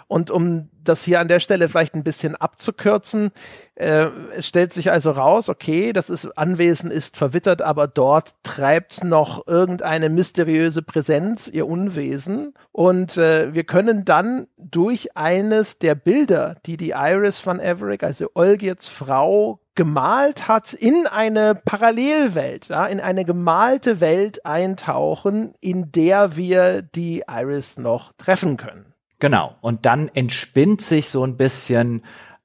Und 0.09 0.33
um 0.33 0.71
das 0.83 1.05
hier 1.05 1.21
an 1.21 1.29
der 1.29 1.39
Stelle 1.39 1.69
vielleicht 1.69 1.95
ein 1.95 2.03
bisschen 2.03 2.35
abzukürzen, 2.35 3.31
äh, 3.77 4.07
es 4.37 4.49
stellt 4.49 4.73
sich 4.73 4.91
also 4.91 5.13
raus, 5.13 5.49
okay, 5.49 5.93
das 5.93 6.11
ist 6.11 6.37
Anwesen 6.37 6.91
ist 6.91 7.17
verwittert, 7.17 7.63
aber 7.63 7.87
dort 7.87 8.35
treibt 8.43 9.05
noch 9.05 9.47
irgendeine 9.47 10.09
mysteriöse 10.09 10.83
Präsenz 10.83 11.47
ihr 11.47 11.69
Unwesen. 11.69 12.55
Und 12.73 13.19
äh, 13.19 13.55
wir 13.55 13.63
können 13.63 14.05
dann 14.05 14.49
durch 14.59 15.17
eines 15.17 15.79
der 15.79 15.95
Bilder, 15.95 16.57
die 16.67 16.77
die 16.77 16.91
Iris 16.91 17.39
von 17.39 17.61
Everick, 17.61 18.03
also 18.03 18.31
Olgirds 18.35 18.89
Frau, 18.89 19.61
gemalt 19.75 20.49
hat, 20.49 20.73
in 20.73 21.07
eine 21.11 21.55
Parallelwelt, 21.55 22.69
ja, 22.69 22.87
in 22.87 23.01
eine 23.01 23.25
gemalte 23.25 24.01
Welt 24.01 24.47
eintauchen, 24.47 25.55
in 25.61 25.91
der 25.93 26.37
wir 26.37 26.83
die 26.83 27.25
Iris 27.29 27.79
noch 27.79 28.13
treffen 28.17 28.57
können. 28.57 28.95
Genau. 29.19 29.55
Und 29.61 29.87
dann 29.87 30.09
entspinnt 30.09 30.83
sich 30.83 31.09
so 31.09 31.25
ein 31.25 31.37
bisschen 31.37 32.03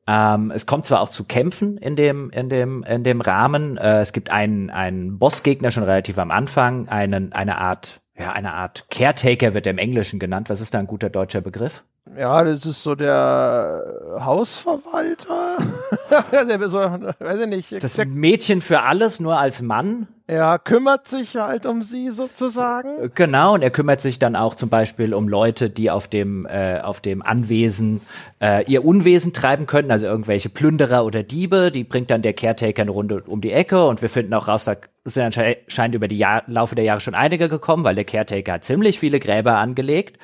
ähm, 0.10 0.50
es 0.50 0.66
kommt 0.66 0.88
zwar 0.88 1.02
auch 1.02 1.12
zu 1.12 1.26
Kämpfen 1.26 1.78
in 1.78 1.96
dem, 1.96 2.32
in 2.32 2.50
dem, 2.50 2.84
in 2.84 3.04
dem 3.04 3.22
Rahmen. 3.22 3.78
Äh, 3.78 4.00
es 4.00 4.12
gibt 4.12 4.32
einen, 4.32 4.72
einen 4.72 5.20
Bossgegner 5.20 5.70
schon 5.70 5.84
relativ 5.84 6.18
am 6.18 6.32
Anfang, 6.32 6.88
einen, 6.88 7.32
eine 7.32 7.60
Art, 7.60 8.02
ja, 8.18 8.32
eine 8.32 8.56
Art 8.56 8.90
Caretaker 8.90 9.54
wird 9.54 9.68
im 9.68 9.78
Englischen 9.78 10.18
genannt. 10.18 10.50
Was 10.50 10.62
ist 10.62 10.74
da 10.74 10.80
ein 10.80 10.88
guter 10.88 11.12
deutscher 11.12 11.42
Begriff? 11.42 11.84
Ja, 12.18 12.44
das 12.44 12.66
ist 12.66 12.84
so 12.84 12.96
der 12.96 13.84
Hausverwalter. 14.20 15.58
so, 16.68 16.78
weiß 16.78 17.42
ich 17.42 17.48
nicht. 17.48 17.84
Das 17.84 17.98
Mädchen 17.98 18.62
für 18.62 18.82
alles, 18.82 19.20
nur 19.20 19.38
als 19.38 19.62
Mann. 19.62 20.08
Er 20.26 20.60
kümmert 20.60 21.08
sich 21.08 21.36
halt 21.38 21.66
um 21.66 21.82
sie 21.82 22.10
sozusagen. 22.10 23.04
Äh, 23.04 23.10
genau, 23.14 23.56
und 23.56 23.64
er 23.64 23.72
kümmert 23.72 24.00
sich 24.00 24.20
dann 24.20 24.36
auch 24.36 24.54
zum 24.54 24.70
Beispiel 24.70 25.16
um 25.16 25.28
Leute, 25.28 25.72
die 25.72 25.90
auf 25.90 26.08
dem, 26.08 26.46
äh, 26.46 26.80
auf 26.82 27.02
dem 27.02 27.24
Anwesen 27.24 28.02
äh, 28.40 28.64
ihr 28.66 28.86
Unwesen 28.86 29.34
treiben 29.34 29.66
können, 29.66 29.90
also 29.90 30.06
irgendwelche 30.06 30.50
Plünderer 30.50 31.04
oder 31.04 31.24
Diebe. 31.24 31.72
Die 31.72 31.84
bringt 31.84 32.12
dann 32.12 32.22
der 32.22 32.34
Caretaker 32.34 32.84
eine 32.84 32.92
Runde 32.92 33.24
um 33.26 33.42
die 33.42 33.52
Ecke 33.52 33.86
und 33.88 34.04
wir 34.04 34.10
finden 34.10 34.34
auch 34.36 34.48
raus, 34.48 34.66
da 34.66 34.76
sind 35.04 35.24
anscheinend 35.24 35.96
über 35.96 36.08
die 36.08 36.18
Jahr 36.18 36.44
Laufe 36.46 36.76
der 36.76 36.84
Jahre 36.84 37.00
schon 37.00 37.16
einige 37.16 37.50
gekommen, 37.50 37.84
weil 37.84 37.96
der 37.96 38.06
Caretaker 38.06 38.54
hat 38.54 38.66
ziemlich 38.66 39.00
viele 39.00 39.20
Gräber 39.20 39.58
angelegt. 39.58 40.20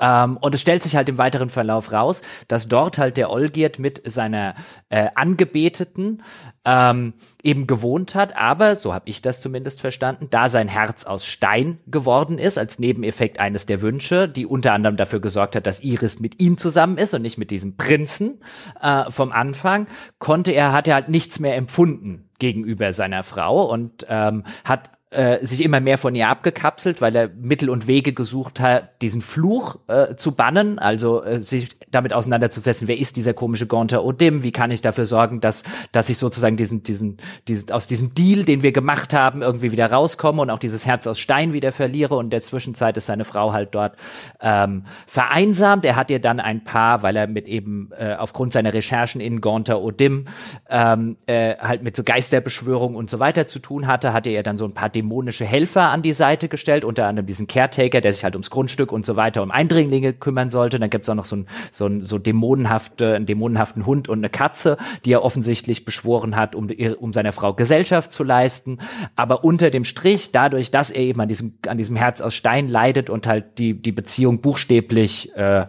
Ähm, 0.00 0.36
und 0.36 0.54
es 0.54 0.60
stellt 0.60 0.82
sich 0.82 0.96
halt 0.96 1.08
im 1.08 1.18
weiteren 1.18 1.48
Verlauf 1.48 1.92
raus, 1.92 2.22
dass 2.48 2.68
dort 2.68 2.98
halt 2.98 3.16
der 3.16 3.30
Olgierd 3.30 3.78
mit 3.78 4.02
seiner 4.10 4.54
äh, 4.88 5.08
Angebeteten 5.14 6.22
ähm, 6.64 7.14
eben 7.42 7.66
gewohnt 7.66 8.14
hat, 8.14 8.36
aber, 8.36 8.74
so 8.74 8.92
habe 8.92 9.08
ich 9.08 9.22
das 9.22 9.40
zumindest 9.40 9.80
verstanden, 9.80 10.26
da 10.30 10.48
sein 10.48 10.68
Herz 10.68 11.04
aus 11.04 11.24
Stein 11.24 11.78
geworden 11.86 12.38
ist, 12.38 12.58
als 12.58 12.80
Nebeneffekt 12.80 13.38
eines 13.38 13.66
der 13.66 13.82
Wünsche, 13.82 14.28
die 14.28 14.46
unter 14.46 14.72
anderem 14.72 14.96
dafür 14.96 15.20
gesorgt 15.20 15.54
hat, 15.54 15.66
dass 15.66 15.80
Iris 15.80 16.18
mit 16.18 16.42
ihm 16.42 16.58
zusammen 16.58 16.98
ist 16.98 17.14
und 17.14 17.22
nicht 17.22 17.38
mit 17.38 17.52
diesem 17.52 17.76
Prinzen 17.76 18.40
äh, 18.82 19.10
vom 19.10 19.30
Anfang, 19.30 19.86
konnte 20.18 20.50
er, 20.50 20.72
hat 20.72 20.88
er 20.88 20.94
halt 20.94 21.08
nichts 21.08 21.38
mehr 21.38 21.56
empfunden 21.56 22.28
gegenüber 22.38 22.92
seiner 22.92 23.22
Frau 23.22 23.70
und 23.70 24.04
ähm, 24.08 24.42
hat 24.64 24.90
äh, 25.16 25.44
sich 25.46 25.64
immer 25.64 25.80
mehr 25.80 25.96
von 25.96 26.14
ihr 26.14 26.28
abgekapselt, 26.28 27.00
weil 27.00 27.16
er 27.16 27.28
Mittel 27.28 27.70
und 27.70 27.86
Wege 27.86 28.12
gesucht 28.12 28.60
hat, 28.60 29.00
diesen 29.00 29.22
Fluch 29.22 29.78
äh, 29.88 30.14
zu 30.16 30.32
bannen, 30.32 30.78
also 30.78 31.22
äh, 31.22 31.40
sich 31.42 31.75
damit 31.90 32.12
auseinanderzusetzen, 32.12 32.88
wer 32.88 32.98
ist 32.98 33.16
dieser 33.16 33.32
komische 33.34 33.66
Gonter 33.66 34.04
Odim, 34.04 34.42
wie 34.42 34.52
kann 34.52 34.70
ich 34.70 34.80
dafür 34.80 35.04
sorgen, 35.04 35.40
dass, 35.40 35.62
dass 35.92 36.08
ich 36.08 36.18
sozusagen 36.18 36.56
diesen, 36.56 36.82
diesen, 36.82 37.18
diesen, 37.48 37.70
aus 37.70 37.86
diesem 37.86 38.14
Deal, 38.14 38.44
den 38.44 38.62
wir 38.62 38.72
gemacht 38.72 39.14
haben, 39.14 39.42
irgendwie 39.42 39.72
wieder 39.72 39.90
rauskomme 39.90 40.42
und 40.42 40.50
auch 40.50 40.58
dieses 40.58 40.84
Herz 40.84 41.06
aus 41.06 41.18
Stein 41.18 41.52
wieder 41.52 41.72
verliere 41.72 42.16
und 42.16 42.26
in 42.26 42.30
der 42.30 42.42
Zwischenzeit 42.42 42.96
ist 42.96 43.06
seine 43.06 43.24
Frau 43.24 43.52
halt 43.52 43.74
dort 43.74 43.96
ähm, 44.40 44.84
vereinsamt. 45.06 45.84
Er 45.84 45.96
hat 45.96 46.10
ihr 46.10 46.20
dann 46.20 46.40
ein 46.40 46.64
paar, 46.64 47.02
weil 47.02 47.16
er 47.16 47.26
mit 47.26 47.46
eben 47.46 47.90
äh, 47.96 48.14
aufgrund 48.18 48.52
seiner 48.52 48.74
Recherchen 48.74 49.20
in 49.20 49.40
Gonter 49.40 49.80
Odim 49.80 50.26
ähm, 50.68 51.16
äh, 51.26 51.56
halt 51.56 51.82
mit 51.82 51.96
so 51.96 52.02
Geisterbeschwörung 52.02 52.94
und 52.94 53.10
so 53.10 53.18
weiter 53.18 53.46
zu 53.46 53.58
tun 53.58 53.86
hatte, 53.86 54.12
hatte 54.12 54.30
er 54.30 54.42
dann 54.42 54.56
so 54.56 54.64
ein 54.64 54.74
paar 54.74 54.88
dämonische 54.88 55.44
Helfer 55.44 55.90
an 55.90 56.02
die 56.02 56.12
Seite 56.12 56.48
gestellt, 56.48 56.84
unter 56.84 57.06
anderem 57.06 57.26
diesen 57.26 57.46
Caretaker, 57.46 58.00
der 58.00 58.12
sich 58.12 58.24
halt 58.24 58.34
ums 58.34 58.50
Grundstück 58.50 58.92
und 58.92 59.06
so 59.06 59.16
weiter, 59.16 59.42
um 59.42 59.50
Eindringlinge 59.50 60.12
kümmern 60.12 60.50
sollte. 60.50 60.78
Dann 60.78 60.90
gibt's 60.90 61.08
auch 61.08 61.14
noch 61.14 61.24
so 61.24 61.36
ein, 61.36 61.46
so 61.76 62.00
so 62.00 62.18
dämonenhafte, 62.18 63.14
einen 63.14 63.26
dämonenhaften 63.26 63.86
Hund 63.86 64.08
und 64.08 64.18
eine 64.18 64.30
Katze, 64.30 64.76
die 65.04 65.12
er 65.12 65.22
offensichtlich 65.22 65.84
beschworen 65.84 66.36
hat, 66.36 66.54
um, 66.54 66.68
um 66.98 67.12
seiner 67.12 67.32
Frau 67.32 67.54
Gesellschaft 67.54 68.12
zu 68.12 68.24
leisten. 68.24 68.78
Aber 69.14 69.44
unter 69.44 69.70
dem 69.70 69.84
Strich, 69.84 70.32
dadurch, 70.32 70.70
dass 70.70 70.90
er 70.90 71.02
eben 71.02 71.20
an 71.20 71.28
diesem, 71.28 71.58
an 71.66 71.78
diesem 71.78 71.96
Herz 71.96 72.20
aus 72.20 72.34
Stein 72.34 72.68
leidet 72.68 73.10
und 73.10 73.26
halt 73.26 73.58
die, 73.58 73.80
die 73.80 73.92
Beziehung 73.92 74.40
buchstäblich, 74.40 75.34
äh, 75.36 75.66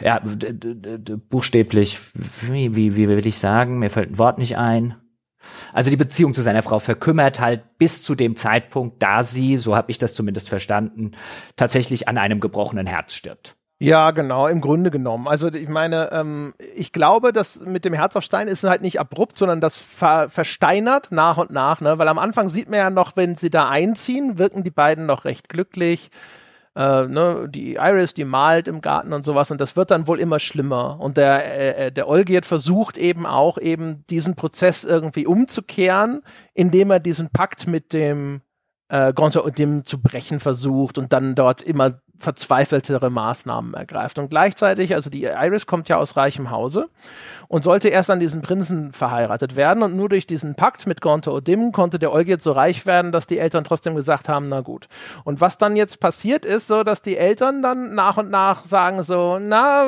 ja, 0.00 0.22
buchstäblich, 1.28 1.98
wie, 2.40 2.74
wie, 2.74 2.96
wie 2.96 3.08
will 3.08 3.26
ich 3.26 3.38
sagen, 3.38 3.78
mir 3.78 3.90
fällt 3.90 4.10
ein 4.10 4.18
Wort 4.18 4.38
nicht 4.38 4.56
ein 4.56 4.96
also 5.72 5.90
die 5.90 5.96
Beziehung 5.96 6.34
zu 6.34 6.42
seiner 6.42 6.62
Frau 6.62 6.78
verkümmert 6.78 7.40
halt 7.40 7.78
bis 7.78 8.02
zu 8.02 8.14
dem 8.14 8.36
Zeitpunkt, 8.36 9.02
da 9.02 9.22
sie, 9.22 9.56
so 9.56 9.76
habe 9.76 9.90
ich 9.90 9.98
das 9.98 10.14
zumindest 10.14 10.48
verstanden, 10.48 11.12
tatsächlich 11.56 12.08
an 12.08 12.18
einem 12.18 12.40
gebrochenen 12.40 12.86
Herz 12.86 13.14
stirbt. 13.14 13.56
Ja, 13.82 14.10
genau, 14.12 14.46
im 14.46 14.60
Grunde 14.60 14.90
genommen. 14.90 15.28
Also 15.28 15.52
ich 15.52 15.68
meine, 15.68 16.10
ähm, 16.12 16.54
ich 16.74 16.92
glaube, 16.92 17.32
dass 17.32 17.60
mit 17.60 17.84
dem 17.84 17.94
Herz 17.94 18.16
auf 18.16 18.24
Stein 18.24 18.48
ist 18.48 18.64
halt 18.64 18.82
nicht 18.82 19.00
abrupt, 19.00 19.36
sondern 19.36 19.60
das 19.60 19.76
ver 19.76 20.30
versteinert 20.30 21.10
nach 21.10 21.38
und 21.38 21.50
nach, 21.50 21.80
ne? 21.80 21.98
Weil 21.98 22.08
am 22.08 22.18
Anfang 22.18 22.48
sieht 22.48 22.68
man 22.68 22.78
ja 22.78 22.90
noch, 22.90 23.16
wenn 23.16 23.36
sie 23.36 23.50
da 23.50 23.68
einziehen, 23.68 24.38
wirken 24.38 24.62
die 24.62 24.70
beiden 24.70 25.06
noch 25.06 25.24
recht 25.24 25.48
glücklich 25.48 26.10
äh, 26.74 27.06
ne, 27.06 27.48
die 27.50 27.74
Iris, 27.74 28.14
die 28.14 28.24
malt 28.24 28.68
im 28.68 28.80
Garten 28.80 29.12
und 29.12 29.24
sowas 29.24 29.50
und 29.50 29.60
das 29.60 29.76
wird 29.76 29.90
dann 29.90 30.06
wohl 30.06 30.20
immer 30.20 30.38
schlimmer. 30.38 30.98
Und 31.00 31.16
der, 31.16 31.44
äh, 31.44 31.86
äh 31.86 31.92
der 31.92 32.08
Olgierd 32.08 32.46
versucht 32.46 32.96
eben 32.96 33.26
auch 33.26 33.58
eben 33.58 34.04
diesen 34.08 34.36
Prozess 34.36 34.84
irgendwie 34.84 35.26
umzukehren, 35.26 36.22
indem 36.54 36.90
er 36.90 37.00
diesen 37.00 37.30
Pakt 37.30 37.66
mit 37.66 37.92
dem 37.92 38.40
äh, 38.88 39.12
Gonta 39.12 39.40
Odim 39.40 39.84
zu 39.84 40.00
brechen 40.00 40.40
versucht 40.40 40.98
und 40.98 41.12
dann 41.12 41.34
dort 41.34 41.62
immer 41.62 42.00
verzweifeltere 42.22 43.10
Maßnahmen 43.10 43.74
ergreift. 43.74 44.18
Und 44.18 44.30
gleichzeitig, 44.30 44.94
also 44.94 45.10
die 45.10 45.24
Iris 45.24 45.66
kommt 45.66 45.88
ja 45.88 45.96
aus 45.96 46.16
reichem 46.16 46.50
Hause 46.50 46.88
und 47.48 47.64
sollte 47.64 47.88
erst 47.88 48.10
an 48.10 48.20
diesen 48.20 48.42
Prinzen 48.42 48.92
verheiratet 48.92 49.56
werden. 49.56 49.82
Und 49.82 49.96
nur 49.96 50.08
durch 50.08 50.26
diesen 50.26 50.54
Pakt 50.54 50.86
mit 50.86 51.00
Gonta 51.00 51.32
Odim 51.32 51.72
konnte 51.72 51.98
der 51.98 52.12
Olgierd 52.12 52.40
so 52.40 52.52
reich 52.52 52.86
werden, 52.86 53.12
dass 53.12 53.26
die 53.26 53.38
Eltern 53.38 53.64
trotzdem 53.64 53.96
gesagt 53.96 54.28
haben, 54.28 54.48
na 54.48 54.60
gut. 54.60 54.88
Und 55.24 55.40
was 55.40 55.58
dann 55.58 55.76
jetzt 55.76 55.98
passiert 56.00 56.44
ist, 56.44 56.68
so 56.68 56.84
dass 56.84 57.02
die 57.02 57.16
Eltern 57.16 57.62
dann 57.62 57.94
nach 57.94 58.16
und 58.16 58.30
nach 58.30 58.64
sagen 58.64 59.02
so, 59.02 59.38
na, 59.40 59.84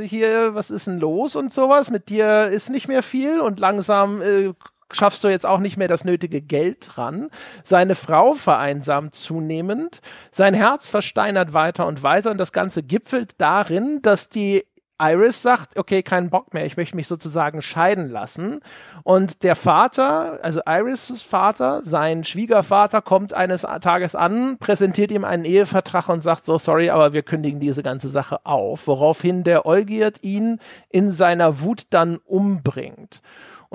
hier, 0.00 0.54
was 0.54 0.70
ist 0.70 0.86
denn 0.86 0.98
los 0.98 1.36
und 1.36 1.52
sowas? 1.52 1.90
Mit 1.90 2.08
dir 2.08 2.46
ist 2.46 2.70
nicht 2.70 2.88
mehr 2.88 3.02
viel 3.02 3.40
und 3.40 3.60
langsam 3.60 4.22
äh, 4.22 4.52
schaffst 4.92 5.24
du 5.24 5.28
jetzt 5.28 5.46
auch 5.46 5.58
nicht 5.58 5.76
mehr 5.76 5.88
das 5.88 6.04
nötige 6.04 6.40
Geld 6.40 6.96
dran. 6.96 7.28
Seine 7.62 7.94
Frau 7.94 8.34
vereinsamt 8.34 9.14
zunehmend, 9.14 10.00
sein 10.30 10.54
Herz 10.54 10.86
versteinert 10.86 11.54
weiter 11.54 11.86
und 11.86 12.02
weiter 12.02 12.30
und 12.30 12.38
das 12.38 12.52
Ganze 12.52 12.82
gipfelt 12.82 13.34
darin, 13.38 14.00
dass 14.02 14.28
die 14.28 14.64
Iris 15.00 15.42
sagt, 15.42 15.76
okay, 15.76 16.04
keinen 16.04 16.30
Bock 16.30 16.54
mehr, 16.54 16.66
ich 16.66 16.76
möchte 16.76 16.94
mich 16.94 17.08
sozusagen 17.08 17.62
scheiden 17.62 18.08
lassen. 18.08 18.60
Und 19.02 19.42
der 19.42 19.56
Vater, 19.56 20.38
also 20.42 20.60
Iris' 20.66 21.22
Vater, 21.22 21.82
sein 21.82 22.22
Schwiegervater, 22.22 23.02
kommt 23.02 23.34
eines 23.34 23.62
Tages 23.80 24.14
an, 24.14 24.56
präsentiert 24.58 25.10
ihm 25.10 25.24
einen 25.24 25.44
Ehevertrag 25.44 26.08
und 26.08 26.20
sagt 26.20 26.44
so, 26.44 26.58
sorry, 26.58 26.90
aber 26.90 27.12
wir 27.12 27.22
kündigen 27.22 27.58
diese 27.58 27.82
ganze 27.82 28.08
Sache 28.08 28.46
auf. 28.46 28.86
Woraufhin 28.86 29.42
der 29.42 29.66
Olgierd 29.66 30.22
ihn 30.22 30.60
in 30.90 31.10
seiner 31.10 31.60
Wut 31.60 31.86
dann 31.90 32.18
umbringt 32.24 33.20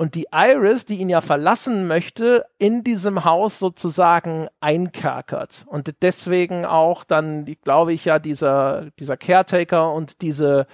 und 0.00 0.14
die 0.14 0.28
Iris, 0.32 0.86
die 0.86 0.96
ihn 0.96 1.10
ja 1.10 1.20
verlassen 1.20 1.86
möchte, 1.86 2.46
in 2.56 2.82
diesem 2.84 3.26
Haus 3.26 3.58
sozusagen 3.58 4.48
einkerkert. 4.58 5.66
Und 5.66 5.94
deswegen 6.00 6.64
auch 6.64 7.04
dann, 7.04 7.44
glaube 7.64 7.92
ich 7.92 8.06
ja, 8.06 8.18
dieser, 8.18 8.86
dieser 8.98 9.18
Caretaker 9.18 9.92
und 9.92 10.22
diese 10.22 10.66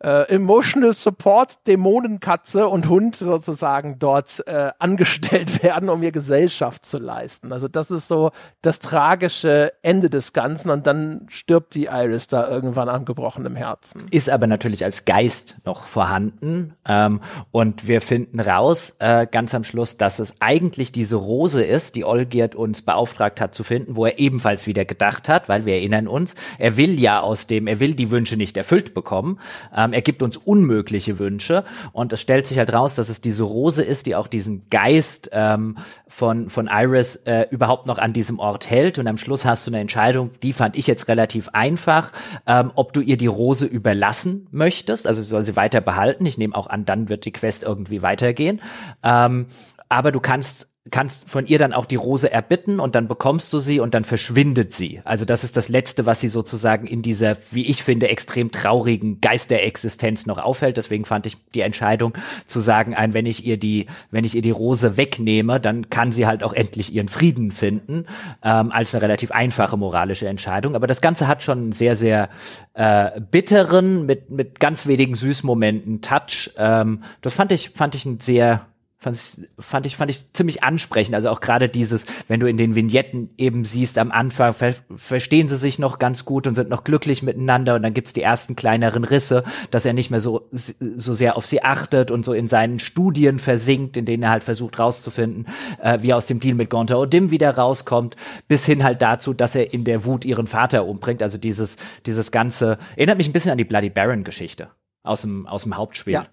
äh, 0.00 0.22
Emotional 0.34 0.94
Support 0.94 1.66
Dämonenkatze 1.66 2.68
und 2.68 2.88
Hund 2.88 3.16
sozusagen 3.16 3.98
dort 3.98 4.42
äh, 4.46 4.70
angestellt 4.78 5.62
werden, 5.62 5.88
um 5.88 6.02
ihr 6.02 6.12
Gesellschaft 6.12 6.84
zu 6.84 6.98
leisten. 6.98 7.52
Also 7.52 7.68
das 7.68 7.90
ist 7.90 8.08
so 8.08 8.30
das 8.62 8.80
tragische 8.80 9.72
Ende 9.82 10.10
des 10.10 10.32
Ganzen 10.32 10.70
und 10.70 10.86
dann 10.86 11.26
stirbt 11.28 11.74
die 11.74 11.84
Iris 11.84 12.26
da 12.28 12.48
irgendwann 12.48 12.88
an 12.88 13.04
gebrochenem 13.04 13.56
Herzen. 13.56 14.06
Ist 14.10 14.30
aber 14.30 14.46
natürlich 14.46 14.84
als 14.84 15.04
Geist 15.04 15.56
noch 15.64 15.84
vorhanden 15.84 16.74
ähm, 16.88 17.20
und 17.50 17.86
wir 17.86 18.00
finden 18.00 18.40
raus 18.40 18.96
äh, 18.98 19.26
ganz 19.26 19.54
am 19.54 19.64
Schluss, 19.64 19.96
dass 19.96 20.18
es 20.18 20.34
eigentlich 20.40 20.92
diese 20.92 21.16
Rose 21.16 21.62
ist, 21.62 21.94
die 21.94 22.04
Olgierd 22.04 22.54
uns 22.54 22.82
beauftragt 22.82 23.40
hat 23.40 23.54
zu 23.54 23.64
finden, 23.64 23.96
wo 23.96 24.06
er 24.06 24.18
ebenfalls 24.18 24.66
wieder 24.66 24.84
gedacht 24.84 25.28
hat, 25.28 25.48
weil 25.48 25.66
wir 25.66 25.74
erinnern 25.74 26.08
uns, 26.08 26.34
er 26.58 26.76
will 26.76 26.98
ja 26.98 27.20
aus 27.20 27.46
dem, 27.46 27.66
er 27.66 27.80
will 27.80 27.94
die 27.94 28.10
Wünsche 28.10 28.36
nicht 28.36 28.56
erfüllt 28.56 28.94
bekommen. 28.94 29.38
Ähm, 29.76 29.89
ähm, 29.90 29.92
er 29.92 30.02
gibt 30.02 30.22
uns 30.22 30.36
unmögliche 30.36 31.18
Wünsche 31.18 31.64
und 31.92 32.12
es 32.12 32.20
stellt 32.20 32.46
sich 32.46 32.58
halt 32.58 32.72
raus, 32.72 32.94
dass 32.94 33.08
es 33.08 33.20
diese 33.20 33.42
Rose 33.42 33.82
ist, 33.82 34.06
die 34.06 34.14
auch 34.14 34.26
diesen 34.26 34.68
Geist 34.70 35.30
ähm, 35.32 35.76
von, 36.08 36.48
von 36.48 36.68
Iris 36.70 37.16
äh, 37.16 37.46
überhaupt 37.50 37.86
noch 37.86 37.98
an 37.98 38.12
diesem 38.12 38.38
Ort 38.38 38.70
hält 38.70 38.98
und 38.98 39.06
am 39.06 39.16
Schluss 39.16 39.44
hast 39.44 39.66
du 39.66 39.70
eine 39.70 39.80
Entscheidung, 39.80 40.30
die 40.42 40.52
fand 40.52 40.76
ich 40.76 40.86
jetzt 40.86 41.08
relativ 41.08 41.48
einfach, 41.50 42.12
ähm, 42.46 42.72
ob 42.74 42.92
du 42.92 43.00
ihr 43.00 43.16
die 43.16 43.26
Rose 43.26 43.66
überlassen 43.66 44.46
möchtest, 44.50 45.06
also 45.06 45.22
soll 45.22 45.42
sie 45.42 45.56
weiter 45.56 45.80
behalten. 45.80 46.26
Ich 46.26 46.38
nehme 46.38 46.54
auch 46.54 46.68
an, 46.68 46.84
dann 46.84 47.08
wird 47.08 47.24
die 47.24 47.32
Quest 47.32 47.62
irgendwie 47.62 48.02
weitergehen. 48.02 48.60
Ähm, 49.02 49.46
aber 49.88 50.12
du 50.12 50.20
kannst 50.20 50.69
kannst 50.90 51.18
von 51.26 51.46
ihr 51.46 51.58
dann 51.58 51.72
auch 51.72 51.86
die 51.86 51.96
Rose 51.96 52.30
erbitten 52.30 52.80
und 52.80 52.94
dann 52.94 53.08
bekommst 53.08 53.52
du 53.52 53.58
sie 53.58 53.80
und 53.80 53.94
dann 53.94 54.04
verschwindet 54.04 54.72
sie. 54.72 55.00
Also 55.04 55.24
das 55.24 55.44
ist 55.44 55.56
das 55.56 55.68
Letzte, 55.68 56.06
was 56.06 56.20
sie 56.20 56.28
sozusagen 56.28 56.86
in 56.86 57.02
dieser, 57.02 57.36
wie 57.50 57.66
ich 57.66 57.82
finde, 57.82 58.08
extrem 58.08 58.50
traurigen 58.50 59.20
Geisterexistenz 59.20 60.26
noch 60.26 60.38
aufhält. 60.38 60.76
Deswegen 60.76 61.04
fand 61.04 61.26
ich 61.26 61.36
die 61.54 61.60
Entscheidung 61.60 62.14
zu 62.46 62.60
sagen, 62.60 62.94
ein, 62.94 63.14
wenn 63.14 63.26
ich 63.26 63.44
ihr 63.44 63.56
die, 63.56 63.86
wenn 64.10 64.24
ich 64.24 64.34
ihr 64.34 64.42
die 64.42 64.50
Rose 64.50 64.96
wegnehme, 64.96 65.60
dann 65.60 65.90
kann 65.90 66.12
sie 66.12 66.26
halt 66.26 66.42
auch 66.42 66.52
endlich 66.52 66.94
ihren 66.94 67.08
Frieden 67.08 67.52
finden, 67.52 68.06
ähm, 68.42 68.72
als 68.72 68.94
eine 68.94 69.02
relativ 69.02 69.30
einfache 69.30 69.76
moralische 69.76 70.28
Entscheidung. 70.28 70.74
Aber 70.74 70.86
das 70.86 71.00
Ganze 71.00 71.28
hat 71.28 71.42
schon 71.42 71.58
einen 71.58 71.72
sehr, 71.72 71.96
sehr 71.96 72.28
äh, 72.74 73.20
bitteren, 73.20 74.06
mit, 74.06 74.30
mit 74.30 74.60
ganz 74.60 74.86
wenigen 74.86 75.14
Süßmomenten 75.14 76.02
Touch. 76.02 76.50
Ähm, 76.56 77.02
das 77.20 77.34
fand 77.34 77.52
ich, 77.52 77.70
fand 77.70 77.94
ich 77.94 78.06
ein 78.06 78.20
sehr 78.20 78.66
fand 79.00 79.16
ich, 79.16 79.48
fand 79.58 79.86
ich, 79.86 79.96
fand 79.96 80.10
ich 80.10 80.32
ziemlich 80.34 80.62
ansprechend. 80.62 81.14
Also 81.14 81.30
auch 81.30 81.40
gerade 81.40 81.70
dieses, 81.70 82.04
wenn 82.28 82.38
du 82.38 82.46
in 82.46 82.58
den 82.58 82.74
Vignetten 82.74 83.30
eben 83.38 83.64
siehst, 83.64 83.96
am 83.96 84.12
Anfang 84.12 84.52
ver 84.52 84.74
verstehen 84.94 85.48
sie 85.48 85.56
sich 85.56 85.78
noch 85.78 85.98
ganz 85.98 86.26
gut 86.26 86.46
und 86.46 86.54
sind 86.54 86.68
noch 86.68 86.84
glücklich 86.84 87.22
miteinander 87.22 87.74
und 87.76 87.82
dann 87.82 87.94
gibt's 87.94 88.12
die 88.12 88.20
ersten 88.20 88.56
kleineren 88.56 89.04
Risse, 89.04 89.42
dass 89.70 89.86
er 89.86 89.94
nicht 89.94 90.10
mehr 90.10 90.20
so, 90.20 90.50
so 90.50 91.14
sehr 91.14 91.38
auf 91.38 91.46
sie 91.46 91.62
achtet 91.62 92.10
und 92.10 92.26
so 92.26 92.34
in 92.34 92.46
seinen 92.46 92.78
Studien 92.78 93.38
versinkt, 93.38 93.96
in 93.96 94.04
denen 94.04 94.22
er 94.22 94.30
halt 94.30 94.42
versucht 94.42 94.78
rauszufinden, 94.78 95.46
äh, 95.82 96.02
wie 96.02 96.10
er 96.10 96.18
aus 96.18 96.26
dem 96.26 96.38
Deal 96.38 96.54
mit 96.54 96.68
Gonta 96.68 96.96
Odim 96.96 97.30
wieder 97.30 97.56
rauskommt, 97.56 98.16
bis 98.48 98.66
hin 98.66 98.84
halt 98.84 99.00
dazu, 99.00 99.32
dass 99.32 99.54
er 99.54 99.72
in 99.72 99.84
der 99.84 100.04
Wut 100.04 100.26
ihren 100.26 100.46
Vater 100.46 100.84
umbringt. 100.84 101.22
Also 101.22 101.38
dieses, 101.38 101.78
dieses 102.04 102.30
ganze, 102.30 102.78
erinnert 102.96 103.16
mich 103.16 103.30
ein 103.30 103.32
bisschen 103.32 103.52
an 103.52 103.58
die 103.58 103.64
Bloody 103.64 103.88
Baron 103.88 104.24
Geschichte 104.24 104.68
aus 105.02 105.22
dem, 105.22 105.46
aus 105.46 105.62
dem 105.62 105.76
Hauptspiel. 105.78 106.12
Ja. 106.12 106.26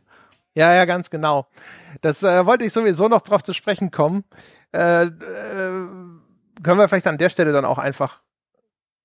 Ja, 0.57 0.73
ja, 0.73 0.85
ganz 0.85 1.11
genau. 1.11 1.45
Das 2.01 2.23
äh, 2.23 2.43
wollte 2.47 2.65
ich 2.65 2.73
sowieso 2.73 3.07
noch 3.07 3.21
drauf 3.21 3.43
zu 3.43 3.53
sprechen 3.53 3.91
kommen. 3.91 4.23
Äh, 4.73 5.03
äh, 5.03 5.09
können 6.63 6.79
wir 6.79 6.87
vielleicht 6.87 7.05
an 7.05 7.19
der 7.19 7.29
Stelle 7.29 7.51
dann 7.51 7.63
auch 7.63 7.77
einfach 7.77 8.23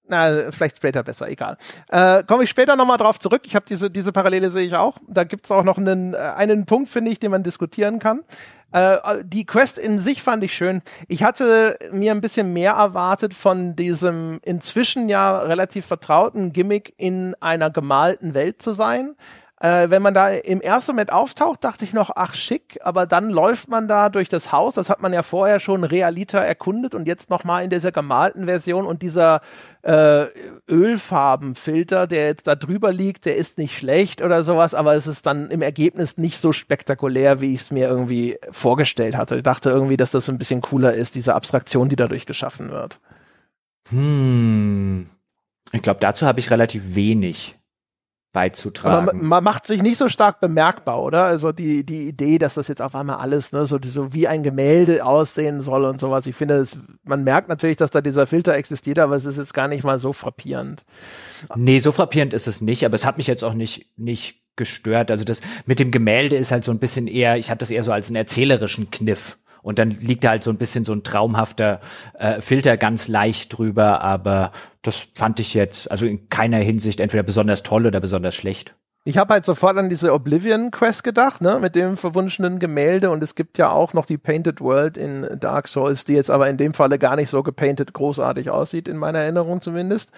na, 0.08 0.50
vielleicht 0.50 0.78
später 0.78 1.02
besser, 1.02 1.28
egal. 1.28 1.58
Äh, 1.90 2.24
Komme 2.24 2.44
ich 2.44 2.50
später 2.50 2.74
nochmal 2.74 2.96
drauf 2.96 3.20
zurück. 3.20 3.42
Ich 3.44 3.54
habe 3.54 3.66
diese, 3.68 3.90
diese 3.90 4.12
Parallele 4.12 4.50
sehe 4.50 4.66
ich 4.66 4.74
auch. 4.74 4.96
Da 5.06 5.24
gibt's 5.24 5.50
auch 5.50 5.62
noch 5.62 5.76
einen, 5.76 6.14
äh, 6.14 6.16
einen 6.16 6.64
Punkt, 6.64 6.88
finde 6.88 7.10
ich, 7.10 7.20
den 7.20 7.30
man 7.30 7.42
diskutieren 7.42 7.98
kann. 7.98 8.22
Äh, 8.72 8.96
die 9.22 9.44
Quest 9.44 9.76
in 9.76 9.98
sich 9.98 10.22
fand 10.22 10.42
ich 10.44 10.54
schön. 10.54 10.80
Ich 11.06 11.22
hatte 11.22 11.78
mir 11.92 12.12
ein 12.12 12.22
bisschen 12.22 12.54
mehr 12.54 12.72
erwartet 12.72 13.34
von 13.34 13.76
diesem 13.76 14.40
inzwischen 14.42 15.10
ja 15.10 15.40
relativ 15.40 15.84
vertrauten 15.84 16.52
Gimmick 16.52 16.94
in 16.96 17.36
einer 17.40 17.70
gemalten 17.70 18.32
Welt 18.32 18.62
zu 18.62 18.72
sein. 18.72 19.14
Äh, 19.62 19.90
wenn 19.90 20.02
man 20.02 20.12
da 20.12 20.28
im 20.30 20.60
ersten 20.60 20.90
Moment 20.90 21.12
auftaucht, 21.12 21.62
dachte 21.62 21.84
ich 21.84 21.92
noch, 21.92 22.10
ach 22.16 22.34
schick, 22.34 22.80
aber 22.82 23.06
dann 23.06 23.30
läuft 23.30 23.68
man 23.68 23.86
da 23.86 24.08
durch 24.08 24.28
das 24.28 24.50
Haus, 24.50 24.74
das 24.74 24.90
hat 24.90 25.00
man 25.00 25.12
ja 25.12 25.22
vorher 25.22 25.60
schon 25.60 25.84
realiter 25.84 26.40
erkundet 26.40 26.96
und 26.96 27.06
jetzt 27.06 27.30
nochmal 27.30 27.62
in 27.62 27.70
dieser 27.70 27.92
gemalten 27.92 28.46
Version 28.46 28.84
und 28.86 29.02
dieser 29.02 29.40
äh, 29.82 30.24
Ölfarbenfilter, 30.68 32.08
der 32.08 32.26
jetzt 32.26 32.48
da 32.48 32.56
drüber 32.56 32.92
liegt, 32.92 33.24
der 33.24 33.36
ist 33.36 33.56
nicht 33.56 33.78
schlecht 33.78 34.20
oder 34.20 34.42
sowas, 34.42 34.74
aber 34.74 34.96
es 34.96 35.06
ist 35.06 35.26
dann 35.26 35.48
im 35.52 35.62
Ergebnis 35.62 36.18
nicht 36.18 36.40
so 36.40 36.52
spektakulär, 36.52 37.40
wie 37.40 37.54
ich 37.54 37.60
es 37.60 37.70
mir 37.70 37.88
irgendwie 37.88 38.38
vorgestellt 38.50 39.16
hatte. 39.16 39.36
Ich 39.36 39.42
dachte 39.44 39.70
irgendwie, 39.70 39.96
dass 39.96 40.10
das 40.10 40.28
ein 40.28 40.38
bisschen 40.38 40.60
cooler 40.60 40.94
ist, 40.94 41.14
diese 41.14 41.36
Abstraktion, 41.36 41.88
die 41.88 41.94
dadurch 41.94 42.26
geschaffen 42.26 42.70
wird. 42.72 42.98
Hm. 43.90 45.06
Ich 45.70 45.82
glaube, 45.82 46.00
dazu 46.00 46.26
habe 46.26 46.40
ich 46.40 46.50
relativ 46.50 46.96
wenig 46.96 47.56
beizutragen. 48.32 49.08
Aber 49.08 49.16
man 49.16 49.44
macht 49.44 49.66
sich 49.66 49.82
nicht 49.82 49.98
so 49.98 50.08
stark 50.08 50.40
bemerkbar, 50.40 51.02
oder? 51.02 51.24
Also 51.24 51.52
die, 51.52 51.84
die 51.84 52.08
Idee, 52.08 52.38
dass 52.38 52.54
das 52.54 52.68
jetzt 52.68 52.80
auf 52.80 52.94
einmal 52.94 53.16
alles, 53.16 53.52
ne, 53.52 53.66
so, 53.66 53.78
so 53.82 54.14
wie 54.14 54.26
ein 54.26 54.42
Gemälde 54.42 55.04
aussehen 55.04 55.60
soll 55.60 55.84
und 55.84 56.00
sowas. 56.00 56.26
Ich 56.26 56.34
finde, 56.34 56.54
es, 56.54 56.78
man 57.04 57.24
merkt 57.24 57.48
natürlich, 57.48 57.76
dass 57.76 57.90
da 57.90 58.00
dieser 58.00 58.26
Filter 58.26 58.54
existiert, 58.54 58.98
aber 58.98 59.16
es 59.16 59.26
ist 59.26 59.36
jetzt 59.36 59.54
gar 59.54 59.68
nicht 59.68 59.84
mal 59.84 59.98
so 59.98 60.12
frappierend. 60.12 60.84
Nee, 61.54 61.78
so 61.78 61.92
frappierend 61.92 62.32
ist 62.32 62.48
es 62.48 62.60
nicht, 62.60 62.84
aber 62.84 62.94
es 62.94 63.04
hat 63.04 63.18
mich 63.18 63.26
jetzt 63.26 63.44
auch 63.44 63.54
nicht, 63.54 63.86
nicht 63.98 64.42
gestört. 64.56 65.10
Also 65.10 65.24
das 65.24 65.40
mit 65.66 65.78
dem 65.78 65.90
Gemälde 65.90 66.36
ist 66.36 66.52
halt 66.52 66.64
so 66.64 66.72
ein 66.72 66.78
bisschen 66.78 67.06
eher, 67.06 67.36
ich 67.36 67.50
hatte 67.50 67.60
das 67.60 67.70
eher 67.70 67.84
so 67.84 67.92
als 67.92 68.08
einen 68.08 68.16
erzählerischen 68.16 68.90
Kniff. 68.90 69.38
Und 69.62 69.78
dann 69.78 69.90
liegt 69.90 70.24
da 70.24 70.30
halt 70.30 70.42
so 70.42 70.50
ein 70.50 70.58
bisschen 70.58 70.84
so 70.84 70.92
ein 70.92 71.04
traumhafter 71.04 71.80
äh, 72.18 72.40
Filter 72.40 72.76
ganz 72.76 73.08
leicht 73.08 73.56
drüber, 73.56 74.02
aber 74.02 74.52
das 74.82 75.06
fand 75.14 75.40
ich 75.40 75.54
jetzt 75.54 75.90
also 75.90 76.04
in 76.04 76.28
keiner 76.28 76.58
Hinsicht 76.58 77.00
entweder 77.00 77.22
besonders 77.22 77.62
toll 77.62 77.86
oder 77.86 78.00
besonders 78.00 78.34
schlecht. 78.34 78.74
Ich 79.04 79.18
habe 79.18 79.34
halt 79.34 79.44
sofort 79.44 79.76
an 79.78 79.88
diese 79.88 80.12
Oblivion 80.12 80.70
Quest 80.70 81.02
gedacht, 81.02 81.40
ne, 81.40 81.58
mit 81.60 81.74
dem 81.74 81.96
verwunschenen 81.96 82.60
Gemälde 82.60 83.10
und 83.10 83.20
es 83.20 83.34
gibt 83.34 83.58
ja 83.58 83.70
auch 83.70 83.94
noch 83.94 84.06
die 84.06 84.18
Painted 84.18 84.60
World 84.60 84.96
in 84.96 85.26
Dark 85.40 85.66
Souls, 85.66 86.04
die 86.04 86.12
jetzt 86.12 86.30
aber 86.30 86.48
in 86.48 86.56
dem 86.56 86.72
Falle 86.72 87.00
gar 87.00 87.16
nicht 87.16 87.28
so 87.28 87.42
gepainted 87.42 87.92
großartig 87.94 88.50
aussieht, 88.50 88.86
in 88.86 88.96
meiner 88.96 89.18
Erinnerung 89.18 89.60
zumindest. 89.60 90.12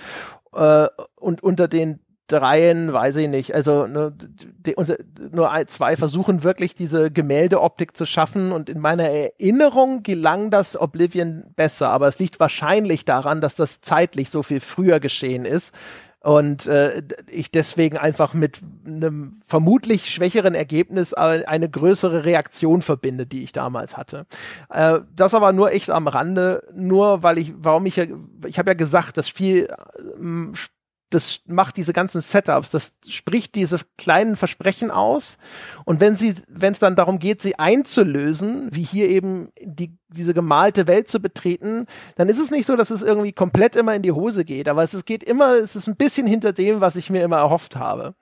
Äh, 0.54 0.86
und 1.16 1.42
unter 1.42 1.66
den 1.66 2.00
dreien, 2.26 2.92
weiß 2.92 3.16
ich 3.16 3.28
nicht. 3.28 3.54
Also 3.54 3.86
ne, 3.86 4.12
die, 4.16 4.74
nur 5.32 5.50
ein, 5.50 5.66
zwei 5.68 5.96
versuchen 5.96 6.42
wirklich 6.42 6.74
diese 6.74 7.10
Gemäldeoptik 7.10 7.96
zu 7.96 8.06
schaffen 8.06 8.52
und 8.52 8.70
in 8.70 8.80
meiner 8.80 9.08
Erinnerung 9.08 10.02
gelang 10.02 10.50
das 10.50 10.80
Oblivion 10.80 11.52
besser, 11.56 11.90
aber 11.90 12.08
es 12.08 12.18
liegt 12.18 12.40
wahrscheinlich 12.40 13.04
daran, 13.04 13.40
dass 13.40 13.56
das 13.56 13.80
zeitlich 13.80 14.30
so 14.30 14.42
viel 14.42 14.60
früher 14.60 15.00
geschehen 15.00 15.44
ist 15.44 15.74
Und 16.24 16.66
äh, 16.66 17.02
ich 17.28 17.50
deswegen 17.50 17.98
einfach 17.98 18.32
mit 18.32 18.62
einem 18.86 19.34
vermutlich 19.44 20.08
schwächeren 20.08 20.54
Ergebnis 20.54 21.12
eine 21.12 21.68
größere 21.68 22.24
Reaktion 22.24 22.80
verbinde, 22.80 23.26
die 23.26 23.44
ich 23.44 23.52
damals 23.52 23.98
hatte. 23.98 24.24
Äh, 24.70 25.00
das 25.14 25.34
aber 25.34 25.52
nur 25.52 25.72
echt 25.72 25.90
am 25.90 26.08
Rande, 26.08 26.66
nur 26.74 27.22
weil 27.22 27.36
ich, 27.36 27.52
warum 27.58 27.84
ich 27.84 27.96
ja, 27.96 28.06
ich 28.46 28.58
habe 28.58 28.70
ja 28.70 28.74
gesagt, 28.74 29.18
das 29.18 29.28
Spiel 29.28 29.68
äh, 29.68 30.56
das 31.14 31.40
macht 31.46 31.76
diese 31.76 31.92
ganzen 31.92 32.20
Setups, 32.20 32.70
das 32.70 32.96
spricht 33.08 33.54
diese 33.54 33.78
kleinen 33.96 34.36
Versprechen 34.36 34.90
aus. 34.90 35.38
Und 35.84 36.00
wenn 36.00 36.16
sie, 36.16 36.34
wenn 36.48 36.72
es 36.72 36.80
dann 36.80 36.96
darum 36.96 37.18
geht, 37.18 37.40
sie 37.40 37.58
einzulösen, 37.58 38.68
wie 38.72 38.82
hier 38.82 39.08
eben 39.08 39.48
die 39.60 39.96
diese 40.14 40.34
gemalte 40.34 40.86
Welt 40.86 41.08
zu 41.08 41.20
betreten, 41.20 41.86
dann 42.16 42.28
ist 42.28 42.38
es 42.38 42.50
nicht 42.50 42.66
so, 42.66 42.76
dass 42.76 42.90
es 42.90 43.02
irgendwie 43.02 43.32
komplett 43.32 43.76
immer 43.76 43.94
in 43.94 44.02
die 44.02 44.12
Hose 44.12 44.44
geht, 44.44 44.68
aber 44.68 44.82
es 44.82 45.04
geht 45.04 45.22
immer, 45.22 45.54
es 45.54 45.76
ist 45.76 45.86
ein 45.86 45.96
bisschen 45.96 46.26
hinter 46.26 46.52
dem, 46.52 46.80
was 46.80 46.96
ich 46.96 47.10
mir 47.10 47.22
immer 47.22 47.38
erhofft 47.38 47.76
habe. 47.76 48.14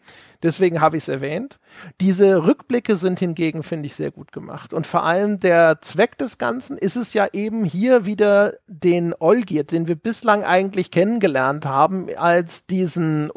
Deswegen 0.43 0.81
habe 0.81 0.97
ich 0.97 1.05
es 1.05 1.09
erwähnt. 1.09 1.60
Diese 2.01 2.44
Rückblicke 2.44 2.97
sind 2.97 3.20
hingegen, 3.20 3.62
finde 3.62 3.86
ich, 3.86 3.94
sehr 3.94 4.10
gut 4.10 4.32
gemacht. 4.32 4.74
Und 4.74 4.89
vor 4.89 5.05
allem 5.05 5.39
der 5.39 5.81
Zweck 5.82 6.19
des 6.19 6.36
Ganzen 6.36 6.77
ist 6.78 6.97
es 6.97 7.14
ja 7.14 7.28
eben 7.32 7.64
hier 7.64 8.06
wieder 8.06 8.55
den 8.66 9.14
Olgierd, 9.19 9.70
den 9.70 9.86
wir 9.86 9.94
bislang 9.94 10.43
eigentlich 10.43 10.90
kennengelernt 10.90 11.64
haben, 11.64 12.09
als 12.16 12.66
diesen 12.66 13.31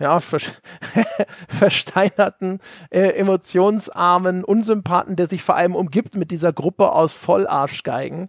ja, 0.00 0.18
versteinerten, 1.48 2.58
äh, 2.90 3.10
emotionsarmen 3.10 4.42
Unsympathen, 4.42 5.14
der 5.14 5.28
sich 5.28 5.42
vor 5.42 5.56
allem 5.56 5.74
umgibt 5.74 6.16
mit 6.16 6.30
dieser 6.30 6.52
Gruppe 6.52 6.92
aus 6.92 7.12
Vollarschgeigen, 7.12 8.28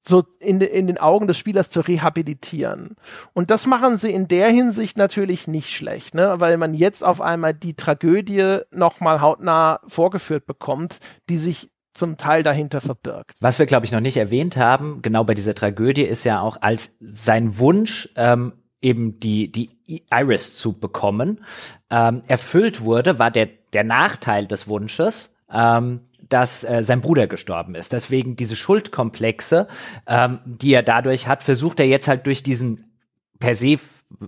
so 0.00 0.24
in, 0.40 0.58
de, 0.58 0.68
in 0.68 0.86
den 0.86 0.98
Augen 0.98 1.28
des 1.28 1.38
Spielers 1.38 1.70
zu 1.70 1.80
rehabilitieren. 1.80 2.96
Und 3.34 3.50
das 3.50 3.66
machen 3.66 3.98
sie 3.98 4.10
in 4.10 4.28
der 4.28 4.48
Hinsicht 4.48 4.96
natürlich 4.96 5.46
nicht 5.46 5.70
schlecht, 5.70 6.14
ne? 6.14 6.34
weil 6.38 6.56
man 6.56 6.74
jetzt 6.74 7.04
auf 7.04 7.20
einmal 7.20 7.54
die 7.54 7.74
Tragödie 7.74 8.58
nochmal 8.72 9.20
hautnah 9.20 9.80
vorgeführt 9.86 10.46
bekommt, 10.46 10.98
die 11.28 11.38
sich 11.38 11.70
zum 11.94 12.16
Teil 12.16 12.42
dahinter 12.42 12.80
verbirgt. 12.80 13.36
Was 13.40 13.58
wir, 13.58 13.66
glaube 13.66 13.86
ich, 13.86 13.92
noch 13.92 14.00
nicht 14.00 14.16
erwähnt 14.16 14.56
haben, 14.56 15.02
genau 15.02 15.24
bei 15.24 15.34
dieser 15.34 15.54
Tragödie, 15.54 16.02
ist 16.02 16.24
ja 16.24 16.40
auch 16.40 16.56
als 16.60 16.96
sein 17.00 17.58
Wunsch, 17.58 18.08
ähm, 18.16 18.54
eben 18.80 19.20
die, 19.20 19.52
die 19.52 19.70
Iris 20.10 20.54
zu 20.56 20.78
bekommen, 20.78 21.44
ähm, 21.90 22.22
erfüllt 22.26 22.80
wurde, 22.82 23.18
war 23.18 23.30
der, 23.30 23.48
der 23.72 23.84
Nachteil 23.84 24.46
des 24.46 24.68
Wunsches, 24.68 25.34
ähm, 25.52 26.00
dass 26.28 26.64
äh, 26.64 26.82
sein 26.82 27.00
Bruder 27.00 27.26
gestorben 27.26 27.74
ist. 27.74 27.92
Deswegen 27.92 28.36
diese 28.36 28.56
Schuldkomplexe, 28.56 29.68
ähm, 30.06 30.38
die 30.46 30.72
er 30.72 30.82
dadurch 30.82 31.28
hat, 31.28 31.42
versucht 31.42 31.80
er 31.80 31.86
jetzt 31.86 32.08
halt 32.08 32.26
durch 32.26 32.42
diesen 32.42 32.92
per 33.38 33.54
se 33.54 33.78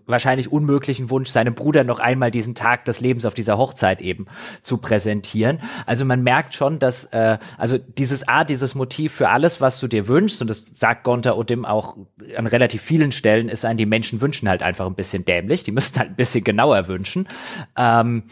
wahrscheinlich 0.06 0.50
unmöglichen 0.50 1.10
Wunsch, 1.10 1.30
seinem 1.30 1.54
Bruder 1.54 1.84
noch 1.84 2.00
einmal 2.00 2.30
diesen 2.30 2.54
Tag 2.54 2.84
des 2.84 3.00
Lebens 3.00 3.24
auf 3.24 3.34
dieser 3.34 3.58
Hochzeit 3.58 4.00
eben 4.00 4.26
zu 4.62 4.78
präsentieren. 4.78 5.60
Also 5.86 6.04
man 6.04 6.22
merkt 6.22 6.54
schon, 6.54 6.78
dass 6.78 7.04
äh, 7.06 7.38
also 7.58 7.78
dieses 7.78 8.26
Art, 8.28 8.50
dieses 8.50 8.74
Motiv 8.74 9.12
für 9.12 9.28
alles, 9.28 9.60
was 9.60 9.80
du 9.80 9.88
dir 9.88 10.08
wünschst, 10.08 10.40
und 10.42 10.48
das 10.48 10.66
sagt 10.72 11.04
Gonta 11.04 11.34
Odim 11.34 11.64
auch 11.64 11.96
an 12.36 12.46
relativ 12.46 12.82
vielen 12.82 13.12
Stellen, 13.12 13.48
ist 13.48 13.64
ein, 13.64 13.76
die 13.76 13.86
Menschen 13.86 14.20
wünschen 14.20 14.48
halt 14.48 14.62
einfach 14.62 14.86
ein 14.86 14.94
bisschen 14.94 15.24
dämlich, 15.24 15.62
die 15.62 15.72
müssten 15.72 15.98
halt 15.98 16.10
ein 16.10 16.16
bisschen 16.16 16.44
genauer 16.44 16.88
wünschen. 16.88 17.28
Ähm, 17.76 18.24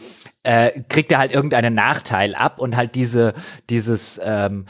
äh, 0.43 0.81
kriegt 0.89 1.11
er 1.11 1.19
halt 1.19 1.31
irgendeinen 1.31 1.73
Nachteil 1.73 2.35
ab 2.35 2.59
und 2.59 2.75
halt 2.75 2.95
diese, 2.95 3.33
dieses, 3.69 4.19
ähm, 4.23 4.65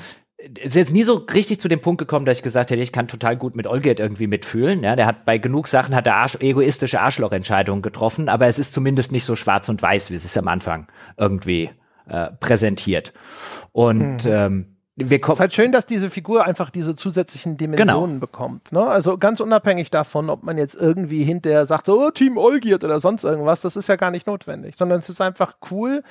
ist 0.61 0.75
jetzt 0.75 0.91
nie 0.91 1.03
so 1.03 1.25
richtig 1.33 1.61
zu 1.61 1.67
dem 1.67 1.79
Punkt 1.79 1.99
gekommen, 1.99 2.25
dass 2.25 2.37
ich 2.37 2.43
gesagt 2.43 2.71
hätte, 2.71 2.81
ich 2.81 2.91
kann 2.91 3.07
total 3.07 3.37
gut 3.37 3.55
mit 3.55 3.67
Olgert 3.67 3.99
irgendwie 3.99 4.27
mitfühlen. 4.27 4.83
Ja, 4.83 4.95
der 4.95 5.05
hat 5.05 5.25
bei 5.25 5.37
genug 5.37 5.67
Sachen 5.67 5.95
hat 5.95 6.07
er 6.07 6.15
Arsch, 6.15 6.37
egoistische 6.39 6.99
Arschlochentscheidungen 6.99 7.81
getroffen, 7.81 8.29
aber 8.29 8.47
es 8.47 8.59
ist 8.59 8.73
zumindest 8.73 9.11
nicht 9.11 9.25
so 9.25 9.35
schwarz 9.35 9.69
und 9.69 9.81
weiß, 9.81 10.09
wie 10.09 10.15
es 10.15 10.25
ist 10.25 10.37
am 10.37 10.47
Anfang 10.47 10.87
irgendwie 11.17 11.69
äh, 12.07 12.31
präsentiert. 12.39 13.13
Und 13.71 14.25
mhm. 14.25 14.31
ähm, 14.31 14.72
wir 14.95 15.19
kommen. 15.19 15.33
Es 15.33 15.37
ist 15.37 15.41
halt 15.41 15.53
schön, 15.53 15.71
dass 15.71 15.85
diese 15.85 16.09
Figur 16.09 16.45
einfach 16.45 16.69
diese 16.69 16.95
zusätzlichen 16.95 17.57
Dimensionen 17.57 18.05
genau. 18.05 18.19
bekommt. 18.19 18.71
Ne? 18.71 18.81
Also 18.81 19.17
ganz 19.17 19.39
unabhängig 19.39 19.89
davon, 19.89 20.29
ob 20.29 20.43
man 20.43 20.57
jetzt 20.57 20.75
irgendwie 20.75 21.23
hinterher 21.23 21.65
sagt, 21.65 21.89
oh, 21.89 22.11
Team 22.11 22.37
Olgierd 22.37 22.83
oder 22.83 22.99
sonst 22.99 23.23
irgendwas, 23.23 23.61
das 23.61 23.75
ist 23.75 23.89
ja 23.89 23.95
gar 23.95 24.11
nicht 24.11 24.27
notwendig, 24.27 24.75
sondern 24.75 24.99
es 24.99 25.09
ist 25.09 25.21
einfach 25.21 25.55
cool, 25.71 26.03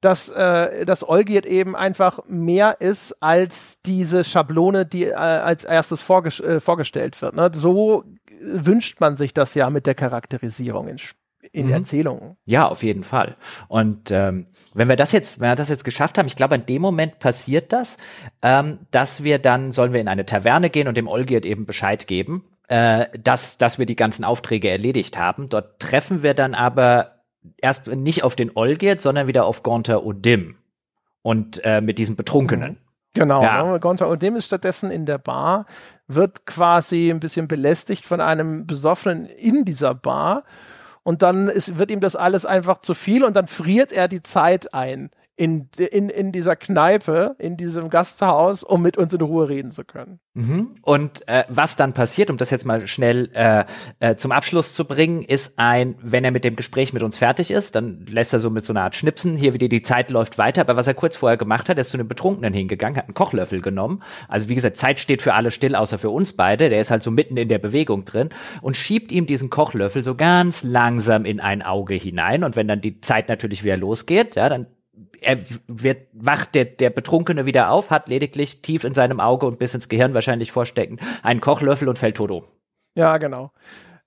dass, 0.00 0.30
äh, 0.30 0.86
dass 0.86 1.06
Olgierd 1.06 1.44
eben 1.44 1.76
einfach 1.76 2.20
mehr 2.28 2.80
ist 2.80 3.22
als 3.22 3.80
diese 3.84 4.24
Schablone, 4.24 4.86
die 4.86 5.04
äh, 5.04 5.14
als 5.14 5.64
erstes 5.64 6.00
vorges 6.00 6.40
äh, 6.40 6.60
vorgestellt 6.60 7.20
wird. 7.20 7.36
Ne? 7.36 7.50
So 7.54 8.04
wünscht 8.40 9.00
man 9.00 9.16
sich 9.16 9.34
das 9.34 9.54
ja 9.54 9.68
mit 9.68 9.86
der 9.86 9.94
Charakterisierung 9.94 10.88
in 10.88 10.98
Spielen 10.98 11.20
in 11.52 11.66
mhm. 11.66 11.72
Erzählungen. 11.72 12.36
Ja, 12.44 12.68
auf 12.68 12.82
jeden 12.82 13.02
Fall. 13.02 13.36
Und 13.68 14.10
ähm, 14.10 14.46
wenn 14.74 14.88
wir 14.88 14.96
das 14.96 15.12
jetzt, 15.12 15.40
wenn 15.40 15.50
wir 15.50 15.54
das 15.54 15.68
jetzt 15.68 15.84
geschafft 15.84 16.18
haben, 16.18 16.26
ich 16.26 16.36
glaube, 16.36 16.54
in 16.54 16.66
dem 16.66 16.82
Moment 16.82 17.18
passiert 17.18 17.72
das, 17.72 17.96
ähm, 18.42 18.80
dass 18.90 19.22
wir 19.22 19.38
dann, 19.38 19.72
sollen 19.72 19.92
wir 19.92 20.00
in 20.00 20.08
eine 20.08 20.26
Taverne 20.26 20.70
gehen 20.70 20.88
und 20.88 20.96
dem 20.96 21.08
Olgierd 21.08 21.46
eben 21.46 21.66
Bescheid 21.66 22.06
geben, 22.06 22.44
äh, 22.68 23.06
dass, 23.18 23.58
dass 23.58 23.78
wir 23.78 23.86
die 23.86 23.96
ganzen 23.96 24.24
Aufträge 24.24 24.68
erledigt 24.68 25.18
haben. 25.18 25.48
Dort 25.48 25.80
treffen 25.80 26.22
wir 26.22 26.34
dann 26.34 26.54
aber 26.54 27.22
erst 27.56 27.86
nicht 27.88 28.22
auf 28.22 28.36
den 28.36 28.52
Olgierd, 28.54 29.00
sondern 29.00 29.26
wieder 29.26 29.44
auf 29.46 29.62
Gonter 29.62 30.04
Odim 30.04 30.56
und 31.22 31.64
äh, 31.64 31.80
mit 31.80 31.98
diesem 31.98 32.16
Betrunkenen. 32.16 32.72
Mhm. 32.72 32.76
Genau, 33.14 33.42
ja. 33.42 33.72
ne? 33.72 33.80
Gonta 33.80 34.06
Odim 34.06 34.36
ist 34.36 34.46
stattdessen 34.46 34.90
in 34.90 35.04
der 35.04 35.18
Bar, 35.18 35.66
wird 36.06 36.46
quasi 36.46 37.10
ein 37.10 37.20
bisschen 37.20 37.48
belästigt 37.48 38.04
von 38.04 38.20
einem 38.20 38.66
Besoffenen 38.66 39.26
in 39.26 39.64
dieser 39.64 39.94
Bar 39.94 40.44
und 41.10 41.22
dann 41.22 41.48
ist, 41.48 41.76
wird 41.76 41.90
ihm 41.90 41.98
das 41.98 42.14
alles 42.14 42.46
einfach 42.46 42.82
zu 42.82 42.94
viel 42.94 43.24
und 43.24 43.34
dann 43.34 43.48
friert 43.48 43.90
er 43.90 44.06
die 44.06 44.22
Zeit 44.22 44.74
ein 44.74 45.10
in, 45.40 45.70
in, 45.90 46.10
in 46.10 46.32
dieser 46.32 46.54
Kneipe, 46.54 47.34
in 47.38 47.56
diesem 47.56 47.88
Gasthaus, 47.88 48.62
um 48.62 48.82
mit 48.82 48.98
uns 48.98 49.14
in 49.14 49.22
Ruhe 49.22 49.48
reden 49.48 49.70
zu 49.70 49.84
können. 49.84 50.20
Mhm. 50.34 50.76
Und 50.82 51.26
äh, 51.28 51.44
was 51.48 51.76
dann 51.76 51.94
passiert, 51.94 52.28
um 52.28 52.36
das 52.36 52.50
jetzt 52.50 52.66
mal 52.66 52.86
schnell 52.86 53.30
äh, 53.32 53.64
äh, 54.00 54.16
zum 54.16 54.32
Abschluss 54.32 54.74
zu 54.74 54.84
bringen, 54.84 55.22
ist 55.22 55.58
ein, 55.58 55.94
wenn 56.02 56.24
er 56.24 56.30
mit 56.30 56.44
dem 56.44 56.56
Gespräch 56.56 56.92
mit 56.92 57.02
uns 57.02 57.16
fertig 57.16 57.50
ist, 57.50 57.74
dann 57.74 58.04
lässt 58.06 58.34
er 58.34 58.40
so 58.40 58.50
mit 58.50 58.66
so 58.66 58.74
einer 58.74 58.82
Art 58.82 58.94
Schnipsen, 58.94 59.34
hier 59.34 59.54
wieder 59.54 59.68
die 59.68 59.80
Zeit 59.80 60.10
läuft 60.10 60.36
weiter, 60.36 60.60
aber 60.60 60.76
was 60.76 60.86
er 60.86 60.92
kurz 60.92 61.16
vorher 61.16 61.38
gemacht 61.38 61.70
hat, 61.70 61.78
er 61.78 61.80
ist 61.80 61.90
zu 61.90 61.96
einem 61.96 62.08
Betrunkenen 62.08 62.52
hingegangen, 62.52 62.98
hat 62.98 63.06
einen 63.06 63.14
Kochlöffel 63.14 63.62
genommen, 63.62 64.02
also 64.28 64.50
wie 64.50 64.54
gesagt, 64.54 64.76
Zeit 64.76 65.00
steht 65.00 65.22
für 65.22 65.32
alle 65.32 65.50
still, 65.50 65.74
außer 65.74 65.96
für 65.96 66.10
uns 66.10 66.34
beide, 66.34 66.68
der 66.68 66.82
ist 66.82 66.90
halt 66.90 67.02
so 67.02 67.10
mitten 67.10 67.38
in 67.38 67.48
der 67.48 67.58
Bewegung 67.58 68.04
drin 68.04 68.28
und 68.60 68.76
schiebt 68.76 69.10
ihm 69.10 69.24
diesen 69.24 69.48
Kochlöffel 69.48 70.04
so 70.04 70.14
ganz 70.16 70.64
langsam 70.64 71.24
in 71.24 71.40
ein 71.40 71.62
Auge 71.62 71.94
hinein. 71.94 72.44
Und 72.44 72.56
wenn 72.56 72.68
dann 72.68 72.82
die 72.82 73.00
Zeit 73.00 73.30
natürlich 73.30 73.64
wieder 73.64 73.78
losgeht, 73.78 74.36
ja, 74.36 74.48
dann 74.50 74.66
er 75.22 75.38
wird, 75.66 76.08
wacht 76.12 76.54
der, 76.54 76.64
der 76.64 76.90
Betrunkene 76.90 77.46
wieder 77.46 77.70
auf, 77.70 77.90
hat 77.90 78.08
lediglich 78.08 78.62
tief 78.62 78.84
in 78.84 78.94
seinem 78.94 79.20
Auge 79.20 79.46
und 79.46 79.58
bis 79.58 79.74
ins 79.74 79.88
Gehirn 79.88 80.14
wahrscheinlich 80.14 80.52
vorstecken 80.52 81.00
einen 81.22 81.40
Kochlöffel 81.40 81.88
und 81.88 81.98
fällt 81.98 82.16
tot 82.16 82.30
um. 82.30 82.44
Ja, 82.94 83.18
genau. 83.18 83.52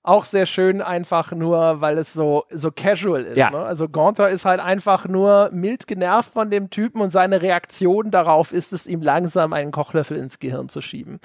Auch 0.02 0.26
sehr 0.26 0.44
schön, 0.44 0.82
einfach 0.82 1.32
nur, 1.32 1.80
weil 1.80 1.96
es 1.96 2.12
so, 2.12 2.44
so 2.50 2.70
casual 2.70 3.22
ist. 3.22 3.38
Ja. 3.38 3.50
Ne? 3.50 3.58
Also 3.58 3.88
Gaunter 3.88 4.28
ist 4.28 4.44
halt 4.44 4.60
einfach 4.60 5.08
nur 5.08 5.48
mild 5.50 5.86
genervt 5.86 6.30
von 6.30 6.50
dem 6.50 6.68
Typen 6.68 7.00
und 7.00 7.10
seine 7.10 7.40
Reaktion 7.40 8.10
darauf 8.10 8.52
ist 8.52 8.74
es, 8.74 8.86
ihm 8.86 9.00
langsam 9.00 9.54
einen 9.54 9.72
Kochlöffel 9.72 10.18
ins 10.18 10.38
Gehirn 10.38 10.68
zu 10.68 10.82
schieben. 10.82 11.20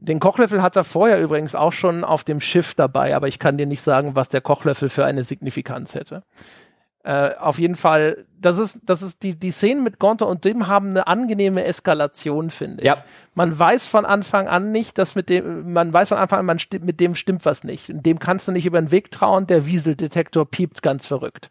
Den 0.00 0.20
Kochlöffel 0.20 0.62
hat 0.62 0.76
er 0.76 0.84
vorher 0.84 1.20
übrigens 1.20 1.54
auch 1.54 1.72
schon 1.72 2.04
auf 2.04 2.22
dem 2.22 2.40
Schiff 2.40 2.74
dabei, 2.74 3.16
aber 3.16 3.28
ich 3.28 3.38
kann 3.38 3.56
dir 3.56 3.66
nicht 3.66 3.82
sagen, 3.82 4.16
was 4.16 4.28
der 4.28 4.42
Kochlöffel 4.42 4.90
für 4.90 5.06
eine 5.06 5.22
Signifikanz 5.22 5.94
hätte. 5.94 6.22
Äh, 7.04 7.34
auf 7.36 7.58
jeden 7.58 7.76
Fall, 7.76 8.26
das 8.40 8.58
ist, 8.58 8.80
das 8.84 9.02
ist 9.02 9.22
die, 9.22 9.34
die 9.34 9.50
Szenen 9.50 9.84
mit 9.84 9.98
Gonter 9.98 10.26
und 10.26 10.44
Dim 10.44 10.66
haben 10.66 10.90
eine 10.90 11.06
angenehme 11.06 11.64
Eskalation, 11.64 12.50
finde 12.50 12.78
ich. 12.78 12.84
Ja. 12.84 13.04
Man 13.34 13.56
weiß 13.58 13.86
von 13.86 14.04
Anfang 14.04 14.48
an 14.48 14.72
nicht, 14.72 14.98
dass 14.98 15.14
mit 15.14 15.28
dem, 15.28 15.72
man 15.72 15.92
weiß 15.92 16.08
von 16.08 16.18
Anfang 16.18 16.40
an, 16.40 16.46
man 16.46 16.58
mit 16.80 17.00
dem 17.00 17.14
stimmt 17.14 17.44
was 17.44 17.64
nicht. 17.64 17.90
Und 17.90 18.04
dem 18.06 18.18
kannst 18.18 18.48
du 18.48 18.52
nicht 18.52 18.66
über 18.66 18.80
den 18.80 18.90
Weg 18.90 19.10
trauen, 19.10 19.46
der 19.46 19.66
Wieseldetektor 19.66 20.50
piept 20.50 20.82
ganz 20.82 21.06
verrückt. 21.06 21.50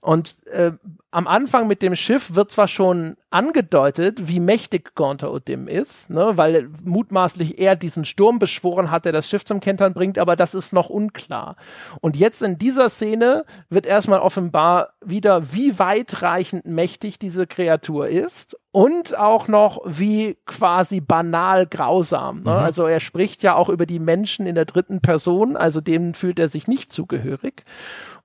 Und 0.00 0.46
äh, 0.46 0.72
am 1.10 1.26
Anfang 1.26 1.66
mit 1.66 1.80
dem 1.80 1.96
Schiff 1.96 2.34
wird 2.34 2.50
zwar 2.50 2.68
schon 2.68 3.16
angedeutet, 3.30 4.28
wie 4.28 4.40
mächtig 4.40 4.94
Gaunter 4.94 5.32
Odim 5.32 5.66
ist, 5.66 6.10
ne, 6.10 6.32
weil 6.36 6.70
mutmaßlich 6.84 7.58
er 7.58 7.76
diesen 7.76 8.04
Sturm 8.04 8.38
beschworen 8.38 8.90
hat, 8.90 9.06
der 9.06 9.12
das 9.12 9.28
Schiff 9.28 9.44
zum 9.44 9.60
Kentern 9.60 9.94
bringt, 9.94 10.18
aber 10.18 10.36
das 10.36 10.54
ist 10.54 10.72
noch 10.72 10.90
unklar. 10.90 11.56
Und 12.00 12.16
jetzt 12.16 12.42
in 12.42 12.58
dieser 12.58 12.90
Szene 12.90 13.44
wird 13.70 13.86
erstmal 13.86 14.20
offenbar 14.20 14.90
wieder, 15.04 15.52
wie 15.52 15.78
weitreichend 15.78 16.66
mächtig 16.66 17.18
diese 17.18 17.46
Kreatur 17.46 18.08
ist 18.08 18.56
und 18.70 19.18
auch 19.18 19.48
noch 19.48 19.80
wie 19.86 20.36
quasi 20.46 21.00
banal 21.00 21.66
grausam. 21.66 22.42
Ne? 22.42 22.50
Mhm. 22.50 22.56
Also 22.56 22.86
er 22.86 23.00
spricht 23.00 23.42
ja 23.42 23.54
auch 23.54 23.70
über 23.70 23.86
die 23.86 23.98
Menschen 23.98 24.46
in 24.46 24.54
der 24.54 24.66
dritten 24.66 25.00
Person, 25.00 25.56
also 25.56 25.80
denen 25.80 26.14
fühlt 26.14 26.38
er 26.38 26.48
sich 26.48 26.68
nicht 26.68 26.92
zugehörig. 26.92 27.64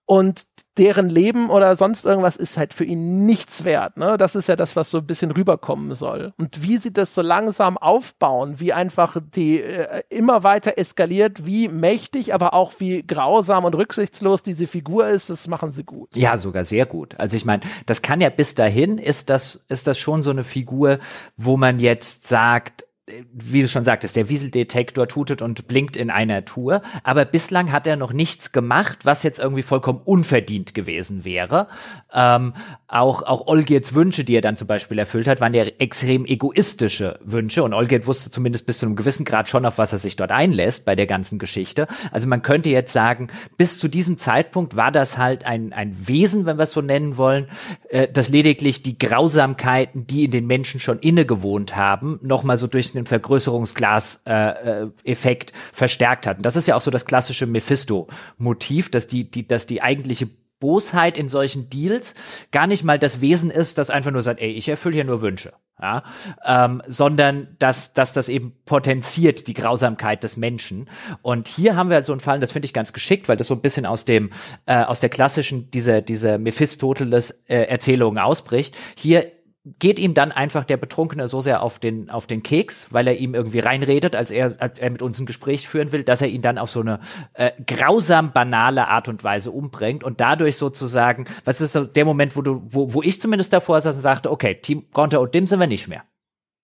Und 0.05 0.43
deren 0.77 1.09
Leben 1.09 1.49
oder 1.49 1.75
sonst 1.75 2.03
irgendwas 2.05 2.35
ist 2.35 2.57
halt 2.57 2.73
für 2.73 2.83
ihn 2.83 3.25
nichts 3.25 3.63
wert. 3.63 3.97
Ne? 3.97 4.17
Das 4.17 4.35
ist 4.35 4.47
ja 4.47 4.55
das, 4.55 4.75
was 4.75 4.89
so 4.89 4.97
ein 4.97 5.05
bisschen 5.05 5.31
rüberkommen 5.31 5.93
soll. 5.93 6.33
Und 6.37 6.63
wie 6.63 6.77
sie 6.77 6.91
das 6.91 7.13
so 7.13 7.21
langsam 7.21 7.77
aufbauen, 7.77 8.59
wie 8.59 8.73
einfach 8.73 9.17
die 9.35 9.61
äh, 9.61 10.01
immer 10.09 10.43
weiter 10.43 10.77
eskaliert, 10.77 11.45
wie 11.45 11.67
mächtig, 11.67 12.33
aber 12.33 12.55
auch 12.55 12.73
wie 12.79 13.05
grausam 13.05 13.65
und 13.65 13.75
rücksichtslos 13.75 14.41
diese 14.41 14.65
Figur 14.65 15.07
ist, 15.07 15.29
das 15.29 15.47
machen 15.47 15.69
sie 15.69 15.83
gut. 15.83 16.09
Ja, 16.15 16.37
sogar 16.37 16.65
sehr 16.65 16.87
gut. 16.87 17.19
Also 17.19 17.37
ich 17.37 17.45
meine, 17.45 17.61
das 17.85 18.01
kann 18.01 18.19
ja 18.19 18.29
bis 18.29 18.55
dahin 18.55 18.97
ist 18.97 19.29
das 19.29 19.63
ist 19.67 19.85
das 19.85 19.99
schon 19.99 20.23
so 20.23 20.31
eine 20.31 20.43
Figur, 20.43 20.99
wo 21.37 21.55
man 21.55 21.79
jetzt 21.79 22.27
sagt, 22.27 22.85
wie 23.33 23.61
du 23.61 23.67
schon 23.67 23.83
sagtest, 23.83 24.15
der 24.15 24.29
Wieseldetektor 24.29 25.09
tutet 25.09 25.41
und 25.41 25.67
blinkt 25.67 25.97
in 25.97 26.09
einer 26.09 26.45
Tour, 26.45 26.81
aber 27.03 27.25
bislang 27.25 27.73
hat 27.73 27.85
er 27.85 27.97
noch 27.97 28.13
nichts 28.13 28.53
gemacht, 28.53 28.99
was 29.03 29.23
jetzt 29.23 29.39
irgendwie 29.39 29.61
vollkommen 29.61 29.99
unverdient 30.05 30.73
gewesen 30.73 31.25
wäre. 31.25 31.67
Ähm, 32.13 32.53
auch, 32.87 33.23
auch 33.23 33.47
Olgirds 33.47 33.93
Wünsche, 33.93 34.23
die 34.23 34.37
er 34.37 34.41
dann 34.41 34.55
zum 34.55 34.67
Beispiel 34.67 34.97
erfüllt 34.99 35.27
hat, 35.27 35.41
waren 35.41 35.53
ja 35.53 35.63
extrem 35.63 36.25
egoistische 36.25 37.19
Wünsche 37.25 37.63
und 37.63 37.73
Olgierd 37.73 38.07
wusste 38.07 38.31
zumindest 38.31 38.65
bis 38.65 38.77
zu 38.79 38.85
einem 38.85 38.95
gewissen 38.95 39.25
Grad 39.25 39.49
schon, 39.49 39.65
auf 39.65 39.77
was 39.77 39.91
er 39.91 39.99
sich 39.99 40.15
dort 40.15 40.31
einlässt 40.31 40.85
bei 40.85 40.95
der 40.95 41.07
ganzen 41.07 41.39
Geschichte. 41.39 41.87
Also 42.11 42.29
man 42.29 42.41
könnte 42.41 42.69
jetzt 42.69 42.93
sagen, 42.93 43.27
bis 43.57 43.79
zu 43.79 43.89
diesem 43.89 44.17
Zeitpunkt 44.17 44.77
war 44.77 44.93
das 44.93 45.17
halt 45.17 45.45
ein, 45.45 45.73
ein 45.73 46.07
Wesen, 46.07 46.45
wenn 46.45 46.57
wir 46.57 46.63
es 46.63 46.71
so 46.71 46.81
nennen 46.81 47.17
wollen, 47.17 47.47
äh, 47.89 48.07
das 48.07 48.29
lediglich 48.29 48.81
die 48.81 48.97
Grausamkeiten, 48.97 50.07
die 50.07 50.23
in 50.23 50.31
den 50.31 50.47
Menschen 50.47 50.79
schon 50.79 50.99
inne 50.99 51.25
gewohnt 51.25 51.75
haben, 51.75 52.19
nochmal 52.21 52.55
so 52.55 52.67
durch 52.67 52.92
den 52.95 53.05
Vergrößerungsglas-Effekt 53.05 55.51
äh, 55.51 55.53
verstärkt 55.71 56.27
hat. 56.27 56.37
Und 56.37 56.45
das 56.45 56.55
ist 56.55 56.67
ja 56.67 56.75
auch 56.75 56.81
so 56.81 56.91
das 56.91 57.05
klassische 57.05 57.47
Mephisto-Motiv, 57.47 58.91
dass 58.91 59.07
die, 59.07 59.29
die, 59.29 59.47
dass 59.47 59.67
die 59.67 59.81
eigentliche 59.81 60.29
Bosheit 60.63 61.17
in 61.17 61.27
solchen 61.27 61.69
Deals 61.69 62.15
gar 62.53 62.67
nicht 62.67 62.85
mal 62.85 62.97
das 62.97 63.19
Wesen 63.19 63.51
ist, 63.51 63.77
das 63.77 63.89
einfach 63.89 64.11
nur 64.11 64.21
sagt, 64.21 64.39
ey, 64.39 64.51
ich 64.51 64.69
erfülle 64.69 64.95
hier 64.95 65.03
nur 65.03 65.21
Wünsche, 65.21 65.51
ja, 65.77 66.03
ähm, 66.45 66.81
sondern 66.87 67.57
dass, 67.59 67.91
dass 67.91 68.13
das 68.13 68.29
eben 68.29 68.53
potenziert 68.63 69.47
die 69.47 69.55
Grausamkeit 69.55 70.23
des 70.23 70.37
Menschen. 70.37 70.89
Und 71.21 71.49
hier 71.49 71.75
haben 71.75 71.89
wir 71.89 71.95
halt 71.95 72.05
so 72.05 72.13
einen 72.13 72.21
Fall, 72.21 72.39
das 72.39 72.53
finde 72.53 72.67
ich 72.67 72.73
ganz 72.73 72.93
geschickt, 72.93 73.27
weil 73.27 73.35
das 73.35 73.47
so 73.47 73.55
ein 73.55 73.61
bisschen 73.61 73.85
aus 73.85 74.05
dem 74.05 74.29
äh, 74.65 74.85
aus 74.85 75.01
der 75.01 75.09
klassischen 75.09 75.69
diese 75.69 76.01
diese 76.01 76.37
Mephistoteles 76.37 77.43
äh, 77.49 77.63
Erzählungen 77.63 78.23
ausbricht. 78.23 78.73
Hier 78.95 79.33
geht 79.65 79.97
ihm 79.97 80.13
dann 80.13 80.33
einfach 80.33 80.65
der 80.65 80.75
Betrunkene 80.75 81.29
so 81.29 81.39
sehr 81.39 81.61
auf 81.61 81.79
den, 81.79 82.09
auf 82.09 82.27
den 82.27 82.43
Keks, 82.43 82.87
weil 82.91 83.07
er 83.07 83.17
ihm 83.17 83.33
irgendwie 83.33 83.59
reinredet, 83.59 84.13
als 84.15 84.29
er, 84.29 84.55
als 84.59 84.77
er 84.77 84.89
mit 84.89 85.01
uns 85.01 85.19
ein 85.19 85.25
Gespräch 85.25 85.69
führen 85.69 85.93
will, 85.93 86.03
dass 86.03 86.21
er 86.21 86.27
ihn 86.27 86.41
dann 86.41 86.57
auf 86.57 86.69
so 86.69 86.81
eine 86.81 86.99
äh, 87.33 87.51
grausam 87.65 88.33
banale 88.33 88.89
Art 88.89 89.07
und 89.07 89.23
Weise 89.23 89.51
umbringt 89.51 90.03
und 90.03 90.19
dadurch 90.19 90.57
sozusagen, 90.57 91.27
was 91.45 91.61
ist 91.61 91.73
so 91.73 91.85
der 91.85 92.03
Moment, 92.03 92.35
wo 92.35 92.41
du, 92.41 92.61
wo, 92.65 92.93
wo 92.93 93.01
ich 93.01 93.21
zumindest 93.21 93.53
davor 93.53 93.79
saß 93.79 93.95
und 93.95 94.01
sagte, 94.01 94.31
okay, 94.31 94.55
Team 94.55 94.87
Gonter 94.91 95.21
und 95.21 95.33
Dim 95.33 95.47
sind 95.47 95.61
wir 95.61 95.67
nicht 95.67 95.87
mehr. 95.87 96.03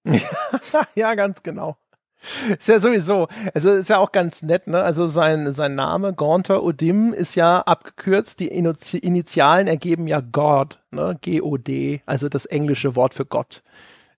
ja, 0.95 1.15
ganz 1.15 1.41
genau. 1.41 1.77
Ist 2.57 2.67
ja 2.67 2.79
sowieso, 2.79 3.27
also 3.53 3.71
ist 3.71 3.89
ja 3.89 3.97
auch 3.97 4.11
ganz 4.11 4.41
nett, 4.41 4.67
ne? 4.67 4.83
Also 4.83 5.07
sein, 5.07 5.51
sein 5.51 5.75
Name, 5.75 6.13
Gaunter 6.13 6.63
Odim, 6.63 7.13
ist 7.13 7.35
ja 7.35 7.61
abgekürzt. 7.61 8.39
Die 8.39 8.47
Initialen 8.49 9.67
ergeben 9.67 10.07
ja 10.07 10.19
God, 10.19 10.79
ne? 10.91 11.17
G-O-D, 11.21 12.01
also 12.05 12.27
das 12.27 12.45
englische 12.45 12.95
Wort 12.95 13.13
für 13.13 13.25
Gott. 13.25 13.63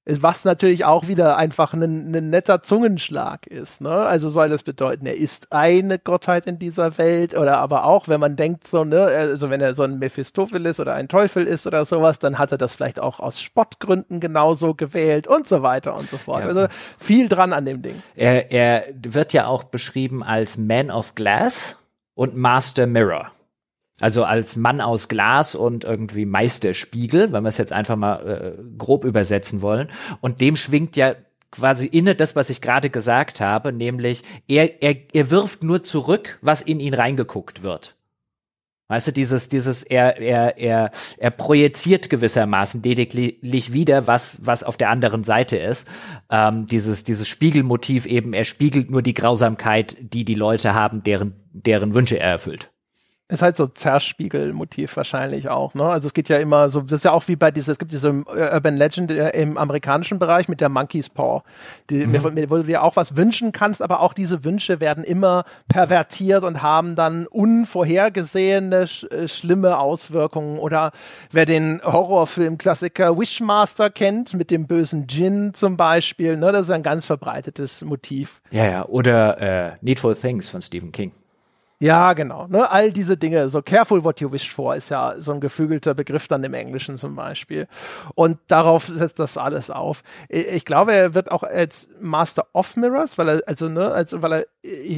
Was 0.05 0.45
natürlich 0.45 0.83
auch 0.83 1.07
wieder 1.07 1.37
einfach 1.37 1.73
ein, 1.73 1.83
ein 1.83 2.31
netter 2.31 2.63
Zungenschlag 2.63 3.45
ist. 3.45 3.81
Ne? 3.81 3.91
Also 3.91 4.29
soll 4.29 4.49
das 4.49 4.63
bedeuten, 4.63 5.05
er 5.05 5.15
ist 5.15 5.53
eine 5.53 5.99
Gottheit 5.99 6.47
in 6.47 6.57
dieser 6.57 6.97
Welt 6.97 7.37
oder 7.37 7.59
aber 7.59 7.85
auch, 7.85 8.07
wenn 8.07 8.19
man 8.19 8.35
denkt 8.35 8.65
so, 8.65 8.83
ne, 8.83 9.01
also 9.03 9.51
wenn 9.51 9.61
er 9.61 9.75
so 9.75 9.83
ein 9.83 9.99
Mephistopheles 9.99 10.79
oder 10.79 10.95
ein 10.95 11.07
Teufel 11.07 11.45
ist 11.45 11.67
oder 11.67 11.85
sowas, 11.85 12.17
dann 12.17 12.39
hat 12.39 12.51
er 12.51 12.57
das 12.57 12.73
vielleicht 12.73 12.99
auch 12.99 13.19
aus 13.19 13.39
Spottgründen 13.41 14.19
genauso 14.19 14.73
gewählt 14.73 15.27
und 15.27 15.47
so 15.47 15.61
weiter 15.61 15.95
und 15.95 16.09
so 16.09 16.17
fort. 16.17 16.41
Ja. 16.41 16.47
Also 16.47 16.65
viel 16.97 17.29
dran 17.29 17.53
an 17.53 17.65
dem 17.65 17.83
Ding. 17.83 18.01
Er, 18.15 18.51
er 18.51 18.85
wird 19.03 19.33
ja 19.33 19.45
auch 19.45 19.65
beschrieben 19.65 20.23
als 20.23 20.57
Man 20.57 20.89
of 20.89 21.13
Glass 21.13 21.75
und 22.15 22.35
Master 22.35 22.87
Mirror. 22.87 23.31
Also 24.01 24.25
als 24.25 24.55
Mann 24.55 24.81
aus 24.81 25.07
Glas 25.07 25.55
und 25.55 25.83
irgendwie 25.83 26.25
Meisterspiegel, 26.25 27.31
wenn 27.31 27.43
wir 27.43 27.49
es 27.49 27.57
jetzt 27.57 27.71
einfach 27.71 27.95
mal 27.95 28.57
äh, 28.57 28.63
grob 28.77 29.05
übersetzen 29.05 29.61
wollen. 29.61 29.89
Und 30.19 30.41
dem 30.41 30.55
schwingt 30.55 30.97
ja 30.97 31.15
quasi 31.51 31.85
inne 31.85 32.15
das, 32.15 32.35
was 32.35 32.49
ich 32.49 32.61
gerade 32.61 32.89
gesagt 32.89 33.41
habe, 33.41 33.71
nämlich 33.71 34.23
er, 34.47 34.81
er, 34.81 34.95
er 35.13 35.29
wirft 35.29 35.63
nur 35.63 35.83
zurück, 35.83 36.39
was 36.41 36.61
in 36.61 36.79
ihn 36.79 36.93
reingeguckt 36.93 37.61
wird. 37.61 37.95
Weißt 38.87 39.07
du, 39.07 39.13
dieses, 39.13 39.47
dieses, 39.47 39.83
er, 39.83 40.17
er, 40.17 40.57
er, 40.57 40.91
er 41.17 41.31
projiziert 41.31 42.09
gewissermaßen 42.09 42.83
lediglich 42.83 43.71
wieder, 43.71 44.05
was, 44.05 44.37
was 44.41 44.65
auf 44.65 44.75
der 44.75 44.89
anderen 44.89 45.23
Seite 45.23 45.55
ist. 45.55 45.87
Ähm, 46.29 46.65
dieses, 46.65 47.05
dieses 47.05 47.29
Spiegelmotiv 47.29 48.05
eben, 48.05 48.33
er 48.33 48.43
spiegelt 48.43 48.91
nur 48.91 49.01
die 49.01 49.13
Grausamkeit, 49.13 49.95
die 50.01 50.25
die 50.25 50.33
Leute 50.33 50.73
haben, 50.73 51.03
deren, 51.03 51.35
deren 51.53 51.93
Wünsche 51.93 52.19
er 52.19 52.31
erfüllt. 52.31 52.70
Ist 53.31 53.41
halt 53.41 53.55
so 53.55 53.65
Zerspiegelmotiv 53.65 54.97
wahrscheinlich 54.97 55.47
auch, 55.47 55.73
ne? 55.73 55.85
Also 55.85 56.07
es 56.07 56.13
geht 56.13 56.27
ja 56.27 56.37
immer 56.37 56.69
so, 56.69 56.81
das 56.81 56.91
ist 56.91 57.05
ja 57.05 57.13
auch 57.13 57.29
wie 57.29 57.37
bei 57.37 57.49
dieser, 57.49 57.71
es 57.71 57.79
gibt 57.79 57.93
diese 57.93 58.11
Urban 58.25 58.75
Legend 58.75 59.09
im 59.09 59.57
amerikanischen 59.57 60.19
Bereich 60.19 60.49
mit 60.49 60.59
der 60.59 60.67
Monkey's 60.67 61.07
Paw, 61.09 61.43
die, 61.89 62.05
mhm. 62.05 62.23
wo 62.49 62.57
du 62.57 62.63
dir 62.63 62.83
auch 62.83 62.97
was 62.97 63.15
wünschen 63.15 63.53
kannst, 63.53 63.81
aber 63.81 64.01
auch 64.01 64.11
diese 64.11 64.43
Wünsche 64.43 64.81
werden 64.81 65.05
immer 65.05 65.45
pervertiert 65.69 66.43
und 66.43 66.61
haben 66.61 66.97
dann 66.97 67.25
unvorhergesehene, 67.25 68.85
sch 68.87 69.05
äh, 69.05 69.29
schlimme 69.29 69.79
Auswirkungen. 69.79 70.59
Oder 70.59 70.91
wer 71.31 71.45
den 71.45 71.81
Horrorfilm-Klassiker 71.85 73.17
Wishmaster 73.17 73.89
kennt, 73.89 74.33
mit 74.33 74.51
dem 74.51 74.67
bösen 74.67 75.07
Djinn 75.07 75.53
zum 75.53 75.77
Beispiel, 75.77 76.35
ne? 76.35 76.51
Das 76.51 76.63
ist 76.63 76.71
ein 76.71 76.83
ganz 76.83 77.05
verbreitetes 77.05 77.85
Motiv. 77.85 78.41
Ja, 78.51 78.65
ja, 78.65 78.85
oder 78.85 79.39
äh, 79.39 79.71
Needful 79.79 80.17
Things 80.17 80.49
von 80.49 80.61
Stephen 80.61 80.91
King. 80.91 81.13
Ja, 81.81 82.13
genau. 82.13 82.45
Ne? 82.45 82.69
All 82.71 82.91
diese 82.91 83.17
Dinge. 83.17 83.49
So 83.49 83.63
careful 83.63 84.03
what 84.03 84.19
you 84.21 84.31
wish 84.31 84.53
for 84.53 84.75
ist 84.75 84.89
ja 84.89 85.15
so 85.17 85.31
ein 85.31 85.39
geflügelter 85.39 85.95
Begriff 85.95 86.27
dann 86.27 86.43
im 86.43 86.53
Englischen 86.53 86.95
zum 86.95 87.15
Beispiel. 87.15 87.67
Und 88.13 88.37
darauf 88.47 88.85
setzt 88.85 89.17
das 89.17 89.35
alles 89.35 89.71
auf. 89.71 90.03
Ich 90.29 90.63
glaube, 90.63 90.93
er 90.93 91.15
wird 91.15 91.31
auch 91.31 91.41
als 91.41 91.89
Master 91.99 92.45
of 92.53 92.75
Mirrors, 92.75 93.17
weil 93.17 93.29
er, 93.29 93.41
also, 93.47 93.67
ne, 93.67 93.91
also, 93.91 94.21
weil 94.21 94.31
er, 94.31 94.45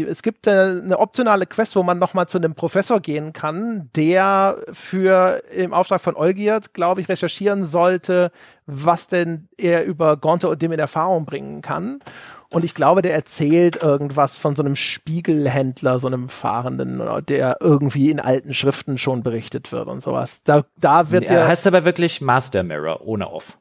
es 0.10 0.22
gibt 0.24 0.46
eine 0.46 1.00
optionale 1.00 1.46
Quest, 1.46 1.78
wo 1.78 1.84
man 1.84 2.00
nochmal 2.00 2.28
zu 2.28 2.38
einem 2.38 2.54
Professor 2.54 3.00
gehen 3.00 3.32
kann, 3.32 3.90
der 3.96 4.58
für 4.74 5.42
im 5.56 5.74
Auftrag 5.74 6.02
von 6.02 6.18
Olgierd, 6.18 6.74
glaube 6.74 7.00
ich, 7.00 7.08
recherchieren 7.08 7.64
sollte, 7.64 8.30
was 8.66 9.08
denn 9.08 9.48
er 9.58 9.86
über 9.86 10.18
Gonte 10.18 10.50
und 10.50 10.62
dem 10.62 10.74
in 10.74 10.80
Erfahrung 10.80 11.26
bringen 11.26 11.62
kann. 11.62 12.00
Und 12.54 12.64
ich 12.66 12.74
glaube, 12.74 13.02
der 13.02 13.14
erzählt 13.14 13.82
irgendwas 13.82 14.38
von 14.38 14.56
so 14.56 14.64
einem 14.64 14.76
Spiegelhändler, 14.76 16.00
so 16.00 16.08
einem 16.08 16.28
Fahrenden, 16.30 17.02
der 17.28 17.58
irgendwie 17.60 18.12
in 18.12 18.20
alten 18.20 18.54
Schriften 18.54 18.98
schon 18.98 19.24
berichtet 19.24 19.72
wird 19.72 19.88
und 19.88 20.02
sowas. 20.02 20.44
Da, 20.44 20.64
da 20.80 21.12
wird 21.12 21.26
ja, 21.26 21.34
der. 21.34 21.48
Heißt 21.48 21.66
aber 21.68 21.86
wirklich 21.86 22.22
Master 22.22 22.64
Mirror 22.64 23.02
ohne 23.06 23.30
Off. 23.30 23.58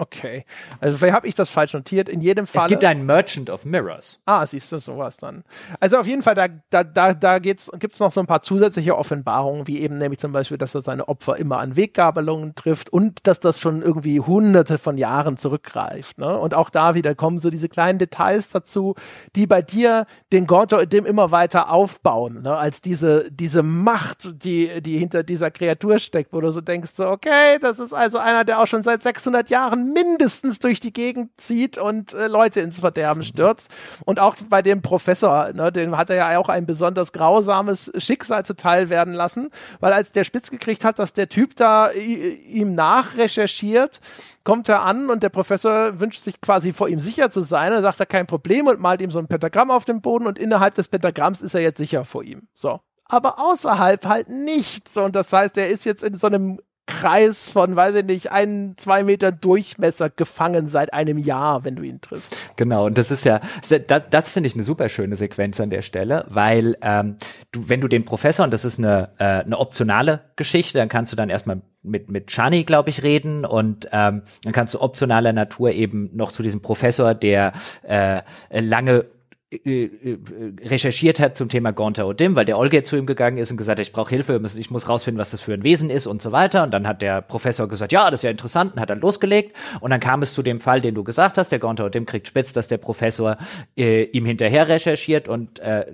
Okay. 0.00 0.44
Also 0.80 0.96
vielleicht 0.96 1.14
habe 1.16 1.26
ich 1.26 1.34
das 1.34 1.50
falsch 1.50 1.74
notiert. 1.74 2.08
In 2.08 2.20
jedem 2.20 2.46
Fall. 2.46 2.62
Es 2.62 2.68
gibt 2.68 2.84
einen 2.84 3.04
Merchant 3.04 3.50
of 3.50 3.64
Mirrors. 3.64 4.20
Ah, 4.26 4.46
siehst 4.46 4.70
du 4.70 4.78
sowas 4.78 5.16
dann. 5.16 5.42
Also 5.80 5.98
auf 5.98 6.06
jeden 6.06 6.22
Fall, 6.22 6.36
da, 6.36 6.46
da, 6.70 6.84
da, 6.84 7.14
da 7.14 7.40
geht's, 7.40 7.68
gibt's 7.80 7.98
noch 7.98 8.12
so 8.12 8.20
ein 8.20 8.28
paar 8.28 8.40
zusätzliche 8.40 8.96
Offenbarungen, 8.96 9.66
wie 9.66 9.80
eben 9.80 9.98
nämlich 9.98 10.20
zum 10.20 10.30
Beispiel, 10.30 10.56
dass 10.56 10.76
er 10.76 10.82
seine 10.82 11.08
Opfer 11.08 11.36
immer 11.36 11.58
an 11.58 11.74
Weggabelungen 11.74 12.54
trifft 12.54 12.90
und 12.90 13.26
dass 13.26 13.40
das 13.40 13.58
schon 13.58 13.82
irgendwie 13.82 14.20
hunderte 14.20 14.78
von 14.78 14.98
Jahren 14.98 15.36
zurückgreift. 15.36 16.18
Ne? 16.18 16.38
Und 16.38 16.54
auch 16.54 16.70
da 16.70 16.94
wieder 16.94 17.16
kommen 17.16 17.40
so 17.40 17.50
diese 17.50 17.68
kleinen 17.68 17.98
Details 17.98 18.50
dazu, 18.50 18.94
die 19.34 19.48
bei 19.48 19.62
dir 19.62 20.06
den 20.32 20.46
Gott 20.46 20.68
dem 20.92 21.06
immer 21.06 21.32
weiter 21.32 21.72
aufbauen, 21.72 22.42
ne? 22.42 22.56
als 22.56 22.82
diese, 22.82 23.32
diese 23.32 23.64
Macht, 23.64 24.44
die, 24.44 24.80
die 24.80 24.96
hinter 24.98 25.24
dieser 25.24 25.50
Kreatur 25.50 25.98
steckt, 25.98 26.32
wo 26.32 26.40
du 26.40 26.52
so 26.52 26.60
denkst, 26.60 26.92
so, 26.94 27.08
okay, 27.08 27.58
das 27.60 27.80
ist 27.80 27.92
also 27.92 28.18
einer, 28.18 28.44
der 28.44 28.60
auch 28.60 28.66
schon 28.68 28.84
seit 28.84 29.02
600 29.02 29.50
Jahren 29.50 29.87
mindestens 29.92 30.58
durch 30.58 30.80
die 30.80 30.92
Gegend 30.92 31.30
zieht 31.36 31.78
und 31.78 32.14
äh, 32.14 32.26
Leute 32.26 32.60
ins 32.60 32.80
Verderben 32.80 33.22
stürzt. 33.22 33.70
Und 34.04 34.20
auch 34.20 34.36
bei 34.48 34.62
dem 34.62 34.82
Professor, 34.82 35.52
ne, 35.52 35.72
dem 35.72 35.96
hat 35.96 36.10
er 36.10 36.16
ja 36.16 36.38
auch 36.38 36.48
ein 36.48 36.66
besonders 36.66 37.12
grausames 37.12 37.90
Schicksal 37.98 38.44
zuteil 38.44 38.88
werden 38.88 39.14
lassen, 39.14 39.50
weil 39.80 39.92
als 39.92 40.12
der 40.12 40.24
spitz 40.24 40.50
gekriegt 40.50 40.84
hat, 40.84 40.98
dass 40.98 41.12
der 41.12 41.28
Typ 41.28 41.56
da 41.56 41.90
ihm 41.90 42.74
nachrecherchiert, 42.74 44.00
kommt 44.44 44.68
er 44.68 44.82
an 44.82 45.10
und 45.10 45.22
der 45.22 45.28
Professor 45.28 46.00
wünscht 46.00 46.22
sich 46.22 46.40
quasi 46.40 46.72
vor 46.72 46.88
ihm 46.88 47.00
sicher 47.00 47.30
zu 47.30 47.42
sein. 47.42 47.70
Er 47.70 47.82
sagt 47.82 48.00
er 48.00 48.06
kein 48.06 48.26
Problem 48.26 48.66
und 48.66 48.80
malt 48.80 49.02
ihm 49.02 49.10
so 49.10 49.18
ein 49.18 49.28
Pentagramm 49.28 49.70
auf 49.70 49.84
den 49.84 50.00
Boden 50.00 50.26
und 50.26 50.38
innerhalb 50.38 50.74
des 50.74 50.88
Pentagramms 50.88 51.42
ist 51.42 51.54
er 51.54 51.60
jetzt 51.60 51.78
sicher 51.78 52.04
vor 52.04 52.24
ihm. 52.24 52.48
So. 52.54 52.80
Aber 53.10 53.38
außerhalb 53.38 54.06
halt 54.06 54.28
nichts. 54.28 54.96
Und 54.96 55.16
das 55.16 55.32
heißt, 55.32 55.56
er 55.56 55.68
ist 55.68 55.84
jetzt 55.84 56.02
in 56.02 56.14
so 56.14 56.26
einem 56.26 56.60
Kreis 56.88 57.48
von, 57.48 57.76
weiß 57.76 57.94
ich 57.96 58.04
nicht, 58.04 58.32
ein, 58.32 58.74
zwei 58.76 59.04
Meter 59.04 59.30
Durchmesser 59.30 60.10
gefangen 60.10 60.66
seit 60.66 60.92
einem 60.92 61.18
Jahr, 61.18 61.64
wenn 61.64 61.76
du 61.76 61.82
ihn 61.82 62.00
triffst. 62.00 62.36
Genau, 62.56 62.86
und 62.86 62.98
das 62.98 63.10
ist 63.10 63.24
ja, 63.24 63.40
das, 63.68 64.02
das 64.10 64.28
finde 64.28 64.48
ich 64.48 64.54
eine 64.54 64.64
super 64.64 64.88
schöne 64.88 65.14
Sequenz 65.14 65.60
an 65.60 65.70
der 65.70 65.82
Stelle, 65.82 66.24
weil 66.28 66.76
ähm, 66.80 67.16
du, 67.52 67.68
wenn 67.68 67.80
du 67.80 67.88
den 67.88 68.04
Professor, 68.04 68.44
und 68.44 68.52
das 68.52 68.64
ist 68.64 68.78
eine, 68.78 69.10
äh, 69.18 69.24
eine 69.24 69.58
optionale 69.58 70.22
Geschichte, 70.36 70.78
dann 70.78 70.88
kannst 70.88 71.12
du 71.12 71.16
dann 71.16 71.30
erstmal 71.30 71.60
mit, 71.82 72.10
mit 72.10 72.30
Shani, 72.30 72.64
glaube 72.64 72.90
ich, 72.90 73.02
reden 73.02 73.44
und 73.44 73.88
ähm, 73.92 74.22
dann 74.42 74.52
kannst 74.52 74.74
du 74.74 74.80
optionaler 74.80 75.32
Natur 75.32 75.70
eben 75.72 76.10
noch 76.16 76.32
zu 76.32 76.42
diesem 76.42 76.62
Professor, 76.62 77.14
der 77.14 77.52
äh, 77.82 78.22
lange 78.50 79.04
recherchiert 79.50 81.20
hat 81.20 81.34
zum 81.34 81.48
Thema 81.48 81.72
Gonta 81.72 82.04
Odim, 82.04 82.36
weil 82.36 82.44
der 82.44 82.58
Olga 82.58 82.84
zu 82.84 82.98
ihm 82.98 83.06
gegangen 83.06 83.38
ist 83.38 83.50
und 83.50 83.56
gesagt 83.56 83.80
hat, 83.80 83.86
ich 83.86 83.94
brauche 83.94 84.10
Hilfe, 84.10 84.38
ich 84.56 84.70
muss 84.70 84.88
rausfinden, 84.90 85.18
was 85.18 85.30
das 85.30 85.40
für 85.40 85.54
ein 85.54 85.62
Wesen 85.62 85.88
ist 85.88 86.06
und 86.06 86.20
so 86.20 86.32
weiter. 86.32 86.62
Und 86.64 86.70
dann 86.70 86.86
hat 86.86 87.00
der 87.00 87.22
Professor 87.22 87.66
gesagt, 87.66 87.92
ja, 87.92 88.10
das 88.10 88.20
ist 88.20 88.24
ja 88.24 88.30
interessant 88.30 88.74
und 88.74 88.80
hat 88.80 88.90
dann 88.90 89.00
losgelegt. 89.00 89.56
Und 89.80 89.90
dann 89.90 90.00
kam 90.00 90.20
es 90.20 90.34
zu 90.34 90.42
dem 90.42 90.60
Fall, 90.60 90.82
den 90.82 90.94
du 90.94 91.02
gesagt 91.02 91.38
hast, 91.38 91.50
der 91.50 91.60
Gonta 91.60 91.86
Odim 91.86 92.04
kriegt 92.04 92.28
spitz, 92.28 92.52
dass 92.52 92.68
der 92.68 92.76
Professor 92.76 93.38
äh, 93.74 94.02
ihm 94.04 94.26
hinterher 94.26 94.68
recherchiert 94.68 95.28
und 95.28 95.60
äh, 95.60 95.86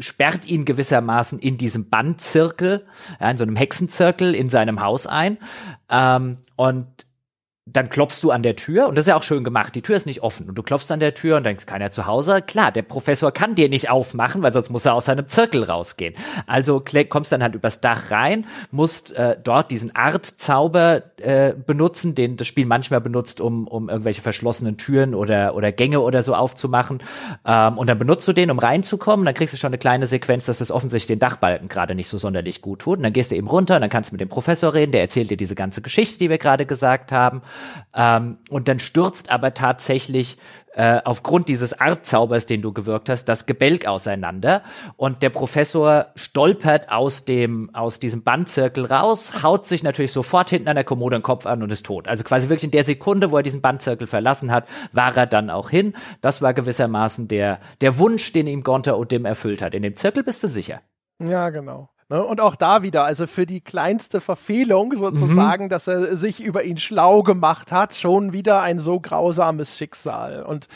sperrt 0.00 0.46
ihn 0.46 0.66
gewissermaßen 0.66 1.38
in 1.38 1.56
diesem 1.56 1.88
Bandzirkel, 1.88 2.84
ja, 3.20 3.30
in 3.30 3.38
so 3.38 3.44
einem 3.44 3.56
Hexenzirkel 3.56 4.34
in 4.34 4.50
seinem 4.50 4.82
Haus 4.82 5.06
ein. 5.06 5.38
Ähm, 5.90 6.38
und 6.56 7.07
dann 7.72 7.90
klopfst 7.90 8.22
du 8.22 8.30
an 8.30 8.42
der 8.42 8.56
Tür 8.56 8.88
und 8.88 8.96
das 8.96 9.04
ist 9.04 9.08
ja 9.08 9.16
auch 9.16 9.22
schön 9.22 9.44
gemacht. 9.44 9.74
Die 9.74 9.82
Tür 9.82 9.96
ist 9.96 10.06
nicht 10.06 10.22
offen 10.22 10.48
und 10.48 10.54
du 10.54 10.62
klopfst 10.62 10.90
an 10.90 11.00
der 11.00 11.14
Tür 11.14 11.36
und 11.36 11.44
denkst, 11.44 11.66
keiner 11.66 11.90
zu 11.90 12.06
Hause. 12.06 12.42
Klar, 12.42 12.72
der 12.72 12.82
Professor 12.82 13.32
kann 13.32 13.54
dir 13.54 13.68
nicht 13.68 13.90
aufmachen, 13.90 14.42
weil 14.42 14.52
sonst 14.52 14.70
muss 14.70 14.86
er 14.86 14.94
aus 14.94 15.06
seinem 15.06 15.28
Zirkel 15.28 15.64
rausgehen. 15.64 16.14
Also 16.46 16.82
kommst 17.08 17.32
dann 17.32 17.42
halt 17.42 17.54
übers 17.54 17.80
Dach 17.80 18.10
rein, 18.10 18.46
musst 18.70 19.14
äh, 19.14 19.36
dort 19.42 19.70
diesen 19.70 19.94
Art-Zauber 19.94 21.02
äh, 21.18 21.54
benutzen, 21.54 22.14
den 22.14 22.36
das 22.36 22.46
Spiel 22.46 22.66
manchmal 22.66 23.00
benutzt, 23.00 23.40
um, 23.40 23.66
um 23.66 23.88
irgendwelche 23.88 24.22
verschlossenen 24.22 24.76
Türen 24.76 25.14
oder, 25.14 25.54
oder 25.54 25.72
Gänge 25.72 26.00
oder 26.00 26.22
so 26.22 26.34
aufzumachen. 26.34 27.02
Ähm, 27.46 27.78
und 27.78 27.88
dann 27.88 27.98
benutzt 27.98 28.26
du 28.28 28.32
den, 28.32 28.50
um 28.50 28.58
reinzukommen. 28.58 29.26
Dann 29.26 29.34
kriegst 29.34 29.54
du 29.54 29.58
schon 29.58 29.68
eine 29.68 29.78
kleine 29.78 30.06
Sequenz, 30.06 30.46
dass 30.46 30.58
das 30.58 30.70
offensichtlich 30.70 31.08
den 31.08 31.18
Dachbalken 31.18 31.68
gerade 31.68 31.94
nicht 31.94 32.08
so 32.08 32.18
sonderlich 32.18 32.62
gut 32.62 32.80
tut. 32.80 32.98
Und 32.98 33.04
dann 33.04 33.12
gehst 33.12 33.30
du 33.30 33.36
eben 33.36 33.48
runter 33.48 33.76
und 33.76 33.82
dann 33.82 33.90
kannst 33.90 34.10
du 34.10 34.14
mit 34.14 34.20
dem 34.20 34.28
Professor 34.28 34.74
reden, 34.74 34.92
der 34.92 35.02
erzählt 35.02 35.30
dir 35.30 35.36
diese 35.36 35.54
ganze 35.54 35.82
Geschichte, 35.82 36.18
die 36.18 36.30
wir 36.30 36.38
gerade 36.38 36.66
gesagt 36.66 37.12
haben. 37.12 37.42
Ähm, 37.94 38.38
und 38.50 38.68
dann 38.68 38.78
stürzt 38.78 39.30
aber 39.30 39.54
tatsächlich 39.54 40.38
äh, 40.78 41.00
aufgrund 41.04 41.48
dieses 41.48 41.78
Artzaubers, 41.80 42.46
den 42.46 42.62
du 42.62 42.72
gewirkt 42.72 43.08
hast, 43.08 43.24
das 43.24 43.46
Gebälk 43.46 43.86
auseinander. 43.86 44.62
Und 44.96 45.24
der 45.24 45.30
Professor 45.30 46.06
stolpert 46.14 46.88
aus 46.88 47.24
dem, 47.24 47.74
aus 47.74 47.98
diesem 47.98 48.22
Bandzirkel 48.22 48.84
raus, 48.84 49.42
haut 49.42 49.66
sich 49.66 49.82
natürlich 49.82 50.12
sofort 50.12 50.50
hinten 50.50 50.68
an 50.68 50.76
der 50.76 50.84
Kommode 50.84 51.16
den 51.16 51.22
Kopf 51.24 51.46
an 51.46 51.64
und 51.64 51.72
ist 51.72 51.84
tot. 51.84 52.06
Also 52.06 52.22
quasi 52.22 52.48
wirklich 52.48 52.62
in 52.62 52.70
der 52.70 52.84
Sekunde, 52.84 53.32
wo 53.32 53.38
er 53.38 53.42
diesen 53.42 53.60
Bandzirkel 53.60 54.06
verlassen 54.06 54.52
hat, 54.52 54.68
war 54.92 55.16
er 55.16 55.26
dann 55.26 55.50
auch 55.50 55.68
hin. 55.68 55.94
Das 56.20 56.42
war 56.42 56.54
gewissermaßen 56.54 57.26
der, 57.26 57.58
der 57.80 57.98
Wunsch, 57.98 58.32
den 58.32 58.46
ihm 58.46 58.62
Gonter 58.62 58.98
Odim 59.00 59.24
erfüllt 59.24 59.62
hat. 59.62 59.74
In 59.74 59.82
dem 59.82 59.96
Zirkel 59.96 60.22
bist 60.22 60.44
du 60.44 60.46
sicher. 60.46 60.80
Ja, 61.18 61.50
genau. 61.50 61.90
Ne? 62.10 62.24
Und 62.24 62.40
auch 62.40 62.56
da 62.56 62.82
wieder, 62.82 63.04
also 63.04 63.26
für 63.26 63.44
die 63.44 63.60
kleinste 63.60 64.20
Verfehlung 64.20 64.96
sozusagen, 64.96 65.64
mhm. 65.64 65.68
dass 65.68 65.86
er 65.86 66.16
sich 66.16 66.42
über 66.42 66.64
ihn 66.64 66.78
schlau 66.78 67.22
gemacht 67.22 67.70
hat, 67.70 67.94
schon 67.94 68.32
wieder 68.32 68.62
ein 68.62 68.78
so 68.78 68.98
grausames 68.98 69.76
Schicksal. 69.76 70.42
Und 70.42 70.68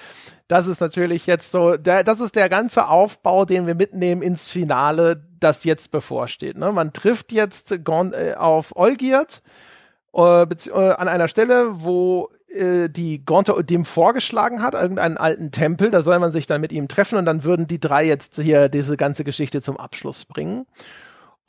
das 0.49 0.67
ist 0.67 0.81
natürlich 0.81 1.27
jetzt 1.27 1.51
so, 1.51 1.79
der, 1.79 2.05
das 2.05 2.21
ist 2.21 2.37
der 2.37 2.51
ganze 2.51 2.89
Aufbau, 2.89 3.47
den 3.47 3.67
wir 3.67 3.75
mitnehmen 3.75 4.21
ins 4.21 4.51
Finale, 4.51 5.25
das 5.41 5.65
jetzt 5.65 5.91
bevorsteht. 5.91 6.59
Ne? 6.59 6.71
Man 6.71 6.93
trifft 6.93 7.33
jetzt 7.33 7.83
Gon, 7.83 8.13
äh, 8.13 8.35
auf 8.35 8.77
Olgierd 8.77 9.43
äh, 10.15 10.43
äh, 10.43 10.73
an 10.73 11.09
einer 11.09 11.29
Stelle, 11.29 11.83
wo 11.83 12.29
äh, 12.49 12.91
die 12.91 13.25
Gonta 13.25 13.55
dem 13.63 13.87
vorgeschlagen 13.87 14.61
hat, 14.63 14.75
irgendeinen 14.75 15.17
alten 15.17 15.51
Tempel, 15.51 15.91
da 15.91 16.03
soll 16.03 16.19
man 16.19 16.33
sich 16.33 16.47
dann 16.47 16.61
mit 16.61 16.73
ihm 16.73 16.89
treffen 16.89 17.17
und 17.17 17.25
dann 17.25 17.45
würden 17.45 17.67
die 17.67 17.81
drei 17.81 18.05
jetzt 18.05 18.39
hier 18.39 18.69
diese 18.69 18.99
ganze 18.99 19.25
Geschichte 19.25 19.63
zum 19.63 19.79
Abschluss 19.79 20.27
bringen. 20.27 20.67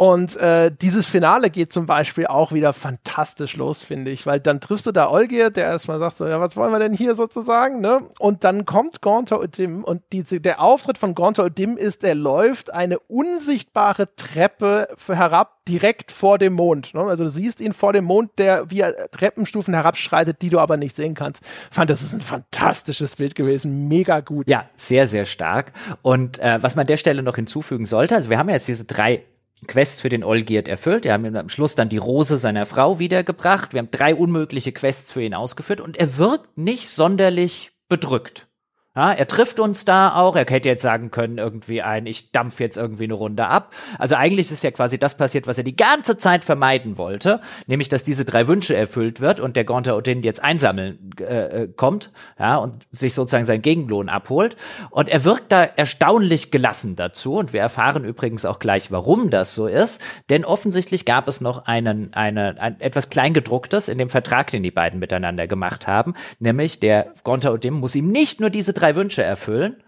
Und 0.04 0.36
äh, 0.36 0.70
dieses 0.70 1.08
Finale 1.08 1.50
geht 1.50 1.72
zum 1.72 1.86
Beispiel 1.86 2.28
auch 2.28 2.52
wieder 2.52 2.74
fantastisch 2.74 3.56
los, 3.56 3.84
finde 3.84 4.12
ich, 4.12 4.26
weil 4.26 4.42
dann 4.42 4.60
triffst 4.60 4.86
du 4.86 4.92
da 4.92 5.10
Olgier, 5.10 5.50
der 5.50 5.68
erstmal 5.68 5.98
sagt 5.98 6.18
so, 6.18 6.28
ja, 6.28 6.42
was 6.42 6.58
wollen 6.58 6.74
wir 6.74 6.80
denn 6.80 6.92
hier 6.92 7.16
sozusagen, 7.16 7.80
ne? 7.80 8.02
Und 8.20 8.44
dann 8.44 8.66
kommt 8.66 9.00
Gonta 9.00 9.38
Odim 9.38 9.82
und 9.82 10.02
diese, 10.12 10.42
der 10.42 10.60
Auftritt 10.60 10.98
von 10.98 11.16
Gonta 11.16 11.46
Odim 11.46 11.78
ist, 11.78 12.04
er 12.04 12.16
läuft 12.16 12.74
eine 12.74 13.00
unsichtbare 13.00 14.14
Treppe 14.18 14.90
herab 15.08 15.64
direkt 15.70 16.12
vor 16.12 16.38
dem 16.38 16.52
Mond. 16.52 16.94
Ne? 16.94 17.00
Also 17.00 17.24
du 17.24 17.30
siehst 17.30 17.62
ihn 17.62 17.72
vor 17.72 17.94
dem 17.94 18.04
Mond, 18.04 18.32
der 18.38 18.70
wie 18.70 18.84
Treppenstufen 19.12 19.74
herabschreitet, 19.74 20.42
die 20.42 20.50
du 20.50 20.60
aber 20.60 20.76
nicht 20.76 20.98
sehen 20.98 21.14
kannst. 21.14 21.44
Ich 21.70 21.76
fand, 21.76 21.90
das 21.90 22.02
ist 22.02 22.14
ein 22.14 22.20
fantastisches 22.20 23.16
Bild 23.16 23.36
gewesen, 23.36 23.88
mega 23.88 24.20
gut. 24.20 24.50
Ja, 24.50 24.66
sehr, 24.76 25.08
sehr 25.08 25.24
stark. 25.24 25.72
Und 26.02 26.40
äh, 26.40 26.62
was 26.62 26.76
man 26.76 26.84
an 26.84 26.88
der 26.88 26.98
Stelle 26.98 27.24
noch 27.24 27.38
hinzufügen 27.38 27.86
sollte, 27.86 28.16
also 28.16 28.30
wir 28.30 28.38
haben 28.38 28.50
ja 28.50 28.56
jetzt 28.56 28.68
diese 28.68 28.84
drei 28.84 29.24
Quests 29.68 30.02
für 30.02 30.10
den 30.10 30.24
Olgierd 30.24 30.68
erfüllt. 30.68 31.04
Wir 31.04 31.14
haben 31.14 31.36
am 31.36 31.50
Schluss 31.50 31.76
dann 31.76 31.90
die 31.90 31.98
Rose 31.98 32.38
seiner 32.38 32.66
Frau 32.66 33.00
wiedergebracht. 33.00 33.74
Wir 33.74 33.80
haben 33.80 33.92
drei 33.92 34.16
unmögliche 34.16 34.72
Quests 34.72 35.12
für 35.12 35.24
ihn 35.24 35.34
ausgeführt 35.34 35.82
und 35.82 35.98
er 35.98 36.18
wirkt 36.18 36.58
nicht 36.58 36.90
sonderlich 36.90 37.72
bedrückt. 37.90 38.48
Ja, 38.96 39.12
er 39.12 39.26
trifft 39.26 39.60
uns 39.60 39.86
da 39.86 40.14
auch. 40.14 40.36
Er 40.36 40.46
hätte 40.46 40.70
jetzt 40.70 40.84
sagen 40.84 41.10
können, 41.10 41.40
irgendwie 41.40 41.82
ein, 41.82 42.06
ich 42.06 42.32
dampf 42.32 42.60
jetzt 42.60 42.78
irgendwie 42.78 43.06
eine 43.06 43.16
Runde 43.16 43.48
ab. 43.48 43.74
Also 43.98 44.16
eigentlich 44.16 44.52
ist 44.52 44.64
ja 44.64 44.70
quasi 44.70 45.00
das 45.00 45.18
passiert, 45.18 45.48
was 45.48 45.58
er 45.58 45.64
die 45.64 45.76
ganze 45.76 46.16
Zeit 46.16 46.46
vermeiden 46.46 47.00
wollte, 47.00 47.42
nämlich, 47.66 47.90
dass 47.90 48.04
diese 48.04 48.24
drei 48.24 48.48
Wünsche 48.48 48.76
erfüllt 48.76 49.20
wird 49.20 49.40
und 49.40 49.56
der 49.56 49.64
Gonta 49.64 49.96
Odin 49.96 50.22
jetzt 50.22 50.44
einsammeln 50.44 51.10
äh, 51.20 51.64
äh, 51.64 51.68
kommt, 51.76 52.12
ja, 52.38 52.58
und 52.58 52.86
sich 52.92 53.16
sozusagen 53.16 53.46
seinen 53.46 53.64
Gegenlohn 53.64 54.10
abholt. 54.10 54.58
Und 54.92 55.10
er 55.10 55.24
wirkt 55.24 55.52
da 55.52 55.64
erstaunlich 55.64 56.52
gelassen 56.52 56.96
dazu. 56.96 57.34
Und 57.34 57.52
wir 57.52 57.62
erfahren 57.62 58.06
übrigens 58.06 58.46
auch 58.46 58.60
gleich, 58.60 58.92
warum 58.92 59.32
das 59.32 59.56
so 59.56 59.66
ist. 59.66 60.02
Denn 60.30 60.46
offensichtlich 60.46 61.04
gab 61.06 61.28
es 61.28 61.42
noch 61.42 61.66
einen, 61.66 62.14
eine, 62.14 62.62
ein, 62.62 62.80
etwas 62.80 63.10
Kleingedrucktes 63.10 63.88
in 63.88 63.98
dem 63.98 64.10
Vertrag, 64.10 64.52
den 64.52 64.62
die 64.62 64.70
beiden 64.70 65.00
miteinander 65.00 65.48
gemacht 65.48 65.88
haben, 65.88 66.14
nämlich 66.38 66.80
der 66.80 67.08
Gonta 67.24 67.52
Odin 67.52 67.74
muss 67.74 67.96
ihm 67.96 68.08
nicht 68.08 68.40
nur 68.40 68.52
diese 68.52 68.74
drei 68.84 68.96
Wünsche 68.96 69.24
erfüllen, 69.24 69.82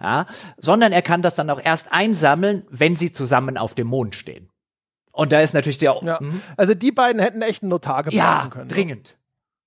ja, 0.00 0.26
sondern 0.56 0.92
er 0.92 1.02
kann 1.02 1.22
das 1.22 1.34
dann 1.34 1.48
auch 1.50 1.60
erst 1.62 1.92
einsammeln, 1.92 2.66
wenn 2.70 2.96
sie 2.96 3.12
zusammen 3.12 3.56
auf 3.56 3.74
dem 3.74 3.86
Mond 3.86 4.14
stehen. 4.16 4.50
Und 5.12 5.32
da 5.32 5.40
ist 5.40 5.54
natürlich 5.54 5.78
der. 5.78 5.98
Ja. 6.02 6.18
Mhm. 6.20 6.42
Also 6.56 6.74
die 6.74 6.90
beiden 6.90 7.20
hätten 7.20 7.42
echt 7.42 7.62
einen 7.62 7.70
Notar 7.70 8.02
gebrauchen 8.02 8.18
ja, 8.18 8.48
können. 8.50 8.70
Ja, 8.70 8.74
dringend. 8.74 9.16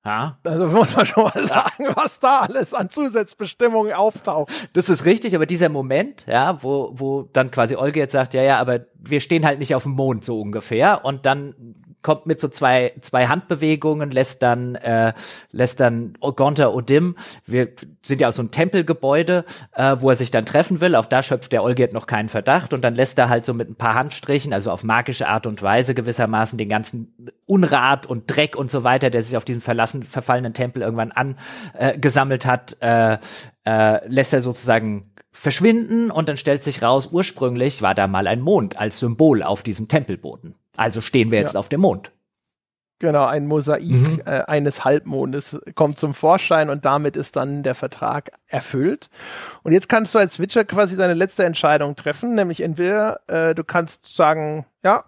Ja. 0.04 0.38
Also 0.44 0.68
muss 0.68 0.96
man 0.96 1.06
schon 1.06 1.24
mal 1.24 1.48
sagen, 1.48 1.88
was 1.96 2.20
da 2.20 2.42
alles 2.42 2.74
an 2.76 2.90
Zusatzbestimmungen 2.90 3.94
auftaucht. 3.94 4.70
Das 4.74 4.90
ist 4.90 5.06
richtig, 5.06 5.36
aber 5.36 5.48
dieser 5.48 5.70
Moment, 5.70 6.26
ja, 6.28 6.62
wo, 6.62 6.92
wo 6.94 7.24
dann 7.34 7.50
quasi 7.50 7.76
Olga 7.76 7.98
jetzt 7.98 8.12
sagt, 8.12 8.36
ja, 8.36 8.44
ja, 8.44 8.60
aber 8.60 8.86
wir 8.94 9.20
stehen 9.20 9.46
halt 9.46 9.58
nicht 9.58 9.74
auf 9.74 9.84
dem 9.84 9.94
Mond 9.94 10.24
so 10.24 10.40
ungefähr 10.40 11.06
und 11.06 11.26
dann 11.26 11.56
kommt 12.06 12.28
mit 12.28 12.40
so 12.40 12.50
zwei, 12.50 12.94
zwei 13.02 13.26
Handbewegungen, 13.26 14.12
lässt 14.12 14.44
dann, 14.44 14.76
äh, 14.76 15.14
lässt 15.52 15.80
dann 15.80 16.14
Gonta 16.22 16.68
Odim, 16.68 17.16
wir 17.48 17.70
sind 18.04 18.22
ja 18.22 18.28
aus 18.28 18.36
so 18.36 18.44
einem 18.44 18.52
Tempelgebäude, 18.52 19.44
äh, 19.72 19.96
wo 19.98 20.12
er 20.12 20.16
sich 20.16 20.30
dann 20.30 20.46
treffen 20.46 20.82
will, 20.82 20.96
auch 20.96 21.08
da 21.08 21.24
schöpft 21.24 21.52
der 21.52 21.64
Olgierd 21.64 21.94
noch 21.94 22.06
keinen 22.06 22.30
Verdacht. 22.30 22.74
Und 22.74 22.84
dann 22.84 22.94
lässt 22.94 23.18
er 23.18 23.30
halt 23.30 23.44
so 23.44 23.56
mit 23.56 23.72
ein 23.72 23.76
paar 23.76 23.96
Handstrichen, 23.96 24.54
also 24.54 24.70
auf 24.70 24.84
magische 24.84 25.28
Art 25.28 25.48
und 25.48 25.64
Weise 25.64 25.96
gewissermaßen 25.96 26.60
den 26.60 26.70
ganzen 26.70 27.32
Unrat 27.48 28.06
und 28.06 28.26
Dreck 28.28 28.56
und 28.56 28.70
so 28.70 28.84
weiter, 28.84 29.10
der 29.10 29.24
sich 29.24 29.36
auf 29.36 29.44
diesem 29.44 29.64
verlassen, 29.64 30.04
verfallenen 30.04 30.54
Tempel 30.54 30.84
irgendwann 30.84 31.12
angesammelt 31.12 32.46
äh, 32.46 32.48
hat, 32.48 32.78
äh, 32.82 33.18
äh, 33.66 34.08
lässt 34.08 34.32
er 34.32 34.44
sozusagen 34.44 35.12
verschwinden. 35.32 36.12
Und 36.12 36.30
dann 36.30 36.38
stellt 36.38 36.64
sich 36.64 36.84
raus, 36.84 37.10
ursprünglich 37.12 37.82
war 37.82 37.96
da 37.96 38.06
mal 38.06 38.28
ein 38.28 38.42
Mond 38.42 38.78
als 38.78 39.00
Symbol 39.00 39.42
auf 39.42 39.64
diesem 39.64 39.88
Tempelboden. 39.88 40.54
Also 40.78 41.02
stehen 41.02 41.32
wir 41.32 41.40
jetzt 41.40 41.54
ja. 41.54 41.60
auf 41.60 41.70
dem 41.70 41.82
Mond. 41.82 42.12
Genau, 43.00 43.26
ein 43.26 43.46
Mosaik 43.46 43.84
mhm. 43.84 44.22
äh, 44.26 44.44
eines 44.44 44.86
Halbmondes 44.86 45.60
kommt 45.76 46.00
zum 46.00 46.14
Vorschein 46.14 46.70
und 46.70 46.86
damit 46.86 47.18
ist 47.18 47.36
dann 47.36 47.62
der 47.62 47.76
Vertrag 47.76 48.32
erfüllt. 48.48 49.10
Und 49.64 49.74
jetzt 49.74 49.90
kannst 49.90 50.16
du 50.16 50.20
als 50.20 50.40
Witcher 50.40 50.64
quasi 50.64 50.96
deine 50.96 51.14
letzte 51.14 51.44
Entscheidung 51.44 51.98
treffen, 51.98 52.36
nämlich 52.36 52.62
entweder 52.62 53.20
äh, 53.28 53.54
du 53.54 53.66
kannst 53.66 54.16
sagen, 54.16 54.66
ja, 54.82 55.04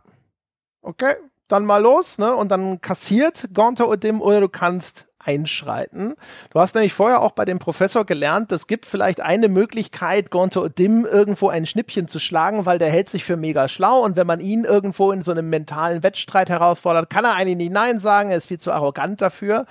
okay, 0.81 1.15
dann 1.47 1.65
mal 1.65 1.81
los, 1.81 2.17
ne? 2.17 2.35
Und 2.35 2.49
dann 2.49 2.81
kassiert 2.81 3.49
Gaunter 3.53 3.87
Odim 3.87 4.21
oder 4.21 4.41
du 4.41 4.49
kannst 4.49 5.06
einschreiten. 5.27 6.15
Du 6.51 6.59
hast 6.59 6.75
nämlich 6.75 6.93
vorher 6.93 7.21
auch 7.21 7.31
bei 7.31 7.45
dem 7.45 7.59
Professor 7.59 8.05
gelernt, 8.05 8.51
es 8.51 8.67
gibt 8.67 8.85
vielleicht 8.85 9.21
eine 9.21 9.49
Möglichkeit, 9.49 10.31
Gonto 10.31 10.63
Odim 10.63 11.05
irgendwo 11.05 11.49
ein 11.49 11.65
Schnippchen 11.65 12.07
zu 12.07 12.19
schlagen, 12.19 12.65
weil 12.65 12.79
der 12.79 12.89
hält 12.89 13.09
sich 13.09 13.23
für 13.23 13.37
mega 13.37 13.67
schlau 13.67 14.03
und 14.03 14.15
wenn 14.15 14.27
man 14.27 14.39
ihn 14.39 14.63
irgendwo 14.63 15.11
in 15.11 15.21
so 15.21 15.31
einem 15.31 15.49
mentalen 15.49 16.03
Wettstreit 16.03 16.49
herausfordert, 16.49 17.09
kann 17.09 17.25
er 17.25 17.35
eigentlich 17.35 17.57
nicht 17.57 17.71
Nein 17.71 17.99
sagen, 17.99 18.29
er 18.29 18.37
ist 18.37 18.47
viel 18.47 18.59
zu 18.59 18.71
arrogant 18.71 19.21
dafür 19.21 19.65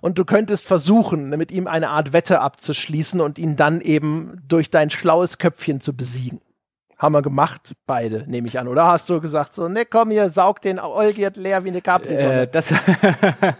und 0.00 0.18
du 0.18 0.24
könntest 0.24 0.66
versuchen, 0.66 1.28
mit 1.30 1.52
ihm 1.52 1.66
eine 1.66 1.90
Art 1.90 2.12
Wette 2.12 2.40
abzuschließen 2.40 3.20
und 3.20 3.38
ihn 3.38 3.56
dann 3.56 3.80
eben 3.80 4.42
durch 4.48 4.70
dein 4.70 4.90
schlaues 4.90 5.38
Köpfchen 5.38 5.80
zu 5.80 5.94
besiegen. 5.94 6.40
Haben 7.02 7.14
wir 7.14 7.22
gemacht, 7.22 7.74
beide, 7.84 8.30
nehme 8.30 8.46
ich 8.46 8.60
an. 8.60 8.68
Oder 8.68 8.86
hast 8.86 9.10
du 9.10 9.20
gesagt, 9.20 9.54
so, 9.56 9.66
ne, 9.68 9.84
komm 9.84 10.12
hier, 10.12 10.30
saug 10.30 10.60
den 10.60 10.78
Olgierd 10.78 11.36
leer 11.36 11.64
wie 11.64 11.70
eine 11.70 11.82
capri 11.82 12.14
äh, 12.14 12.46
das, 12.46 12.72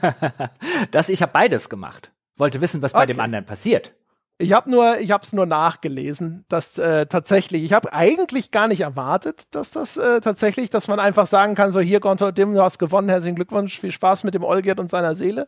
das, 0.92 1.08
ich 1.08 1.22
habe 1.22 1.32
beides 1.32 1.68
gemacht. 1.68 2.12
Wollte 2.36 2.60
wissen, 2.60 2.82
was 2.82 2.94
okay. 2.94 3.02
bei 3.02 3.06
dem 3.06 3.18
anderen 3.18 3.44
passiert. 3.44 3.94
Ich 4.42 4.52
habe 4.52 4.68
nur, 4.68 4.98
ich 4.98 5.12
habe 5.12 5.22
es 5.22 5.32
nur 5.32 5.46
nachgelesen, 5.46 6.44
dass 6.48 6.76
äh, 6.76 7.06
tatsächlich, 7.06 7.62
ich 7.62 7.72
habe 7.72 7.92
eigentlich 7.92 8.50
gar 8.50 8.66
nicht 8.66 8.80
erwartet, 8.80 9.54
dass 9.54 9.70
das 9.70 9.96
äh, 9.96 10.20
tatsächlich, 10.20 10.68
dass 10.68 10.88
man 10.88 10.98
einfach 10.98 11.26
sagen 11.26 11.54
kann, 11.54 11.70
so 11.70 11.78
hier 11.78 12.00
Gontor 12.00 12.32
Dim, 12.32 12.52
du 12.52 12.60
hast 12.60 12.80
gewonnen, 12.80 13.08
herzlichen 13.08 13.36
Glückwunsch, 13.36 13.78
viel 13.78 13.92
Spaß 13.92 14.24
mit 14.24 14.34
dem 14.34 14.42
Olgierd 14.42 14.80
und 14.80 14.90
seiner 14.90 15.14
Seele. 15.14 15.46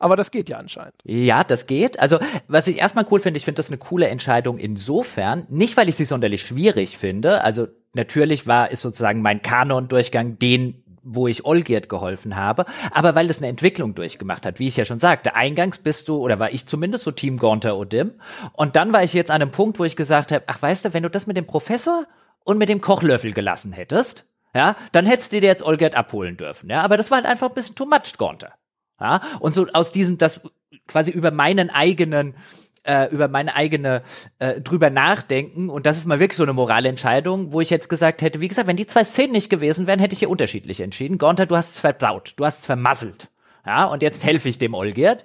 Aber 0.00 0.16
das 0.16 0.32
geht 0.32 0.48
ja 0.48 0.56
anscheinend. 0.56 0.94
Ja, 1.04 1.44
das 1.44 1.68
geht. 1.68 2.00
Also 2.00 2.18
was 2.48 2.66
ich 2.66 2.78
erstmal 2.78 3.06
cool 3.12 3.20
finde, 3.20 3.36
ich 3.36 3.44
finde 3.44 3.58
das 3.58 3.68
eine 3.68 3.78
coole 3.78 4.08
Entscheidung 4.08 4.58
insofern, 4.58 5.46
nicht 5.48 5.76
weil 5.76 5.88
ich 5.88 5.94
sie 5.94 6.04
sonderlich 6.04 6.42
schwierig 6.42 6.98
finde. 6.98 7.44
Also 7.44 7.68
natürlich 7.94 8.48
war 8.48 8.72
ist 8.72 8.80
sozusagen 8.80 9.22
mein 9.22 9.42
Kanon-Durchgang 9.42 10.40
den 10.40 10.81
wo 11.02 11.26
ich 11.26 11.44
Olgierd 11.44 11.88
geholfen 11.88 12.36
habe, 12.36 12.64
aber 12.90 13.14
weil 13.14 13.28
das 13.28 13.38
eine 13.38 13.48
Entwicklung 13.48 13.94
durchgemacht 13.94 14.46
hat, 14.46 14.58
wie 14.58 14.66
ich 14.66 14.76
ja 14.76 14.84
schon 14.84 15.00
sagte. 15.00 15.34
Eingangs 15.34 15.78
bist 15.78 16.08
du, 16.08 16.16
oder 16.16 16.38
war 16.38 16.52
ich 16.52 16.66
zumindest 16.66 17.04
so 17.04 17.10
Team 17.10 17.38
Gaunter 17.38 17.76
Odim. 17.76 18.12
Und 18.52 18.76
dann 18.76 18.92
war 18.92 19.02
ich 19.02 19.12
jetzt 19.12 19.30
an 19.30 19.42
einem 19.42 19.50
Punkt, 19.50 19.78
wo 19.78 19.84
ich 19.84 19.96
gesagt 19.96 20.32
habe, 20.32 20.44
ach 20.46 20.62
weißt 20.62 20.84
du, 20.84 20.94
wenn 20.94 21.02
du 21.02 21.10
das 21.10 21.26
mit 21.26 21.36
dem 21.36 21.46
Professor 21.46 22.06
und 22.44 22.58
mit 22.58 22.68
dem 22.68 22.80
Kochlöffel 22.80 23.32
gelassen 23.32 23.72
hättest, 23.72 24.26
ja, 24.54 24.76
dann 24.92 25.06
hättest 25.06 25.32
du 25.32 25.40
dir 25.40 25.46
jetzt 25.46 25.62
Olgierd 25.62 25.94
abholen 25.94 26.36
dürfen, 26.36 26.68
ja. 26.70 26.82
Aber 26.82 26.96
das 26.96 27.10
war 27.10 27.16
halt 27.16 27.26
einfach 27.26 27.48
ein 27.48 27.54
bisschen 27.54 27.74
too 27.74 27.86
much 27.86 28.18
Gaunter. 28.18 28.52
Ja, 29.00 29.20
und 29.40 29.54
so 29.54 29.66
aus 29.72 29.90
diesem, 29.92 30.18
das 30.18 30.40
quasi 30.86 31.10
über 31.10 31.30
meinen 31.30 31.70
eigenen 31.70 32.34
äh, 32.84 33.08
über 33.12 33.28
meine 33.28 33.54
eigene 33.54 34.02
äh, 34.38 34.60
drüber 34.60 34.90
nachdenken 34.90 35.70
und 35.70 35.86
das 35.86 35.96
ist 35.96 36.06
mal 36.06 36.20
wirklich 36.20 36.36
so 36.36 36.42
eine 36.42 36.52
Moralentscheidung, 36.52 37.52
wo 37.52 37.60
ich 37.60 37.70
jetzt 37.70 37.88
gesagt 37.88 38.22
hätte, 38.22 38.40
wie 38.40 38.48
gesagt, 38.48 38.68
wenn 38.68 38.76
die 38.76 38.86
zwei 38.86 39.04
Szenen 39.04 39.32
nicht 39.32 39.50
gewesen 39.50 39.86
wären, 39.86 40.00
hätte 40.00 40.14
ich 40.14 40.20
hier 40.20 40.30
unterschiedlich 40.30 40.80
entschieden. 40.80 41.18
Gonter, 41.18 41.46
du 41.46 41.56
hast 41.56 41.70
es 41.70 41.78
versaut, 41.78 42.34
du 42.36 42.44
hast 42.44 42.60
es 42.60 42.66
vermasselt. 42.66 43.28
Ja, 43.64 43.84
und 43.84 44.02
jetzt 44.02 44.24
helfe 44.24 44.48
ich 44.48 44.58
dem 44.58 44.74
Olgierd. 44.74 45.22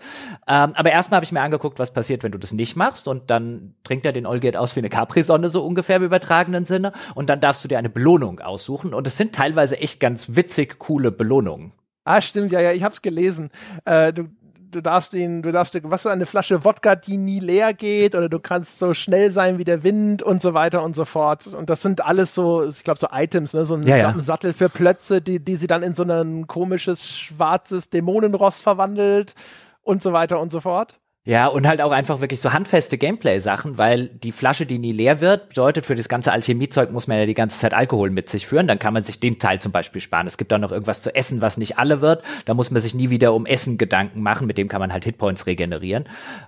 Ähm, 0.48 0.74
aber 0.76 0.92
erstmal 0.92 1.18
habe 1.18 1.24
ich 1.24 1.32
mir 1.32 1.42
angeguckt, 1.42 1.80
was 1.80 1.92
passiert, 1.92 2.22
wenn 2.22 2.32
du 2.32 2.38
das 2.38 2.54
nicht 2.54 2.76
machst. 2.76 3.08
Und 3.08 3.32
dann 3.32 3.74
trinkt 3.84 4.06
er 4.06 4.14
den 4.14 4.28
Olgierd 4.28 4.56
aus 4.56 4.76
wie 4.76 4.80
eine 4.80 4.90
Capri-Sonne, 4.90 5.50
so 5.50 5.66
ungefähr 5.66 5.96
im 5.96 6.04
übertragenen 6.04 6.64
Sinne. 6.64 6.94
Und 7.16 7.32
dann 7.32 7.40
darfst 7.40 7.64
du 7.64 7.68
dir 7.68 7.80
eine 7.80 7.90
Belohnung 7.90 8.40
aussuchen. 8.40 8.94
Und 8.94 9.08
es 9.08 9.18
sind 9.18 9.34
teilweise 9.34 9.80
echt 9.80 10.00
ganz 10.00 10.36
witzig, 10.36 10.78
coole 10.78 11.12
Belohnungen. 11.12 11.72
Ah, 12.04 12.22
stimmt, 12.22 12.52
ja, 12.52 12.62
ja, 12.62 12.74
ich 12.74 12.84
hab's 12.84 13.02
gelesen. 13.02 13.50
Äh, 13.86 14.14
du, 14.14 14.30
du 14.78 14.84
darfst 14.84 15.16
ihn, 15.16 15.42
du 15.42 15.52
darfst, 15.52 15.78
was 15.84 16.06
ist 16.06 16.12
eine 16.12 16.28
Flasche 16.28 16.64
Wodka, 16.64 16.96
die 16.96 17.18
nie 17.18 17.40
leer 17.40 17.74
geht, 17.74 18.14
oder 18.14 18.30
du 18.30 18.40
kannst 18.40 18.78
so 18.78 18.94
schnell 18.94 19.32
sein 19.32 19.58
wie 19.58 19.64
der 19.64 19.84
Wind 19.84 20.22
und 20.22 20.40
so 20.40 20.54
weiter 20.54 20.84
und 20.84 20.96
so 20.96 21.04
fort. 21.04 21.48
Und 21.48 21.70
das 21.70 21.82
sind 21.82 22.06
alles 22.06 22.36
so, 22.36 22.64
ich 22.64 22.84
glaube, 22.84 23.00
so 23.00 23.08
Items, 23.12 23.54
ne? 23.54 23.66
so 23.66 23.76
ein, 23.76 23.84
ja, 23.84 23.98
ja. 23.98 24.10
ein, 24.10 24.22
Sattel 24.22 24.54
für 24.54 24.70
Plötze, 24.70 25.20
die, 25.20 25.40
die 25.40 25.56
sie 25.56 25.68
dann 25.68 25.82
in 25.82 25.96
so 25.96 26.04
ein 26.04 26.46
komisches, 26.46 27.10
schwarzes 27.10 27.90
Dämonenross 27.90 28.62
verwandelt 28.62 29.34
und 29.82 30.04
so 30.04 30.14
weiter 30.14 30.40
und 30.40 30.52
so 30.52 30.60
fort. 30.60 31.00
Ja, 31.28 31.48
und 31.48 31.68
halt 31.68 31.82
auch 31.82 31.92
einfach 31.92 32.22
wirklich 32.22 32.40
so 32.40 32.54
handfeste 32.54 32.98
Gameplay-Sachen, 32.98 33.78
weil 33.78 34.08
die 34.08 34.32
Flasche, 34.32 34.66
die 34.66 34.80
nie 34.80 34.94
leer 34.94 35.20
wird, 35.20 35.50
bedeutet, 35.50 35.86
für 35.86 35.94
das 35.94 36.08
ganze 36.08 36.32
Alchemiezeug 36.32 36.90
muss 36.94 37.08
man 37.08 37.18
ja 37.18 37.26
die 37.26 37.34
ganze 37.34 37.60
Zeit 37.60 37.74
Alkohol 37.74 38.12
mit 38.12 38.30
sich 38.30 38.48
führen. 38.48 38.66
Dann 38.66 38.80
kann 38.80 38.94
man 38.94 39.04
sich 39.04 39.20
den 39.20 39.38
Teil 39.38 39.60
zum 39.60 39.74
Beispiel 39.74 40.00
sparen. 40.00 40.26
Es 40.26 40.38
gibt 40.38 40.54
auch 40.54 40.58
noch 40.58 40.72
irgendwas 40.72 41.02
zu 41.02 41.14
essen, 41.14 41.42
was 41.42 41.58
nicht 41.58 41.78
alle 41.78 42.00
wird. 42.00 42.24
Da 42.46 42.54
muss 42.54 42.72
man 42.72 42.82
sich 42.82 42.96
nie 42.96 43.10
wieder 43.10 43.34
um 43.34 43.46
Essen 43.46 43.78
Gedanken 43.78 44.22
machen. 44.22 44.48
Mit 44.48 44.58
dem 44.58 44.70
kann 44.70 44.80
man 44.80 44.94
halt 44.94 45.04
Hitpoints 45.04 45.48
regenerieren. 45.48 46.08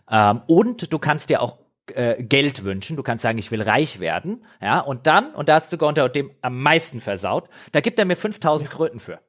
Ähm, 0.09 0.43
und 0.47 0.93
du 0.93 0.97
kannst 0.97 1.29
dir 1.29 1.41
auch 1.41 1.57
äh, 1.87 2.23
Geld 2.23 2.63
wünschen. 2.63 2.95
Du 2.95 3.03
kannst 3.03 3.21
sagen, 3.21 3.37
ich 3.37 3.51
will 3.51 3.61
reich 3.61 3.99
werden. 3.99 4.45
Ja, 4.61 4.79
und 4.79 5.07
dann, 5.07 5.35
und 5.35 5.49
da 5.49 5.55
hast 5.55 5.73
du 5.73 5.77
Gonter 5.77 6.07
dem 6.07 6.31
am 6.41 6.57
meisten 6.61 7.01
versaut, 7.01 7.49
da 7.73 7.81
gibt 7.81 7.99
er 7.99 8.05
mir 8.05 8.15
5000 8.15 8.71
Kröten 8.71 9.01
für. 9.01 9.19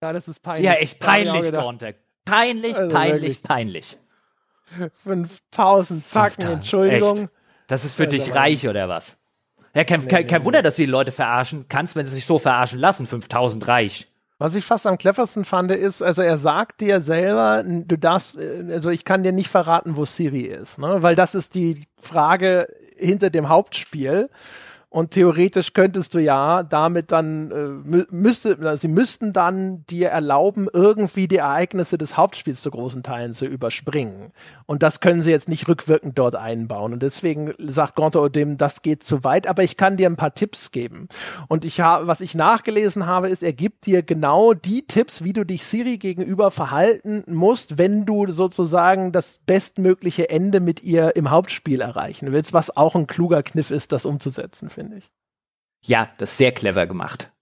Ja, 0.00 0.12
das 0.12 0.28
ist 0.28 0.44
peinlich. 0.44 0.64
Ja, 0.64 0.74
echt 0.74 1.00
peinlich, 1.00 1.50
Gonter. 1.50 1.94
Peinlich, 2.24 2.76
also 2.76 2.94
peinlich, 2.94 3.22
wirklich. 3.22 3.42
peinlich. 3.42 3.96
5000 5.04 6.06
Zacken, 6.06 6.46
Entschuldigung. 6.46 7.18
Echt? 7.18 7.30
Das 7.68 7.84
ist 7.84 7.94
für 7.94 8.04
also 8.04 8.16
dich 8.16 8.34
reich 8.34 8.68
oder 8.68 8.88
was? 8.88 9.16
Ja, 9.74 9.84
kein, 9.84 10.00
nee, 10.00 10.06
kein, 10.06 10.26
kein 10.26 10.40
nee, 10.40 10.44
Wunder, 10.46 10.62
dass 10.62 10.76
du 10.76 10.82
die 10.82 10.90
Leute 10.90 11.12
verarschen 11.12 11.66
kannst, 11.68 11.96
wenn 11.96 12.06
sie 12.06 12.14
sich 12.14 12.24
so 12.26 12.38
verarschen 12.38 12.78
lassen. 12.78 13.06
5000 13.06 13.66
reich. 13.68 14.08
Was 14.38 14.54
ich 14.54 14.64
fast 14.64 14.86
am 14.86 14.98
cleversten 14.98 15.46
fand, 15.46 15.70
ist, 15.70 16.02
also 16.02 16.20
er 16.20 16.36
sagt 16.36 16.82
dir 16.82 17.00
selber, 17.00 17.62
du 17.64 17.96
darfst, 17.96 18.38
also 18.38 18.90
ich 18.90 19.04
kann 19.04 19.22
dir 19.22 19.32
nicht 19.32 19.48
verraten, 19.48 19.96
wo 19.96 20.04
Siri 20.04 20.42
ist, 20.42 20.78
ne? 20.78 21.02
Weil 21.02 21.14
das 21.14 21.34
ist 21.34 21.54
die 21.54 21.86
Frage 21.98 22.68
hinter 22.96 23.30
dem 23.30 23.48
Hauptspiel. 23.48 24.28
Und 24.88 25.10
theoretisch 25.10 25.72
könntest 25.72 26.14
du 26.14 26.20
ja 26.20 26.62
damit 26.62 27.10
dann, 27.10 27.50
äh, 27.50 28.04
müsste, 28.10 28.78
sie 28.78 28.88
müssten 28.88 29.32
dann 29.32 29.84
dir 29.90 30.08
erlauben, 30.08 30.68
irgendwie 30.72 31.26
die 31.26 31.36
Ereignisse 31.36 31.98
des 31.98 32.16
Hauptspiels 32.16 32.62
zu 32.62 32.70
großen 32.70 33.02
Teilen 33.02 33.32
zu 33.32 33.46
überspringen. 33.46 34.32
Und 34.64 34.84
das 34.84 35.00
können 35.00 35.22
sie 35.22 35.32
jetzt 35.32 35.48
nicht 35.48 35.66
rückwirkend 35.68 36.16
dort 36.18 36.36
einbauen. 36.36 36.92
Und 36.92 37.02
deswegen 37.02 37.52
sagt 37.58 37.96
Gonto 37.96 38.24
Odem, 38.24 38.58
das 38.58 38.80
geht 38.80 39.02
zu 39.02 39.24
weit, 39.24 39.48
aber 39.48 39.64
ich 39.64 39.76
kann 39.76 39.96
dir 39.96 40.08
ein 40.08 40.16
paar 40.16 40.34
Tipps 40.34 40.70
geben. 40.70 41.08
Und 41.48 41.64
ich 41.64 41.80
habe, 41.80 42.06
was 42.06 42.20
ich 42.20 42.36
nachgelesen 42.36 43.06
habe, 43.06 43.28
ist, 43.28 43.42
er 43.42 43.52
gibt 43.52 43.86
dir 43.86 44.02
genau 44.02 44.54
die 44.54 44.86
Tipps, 44.86 45.24
wie 45.24 45.32
du 45.32 45.44
dich 45.44 45.66
Siri 45.66 45.98
gegenüber 45.98 46.52
verhalten 46.52 47.24
musst, 47.26 47.76
wenn 47.76 48.06
du 48.06 48.30
sozusagen 48.30 49.10
das 49.10 49.40
bestmögliche 49.46 50.30
Ende 50.30 50.60
mit 50.60 50.84
ihr 50.84 51.16
im 51.16 51.30
Hauptspiel 51.30 51.80
erreichen 51.80 52.30
willst, 52.30 52.52
was 52.52 52.76
auch 52.76 52.94
ein 52.94 53.08
kluger 53.08 53.42
Kniff 53.42 53.70
ist, 53.72 53.90
das 53.92 54.06
umzusetzen, 54.06 54.70
finde 54.76 54.98
ich. 54.98 55.10
Ja, 55.82 56.10
das 56.18 56.32
ist 56.32 56.38
sehr 56.38 56.52
clever 56.52 56.86
gemacht. 56.86 57.32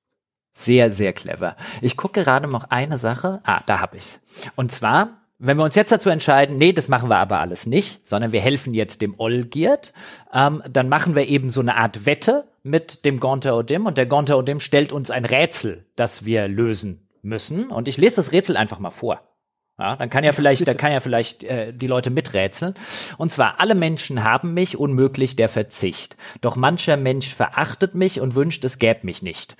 Sehr, 0.52 0.93
sehr 0.93 1.12
clever. 1.12 1.56
Ich 1.81 1.97
gucke 1.97 2.23
gerade 2.23 2.47
noch 2.47 2.70
eine 2.70 2.97
Sache. 2.97 3.40
Ah, 3.44 3.61
da 3.66 3.81
hab 3.81 3.94
ich's. 3.94 4.20
Und 4.55 4.70
zwar, 4.70 5.19
wenn 5.39 5.56
wir 5.56 5.65
uns 5.65 5.74
jetzt 5.74 5.90
dazu 5.90 6.11
entscheiden, 6.11 6.59
nee, 6.59 6.73
das 6.73 6.89
machen 6.89 7.09
wir 7.11 7.16
aber 7.16 7.40
alles 7.40 7.66
nicht, 7.66 8.06
sondern 8.06 8.31
wir 8.31 8.40
helfen 8.40 8.73
jetzt 8.73 9.02
dem 9.02 9.19
Olgierd, 9.19 9.93
ähm, 10.32 10.62
dann 10.70 10.89
machen 10.89 11.16
wir 11.16 11.27
eben 11.27 11.51
so 11.51 11.61
eine 11.61 11.77
Art 11.77 12.06
Wette 12.06 12.48
mit 12.62 13.05
dem 13.05 13.19
Gonter 13.19 13.56
Odim 13.56 13.86
und 13.86 13.98
der 13.98 14.06
Gonter 14.06 14.39
Odim 14.39 14.61
stellt 14.61 14.93
uns 14.93 15.11
ein 15.11 15.24
Rätsel, 15.24 15.86
das 15.97 16.24
wir 16.24 16.47
lösen 16.47 17.09
müssen. 17.23 17.70
Und 17.70 17.89
ich 17.89 17.97
lese 17.97 18.16
das 18.16 18.31
Rätsel 18.31 18.56
einfach 18.56 18.78
mal 18.78 18.90
vor. 18.90 19.20
Ja, 19.78 19.96
dann 19.96 20.09
kann 20.09 20.22
ja 20.22 20.30
vielleicht, 20.30 20.68
da 20.68 20.74
kann 20.74 20.92
ja 20.92 21.01
vielleicht 21.01 21.42
äh, 21.42 21.72
die 21.72 21.88
Leute 21.88 22.10
miträtseln. 22.10 22.74
Und 23.18 23.32
zwar, 23.32 23.59
alle 23.59 23.74
Menschen 23.74 24.22
haben 24.22 24.55
mich, 24.55 24.76
unmöglich 24.76 25.34
der 25.34 25.48
Verzicht. 25.48 26.16
Doch 26.40 26.55
mancher 26.55 26.96
Mensch 26.96 27.34
verachtet 27.34 27.94
mich 27.96 28.20
und 28.20 28.36
wünscht, 28.36 28.64
es 28.64 28.78
gäb 28.78 29.02
mich 29.02 29.22
nicht. 29.22 29.56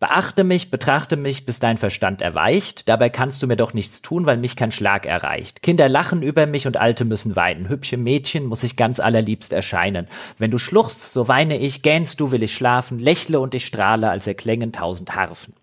Beachte 0.00 0.42
mich, 0.42 0.72
betrachte 0.72 1.16
mich, 1.16 1.46
bis 1.46 1.60
dein 1.60 1.76
Verstand 1.76 2.22
erweicht. 2.22 2.88
Dabei 2.88 3.08
kannst 3.08 3.40
du 3.40 3.46
mir 3.46 3.54
doch 3.54 3.72
nichts 3.72 4.02
tun, 4.02 4.26
weil 4.26 4.36
mich 4.36 4.56
kein 4.56 4.72
Schlag 4.72 5.06
erreicht. 5.06 5.62
Kinder 5.62 5.88
lachen 5.88 6.24
über 6.24 6.46
mich 6.46 6.66
und 6.66 6.76
Alte 6.76 7.04
müssen 7.04 7.36
weinen. 7.36 7.68
Hübsche 7.68 7.96
Mädchen 7.96 8.46
muss 8.46 8.64
ich 8.64 8.74
ganz 8.74 8.98
allerliebst 8.98 9.52
erscheinen. 9.52 10.08
Wenn 10.38 10.50
du 10.50 10.58
schluchzt, 10.58 11.12
so 11.12 11.28
weine 11.28 11.56
ich, 11.56 11.82
gähnst 11.82 12.18
du, 12.18 12.32
will 12.32 12.42
ich 12.42 12.52
schlafen, 12.52 12.98
lächle 12.98 13.38
und 13.38 13.54
ich 13.54 13.64
strahle, 13.64 14.10
als 14.10 14.26
erklängen 14.26 14.72
tausend 14.72 15.14
Harfen. 15.14 15.54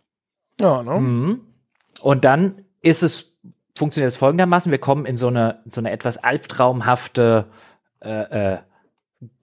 Ja, 0.58 0.84
ne? 0.84 1.00
Mhm. 1.02 1.42
Und 2.00 2.24
dann 2.24 2.64
ist 2.82 3.04
es 3.04 3.29
funktioniert 3.80 4.12
es 4.12 4.18
folgendermaßen. 4.18 4.72
Wir 4.72 4.80
kommen 4.80 5.06
in 5.06 5.18
so 5.18 5.28
eine, 5.28 5.62
so 5.66 5.82
eine 5.82 5.92
etwas 5.92 6.18
albtraumhafte 6.18 7.46
äh, 8.02 8.54
äh, 8.54 8.58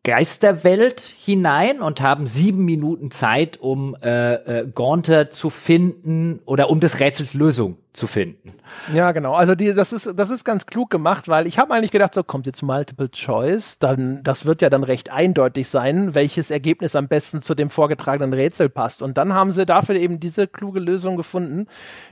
Geisterwelt 0.06 1.00
hinein 1.00 1.80
und 1.80 2.00
haben 2.00 2.28
sieben 2.28 2.64
Minuten 2.64 3.10
Zeit, 3.10 3.58
um 3.60 3.96
äh, 4.00 4.34
äh, 4.60 4.70
Gaunter 4.72 5.32
zu 5.32 5.50
finden 5.50 6.38
oder 6.44 6.70
um 6.70 6.78
des 6.78 7.00
Rätsels 7.00 7.34
Lösung 7.34 7.78
zu 7.92 8.06
finden. 8.06 8.54
Ja, 8.94 9.10
genau. 9.10 9.32
Also 9.32 9.56
die, 9.56 9.74
das 9.74 9.92
ist 9.92 10.12
das 10.14 10.30
ist 10.30 10.44
ganz 10.44 10.66
klug 10.66 10.90
gemacht, 10.90 11.26
weil 11.26 11.48
ich 11.48 11.58
habe 11.58 11.74
eigentlich 11.74 11.90
gedacht, 11.90 12.14
so 12.14 12.22
kommt 12.22 12.46
jetzt 12.46 12.62
Multiple 12.62 13.10
Choice, 13.10 13.80
dann 13.80 14.22
das 14.22 14.46
wird 14.46 14.62
ja 14.62 14.70
dann 14.70 14.84
recht 14.84 15.10
eindeutig 15.10 15.68
sein, 15.68 16.14
welches 16.14 16.52
Ergebnis 16.52 16.94
am 16.94 17.08
besten 17.08 17.42
zu 17.42 17.56
dem 17.56 17.68
vorgetragenen 17.68 18.32
Rätsel 18.32 18.68
passt. 18.68 19.02
Und 19.02 19.18
dann 19.18 19.32
haben 19.32 19.50
sie 19.50 19.66
dafür 19.66 19.96
eben 19.96 20.20
diese 20.20 20.46
kluge 20.46 20.78
Lösung 20.78 21.16
gefunden. 21.16 21.66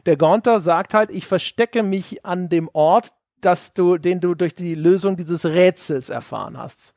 Der 0.04 0.16
Gaunter 0.16 0.58
sagt 0.58 0.94
halt, 0.94 1.10
ich 1.10 1.28
verstecke 1.28 1.84
mich 1.84 2.26
an 2.26 2.48
dem 2.48 2.68
Ort, 2.72 3.12
dass 3.40 3.72
du, 3.72 3.98
den 3.98 4.18
du 4.18 4.34
durch 4.34 4.56
die 4.56 4.74
Lösung 4.74 5.16
dieses 5.16 5.46
Rätsels 5.46 6.10
erfahren 6.10 6.58
hast. 6.58 6.96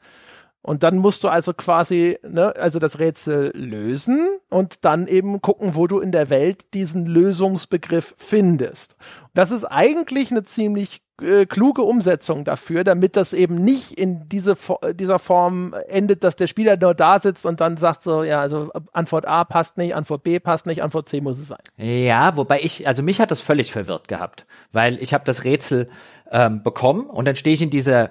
Und 0.67 0.83
dann 0.83 0.97
musst 0.97 1.23
du 1.23 1.29
also 1.29 1.53
quasi, 1.53 2.19
ne, 2.27 2.53
also 2.57 2.79
das 2.79 2.99
Rätsel 2.99 3.53
lösen 3.55 4.19
und 4.49 4.83
dann 4.83 5.07
eben 5.07 5.41
gucken, 5.41 5.75
wo 5.75 5.87
du 5.87 5.99
in 6.01 6.11
der 6.11 6.29
Welt 6.29 6.73
diesen 6.73 7.05
Lösungsbegriff 7.05 8.15
findest. 8.17 8.97
Das 9.33 9.51
ist 9.51 9.63
eigentlich 9.63 10.29
eine 10.29 10.43
ziemlich 10.43 11.01
äh, 11.21 11.45
kluge 11.45 11.83
Umsetzung 11.83 12.43
dafür, 12.43 12.83
damit 12.83 13.15
das 13.15 13.31
eben 13.31 13.55
nicht 13.55 13.93
in 13.97 14.27
diese, 14.27 14.57
dieser 14.93 15.19
Form 15.19 15.73
endet, 15.87 16.25
dass 16.25 16.35
der 16.35 16.47
Spieler 16.47 16.75
nur 16.75 16.93
da 16.93 17.21
sitzt 17.21 17.45
und 17.45 17.61
dann 17.61 17.77
sagt 17.77 18.01
so, 18.01 18.23
ja, 18.23 18.41
also 18.41 18.69
Antwort 18.91 19.25
A 19.25 19.45
passt 19.45 19.77
nicht, 19.77 19.95
Antwort 19.95 20.23
B 20.23 20.37
passt 20.41 20.65
nicht, 20.65 20.83
Antwort 20.83 21.07
C 21.07 21.21
muss 21.21 21.39
es 21.39 21.47
sein. 21.47 21.63
Ja, 21.77 22.35
wobei 22.35 22.59
ich, 22.59 22.85
also 22.85 23.03
mich 23.03 23.21
hat 23.21 23.31
das 23.31 23.39
völlig 23.39 23.71
verwirrt 23.71 24.09
gehabt, 24.09 24.45
weil 24.73 25.01
ich 25.01 25.13
habe 25.13 25.23
das 25.23 25.45
Rätsel 25.45 25.87
ähm, 26.29 26.61
bekommen 26.61 27.05
und 27.05 27.23
dann 27.25 27.37
stehe 27.37 27.53
ich 27.53 27.61
in 27.61 27.69
dieser 27.69 28.09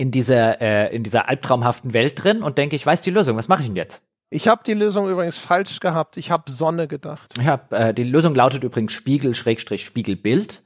in 0.00 0.10
dieser, 0.10 0.62
äh, 0.62 0.96
in 0.96 1.02
dieser 1.02 1.28
albtraumhaften 1.28 1.92
Welt 1.92 2.24
drin 2.24 2.42
und 2.42 2.56
denke, 2.56 2.74
ich 2.74 2.86
weiß 2.86 3.02
die 3.02 3.10
Lösung, 3.10 3.36
was 3.36 3.48
mache 3.48 3.60
ich 3.60 3.66
denn 3.66 3.76
jetzt? 3.76 4.00
Ich 4.30 4.48
habe 4.48 4.62
die 4.64 4.72
Lösung 4.72 5.10
übrigens 5.10 5.36
falsch 5.36 5.78
gehabt. 5.78 6.16
Ich 6.16 6.30
habe 6.30 6.50
Sonne 6.50 6.88
gedacht. 6.88 7.34
Ich 7.38 7.46
hab, 7.46 7.70
äh, 7.74 7.92
die 7.92 8.04
Lösung 8.04 8.34
lautet 8.34 8.64
übrigens 8.64 8.92
Spiegel 8.94 9.34
Schrägstrich 9.34 9.84
Spiegelbild. 9.84 10.62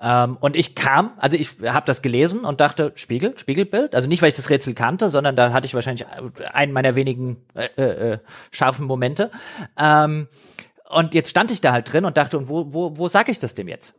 Ähm, 0.00 0.38
und 0.40 0.56
ich 0.56 0.76
kam, 0.76 1.10
also 1.18 1.36
ich 1.36 1.56
habe 1.62 1.84
das 1.84 2.00
gelesen 2.00 2.40
und 2.40 2.62
dachte, 2.62 2.92
Spiegel, 2.94 3.36
Spiegelbild. 3.36 3.94
Also 3.94 4.08
nicht, 4.08 4.22
weil 4.22 4.30
ich 4.30 4.36
das 4.36 4.48
Rätsel 4.48 4.72
kannte, 4.72 5.10
sondern 5.10 5.36
da 5.36 5.52
hatte 5.52 5.66
ich 5.66 5.74
wahrscheinlich 5.74 6.06
einen 6.54 6.72
meiner 6.72 6.94
wenigen 6.94 7.36
äh, 7.54 7.68
äh, 7.76 8.12
äh 8.12 8.18
scharfen 8.50 8.86
Momente. 8.86 9.30
Ähm, 9.78 10.26
und 10.88 11.12
jetzt 11.12 11.28
stand 11.28 11.50
ich 11.50 11.60
da 11.60 11.72
halt 11.72 11.92
drin 11.92 12.06
und 12.06 12.16
dachte, 12.16 12.38
und 12.38 12.48
wo, 12.48 12.72
wo, 12.72 12.96
wo 12.96 13.08
sag 13.08 13.28
ich 13.28 13.38
das 13.38 13.54
dem 13.54 13.68
jetzt? 13.68 13.92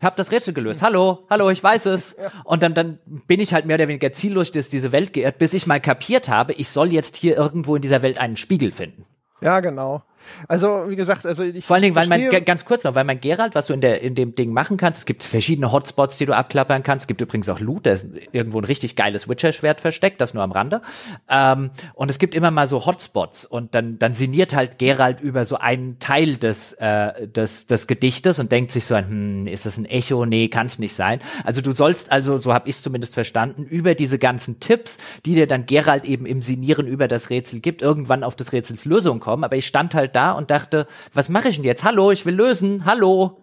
Hab 0.00 0.16
das 0.16 0.30
Rätsel 0.30 0.52
gelöst. 0.52 0.82
Hallo, 0.82 1.26
hallo, 1.30 1.48
ich 1.50 1.62
weiß 1.62 1.86
es. 1.86 2.16
Und 2.44 2.62
dann, 2.62 2.74
dann 2.74 2.98
bin 3.26 3.40
ich 3.40 3.54
halt 3.54 3.64
mehr 3.64 3.76
oder 3.76 3.88
weniger 3.88 4.12
ziellos 4.12 4.52
durch 4.52 4.68
diese 4.68 4.92
Welt 4.92 5.14
geirrt, 5.14 5.38
bis 5.38 5.54
ich 5.54 5.66
mal 5.66 5.80
kapiert 5.80 6.28
habe, 6.28 6.52
ich 6.52 6.68
soll 6.68 6.92
jetzt 6.92 7.16
hier 7.16 7.36
irgendwo 7.36 7.76
in 7.76 7.82
dieser 7.82 8.02
Welt 8.02 8.18
einen 8.18 8.36
Spiegel 8.36 8.72
finden. 8.72 9.06
Ja, 9.40 9.60
genau. 9.60 10.02
Also, 10.48 10.88
wie 10.88 10.96
gesagt, 10.96 11.26
also 11.26 11.44
ich. 11.44 11.64
Vor 11.64 11.74
allen 11.74 11.82
Dingen, 11.82 11.94
weil 11.94 12.06
man, 12.08 12.20
ganz 12.44 12.64
kurz 12.64 12.84
noch, 12.84 12.94
weil 12.94 13.04
mein 13.04 13.20
Gerald, 13.20 13.54
was 13.54 13.66
du 13.66 13.72
in, 13.72 13.80
der, 13.80 14.02
in 14.02 14.14
dem 14.14 14.34
Ding 14.34 14.52
machen 14.52 14.76
kannst, 14.76 15.00
es 15.00 15.06
gibt 15.06 15.24
verschiedene 15.24 15.72
Hotspots, 15.72 16.18
die 16.18 16.26
du 16.26 16.34
abklappern 16.34 16.82
kannst. 16.82 17.04
Es 17.04 17.06
gibt 17.06 17.20
übrigens 17.20 17.48
auch 17.48 17.60
Loot, 17.60 17.86
da 17.86 17.92
ist 17.92 18.06
irgendwo 18.32 18.58
ein 18.58 18.64
richtig 18.64 18.96
geiles 18.96 19.28
Witcher-Schwert 19.28 19.80
versteckt, 19.80 20.20
das 20.20 20.34
nur 20.34 20.42
am 20.42 20.52
Rande. 20.52 20.82
Ähm, 21.28 21.70
und 21.94 22.10
es 22.10 22.18
gibt 22.18 22.34
immer 22.34 22.50
mal 22.50 22.66
so 22.66 22.86
Hotspots 22.86 23.44
und 23.44 23.74
dann, 23.74 23.98
dann 23.98 24.14
sinniert 24.14 24.54
halt 24.54 24.78
Gerald 24.78 25.20
über 25.20 25.44
so 25.44 25.56
einen 25.56 25.98
Teil 25.98 26.36
des, 26.36 26.72
äh, 26.74 27.28
des, 27.28 27.66
des 27.66 27.86
Gedichtes 27.86 28.38
und 28.38 28.52
denkt 28.52 28.70
sich 28.70 28.84
so, 28.84 28.96
hm, 28.96 29.46
ist 29.46 29.66
das 29.66 29.78
ein 29.78 29.84
Echo? 29.84 30.26
Nee, 30.26 30.48
kann's 30.48 30.78
nicht 30.78 30.94
sein. 30.94 31.20
Also 31.44 31.60
du 31.60 31.72
sollst 31.72 32.12
also, 32.12 32.38
so 32.38 32.52
habe 32.52 32.68
ich 32.68 32.76
zumindest 32.76 33.14
verstanden, 33.14 33.64
über 33.64 33.94
diese 33.94 34.18
ganzen 34.18 34.60
Tipps, 34.60 34.98
die 35.24 35.34
dir 35.34 35.46
dann 35.46 35.66
Gerald 35.66 36.04
eben 36.04 36.26
im 36.26 36.42
Sinieren 36.42 36.86
über 36.86 37.08
das 37.08 37.30
Rätsel 37.30 37.60
gibt, 37.60 37.82
irgendwann 37.82 38.22
auf 38.22 38.36
des 38.36 38.52
Rätsels 38.52 38.84
Lösung 38.84 39.20
kommen. 39.20 39.44
Aber 39.44 39.56
ich 39.56 39.66
stand 39.66 39.94
halt 39.94 40.05
da 40.08 40.32
und 40.32 40.50
dachte, 40.50 40.86
was 41.12 41.28
mache 41.28 41.48
ich 41.48 41.56
denn 41.56 41.64
jetzt? 41.64 41.84
Hallo, 41.84 42.10
ich 42.10 42.26
will 42.26 42.34
lösen. 42.34 42.84
Hallo. 42.84 43.40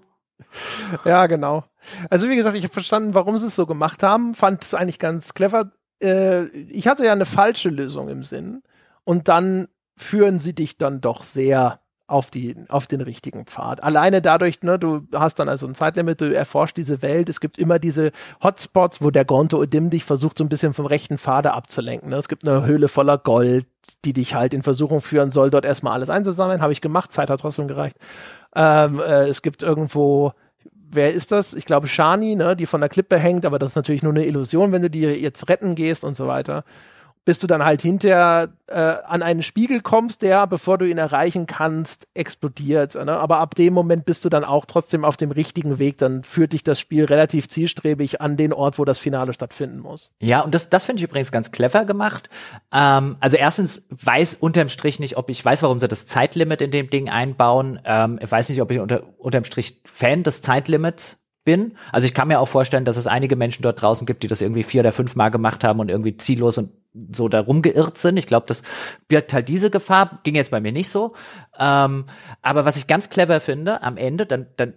Ja, 1.06 1.28
genau. 1.28 1.64
Also 2.10 2.30
wie 2.30 2.36
gesagt, 2.36 2.56
ich 2.56 2.64
habe 2.64 2.74
verstanden, 2.74 3.14
warum 3.14 3.38
sie 3.38 3.48
es 3.48 3.56
so 3.56 3.66
gemacht 3.66 4.04
haben. 4.04 4.36
Fand 4.36 4.64
es 4.64 4.74
eigentlich 4.74 5.00
ganz 5.00 5.34
clever. 5.34 5.72
Äh, 6.02 6.46
ich 6.48 6.88
hatte 6.88 7.06
ja 7.06 7.12
eine 7.12 7.26
falsche 7.26 7.70
Lösung 7.70 8.10
im 8.10 8.24
Sinn. 8.24 8.62
Und 9.04 9.28
dann 9.28 9.68
führen 9.96 10.40
sie 10.40 10.54
dich 10.54 10.78
dann 10.78 11.02
doch 11.02 11.24
sehr 11.24 11.80
auf, 12.14 12.30
die, 12.30 12.56
auf 12.70 12.88
den 12.88 13.02
richtigen 13.02 13.46
Pfad. 13.46 13.84
Alleine 13.84 14.22
dadurch, 14.22 14.62
ne, 14.62 14.78
du 14.78 15.08
hast 15.14 15.40
dann 15.40 15.50
also 15.50 15.68
ein 15.68 15.76
Zeitlimit, 15.76 16.22
du 16.22 16.34
erforschst 16.34 16.78
diese 16.78 17.02
Welt, 17.02 17.28
es 17.28 17.40
gibt 17.40 17.58
immer 17.58 17.80
diese 17.80 18.12
Hotspots, 18.42 19.02
wo 19.02 19.10
der 19.10 19.26
Gonto 19.26 19.58
Odim 19.58 19.90
dich 19.90 20.04
versucht, 20.06 20.38
so 20.38 20.44
ein 20.44 20.50
bisschen 20.50 20.74
vom 20.74 20.86
rechten 20.86 21.18
Pfade 21.18 21.54
abzulenken. 21.54 22.10
Ne? 22.10 22.18
Es 22.18 22.30
gibt 22.30 22.48
eine 22.48 22.66
Höhle 22.66 22.88
voller 22.88 23.18
Gold, 23.18 23.66
die 24.06 24.14
dich 24.14 24.36
halt 24.36 24.54
in 24.54 24.64
Versuchung 24.64 25.02
führen 25.02 25.32
soll, 25.32 25.50
dort 25.50 25.66
erstmal 25.66 25.94
alles 25.94 26.10
einzusammeln. 26.10 26.62
Habe 26.62 26.72
ich 26.72 26.82
gemacht, 26.82 27.12
Zeit 27.12 27.30
hat 27.30 27.42
trotzdem 27.42 27.68
gereicht. 27.68 27.98
Ähm, 28.56 29.00
äh, 29.00 29.28
es 29.28 29.42
gibt 29.42 29.64
irgendwo 29.64 30.34
wer 30.96 31.12
ist 31.12 31.32
das? 31.32 31.56
Ich 31.56 31.66
glaube 31.66 31.88
Shani, 31.88 32.36
ne, 32.36 32.56
die 32.56 32.68
von 32.68 32.80
der 32.80 32.90
Klippe 32.90 33.18
hängt, 33.18 33.46
aber 33.46 33.58
das 33.58 33.72
ist 33.72 33.76
natürlich 33.76 34.04
nur 34.04 34.14
eine 34.14 34.28
Illusion, 34.28 34.72
wenn 34.72 34.84
du 34.84 34.92
die 34.92 35.02
jetzt 35.02 35.50
retten 35.50 35.74
gehst 35.74 36.04
und 36.04 36.16
so 36.16 36.28
weiter 36.28 36.64
bis 37.26 37.40
du 37.40 37.48
dann 37.48 37.64
halt 37.64 37.82
hinterher 37.82 38.50
äh, 38.68 38.74
an 38.74 39.24
einen 39.24 39.44
Spiegel 39.44 39.82
kommst, 39.82 40.22
der, 40.22 40.46
bevor 40.46 40.78
du 40.78 40.86
ihn 40.86 40.98
erreichen 40.98 41.46
kannst, 41.46 42.08
explodiert. 42.14 42.96
Ne? 42.96 43.18
Aber 43.18 43.40
ab 43.40 43.56
dem 43.56 43.74
Moment 43.74 44.06
bist 44.06 44.26
du 44.26 44.30
dann 44.30 44.44
auch 44.44 44.66
trotzdem 44.66 45.06
auf 45.06 45.16
dem 45.16 45.32
richtigen 45.32 45.80
Weg. 45.80 45.98
Dann 45.98 46.24
führt 46.24 46.54
dich 46.54 46.64
das 46.64 46.80
Spiel 46.80 47.06
relativ 47.06 47.48
zielstrebig 47.48 48.20
an 48.20 48.36
den 48.36 48.52
Ort, 48.52 48.78
wo 48.78 48.86
das 48.86 49.00
Finale 49.00 49.34
stattfinden 49.34 49.80
muss. 49.80 50.12
Ja, 50.20 50.42
und 50.42 50.54
das, 50.54 50.70
das 50.70 50.84
finde 50.84 51.00
ich 51.00 51.10
übrigens 51.10 51.32
ganz 51.32 51.52
clever 51.52 51.86
gemacht. 51.86 52.30
Ähm, 52.74 53.16
also 53.22 53.38
erstens 53.38 53.88
weiß 53.90 54.36
unterm 54.36 54.68
Strich 54.68 55.00
nicht, 55.00 55.16
ob 55.18 55.30
ich 55.30 55.44
weiß, 55.44 55.64
warum 55.64 55.80
sie 55.80 55.88
das 55.88 56.08
Zeitlimit 56.08 56.62
in 56.62 56.72
dem 56.72 56.90
Ding 56.90 57.10
einbauen. 57.10 57.80
Ähm, 57.86 58.20
ich 58.22 58.32
weiß 58.32 58.50
nicht, 58.50 58.62
ob 58.62 58.72
ich 58.72 58.80
unter, 58.80 59.04
unterm 59.18 59.46
Strich 59.46 59.82
Fan 59.86 60.24
des 60.24 60.42
Zeitlimits 60.42 61.24
bin. 61.46 61.76
Also 61.92 62.06
ich 62.06 62.14
kann 62.14 62.28
mir 62.28 62.40
auch 62.40 62.48
vorstellen, 62.48 62.86
dass 62.86 62.98
es 62.98 63.08
einige 63.08 63.36
Menschen 63.36 63.64
dort 63.64 63.82
draußen 63.82 64.06
gibt, 64.06 64.24
die 64.24 64.28
das 64.28 64.42
irgendwie 64.42 64.64
vier 64.64 64.82
oder 64.82 64.92
fünf 64.92 65.16
Mal 65.16 65.30
gemacht 65.30 65.64
haben 65.64 65.80
und 65.80 65.90
irgendwie 65.90 66.18
ziellos 66.18 66.58
und 66.58 66.72
so 67.12 67.28
da 67.28 67.40
rumgeirrt 67.40 67.98
sind. 67.98 68.18
Ich 68.18 68.28
glaube, 68.28 68.46
das 68.48 68.62
birgt 69.08 69.34
halt 69.34 69.50
diese 69.50 69.70
Gefahr. 69.70 70.20
Ging 70.24 70.36
jetzt 70.36 70.52
bei 70.52 70.60
mir 70.60 70.72
nicht 70.72 70.90
so. 70.90 71.14
Ähm, 71.58 72.06
aber 72.42 72.66
was 72.66 72.78
ich 72.78 72.88
ganz 72.88 73.10
clever 73.10 73.40
finde, 73.40 73.82
am 73.82 73.98
Ende, 73.98 74.26
dann, 74.26 74.48
dann 74.58 74.74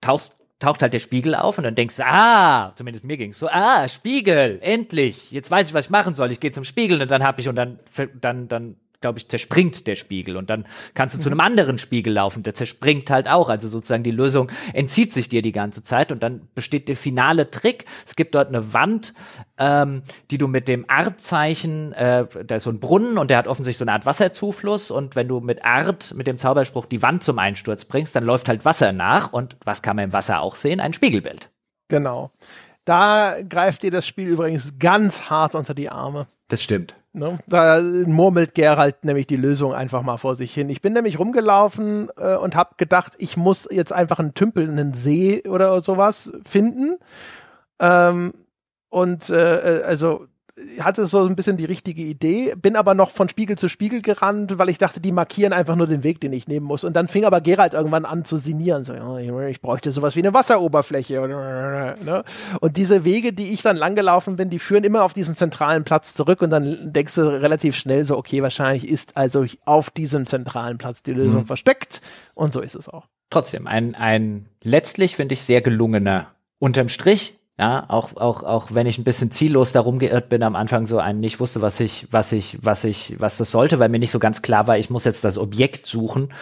tauchst 0.00 0.36
taucht 0.60 0.82
halt 0.82 0.92
der 0.92 0.98
Spiegel 0.98 1.34
auf 1.34 1.56
und 1.56 1.64
dann 1.64 1.74
denkst 1.74 1.96
du, 1.96 2.06
ah, 2.06 2.72
zumindest 2.76 3.04
mir 3.04 3.16
ging's 3.16 3.38
so, 3.38 3.48
ah, 3.48 3.88
Spiegel, 3.88 4.58
endlich, 4.60 5.32
jetzt 5.32 5.50
weiß 5.50 5.68
ich, 5.68 5.74
was 5.74 5.86
ich 5.86 5.90
machen 5.90 6.14
soll, 6.14 6.30
ich 6.30 6.38
gehe 6.38 6.52
zum 6.52 6.64
Spiegel 6.64 7.00
und 7.00 7.10
dann 7.10 7.24
habe 7.24 7.40
ich 7.40 7.48
und 7.48 7.56
dann 7.56 7.78
dann 8.20 8.46
dann 8.46 8.76
glaube 9.00 9.18
ich, 9.18 9.28
zerspringt 9.28 9.86
der 9.86 9.94
Spiegel 9.94 10.36
und 10.36 10.50
dann 10.50 10.66
kannst 10.94 11.16
du 11.16 11.20
zu 11.20 11.28
einem 11.28 11.40
anderen 11.40 11.78
Spiegel 11.78 12.12
laufen, 12.14 12.42
der 12.42 12.54
zerspringt 12.54 13.10
halt 13.10 13.28
auch. 13.28 13.48
Also 13.48 13.68
sozusagen 13.68 14.02
die 14.02 14.10
Lösung 14.10 14.50
entzieht 14.72 15.12
sich 15.12 15.28
dir 15.28 15.42
die 15.42 15.52
ganze 15.52 15.82
Zeit 15.82 16.12
und 16.12 16.22
dann 16.22 16.48
besteht 16.54 16.88
der 16.88 16.96
finale 16.96 17.50
Trick. 17.50 17.86
Es 18.06 18.16
gibt 18.16 18.34
dort 18.34 18.48
eine 18.48 18.72
Wand, 18.72 19.14
ähm, 19.58 20.02
die 20.30 20.38
du 20.38 20.48
mit 20.48 20.68
dem 20.68 20.84
Art-Zeichen, 20.88 21.92
äh, 21.92 22.26
da 22.44 22.56
ist 22.56 22.64
so 22.64 22.70
ein 22.70 22.80
Brunnen 22.80 23.18
und 23.18 23.30
der 23.30 23.38
hat 23.38 23.46
offensichtlich 23.46 23.78
so 23.78 23.84
eine 23.84 23.92
Art 23.92 24.06
Wasserzufluss 24.06 24.90
und 24.90 25.16
wenn 25.16 25.28
du 25.28 25.40
mit 25.40 25.64
Art, 25.64 26.14
mit 26.14 26.26
dem 26.26 26.38
Zauberspruch 26.38 26.86
die 26.86 27.02
Wand 27.02 27.22
zum 27.22 27.38
Einsturz 27.38 27.84
bringst, 27.84 28.14
dann 28.14 28.24
läuft 28.24 28.48
halt 28.48 28.64
Wasser 28.64 28.92
nach 28.92 29.32
und 29.32 29.56
was 29.64 29.82
kann 29.82 29.96
man 29.96 30.06
im 30.06 30.12
Wasser 30.12 30.40
auch 30.40 30.56
sehen? 30.56 30.80
Ein 30.80 30.92
Spiegelbild. 30.92 31.50
Genau. 31.88 32.30
Da 32.84 33.36
greift 33.48 33.82
dir 33.82 33.90
das 33.90 34.06
Spiel 34.06 34.28
übrigens 34.28 34.78
ganz 34.78 35.30
hart 35.30 35.54
unter 35.54 35.74
die 35.74 35.90
Arme. 35.90 36.26
Das 36.48 36.62
stimmt. 36.62 36.96
Ne? 37.12 37.38
Da 37.48 37.80
murmelt 37.80 38.54
Gerald 38.54 39.04
nämlich 39.04 39.26
die 39.26 39.36
Lösung 39.36 39.74
einfach 39.74 40.02
mal 40.02 40.16
vor 40.16 40.36
sich 40.36 40.54
hin. 40.54 40.70
Ich 40.70 40.80
bin 40.80 40.92
nämlich 40.92 41.18
rumgelaufen 41.18 42.08
äh, 42.16 42.36
und 42.36 42.54
habe 42.54 42.76
gedacht, 42.76 43.14
ich 43.18 43.36
muss 43.36 43.66
jetzt 43.70 43.92
einfach 43.92 44.20
einen 44.20 44.34
Tümpel, 44.34 44.68
einen 44.68 44.94
See 44.94 45.42
oder 45.48 45.80
sowas 45.80 46.32
finden. 46.44 46.98
Ähm, 47.80 48.32
und 48.90 49.28
äh, 49.30 49.80
äh 49.80 49.82
also 49.82 50.26
hatte 50.80 51.06
so 51.06 51.24
ein 51.24 51.36
bisschen 51.36 51.56
die 51.56 51.64
richtige 51.64 52.02
Idee, 52.02 52.54
bin 52.60 52.76
aber 52.76 52.94
noch 52.94 53.10
von 53.10 53.28
Spiegel 53.28 53.56
zu 53.56 53.68
Spiegel 53.68 54.02
gerannt, 54.02 54.58
weil 54.58 54.68
ich 54.68 54.78
dachte, 54.78 55.00
die 55.00 55.12
markieren 55.12 55.52
einfach 55.52 55.76
nur 55.76 55.86
den 55.86 56.02
Weg, 56.02 56.20
den 56.20 56.32
ich 56.32 56.48
nehmen 56.48 56.66
muss. 56.66 56.84
Und 56.84 56.94
dann 56.94 57.08
fing 57.08 57.24
aber 57.24 57.40
Gerald 57.40 57.74
irgendwann 57.74 58.04
an 58.04 58.24
zu 58.24 58.36
sinnieren. 58.36 58.84
So, 58.84 58.94
ich 59.18 59.60
bräuchte 59.60 59.92
sowas 59.92 60.16
wie 60.16 60.20
eine 60.20 60.34
Wasseroberfläche. 60.34 61.20
Ne? 62.04 62.24
Und 62.60 62.76
diese 62.76 63.04
Wege, 63.04 63.32
die 63.32 63.52
ich 63.52 63.62
dann 63.62 63.76
langgelaufen 63.76 64.36
bin, 64.36 64.50
die 64.50 64.58
führen 64.58 64.84
immer 64.84 65.02
auf 65.02 65.14
diesen 65.14 65.34
zentralen 65.34 65.84
Platz 65.84 66.14
zurück. 66.14 66.42
Und 66.42 66.50
dann 66.50 66.92
denkst 66.92 67.14
du 67.14 67.22
relativ 67.22 67.76
schnell 67.76 68.04
so, 68.04 68.16
okay, 68.16 68.42
wahrscheinlich 68.42 68.88
ist 68.88 69.16
also 69.16 69.46
auf 69.64 69.90
diesem 69.90 70.26
zentralen 70.26 70.78
Platz 70.78 71.02
die 71.02 71.12
Lösung 71.12 71.42
mhm. 71.42 71.46
versteckt. 71.46 72.00
Und 72.34 72.52
so 72.52 72.60
ist 72.60 72.74
es 72.74 72.88
auch. 72.88 73.06
Trotzdem, 73.30 73.66
ein, 73.66 73.94
ein 73.94 74.46
letztlich, 74.62 75.16
finde 75.16 75.34
ich, 75.34 75.42
sehr 75.42 75.62
gelungener 75.62 76.28
unterm 76.58 76.88
Strich 76.88 77.39
ja, 77.60 77.84
auch, 77.88 78.16
auch, 78.16 78.42
auch 78.42 78.68
wenn 78.70 78.86
ich 78.86 78.96
ein 78.96 79.04
bisschen 79.04 79.30
ziellos 79.30 79.72
darum 79.72 79.98
geirrt 79.98 80.30
bin 80.30 80.42
am 80.42 80.56
Anfang 80.56 80.86
so 80.86 80.98
einen 80.98 81.20
nicht 81.20 81.40
wusste, 81.40 81.60
was 81.60 81.78
ich, 81.78 82.08
was 82.10 82.32
ich, 82.32 82.56
was 82.62 82.84
ich, 82.84 83.16
was 83.20 83.36
das 83.36 83.50
sollte, 83.50 83.78
weil 83.78 83.90
mir 83.90 83.98
nicht 83.98 84.12
so 84.12 84.18
ganz 84.18 84.40
klar 84.40 84.66
war, 84.66 84.78
ich 84.78 84.88
muss 84.88 85.04
jetzt 85.04 85.24
das 85.24 85.36
Objekt 85.36 85.84
suchen. 85.84 86.32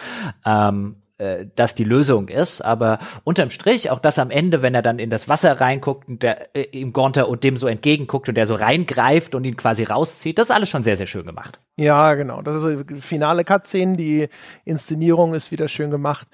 Ähm, 0.45 0.95
äh, 1.17 1.47
das 1.57 1.75
die 1.75 1.83
Lösung 1.83 2.29
ist, 2.29 2.61
aber 2.61 2.99
unterm 3.25 3.49
Strich 3.49 3.91
auch 3.91 3.99
das 3.99 4.17
am 4.17 4.31
Ende, 4.31 4.61
wenn 4.61 4.73
er 4.73 4.81
dann 4.81 4.97
in 4.97 5.09
das 5.09 5.27
Wasser 5.27 5.59
reinguckt 5.59 6.07
und 6.07 6.23
der 6.23 6.55
äh, 6.55 6.69
ihm 6.71 6.93
Gonter 6.93 7.27
und 7.27 7.43
dem 7.43 7.57
so 7.57 7.67
entgegenguckt 7.67 8.29
und 8.29 8.35
der 8.35 8.47
so 8.47 8.53
reingreift 8.53 9.35
und 9.35 9.43
ihn 9.43 9.57
quasi 9.57 9.83
rauszieht, 9.83 10.37
das 10.37 10.49
ist 10.49 10.55
alles 10.55 10.69
schon 10.69 10.83
sehr, 10.83 10.95
sehr 10.95 11.05
schön 11.05 11.25
gemacht. 11.25 11.59
Ja, 11.75 12.13
genau. 12.13 12.41
Das 12.41 12.63
ist 12.63 12.89
die 12.89 13.01
finale 13.01 13.43
Cutscene, 13.43 13.97
die 13.97 14.29
Inszenierung 14.63 15.33
ist 15.33 15.51
wieder 15.51 15.67
schön 15.67 15.91
gemacht 15.91 16.27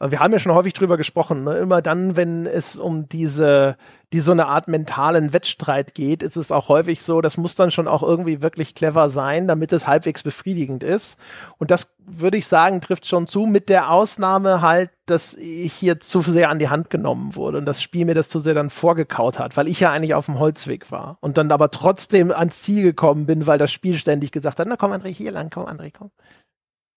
wir 0.00 0.20
haben 0.20 0.32
ja 0.32 0.38
schon 0.38 0.52
häufig 0.52 0.74
drüber 0.74 0.96
gesprochen, 0.96 1.42
ne? 1.42 1.58
immer 1.58 1.82
dann, 1.82 2.16
wenn 2.16 2.46
es 2.46 2.76
um 2.76 3.08
diese, 3.08 3.76
die 4.12 4.20
so 4.20 4.30
eine 4.30 4.46
Art 4.46 4.68
mentalen 4.68 5.32
Wettstreit 5.32 5.94
geht, 5.94 6.22
ist 6.22 6.36
es 6.36 6.52
auch 6.52 6.68
häufig 6.68 7.02
so, 7.02 7.20
das 7.20 7.36
muss 7.36 7.56
dann 7.56 7.72
schon 7.72 7.88
auch 7.88 8.04
irgendwie 8.04 8.40
wirklich 8.40 8.76
clever 8.76 9.10
sein, 9.10 9.48
damit 9.48 9.72
es 9.72 9.88
halbwegs 9.88 10.22
befriedigend 10.22 10.84
ist. 10.84 11.18
Und 11.58 11.72
das 11.72 11.96
würde 12.06 12.36
ich 12.36 12.46
sagen, 12.46 12.80
trifft 12.80 13.06
schon 13.06 13.26
zu, 13.26 13.46
mit 13.46 13.68
der 13.68 13.90
Ausnahme 13.90 14.62
halt, 14.62 14.90
dass 15.06 15.34
ich 15.34 15.72
hier 15.72 15.98
zu 15.98 16.20
sehr 16.20 16.48
an 16.50 16.60
die 16.60 16.68
Hand 16.68 16.90
genommen 16.90 17.34
wurde 17.34 17.58
und 17.58 17.64
das 17.64 17.82
Spiel 17.82 18.04
mir 18.04 18.14
das 18.14 18.28
zu 18.28 18.38
sehr 18.38 18.54
dann 18.54 18.70
vorgekaut 18.70 19.40
hat, 19.40 19.56
weil 19.56 19.66
ich 19.66 19.80
ja 19.80 19.90
eigentlich 19.90 20.14
auf 20.14 20.26
dem 20.26 20.38
Holzweg 20.38 20.92
war 20.92 21.18
und 21.20 21.38
dann 21.38 21.50
aber 21.50 21.72
trotzdem 21.72 22.30
ans 22.30 22.62
Ziel 22.62 22.84
gekommen 22.84 23.26
bin, 23.26 23.48
weil 23.48 23.58
das 23.58 23.72
Spiel 23.72 23.98
ständig 23.98 24.30
gesagt 24.30 24.60
hat, 24.60 24.68
na 24.68 24.76
komm 24.76 24.92
André, 24.92 25.08
hier 25.08 25.32
lang, 25.32 25.50
komm 25.50 25.64
André, 25.64 25.92
komm. 25.96 26.10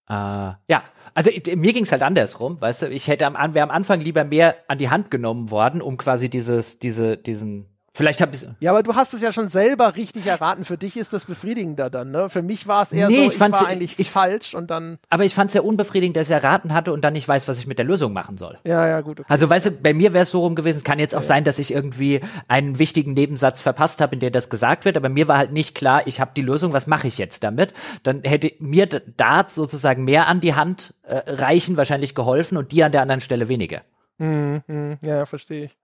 Äh, 0.08 0.12
ja, 0.68 0.84
also 1.14 1.30
mir 1.54 1.72
ging 1.72 1.84
es 1.84 1.92
halt 1.92 2.02
andersrum, 2.02 2.60
weißt 2.60 2.82
du, 2.82 2.88
ich 2.88 3.08
hätte 3.08 3.26
am, 3.26 3.54
wäre 3.54 3.64
am 3.64 3.70
Anfang 3.70 4.00
lieber 4.00 4.24
mehr 4.24 4.56
an 4.68 4.78
die 4.78 4.90
Hand 4.90 5.10
genommen 5.10 5.50
worden, 5.50 5.82
um 5.82 5.96
quasi 5.96 6.30
dieses, 6.30 6.78
diese, 6.78 7.16
diesen 7.16 7.71
Vielleicht 7.94 8.22
habe 8.22 8.34
ich 8.34 8.46
Ja, 8.60 8.70
aber 8.70 8.82
du 8.82 8.94
hast 8.94 9.12
es 9.12 9.20
ja 9.20 9.34
schon 9.34 9.48
selber 9.48 9.96
richtig 9.96 10.26
erraten. 10.26 10.64
Für 10.64 10.78
dich 10.78 10.96
ist 10.96 11.12
das 11.12 11.26
befriedigender 11.26 11.90
dann, 11.90 12.10
ne? 12.10 12.30
Für 12.30 12.40
mich 12.40 12.66
war 12.66 12.80
es 12.82 12.90
eher 12.92 13.08
Nee, 13.08 13.16
so, 13.16 13.22
ich 13.22 13.32
ich, 13.34 13.40
war 13.40 13.66
eigentlich 13.66 13.98
ich- 13.98 14.10
falsch 14.10 14.54
und 14.54 14.70
dann. 14.70 14.98
Aber 15.10 15.24
ich 15.26 15.34
fand 15.34 15.50
es 15.50 15.54
ja 15.54 15.60
unbefriedigend, 15.60 16.16
dass 16.16 16.28
ich 16.28 16.32
erraten 16.32 16.72
hatte 16.72 16.94
und 16.94 17.02
dann 17.02 17.12
nicht 17.12 17.28
weiß, 17.28 17.48
was 17.48 17.58
ich 17.58 17.66
mit 17.66 17.76
der 17.78 17.84
Lösung 17.84 18.14
machen 18.14 18.38
soll. 18.38 18.58
Ja, 18.64 18.88
ja, 18.88 19.02
gut. 19.02 19.20
Okay. 19.20 19.26
Also 19.28 19.50
weißt 19.50 19.66
du, 19.66 19.70
bei 19.72 19.92
mir 19.92 20.14
wäre 20.14 20.22
es 20.22 20.30
so 20.30 20.40
rum 20.40 20.54
gewesen, 20.54 20.78
es 20.78 20.84
kann 20.84 20.98
jetzt 20.98 21.14
auch 21.14 21.20
sein, 21.22 21.44
dass 21.44 21.58
ich 21.58 21.70
irgendwie 21.74 22.22
einen 22.48 22.78
wichtigen 22.78 23.12
Nebensatz 23.12 23.60
verpasst 23.60 24.00
habe, 24.00 24.14
in 24.14 24.20
dem 24.20 24.32
das 24.32 24.48
gesagt 24.48 24.86
wird, 24.86 24.96
aber 24.96 25.10
mir 25.10 25.28
war 25.28 25.36
halt 25.36 25.52
nicht 25.52 25.74
klar, 25.74 26.06
ich 26.06 26.18
habe 26.18 26.30
die 26.34 26.42
Lösung, 26.42 26.72
was 26.72 26.86
mache 26.86 27.08
ich 27.08 27.18
jetzt 27.18 27.44
damit? 27.44 27.74
Dann 28.04 28.22
hätte 28.22 28.52
mir 28.58 28.86
da 28.86 29.44
sozusagen 29.46 30.04
mehr 30.04 30.28
an 30.28 30.40
die 30.40 30.54
Hand 30.54 30.94
äh, 31.02 31.20
reichen, 31.30 31.76
wahrscheinlich 31.76 32.14
geholfen 32.14 32.56
und 32.56 32.72
die 32.72 32.82
an 32.84 32.92
der 32.92 33.02
anderen 33.02 33.20
Stelle 33.20 33.48
weniger. 33.48 33.82
Hm, 34.18 34.62
hm, 34.66 34.98
ja, 35.02 35.16
ja, 35.18 35.26
verstehe 35.26 35.64
ich. 35.66 35.76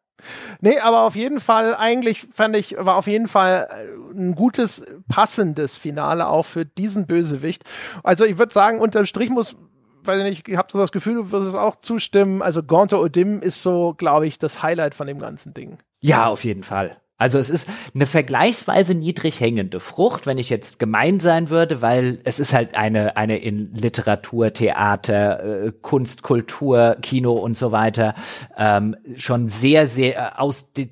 Nee, 0.61 0.78
aber 0.78 1.03
auf 1.03 1.16
jeden 1.16 1.40
Fall, 1.40 1.74
eigentlich 1.74 2.27
fand 2.32 2.57
ich, 2.57 2.77
war 2.78 2.97
auf 2.97 3.07
jeden 3.07 3.28
Fall 3.28 3.69
äh, 3.70 4.19
ein 4.19 4.35
gutes, 4.35 4.85
passendes 5.09 5.77
Finale 5.77 6.28
auch 6.28 6.47
für 6.47 6.65
diesen 6.65 7.07
Bösewicht. 7.07 7.65
Also 8.03 8.24
ich 8.24 8.39
würde 8.39 8.53
sagen, 8.53 8.81
unterm 8.81 9.07
Strich 9.07 9.31
muss, 9.31 9.57
weiß 10.05 10.19
ich 10.19 10.24
nicht, 10.24 10.49
ich 10.49 10.57
habe 10.57 10.69
das 10.73 10.93
Gefühl, 10.93 11.15
du 11.15 11.31
würdest 11.31 11.57
auch 11.57 11.77
zustimmen. 11.77 12.43
Also 12.43 12.62
Gaunter 12.62 13.01
Odim 13.01 13.40
ist 13.40 13.62
so, 13.62 13.95
glaube 13.97 14.27
ich, 14.27 14.39
das 14.39 14.62
Highlight 14.62 14.95
von 14.95 15.07
dem 15.07 15.19
ganzen 15.19 15.55
Ding. 15.55 15.78
Ja, 16.01 16.27
auf 16.27 16.45
jeden 16.45 16.65
Fall. 16.65 17.01
Also 17.19 17.39
es 17.39 17.51
ist 17.51 17.69
eine 17.95 18.07
vergleichsweise 18.07 18.95
niedrig 18.95 19.40
hängende 19.40 19.81
Frucht, 19.81 20.27
wenn 20.27 20.39
ich 20.39 20.51
jetzt 20.51 20.78
gemein 20.78 21.19
sein 21.19 21.51
würde, 21.51 21.82
weil 21.82 22.20
es 22.23 22.39
ist 22.39 22.53
halt 22.53 22.74
eine, 22.74 23.16
eine 23.16 23.39
in 23.39 23.74
Literatur, 23.74 24.53
Theater, 24.53 25.65
äh, 25.66 25.73
Kunst, 25.82 26.23
Kultur, 26.23 26.97
Kino 27.03 27.32
und 27.32 27.57
so 27.57 27.73
weiter 27.73 28.15
ähm, 28.57 28.97
schon 29.17 29.49
sehr, 29.49 29.89
sehr 29.89 30.17
äh, 30.17 30.39
ausdi 30.39 30.91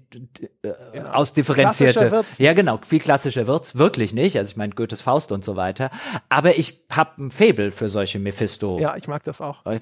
äh, 0.63 1.01
ausdifferenzierte. 1.13 1.93
Klassischer 1.93 2.11
wird's 2.11 2.39
Ja, 2.39 2.55
genau, 2.55 2.81
viel 2.85 3.01
klassischer 3.01 3.47
wird's 3.47 3.77
wirklich 3.77 4.13
nicht. 4.13 4.37
Also 4.37 4.51
ich 4.51 4.57
meine 4.57 4.75
Goethes 4.75 5.01
Faust 5.01 5.31
und 5.31 5.45
so 5.45 5.57
weiter. 5.57 5.91
Aber 6.29 6.59
ich 6.59 6.81
habe 6.91 7.23
ein 7.23 7.31
Faible 7.31 7.71
für 7.71 7.89
solche 7.89 8.19
Mephisto-Figuren. 8.19 8.83
Ja, 8.83 8.97
ich 8.97 9.07
mag 9.09 9.23
das 9.25 9.41
auch. 9.41 9.65
Äh, 9.67 9.81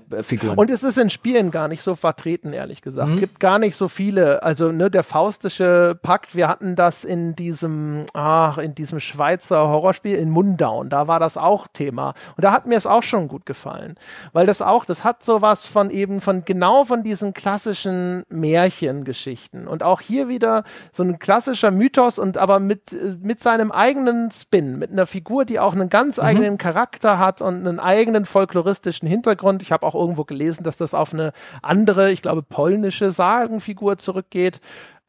Und 0.57 0.71
es 0.71 0.83
ist 0.83 0.99
in 0.99 1.11
Spielen 1.11 1.51
gar 1.51 1.69
nicht 1.69 1.83
so 1.83 1.95
vertreten, 1.95 2.53
ehrlich 2.53 2.83
gesagt. 2.83 3.17
Gibt 3.19 3.41
gar 3.41 3.59
nicht 3.59 3.77
so 3.77 3.89
viele. 3.89 4.43
Also, 4.43 4.73
ne, 4.73 4.91
der 4.91 5.03
faustische 5.03 5.99
Pakt, 6.03 6.34
wir 6.35 6.49
hatten 6.49 6.77
das 6.77 7.05
in 7.05 7.37
diesem, 7.37 8.07
ach, 8.13 8.59
in 8.59 8.75
diesem 8.75 9.01
Schweizer 9.01 9.69
Horrorspiel 9.69 10.17
in 10.17 10.31
Mundown. 10.31 10.89
Da 10.89 11.07
war 11.09 11.21
das 11.21 11.37
auch 11.37 11.67
Thema. 11.73 12.15
Und 12.37 12.45
da 12.45 12.53
hat 12.53 12.67
mir 12.67 12.77
es 12.77 12.87
auch 12.87 13.03
schon 13.03 13.29
gut 13.29 13.47
gefallen. 13.47 13.97
Weil 14.33 14.47
das 14.47 14.63
auch, 14.63 14.85
das 14.85 15.05
hat 15.05 15.23
sowas 15.23 15.67
von 15.67 15.91
eben, 15.91 16.21
von 16.21 16.45
genau 16.45 16.85
von 16.85 17.03
diesen 17.03 17.35
klassischen 17.35 18.25
Märchengeschichten. 18.29 19.67
Und 19.67 19.83
auch 19.83 20.01
hier 20.01 20.29
wieder 20.29 20.65
so 20.93 21.03
ein 21.03 21.19
klassischer 21.19 21.71
Mythos 21.71 22.19
und 22.19 22.39
aber 22.39 22.61
mit, 22.61 22.95
mit 23.23 23.41
seinem 23.41 23.71
eigenen 23.71 24.31
Spin, 24.31 24.79
mit 24.79 24.91
einer 24.91 25.07
Figur, 25.07 25.45
die 25.45 25.59
auch 25.61 25.75
einen 25.75 25.89
ganz 25.89 26.19
eigenen 26.19 26.59
Charakter 26.59 27.19
hat 27.19 27.43
und 27.43 27.67
einen 27.67 27.81
eigenen 27.81 28.27
folkloristischen 28.27 29.09
Hintergrund. 29.09 29.63
Ich 29.63 29.73
habe 29.73 29.87
auch 29.87 29.95
irgendwo 29.95 30.25
gelesen, 30.25 30.65
dass 30.65 30.77
das 30.77 30.95
auf 30.95 31.13
eine 31.13 31.33
andere, 31.63 32.11
ich 32.11 32.23
glaube, 32.23 32.43
polnische 32.43 33.13
Sagenfigur 33.13 33.99
zurückgeht. 33.99 34.61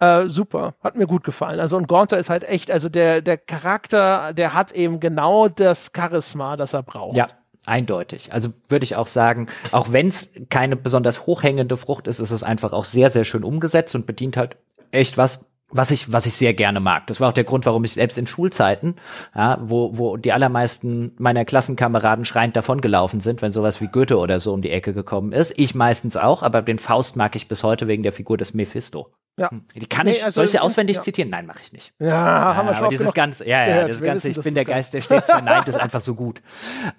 Äh, 0.06 0.30
super, 0.30 0.76
hat 0.84 0.96
mir 0.96 1.08
gut 1.08 1.24
gefallen. 1.24 1.60
Also 1.60 1.78
und 1.78 1.88
Gaunter 1.88 2.18
ist 2.18 2.30
halt 2.30 2.48
echt, 2.48 2.72
also 2.72 2.90
der, 2.90 3.22
der 3.22 3.38
Charakter, 3.38 4.34
der 4.34 4.54
hat 4.54 4.72
eben 4.72 5.00
genau 5.00 5.48
das 5.48 5.92
Charisma, 5.96 6.58
das 6.58 6.74
er 6.74 6.84
braucht. 6.84 7.16
Ja, 7.16 7.28
eindeutig. 7.66 8.32
Also 8.34 8.50
würde 8.70 8.84
ich 8.84 8.96
auch 8.96 9.08
sagen, 9.08 9.48
auch 9.72 9.92
wenn 9.92 10.08
es 10.08 10.32
keine 10.50 10.76
besonders 10.76 11.26
hochhängende 11.26 11.78
Frucht 11.78 12.08
ist, 12.08 12.20
ist 12.20 12.32
es 12.32 12.44
einfach 12.44 12.74
auch 12.74 12.86
sehr, 12.86 13.10
sehr 13.10 13.24
schön 13.24 13.44
umgesetzt 13.44 13.96
und 13.96 14.06
bedient 14.06 14.38
halt 14.38 14.58
echt 14.92 15.18
was, 15.18 15.46
was 15.70 15.92
ich, 15.92 16.12
was 16.12 16.26
ich 16.26 16.36
sehr 16.36 16.54
gerne 16.54 16.80
mag. 16.80 17.08
Das 17.08 17.20
war 17.20 17.30
auch 17.30 17.34
der 17.34 17.44
Grund, 17.44 17.66
warum 17.66 17.84
ich 17.84 17.94
selbst 17.94 18.18
in 18.18 18.28
Schulzeiten, 18.28 18.96
ja, 19.36 19.58
wo, 19.62 19.98
wo 19.98 20.18
die 20.18 20.32
allermeisten 20.32 21.14
meiner 21.18 21.46
Klassenkameraden 21.46 22.26
schreiend 22.26 22.56
davongelaufen 22.56 23.20
sind, 23.20 23.42
wenn 23.42 23.52
sowas 23.52 23.82
wie 23.82 23.88
Goethe 23.88 24.18
oder 24.18 24.40
so 24.40 24.54
um 24.54 24.62
die 24.62 24.70
Ecke 24.72 24.94
gekommen 24.94 25.32
ist. 25.32 25.54
Ich 25.58 25.74
meistens 25.74 26.16
auch, 26.16 26.44
aber 26.44 26.62
den 26.62 26.80
Faust 26.80 27.16
mag 27.16 27.36
ich 27.36 27.48
bis 27.48 27.64
heute 27.64 27.88
wegen 27.88 28.04
der 28.04 28.14
Figur 28.14 28.38
des 28.38 28.54
Mephisto. 28.54 29.10
Ja. 29.38 29.50
Die 29.76 29.86
kann 29.86 30.06
Nee, 30.06 30.14
ich, 30.14 30.24
also, 30.24 30.36
soll 30.36 30.46
ich 30.46 30.52
sie 30.52 30.60
auswendig 30.60 30.96
ja. 30.96 31.02
zitieren? 31.02 31.30
Nein, 31.30 31.46
mache 31.46 31.60
ich 31.62 31.74
nicht. 31.74 31.92
Ja, 32.00 32.56
haben 32.56 32.68
wir 32.68 32.72
Ja, 32.72 32.76
schon 32.76 32.86
aber 32.86 32.90
dieses 32.90 33.14
ganze, 33.14 33.46
ja, 33.46 33.60
ja, 33.60 33.66
gehört. 33.66 33.90
das 33.90 34.00
Wir 34.00 34.08
ganze, 34.08 34.30
ich 34.30 34.40
bin 34.40 34.54
der 34.56 34.64
Geist, 34.64 34.94
der 34.94 35.02
stets 35.02 35.26
verneint, 35.30 35.68
ist 35.68 35.76
einfach 35.76 36.00
so 36.00 36.16
gut. 36.16 36.42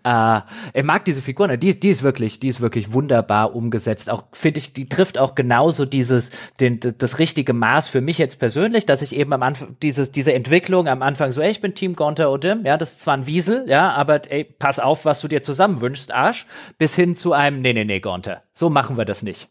Äh, 0.05 0.41
ich 0.75 0.85
mag 0.85 1.07
diese 1.07 1.23
Figur, 1.23 1.47
ne? 1.47 1.57
die, 1.57 1.81
die 1.81 1.89
ist 1.89 2.03
wirklich, 2.03 2.39
die 2.39 2.49
ist 2.49 2.61
wirklich 2.61 2.93
wunderbar 2.93 3.55
umgesetzt. 3.55 4.11
Auch 4.11 4.25
finde 4.33 4.59
ich, 4.59 4.75
die 4.75 4.87
trifft 4.87 5.17
auch 5.17 5.35
genauso 5.35 5.87
dieses, 5.87 6.31
den, 6.61 6.79
das 6.99 7.19
richtige 7.19 7.55
Maß 7.55 7.89
für 7.89 8.03
mich 8.03 8.19
jetzt 8.19 8.39
persönlich, 8.39 8.85
dass 8.85 9.01
ich 9.01 9.17
eben 9.17 9.33
am 9.33 9.43
Anfang 9.43 9.77
dieses, 9.81 10.13
diese 10.13 10.35
Entwicklung 10.35 10.89
am 10.89 11.01
Anfang 11.01 11.33
so, 11.33 11.41
ey, 11.41 11.51
ich 11.51 11.63
bin 11.63 11.75
Team 11.75 11.97
Gonter 11.97 12.31
Odim, 12.31 12.67
ja, 12.67 12.77
das 12.77 12.93
ist 12.93 13.01
zwar 13.01 13.15
ein 13.15 13.27
Wiesel, 13.27 13.65
ja, 13.67 13.93
aber 13.93 14.31
ey, 14.31 14.45
pass 14.45 14.79
auf, 14.79 15.07
was 15.07 15.23
du 15.23 15.29
dir 15.29 15.43
zusammen 15.43 15.81
wünschst, 15.81 16.13
Arsch, 16.13 16.47
bis 16.77 16.95
hin 16.95 17.15
zu 17.15 17.33
einem, 17.33 17.63
nee, 17.63 17.73
nee, 17.73 17.85
nee, 17.85 18.01
Gonter, 18.01 18.43
so 18.53 18.69
machen 18.69 18.99
wir 18.99 19.07
das 19.07 19.23
nicht. 19.23 19.49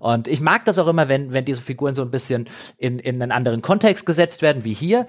Und 0.00 0.26
ich 0.26 0.40
mag 0.40 0.64
das 0.64 0.78
auch 0.78 0.88
immer, 0.88 1.08
wenn, 1.08 1.32
wenn 1.32 1.44
diese 1.44 1.60
Figuren 1.60 1.94
so 1.94 2.02
ein 2.02 2.10
bisschen 2.10 2.48
in, 2.78 2.98
in 2.98 3.22
einen 3.22 3.32
anderen 3.32 3.62
Kontext 3.62 4.06
gesetzt 4.06 4.42
werden, 4.42 4.64
wie 4.64 4.72
hier. 4.72 5.06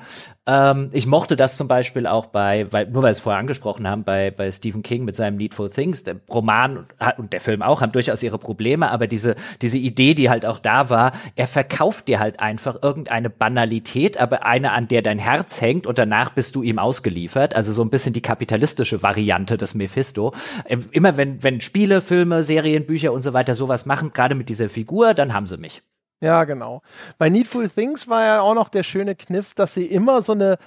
Ähm, 0.47 0.89
ich 0.91 1.05
mochte 1.05 1.35
das 1.35 1.55
zum 1.55 1.67
Beispiel 1.67 2.07
auch 2.07 2.25
bei, 2.25 2.65
weil, 2.71 2.87
nur 2.87 3.03
weil 3.03 3.09
wir 3.09 3.11
es 3.11 3.19
vorher 3.19 3.39
angesprochen 3.39 3.87
haben, 3.87 4.03
bei, 4.03 4.31
bei 4.31 4.51
Stephen 4.51 4.81
King 4.81 5.05
mit 5.05 5.15
seinem 5.15 5.37
Needful 5.37 5.69
Things. 5.69 6.03
Der 6.03 6.15
Roman 6.29 6.87
hat, 6.99 7.19
und 7.19 7.31
der 7.31 7.39
Film 7.41 7.61
auch 7.61 7.81
haben 7.81 7.91
durchaus 7.91 8.23
ihre 8.23 8.39
Probleme, 8.39 8.89
aber 8.89 9.05
diese, 9.05 9.35
diese 9.61 9.77
Idee, 9.77 10.15
die 10.15 10.29
halt 10.29 10.45
auch 10.45 10.57
da 10.57 10.89
war, 10.89 11.11
er 11.35 11.45
verkauft 11.45 12.07
dir 12.07 12.19
halt 12.19 12.39
einfach 12.39 12.81
irgendeine 12.81 13.29
Banalität, 13.29 14.17
aber 14.17 14.45
eine, 14.45 14.71
an 14.71 14.87
der 14.87 15.03
dein 15.03 15.19
Herz 15.19 15.61
hängt 15.61 15.85
und 15.85 15.99
danach 15.99 16.31
bist 16.31 16.55
du 16.55 16.63
ihm 16.63 16.79
ausgeliefert. 16.79 17.55
Also 17.55 17.71
so 17.71 17.83
ein 17.83 17.91
bisschen 17.91 18.13
die 18.13 18.21
kapitalistische 18.21 19.03
Variante 19.03 19.57
des 19.57 19.75
Mephisto. 19.75 20.33
Ähm, 20.65 20.85
Immer 20.91 21.17
wenn, 21.17 21.43
wenn 21.43 21.61
Spiele, 21.61 22.01
Filme, 22.01 22.43
Serien, 22.43 22.85
Bücher 22.87 23.13
und 23.13 23.21
so 23.21 23.33
weiter 23.33 23.53
sowas 23.53 23.85
machen, 23.85 24.11
gerade 24.13 24.35
mit 24.35 24.49
dieser 24.49 24.69
Figur, 24.69 25.13
dann 25.13 25.33
haben 25.33 25.45
sie 25.45 25.57
mich. 25.57 25.83
Ja, 26.21 26.43
genau. 26.43 26.81
Bei 27.17 27.29
Needful 27.29 27.67
Things 27.67 28.07
war 28.07 28.23
ja 28.23 28.41
auch 28.41 28.53
noch 28.53 28.69
der 28.69 28.83
schöne 28.83 29.15
Kniff, 29.15 29.53
dass 29.53 29.73
sie 29.73 29.85
immer 29.85 30.21
so 30.21 30.33
eine 30.33 30.57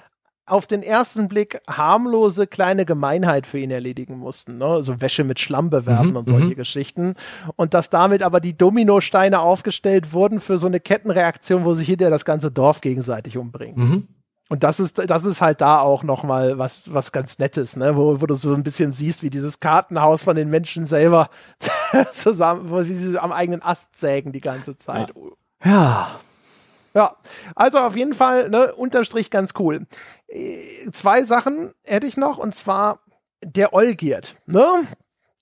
auf 0.47 0.67
den 0.67 0.83
ersten 0.83 1.27
Blick 1.27 1.59
harmlose 1.67 2.45
kleine 2.45 2.85
Gemeinheit 2.85 3.47
für 3.47 3.57
ihn 3.57 3.71
erledigen 3.71 4.19
mussten, 4.19 4.59
ne? 4.59 4.83
So 4.83 5.01
Wäsche 5.01 5.23
mit 5.23 5.39
Schlamm 5.39 5.71
bewerfen 5.71 6.11
Mhm, 6.11 6.17
und 6.17 6.29
solche 6.29 6.45
mhm. 6.45 6.55
Geschichten. 6.55 7.15
Und 7.55 7.73
dass 7.73 7.89
damit 7.89 8.21
aber 8.21 8.39
die 8.39 8.55
Dominosteine 8.55 9.39
aufgestellt 9.39 10.13
wurden 10.13 10.39
für 10.39 10.57
so 10.57 10.67
eine 10.67 10.79
Kettenreaktion, 10.79 11.65
wo 11.65 11.73
sich 11.73 11.87
hinterher 11.87 12.11
das 12.11 12.25
ganze 12.25 12.51
Dorf 12.51 12.81
gegenseitig 12.81 13.37
umbringt. 13.37 13.77
Mhm. 13.77 14.07
Und 14.47 14.63
das 14.63 14.79
ist, 14.79 15.09
das 15.09 15.25
ist 15.25 15.41
halt 15.41 15.61
da 15.61 15.79
auch 15.79 16.03
nochmal 16.03 16.59
was, 16.59 16.93
was 16.93 17.11
ganz 17.11 17.39
Nettes, 17.39 17.75
ne? 17.75 17.95
Wo, 17.95 18.21
wo 18.21 18.27
du 18.27 18.35
so 18.35 18.53
ein 18.53 18.61
bisschen 18.61 18.91
siehst, 18.91 19.23
wie 19.23 19.31
dieses 19.31 19.59
Kartenhaus 19.59 20.21
von 20.21 20.35
den 20.35 20.51
Menschen 20.51 20.85
selber 20.85 21.31
zusammen, 22.13 22.69
wo 22.69 22.83
sie 22.83 23.17
am 23.17 23.31
eigenen 23.31 23.63
Ast 23.63 23.97
sägen 23.97 24.31
die 24.31 24.41
ganze 24.41 24.77
Zeit. 24.77 25.11
Ja. 25.15 25.21
Ja, 25.63 27.17
also 27.55 27.79
auf 27.79 27.95
jeden 27.97 28.13
Fall, 28.13 28.49
ne, 28.49 28.73
Unterstrich 28.73 29.29
ganz 29.29 29.53
cool. 29.59 29.85
Äh, 30.27 30.89
Zwei 30.93 31.23
Sachen 31.23 31.73
hätte 31.83 32.07
ich 32.07 32.15
noch, 32.17 32.37
und 32.37 32.55
zwar 32.55 32.99
der 33.43 33.73
Olgierd, 33.73 34.35
ne? 34.45 34.65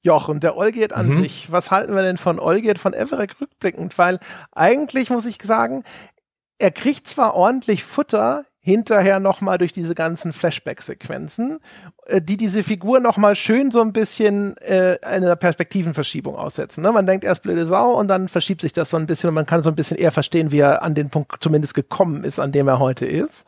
Jochen, 0.01 0.39
der 0.39 0.57
Olgierd 0.57 0.91
an 0.93 1.07
Mhm. 1.09 1.13
sich. 1.13 1.51
Was 1.51 1.71
halten 1.71 1.95
wir 1.95 2.01
denn 2.01 2.17
von 2.17 2.39
Olgierd 2.39 2.79
von 2.79 2.93
Everett 2.93 3.39
rückblickend? 3.39 3.97
Weil 3.97 4.19
eigentlich 4.51 5.09
muss 5.11 5.25
ich 5.25 5.37
sagen, 5.43 5.83
er 6.57 6.71
kriegt 6.71 7.07
zwar 7.07 7.35
ordentlich 7.35 7.83
Futter 7.83 8.45
hinterher 8.65 9.19
nochmal 9.19 9.57
durch 9.57 9.73
diese 9.73 9.93
ganzen 9.93 10.31
Flashback-Sequenzen, 10.31 11.59
äh, 12.05 12.21
die 12.21 12.37
diese 12.37 12.63
Figur 12.63 13.01
nochmal 13.01 13.35
schön 13.35 13.71
so 13.71 13.81
ein 13.81 13.91
bisschen 13.91 14.55
äh, 14.57 14.97
einer 15.01 15.35
Perspektivenverschiebung 15.35 16.37
aussetzen. 16.37 16.81
Ne? 16.81 16.93
Man 16.93 17.05
denkt 17.05 17.25
erst 17.25 17.43
blöde 17.43 17.65
Sau 17.65 17.91
und 17.91 18.07
dann 18.07 18.29
verschiebt 18.29 18.61
sich 18.61 18.71
das 18.71 18.89
so 18.89 18.95
ein 18.95 19.05
bisschen 19.05 19.27
und 19.27 19.33
man 19.33 19.45
kann 19.45 19.61
so 19.61 19.69
ein 19.69 19.75
bisschen 19.75 19.97
eher 19.97 20.13
verstehen, 20.13 20.53
wie 20.53 20.59
er 20.59 20.81
an 20.81 20.95
den 20.95 21.09
Punkt 21.09 21.43
zumindest 21.43 21.73
gekommen 21.73 22.23
ist, 22.23 22.39
an 22.39 22.53
dem 22.53 22.69
er 22.69 22.79
heute 22.79 23.05
ist. 23.05 23.45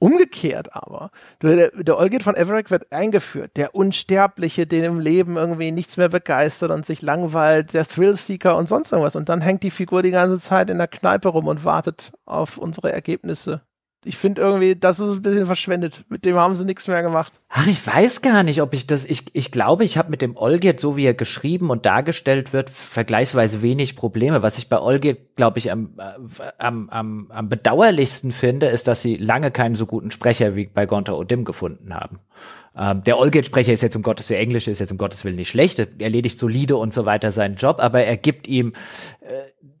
Umgekehrt 0.00 0.74
aber, 0.74 1.10
der, 1.40 1.70
der 1.70 1.96
Olgierd 1.96 2.24
von 2.24 2.36
Everett 2.36 2.72
wird 2.72 2.92
eingeführt, 2.92 3.52
der 3.56 3.76
Unsterbliche, 3.76 4.66
den 4.66 4.84
im 4.84 5.00
Leben 5.00 5.36
irgendwie 5.36 5.70
nichts 5.70 5.96
mehr 5.96 6.08
begeistert 6.08 6.72
und 6.72 6.84
sich 6.84 7.00
langweilt, 7.02 7.74
der 7.74 7.86
Thrillseeker 7.86 8.56
und 8.56 8.68
sonst 8.68 8.90
irgendwas. 8.92 9.16
Und 9.16 9.28
dann 9.28 9.40
hängt 9.40 9.62
die 9.62 9.70
Figur 9.70 10.02
die 10.02 10.10
ganze 10.10 10.38
Zeit 10.38 10.68
in 10.70 10.78
der 10.78 10.88
Kneipe 10.88 11.28
rum 11.28 11.46
und 11.46 11.64
wartet 11.64 12.12
auf 12.26 12.58
unsere 12.58 12.92
Ergebnisse. 12.92 13.62
Ich 14.04 14.16
finde 14.16 14.42
irgendwie, 14.42 14.76
das 14.76 15.00
ist 15.00 15.12
ein 15.12 15.22
bisschen 15.22 15.46
verschwendet. 15.46 16.04
Mit 16.08 16.24
dem 16.24 16.36
haben 16.36 16.54
sie 16.54 16.64
nichts 16.64 16.86
mehr 16.86 17.02
gemacht. 17.02 17.32
Ach, 17.48 17.66
ich 17.66 17.84
weiß 17.84 18.22
gar 18.22 18.44
nicht, 18.44 18.62
ob 18.62 18.72
ich 18.72 18.86
das, 18.86 19.04
ich, 19.04 19.24
ich 19.32 19.50
glaube, 19.50 19.84
ich 19.84 19.98
habe 19.98 20.10
mit 20.10 20.22
dem 20.22 20.36
Olgierd, 20.36 20.78
so 20.78 20.96
wie 20.96 21.04
er 21.04 21.14
geschrieben 21.14 21.70
und 21.70 21.84
dargestellt 21.84 22.52
wird, 22.52 22.70
vergleichsweise 22.70 23.60
wenig 23.60 23.96
Probleme. 23.96 24.42
Was 24.42 24.56
ich 24.56 24.68
bei 24.68 24.80
Olgierd, 24.80 25.18
glaube 25.36 25.58
ich, 25.58 25.72
am, 25.72 25.98
äh, 25.98 26.52
am, 26.58 26.88
am, 26.90 27.30
am 27.30 27.48
bedauerlichsten 27.48 28.30
finde, 28.30 28.66
ist, 28.66 28.86
dass 28.86 29.02
sie 29.02 29.16
lange 29.16 29.50
keinen 29.50 29.74
so 29.74 29.86
guten 29.86 30.12
Sprecher 30.12 30.54
wie 30.54 30.66
bei 30.66 30.86
Gonta 30.86 31.14
Odim 31.14 31.44
gefunden 31.44 31.92
haben. 31.92 32.20
Ähm, 32.78 33.02
der 33.02 33.18
Olgierd-Sprecher 33.18 33.72
ist 33.72 33.82
jetzt 33.82 33.96
um 33.96 34.02
Gottes 34.02 34.30
Willen, 34.30 34.40
Englisch 34.40 34.68
ist 34.68 34.78
jetzt 34.78 34.92
um 34.92 34.98
Gottes 34.98 35.24
Willen 35.24 35.36
nicht 35.36 35.48
schlecht, 35.48 35.80
er 35.80 35.88
erledigt 35.98 36.38
solide 36.38 36.76
und 36.76 36.94
so 36.94 37.04
weiter 37.04 37.32
seinen 37.32 37.56
Job, 37.56 37.80
aber 37.80 38.04
er 38.04 38.16
gibt 38.16 38.46
ihm, 38.46 38.72
äh, 39.20 39.77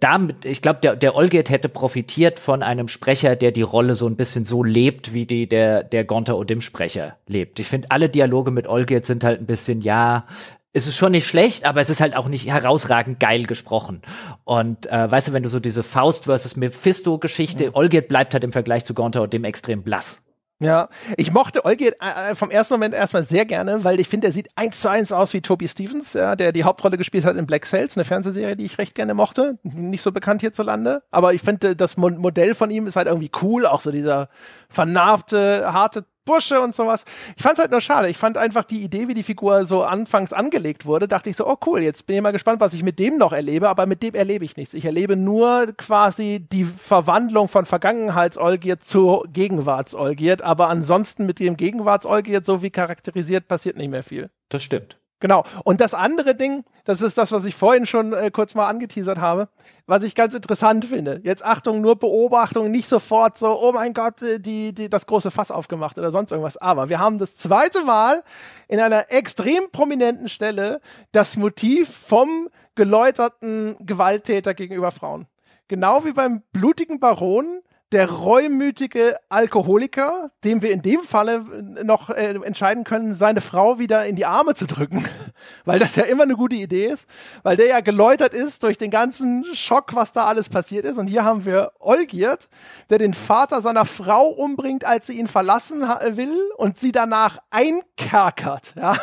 damit, 0.00 0.44
ich 0.44 0.62
glaube, 0.62 0.80
der, 0.80 0.96
der 0.96 1.14
Olgert 1.14 1.50
hätte 1.50 1.68
profitiert 1.68 2.38
von 2.38 2.62
einem 2.62 2.88
Sprecher, 2.88 3.36
der 3.36 3.52
die 3.52 3.62
Rolle 3.62 3.94
so 3.94 4.06
ein 4.06 4.16
bisschen 4.16 4.44
so 4.44 4.62
lebt, 4.62 5.12
wie 5.12 5.26
die 5.26 5.48
der, 5.48 5.82
der 5.82 6.04
Gonta 6.04 6.34
Odim-Sprecher 6.34 7.16
lebt. 7.26 7.58
Ich 7.58 7.68
finde, 7.68 7.90
alle 7.90 8.08
Dialoge 8.08 8.50
mit 8.50 8.66
Olgert 8.66 9.06
sind 9.06 9.24
halt 9.24 9.40
ein 9.40 9.46
bisschen, 9.46 9.80
ja, 9.80 10.26
es 10.72 10.86
ist 10.86 10.96
schon 10.96 11.12
nicht 11.12 11.26
schlecht, 11.26 11.64
aber 11.64 11.80
es 11.80 11.90
ist 11.90 12.00
halt 12.00 12.14
auch 12.14 12.28
nicht 12.28 12.46
herausragend 12.46 13.18
geil 13.20 13.44
gesprochen. 13.44 14.02
Und 14.44 14.86
äh, 14.86 15.10
weißt 15.10 15.28
du, 15.28 15.32
wenn 15.32 15.42
du 15.42 15.48
so 15.48 15.60
diese 15.60 15.82
Faust 15.82 16.24
versus 16.24 16.56
Mephisto-Geschichte, 16.56 17.68
mhm. 17.68 17.74
Olgert 17.74 18.08
bleibt 18.08 18.34
halt 18.34 18.44
im 18.44 18.52
Vergleich 18.52 18.84
zu 18.84 18.94
Gonta 18.94 19.20
Odim 19.20 19.44
extrem 19.44 19.82
blass. 19.82 20.22
Ja, 20.60 20.88
ich 21.16 21.32
mochte 21.32 21.64
Olgierd 21.64 21.94
äh, 22.00 22.34
vom 22.34 22.50
ersten 22.50 22.74
Moment 22.74 22.92
erstmal 22.92 23.22
sehr 23.22 23.44
gerne, 23.44 23.84
weil 23.84 24.00
ich 24.00 24.08
finde, 24.08 24.26
er 24.26 24.32
sieht 24.32 24.48
eins 24.56 24.80
zu 24.80 24.90
eins 24.90 25.12
aus 25.12 25.32
wie 25.32 25.40
Toby 25.40 25.68
Stevens, 25.68 26.14
ja, 26.14 26.34
der 26.34 26.50
die 26.50 26.64
Hauptrolle 26.64 26.98
gespielt 26.98 27.24
hat 27.24 27.36
in 27.36 27.46
Black 27.46 27.64
Sails, 27.64 27.96
eine 27.96 28.04
Fernsehserie, 28.04 28.56
die 28.56 28.66
ich 28.66 28.76
recht 28.78 28.96
gerne 28.96 29.14
mochte. 29.14 29.58
Nicht 29.62 30.02
so 30.02 30.10
bekannt 30.10 30.40
hierzulande, 30.40 31.04
aber 31.12 31.32
ich 31.32 31.42
finde, 31.42 31.76
das 31.76 31.96
Modell 31.96 32.56
von 32.56 32.72
ihm 32.72 32.88
ist 32.88 32.96
halt 32.96 33.06
irgendwie 33.06 33.30
cool, 33.40 33.66
auch 33.66 33.80
so 33.80 33.92
dieser 33.92 34.30
vernarbte, 34.68 35.72
harte 35.72 36.06
Bursche 36.28 36.60
und 36.60 36.74
sowas. 36.74 37.06
Ich 37.36 37.42
fand 37.42 37.54
es 37.54 37.60
halt 37.60 37.70
nur 37.70 37.80
schade. 37.80 38.08
Ich 38.10 38.18
fand 38.18 38.36
einfach 38.36 38.64
die 38.64 38.82
Idee, 38.82 39.08
wie 39.08 39.14
die 39.14 39.22
Figur 39.22 39.64
so 39.64 39.82
anfangs 39.82 40.34
angelegt 40.34 40.84
wurde, 40.84 41.08
dachte 41.08 41.30
ich 41.30 41.36
so, 41.36 41.48
oh 41.48 41.56
cool, 41.64 41.82
jetzt 41.82 42.06
bin 42.06 42.16
ich 42.16 42.22
mal 42.22 42.32
gespannt, 42.32 42.60
was 42.60 42.74
ich 42.74 42.82
mit 42.82 42.98
dem 42.98 43.16
noch 43.16 43.32
erlebe, 43.32 43.68
aber 43.68 43.86
mit 43.86 44.02
dem 44.02 44.14
erlebe 44.14 44.44
ich 44.44 44.58
nichts. 44.58 44.74
Ich 44.74 44.84
erlebe 44.84 45.16
nur 45.16 45.72
quasi 45.78 46.46
die 46.52 46.64
Verwandlung 46.64 47.48
von 47.48 47.64
Vergangenheits-Olgierd 47.64 48.84
zu 48.84 49.24
Gegenwarts-Olgierd, 49.32 50.42
aber 50.42 50.68
ansonsten 50.68 51.24
mit 51.24 51.38
dem 51.38 51.56
Gegenwarts-Olgierd, 51.56 52.44
so 52.44 52.62
wie 52.62 52.70
charakterisiert, 52.70 53.48
passiert 53.48 53.78
nicht 53.78 53.90
mehr 53.90 54.02
viel. 54.02 54.30
Das 54.50 54.62
stimmt. 54.62 54.98
Genau. 55.20 55.42
Und 55.64 55.80
das 55.80 55.94
andere 55.94 56.36
Ding, 56.36 56.64
das 56.84 57.02
ist 57.02 57.18
das, 57.18 57.32
was 57.32 57.44
ich 57.44 57.56
vorhin 57.56 57.86
schon 57.86 58.12
äh, 58.12 58.30
kurz 58.30 58.54
mal 58.54 58.68
angeteasert 58.68 59.18
habe, 59.18 59.48
was 59.86 60.04
ich 60.04 60.14
ganz 60.14 60.32
interessant 60.32 60.84
finde. 60.84 61.20
Jetzt 61.24 61.44
Achtung, 61.44 61.80
nur 61.80 61.98
Beobachtung, 61.98 62.70
nicht 62.70 62.88
sofort 62.88 63.36
so, 63.36 63.60
oh 63.60 63.72
mein 63.72 63.94
Gott, 63.94 64.22
äh, 64.22 64.38
die, 64.38 64.72
die, 64.72 64.88
das 64.88 65.06
große 65.06 65.32
Fass 65.32 65.50
aufgemacht 65.50 65.98
oder 65.98 66.12
sonst 66.12 66.30
irgendwas. 66.30 66.56
Aber 66.56 66.88
wir 66.88 67.00
haben 67.00 67.18
das 67.18 67.36
zweite 67.36 67.82
Mal 67.82 68.22
in 68.68 68.78
einer 68.78 69.10
extrem 69.10 69.70
prominenten 69.72 70.28
Stelle 70.28 70.80
das 71.10 71.36
Motiv 71.36 71.88
vom 71.88 72.48
geläuterten 72.76 73.76
Gewalttäter 73.80 74.54
gegenüber 74.54 74.92
Frauen. 74.92 75.26
Genau 75.66 76.04
wie 76.04 76.12
beim 76.12 76.42
blutigen 76.52 77.00
Baron 77.00 77.60
der 77.92 78.10
reumütige 78.10 79.16
Alkoholiker, 79.30 80.30
dem 80.44 80.60
wir 80.60 80.72
in 80.72 80.82
dem 80.82 81.00
Falle 81.02 81.44
noch 81.82 82.10
äh, 82.10 82.34
entscheiden 82.44 82.84
können, 82.84 83.14
seine 83.14 83.40
Frau 83.40 83.78
wieder 83.78 84.04
in 84.04 84.14
die 84.14 84.26
Arme 84.26 84.54
zu 84.54 84.66
drücken, 84.66 85.06
weil 85.64 85.78
das 85.78 85.96
ja 85.96 86.04
immer 86.04 86.24
eine 86.24 86.36
gute 86.36 86.56
Idee 86.56 86.86
ist, 86.86 87.08
weil 87.42 87.56
der 87.56 87.66
ja 87.66 87.80
geläutert 87.80 88.34
ist 88.34 88.62
durch 88.62 88.76
den 88.76 88.90
ganzen 88.90 89.44
Schock, 89.54 89.94
was 89.94 90.12
da 90.12 90.26
alles 90.26 90.48
passiert 90.48 90.84
ist. 90.84 90.98
Und 90.98 91.06
hier 91.06 91.24
haben 91.24 91.44
wir 91.46 91.72
Olgierd, 91.78 92.48
der 92.90 92.98
den 92.98 93.14
Vater 93.14 93.62
seiner 93.62 93.86
Frau 93.86 94.26
umbringt, 94.28 94.84
als 94.84 95.06
sie 95.06 95.18
ihn 95.18 95.28
verlassen 95.28 95.80
will 95.80 96.36
und 96.56 96.76
sie 96.76 96.92
danach 96.92 97.38
einkerkert. 97.50 98.74
Ja? 98.76 98.96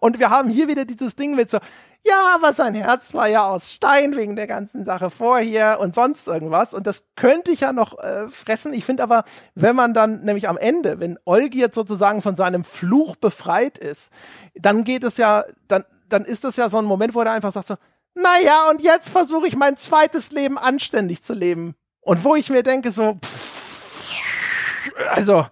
Und 0.00 0.18
wir 0.18 0.30
haben 0.30 0.48
hier 0.48 0.68
wieder 0.68 0.84
dieses 0.84 1.16
Ding 1.16 1.34
mit 1.34 1.50
so, 1.50 1.58
ja, 2.06 2.34
aber 2.34 2.52
sein 2.52 2.74
Herz 2.74 3.14
war 3.14 3.28
ja 3.28 3.44
aus 3.44 3.72
Stein 3.72 4.14
wegen 4.16 4.36
der 4.36 4.46
ganzen 4.46 4.84
Sache 4.84 5.08
vorher 5.08 5.80
und 5.80 5.94
sonst 5.94 6.28
irgendwas. 6.28 6.74
Und 6.74 6.86
das 6.86 7.06
könnte 7.16 7.50
ich 7.50 7.60
ja 7.60 7.72
noch 7.72 7.98
äh, 7.98 8.28
fressen. 8.28 8.74
Ich 8.74 8.84
finde 8.84 9.02
aber, 9.02 9.24
wenn 9.54 9.74
man 9.74 9.94
dann 9.94 10.22
nämlich 10.22 10.48
am 10.48 10.58
Ende, 10.58 11.00
wenn 11.00 11.18
Olgierd 11.24 11.74
sozusagen 11.74 12.20
von 12.20 12.36
seinem 12.36 12.64
Fluch 12.64 13.16
befreit 13.16 13.78
ist, 13.78 14.12
dann 14.54 14.84
geht 14.84 15.02
es 15.02 15.16
ja, 15.16 15.44
dann, 15.66 15.84
dann 16.08 16.24
ist 16.24 16.44
das 16.44 16.56
ja 16.56 16.68
so 16.68 16.78
ein 16.78 16.84
Moment, 16.84 17.14
wo 17.14 17.20
er 17.20 17.32
einfach 17.32 17.52
sagt 17.52 17.68
so, 17.68 17.76
naja, 18.14 18.68
und 18.70 18.82
jetzt 18.82 19.08
versuche 19.08 19.48
ich 19.48 19.56
mein 19.56 19.76
zweites 19.76 20.30
Leben 20.30 20.58
anständig 20.58 21.22
zu 21.22 21.32
leben. 21.32 21.74
Und 22.00 22.22
wo 22.22 22.36
ich 22.36 22.50
mir 22.50 22.62
denke 22.62 22.90
so, 22.90 23.18
pff, 23.24 24.20
also, 25.10 25.46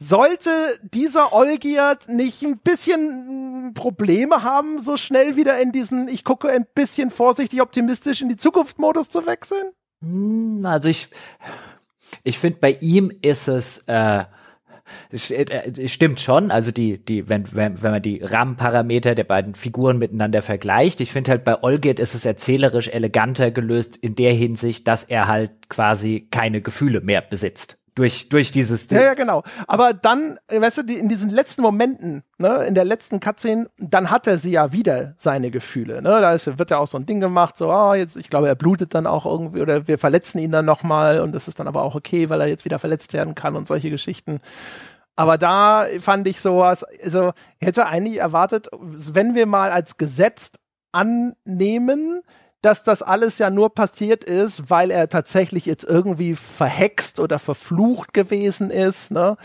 sollte 0.00 0.50
dieser 0.82 1.32
Olgierd 1.32 2.08
nicht 2.08 2.42
ein 2.42 2.58
bisschen 2.58 3.72
Probleme 3.74 4.42
haben, 4.42 4.80
so 4.80 4.96
schnell 4.96 5.36
wieder 5.36 5.60
in 5.60 5.72
diesen, 5.72 6.08
ich 6.08 6.24
gucke 6.24 6.48
ein 6.48 6.66
bisschen 6.74 7.10
vorsichtig 7.10 7.60
optimistisch 7.60 8.22
in 8.22 8.30
die 8.30 8.36
Zukunft-Modus 8.36 9.10
zu 9.10 9.26
wechseln? 9.26 9.72
Hm, 10.02 10.64
also 10.64 10.88
ich, 10.88 11.08
ich 12.24 12.38
finde, 12.38 12.58
bei 12.60 12.78
ihm 12.80 13.12
ist 13.20 13.46
es, 13.46 13.84
äh, 13.86 14.24
äh, 15.10 15.72
es 15.78 15.92
stimmt 15.92 16.18
schon, 16.18 16.50
also 16.50 16.70
die, 16.70 16.96
die, 17.04 17.28
wenn, 17.28 17.44
wenn, 17.54 17.82
wenn 17.82 17.90
man 17.90 18.02
die 18.02 18.22
Rahmenparameter 18.22 19.14
der 19.14 19.24
beiden 19.24 19.54
Figuren 19.54 19.98
miteinander 19.98 20.40
vergleicht, 20.40 21.02
ich 21.02 21.12
finde 21.12 21.32
halt 21.32 21.44
bei 21.44 21.62
Olgierd 21.62 22.00
ist 22.00 22.14
es 22.14 22.24
erzählerisch 22.24 22.88
eleganter 22.88 23.50
gelöst 23.50 23.98
in 23.98 24.14
der 24.14 24.32
Hinsicht, 24.32 24.88
dass 24.88 25.04
er 25.04 25.28
halt 25.28 25.68
quasi 25.68 26.26
keine 26.30 26.62
Gefühle 26.62 27.02
mehr 27.02 27.20
besitzt 27.20 27.79
durch, 27.94 28.28
durch 28.28 28.52
dieses 28.52 28.86
Ding. 28.86 28.98
Ja, 28.98 29.04
ja, 29.04 29.14
genau. 29.14 29.42
Aber 29.66 29.92
dann, 29.92 30.38
weißt 30.48 30.78
du, 30.78 30.82
die, 30.82 30.94
in 30.94 31.08
diesen 31.08 31.30
letzten 31.30 31.62
Momenten, 31.62 32.22
ne, 32.38 32.64
in 32.64 32.74
der 32.74 32.84
letzten 32.84 33.20
Cutscene, 33.20 33.68
dann 33.78 34.10
hat 34.10 34.26
er 34.26 34.38
sie 34.38 34.50
ja 34.50 34.72
wieder 34.72 35.14
seine 35.16 35.50
Gefühle. 35.50 36.02
Ne? 36.02 36.08
Da 36.08 36.32
ist, 36.32 36.58
wird 36.58 36.70
ja 36.70 36.78
auch 36.78 36.86
so 36.86 36.98
ein 36.98 37.06
Ding 37.06 37.20
gemacht, 37.20 37.56
so, 37.56 37.70
ah, 37.70 37.94
jetzt, 37.94 38.16
ich 38.16 38.30
glaube, 38.30 38.48
er 38.48 38.54
blutet 38.54 38.94
dann 38.94 39.06
auch 39.06 39.26
irgendwie 39.26 39.60
oder 39.60 39.88
wir 39.88 39.98
verletzen 39.98 40.38
ihn 40.38 40.52
dann 40.52 40.64
nochmal 40.64 41.20
und 41.20 41.32
das 41.32 41.48
ist 41.48 41.60
dann 41.60 41.68
aber 41.68 41.82
auch 41.82 41.94
okay, 41.94 42.28
weil 42.28 42.40
er 42.40 42.48
jetzt 42.48 42.64
wieder 42.64 42.78
verletzt 42.78 43.12
werden 43.12 43.34
kann 43.34 43.56
und 43.56 43.66
solche 43.66 43.90
Geschichten. 43.90 44.40
Aber 45.16 45.36
da 45.36 45.84
fand 46.00 46.26
ich 46.28 46.40
sowas, 46.40 46.84
also 47.04 47.32
ich 47.58 47.66
hätte 47.66 47.86
eigentlich 47.86 48.18
erwartet, 48.18 48.68
wenn 48.72 49.34
wir 49.34 49.46
mal 49.46 49.70
als 49.70 49.96
Gesetz 49.96 50.52
annehmen, 50.92 52.22
dass 52.62 52.82
das 52.82 53.02
alles 53.02 53.38
ja 53.38 53.50
nur 53.50 53.74
passiert 53.74 54.24
ist, 54.24 54.70
weil 54.70 54.90
er 54.90 55.08
tatsächlich 55.08 55.66
jetzt 55.66 55.84
irgendwie 55.84 56.36
verhext 56.36 57.20
oder 57.20 57.38
verflucht 57.38 58.12
gewesen 58.14 58.70
ist, 58.70 59.10
ne? 59.10 59.36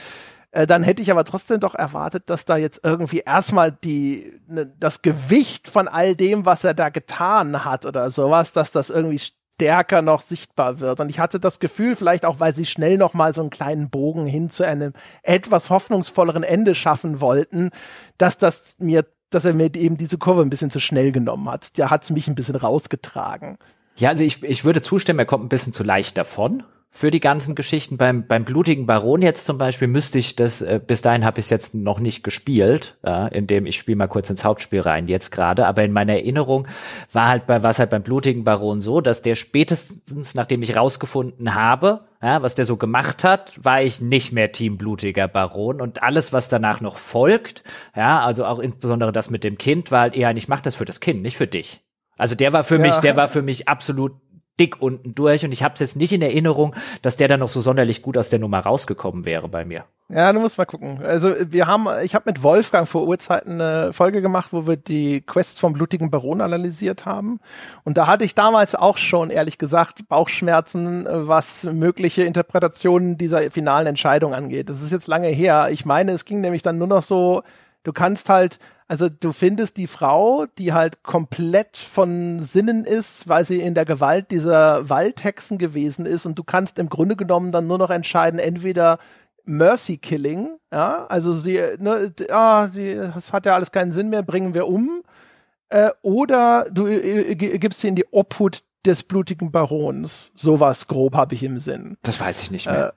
Äh, 0.51 0.67
dann 0.67 0.83
hätte 0.83 1.01
ich 1.01 1.11
aber 1.11 1.25
trotzdem 1.25 1.59
doch 1.59 1.75
erwartet, 1.75 2.29
dass 2.29 2.45
da 2.45 2.55
jetzt 2.55 2.79
irgendwie 2.83 3.19
erstmal 3.19 3.73
die, 3.73 4.39
ne, 4.47 4.71
das 4.79 5.01
Gewicht 5.01 5.67
von 5.67 5.89
all 5.89 6.15
dem, 6.15 6.45
was 6.45 6.63
er 6.63 6.73
da 6.73 6.89
getan 6.89 7.65
hat 7.65 7.85
oder 7.85 8.09
sowas, 8.09 8.53
dass 8.53 8.71
das 8.71 8.89
irgendwie 8.89 9.19
stärker 9.19 10.01
noch 10.01 10.21
sichtbar 10.21 10.79
wird. 10.79 10.99
Und 10.99 11.09
ich 11.09 11.19
hatte 11.19 11.39
das 11.39 11.59
Gefühl, 11.59 11.95
vielleicht 11.95 12.25
auch, 12.25 12.39
weil 12.39 12.53
sie 12.53 12.65
schnell 12.65 12.97
noch 12.97 13.13
mal 13.13 13.33
so 13.33 13.41
einen 13.41 13.49
kleinen 13.49 13.89
Bogen 13.89 14.27
hin 14.27 14.49
zu 14.49 14.63
einem 14.63 14.93
etwas 15.23 15.69
hoffnungsvolleren 15.69 16.43
Ende 16.43 16.75
schaffen 16.75 17.21
wollten, 17.21 17.71
dass 18.17 18.37
das 18.37 18.75
mir 18.79 19.05
dass 19.35 19.45
er 19.45 19.53
mir 19.53 19.73
eben 19.75 19.97
diese 19.97 20.17
Kurve 20.17 20.41
ein 20.41 20.49
bisschen 20.49 20.71
zu 20.71 20.79
schnell 20.79 21.11
genommen 21.11 21.49
hat. 21.49 21.77
Der 21.77 21.89
hat 21.89 22.03
es 22.03 22.09
mich 22.09 22.27
ein 22.27 22.35
bisschen 22.35 22.55
rausgetragen. 22.55 23.57
Ja, 23.97 24.09
also 24.09 24.23
ich, 24.23 24.43
ich 24.43 24.65
würde 24.65 24.81
zustimmen, 24.81 25.19
er 25.19 25.25
kommt 25.25 25.45
ein 25.45 25.49
bisschen 25.49 25.73
zu 25.73 25.83
leicht 25.83 26.17
davon 26.17 26.63
für 26.95 27.11
die 27.11 27.19
ganzen 27.19 27.55
Geschichten. 27.55 27.97
Beim, 27.97 28.25
beim 28.25 28.45
blutigen 28.45 28.85
Baron 28.85 29.21
jetzt 29.21 29.45
zum 29.45 29.57
Beispiel 29.57 29.89
müsste 29.89 30.17
ich 30.17 30.37
das, 30.37 30.61
äh, 30.61 30.79
bis 30.79 31.01
dahin 31.01 31.25
habe 31.25 31.39
ich 31.39 31.47
es 31.47 31.49
jetzt 31.49 31.75
noch 31.75 31.99
nicht 31.99 32.23
gespielt, 32.23 32.95
äh, 33.03 33.37
indem 33.37 33.65
ich 33.65 33.75
spiele 33.75 33.97
mal 33.97 34.07
kurz 34.07 34.29
ins 34.29 34.45
Hauptspiel 34.45 34.79
rein 34.79 35.09
jetzt 35.09 35.29
gerade, 35.29 35.67
aber 35.67 35.83
in 35.83 35.91
meiner 35.91 36.13
Erinnerung 36.13 36.69
war 37.11 37.27
halt 37.27 37.47
bei 37.47 37.63
was 37.63 37.79
halt 37.79 37.89
beim 37.89 38.01
blutigen 38.01 38.45
Baron 38.45 38.79
so, 38.79 39.01
dass 39.01 39.21
der 39.21 39.35
spätestens, 39.35 40.35
nachdem 40.35 40.61
ich 40.61 40.77
rausgefunden 40.77 41.53
habe, 41.53 42.05
ja, 42.23 42.41
was 42.41 42.55
der 42.55 42.63
so 42.63 42.77
gemacht 42.77 43.25
hat, 43.25 43.61
war 43.61 43.81
ich 43.81 43.99
nicht 43.99 44.31
mehr 44.31 44.53
Team 44.53 44.77
blutiger 44.77 45.27
Baron 45.27 45.81
und 45.81 46.01
alles, 46.01 46.31
was 46.31 46.47
danach 46.47 46.79
noch 46.79 46.97
folgt, 46.97 47.63
ja, 47.93 48.21
also 48.21 48.45
auch 48.45 48.59
insbesondere 48.59 49.11
das 49.11 49.29
mit 49.29 49.43
dem 49.43 49.57
Kind, 49.57 49.91
war 49.91 49.99
halt 49.99 50.15
eher, 50.15 50.33
ich 50.37 50.47
mach 50.47 50.61
das 50.61 50.75
für 50.75 50.85
das 50.85 51.01
Kind, 51.01 51.21
nicht 51.23 51.35
für 51.35 51.47
dich. 51.47 51.81
Also 52.17 52.35
der 52.35 52.53
war 52.53 52.63
für 52.63 52.75
ja. 52.75 52.81
mich, 52.81 52.95
der 52.97 53.17
war 53.17 53.27
für 53.27 53.41
mich 53.41 53.67
absolut 53.67 54.13
dick 54.59 54.81
unten 54.81 55.15
durch 55.15 55.43
und 55.43 55.51
ich 55.51 55.63
habe 55.63 55.73
es 55.73 55.79
jetzt 55.79 55.95
nicht 55.95 56.13
in 56.13 56.21
Erinnerung, 56.21 56.75
dass 57.01 57.17
der 57.17 57.27
dann 57.27 57.39
noch 57.41 57.49
so 57.49 57.61
sonderlich 57.61 58.01
gut 58.01 58.17
aus 58.17 58.29
der 58.29 58.39
Nummer 58.39 58.59
rausgekommen 58.59 59.25
wäre 59.25 59.49
bei 59.49 59.65
mir. 59.65 59.85
Ja, 60.07 60.31
du 60.31 60.39
musst 60.39 60.59
mal 60.59 60.65
gucken. 60.65 61.01
Also 61.03 61.33
wir 61.49 61.65
haben, 61.65 61.87
ich 62.03 62.13
habe 62.13 62.29
mit 62.29 62.43
Wolfgang 62.43 62.87
vor 62.87 63.07
Urzeiten 63.07 63.59
eine 63.59 63.91
Folge 63.91 64.21
gemacht, 64.21 64.49
wo 64.51 64.67
wir 64.67 64.77
die 64.77 65.21
Quest 65.21 65.59
vom 65.59 65.73
blutigen 65.73 66.11
Baron 66.11 66.41
analysiert 66.41 67.07
haben. 67.07 67.39
Und 67.83 67.97
da 67.97 68.05
hatte 68.05 68.23
ich 68.23 68.35
damals 68.35 68.75
auch 68.75 68.97
schon, 68.97 69.31
ehrlich 69.31 69.57
gesagt, 69.57 70.07
Bauchschmerzen, 70.07 71.07
was 71.09 71.63
mögliche 71.63 72.23
Interpretationen 72.23 73.17
dieser 73.17 73.49
finalen 73.49 73.87
Entscheidung 73.87 74.35
angeht. 74.35 74.69
Das 74.69 74.83
ist 74.83 74.91
jetzt 74.91 75.07
lange 75.07 75.29
her. 75.29 75.69
Ich 75.71 75.85
meine, 75.85 76.11
es 76.11 76.23
ging 76.23 76.39
nämlich 76.39 76.61
dann 76.61 76.77
nur 76.77 76.87
noch 76.87 77.03
so, 77.03 77.41
du 77.83 77.91
kannst 77.91 78.29
halt 78.29 78.59
also 78.87 79.09
du 79.09 79.31
findest 79.31 79.77
die 79.77 79.87
Frau, 79.87 80.45
die 80.57 80.73
halt 80.73 81.03
komplett 81.03 81.77
von 81.77 82.39
Sinnen 82.41 82.83
ist, 82.83 83.27
weil 83.27 83.43
sie 83.43 83.61
in 83.61 83.73
der 83.73 83.85
Gewalt 83.85 84.31
dieser 84.31 84.89
Waldhexen 84.89 85.57
gewesen 85.57 86.05
ist 86.05 86.25
und 86.25 86.37
du 86.37 86.43
kannst 86.43 86.77
im 86.77 86.89
Grunde 86.89 87.15
genommen 87.15 87.51
dann 87.51 87.67
nur 87.67 87.77
noch 87.77 87.89
entscheiden, 87.89 88.39
entweder 88.39 88.99
Mercy 89.45 89.97
Killing, 89.97 90.57
ja, 90.71 91.05
also 91.07 91.33
sie, 91.33 91.59
ne, 91.79 92.11
ah, 92.29 92.67
sie, 92.67 92.95
das 92.95 93.33
hat 93.33 93.45
ja 93.45 93.55
alles 93.55 93.71
keinen 93.71 93.91
Sinn 93.91 94.09
mehr, 94.09 94.23
bringen 94.23 94.53
wir 94.53 94.67
um, 94.67 95.03
äh, 95.69 95.89
oder 96.01 96.65
du 96.71 96.87
äh, 96.87 97.31
äh 97.31 97.35
gibst 97.35 97.81
sie 97.81 97.87
in 97.87 97.95
die 97.95 98.05
Obhut 98.11 98.63
des 98.85 99.03
blutigen 99.03 99.51
Barons. 99.51 100.31
Sowas 100.35 100.87
grob 100.87 101.15
habe 101.15 101.33
ich 101.33 101.43
im 101.43 101.59
Sinn. 101.59 101.97
Das 102.03 102.19
weiß 102.19 102.43
ich 102.43 102.51
nicht 102.51 102.67
mehr. 102.67 102.89
Äh, 102.89 102.91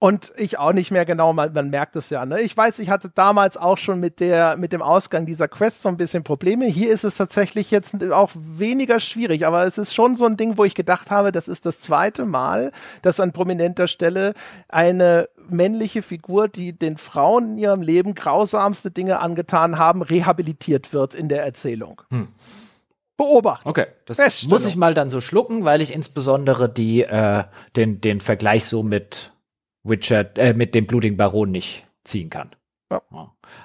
Und 0.00 0.32
ich 0.36 0.60
auch 0.60 0.72
nicht 0.72 0.92
mehr 0.92 1.04
genau, 1.04 1.32
man, 1.32 1.52
man 1.52 1.70
merkt 1.70 1.96
es 1.96 2.08
ja. 2.08 2.24
Ne? 2.24 2.40
Ich 2.40 2.56
weiß, 2.56 2.78
ich 2.78 2.88
hatte 2.88 3.10
damals 3.12 3.56
auch 3.56 3.78
schon 3.78 3.98
mit 3.98 4.20
der 4.20 4.56
mit 4.56 4.72
dem 4.72 4.80
Ausgang 4.80 5.26
dieser 5.26 5.48
Quest 5.48 5.82
so 5.82 5.88
ein 5.88 5.96
bisschen 5.96 6.22
Probleme. 6.22 6.66
Hier 6.66 6.92
ist 6.92 7.02
es 7.02 7.16
tatsächlich 7.16 7.72
jetzt 7.72 7.96
auch 8.12 8.30
weniger 8.34 9.00
schwierig, 9.00 9.44
aber 9.44 9.64
es 9.64 9.76
ist 9.76 9.92
schon 9.92 10.14
so 10.14 10.24
ein 10.24 10.36
Ding, 10.36 10.56
wo 10.56 10.64
ich 10.64 10.76
gedacht 10.76 11.10
habe, 11.10 11.32
das 11.32 11.48
ist 11.48 11.66
das 11.66 11.80
zweite 11.80 12.26
Mal, 12.26 12.70
dass 13.02 13.18
an 13.18 13.32
prominenter 13.32 13.88
Stelle 13.88 14.34
eine 14.68 15.28
männliche 15.48 16.02
Figur, 16.02 16.46
die 16.46 16.78
den 16.78 16.96
Frauen 16.96 17.52
in 17.52 17.58
ihrem 17.58 17.82
Leben 17.82 18.14
grausamste 18.14 18.92
Dinge 18.92 19.18
angetan 19.18 19.78
haben, 19.78 20.02
rehabilitiert 20.02 20.92
wird 20.92 21.14
in 21.14 21.28
der 21.28 21.44
Erzählung. 21.44 22.02
Hm 22.10 22.28
beobachten. 23.18 23.68
Okay, 23.68 23.86
das 24.06 24.44
muss 24.44 24.64
ich 24.64 24.76
mal 24.76 24.94
dann 24.94 25.10
so 25.10 25.20
schlucken, 25.20 25.64
weil 25.64 25.82
ich 25.82 25.92
insbesondere 25.92 26.68
die 26.68 27.02
äh, 27.02 27.42
den 27.74 28.00
den 28.00 28.20
Vergleich 28.20 28.66
so 28.66 28.84
mit 28.84 29.32
Witcher, 29.84 30.36
äh, 30.36 30.54
mit 30.54 30.74
dem 30.74 30.86
blutigen 30.86 31.16
Baron 31.16 31.50
nicht 31.50 31.84
ziehen 32.04 32.30
kann. 32.30 32.50
Ja. 32.90 33.02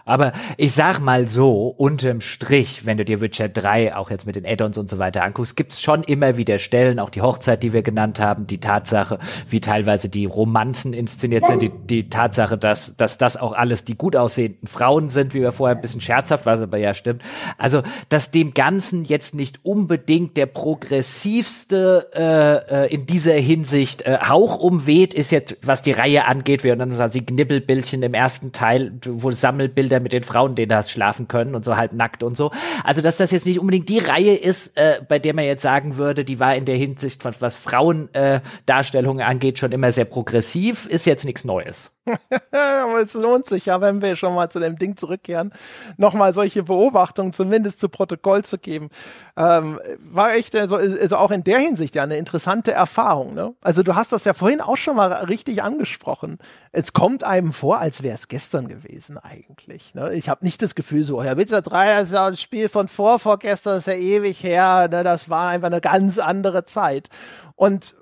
Aber 0.06 0.34
ich 0.58 0.74
sag 0.74 1.00
mal 1.00 1.28
so, 1.28 1.68
unterm 1.68 2.20
Strich, 2.20 2.86
wenn 2.86 2.98
du 2.98 3.06
dir 3.06 3.22
Witcher 3.22 3.48
3 3.48 3.96
auch 3.96 4.12
jetzt 4.12 4.26
mit 4.26 4.36
den 4.36 4.46
Add-ons 4.46 4.78
und 4.78 4.90
so 4.90 4.98
weiter 4.98 5.24
anguckst, 5.24 5.56
gibt's 5.56 5.82
schon 5.82 6.04
immer 6.04 6.36
wieder 6.36 6.60
Stellen, 6.60 7.00
auch 7.00 7.10
die 7.10 7.22
Hochzeit, 7.22 7.64
die 7.64 7.72
wir 7.72 7.84
genannt 7.84 8.20
haben, 8.20 8.48
die 8.48 8.60
Tatsache, 8.60 9.20
wie 9.48 9.62
teilweise 9.62 10.10
die 10.10 10.26
Romanzen 10.26 10.94
inszeniert 10.94 11.46
sind, 11.46 11.62
die, 11.62 11.70
die 11.70 12.10
Tatsache, 12.10 12.58
dass, 12.58 12.98
dass 12.98 13.18
das 13.18 13.38
auch 13.38 13.54
alles 13.54 13.86
die 13.86 13.96
gut 13.96 14.16
aussehenden 14.16 14.68
Frauen 14.68 15.10
sind, 15.10 15.34
wie 15.34 15.42
wir 15.42 15.54
vorher 15.54 15.76
ein 15.76 15.82
bisschen 15.82 16.02
scherzhaft, 16.02 16.46
was 16.46 16.62
aber 16.62 16.78
ja 16.78 16.94
stimmt. 16.94 17.22
Also, 17.58 17.82
dass 18.10 18.32
dem 18.32 18.54
Ganzen 18.54 19.06
jetzt 19.06 19.36
nicht 19.36 19.64
unbedingt 19.64 20.36
der 20.36 20.48
progressivste 20.48 22.10
äh, 22.14 22.86
äh, 22.86 22.94
in 22.94 23.06
dieser 23.06 23.36
Hinsicht 23.36 24.02
äh, 24.02 24.18
Hauch 24.28 24.58
umweht, 24.60 25.14
ist 25.14 25.32
jetzt, 25.32 25.58
was 25.62 25.82
die 25.82 25.92
Reihe 25.92 26.26
angeht, 26.26 26.64
wir 26.66 26.76
dann 26.76 26.92
also 26.92 27.20
die 27.20 27.26
Knibbelbildchen 27.26 28.04
im 28.04 28.14
ersten 28.14 28.52
Teil, 28.52 28.92
wo 29.22 29.32
Sammelbilder 29.32 30.00
mit 30.00 30.14
den 30.14 30.24
Frauen, 30.24 30.56
denen 30.56 30.70
das 30.70 30.90
schlafen 30.90 31.28
können 31.28 31.56
und 31.56 31.66
so 31.66 31.76
halb 31.76 31.94
nackt 31.94 32.24
und 32.24 32.36
so. 32.36 32.52
Also, 32.84 33.02
dass 33.02 33.18
das 33.18 33.32
jetzt 33.32 33.46
nicht 33.46 33.60
unbedingt 33.60 33.90
die 33.90 34.00
Reihe 34.00 34.36
ist, 34.36 34.78
äh, 34.78 35.02
bei 35.08 35.20
der 35.20 35.36
man 35.36 35.46
jetzt 35.46 35.62
sagen 35.62 35.98
würde, 35.98 36.26
die 36.26 36.40
war 36.40 36.56
in 36.56 36.66
der 36.66 36.78
Hinsicht, 36.78 37.22
von, 37.22 37.34
was 37.40 37.56
Frauendarstellungen 37.56 39.20
äh, 39.20 39.30
angeht, 39.30 39.60
schon 39.60 39.72
immer 39.72 39.92
sehr 39.92 40.06
progressiv, 40.06 40.88
ist 40.88 41.06
jetzt 41.06 41.26
nichts 41.26 41.44
Neues. 41.44 41.92
Aber 42.52 43.00
es 43.00 43.14
lohnt 43.14 43.46
sich 43.46 43.68
ja, 43.68 43.80
wenn 43.80 44.02
wir 44.02 44.16
schon 44.16 44.36
mal 44.36 44.50
zu 44.50 44.60
dem 44.60 44.78
Ding 44.78 44.98
zurückkehren, 44.98 45.54
nochmal 45.98 46.34
solche 46.34 46.64
Beobachtungen 46.64 47.32
zumindest 47.32 47.80
zu 47.80 47.88
Protokoll 47.88 48.44
zu 48.44 48.58
geben. 48.58 48.90
Ähm, 49.38 49.80
war 50.00 50.34
echt, 50.34 50.56
also, 50.56 50.76
also 50.76 51.18
auch 51.18 51.32
in 51.32 51.44
der 51.44 51.60
Hinsicht 51.60 51.96
ja 51.96 52.04
eine 52.04 52.18
interessante 52.18 52.72
Erfahrung. 52.72 53.34
Ne? 53.34 53.54
Also 53.62 53.84
du 53.84 53.96
hast 53.96 54.12
das 54.12 54.26
ja 54.26 54.34
vorhin 54.34 54.60
auch 54.62 54.78
schon 54.78 54.98
mal 54.98 55.12
richtig 55.14 55.64
angesprochen. 55.64 56.40
Es 56.72 56.94
kommt 56.94 57.24
einem 57.24 57.54
vor, 57.54 57.80
als 57.80 58.04
wäre 58.04 58.16
es 58.16 58.28
gestern 58.28 58.68
gewesen 58.68 59.18
eigentlich. 59.18 59.96
Ne? 59.96 60.14
Ich 60.14 60.28
habe 60.28 60.44
nicht 60.44 60.62
das 60.62 60.76
Gefühl 60.76 61.06
so, 61.06 61.24
ja, 61.24 61.38
Witcher 61.38 61.62
3 61.62 62.02
ist 62.02 62.14
ja 62.14 62.28
ein 62.28 62.38
Spiel 62.38 62.68
von 62.68 62.88
vor, 62.88 63.20
vorgestern, 63.20 63.78
ist 63.78 63.88
ja 63.88 63.94
ewig 63.94 64.44
her. 64.44 64.90
Ne? 64.92 65.04
Das 65.04 65.30
war 65.30 65.50
einfach 65.50 65.68
eine 65.68 65.82
ganz 65.82 66.18
andere 66.18 66.66
Zeit. 66.66 67.10
Und 67.56 67.96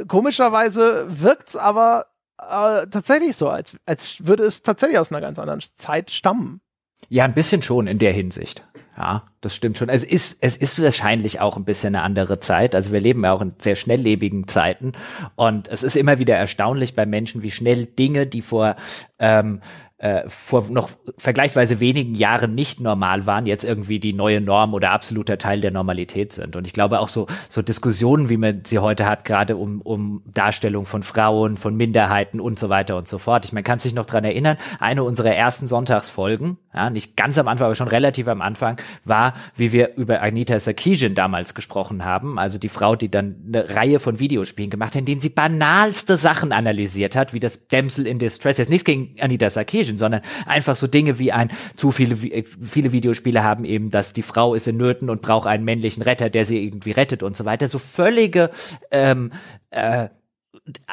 äh, 0.00 0.04
komischerweise 0.06 1.06
wirkt's 1.08 1.56
aber 1.56 2.06
äh, 2.38 2.86
tatsächlich 2.88 3.36
so, 3.36 3.48
als, 3.48 3.76
als 3.86 4.26
würde 4.26 4.44
es 4.44 4.62
tatsächlich 4.62 4.98
aus 4.98 5.10
einer 5.10 5.20
ganz 5.20 5.38
anderen 5.38 5.60
Zeit 5.60 6.10
stammen. 6.10 6.60
Ja, 7.08 7.24
ein 7.24 7.34
bisschen 7.34 7.62
schon 7.62 7.86
in 7.86 7.98
der 7.98 8.12
Hinsicht. 8.12 8.64
Ja, 8.96 9.24
das 9.40 9.54
stimmt 9.54 9.78
schon. 9.78 9.88
Es 9.88 10.02
ist, 10.02 10.38
es 10.40 10.56
ist 10.56 10.82
wahrscheinlich 10.82 11.40
auch 11.40 11.56
ein 11.56 11.64
bisschen 11.64 11.94
eine 11.94 12.02
andere 12.02 12.40
Zeit. 12.40 12.74
Also 12.74 12.90
wir 12.90 13.00
leben 13.00 13.22
ja 13.22 13.32
auch 13.32 13.42
in 13.42 13.54
sehr 13.58 13.76
schnelllebigen 13.76 14.48
Zeiten. 14.48 14.92
Und 15.36 15.68
es 15.68 15.82
ist 15.82 15.96
immer 15.96 16.18
wieder 16.18 16.34
erstaunlich 16.34 16.96
bei 16.96 17.06
Menschen, 17.06 17.42
wie 17.42 17.50
schnell 17.50 17.86
Dinge, 17.86 18.26
die 18.26 18.42
vor 18.42 18.76
ähm, 19.18 19.60
äh, 19.98 20.28
vor 20.28 20.66
noch 20.70 20.90
vergleichsweise 21.18 21.80
wenigen 21.80 22.14
Jahren 22.14 22.54
nicht 22.54 22.80
normal 22.80 23.26
waren, 23.26 23.46
jetzt 23.46 23.64
irgendwie 23.64 23.98
die 23.98 24.12
neue 24.12 24.40
Norm 24.40 24.74
oder 24.74 24.90
absoluter 24.90 25.38
Teil 25.38 25.60
der 25.60 25.70
Normalität 25.70 26.32
sind. 26.32 26.54
Und 26.54 26.66
ich 26.66 26.72
glaube 26.72 27.00
auch 27.00 27.08
so, 27.08 27.26
so 27.48 27.62
Diskussionen, 27.62 28.28
wie 28.28 28.36
man 28.36 28.62
sie 28.64 28.78
heute 28.78 29.06
hat, 29.06 29.24
gerade 29.24 29.56
um, 29.56 29.80
um 29.80 30.22
Darstellung 30.26 30.84
von 30.84 31.02
Frauen, 31.02 31.56
von 31.56 31.76
Minderheiten 31.76 32.40
und 32.40 32.58
so 32.58 32.68
weiter 32.68 32.96
und 32.96 33.08
so 33.08 33.18
fort. 33.18 33.46
Ich 33.46 33.52
man 33.52 33.64
kann 33.64 33.78
sich 33.78 33.94
noch 33.94 34.04
dran 34.04 34.24
erinnern, 34.24 34.58
eine 34.80 35.02
unserer 35.02 35.34
ersten 35.34 35.66
Sonntagsfolgen, 35.66 36.58
ja, 36.74 36.90
nicht 36.90 37.16
ganz 37.16 37.38
am 37.38 37.48
Anfang, 37.48 37.64
aber 37.64 37.74
schon 37.74 37.88
relativ 37.88 38.28
am 38.28 38.42
Anfang, 38.42 38.78
war, 39.04 39.32
wie 39.56 39.72
wir 39.72 39.96
über 39.96 40.20
Anita 40.20 40.58
Sarkeesian 40.58 41.14
damals 41.14 41.54
gesprochen 41.54 42.04
haben, 42.04 42.38
also 42.38 42.58
die 42.58 42.68
Frau, 42.68 42.96
die 42.96 43.10
dann 43.10 43.36
eine 43.46 43.74
Reihe 43.74 43.98
von 43.98 44.20
Videospielen 44.20 44.70
gemacht 44.70 44.94
hat, 44.94 45.00
in 45.00 45.04
denen 45.06 45.20
sie 45.22 45.30
banalste 45.30 46.18
Sachen 46.18 46.52
analysiert 46.52 47.16
hat, 47.16 47.32
wie 47.32 47.40
das 47.40 47.66
Damsel 47.68 48.06
in 48.06 48.18
Distress. 48.18 48.58
Jetzt 48.58 48.68
nichts 48.68 48.84
gegen 48.84 49.16
Anita 49.20 49.48
Sarkeesian, 49.48 49.85
Occasion, 49.86 49.98
sondern 49.98 50.22
einfach 50.46 50.76
so 50.76 50.86
Dinge 50.86 51.18
wie 51.18 51.32
ein, 51.32 51.50
zu 51.76 51.90
viele, 51.90 52.14
äh, 52.28 52.44
viele 52.62 52.92
Videospiele 52.92 53.42
haben 53.42 53.64
eben, 53.64 53.90
dass 53.90 54.12
die 54.12 54.22
Frau 54.22 54.54
ist 54.54 54.66
in 54.66 54.76
Nöten 54.76 55.10
und 55.10 55.22
braucht 55.22 55.46
einen 55.46 55.64
männlichen 55.64 56.02
Retter, 56.02 56.30
der 56.30 56.44
sie 56.44 56.64
irgendwie 56.64 56.92
rettet 56.92 57.22
und 57.22 57.36
so 57.36 57.44
weiter. 57.44 57.68
So 57.68 57.78
völlige, 57.78 58.50
ähm, 58.90 59.32
äh, 59.70 60.08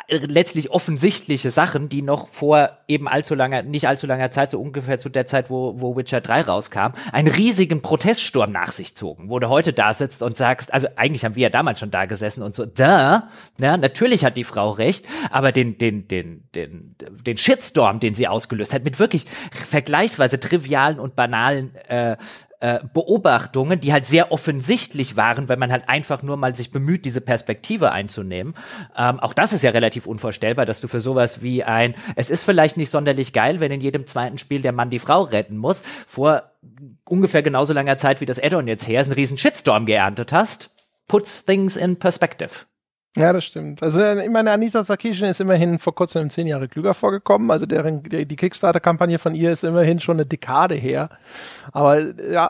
letztlich 0.08 0.70
offensichtliche 0.72 1.50
Sachen, 1.50 1.90
die 1.90 2.02
noch 2.02 2.28
vor 2.28 2.78
eben 2.88 3.08
allzu 3.08 3.34
langer, 3.34 3.64
nicht 3.64 3.88
allzu 3.88 4.06
langer 4.06 4.30
Zeit, 4.30 4.52
so 4.52 4.60
ungefähr 4.60 5.00
zu 5.00 5.10
der 5.10 5.26
Zeit, 5.26 5.50
wo, 5.50 5.82
wo 5.82 5.96
Witcher 5.96 6.22
3 6.22 6.42
rauskam, 6.42 6.94
einen 7.12 7.28
riesigen 7.28 7.82
Proteststurm 7.82 8.52
nach 8.52 8.72
sich 8.72 8.96
zogen, 8.96 9.30
wo 9.30 9.40
du 9.40 9.50
heute 9.50 9.74
da 9.74 9.94
sitzt 9.94 10.22
und 10.22 10.38
sagst, 10.38 10.74
also 10.74 10.88
eigentlich 10.96 11.26
haben 11.26 11.36
wir 11.36 11.44
ja 11.44 11.50
damals 11.50 11.80
schon 11.80 11.92
da 11.92 12.06
gesessen 12.06 12.44
und 12.44 12.54
so, 12.54 12.66
da, 12.66 13.30
ja, 13.60 13.78
natürlich 13.78 14.24
hat 14.24 14.38
die 14.38 14.44
Frau 14.44 14.72
recht, 14.72 15.06
aber 15.32 15.52
den, 15.52 15.78
den, 15.78 16.08
den, 16.08 16.48
den, 16.54 16.96
den 17.00 17.38
Shitstorm, 17.38 18.00
den 18.00 18.14
sie 18.14 18.28
ausgelöst 18.28 18.74
hat, 18.74 18.84
mit 18.84 19.00
wirklich 19.00 19.26
vergleichsweise 19.52 20.40
trivialen 20.40 21.00
und 21.00 21.16
banalen 21.16 21.76
äh, 21.88 22.18
äh, 22.64 22.80
Beobachtungen, 22.94 23.82
die 23.82 23.92
halt 23.92 24.06
sehr 24.06 24.32
offensichtlich 24.32 25.18
waren, 25.18 25.50
wenn 25.50 25.60
man 25.60 25.70
halt 25.70 25.90
einfach 25.90 26.24
nur 26.24 26.38
mal 26.38 26.56
sich 26.56 26.72
bemüht, 26.72 27.04
diese 27.04 27.20
Perspektive 27.20 27.92
einzunehmen. 27.92 28.54
Ähm, 28.96 29.20
auch 29.20 29.34
das 29.34 29.52
ist 29.52 29.64
ja 29.64 29.72
relativ 29.72 30.08
unvorstellbar, 30.08 30.66
dass 30.66 30.80
du 30.80 30.88
für 30.88 31.02
sowas 31.02 31.42
wie 31.42 31.66
ein, 31.66 31.94
es 32.16 32.30
ist 32.30 32.44
vielleicht 32.44 32.78
nicht 32.78 32.90
sonderlich 32.90 33.34
geil, 33.34 33.60
wenn 33.60 33.74
in 33.74 33.82
jedem 33.82 34.08
zweiten 34.08 34.38
Spiel 34.38 34.62
der 34.62 34.72
Mann 34.72 34.90
die 34.90 35.00
Frau 35.00 35.24
retten 35.24 35.58
muss, 35.58 35.84
vor 36.08 36.54
ungefähr 37.04 37.44
genauso 37.44 37.74
langer 37.74 37.98
Zeit 37.98 38.22
wie 38.22 38.26
das 38.26 38.42
Addon 38.42 38.70
jetzt 38.70 38.88
her 38.88 39.02
ist, 39.02 39.08
einen 39.08 39.16
riesen 39.16 39.38
Shitstorm 39.38 39.86
geerntet 39.86 40.32
hast. 40.32 40.74
Puts 41.10 41.44
things 41.44 41.76
in 41.76 42.00
perspective. 42.00 42.66
Ja, 43.16 43.32
das 43.32 43.46
stimmt. 43.46 43.84
Also 43.84 44.02
ich 44.04 44.30
meine, 44.30 44.52
Anita 44.52 44.82
Sarkeesian 44.82 45.30
ist 45.30 45.40
immerhin 45.40 45.78
vor 45.78 45.94
kurzem 45.94 46.30
zehn 46.32 46.48
Jahre 46.48 46.68
klüger 46.68 46.96
vorgekommen. 46.96 47.52
Also 47.52 47.68
deren, 47.68 48.02
die 48.04 48.36
Kickstarter-Kampagne 48.36 49.20
von 49.20 49.36
ihr 49.36 49.52
ist 49.52 49.64
immerhin 49.64 50.00
schon 50.00 50.16
eine 50.16 50.26
Dekade 50.26 50.74
her. 50.74 51.10
Aber 51.72 52.00
ja, 52.00 52.50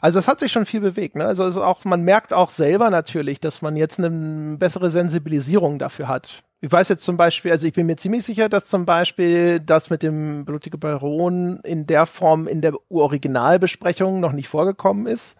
also 0.00 0.18
es 0.18 0.28
hat 0.28 0.40
sich 0.40 0.52
schon 0.52 0.66
viel 0.66 0.80
bewegt. 0.80 1.16
Ne? 1.16 1.24
Also, 1.24 1.44
also 1.44 1.64
auch, 1.64 1.84
man 1.84 2.02
merkt 2.02 2.34
auch 2.34 2.50
selber 2.50 2.90
natürlich, 2.90 3.40
dass 3.40 3.62
man 3.62 3.76
jetzt 3.76 3.98
eine 3.98 4.58
bessere 4.58 4.90
Sensibilisierung 4.90 5.78
dafür 5.78 6.08
hat. 6.08 6.42
Ich 6.60 6.70
weiß 6.70 6.90
jetzt 6.90 7.04
zum 7.04 7.16
Beispiel, 7.16 7.50
also 7.50 7.66
ich 7.66 7.72
bin 7.72 7.86
mir 7.86 7.96
ziemlich 7.96 8.22
sicher, 8.22 8.48
dass 8.48 8.68
zum 8.68 8.84
Beispiel 8.84 9.60
das 9.60 9.90
mit 9.90 10.02
dem 10.02 10.44
Blutige 10.44 10.78
Baron 10.78 11.58
in 11.64 11.86
der 11.86 12.04
Form 12.06 12.46
in 12.46 12.60
der 12.60 12.74
Originalbesprechung 12.90 14.20
noch 14.20 14.32
nicht 14.32 14.48
vorgekommen 14.48 15.06
ist 15.06 15.36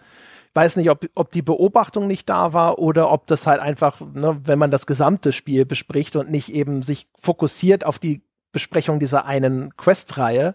weiß 0.55 0.77
nicht, 0.77 0.91
ob, 0.91 1.07
ob 1.15 1.31
die 1.31 1.43
Beobachtung 1.43 2.07
nicht 2.07 2.29
da 2.29 2.53
war 2.53 2.79
oder 2.79 3.11
ob 3.11 3.27
das 3.27 3.47
halt 3.47 3.61
einfach, 3.61 4.01
ne, 4.01 4.41
wenn 4.45 4.59
man 4.59 4.71
das 4.71 4.87
gesamte 4.87 5.33
Spiel 5.33 5.65
bespricht 5.65 6.17
und 6.17 6.31
nicht 6.31 6.53
eben 6.53 6.83
sich 6.83 7.09
fokussiert 7.19 7.87
auf 7.87 7.99
die 7.99 8.23
Besprechung 8.53 9.01
dieser 9.01 9.25
einen 9.25 9.75
Quest-Reihe, 9.77 10.55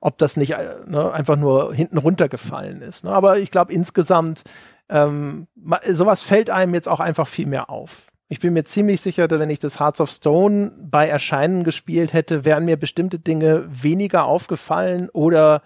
ob 0.00 0.18
das 0.18 0.36
nicht 0.36 0.52
äh, 0.52 0.76
ne, 0.86 1.12
einfach 1.12 1.36
nur 1.36 1.74
hinten 1.74 1.98
runtergefallen 1.98 2.82
ist. 2.82 3.04
Ne? 3.04 3.10
Aber 3.10 3.38
ich 3.38 3.50
glaube 3.50 3.72
insgesamt, 3.72 4.44
ähm, 4.90 5.48
sowas 5.90 6.20
fällt 6.20 6.50
einem 6.50 6.74
jetzt 6.74 6.88
auch 6.88 7.00
einfach 7.00 7.26
viel 7.26 7.46
mehr 7.46 7.70
auf. 7.70 8.06
Ich 8.28 8.40
bin 8.40 8.52
mir 8.52 8.64
ziemlich 8.64 9.00
sicher, 9.00 9.26
dass 9.26 9.40
wenn 9.40 9.48
ich 9.48 9.58
das 9.58 9.80
Hearts 9.80 10.02
of 10.02 10.10
Stone 10.10 10.72
bei 10.82 11.08
Erscheinen 11.08 11.64
gespielt 11.64 12.12
hätte, 12.12 12.44
wären 12.44 12.66
mir 12.66 12.76
bestimmte 12.76 13.18
Dinge 13.18 13.64
weniger 13.68 14.26
aufgefallen 14.26 15.08
oder 15.14 15.62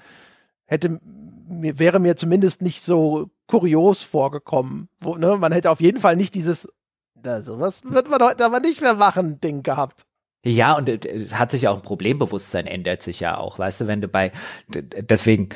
hätte 0.67 1.01
wäre 1.61 1.99
mir 1.99 2.17
zumindest 2.17 2.63
nicht 2.63 2.85
so 2.85 3.31
kurios 3.47 4.03
vorgekommen. 4.03 4.89
Wo, 5.01 5.17
ne, 5.17 5.37
man 5.37 5.53
hätte 5.53 5.71
auf 5.71 5.81
jeden 5.81 6.01
Fall 6.01 6.17
nicht 6.17 6.35
dieses, 6.35 6.69
na, 7.23 7.43
sowas 7.43 7.83
wird 7.85 8.09
man 8.09 8.23
heute 8.23 8.45
aber 8.45 8.61
nicht 8.61 8.81
mehr 8.81 8.95
machen, 8.95 9.41
Ding 9.41 9.63
gehabt. 9.63 10.07
Ja, 10.45 10.73
und 10.77 10.89
äh, 10.89 11.29
hat 11.33 11.53
sich 11.53 11.63
ja 11.63 11.71
auch 11.71 11.77
ein 11.77 11.83
Problembewusstsein 11.83 12.67
ändert 12.67 13.03
sich 13.03 13.21
ja 13.21 13.39
auch. 13.39 13.61
Weißt 13.61 13.83
du, 13.83 13.87
wenn 13.87 14.01
du 14.01 14.09
bei, 14.09 14.33
deswegen 14.69 15.51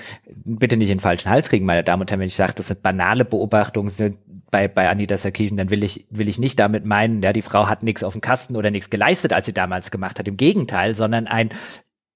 bitte 0.44 0.76
nicht 0.76 0.90
in 0.90 0.98
den 0.98 1.02
falschen 1.02 1.28
Hals 1.28 1.48
kriegen, 1.48 1.66
meine 1.66 1.82
Damen 1.82 2.02
und 2.02 2.10
Herren, 2.10 2.20
wenn 2.20 2.28
ich 2.28 2.36
sage, 2.36 2.52
das 2.54 2.68
sind 2.68 2.82
banale 2.82 3.24
Beobachtungen 3.24 3.88
sind 3.88 4.18
bei, 4.52 4.68
bei 4.68 4.88
Anita 4.88 5.16
Sarkeesian, 5.16 5.56
dann 5.56 5.70
will 5.70 5.82
ich, 5.82 6.06
will 6.10 6.28
ich 6.28 6.38
nicht 6.38 6.60
damit 6.60 6.84
meinen, 6.84 7.20
ja, 7.20 7.32
die 7.32 7.42
Frau 7.42 7.66
hat 7.66 7.82
nichts 7.82 8.04
auf 8.04 8.12
dem 8.12 8.20
Kasten 8.20 8.54
oder 8.54 8.70
nichts 8.70 8.88
geleistet, 8.88 9.32
als 9.32 9.46
sie 9.46 9.52
damals 9.52 9.90
gemacht 9.90 10.20
hat. 10.20 10.28
Im 10.28 10.36
Gegenteil, 10.36 10.94
sondern 10.94 11.26
ein, 11.26 11.50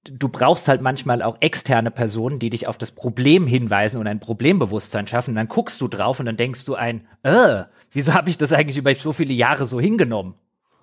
du 0.04 0.28
brauchst 0.28 0.68
halt 0.68 0.80
manchmal 0.80 1.22
auch 1.22 1.36
externe 1.40 1.90
Personen, 1.90 2.38
die 2.38 2.50
dich 2.50 2.66
auf 2.66 2.78
das 2.78 2.90
Problem 2.90 3.46
hinweisen 3.46 4.00
und 4.00 4.06
ein 4.06 4.20
Problembewusstsein 4.20 5.06
schaffen. 5.06 5.30
Und 5.30 5.36
dann 5.36 5.48
guckst 5.48 5.80
du 5.80 5.88
drauf 5.88 6.20
und 6.20 6.26
dann 6.26 6.36
denkst 6.36 6.64
du 6.64 6.74
ein, 6.74 7.06
äh, 7.22 7.64
wieso 7.92 8.14
habe 8.14 8.30
ich 8.30 8.38
das 8.38 8.52
eigentlich 8.52 8.78
über 8.78 8.94
so 8.94 9.12
viele 9.12 9.34
Jahre 9.34 9.66
so 9.66 9.80
hingenommen? 9.80 10.34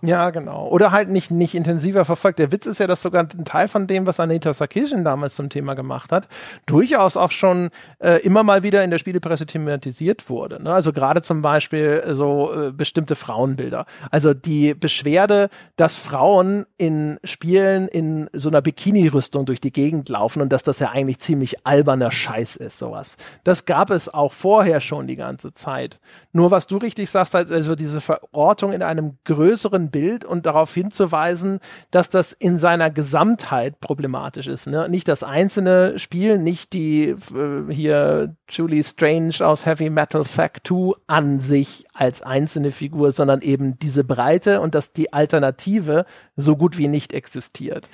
Ja, 0.03 0.29
genau. 0.29 0.67
Oder 0.67 0.91
halt 0.91 1.09
nicht, 1.09 1.31
nicht 1.31 1.55
intensiver 1.55 2.05
verfolgt. 2.05 2.37
Der 2.37 2.51
Witz 2.51 2.67
ist 2.67 2.77
ja, 2.77 2.85
dass 2.85 3.01
sogar 3.01 3.23
ein 3.23 3.45
Teil 3.45 3.67
von 3.67 3.87
dem, 3.87 4.05
was 4.05 4.19
Anita 4.19 4.53
Sarkeesian 4.53 5.03
damals 5.03 5.33
zum 5.33 5.49
Thema 5.49 5.73
gemacht 5.73 6.11
hat, 6.11 6.27
durchaus 6.67 7.17
auch 7.17 7.31
schon 7.31 7.71
äh, 7.97 8.21
immer 8.21 8.43
mal 8.43 8.61
wieder 8.61 8.83
in 8.83 8.91
der 8.91 8.99
Spielepresse 8.99 9.47
thematisiert 9.47 10.29
wurde. 10.29 10.61
Ne? 10.61 10.71
Also 10.71 10.93
gerade 10.93 11.23
zum 11.23 11.41
Beispiel 11.41 12.03
äh, 12.05 12.13
so 12.13 12.53
äh, 12.53 12.71
bestimmte 12.71 13.15
Frauenbilder. 13.15 13.87
Also 14.11 14.35
die 14.35 14.75
Beschwerde, 14.75 15.49
dass 15.77 15.95
Frauen 15.95 16.67
in 16.77 17.17
Spielen 17.23 17.87
in 17.87 18.29
so 18.33 18.49
einer 18.49 18.61
Bikini-Rüstung 18.61 19.47
durch 19.47 19.61
die 19.61 19.73
Gegend 19.73 20.09
laufen 20.09 20.43
und 20.43 20.53
dass 20.53 20.61
das 20.61 20.77
ja 20.77 20.91
eigentlich 20.91 21.17
ziemlich 21.17 21.65
alberner 21.65 22.11
Scheiß 22.11 22.55
ist, 22.57 22.77
sowas. 22.77 23.17
Das 23.43 23.65
gab 23.65 23.89
es 23.89 24.13
auch 24.13 24.33
vorher 24.33 24.79
schon 24.79 25.07
die 25.07 25.15
ganze 25.15 25.53
Zeit. 25.53 25.99
Nur 26.33 26.51
was 26.51 26.67
du 26.67 26.77
richtig 26.77 27.09
sagst, 27.09 27.33
also 27.33 27.75
diese 27.75 27.99
Verortung 27.99 28.73
in 28.73 28.83
einem 28.83 29.17
größeren 29.23 29.86
Bild 29.89 30.25
und 30.25 30.45
darauf 30.45 30.73
hinzuweisen, 30.73 31.59
dass 31.91 32.09
das 32.09 32.33
in 32.33 32.57
seiner 32.57 32.89
Gesamtheit 32.89 33.79
problematisch 33.79 34.47
ist. 34.47 34.67
Ne? 34.67 34.87
Nicht 34.89 35.07
das 35.07 35.23
einzelne 35.23 35.99
Spiel, 35.99 36.37
nicht 36.37 36.73
die 36.73 37.09
äh, 37.09 37.71
hier 37.71 38.35
Julie 38.49 38.83
Strange 38.83 39.35
aus 39.41 39.65
Heavy 39.65 39.89
Metal 39.89 40.25
Fact 40.25 40.67
2 40.67 40.93
an 41.07 41.39
sich 41.39 41.85
als 41.93 42.21
einzelne 42.21 42.71
Figur, 42.71 43.11
sondern 43.11 43.41
eben 43.41 43.79
diese 43.79 44.03
Breite 44.03 44.61
und 44.61 44.75
dass 44.75 44.93
die 44.93 45.13
Alternative 45.13 46.05
so 46.35 46.55
gut 46.55 46.77
wie 46.77 46.87
nicht 46.87 47.13
existiert. 47.13 47.89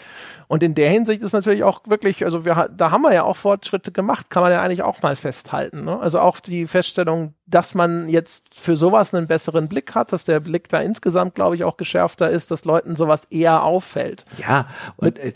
Und 0.47 0.61
in 0.61 0.75
der 0.75 0.89
Hinsicht 0.89 1.23
ist 1.23 1.33
natürlich 1.33 1.63
auch 1.63 1.81
wirklich, 1.87 2.25
also 2.25 2.45
wir, 2.45 2.69
da 2.75 2.91
haben 2.91 3.01
wir 3.01 3.13
ja 3.13 3.23
auch 3.23 3.37
Fortschritte 3.37 3.91
gemacht, 3.91 4.29
kann 4.29 4.43
man 4.43 4.51
ja 4.51 4.61
eigentlich 4.61 4.83
auch 4.83 5.01
mal 5.01 5.15
festhalten. 5.15 5.85
Ne? 5.85 5.99
Also 5.99 6.19
auch 6.19 6.39
die 6.39 6.67
Feststellung, 6.67 7.33
dass 7.45 7.75
man 7.75 8.09
jetzt 8.09 8.45
für 8.53 8.75
sowas 8.75 9.13
einen 9.13 9.27
besseren 9.27 9.67
Blick 9.67 9.95
hat, 9.95 10.13
dass 10.13 10.25
der 10.25 10.39
Blick 10.39 10.69
da 10.69 10.79
insgesamt, 10.79 11.35
glaube 11.35 11.55
ich, 11.55 11.63
auch 11.63 11.77
geschärfter 11.77 12.29
ist, 12.29 12.51
dass 12.51 12.65
Leuten 12.65 12.95
sowas 12.95 13.25
eher 13.25 13.63
auffällt. 13.63 14.25
Ja, 14.37 14.67
und 14.95 15.19
äh, 15.19 15.33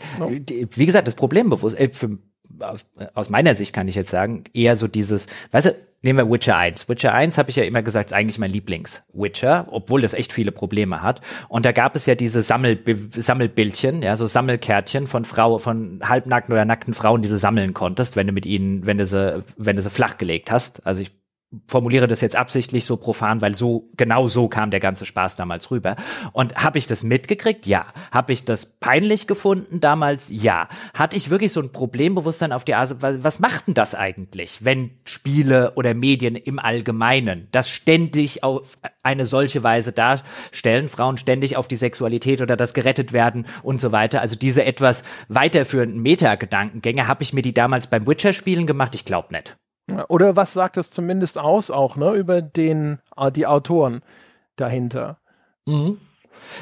wie 0.74 0.86
gesagt, 0.86 1.06
das 1.06 1.14
Problembewusst, 1.14 1.78
äh, 1.78 1.90
für, 1.92 2.18
aus 3.14 3.28
meiner 3.28 3.54
Sicht 3.54 3.74
kann 3.74 3.88
ich 3.88 3.94
jetzt 3.94 4.10
sagen, 4.10 4.44
eher 4.54 4.76
so 4.76 4.88
dieses, 4.88 5.26
weißt 5.52 5.66
du, 5.66 5.74
nehmen 6.02 6.18
wir 6.18 6.32
Witcher 6.32 6.56
1. 6.56 6.88
Witcher 6.88 7.12
1 7.12 7.38
habe 7.38 7.50
ich 7.50 7.56
ja 7.56 7.64
immer 7.64 7.82
gesagt, 7.82 8.10
ist 8.10 8.16
eigentlich 8.16 8.38
mein 8.38 8.50
Lieblings-Witcher, 8.52 9.66
obwohl 9.70 10.00
das 10.00 10.14
echt 10.14 10.32
viele 10.32 10.52
Probleme 10.52 11.02
hat. 11.02 11.20
Und 11.48 11.66
da 11.66 11.72
gab 11.72 11.94
es 11.94 12.06
ja 12.06 12.14
diese 12.14 12.42
Sammel 12.42 12.78
Sammelbildchen, 13.16 14.02
ja, 14.02 14.16
so 14.16 14.26
Sammelkärtchen 14.26 15.06
von 15.06 15.24
Frau, 15.24 15.58
von 15.58 16.00
halbnackten 16.02 16.52
oder 16.52 16.64
nackten 16.64 16.94
Frauen, 16.94 17.22
die 17.22 17.28
du 17.28 17.36
sammeln 17.36 17.74
konntest, 17.74 18.16
wenn 18.16 18.28
du 18.28 18.32
mit 18.32 18.46
ihnen, 18.46 18.86
wenn 18.86 18.98
du 18.98 19.06
sie, 19.06 19.44
wenn 19.56 19.76
du 19.76 19.82
sie 19.82 19.90
flachgelegt 19.90 20.50
hast. 20.50 20.86
Also 20.86 21.00
ich 21.00 21.10
formuliere 21.70 22.06
das 22.06 22.20
jetzt 22.20 22.36
absichtlich 22.36 22.84
so 22.84 22.98
profan, 22.98 23.40
weil 23.40 23.54
so 23.54 23.88
genau 23.96 24.26
so 24.26 24.48
kam 24.48 24.70
der 24.70 24.80
ganze 24.80 25.06
Spaß 25.06 25.36
damals 25.36 25.70
rüber. 25.70 25.96
Und 26.32 26.56
habe 26.56 26.78
ich 26.78 26.86
das 26.86 27.02
mitgekriegt? 27.02 27.66
Ja. 27.66 27.86
Habe 28.12 28.32
ich 28.32 28.44
das 28.44 28.66
peinlich 28.66 29.26
gefunden 29.26 29.80
damals? 29.80 30.28
Ja. 30.30 30.68
Hatte 30.92 31.16
ich 31.16 31.30
wirklich 31.30 31.52
so 31.52 31.60
ein 31.60 31.72
Problembewusstsein 31.72 32.52
auf 32.52 32.64
die 32.64 32.74
Ase? 32.74 32.98
Was 33.00 33.38
macht 33.38 33.66
denn 33.66 33.74
das 33.74 33.94
eigentlich, 33.94 34.64
wenn 34.64 34.90
Spiele 35.04 35.72
oder 35.74 35.94
Medien 35.94 36.36
im 36.36 36.58
Allgemeinen 36.58 37.48
das 37.50 37.70
ständig 37.70 38.44
auf 38.44 38.78
eine 39.02 39.24
solche 39.24 39.62
Weise 39.62 39.92
darstellen, 39.92 40.90
Frauen 40.90 41.16
ständig 41.16 41.56
auf 41.56 41.66
die 41.66 41.76
Sexualität 41.76 42.42
oder 42.42 42.56
das 42.56 42.74
gerettet 42.74 43.14
werden 43.14 43.46
und 43.62 43.80
so 43.80 43.90
weiter. 43.90 44.20
Also 44.20 44.36
diese 44.36 44.64
etwas 44.64 45.02
weiterführenden 45.28 46.02
Meta-Gedankengänge, 46.02 47.08
habe 47.08 47.22
ich 47.22 47.32
mir 47.32 47.42
die 47.42 47.54
damals 47.54 47.86
beim 47.86 48.06
Witcher-Spielen 48.06 48.66
gemacht? 48.66 48.94
Ich 48.94 49.06
glaube 49.06 49.32
nicht. 49.32 49.56
Oder 50.08 50.36
was 50.36 50.52
sagt 50.52 50.76
es 50.76 50.90
zumindest 50.90 51.38
aus 51.38 51.70
auch, 51.70 51.96
ne, 51.96 52.12
über 52.12 52.42
den, 52.42 52.98
äh, 53.16 53.32
die 53.32 53.46
Autoren 53.46 54.02
dahinter? 54.56 55.18
Mhm. 55.66 55.98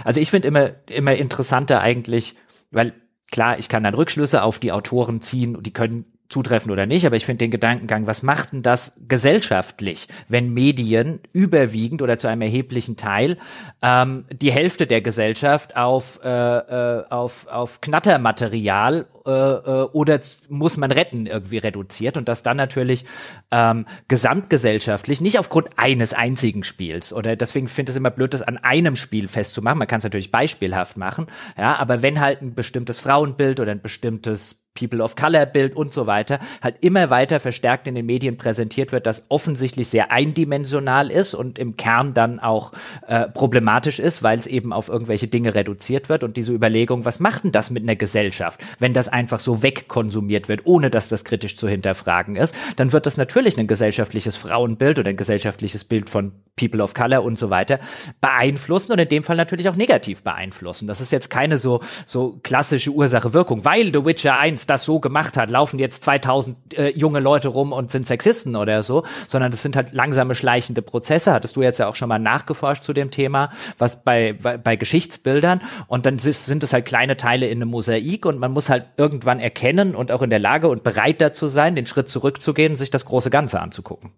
Also 0.04 0.20
ich 0.20 0.30
finde 0.30 0.48
immer, 0.48 0.70
immer 0.88 1.14
interessanter 1.14 1.80
eigentlich, 1.80 2.34
weil 2.70 2.94
klar, 3.30 3.58
ich 3.58 3.68
kann 3.68 3.82
dann 3.82 3.94
Rückschlüsse 3.94 4.42
auf 4.42 4.58
die 4.58 4.72
Autoren 4.72 5.20
ziehen 5.20 5.56
und 5.56 5.66
die 5.66 5.72
können 5.72 6.15
zutreffen 6.28 6.70
oder 6.70 6.86
nicht, 6.86 7.06
aber 7.06 7.16
ich 7.16 7.24
finde 7.24 7.44
den 7.44 7.50
Gedankengang, 7.50 8.06
was 8.06 8.22
macht 8.22 8.52
denn 8.52 8.62
das 8.62 8.96
gesellschaftlich, 9.08 10.08
wenn 10.28 10.52
Medien 10.52 11.20
überwiegend 11.32 12.02
oder 12.02 12.18
zu 12.18 12.28
einem 12.28 12.42
erheblichen 12.42 12.96
Teil 12.96 13.38
ähm, 13.82 14.24
die 14.32 14.52
Hälfte 14.52 14.86
der 14.86 15.00
Gesellschaft 15.00 15.76
auf, 15.76 16.20
äh, 16.24 16.28
äh, 16.28 17.04
auf, 17.10 17.46
auf 17.46 17.80
Knattermaterial 17.80 19.06
äh, 19.26 19.30
äh, 19.30 19.88
oder 19.92 20.20
muss 20.48 20.76
man 20.76 20.92
retten 20.92 21.26
irgendwie 21.26 21.58
reduziert 21.58 22.16
und 22.16 22.28
das 22.28 22.42
dann 22.42 22.56
natürlich 22.56 23.04
ähm, 23.50 23.86
gesamtgesellschaftlich, 24.08 25.20
nicht 25.20 25.38
aufgrund 25.38 25.70
eines 25.76 26.14
einzigen 26.14 26.62
Spiels. 26.62 27.12
Oder 27.12 27.36
deswegen 27.36 27.68
finde 27.68 27.90
ich 27.90 27.94
es 27.94 27.98
immer 27.98 28.10
blöd, 28.10 28.34
das 28.34 28.42
an 28.42 28.58
einem 28.58 28.94
Spiel 28.94 29.28
festzumachen, 29.28 29.78
man 29.78 29.88
kann 29.88 29.98
es 29.98 30.04
natürlich 30.04 30.30
beispielhaft 30.30 30.96
machen, 30.96 31.26
ja, 31.58 31.76
aber 31.76 32.02
wenn 32.02 32.20
halt 32.20 32.42
ein 32.42 32.54
bestimmtes 32.54 33.00
Frauenbild 33.00 33.58
oder 33.58 33.72
ein 33.72 33.82
bestimmtes 33.82 34.65
People 34.76 35.02
of 35.02 35.16
Color 35.16 35.46
Bild 35.46 35.74
und 35.74 35.92
so 35.92 36.06
weiter, 36.06 36.38
halt 36.62 36.76
immer 36.80 37.10
weiter 37.10 37.40
verstärkt 37.40 37.88
in 37.88 37.94
den 37.94 38.06
Medien 38.06 38.36
präsentiert 38.36 38.92
wird, 38.92 39.06
das 39.06 39.24
offensichtlich 39.28 39.88
sehr 39.88 40.12
eindimensional 40.12 41.10
ist 41.10 41.34
und 41.34 41.58
im 41.58 41.76
Kern 41.76 42.14
dann 42.14 42.38
auch 42.38 42.72
äh, 43.08 43.28
problematisch 43.28 43.98
ist, 43.98 44.22
weil 44.22 44.38
es 44.38 44.46
eben 44.46 44.72
auf 44.72 44.88
irgendwelche 44.88 45.26
Dinge 45.26 45.54
reduziert 45.54 46.08
wird 46.08 46.22
und 46.22 46.36
diese 46.36 46.52
Überlegung, 46.52 47.04
was 47.04 47.18
macht 47.18 47.44
denn 47.44 47.52
das 47.52 47.70
mit 47.70 47.82
einer 47.82 47.96
Gesellschaft, 47.96 48.60
wenn 48.78 48.92
das 48.92 49.08
einfach 49.08 49.40
so 49.40 49.62
wegkonsumiert 49.62 50.48
wird, 50.48 50.60
ohne 50.64 50.90
dass 50.90 51.08
das 51.08 51.24
kritisch 51.24 51.56
zu 51.56 51.68
hinterfragen 51.68 52.36
ist, 52.36 52.54
dann 52.76 52.92
wird 52.92 53.06
das 53.06 53.16
natürlich 53.16 53.58
ein 53.58 53.66
gesellschaftliches 53.66 54.36
Frauenbild 54.36 54.98
oder 54.98 55.10
ein 55.10 55.16
gesellschaftliches 55.16 55.84
Bild 55.84 56.10
von 56.10 56.32
People 56.56 56.82
of 56.82 56.94
Color 56.94 57.22
und 57.22 57.38
so 57.38 57.50
weiter 57.50 57.78
beeinflussen 58.20 58.92
und 58.92 58.98
in 58.98 59.08
dem 59.08 59.22
Fall 59.22 59.36
natürlich 59.36 59.68
auch 59.68 59.76
negativ 59.76 60.22
beeinflussen. 60.22 60.86
Das 60.86 61.00
ist 61.00 61.12
jetzt 61.12 61.28
keine 61.28 61.58
so, 61.58 61.80
so 62.06 62.40
klassische 62.42 62.90
Ursache-Wirkung, 62.90 63.64
weil 63.64 63.92
The 63.92 64.04
Witcher 64.04 64.38
1 64.38 64.65
das 64.66 64.84
so 64.84 65.00
gemacht 65.00 65.36
hat, 65.36 65.50
laufen 65.50 65.78
jetzt 65.78 66.02
2000 66.04 66.78
äh, 66.78 66.88
junge 66.90 67.20
Leute 67.20 67.48
rum 67.48 67.72
und 67.72 67.90
sind 67.90 68.06
Sexisten 68.06 68.56
oder 68.56 68.82
so, 68.82 69.04
sondern 69.26 69.50
das 69.50 69.62
sind 69.62 69.76
halt 69.76 69.92
langsame 69.92 70.34
schleichende 70.34 70.82
Prozesse. 70.82 71.32
Hattest 71.32 71.56
du 71.56 71.62
jetzt 71.62 71.78
ja 71.78 71.88
auch 71.88 71.94
schon 71.94 72.08
mal 72.08 72.18
nachgeforscht 72.18 72.84
zu 72.84 72.92
dem 72.92 73.10
Thema, 73.10 73.50
was 73.78 74.02
bei, 74.02 74.32
bei, 74.34 74.58
bei 74.58 74.76
Geschichtsbildern 74.76 75.62
und 75.86 76.06
dann 76.06 76.18
sind 76.18 76.62
es 76.62 76.72
halt 76.72 76.86
kleine 76.86 77.16
Teile 77.16 77.48
in 77.48 77.58
einem 77.58 77.70
Mosaik 77.70 78.26
und 78.26 78.38
man 78.38 78.52
muss 78.52 78.70
halt 78.70 78.86
irgendwann 78.96 79.40
erkennen 79.40 79.94
und 79.94 80.12
auch 80.12 80.22
in 80.22 80.30
der 80.30 80.38
Lage 80.38 80.68
und 80.68 80.82
bereit 80.82 81.20
dazu 81.20 81.48
sein, 81.48 81.76
den 81.76 81.86
Schritt 81.86 82.08
zurückzugehen 82.08 82.76
sich 82.76 82.90
das 82.90 83.04
große 83.04 83.30
Ganze 83.30 83.60
anzugucken. 83.60 84.12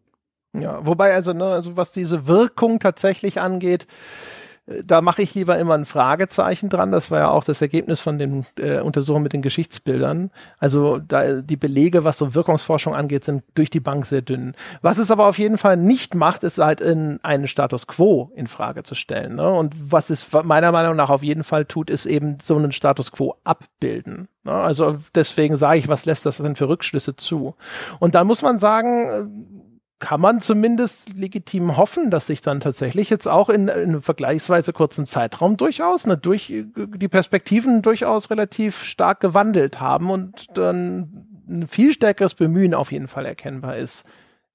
Ja, 0.55 0.85
wobei 0.87 1.15
also, 1.15 1.33
ne, 1.33 1.45
also 1.45 1.77
was 1.77 1.93
diese 1.93 2.27
Wirkung 2.27 2.81
tatsächlich 2.81 3.41
angeht, 3.41 3.87
da 4.85 5.01
mache 5.01 5.23
ich 5.23 5.35
lieber 5.35 5.59
immer 5.59 5.75
ein 5.75 5.87
Fragezeichen 5.87 6.69
dran. 6.69 6.93
Das 6.93 7.11
war 7.11 7.21
ja 7.21 7.31
auch 7.31 7.45
das 7.45 7.63
Ergebnis 7.63 8.01
von 8.01 8.19
den 8.19 8.45
äh, 8.59 8.81
Untersuchungen 8.81 9.23
mit 9.23 9.33
den 9.33 9.41
Geschichtsbildern. 9.41 10.31
Also 10.59 10.99
da 10.99 11.41
die 11.41 11.57
Belege, 11.57 12.05
was 12.05 12.19
so 12.19 12.35
Wirkungsforschung 12.35 12.95
angeht, 12.95 13.25
sind 13.25 13.45
durch 13.55 13.71
die 13.71 13.81
Bank 13.81 14.05
sehr 14.05 14.21
dünn. 14.21 14.55
Was 14.83 14.99
es 14.99 15.11
aber 15.11 15.27
auf 15.27 15.39
jeden 15.39 15.57
Fall 15.57 15.77
nicht 15.79 16.15
macht, 16.15 16.43
ist 16.43 16.59
halt 16.59 16.81
in 16.81 17.19
einen 17.23 17.49
Status 17.49 17.87
quo 17.87 18.31
in 18.35 18.47
Frage 18.47 18.83
zu 18.83 18.95
stellen. 18.95 19.37
Ne? 19.37 19.51
Und 19.51 19.75
was 19.91 20.11
es 20.11 20.29
meiner 20.45 20.73
Meinung 20.73 20.97
nach 20.97 21.11
auf 21.11 21.23
jeden 21.23 21.45
Fall 21.45 21.65
tut, 21.65 21.89
ist 21.89 22.05
eben 22.05 22.39
so 22.41 22.57
einen 22.57 22.73
Status 22.73 23.11
quo 23.11 23.37
abbilden. 23.45 24.29
Ne? 24.45 24.53
Also 24.53 24.99
deswegen 25.15 25.57
sage 25.57 25.79
ich, 25.79 25.89
was 25.89 26.05
lässt 26.05 26.27
das 26.27 26.39
denn 26.39 26.57
für 26.57 26.69
Rückschlüsse 26.69 27.17
zu? 27.17 27.55
Und 28.01 28.15
da 28.15 28.25
muss 28.25 28.43
man 28.43 28.59
sagen, 28.59 29.58
kann 29.99 30.21
man 30.21 30.41
zumindest 30.41 31.17
legitim 31.17 31.77
hoffen, 31.77 32.11
dass 32.11 32.29
sich 32.29 32.41
dann 32.41 32.61
tatsächlich 32.61 33.11
jetzt 33.11 33.27
auch 33.27 33.49
in, 33.49 33.69
in 33.69 33.71
einem 33.71 34.03
vergleichsweise 34.03 34.73
kurzen 34.73 35.07
Zeitraum 35.07 35.57
durchaus 35.57 36.07
ne, 36.07 36.17
durch 36.17 36.53
die 36.77 37.09
Perspektiven 37.09 37.83
durchaus 37.83 38.31
relativ 38.31 38.85
stark 38.85 39.21
gewandelt 39.21 39.81
haben 39.81 40.11
und 40.11 40.47
dann 40.55 41.27
ein 41.49 41.67
viel 41.67 41.93
stärkeres 41.93 42.35
Bemühen 42.35 42.75
auf 42.75 42.93
jeden 42.93 43.09
Fall 43.09 43.27
erkennbar 43.27 43.77
ist, 43.77 44.05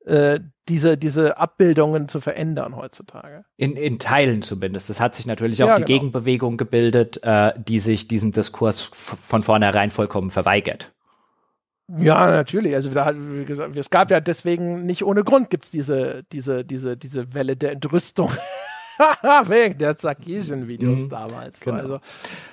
äh, 0.06 0.40
diese, 0.70 0.98
diese 0.98 1.38
Abbildungen 1.38 2.08
zu 2.08 2.22
verändern 2.22 2.76
heutzutage. 2.76 3.44
In, 3.58 3.76
in 3.76 4.00
Teilen 4.00 4.42
zumindest. 4.42 4.90
Es 4.90 5.00
hat 5.00 5.16
sich 5.16 5.26
natürlich 5.26 5.62
auch 5.64 5.68
ja, 5.68 5.76
die 5.76 5.84
genau. 5.84 6.00
Gegenbewegung 6.00 6.58
gebildet, 6.58 7.22
äh, 7.24 7.54
die 7.58 7.80
sich 7.80 8.08
diesem 8.08 8.32
Diskurs 8.32 8.90
von 8.94 9.44
vornherein 9.44 9.92
vollkommen 9.92 10.30
verweigert. 10.30 10.94
Ja, 11.88 12.32
natürlich. 12.32 12.74
Also 12.76 12.90
da, 12.90 13.14
wie 13.16 13.46
gesagt, 13.46 13.76
es 13.76 13.90
gab 13.90 14.10
ja 14.10 14.20
deswegen 14.20 14.86
nicht 14.86 15.04
ohne 15.04 15.24
Grund 15.24 15.50
gibt's 15.50 15.70
diese, 15.70 16.24
diese, 16.32 16.64
diese, 16.64 16.96
diese 16.98 17.34
Welle 17.34 17.58
der 17.58 17.74
Entrüstung. 17.74 18.32
Wegen 19.48 19.78
der 19.78 19.96
Sarkisian-Videos 19.96 21.04
mhm, 21.04 21.10
damals. 21.10 21.60
Genau. 21.60 21.78
Also 21.78 22.00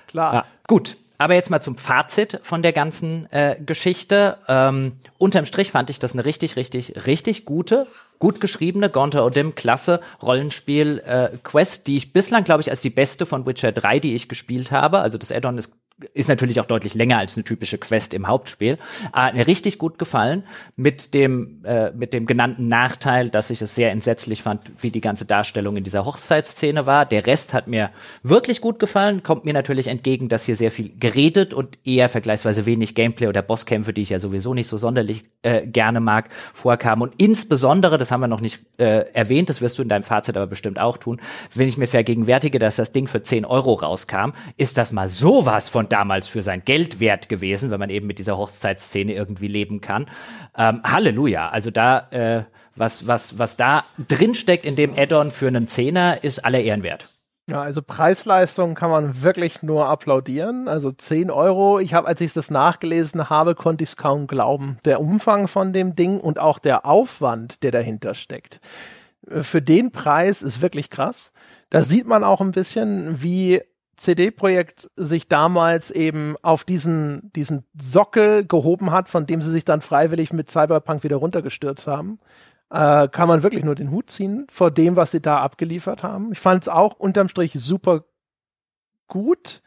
klar. 0.06 0.34
Ja, 0.34 0.44
gut. 0.66 0.96
Aber 1.18 1.34
jetzt 1.34 1.50
mal 1.50 1.60
zum 1.60 1.76
Fazit 1.76 2.40
von 2.42 2.62
der 2.62 2.72
ganzen 2.72 3.30
äh, 3.30 3.56
Geschichte. 3.64 4.38
Ähm, 4.48 4.92
unterm 5.18 5.44
Strich 5.44 5.70
fand 5.70 5.90
ich 5.90 5.98
das 5.98 6.14
eine 6.14 6.24
richtig, 6.24 6.56
richtig, 6.56 7.06
richtig 7.06 7.44
gute, 7.44 7.86
gut 8.18 8.40
geschriebene 8.40 8.88
Gonta 8.88 9.22
Odim 9.22 9.54
klasse 9.54 10.00
Rollenspiel 10.22 11.02
äh, 11.04 11.28
Quest, 11.44 11.88
die 11.88 11.98
ich 11.98 12.14
bislang 12.14 12.44
glaube 12.44 12.62
ich 12.62 12.70
als 12.70 12.80
die 12.80 12.88
beste 12.88 13.26
von 13.26 13.44
Witcher 13.44 13.70
3, 13.70 13.98
die 13.98 14.14
ich 14.14 14.30
gespielt 14.30 14.70
habe. 14.70 15.00
Also 15.00 15.18
das 15.18 15.30
Addon 15.30 15.58
ist 15.58 15.70
ist 16.14 16.28
natürlich 16.28 16.60
auch 16.60 16.66
deutlich 16.66 16.94
länger 16.94 17.18
als 17.18 17.36
eine 17.36 17.44
typische 17.44 17.78
Quest 17.78 18.14
im 18.14 18.26
Hauptspiel. 18.26 18.78
Äh, 19.14 19.32
mir 19.32 19.46
richtig 19.46 19.78
gut 19.78 19.98
gefallen 19.98 20.44
mit 20.76 21.14
dem 21.14 21.64
äh, 21.64 21.90
mit 21.92 22.12
dem 22.12 22.26
genannten 22.26 22.68
Nachteil, 22.68 23.28
dass 23.28 23.50
ich 23.50 23.62
es 23.62 23.74
sehr 23.74 23.90
entsetzlich 23.90 24.42
fand, 24.42 24.70
wie 24.80 24.90
die 24.90 25.00
ganze 25.00 25.24
Darstellung 25.24 25.76
in 25.76 25.84
dieser 25.84 26.04
Hochzeitsszene 26.04 26.86
war. 26.86 27.06
Der 27.06 27.26
Rest 27.26 27.52
hat 27.52 27.68
mir 27.68 27.90
wirklich 28.22 28.60
gut 28.60 28.78
gefallen. 28.78 29.22
Kommt 29.22 29.44
mir 29.44 29.52
natürlich 29.52 29.88
entgegen, 29.88 30.28
dass 30.28 30.46
hier 30.46 30.56
sehr 30.56 30.70
viel 30.70 30.92
geredet 30.98 31.54
und 31.54 31.78
eher 31.84 32.08
vergleichsweise 32.08 32.66
wenig 32.66 32.94
Gameplay 32.94 33.28
oder 33.28 33.42
Bosskämpfe, 33.42 33.92
die 33.92 34.02
ich 34.02 34.10
ja 34.10 34.18
sowieso 34.18 34.54
nicht 34.54 34.68
so 34.68 34.76
sonderlich 34.76 35.24
äh, 35.42 35.66
gerne 35.66 36.00
mag, 36.00 36.30
vorkamen. 36.54 37.02
Und 37.02 37.14
insbesondere, 37.18 37.98
das 37.98 38.10
haben 38.10 38.20
wir 38.20 38.28
noch 38.28 38.40
nicht 38.40 38.60
äh, 38.78 39.04
erwähnt, 39.12 39.50
das 39.50 39.60
wirst 39.60 39.78
du 39.78 39.82
in 39.82 39.88
deinem 39.88 40.04
Fazit 40.04 40.36
aber 40.36 40.46
bestimmt 40.46 40.78
auch 40.78 40.96
tun, 40.96 41.20
wenn 41.54 41.68
ich 41.68 41.76
mir 41.76 41.86
vergegenwärtige, 41.86 42.58
dass 42.58 42.76
das 42.76 42.92
Ding 42.92 43.06
für 43.06 43.22
10 43.22 43.44
Euro 43.44 43.74
rauskam, 43.74 44.30
ist 44.56 44.78
das 44.78 44.92
mal 44.92 45.08
sowas 45.08 45.68
von 45.68 45.88
damals 45.92 46.28
für 46.28 46.42
sein 46.42 46.62
Geld 46.64 47.00
wert 47.00 47.28
gewesen, 47.28 47.70
wenn 47.70 47.80
man 47.80 47.90
eben 47.90 48.06
mit 48.06 48.18
dieser 48.18 48.38
Hochzeitsszene 48.38 49.12
irgendwie 49.12 49.48
leben 49.48 49.80
kann. 49.80 50.06
Ähm, 50.56 50.80
Halleluja. 50.84 51.48
Also 51.48 51.70
da, 51.70 52.08
äh, 52.10 52.44
was, 52.76 53.06
was, 53.06 53.38
was 53.38 53.56
da 53.56 53.84
drinsteckt 54.08 54.64
in 54.64 54.76
dem 54.76 54.96
Add-on 54.96 55.30
für 55.30 55.48
einen 55.48 55.68
Zehner, 55.68 56.24
ist 56.24 56.44
aller 56.44 56.60
Ehren 56.60 56.82
wert. 56.82 57.08
Ja, 57.50 57.62
also 57.62 57.82
Preisleistung 57.82 58.76
kann 58.76 58.90
man 58.90 59.22
wirklich 59.22 59.62
nur 59.62 59.88
applaudieren. 59.88 60.68
Also 60.68 60.92
10 60.92 61.32
Euro. 61.32 61.80
Ich 61.80 61.94
habe, 61.94 62.06
als 62.06 62.20
ich 62.20 62.32
das 62.32 62.50
nachgelesen 62.50 63.28
habe, 63.28 63.56
konnte 63.56 63.82
ich 63.82 63.90
es 63.90 63.96
kaum 63.96 64.28
glauben. 64.28 64.78
Der 64.84 65.00
Umfang 65.00 65.48
von 65.48 65.72
dem 65.72 65.96
Ding 65.96 66.20
und 66.20 66.38
auch 66.38 66.60
der 66.60 66.86
Aufwand, 66.86 67.64
der 67.64 67.72
dahinter 67.72 68.14
steckt. 68.14 68.60
Für 69.26 69.60
den 69.60 69.90
Preis 69.90 70.42
ist 70.42 70.62
wirklich 70.62 70.90
krass. 70.90 71.32
Da 71.70 71.82
sieht 71.82 72.06
man 72.06 72.22
auch 72.22 72.40
ein 72.40 72.52
bisschen, 72.52 73.20
wie 73.20 73.62
CD-Projekt 74.00 74.90
sich 74.96 75.28
damals 75.28 75.90
eben 75.90 76.36
auf 76.40 76.64
diesen, 76.64 77.30
diesen 77.36 77.64
Sockel 77.78 78.46
gehoben 78.46 78.92
hat, 78.92 79.10
von 79.10 79.26
dem 79.26 79.42
sie 79.42 79.50
sich 79.50 79.66
dann 79.66 79.82
freiwillig 79.82 80.32
mit 80.32 80.50
Cyberpunk 80.50 81.04
wieder 81.04 81.16
runtergestürzt 81.16 81.86
haben. 81.86 82.18
Äh, 82.70 83.08
kann 83.08 83.28
man 83.28 83.42
wirklich 83.42 83.62
nur 83.62 83.74
den 83.74 83.90
Hut 83.90 84.10
ziehen 84.10 84.46
vor 84.50 84.70
dem, 84.70 84.96
was 84.96 85.10
sie 85.10 85.20
da 85.20 85.40
abgeliefert 85.40 86.02
haben. 86.02 86.32
Ich 86.32 86.40
fand 86.40 86.62
es 86.62 86.68
auch 86.68 86.94
unterm 86.94 87.28
Strich 87.28 87.52
super 87.52 88.04
gut. 89.06 89.60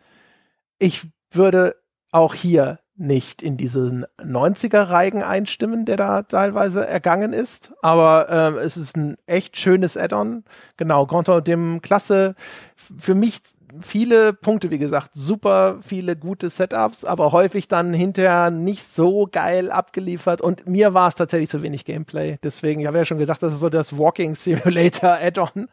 Ich 0.79 1.05
würde 1.31 1.75
auch 2.11 2.33
hier 2.33 2.79
nicht 2.95 3.41
in 3.41 3.57
diesen 3.57 4.05
90er-Reigen 4.19 5.23
einstimmen, 5.23 5.85
der 5.85 5.97
da 5.97 6.23
teilweise 6.23 6.87
ergangen 6.87 7.33
ist. 7.33 7.73
Aber 7.81 8.27
ähm, 8.29 8.57
es 8.57 8.77
ist 8.77 8.95
ein 8.95 9.17
echt 9.25 9.57
schönes 9.57 9.97
Add-on. 9.97 10.43
Genau, 10.77 11.05
Grand 11.05 11.47
dem 11.47 11.81
Klasse 11.81 12.35
für 12.75 13.15
mich 13.15 13.41
viele 13.81 14.33
Punkte, 14.33 14.69
wie 14.69 14.77
gesagt, 14.77 15.11
super 15.13 15.77
viele 15.81 16.15
gute 16.15 16.49
Setups, 16.49 17.05
aber 17.05 17.31
häufig 17.31 17.67
dann 17.67 17.93
hinterher 17.93 18.51
nicht 18.51 18.83
so 18.83 19.27
geil 19.31 19.71
abgeliefert 19.71 20.41
und 20.41 20.67
mir 20.67 20.93
war 20.93 21.07
es 21.07 21.15
tatsächlich 21.15 21.49
zu 21.49 21.61
wenig 21.61 21.85
Gameplay. 21.85 22.37
Deswegen, 22.43 22.81
ich 22.81 22.87
habe 22.87 22.97
ja 22.97 23.05
schon 23.05 23.17
gesagt, 23.17 23.43
das 23.43 23.53
ist 23.53 23.59
so 23.59 23.69
das 23.69 23.97
Walking 23.97 24.35
Simulator 24.35 25.17
Add-on. 25.21 25.67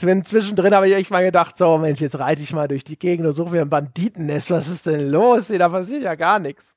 Wenn 0.00 0.24
zwischendrin 0.24 0.74
habe 0.74 0.88
ich 0.88 0.94
echt 0.94 1.10
mal 1.10 1.24
gedacht, 1.24 1.58
so 1.58 1.78
Mensch, 1.78 2.00
jetzt 2.00 2.18
reite 2.18 2.42
ich 2.42 2.52
mal 2.52 2.68
durch 2.68 2.84
die 2.84 2.98
Gegend 2.98 3.26
und 3.26 3.34
suche 3.34 3.50
mir 3.50 3.62
ein 3.62 3.70
Banditennest. 3.70 4.50
Was 4.50 4.68
ist 4.68 4.86
denn 4.86 5.10
los? 5.10 5.48
Da 5.48 5.68
passiert 5.68 6.02
ja 6.02 6.14
gar 6.14 6.38
nichts. 6.38 6.74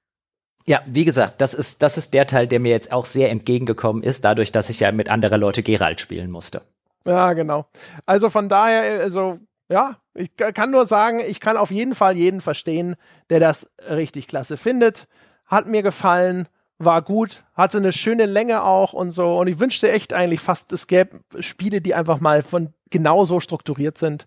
Ja, 0.66 0.82
wie 0.86 1.06
gesagt, 1.06 1.42
das 1.42 1.54
ist, 1.54 1.82
das 1.82 1.98
ist 1.98 2.14
der 2.14 2.28
Teil, 2.28 2.48
der 2.48 2.60
mir 2.60 2.72
jetzt 2.72 2.92
auch 2.92 3.06
sehr 3.06 3.30
entgegengekommen 3.30 4.04
ist, 4.04 4.26
dadurch, 4.26 4.52
dass 4.52 4.70
ich 4.70 4.82
ja 4.82 4.92
mit 4.92 5.10
anderer 5.10 5.38
Leute 5.38 5.64
Geralt 5.64 6.00
spielen 6.00 6.30
musste. 6.30 6.62
Ja, 7.06 7.34
genau. 7.34 7.66
Also 8.06 8.30
von 8.30 8.48
daher, 8.48 9.02
also 9.02 9.40
ja, 9.72 9.96
ich 10.14 10.36
kann 10.36 10.72
nur 10.72 10.86
sagen, 10.86 11.22
ich 11.26 11.40
kann 11.40 11.56
auf 11.56 11.72
jeden 11.72 11.96
Fall 11.96 12.18
jeden 12.18 12.42
verstehen, 12.42 12.96
der 13.30 13.40
das 13.40 13.72
richtig 13.90 14.28
klasse 14.28 14.58
findet. 14.58 15.08
Hat 15.46 15.66
mir 15.68 15.82
gefallen, 15.82 16.48
war 16.78 17.02
gut, 17.02 17.44
hatte 17.54 17.78
eine 17.78 17.94
schöne 17.94 18.26
Länge 18.26 18.64
auch 18.64 18.92
und 18.92 19.12
so. 19.12 19.38
Und 19.38 19.48
ich 19.48 19.60
wünschte 19.60 19.90
echt 19.90 20.14
eigentlich 20.14 20.42
fast, 20.42 20.74
es 20.74 20.88
gäbe 20.88 21.22
Spiele, 21.40 21.80
die 21.80 21.96
einfach 21.96 22.20
mal 22.20 22.44
von 22.44 22.74
genau 22.90 23.24
so 23.24 23.40
strukturiert 23.40 23.98
sind. 23.98 24.26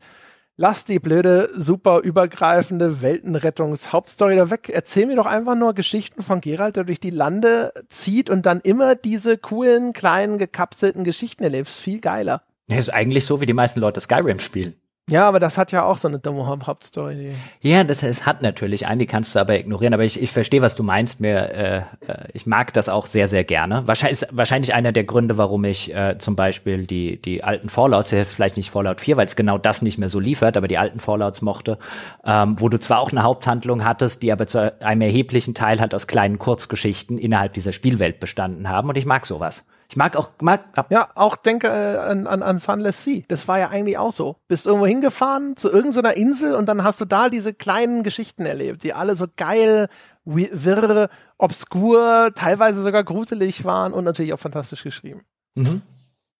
Lass 0.56 0.84
die 0.84 1.00
blöde, 1.00 1.50
super 1.55 2.00
übergreifende 2.00 3.02
Weltenrettungs-Hauptstory 3.02 4.36
da 4.36 4.50
weg. 4.50 4.70
Erzähl 4.73 5.06
mir 5.06 5.16
doch 5.16 5.26
einfach 5.26 5.56
nur 5.56 5.74
Geschichten 5.74 6.23
von 6.23 6.40
Geralt, 6.40 6.76
der 6.76 6.84
durch 6.84 7.00
die 7.00 7.10
Lande 7.10 7.73
zieht 7.89 8.31
und 8.31 8.47
dann 8.47 8.60
immer 8.60 8.94
diese 8.94 9.36
coolen, 9.36 9.92
kleinen, 9.92 10.39
gekapselten 10.39 11.02
Geschichten 11.02 11.42
erlebst. 11.42 11.74
Viel 11.74 12.00
geiler. 12.00 12.42
Ja, 12.68 12.78
ist 12.78 12.94
eigentlich 12.94 13.26
so, 13.26 13.40
wie 13.40 13.47
die 13.47 13.52
meisten 13.52 13.81
Leute 13.81 14.00
Skyrim 14.00 14.39
spielen. 14.39 14.74
Ja, 15.10 15.28
aber 15.28 15.39
das 15.39 15.58
hat 15.58 15.70
ja 15.70 15.84
auch 15.84 15.99
so 15.99 16.08
eine 16.08 16.18
dumme 16.18 16.47
Hauptstory. 16.47 17.34
Ja, 17.60 17.84
das 17.84 18.02
es 18.02 18.24
hat 18.24 18.41
natürlich 18.41 18.86
eine, 18.86 19.00
die 19.00 19.07
kannst 19.07 19.34
du 19.34 19.39
aber 19.39 19.58
ignorieren. 19.58 19.92
Aber 19.92 20.05
ich, 20.05 20.20
ich 20.20 20.33
verstehe, 20.33 20.62
was 20.62 20.76
du 20.76 20.83
meinst. 20.83 21.20
Mir, 21.20 21.50
äh, 21.50 21.76
äh, 21.78 21.84
ich 22.33 22.47
mag 22.47 22.73
das 22.73 22.89
auch 22.89 23.05
sehr, 23.05 23.28
sehr 23.28 23.44
gerne. 23.44 23.86
Wahrscheinlich 23.86 24.23
ist 24.23 24.28
wahrscheinlich 24.31 24.73
einer 24.73 24.92
der 24.92 25.05
Gründe, 25.05 25.36
warum 25.36 25.65
ich 25.65 25.94
äh, 25.94 26.16
zum 26.18 26.36
Beispiel 26.36 26.86
die 26.86 27.20
die 27.20 27.44
alten 27.44 27.68
Fallouts, 27.68 28.15
vielleicht 28.24 28.57
nicht 28.57 28.70
Fallout 28.70 29.02
4, 29.02 29.18
weil 29.18 29.26
es 29.26 29.36
genau 29.36 29.58
das 29.58 29.83
nicht 29.83 29.99
mehr 29.99 30.08
so 30.08 30.20
liefert, 30.20 30.57
aber 30.57 30.68
die 30.68 30.78
alten 30.78 31.00
Fallouts 31.00 31.42
mochte, 31.42 31.78
ähm, 32.24 32.58
wo 32.58 32.70
du 32.70 32.81
zwar 32.81 33.00
auch 33.00 33.12
eine 33.12 33.24
Haupthandlung 33.24 33.84
hattest, 33.84 34.23
die 34.23 34.33
aber 34.33 34.47
zu 34.47 34.73
einem 34.81 35.02
erheblichen 35.02 35.52
Teil 35.55 35.81
halt 35.81 35.94
aus 35.94 36.07
kleinen 36.07 36.39
Kurzgeschichten 36.39 37.18
innerhalb 37.18 37.52
dieser 37.52 37.73
Spielwelt 37.73 38.20
bestanden 38.20 38.70
haben. 38.70 38.89
Und 38.89 38.97
ich 38.97 39.05
mag 39.05 39.26
sowas. 39.26 39.65
Ich 39.94 39.97
mag 39.97 40.16
auch, 40.16 40.31
mag, 40.40 40.64
ja, 40.90 41.08
auch 41.14 41.36
denke 41.36 41.68
äh, 41.68 41.98
an, 41.98 42.26
an, 42.26 42.42
an 42.42 42.58
Sunless 42.58 43.05
Sea. 43.05 43.23
Das 43.28 43.47
war 43.47 43.60
ja 43.60 43.68
eigentlich 43.68 43.97
auch 43.97 44.12
so. 44.12 44.34
Bist 44.48 44.66
irgendwo 44.66 44.89
hingefahren 44.89 45.56
zu 45.56 45.70
irgendeiner 45.70 46.16
Insel 46.16 46.56
und 46.56 46.68
dann 46.68 46.82
hast 46.82 47.00
du 47.00 47.05
da 47.05 47.28
diese 47.28 47.55
kleinen 47.55 48.02
Geschichten 48.02 48.44
erlebt, 48.44 48.82
die 48.82 48.92
alle 48.92 49.14
so 49.14 49.26
geil, 49.36 49.86
wirre, 50.24 51.10
obskur, 51.39 52.32
teilweise 52.34 52.82
sogar 52.82 53.05
gruselig 53.05 53.64
waren 53.64 53.92
und 53.92 54.02
natürlich 54.02 54.32
auch 54.32 54.40
fantastisch 54.40 54.82
geschrieben. 54.82 55.20
Mhm. 55.55 55.82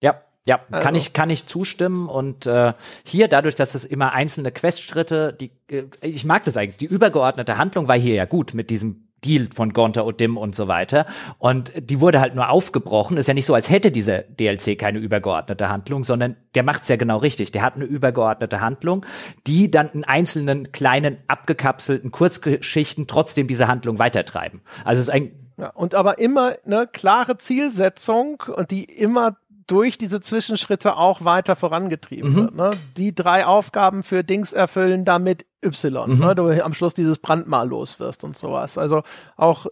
Ja, 0.01 0.21
ja, 0.45 0.59
also. 0.73 0.83
kann 0.83 0.97
ich 0.97 1.13
kann 1.13 1.31
ich 1.31 1.47
zustimmen 1.47 2.09
und 2.09 2.47
äh, 2.47 2.73
hier 3.05 3.29
dadurch, 3.29 3.55
dass 3.55 3.77
es 3.77 3.85
immer 3.85 4.15
einzelne 4.15 4.51
Questschritte, 4.51 5.33
die 5.33 5.53
äh, 5.71 5.85
ich 6.01 6.25
mag 6.25 6.43
das 6.43 6.57
eigentlich. 6.57 6.79
Die 6.79 6.87
übergeordnete 6.87 7.57
Handlung 7.57 7.87
war 7.87 7.97
hier 7.97 8.17
ja 8.17 8.25
gut 8.25 8.53
mit 8.53 8.71
diesem 8.71 9.04
Deal 9.25 9.49
von 9.53 9.73
Gonta 9.73 10.05
Dim 10.13 10.37
und 10.37 10.55
so 10.55 10.69
weiter. 10.69 11.07
Und 11.39 11.73
die 11.77 12.01
wurde 12.01 12.21
halt 12.21 12.35
nur 12.35 12.51
aufgebrochen. 12.51 13.17
Ist 13.17 13.29
ja 13.29 13.35
nicht 13.35 13.47
so, 13.47 13.55
als 13.55 13.71
hätte 13.71 13.91
dieser 13.91 14.23
DLC 14.23 14.79
keine 14.79 14.99
übergeordnete 14.99 15.69
Handlung, 15.69 16.05
sondern 16.05 16.37
der 16.55 16.63
macht's 16.63 16.89
ja 16.89 16.97
genau 16.97 17.19
richtig. 17.19 17.53
Der 17.53 17.63
hat 17.63 17.77
eine 17.77 17.85
übergeordnete 17.85 18.61
Handlung, 18.61 19.05
die 19.47 19.71
dann 19.71 19.89
in 19.91 20.05
einzelnen 20.05 20.73
kleinen 20.73 21.19
abgekapselten 21.29 22.11
Kurzgeschichten 22.11 23.07
trotzdem 23.07 23.47
diese 23.47 23.69
Handlung 23.69 23.99
weitertreiben. 23.99 24.61
Also 24.85 25.01
es 25.01 25.09
ist 25.09 25.15
ein 25.15 25.33
ja, 25.57 25.69
und 25.71 25.95
aber 25.95 26.19
immer 26.19 26.55
eine 26.67 26.89
klare 26.89 27.39
Zielsetzung 27.39 28.43
und 28.57 28.73
die 28.73 28.85
immer 28.85 29.37
durch 29.67 29.97
diese 29.99 30.21
Zwischenschritte 30.21 30.97
auch 30.97 31.25
weiter 31.25 31.57
vorangetrieben 31.57 32.33
mhm. 32.33 32.37
wird. 32.37 32.55
Ne? 32.55 32.71
Die 32.97 33.15
drei 33.15 33.47
Aufgaben 33.47 34.03
für 34.03 34.25
Dings 34.25 34.53
erfüllen, 34.53 35.05
damit 35.05 35.47
Y, 35.65 36.07
mhm. 36.07 36.19
ne? 36.19 36.35
du 36.35 36.65
am 36.65 36.75
Schluss 36.75 36.95
dieses 36.95 37.19
Brandmal 37.19 37.69
los 37.69 37.99
wirst 38.01 38.25
und 38.25 38.37
sowas. 38.37 38.79
Also 38.79 39.03
auch 39.37 39.67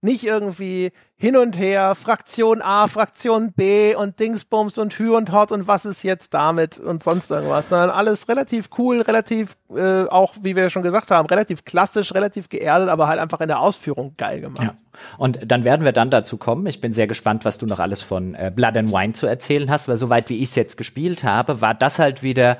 nicht 0.00 0.24
irgendwie 0.24 0.92
hin 1.16 1.36
und 1.36 1.58
her, 1.58 1.94
Fraktion 1.94 2.60
A, 2.60 2.88
Fraktion 2.88 3.52
B 3.52 3.94
und 3.94 4.20
Dingsbums 4.20 4.76
und 4.76 4.98
Hü 4.98 5.16
und 5.16 5.32
Hot 5.32 5.52
und 5.52 5.66
was 5.66 5.86
ist 5.86 6.02
jetzt 6.02 6.34
damit 6.34 6.78
und 6.78 7.02
sonst 7.02 7.30
irgendwas, 7.30 7.70
sondern 7.70 7.90
alles 7.90 8.28
relativ 8.28 8.68
cool, 8.76 9.00
relativ 9.00 9.56
äh, 9.74 10.04
auch, 10.04 10.34
wie 10.42 10.56
wir 10.56 10.68
schon 10.68 10.82
gesagt 10.82 11.10
haben, 11.10 11.26
relativ 11.26 11.64
klassisch, 11.64 12.12
relativ 12.12 12.50
geerdet, 12.50 12.90
aber 12.90 13.08
halt 13.08 13.20
einfach 13.20 13.40
in 13.40 13.48
der 13.48 13.60
Ausführung 13.60 14.14
geil 14.18 14.40
gemacht. 14.40 14.62
Ja. 14.62 14.74
Und 15.16 15.50
dann 15.50 15.64
werden 15.64 15.84
wir 15.84 15.92
dann 15.92 16.10
dazu 16.10 16.36
kommen. 16.36 16.66
Ich 16.66 16.80
bin 16.80 16.92
sehr 16.92 17.06
gespannt, 17.06 17.44
was 17.44 17.56
du 17.56 17.66
noch 17.66 17.78
alles 17.78 18.02
von 18.02 18.34
äh, 18.34 18.52
Blood 18.54 18.76
and 18.76 18.92
Wine 18.92 19.14
zu 19.14 19.26
erzählen 19.26 19.70
hast, 19.70 19.88
weil 19.88 19.96
soweit 19.96 20.28
wie 20.28 20.42
ich 20.42 20.50
es 20.50 20.54
jetzt 20.54 20.76
gespielt 20.76 21.24
habe, 21.24 21.60
war 21.60 21.74
das 21.74 21.98
halt 21.98 22.22
wieder 22.22 22.58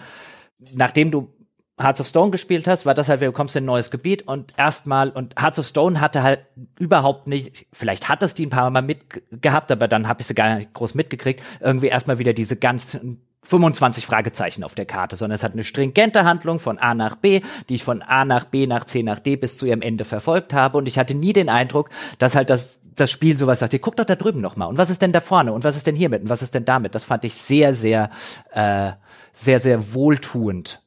nachdem 0.73 1.11
du 1.11 1.33
Hearts 1.81 2.01
of 2.01 2.07
Stone 2.07 2.31
gespielt 2.31 2.69
hast, 2.69 2.87
war 2.87 2.95
das 2.95 3.09
halt, 3.09 3.21
du 3.21 3.33
kommst 3.33 3.57
in 3.57 3.65
ein 3.65 3.67
neues 3.67 3.91
Gebiet 3.91 4.29
und 4.29 4.53
erstmal, 4.57 5.11
und 5.11 5.35
Hearts 5.41 5.59
of 5.59 5.67
Stone 5.67 6.01
hatte 6.01 6.23
halt 6.23 6.41
überhaupt 6.79 7.27
nicht, 7.27 7.67
vielleicht 7.73 8.09
hat 8.09 8.23
es 8.23 8.35
die 8.35 8.47
ein 8.47 8.51
paar 8.51 8.71
Mal 8.71 8.83
mitgehabt, 8.83 9.73
aber 9.73 9.89
dann 9.89 10.07
habe 10.07 10.21
ich 10.21 10.29
sie 10.29 10.35
gar 10.35 10.55
nicht 10.55 10.73
groß 10.73 10.95
mitgekriegt, 10.95 11.43
irgendwie 11.61 11.89
erstmal 11.89 12.19
wieder 12.19 12.33
diese 12.33 12.57
ganz 12.57 12.99
25 13.43 14.07
Fragezeichen 14.07 14.63
auf 14.63 14.75
der 14.75 14.87
Karte, 14.87 15.17
sondern 15.17 15.35
es 15.35 15.43
hat 15.43 15.53
eine 15.53 15.65
stringente 15.65 16.25
Handlung 16.25 16.61
von 16.61 16.79
A 16.79 16.95
nach 16.95 17.17
B, 17.17 17.43
die 17.69 17.75
ich 17.75 17.85
von 17.85 18.03
A 18.03 18.25
nach 18.25 18.45
B 18.45 18.67
nach 18.67 18.85
C 18.85 19.03
nach 19.03 19.19
D 19.19 19.37
bis 19.37 19.59
zu 19.59 19.67
ihrem 19.67 19.83
Ende 19.83 20.05
verfolgt 20.05 20.55
habe 20.55 20.79
und 20.79 20.87
ich 20.87 20.99
hatte 20.99 21.15
nie 21.15 21.33
den 21.33 21.49
Eindruck, 21.49 21.91
dass 22.19 22.37
halt 22.37 22.51
das 22.51 22.81
das 22.95 23.11
Spiel 23.11 23.37
sowas 23.37 23.59
sagt, 23.59 23.75
guck 23.83 23.97
doch 23.97 24.05
da 24.05 24.15
drüben 24.15 24.41
noch 24.41 24.55
mal 24.55 24.67
und 24.67 24.79
was 24.79 24.89
ist 24.89 25.03
denn 25.03 25.11
da 25.11 25.21
vorne 25.21 25.53
und 25.53 25.65
was 25.65 25.77
ist 25.77 25.89
denn 25.89 25.97
hiermit 25.97 26.23
und 26.23 26.29
was 26.29 26.43
ist 26.43 26.55
denn 26.55 26.65
damit? 26.65 26.95
Das 26.95 27.03
fand 27.03 27.25
ich 27.25 27.35
sehr 27.35 27.75
sehr 27.75 28.11
äh, 28.53 28.93
sehr 29.33 29.59
sehr 29.59 29.93
wohltuend 29.93 30.84